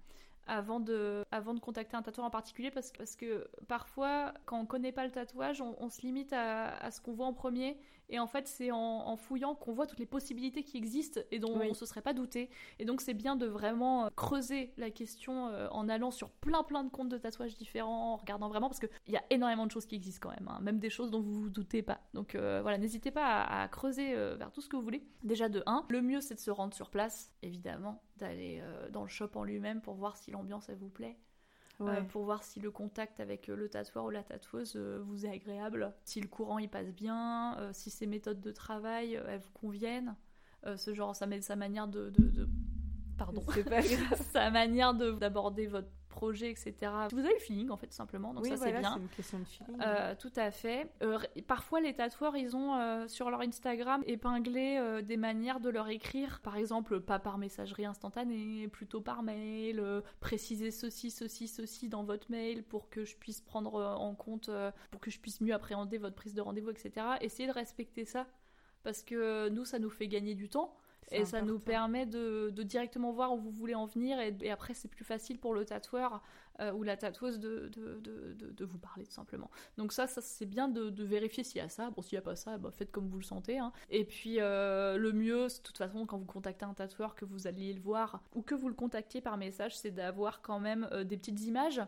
avant 0.47 0.79
de, 0.79 1.23
avant 1.31 1.53
de 1.53 1.59
contacter 1.59 1.95
un 1.95 2.01
tatoueur 2.01 2.27
en 2.27 2.29
particulier 2.29 2.71
parce, 2.71 2.91
parce 2.91 3.15
que 3.15 3.47
parfois 3.67 4.33
quand 4.45 4.59
on 4.59 4.65
connaît 4.65 4.91
pas 4.91 5.05
le 5.05 5.11
tatouage 5.11 5.61
on, 5.61 5.89
se 5.89 6.01
limite 6.01 6.33
à, 6.33 6.75
à 6.77 6.91
ce 6.91 7.01
qu'on 7.01 7.13
voit 7.13 7.25
en 7.25 7.33
premier 7.33 7.77
Et 8.09 8.19
en 8.19 8.27
fait, 8.27 8.47
c'est 8.47 8.71
en, 8.71 9.15
fouillant 9.15 9.55
qu'on 9.55 9.73
voit 9.73 9.87
toutes 9.87 9.99
les 9.99 10.05
possibilités 10.05 10.63
qui 10.63 10.77
existent 10.77 11.21
et 11.31 11.39
dont 11.39 11.53
on 11.53 11.69
ne 11.69 11.73
se 11.73 11.85
serait 11.85 12.01
pas 12.01 12.13
douté. 12.13 12.49
Et 12.79 12.85
donc, 12.85 13.01
c'est 13.01 13.13
bien 13.13 13.35
de 13.35 13.45
vraiment 13.45 14.05
euh, 14.05 14.09
creuser 14.15 14.73
la 14.77 14.89
question 14.89 15.47
euh, 15.47 15.67
en 15.71 15.89
allant 15.89 16.11
sur 16.11 16.29
plein 16.29 16.63
plein 16.63 16.83
de 16.83 16.89
comptes 16.89 17.09
de 17.09 17.17
tatouages 17.17 17.55
différents, 17.55 18.13
en 18.13 18.15
regardant 18.17 18.49
vraiment, 18.49 18.69
parce 18.69 18.79
qu'il 18.79 18.89
y 19.07 19.17
a 19.17 19.23
énormément 19.29 19.65
de 19.65 19.71
choses 19.71 19.85
qui 19.85 19.95
existent 19.95 20.29
quand 20.29 20.35
même, 20.35 20.47
hein. 20.47 20.59
même 20.61 20.79
des 20.79 20.89
choses 20.89 21.11
dont 21.11 21.21
vous 21.21 21.33
vous 21.33 21.49
doutez 21.49 21.81
pas. 21.81 22.01
Donc 22.13 22.35
euh, 22.35 22.61
voilà, 22.61 22.77
n'hésitez 22.77 23.11
pas 23.11 23.43
à, 23.43 23.67
creuser 23.67 24.13
vers 24.13 24.51
tout 24.51 24.61
ce 24.61 24.69
que 24.69 24.75
vous 24.75 24.81
voulez. 24.81 25.03
Déjà 25.23 25.49
de 25.49 25.63
1, 25.65 25.85
le 25.89 26.01
mieux 26.01 26.21
c'est 26.21 26.35
de 26.35 26.39
se 26.39 26.51
rendre 26.51 26.73
sur 26.73 26.89
place, 26.89 27.31
évidemment, 27.41 28.01
d'aller 28.17 28.61
dans 28.91 29.03
le 29.03 29.07
shop 29.07 29.29
en 29.35 29.43
lui-même 29.43 29.81
pour 29.81 29.95
voir 29.95 30.17
si 30.17 30.31
l'ambiance 30.31 30.69
elle 30.69 30.77
vous 30.77 30.89
plaît. 30.89 31.17
Euh, 31.87 32.01
pour 32.01 32.23
voir 32.23 32.43
si 32.43 32.59
le 32.59 32.71
contact 32.71 33.19
avec 33.19 33.49
euh, 33.49 33.55
le 33.55 33.69
tatoueur 33.69 34.05
ou 34.05 34.09
la 34.09 34.23
tatoueuse 34.23 34.73
euh, 34.75 34.99
vous 35.05 35.25
est 35.25 35.29
agréable, 35.29 35.93
si 36.03 36.21
le 36.21 36.27
courant 36.27 36.59
y 36.59 36.67
passe 36.67 36.93
bien, 36.93 37.57
si 37.73 37.89
ses 37.89 38.05
méthodes 38.07 38.41
de 38.41 38.51
travail 38.51 39.13
elles 39.27 39.39
vous 39.39 39.51
conviennent, 39.51 40.15
ce 40.77 40.93
genre, 40.93 41.15
sa, 41.15 41.27
sa 41.41 41.55
manière 41.55 41.87
de, 41.87 42.09
de, 42.09 42.29
de... 42.29 42.49
pardon, 43.17 43.43
sa 44.31 44.49
manière 44.49 44.93
d'aborder 44.93 45.67
votre 45.67 45.89
projet, 46.23 46.51
etc. 46.51 46.73
Vous 47.11 47.19
avez 47.19 47.33
le 47.33 47.39
feeling, 47.39 47.69
en 47.69 47.77
fait, 47.77 47.87
tout 47.87 47.95
simplement. 47.95 48.33
Donc 48.33 48.47
ça, 48.47 48.55
c'est 48.55 48.71
bien. 48.71 48.97
une 48.97 49.09
question 49.09 49.39
de 49.39 49.43
feeling. 49.43 49.77
Euh, 49.81 50.15
tout 50.17 50.31
à 50.37 50.51
fait. 50.51 50.87
Euh, 51.01 51.19
parfois, 51.47 51.81
les 51.81 51.93
tatoueurs, 51.93 52.37
ils 52.37 52.55
ont 52.55 52.75
euh, 52.75 53.07
sur 53.07 53.29
leur 53.29 53.41
Instagram 53.41 54.01
épinglé 54.05 55.01
des 55.03 55.17
manières 55.17 55.59
de 55.59 55.69
leur 55.69 55.89
écrire. 55.89 56.39
Par 56.41 56.55
exemple, 56.55 57.01
pas 57.01 57.19
par 57.19 57.37
messagerie 57.37 57.85
instantanée, 57.85 58.69
plutôt 58.69 59.01
par 59.01 59.21
mail. 59.21 59.83
préciser 60.21 60.71
ceci, 60.71 61.11
ceci, 61.11 61.47
ceci 61.47 61.89
dans 61.89 62.03
votre 62.03 62.31
mail 62.31 62.63
pour 62.63 62.89
que 62.89 63.03
je 63.03 63.17
puisse 63.17 63.41
prendre 63.41 63.75
en 63.75 64.15
compte, 64.15 64.49
pour 64.91 65.01
que 65.01 65.11
je 65.11 65.19
puisse 65.19 65.41
mieux 65.41 65.53
appréhender 65.53 65.97
votre 65.97 66.15
prise 66.15 66.33
de 66.33 66.41
rendez-vous, 66.41 66.69
etc. 66.69 67.05
Essayez 67.19 67.47
de 67.47 67.53
respecter 67.53 68.05
ça. 68.05 68.27
Parce 68.83 69.03
que 69.03 69.49
nous, 69.49 69.65
ça 69.65 69.79
nous 69.79 69.89
fait 69.89 70.07
gagner 70.07 70.35
du 70.35 70.49
temps. 70.49 70.75
Et 71.11 71.25
ça 71.25 71.41
nous 71.41 71.59
permet 71.59 72.05
de, 72.05 72.49
directement 72.63 73.11
voir 73.11 73.33
où 73.33 73.37
vous 73.37 73.51
voulez 73.51 73.75
en 73.75 73.85
venir. 73.85 74.19
Et, 74.19 74.51
après, 74.51 74.73
c'est 74.73 74.87
plus 74.87 75.05
facile 75.05 75.39
pour 75.39 75.53
le 75.53 75.65
tatoueur 75.65 76.21
euh, 76.59 76.71
ou 76.71 76.83
la 76.83 76.97
tatoueuse 76.97 77.39
de, 77.39 77.69
de, 77.69 78.65
vous 78.65 78.77
parler, 78.77 79.05
tout 79.05 79.11
simplement. 79.11 79.49
Donc 79.77 79.91
ça, 79.91 80.07
ça 80.07 80.21
c'est 80.21 80.45
bien 80.45 80.67
de, 80.67 81.03
vérifier 81.03 81.43
s'il 81.43 81.57
y 81.57 81.61
a 81.61 81.69
ça. 81.69 81.89
Bon, 81.91 82.01
s'il 82.01 82.15
n'y 82.15 82.19
a 82.19 82.23
pas 82.23 82.35
ça, 82.35 82.57
bah, 82.57 82.71
faites 82.71 82.91
comme 82.91 83.07
vous 83.07 83.17
le 83.17 83.23
sentez. 83.23 83.57
Hein. 83.57 83.71
Et 83.89 84.05
puis, 84.05 84.39
euh, 84.39 84.97
le 84.97 85.11
mieux, 85.11 85.47
de 85.47 85.61
toute 85.61 85.77
façon, 85.77 86.05
quand 86.05 86.17
vous 86.17 86.25
contactez 86.25 86.65
un 86.65 86.73
tatoueur, 86.73 87.15
que 87.15 87.25
vous 87.25 87.47
alliez 87.47 87.73
le 87.73 87.81
voir, 87.81 88.21
ou 88.35 88.41
que 88.41 88.55
vous 88.55 88.69
le 88.69 88.75
contactiez 88.75 89.21
par 89.21 89.37
message, 89.37 89.77
c'est 89.77 89.91
d'avoir 89.91 90.41
quand 90.41 90.59
même 90.59 90.87
euh, 90.91 91.03
des 91.03 91.17
petites 91.17 91.41
images 91.41 91.81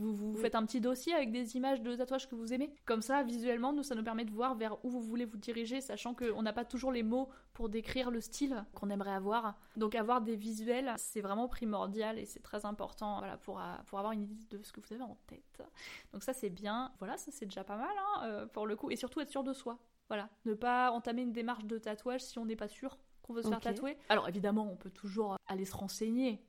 vous, 0.00 0.32
vous 0.32 0.38
faites 0.38 0.54
un 0.54 0.64
petit 0.64 0.80
dossier 0.80 1.14
avec 1.14 1.30
des 1.30 1.56
images 1.56 1.82
de 1.82 1.94
tatouages 1.94 2.28
que 2.28 2.34
vous 2.34 2.52
aimez. 2.52 2.72
Comme 2.84 3.02
ça, 3.02 3.22
visuellement, 3.22 3.72
nous, 3.72 3.82
ça 3.82 3.94
nous 3.94 4.02
permet 4.02 4.24
de 4.24 4.30
voir 4.30 4.54
vers 4.54 4.82
où 4.84 4.90
vous 4.90 5.00
voulez 5.00 5.24
vous 5.24 5.36
diriger, 5.36 5.80
sachant 5.80 6.14
qu'on 6.14 6.42
n'a 6.42 6.52
pas 6.52 6.64
toujours 6.64 6.92
les 6.92 7.02
mots 7.02 7.28
pour 7.52 7.68
décrire 7.68 8.10
le 8.10 8.20
style 8.20 8.64
qu'on 8.74 8.90
aimerait 8.90 9.12
avoir. 9.12 9.58
Donc 9.76 9.94
avoir 9.94 10.20
des 10.20 10.36
visuels, 10.36 10.94
c'est 10.96 11.20
vraiment 11.20 11.48
primordial 11.48 12.18
et 12.18 12.24
c'est 12.24 12.40
très 12.40 12.64
important 12.64 13.18
voilà, 13.18 13.36
pour, 13.36 13.60
euh, 13.60 13.74
pour 13.86 13.98
avoir 13.98 14.12
une 14.12 14.22
idée 14.22 14.58
de 14.58 14.62
ce 14.62 14.72
que 14.72 14.80
vous 14.80 14.92
avez 14.92 15.02
en 15.02 15.18
tête. 15.26 15.62
Donc 16.12 16.22
ça, 16.22 16.32
c'est 16.32 16.50
bien. 16.50 16.92
Voilà, 16.98 17.16
ça, 17.16 17.30
c'est 17.30 17.46
déjà 17.46 17.64
pas 17.64 17.76
mal 17.76 17.94
hein, 17.98 18.22
euh, 18.24 18.46
pour 18.46 18.66
le 18.66 18.76
coup. 18.76 18.90
Et 18.90 18.96
surtout 18.96 19.20
être 19.20 19.30
sûr 19.30 19.44
de 19.44 19.52
soi. 19.52 19.78
Voilà, 20.08 20.28
ne 20.44 20.54
pas 20.54 20.90
entamer 20.90 21.22
une 21.22 21.32
démarche 21.32 21.64
de 21.66 21.78
tatouage 21.78 22.22
si 22.22 22.38
on 22.38 22.44
n'est 22.44 22.56
pas 22.56 22.66
sûr 22.66 22.98
qu'on 23.22 23.32
veut 23.32 23.42
se 23.42 23.48
faire 23.48 23.60
tatouer. 23.60 23.96
Alors 24.08 24.28
évidemment, 24.28 24.68
on 24.70 24.76
peut 24.76 24.90
toujours 24.90 25.36
aller 25.46 25.64
se 25.64 25.76
renseigner. 25.76 26.42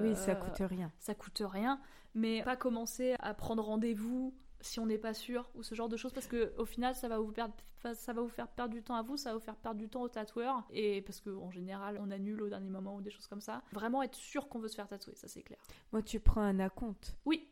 Oui, 0.00 0.14
ça 0.16 0.32
euh, 0.32 0.34
coûte 0.34 0.62
rien. 0.68 0.90
Ça 0.98 1.14
coûte 1.14 1.42
rien 1.44 1.80
mais 2.14 2.42
pas 2.42 2.56
commencer 2.56 3.16
à 3.18 3.34
prendre 3.34 3.62
rendez-vous 3.62 4.34
si 4.60 4.80
on 4.80 4.86
n'est 4.86 4.98
pas 4.98 5.14
sûr 5.14 5.50
ou 5.54 5.62
ce 5.62 5.74
genre 5.74 5.88
de 5.88 5.96
choses 5.96 6.12
parce 6.12 6.26
que 6.26 6.54
au 6.56 6.64
final 6.64 6.94
ça 6.94 7.08
va 7.08 7.18
vous 7.18 7.32
perdre 7.32 7.54
ça 7.92 8.14
va 8.14 8.22
vous 8.22 8.28
faire 8.28 8.48
perdre 8.48 8.72
du 8.72 8.82
temps 8.82 8.94
à 8.94 9.02
vous 9.02 9.18
ça 9.18 9.30
va 9.30 9.36
vous 9.36 9.44
faire 9.44 9.56
perdre 9.56 9.78
du 9.78 9.90
temps 9.90 10.00
au 10.00 10.08
tatoueur 10.08 10.64
et 10.70 11.02
parce 11.02 11.20
que 11.20 11.30
en 11.30 11.50
général 11.50 11.98
on 12.00 12.10
annule 12.10 12.40
au 12.40 12.48
dernier 12.48 12.70
moment 12.70 12.94
ou 12.94 13.02
des 13.02 13.10
choses 13.10 13.26
comme 13.26 13.42
ça. 13.42 13.62
Vraiment 13.72 14.02
être 14.02 14.14
sûr 14.14 14.48
qu'on 14.48 14.58
veut 14.58 14.68
se 14.68 14.76
faire 14.76 14.88
tatouer 14.88 15.14
ça 15.16 15.28
c'est 15.28 15.42
clair. 15.42 15.58
Moi 15.92 16.02
tu 16.02 16.18
prends 16.18 16.40
un 16.40 16.60
acompte. 16.60 17.16
Oui 17.26 17.46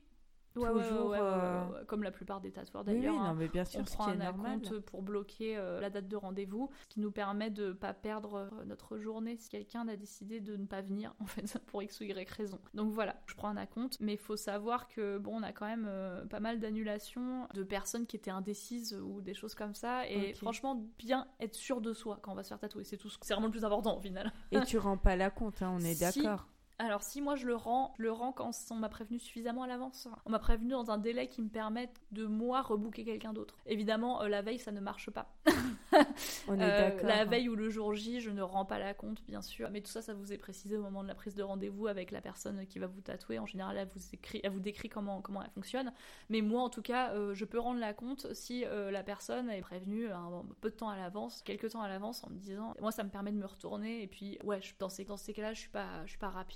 Toujours, 0.55 1.15
euh, 1.15 1.85
comme 1.87 2.03
la 2.03 2.11
plupart 2.11 2.41
des 2.41 2.51
tatoueurs 2.51 2.85
d'ailleurs. 2.85 3.15
Oui, 3.15 3.19
non, 3.19 3.24
hein. 3.24 3.35
mais 3.39 3.49
bien 3.49 3.65
sûr, 3.65 3.81
on 3.81 3.85
prend 3.85 4.09
un 4.09 4.33
compte 4.33 4.79
pour 4.81 5.03
bloquer 5.03 5.57
euh, 5.57 5.81
la 5.81 5.91
date 5.91 6.09
de 6.09 6.16
rendez-vous, 6.16 6.70
ce 6.83 6.89
qui 6.89 7.01
nous 7.01 7.11
permet 7.11 7.51
de 7.51 7.69
ne 7.69 7.73
pas 7.73 7.95
perdre 7.95 8.35
euh, 8.35 8.65
notre 8.66 8.99
journée 8.99 9.37
si 9.37 9.49
quelqu'un 9.49 9.89
a 9.89 9.97
décidé 9.97 10.41
de 10.41 10.57
ne 10.57 10.66
pas 10.66 10.83
venir, 10.83 11.15
en 11.20 11.27
fait, 11.27 11.59
pour 11.66 11.83
X 11.83 12.01
ou 12.01 12.05
Y 12.05 12.29
raison. 12.31 12.59
Donc 12.74 12.93
voilà, 12.93 13.16
je 13.27 13.35
prends 13.35 13.57
un 13.57 13.66
compte, 13.66 13.99
mais 14.01 14.15
il 14.15 14.19
faut 14.19 14.37
savoir 14.37 14.89
que 14.89 15.19
bon, 15.19 15.37
on 15.37 15.43
a 15.43 15.53
quand 15.53 15.66
même 15.66 15.91
pas 16.29 16.41
mal 16.41 16.59
d'annulations 16.59 17.49
de 17.55 17.62
personnes 17.62 18.07
qui 18.07 18.16
étaient 18.16 18.31
indécises 18.31 18.95
ou 18.95 19.20
des 19.20 19.35
choses 19.35 19.55
comme 19.55 19.74
ça, 19.74 20.09
et 20.09 20.35
franchement, 20.35 20.87
bien 20.99 21.27
être 21.41 21.55
sûr 21.55 21.81
de 21.81 21.93
soi 21.93 22.19
quand 22.23 22.33
on 22.33 22.35
va 22.35 22.43
se 22.43 22.49
faire 22.49 22.59
tatouer, 22.59 22.85
c'est 22.85 22.97
tout, 22.97 23.11
c'est 23.20 23.35
vraiment 23.35 23.47
le 23.47 23.53
plus 23.53 23.65
important 23.65 23.97
au 23.97 24.01
final. 24.01 24.33
Et 24.51 24.61
tu 24.62 24.79
rends 24.79 24.97
pas 24.97 25.16
la 25.16 25.31
compte, 25.31 25.62
hein, 25.62 25.73
on 25.74 25.81
est 25.81 25.99
d'accord. 26.01 26.47
Alors 26.83 27.05
si 27.05 27.21
moi 27.21 27.37
je 27.37 27.47
le 27.47 27.55
rends, 27.55 27.95
je 27.97 28.03
le 28.03 28.11
rends 28.11 28.33
quand 28.33 28.51
on 28.73 28.75
m'a 28.75 28.89
prévenu 28.89 29.21
suffisamment 29.21 29.63
à 29.63 29.69
l'avance. 29.69 30.09
On 30.27 30.31
m'a 30.31 30.41
prévenu 30.41 30.71
dans 30.71 30.91
un 30.91 30.99
délai 30.99 31.29
qui 31.29 31.41
me 31.41 31.49
permette 31.49 32.03
de 32.11 32.27
moi 32.27 32.61
rebooker 32.61 33.05
quelqu'un 33.05 33.33
d'autre. 33.33 33.55
Évidemment, 33.67 34.21
euh, 34.23 34.29
la 34.29 34.43
veille 34.43 34.59
ça 34.59 34.73
ne 34.73 34.81
marche 34.81 35.09
pas. 35.11 35.33
on 36.48 36.59
est 36.59 36.62
euh. 36.62 37.02
La 37.02 37.24
veille 37.24 37.48
ou 37.48 37.56
le 37.56 37.69
jour 37.69 37.94
J, 37.94 38.20
je 38.20 38.31
ne 38.31 38.43
rends 38.43 38.64
pas 38.64 38.78
la 38.78 38.94
compte 38.94 39.23
bien 39.27 39.43
sûr. 39.43 39.70
Mais 39.70 39.81
tout 39.81 39.90
ça, 39.90 40.02
ça 40.02 40.14
vous 40.14 40.32
est 40.32 40.39
précisé 40.39 40.77
au 40.77 40.82
moment 40.82 41.02
de 41.02 41.09
la 41.09 41.14
prise 41.14 41.35
de 41.35 41.43
rendez-vous 41.43 41.89
avec 41.89 42.10
la 42.10 42.20
personne 42.20 42.66
qui 42.66 42.78
va 42.78 42.86
vous 42.86 43.01
tatouer. 43.01 43.39
En 43.39 43.47
général, 43.47 43.77
elle 43.77 43.89
vous, 43.89 44.01
écrit, 44.12 44.40
elle 44.44 44.52
vous 44.52 44.60
décrit 44.60 44.89
comment, 44.89 45.20
comment 45.20 45.43
elle 45.43 45.51
fonctionne. 45.51 45.93
Mais 46.28 46.40
moi 46.40 46.62
en 46.62 46.70
tout 46.70 46.82
cas, 46.82 47.12
euh, 47.12 47.35
je 47.35 47.44
peux 47.44 47.59
rendre 47.59 47.81
la 47.81 47.93
compte 47.93 48.32
si 48.32 48.64
la 48.64 49.02
personne 49.02 49.51
est 49.51 49.60
prévenue 49.60 50.10
un 50.10 50.44
peu 50.60 50.70
de 50.70 50.74
temps 50.74 50.89
à 50.89 50.97
l'avance, 50.97 51.43
quelques 51.43 51.70
temps 51.70 51.82
à 51.82 51.89
l'avance 51.89 52.24
en 52.24 52.31
me 52.31 52.36
disant, 52.36 52.74
moi 52.81 52.93
ça 52.93 53.05
me 53.05 53.10
permet 53.10 53.32
de 53.32 53.36
me 53.36 53.47
retourner 53.47 54.02
et 54.02 54.06
puis 54.06 54.39
ouais, 54.44 54.60
je, 54.60 54.73
dans 54.78 54.89
ces, 54.89 55.05
dans 55.05 55.16
ces 55.16 55.32
cas-là, 55.32 55.52
je 55.55 55.60
suis 55.60 55.69
pas, 55.69 56.05
je 56.05 56.10
suis 56.10 56.19
pas 56.19 56.31
rapide 56.31 56.52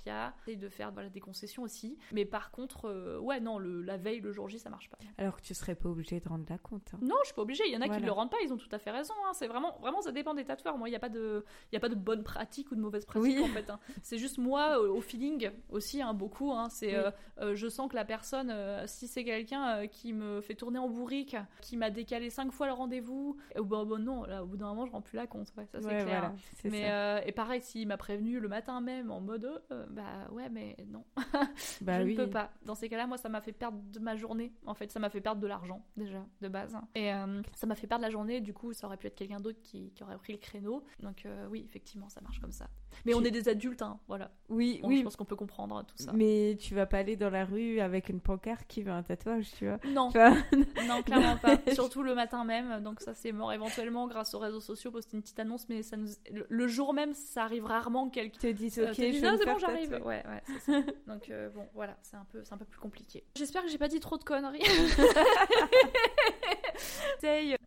et 0.47 0.55
de 0.55 0.69
faire 0.69 0.91
voilà, 0.91 1.09
des 1.09 1.19
concessions 1.19 1.63
aussi. 1.63 1.97
Mais 2.11 2.25
par 2.25 2.51
contre, 2.51 2.85
euh, 2.85 3.19
ouais, 3.19 3.39
non, 3.39 3.57
le, 3.57 3.81
la 3.81 3.97
veille, 3.97 4.19
le 4.19 4.31
jour 4.31 4.49
J, 4.49 4.59
ça 4.59 4.69
marche 4.69 4.89
pas. 4.89 4.97
Alors 5.17 5.37
que 5.37 5.41
tu 5.41 5.53
serais 5.53 5.75
pas 5.75 5.89
obligé 5.89 6.19
de 6.19 6.27
rendre 6.27 6.45
la 6.49 6.57
compte. 6.57 6.93
Hein. 6.93 6.99
Non, 7.01 7.15
je 7.21 7.27
suis 7.27 7.35
pas 7.35 7.41
obligée. 7.41 7.63
Il 7.67 7.73
y 7.73 7.77
en 7.77 7.81
a 7.81 7.89
qui 7.89 7.99
ne 7.99 8.05
le 8.05 8.11
rendent 8.11 8.31
pas, 8.31 8.37
ils 8.43 8.53
ont 8.53 8.57
tout 8.57 8.69
à 8.71 8.79
fait 8.79 8.91
raison. 8.91 9.13
Hein. 9.25 9.26
C'est 9.33 9.47
vraiment, 9.47 9.77
vraiment, 9.81 10.01
ça 10.01 10.11
dépend 10.11 10.33
des 10.33 10.45
tatoueurs. 10.45 10.77
Moi, 10.77 10.89
il 10.89 10.91
n'y 10.91 10.97
a 10.97 10.99
pas 10.99 11.09
de, 11.09 11.45
y 11.71 11.75
a 11.75 11.79
pas 11.79 11.89
de 11.89 11.95
bonne 11.95 12.23
pratique 12.23 12.71
ou 12.71 12.75
de 12.75 12.81
mauvaise 12.81 13.05
pratique 13.05 13.39
en 13.41 13.47
fait. 13.47 13.69
Hein. 13.69 13.79
C'est 14.01 14.17
juste 14.17 14.37
moi 14.37 14.79
au 14.79 15.01
feeling 15.01 15.51
aussi, 15.69 16.01
beaucoup. 16.13 16.53
C'est, 16.69 16.95
euh, 16.95 17.11
euh, 17.39 17.55
je 17.55 17.67
sens 17.67 17.89
que 17.89 17.95
la 17.95 18.05
personne, 18.05 18.53
si 18.85 19.07
c'est 19.07 19.23
quelqu'un 19.23 19.87
qui 19.87 20.13
me 20.13 20.41
fait 20.41 20.55
tourner 20.55 20.79
en 20.79 20.89
bourrique, 20.89 21.35
qui 21.61 21.77
m'a 21.77 21.89
décalé 21.89 22.29
cinq 22.29 22.51
fois 22.51 22.67
le 22.67 22.73
rendez-vous, 22.73 23.37
et 23.55 23.59
bon, 23.59 23.85
bon, 23.85 24.01
non, 24.01 24.23
là, 24.23 24.43
au 24.43 24.47
bout 24.47 24.57
d'un 24.57 24.67
moment, 24.67 24.85
je 24.85 24.91
rends 24.91 25.01
plus 25.01 25.17
la 25.17 25.27
compte. 25.27 25.51
Ouais, 25.57 25.65
ça 25.65 25.79
c'est 25.81 26.03
clair. 26.03 26.33
mais 26.63 27.23
et 27.25 27.31
pareil, 27.31 27.61
s'il 27.61 27.87
m'a 27.87 27.97
prévenu 27.97 28.39
le 28.39 28.47
matin 28.47 28.81
même 28.81 29.11
en 29.11 29.21
mode, 29.21 29.61
bah 29.89 30.27
ouais, 30.31 30.49
mais 30.49 30.75
non. 30.87 31.03
Bah 31.81 32.03
je 32.03 32.11
ne 32.11 32.15
peux 32.15 32.29
pas. 32.29 32.51
Dans 32.65 32.75
ces 32.75 32.89
cas-là, 32.89 33.07
moi, 33.07 33.17
ça 33.17 33.29
m'a 33.29 33.41
fait 33.41 33.51
perdre 33.51 33.79
de 33.91 33.99
ma 33.99 34.15
journée. 34.15 34.53
En 34.65 34.73
fait, 34.73 34.91
ça 34.91 34.99
m'a 34.99 35.09
fait 35.09 35.21
perdre 35.21 35.41
de 35.41 35.47
l'argent, 35.47 35.83
déjà, 35.95 36.25
de 36.41 36.47
base. 36.47 36.77
Et 36.95 37.13
euh, 37.13 37.41
ça 37.53 37.67
m'a 37.67 37.75
fait 37.75 37.87
perdre 37.87 38.03
la 38.03 38.09
journée. 38.09 38.41
Du 38.41 38.53
coup, 38.53 38.73
ça 38.73 38.87
aurait 38.87 38.97
pu 38.97 39.07
être 39.07 39.15
quelqu'un 39.17 39.39
d'autre 39.39 39.59
qui, 39.63 39.91
aurait 40.01 40.17
pris 40.17 40.33
le 40.33 40.39
créneau. 40.39 40.83
Donc, 41.01 41.25
euh, 41.25 41.47
oui, 41.49 41.63
effectivement, 41.65 42.09
ça 42.09 42.21
marche 42.21 42.39
comme 42.39 42.51
ça. 42.51 42.69
Mais 43.05 43.13
on 43.13 43.23
est 43.23 43.31
des 43.31 43.49
adultes, 43.49 43.81
hein, 43.81 43.99
voilà. 44.07 44.31
Oui, 44.49 44.79
oui. 44.83 44.99
Je 44.99 45.03
pense 45.03 45.15
qu'on 45.15 45.25
peut 45.25 45.35
comprendre 45.35 45.83
tout 45.85 45.97
ça. 45.97 46.11
Mais 46.13 46.57
tu 46.59 46.73
vas 46.73 46.85
pas 46.85 46.99
aller 46.99 47.15
dans 47.15 47.29
la 47.29 47.45
rue 47.45 47.79
avec 47.79 48.09
une 48.09 48.21
pancarte 48.21 48.65
qui 48.67 48.81
veut 48.81 48.91
un 48.91 49.03
tatouage, 49.03 49.49
tu 49.57 49.67
vois 49.67 49.79
Non. 49.87 50.09
non, 50.87 51.03
clairement 51.03 51.37
pas. 51.37 51.59
Surtout 51.73 52.03
le 52.03 52.15
matin 52.15 52.43
même. 52.43 52.81
Donc, 52.81 53.01
ça, 53.01 53.13
c'est 53.13 53.31
mort. 53.31 53.51
Éventuellement, 53.51 54.07
grâce 54.07 54.33
aux 54.33 54.39
réseaux 54.39 54.61
sociaux, 54.61 54.91
poster 54.91 55.17
une 55.17 55.21
petite 55.21 55.39
annonce. 55.39 55.67
Mais 55.69 55.83
ça 55.83 55.97
nous... 55.97 56.09
le 56.31 56.67
jour 56.67 56.93
même, 56.93 57.13
ça 57.13 57.43
arrive 57.43 57.65
rarement 57.65 58.09
que 58.09 58.15
quelqu'un 58.15 58.39
te 58.39 58.47
dise, 58.47 58.79
ok, 58.79 58.95
je 58.95 59.37
c'est 59.37 59.45
bon, 59.45 59.57
j'arrive. 59.57 60.01
Ouais, 60.05 60.23
ouais, 60.25 60.59
ça. 60.59 60.81
Donc 61.07 61.29
euh, 61.29 61.49
bon, 61.49 61.67
voilà, 61.73 61.97
c'est 62.01 62.15
un 62.15 62.25
peu, 62.31 62.43
c'est 62.43 62.53
un 62.53 62.57
peu 62.57 62.65
plus 62.65 62.79
compliqué. 62.79 63.23
J'espère 63.35 63.63
que 63.63 63.69
j'ai 63.69 63.77
pas 63.77 63.87
dit 63.87 63.99
trop 63.99 64.17
de 64.17 64.23
conneries. 64.23 64.59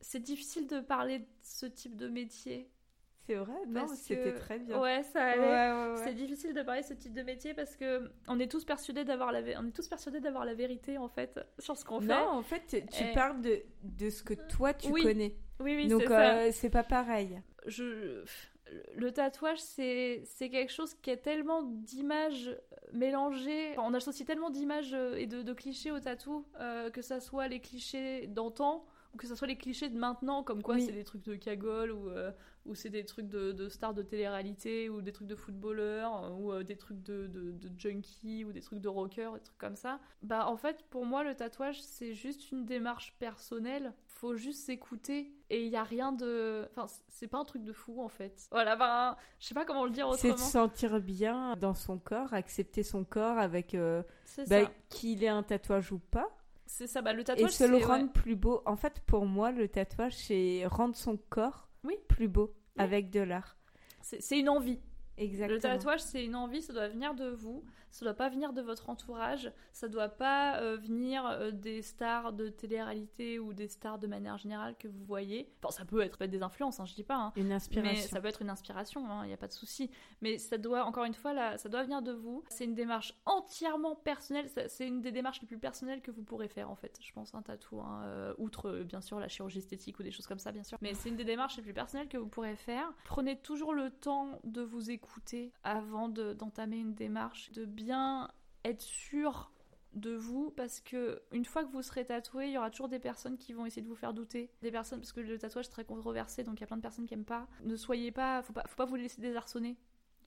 c'est 0.00 0.20
difficile 0.20 0.66
de 0.66 0.80
parler 0.80 1.26
ce 1.42 1.66
type 1.66 1.96
de 1.96 2.08
métier. 2.08 2.70
C'est 3.26 3.34
vrai, 3.36 3.66
non, 3.68 3.86
c'était 3.86 4.34
très 4.34 4.58
bien. 4.58 4.80
Ouais, 4.80 5.02
ça 5.04 5.22
allait. 5.22 6.02
C'est 6.04 6.14
difficile 6.14 6.52
de 6.52 6.62
parler 6.62 6.80
de 6.80 6.86
ce 6.86 6.94
type 6.94 7.12
de 7.12 7.22
métier 7.22 7.54
parce 7.54 7.76
que 7.76 8.10
on 8.26 8.40
est 8.40 8.50
tous 8.50 8.64
persuadés 8.64 9.04
d'avoir 9.04 9.30
la, 9.30 9.40
on 9.60 9.68
est 9.68 9.72
tous 9.72 9.88
persuadés 9.88 10.20
d'avoir 10.20 10.44
la 10.44 10.54
vérité 10.54 10.98
en 10.98 11.08
fait 11.08 11.38
sur 11.58 11.76
ce 11.76 11.84
qu'on 11.84 12.00
fait. 12.00 12.06
Non, 12.06 12.28
en 12.28 12.42
fait, 12.42 12.84
tu 12.90 13.04
parles 13.14 13.40
de, 13.40 13.62
de 13.84 14.10
ce 14.10 14.22
que 14.22 14.34
toi 14.34 14.74
tu 14.74 14.90
connais. 14.90 15.36
Oui, 15.60 15.76
oui, 15.76 15.88
Donc 15.88 16.10
euh, 16.10 16.50
c'est 16.52 16.70
pas 16.70 16.82
pareil. 16.82 17.40
Je 17.66 18.24
le 18.94 19.12
tatouage, 19.12 19.58
c'est 19.58 20.24
quelque 20.38 20.72
chose 20.72 20.94
qui 20.94 21.10
a 21.10 21.16
tellement 21.16 21.62
d'images 21.62 22.56
mélangées. 22.92 23.78
on 23.78 23.94
associe 23.94 24.26
tellement 24.26 24.50
d'images 24.50 24.94
et 25.16 25.26
de, 25.26 25.52
clichés 25.52 25.90
au 25.90 26.00
tatou, 26.00 26.46
euh, 26.60 26.90
que 26.90 27.02
ça 27.02 27.20
soit 27.20 27.48
les 27.48 27.60
clichés 27.60 28.26
d'antan 28.26 28.84
ou 29.12 29.16
que 29.16 29.26
ce 29.26 29.34
soit 29.34 29.46
les 29.46 29.56
clichés 29.56 29.88
de 29.88 29.98
maintenant, 29.98 30.42
comme 30.42 30.62
quoi 30.62 30.78
c'est 30.78 30.92
des 30.92 31.04
trucs 31.04 31.24
de 31.24 31.34
cagole 31.34 31.90
ou, 31.90 32.08
euh, 32.08 32.30
ou 32.66 32.74
c'est 32.74 32.90
des 32.90 33.04
trucs 33.04 33.28
de, 33.28 33.52
de 33.52 33.68
stars 33.68 33.94
de 33.94 34.02
télé-réalité 34.02 34.88
ou 34.88 35.02
des 35.02 35.12
trucs 35.12 35.26
de 35.26 35.34
footballeurs 35.34 36.32
ou 36.38 36.52
euh, 36.52 36.62
des 36.62 36.76
trucs 36.76 37.02
de, 37.02 37.26
de, 37.26 37.52
de 37.52 37.70
junkies 37.78 38.44
ou 38.44 38.52
des 38.52 38.60
trucs 38.60 38.80
de 38.80 38.88
rockers, 38.88 39.34
des 39.34 39.40
trucs 39.40 39.58
comme 39.58 39.76
ça. 39.76 39.98
Bah 40.22 40.46
en 40.46 40.56
fait, 40.56 40.84
pour 40.90 41.06
moi, 41.06 41.24
le 41.24 41.34
tatouage, 41.34 41.82
c'est 41.82 42.14
juste 42.14 42.50
une 42.52 42.64
démarche 42.64 43.14
personnelle. 43.18 43.92
Faut 44.06 44.36
juste 44.36 44.64
s'écouter 44.64 45.32
et 45.48 45.64
il 45.64 45.70
y 45.70 45.76
a 45.76 45.84
rien 45.84 46.12
de. 46.12 46.68
Enfin, 46.70 46.86
c'est 47.08 47.26
pas 47.26 47.38
un 47.38 47.44
truc 47.44 47.64
de 47.64 47.72
fou 47.72 48.00
en 48.02 48.08
fait. 48.08 48.46
Voilà, 48.50 48.76
ben, 48.76 49.16
je 49.38 49.46
sais 49.46 49.54
pas 49.54 49.64
comment 49.64 49.84
le 49.84 49.90
dire 49.90 50.08
autrement. 50.08 50.36
C'est 50.36 50.42
de 50.42 50.48
sentir 50.48 51.00
bien 51.00 51.56
dans 51.56 51.74
son 51.74 51.98
corps, 51.98 52.32
accepter 52.34 52.82
son 52.82 53.04
corps 53.04 53.38
avec 53.38 53.74
euh, 53.74 54.02
bah, 54.48 54.70
qu'il 54.88 55.24
ait 55.24 55.28
un 55.28 55.42
tatouage 55.42 55.90
ou 55.92 55.98
pas. 55.98 56.28
C'est 56.72 56.86
ça, 56.86 57.02
bah, 57.02 57.12
le 57.12 57.24
tatouage. 57.24 57.50
Et 57.50 57.52
se 57.52 57.64
le 57.64 57.78
rendre 57.78 58.10
plus 58.12 58.36
beau. 58.36 58.62
En 58.64 58.76
fait, 58.76 59.00
pour 59.00 59.26
moi, 59.26 59.50
le 59.50 59.68
tatouage, 59.68 60.14
c'est 60.14 60.64
rendre 60.66 60.96
son 60.96 61.16
corps 61.16 61.68
oui. 61.84 61.96
plus 62.08 62.28
beau 62.28 62.54
avec 62.78 63.10
de 63.10 63.20
l'art. 63.20 63.58
C'est 64.00 64.38
une 64.38 64.48
envie. 64.48 64.80
Exactement. 65.18 65.56
Le 65.56 65.60
tatouage, 65.60 66.00
c'est 66.00 66.24
une 66.24 66.36
envie, 66.36 66.62
ça 66.62 66.72
doit 66.72 66.88
venir 66.88 67.14
de 67.14 67.28
vous 67.28 67.64
ça 67.90 68.04
doit 68.04 68.14
pas 68.14 68.28
venir 68.28 68.52
de 68.52 68.62
votre 68.62 68.88
entourage, 68.88 69.52
ça 69.72 69.88
doit 69.88 70.08
pas 70.08 70.60
euh, 70.60 70.76
venir 70.76 71.26
euh, 71.26 71.50
des 71.50 71.82
stars 71.82 72.32
de 72.32 72.48
télé-réalité 72.48 73.38
ou 73.38 73.52
des 73.52 73.68
stars 73.68 73.98
de 73.98 74.06
manière 74.06 74.38
générale 74.38 74.76
que 74.78 74.88
vous 74.88 75.04
voyez. 75.04 75.52
Enfin, 75.62 75.72
ça 75.72 75.84
peut 75.84 76.00
être, 76.00 76.18
peut 76.18 76.24
être 76.24 76.30
des 76.30 76.42
influences, 76.42 76.80
hein, 76.80 76.84
je 76.86 76.94
dis 76.94 77.04
pas. 77.04 77.16
Hein. 77.16 77.32
une 77.36 77.52
inspiration. 77.52 77.92
Mais 77.92 78.06
ça 78.06 78.20
peut 78.20 78.28
être 78.28 78.42
une 78.42 78.50
inspiration, 78.50 79.04
il 79.04 79.10
hein, 79.10 79.26
n'y 79.26 79.32
a 79.32 79.36
pas 79.36 79.48
de 79.48 79.52
souci. 79.52 79.90
Mais 80.20 80.38
ça 80.38 80.58
doit, 80.58 80.84
encore 80.84 81.04
une 81.04 81.14
fois, 81.14 81.32
là, 81.32 81.58
ça 81.58 81.68
doit 81.68 81.82
venir 81.82 82.02
de 82.02 82.12
vous. 82.12 82.44
C'est 82.48 82.64
une 82.64 82.74
démarche 82.74 83.14
entièrement 83.26 83.96
personnelle. 83.96 84.48
C'est 84.68 84.86
une 84.86 85.00
des 85.00 85.12
démarches 85.12 85.40
les 85.40 85.46
plus 85.46 85.58
personnelles 85.58 86.00
que 86.00 86.10
vous 86.10 86.22
pourrez 86.22 86.48
faire, 86.48 86.70
en 86.70 86.76
fait. 86.76 86.98
Je 87.02 87.12
pense 87.12 87.34
un 87.34 87.42
tatou, 87.42 87.80
euh, 87.80 88.34
outre 88.38 88.82
bien 88.84 89.00
sûr 89.00 89.18
la 89.18 89.28
chirurgie 89.28 89.58
esthétique 89.58 89.98
ou 89.98 90.02
des 90.02 90.10
choses 90.10 90.26
comme 90.26 90.38
ça, 90.38 90.52
bien 90.52 90.62
sûr. 90.62 90.78
Mais 90.80 90.94
c'est 90.94 91.08
une 91.08 91.16
des 91.16 91.24
démarches 91.24 91.56
les 91.56 91.62
plus 91.62 91.74
personnelles 91.74 92.08
que 92.08 92.18
vous 92.18 92.28
pourrez 92.28 92.56
faire. 92.56 92.92
Prenez 93.04 93.36
toujours 93.38 93.74
le 93.74 93.90
temps 93.90 94.40
de 94.44 94.62
vous 94.62 94.90
écouter 94.90 95.52
avant 95.64 96.08
d'entamer 96.08 96.78
une 96.78 96.94
démarche, 96.94 97.50
de 97.52 97.64
bien 97.64 97.79
être 98.64 98.82
sûr 98.82 99.52
de 99.94 100.14
vous 100.14 100.52
parce 100.52 100.80
que 100.80 101.20
une 101.32 101.44
fois 101.44 101.64
que 101.64 101.70
vous 101.70 101.82
serez 101.82 102.04
tatoué, 102.04 102.46
il 102.46 102.52
y 102.52 102.58
aura 102.58 102.70
toujours 102.70 102.88
des 102.88 103.00
personnes 103.00 103.36
qui 103.36 103.52
vont 103.52 103.66
essayer 103.66 103.82
de 103.82 103.88
vous 103.88 103.96
faire 103.96 104.14
douter. 104.14 104.50
Des 104.62 104.70
personnes 104.70 105.00
parce 105.00 105.12
que 105.12 105.20
le 105.20 105.38
tatouage 105.38 105.66
est 105.66 105.70
très 105.70 105.84
controversé 105.84 106.44
donc 106.44 106.58
il 106.58 106.60
y 106.60 106.64
a 106.64 106.66
plein 106.66 106.76
de 106.76 106.82
personnes 106.82 107.06
qui 107.06 107.14
aiment 107.14 107.24
pas. 107.24 107.48
Ne 107.62 107.76
soyez 107.76 108.12
pas 108.12 108.42
faut 108.42 108.52
pas 108.52 108.64
faut 108.66 108.76
pas 108.76 108.84
vous 108.84 108.96
laisser 108.96 109.20
désarçonner 109.20 109.76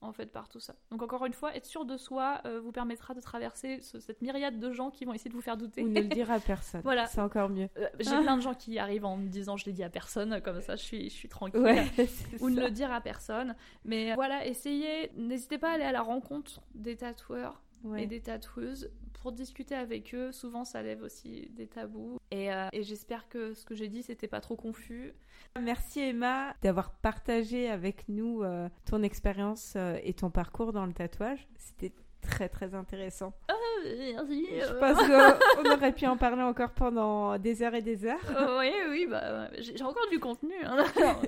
en 0.04 0.14
fait 0.14 0.28
par 0.28 0.50
tout 0.50 0.60
ça. 0.60 0.76
Donc 0.92 1.02
encore 1.02 1.26
une 1.26 1.34
fois, 1.34 1.56
être 1.56 1.66
sûr 1.66 1.86
de 1.86 1.98
soi 1.98 2.42
euh, 2.46 2.60
vous 2.60 2.72
permettra 2.72 3.14
de 3.14 3.22
traverser 3.22 3.80
cette 3.82 4.22
myriade 4.22 4.60
de 4.60 4.72
gens 4.72 4.90
qui 4.90 5.06
vont 5.06 5.14
essayer 5.14 5.30
de 5.30 5.36
vous 5.36 5.42
faire 5.42 5.58
douter. 5.58 5.84
Ou 5.84 5.88
ne 5.88 6.02
le 6.02 6.08
dire 6.08 6.32
à 6.32 6.40
personne. 6.40 6.82
voilà. 6.84 7.08
C'est 7.08 7.22
encore 7.22 7.50
mieux. 7.50 7.70
Euh, 7.78 7.88
j'ai 8.00 8.10
plein 8.22 8.38
de 8.38 8.42
gens 8.42 8.54
qui 8.54 8.78
arrivent 8.80 9.06
en 9.06 9.18
me 9.18 9.28
disant 9.28 9.58
je 9.58 9.66
l'ai 9.66 9.74
dit 9.74 9.84
à 9.84 9.90
personne, 9.90 10.42
comme 10.42 10.62
ça 10.62 10.76
je 10.76 10.84
suis, 10.84 11.10
je 11.10 11.16
suis 11.16 11.30
tranquille. 11.30 11.62
Ou 12.42 12.50
ne 12.50 12.62
le 12.62 12.72
dire 12.72 12.92
à 12.92 13.02
personne. 13.02 13.56
Mais 13.86 14.14
voilà, 14.16 14.46
essayez, 14.46 15.12
n'hésitez 15.16 15.58
pas 15.58 15.72
à 15.72 15.74
aller 15.74 15.84
à 15.84 15.92
la 15.92 16.02
rencontre 16.02 16.62
des 16.76 16.98
tatoueurs 16.98 17.63
et 17.98 18.08
des 18.08 18.22
tatoueuses 18.22 18.92
pour 19.22 19.32
discuter 19.32 19.76
avec 19.76 20.14
eux. 20.14 20.32
Souvent, 20.32 20.66
ça 20.66 20.82
lève 20.82 21.02
aussi 21.02 21.50
des 21.56 21.68
tabous. 21.68 22.20
Et, 22.32 22.52
euh, 22.52 22.68
et 22.74 22.84
j'espère 22.84 23.30
que 23.30 23.54
ce 23.54 23.66
que 23.66 23.76
j'ai 23.76 23.88
dit, 23.88 24.04
c'était 24.04 24.28
pas 24.28 24.42
trop 24.42 24.56
confus. 24.56 25.14
Merci 25.60 26.02
Emma 26.02 26.54
d'avoir 26.62 26.92
partagé 26.92 27.70
avec 27.70 28.10
nous 28.10 28.44
euh, 28.44 28.68
ton 28.86 29.04
expérience 29.04 29.74
euh, 29.76 29.98
et 30.04 30.14
ton 30.14 30.30
parcours 30.30 30.74
dans 30.74 30.86
le 30.86 30.94
tatouage. 30.94 31.48
C'était 31.58 31.94
très 32.22 32.50
très 32.50 32.74
intéressant. 32.74 33.34
Ah, 33.50 33.54
merci. 33.86 34.48
Je 34.50 34.74
pense 34.80 34.98
qu'on 34.98 35.72
aurait 35.74 35.94
pu 35.94 36.06
en 36.06 36.18
parler 36.18 36.42
encore 36.42 36.72
pendant 36.72 37.38
des 37.38 37.62
heures 37.62 37.76
et 37.76 37.82
des 37.82 38.06
heures. 38.06 38.60
oui, 38.60 38.72
oui, 38.90 39.08
bah, 39.10 39.50
j'ai 39.60 39.84
encore 39.84 40.10
du 40.10 40.20
contenu. 40.20 40.56
Hein. 40.64 40.86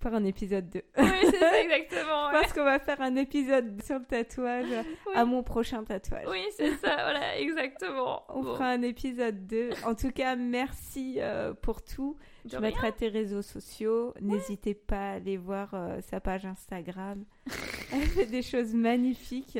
faire 0.00 0.14
un 0.14 0.24
épisode 0.24 0.68
2. 0.70 0.82
Oui, 0.98 1.08
c'est 1.22 1.38
ça, 1.38 1.60
exactement. 1.60 2.30
Parce 2.30 2.52
qu'on 2.52 2.64
va 2.64 2.78
faire 2.78 3.00
un 3.00 3.16
épisode 3.16 3.82
sur 3.82 3.98
le 3.98 4.04
tatouage 4.04 4.84
à 5.14 5.24
mon 5.24 5.42
prochain 5.42 5.84
tatouage. 5.84 6.26
Oui, 6.28 6.44
c'est 6.56 6.74
ça, 6.76 6.94
voilà, 6.94 7.38
exactement. 7.38 8.22
On 8.28 8.42
fera 8.42 8.70
un 8.70 8.82
épisode 8.82 9.46
2. 9.46 9.70
En 9.84 9.94
tout 9.94 10.10
cas, 10.10 10.36
merci 10.36 11.16
euh, 11.18 11.54
pour 11.54 11.82
tout. 11.82 12.16
Je 12.50 12.56
mettrai 12.56 12.92
tes 12.92 13.08
réseaux 13.08 13.42
sociaux. 13.42 14.14
N'hésitez 14.20 14.74
pas 14.74 15.10
à 15.10 15.14
aller 15.14 15.36
voir 15.36 15.70
euh, 15.74 16.00
sa 16.00 16.20
page 16.20 16.46
Instagram. 16.46 17.24
Elle 17.92 18.02
fait 18.02 18.26
des 18.26 18.42
choses 18.42 18.74
magnifiques. 18.74 19.58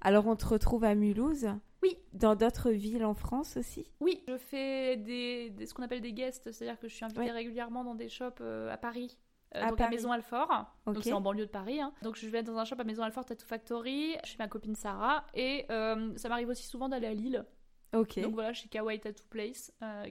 Alors, 0.00 0.26
on 0.26 0.36
te 0.36 0.46
retrouve 0.46 0.84
à 0.84 0.94
Mulhouse 0.94 1.48
Oui. 1.82 1.96
Dans 2.12 2.34
d'autres 2.34 2.70
villes 2.70 3.04
en 3.04 3.14
France 3.14 3.56
aussi 3.56 3.90
Oui, 4.00 4.22
je 4.28 4.36
fais 4.36 4.96
des, 4.96 5.52
ce 5.64 5.74
qu'on 5.74 5.82
appelle 5.82 6.00
des 6.00 6.12
guests, 6.12 6.50
c'est-à-dire 6.50 6.78
que 6.78 6.88
je 6.88 6.94
suis 6.94 7.04
invitée 7.04 7.30
régulièrement 7.30 7.84
dans 7.84 7.94
des 7.94 8.08
shops 8.08 8.40
euh, 8.40 8.72
à 8.72 8.76
Paris. 8.76 9.16
Euh, 9.56 9.62
à 9.62 9.70
donc 9.70 9.80
à 9.80 9.88
Maison 9.88 10.12
Alfort, 10.12 10.66
donc 10.86 10.98
c'est 11.02 11.12
en 11.12 11.20
banlieue 11.20 11.46
de 11.46 11.50
Paris. 11.50 11.80
Hein. 11.80 11.92
Donc 12.02 12.16
je 12.16 12.28
vais 12.28 12.42
dans 12.42 12.56
un 12.58 12.64
shop 12.64 12.76
à 12.78 12.84
Maison 12.84 13.02
Alfort 13.02 13.24
Tattoo 13.24 13.46
Factory, 13.46 14.16
suis 14.24 14.36
ma 14.38 14.48
copine 14.48 14.74
Sarah, 14.74 15.24
et 15.34 15.66
euh, 15.70 16.12
ça 16.16 16.28
m'arrive 16.28 16.48
aussi 16.48 16.66
souvent 16.66 16.88
d'aller 16.88 17.06
à 17.06 17.14
Lille. 17.14 17.44
Donc 17.92 18.34
voilà, 18.34 18.52
chez 18.52 18.68
Kawaii 18.68 19.00
Tattoo 19.00 19.24
Place, 19.30 19.72
euh, 19.82 20.06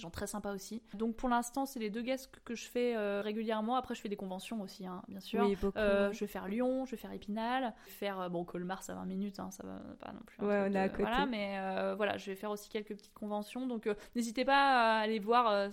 des 0.00 0.02
gens 0.02 0.10
très 0.10 0.26
sympas 0.26 0.52
aussi. 0.52 0.82
Donc 0.94 1.16
pour 1.16 1.28
l'instant, 1.28 1.66
c'est 1.66 1.78
les 1.78 1.90
deux 1.90 2.02
guests 2.02 2.30
que, 2.44 2.54
je 2.54 2.66
fais 2.66 2.96
régulièrement. 3.20 3.76
Après, 3.76 3.94
je 3.94 4.00
fais 4.00 4.08
des 4.08 4.16
conventions 4.16 4.60
aussi, 4.60 4.86
hein, 4.86 5.02
bien 5.08 5.20
sûr. 5.20 5.44
Oui, 5.44 5.56
beaucoup, 5.56 5.78
Je 5.78 6.18
vais 6.18 6.26
faire 6.26 6.48
Lyon, 6.48 6.84
je 6.86 6.92
vais 6.92 6.96
faire 6.96 7.12
Épinal, 7.12 7.74
je 7.84 7.90
vais 7.90 7.96
faire 7.96 8.30
bon 8.30 8.44
Colmar, 8.44 8.82
ça 8.82 8.94
20 8.94 9.04
minutes, 9.04 9.38
hein, 9.38 9.50
ça 9.50 9.64
va 9.66 9.80
pas 10.00 10.12
non 10.12 10.20
plus. 10.26 10.44
Ouais, 10.44 10.66
on 10.68 10.74
est 10.74 10.78
à 10.78 10.88
côté. 10.88 11.02
Voilà, 11.02 11.26
mais 11.26 11.94
voilà, 11.96 12.16
je 12.16 12.26
vais 12.26 12.36
faire 12.36 12.50
aussi 12.50 12.68
quelques 12.68 12.94
petites 12.94 13.14
conventions. 13.14 13.66
Donc 13.66 13.88
n'hésitez 14.14 14.44
pas 14.44 14.98
à 14.98 15.00
aller 15.00 15.18
voir 15.18 15.70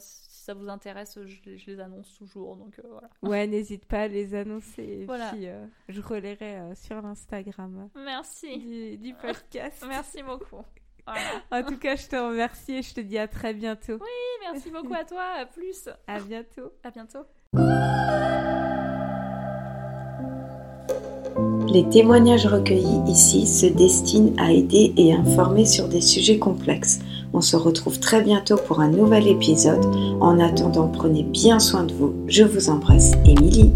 ça 0.47 0.53
vous 0.53 0.69
intéresse, 0.69 1.19
je, 1.25 1.65
les 1.67 1.79
annonce 1.81 2.13
toujours. 2.17 2.55
Donc 2.55 2.79
euh, 2.79 2.87
voilà. 2.89 3.09
Ouais, 3.21 3.45
n'hésite 3.47 3.85
pas 3.85 4.03
à 4.03 4.07
les 4.07 4.33
annoncer. 4.33 5.03
voilà. 5.05 5.31
Puis, 5.31 5.47
euh, 5.47 5.65
je 5.89 5.99
relayerai 5.99 6.59
euh, 6.59 6.75
sur 6.75 7.01
l'Instagram. 7.01 7.89
Merci. 7.95 8.97
Du, 8.97 9.13
podcast. 9.13 9.83
merci 9.87 10.23
beaucoup. 10.23 10.63
En 11.51 11.63
tout 11.63 11.77
cas, 11.77 11.95
je 11.95 12.07
te 12.07 12.15
remercie 12.15 12.75
et 12.75 12.81
je 12.81 12.93
te 12.93 13.01
dis 13.01 13.17
à 13.17 13.27
très 13.27 13.53
bientôt. 13.53 13.93
Oui, 13.93 14.51
merci 14.51 14.69
beaucoup 14.69 14.93
à 14.93 15.03
toi. 15.03 15.23
À 15.39 15.45
plus. 15.45 15.89
À 16.07 16.19
bientôt. 16.19 16.71
À 16.83 16.91
bientôt. 16.91 17.25
Les 21.69 21.87
témoignages 21.89 22.47
recueillis 22.47 23.01
ici 23.07 23.45
se 23.45 23.65
destinent 23.65 24.33
à 24.37 24.51
aider 24.51 24.93
et 24.97 25.13
informer 25.13 25.65
sur 25.65 25.87
des 25.87 26.01
sujets 26.01 26.39
complexes. 26.39 26.99
On 27.33 27.41
se 27.41 27.55
retrouve 27.55 27.99
très 27.99 28.21
bientôt 28.21 28.57
pour 28.57 28.79
un 28.79 28.89
nouvel 28.89 29.27
épisode. 29.27 29.85
En 30.21 30.39
attendant, 30.39 30.87
prenez 30.87 31.23
bien 31.23 31.59
soin 31.59 31.83
de 31.83 31.93
vous. 31.93 32.15
Je 32.27 32.43
vous 32.43 32.69
embrasse, 32.69 33.11
Émilie. 33.25 33.73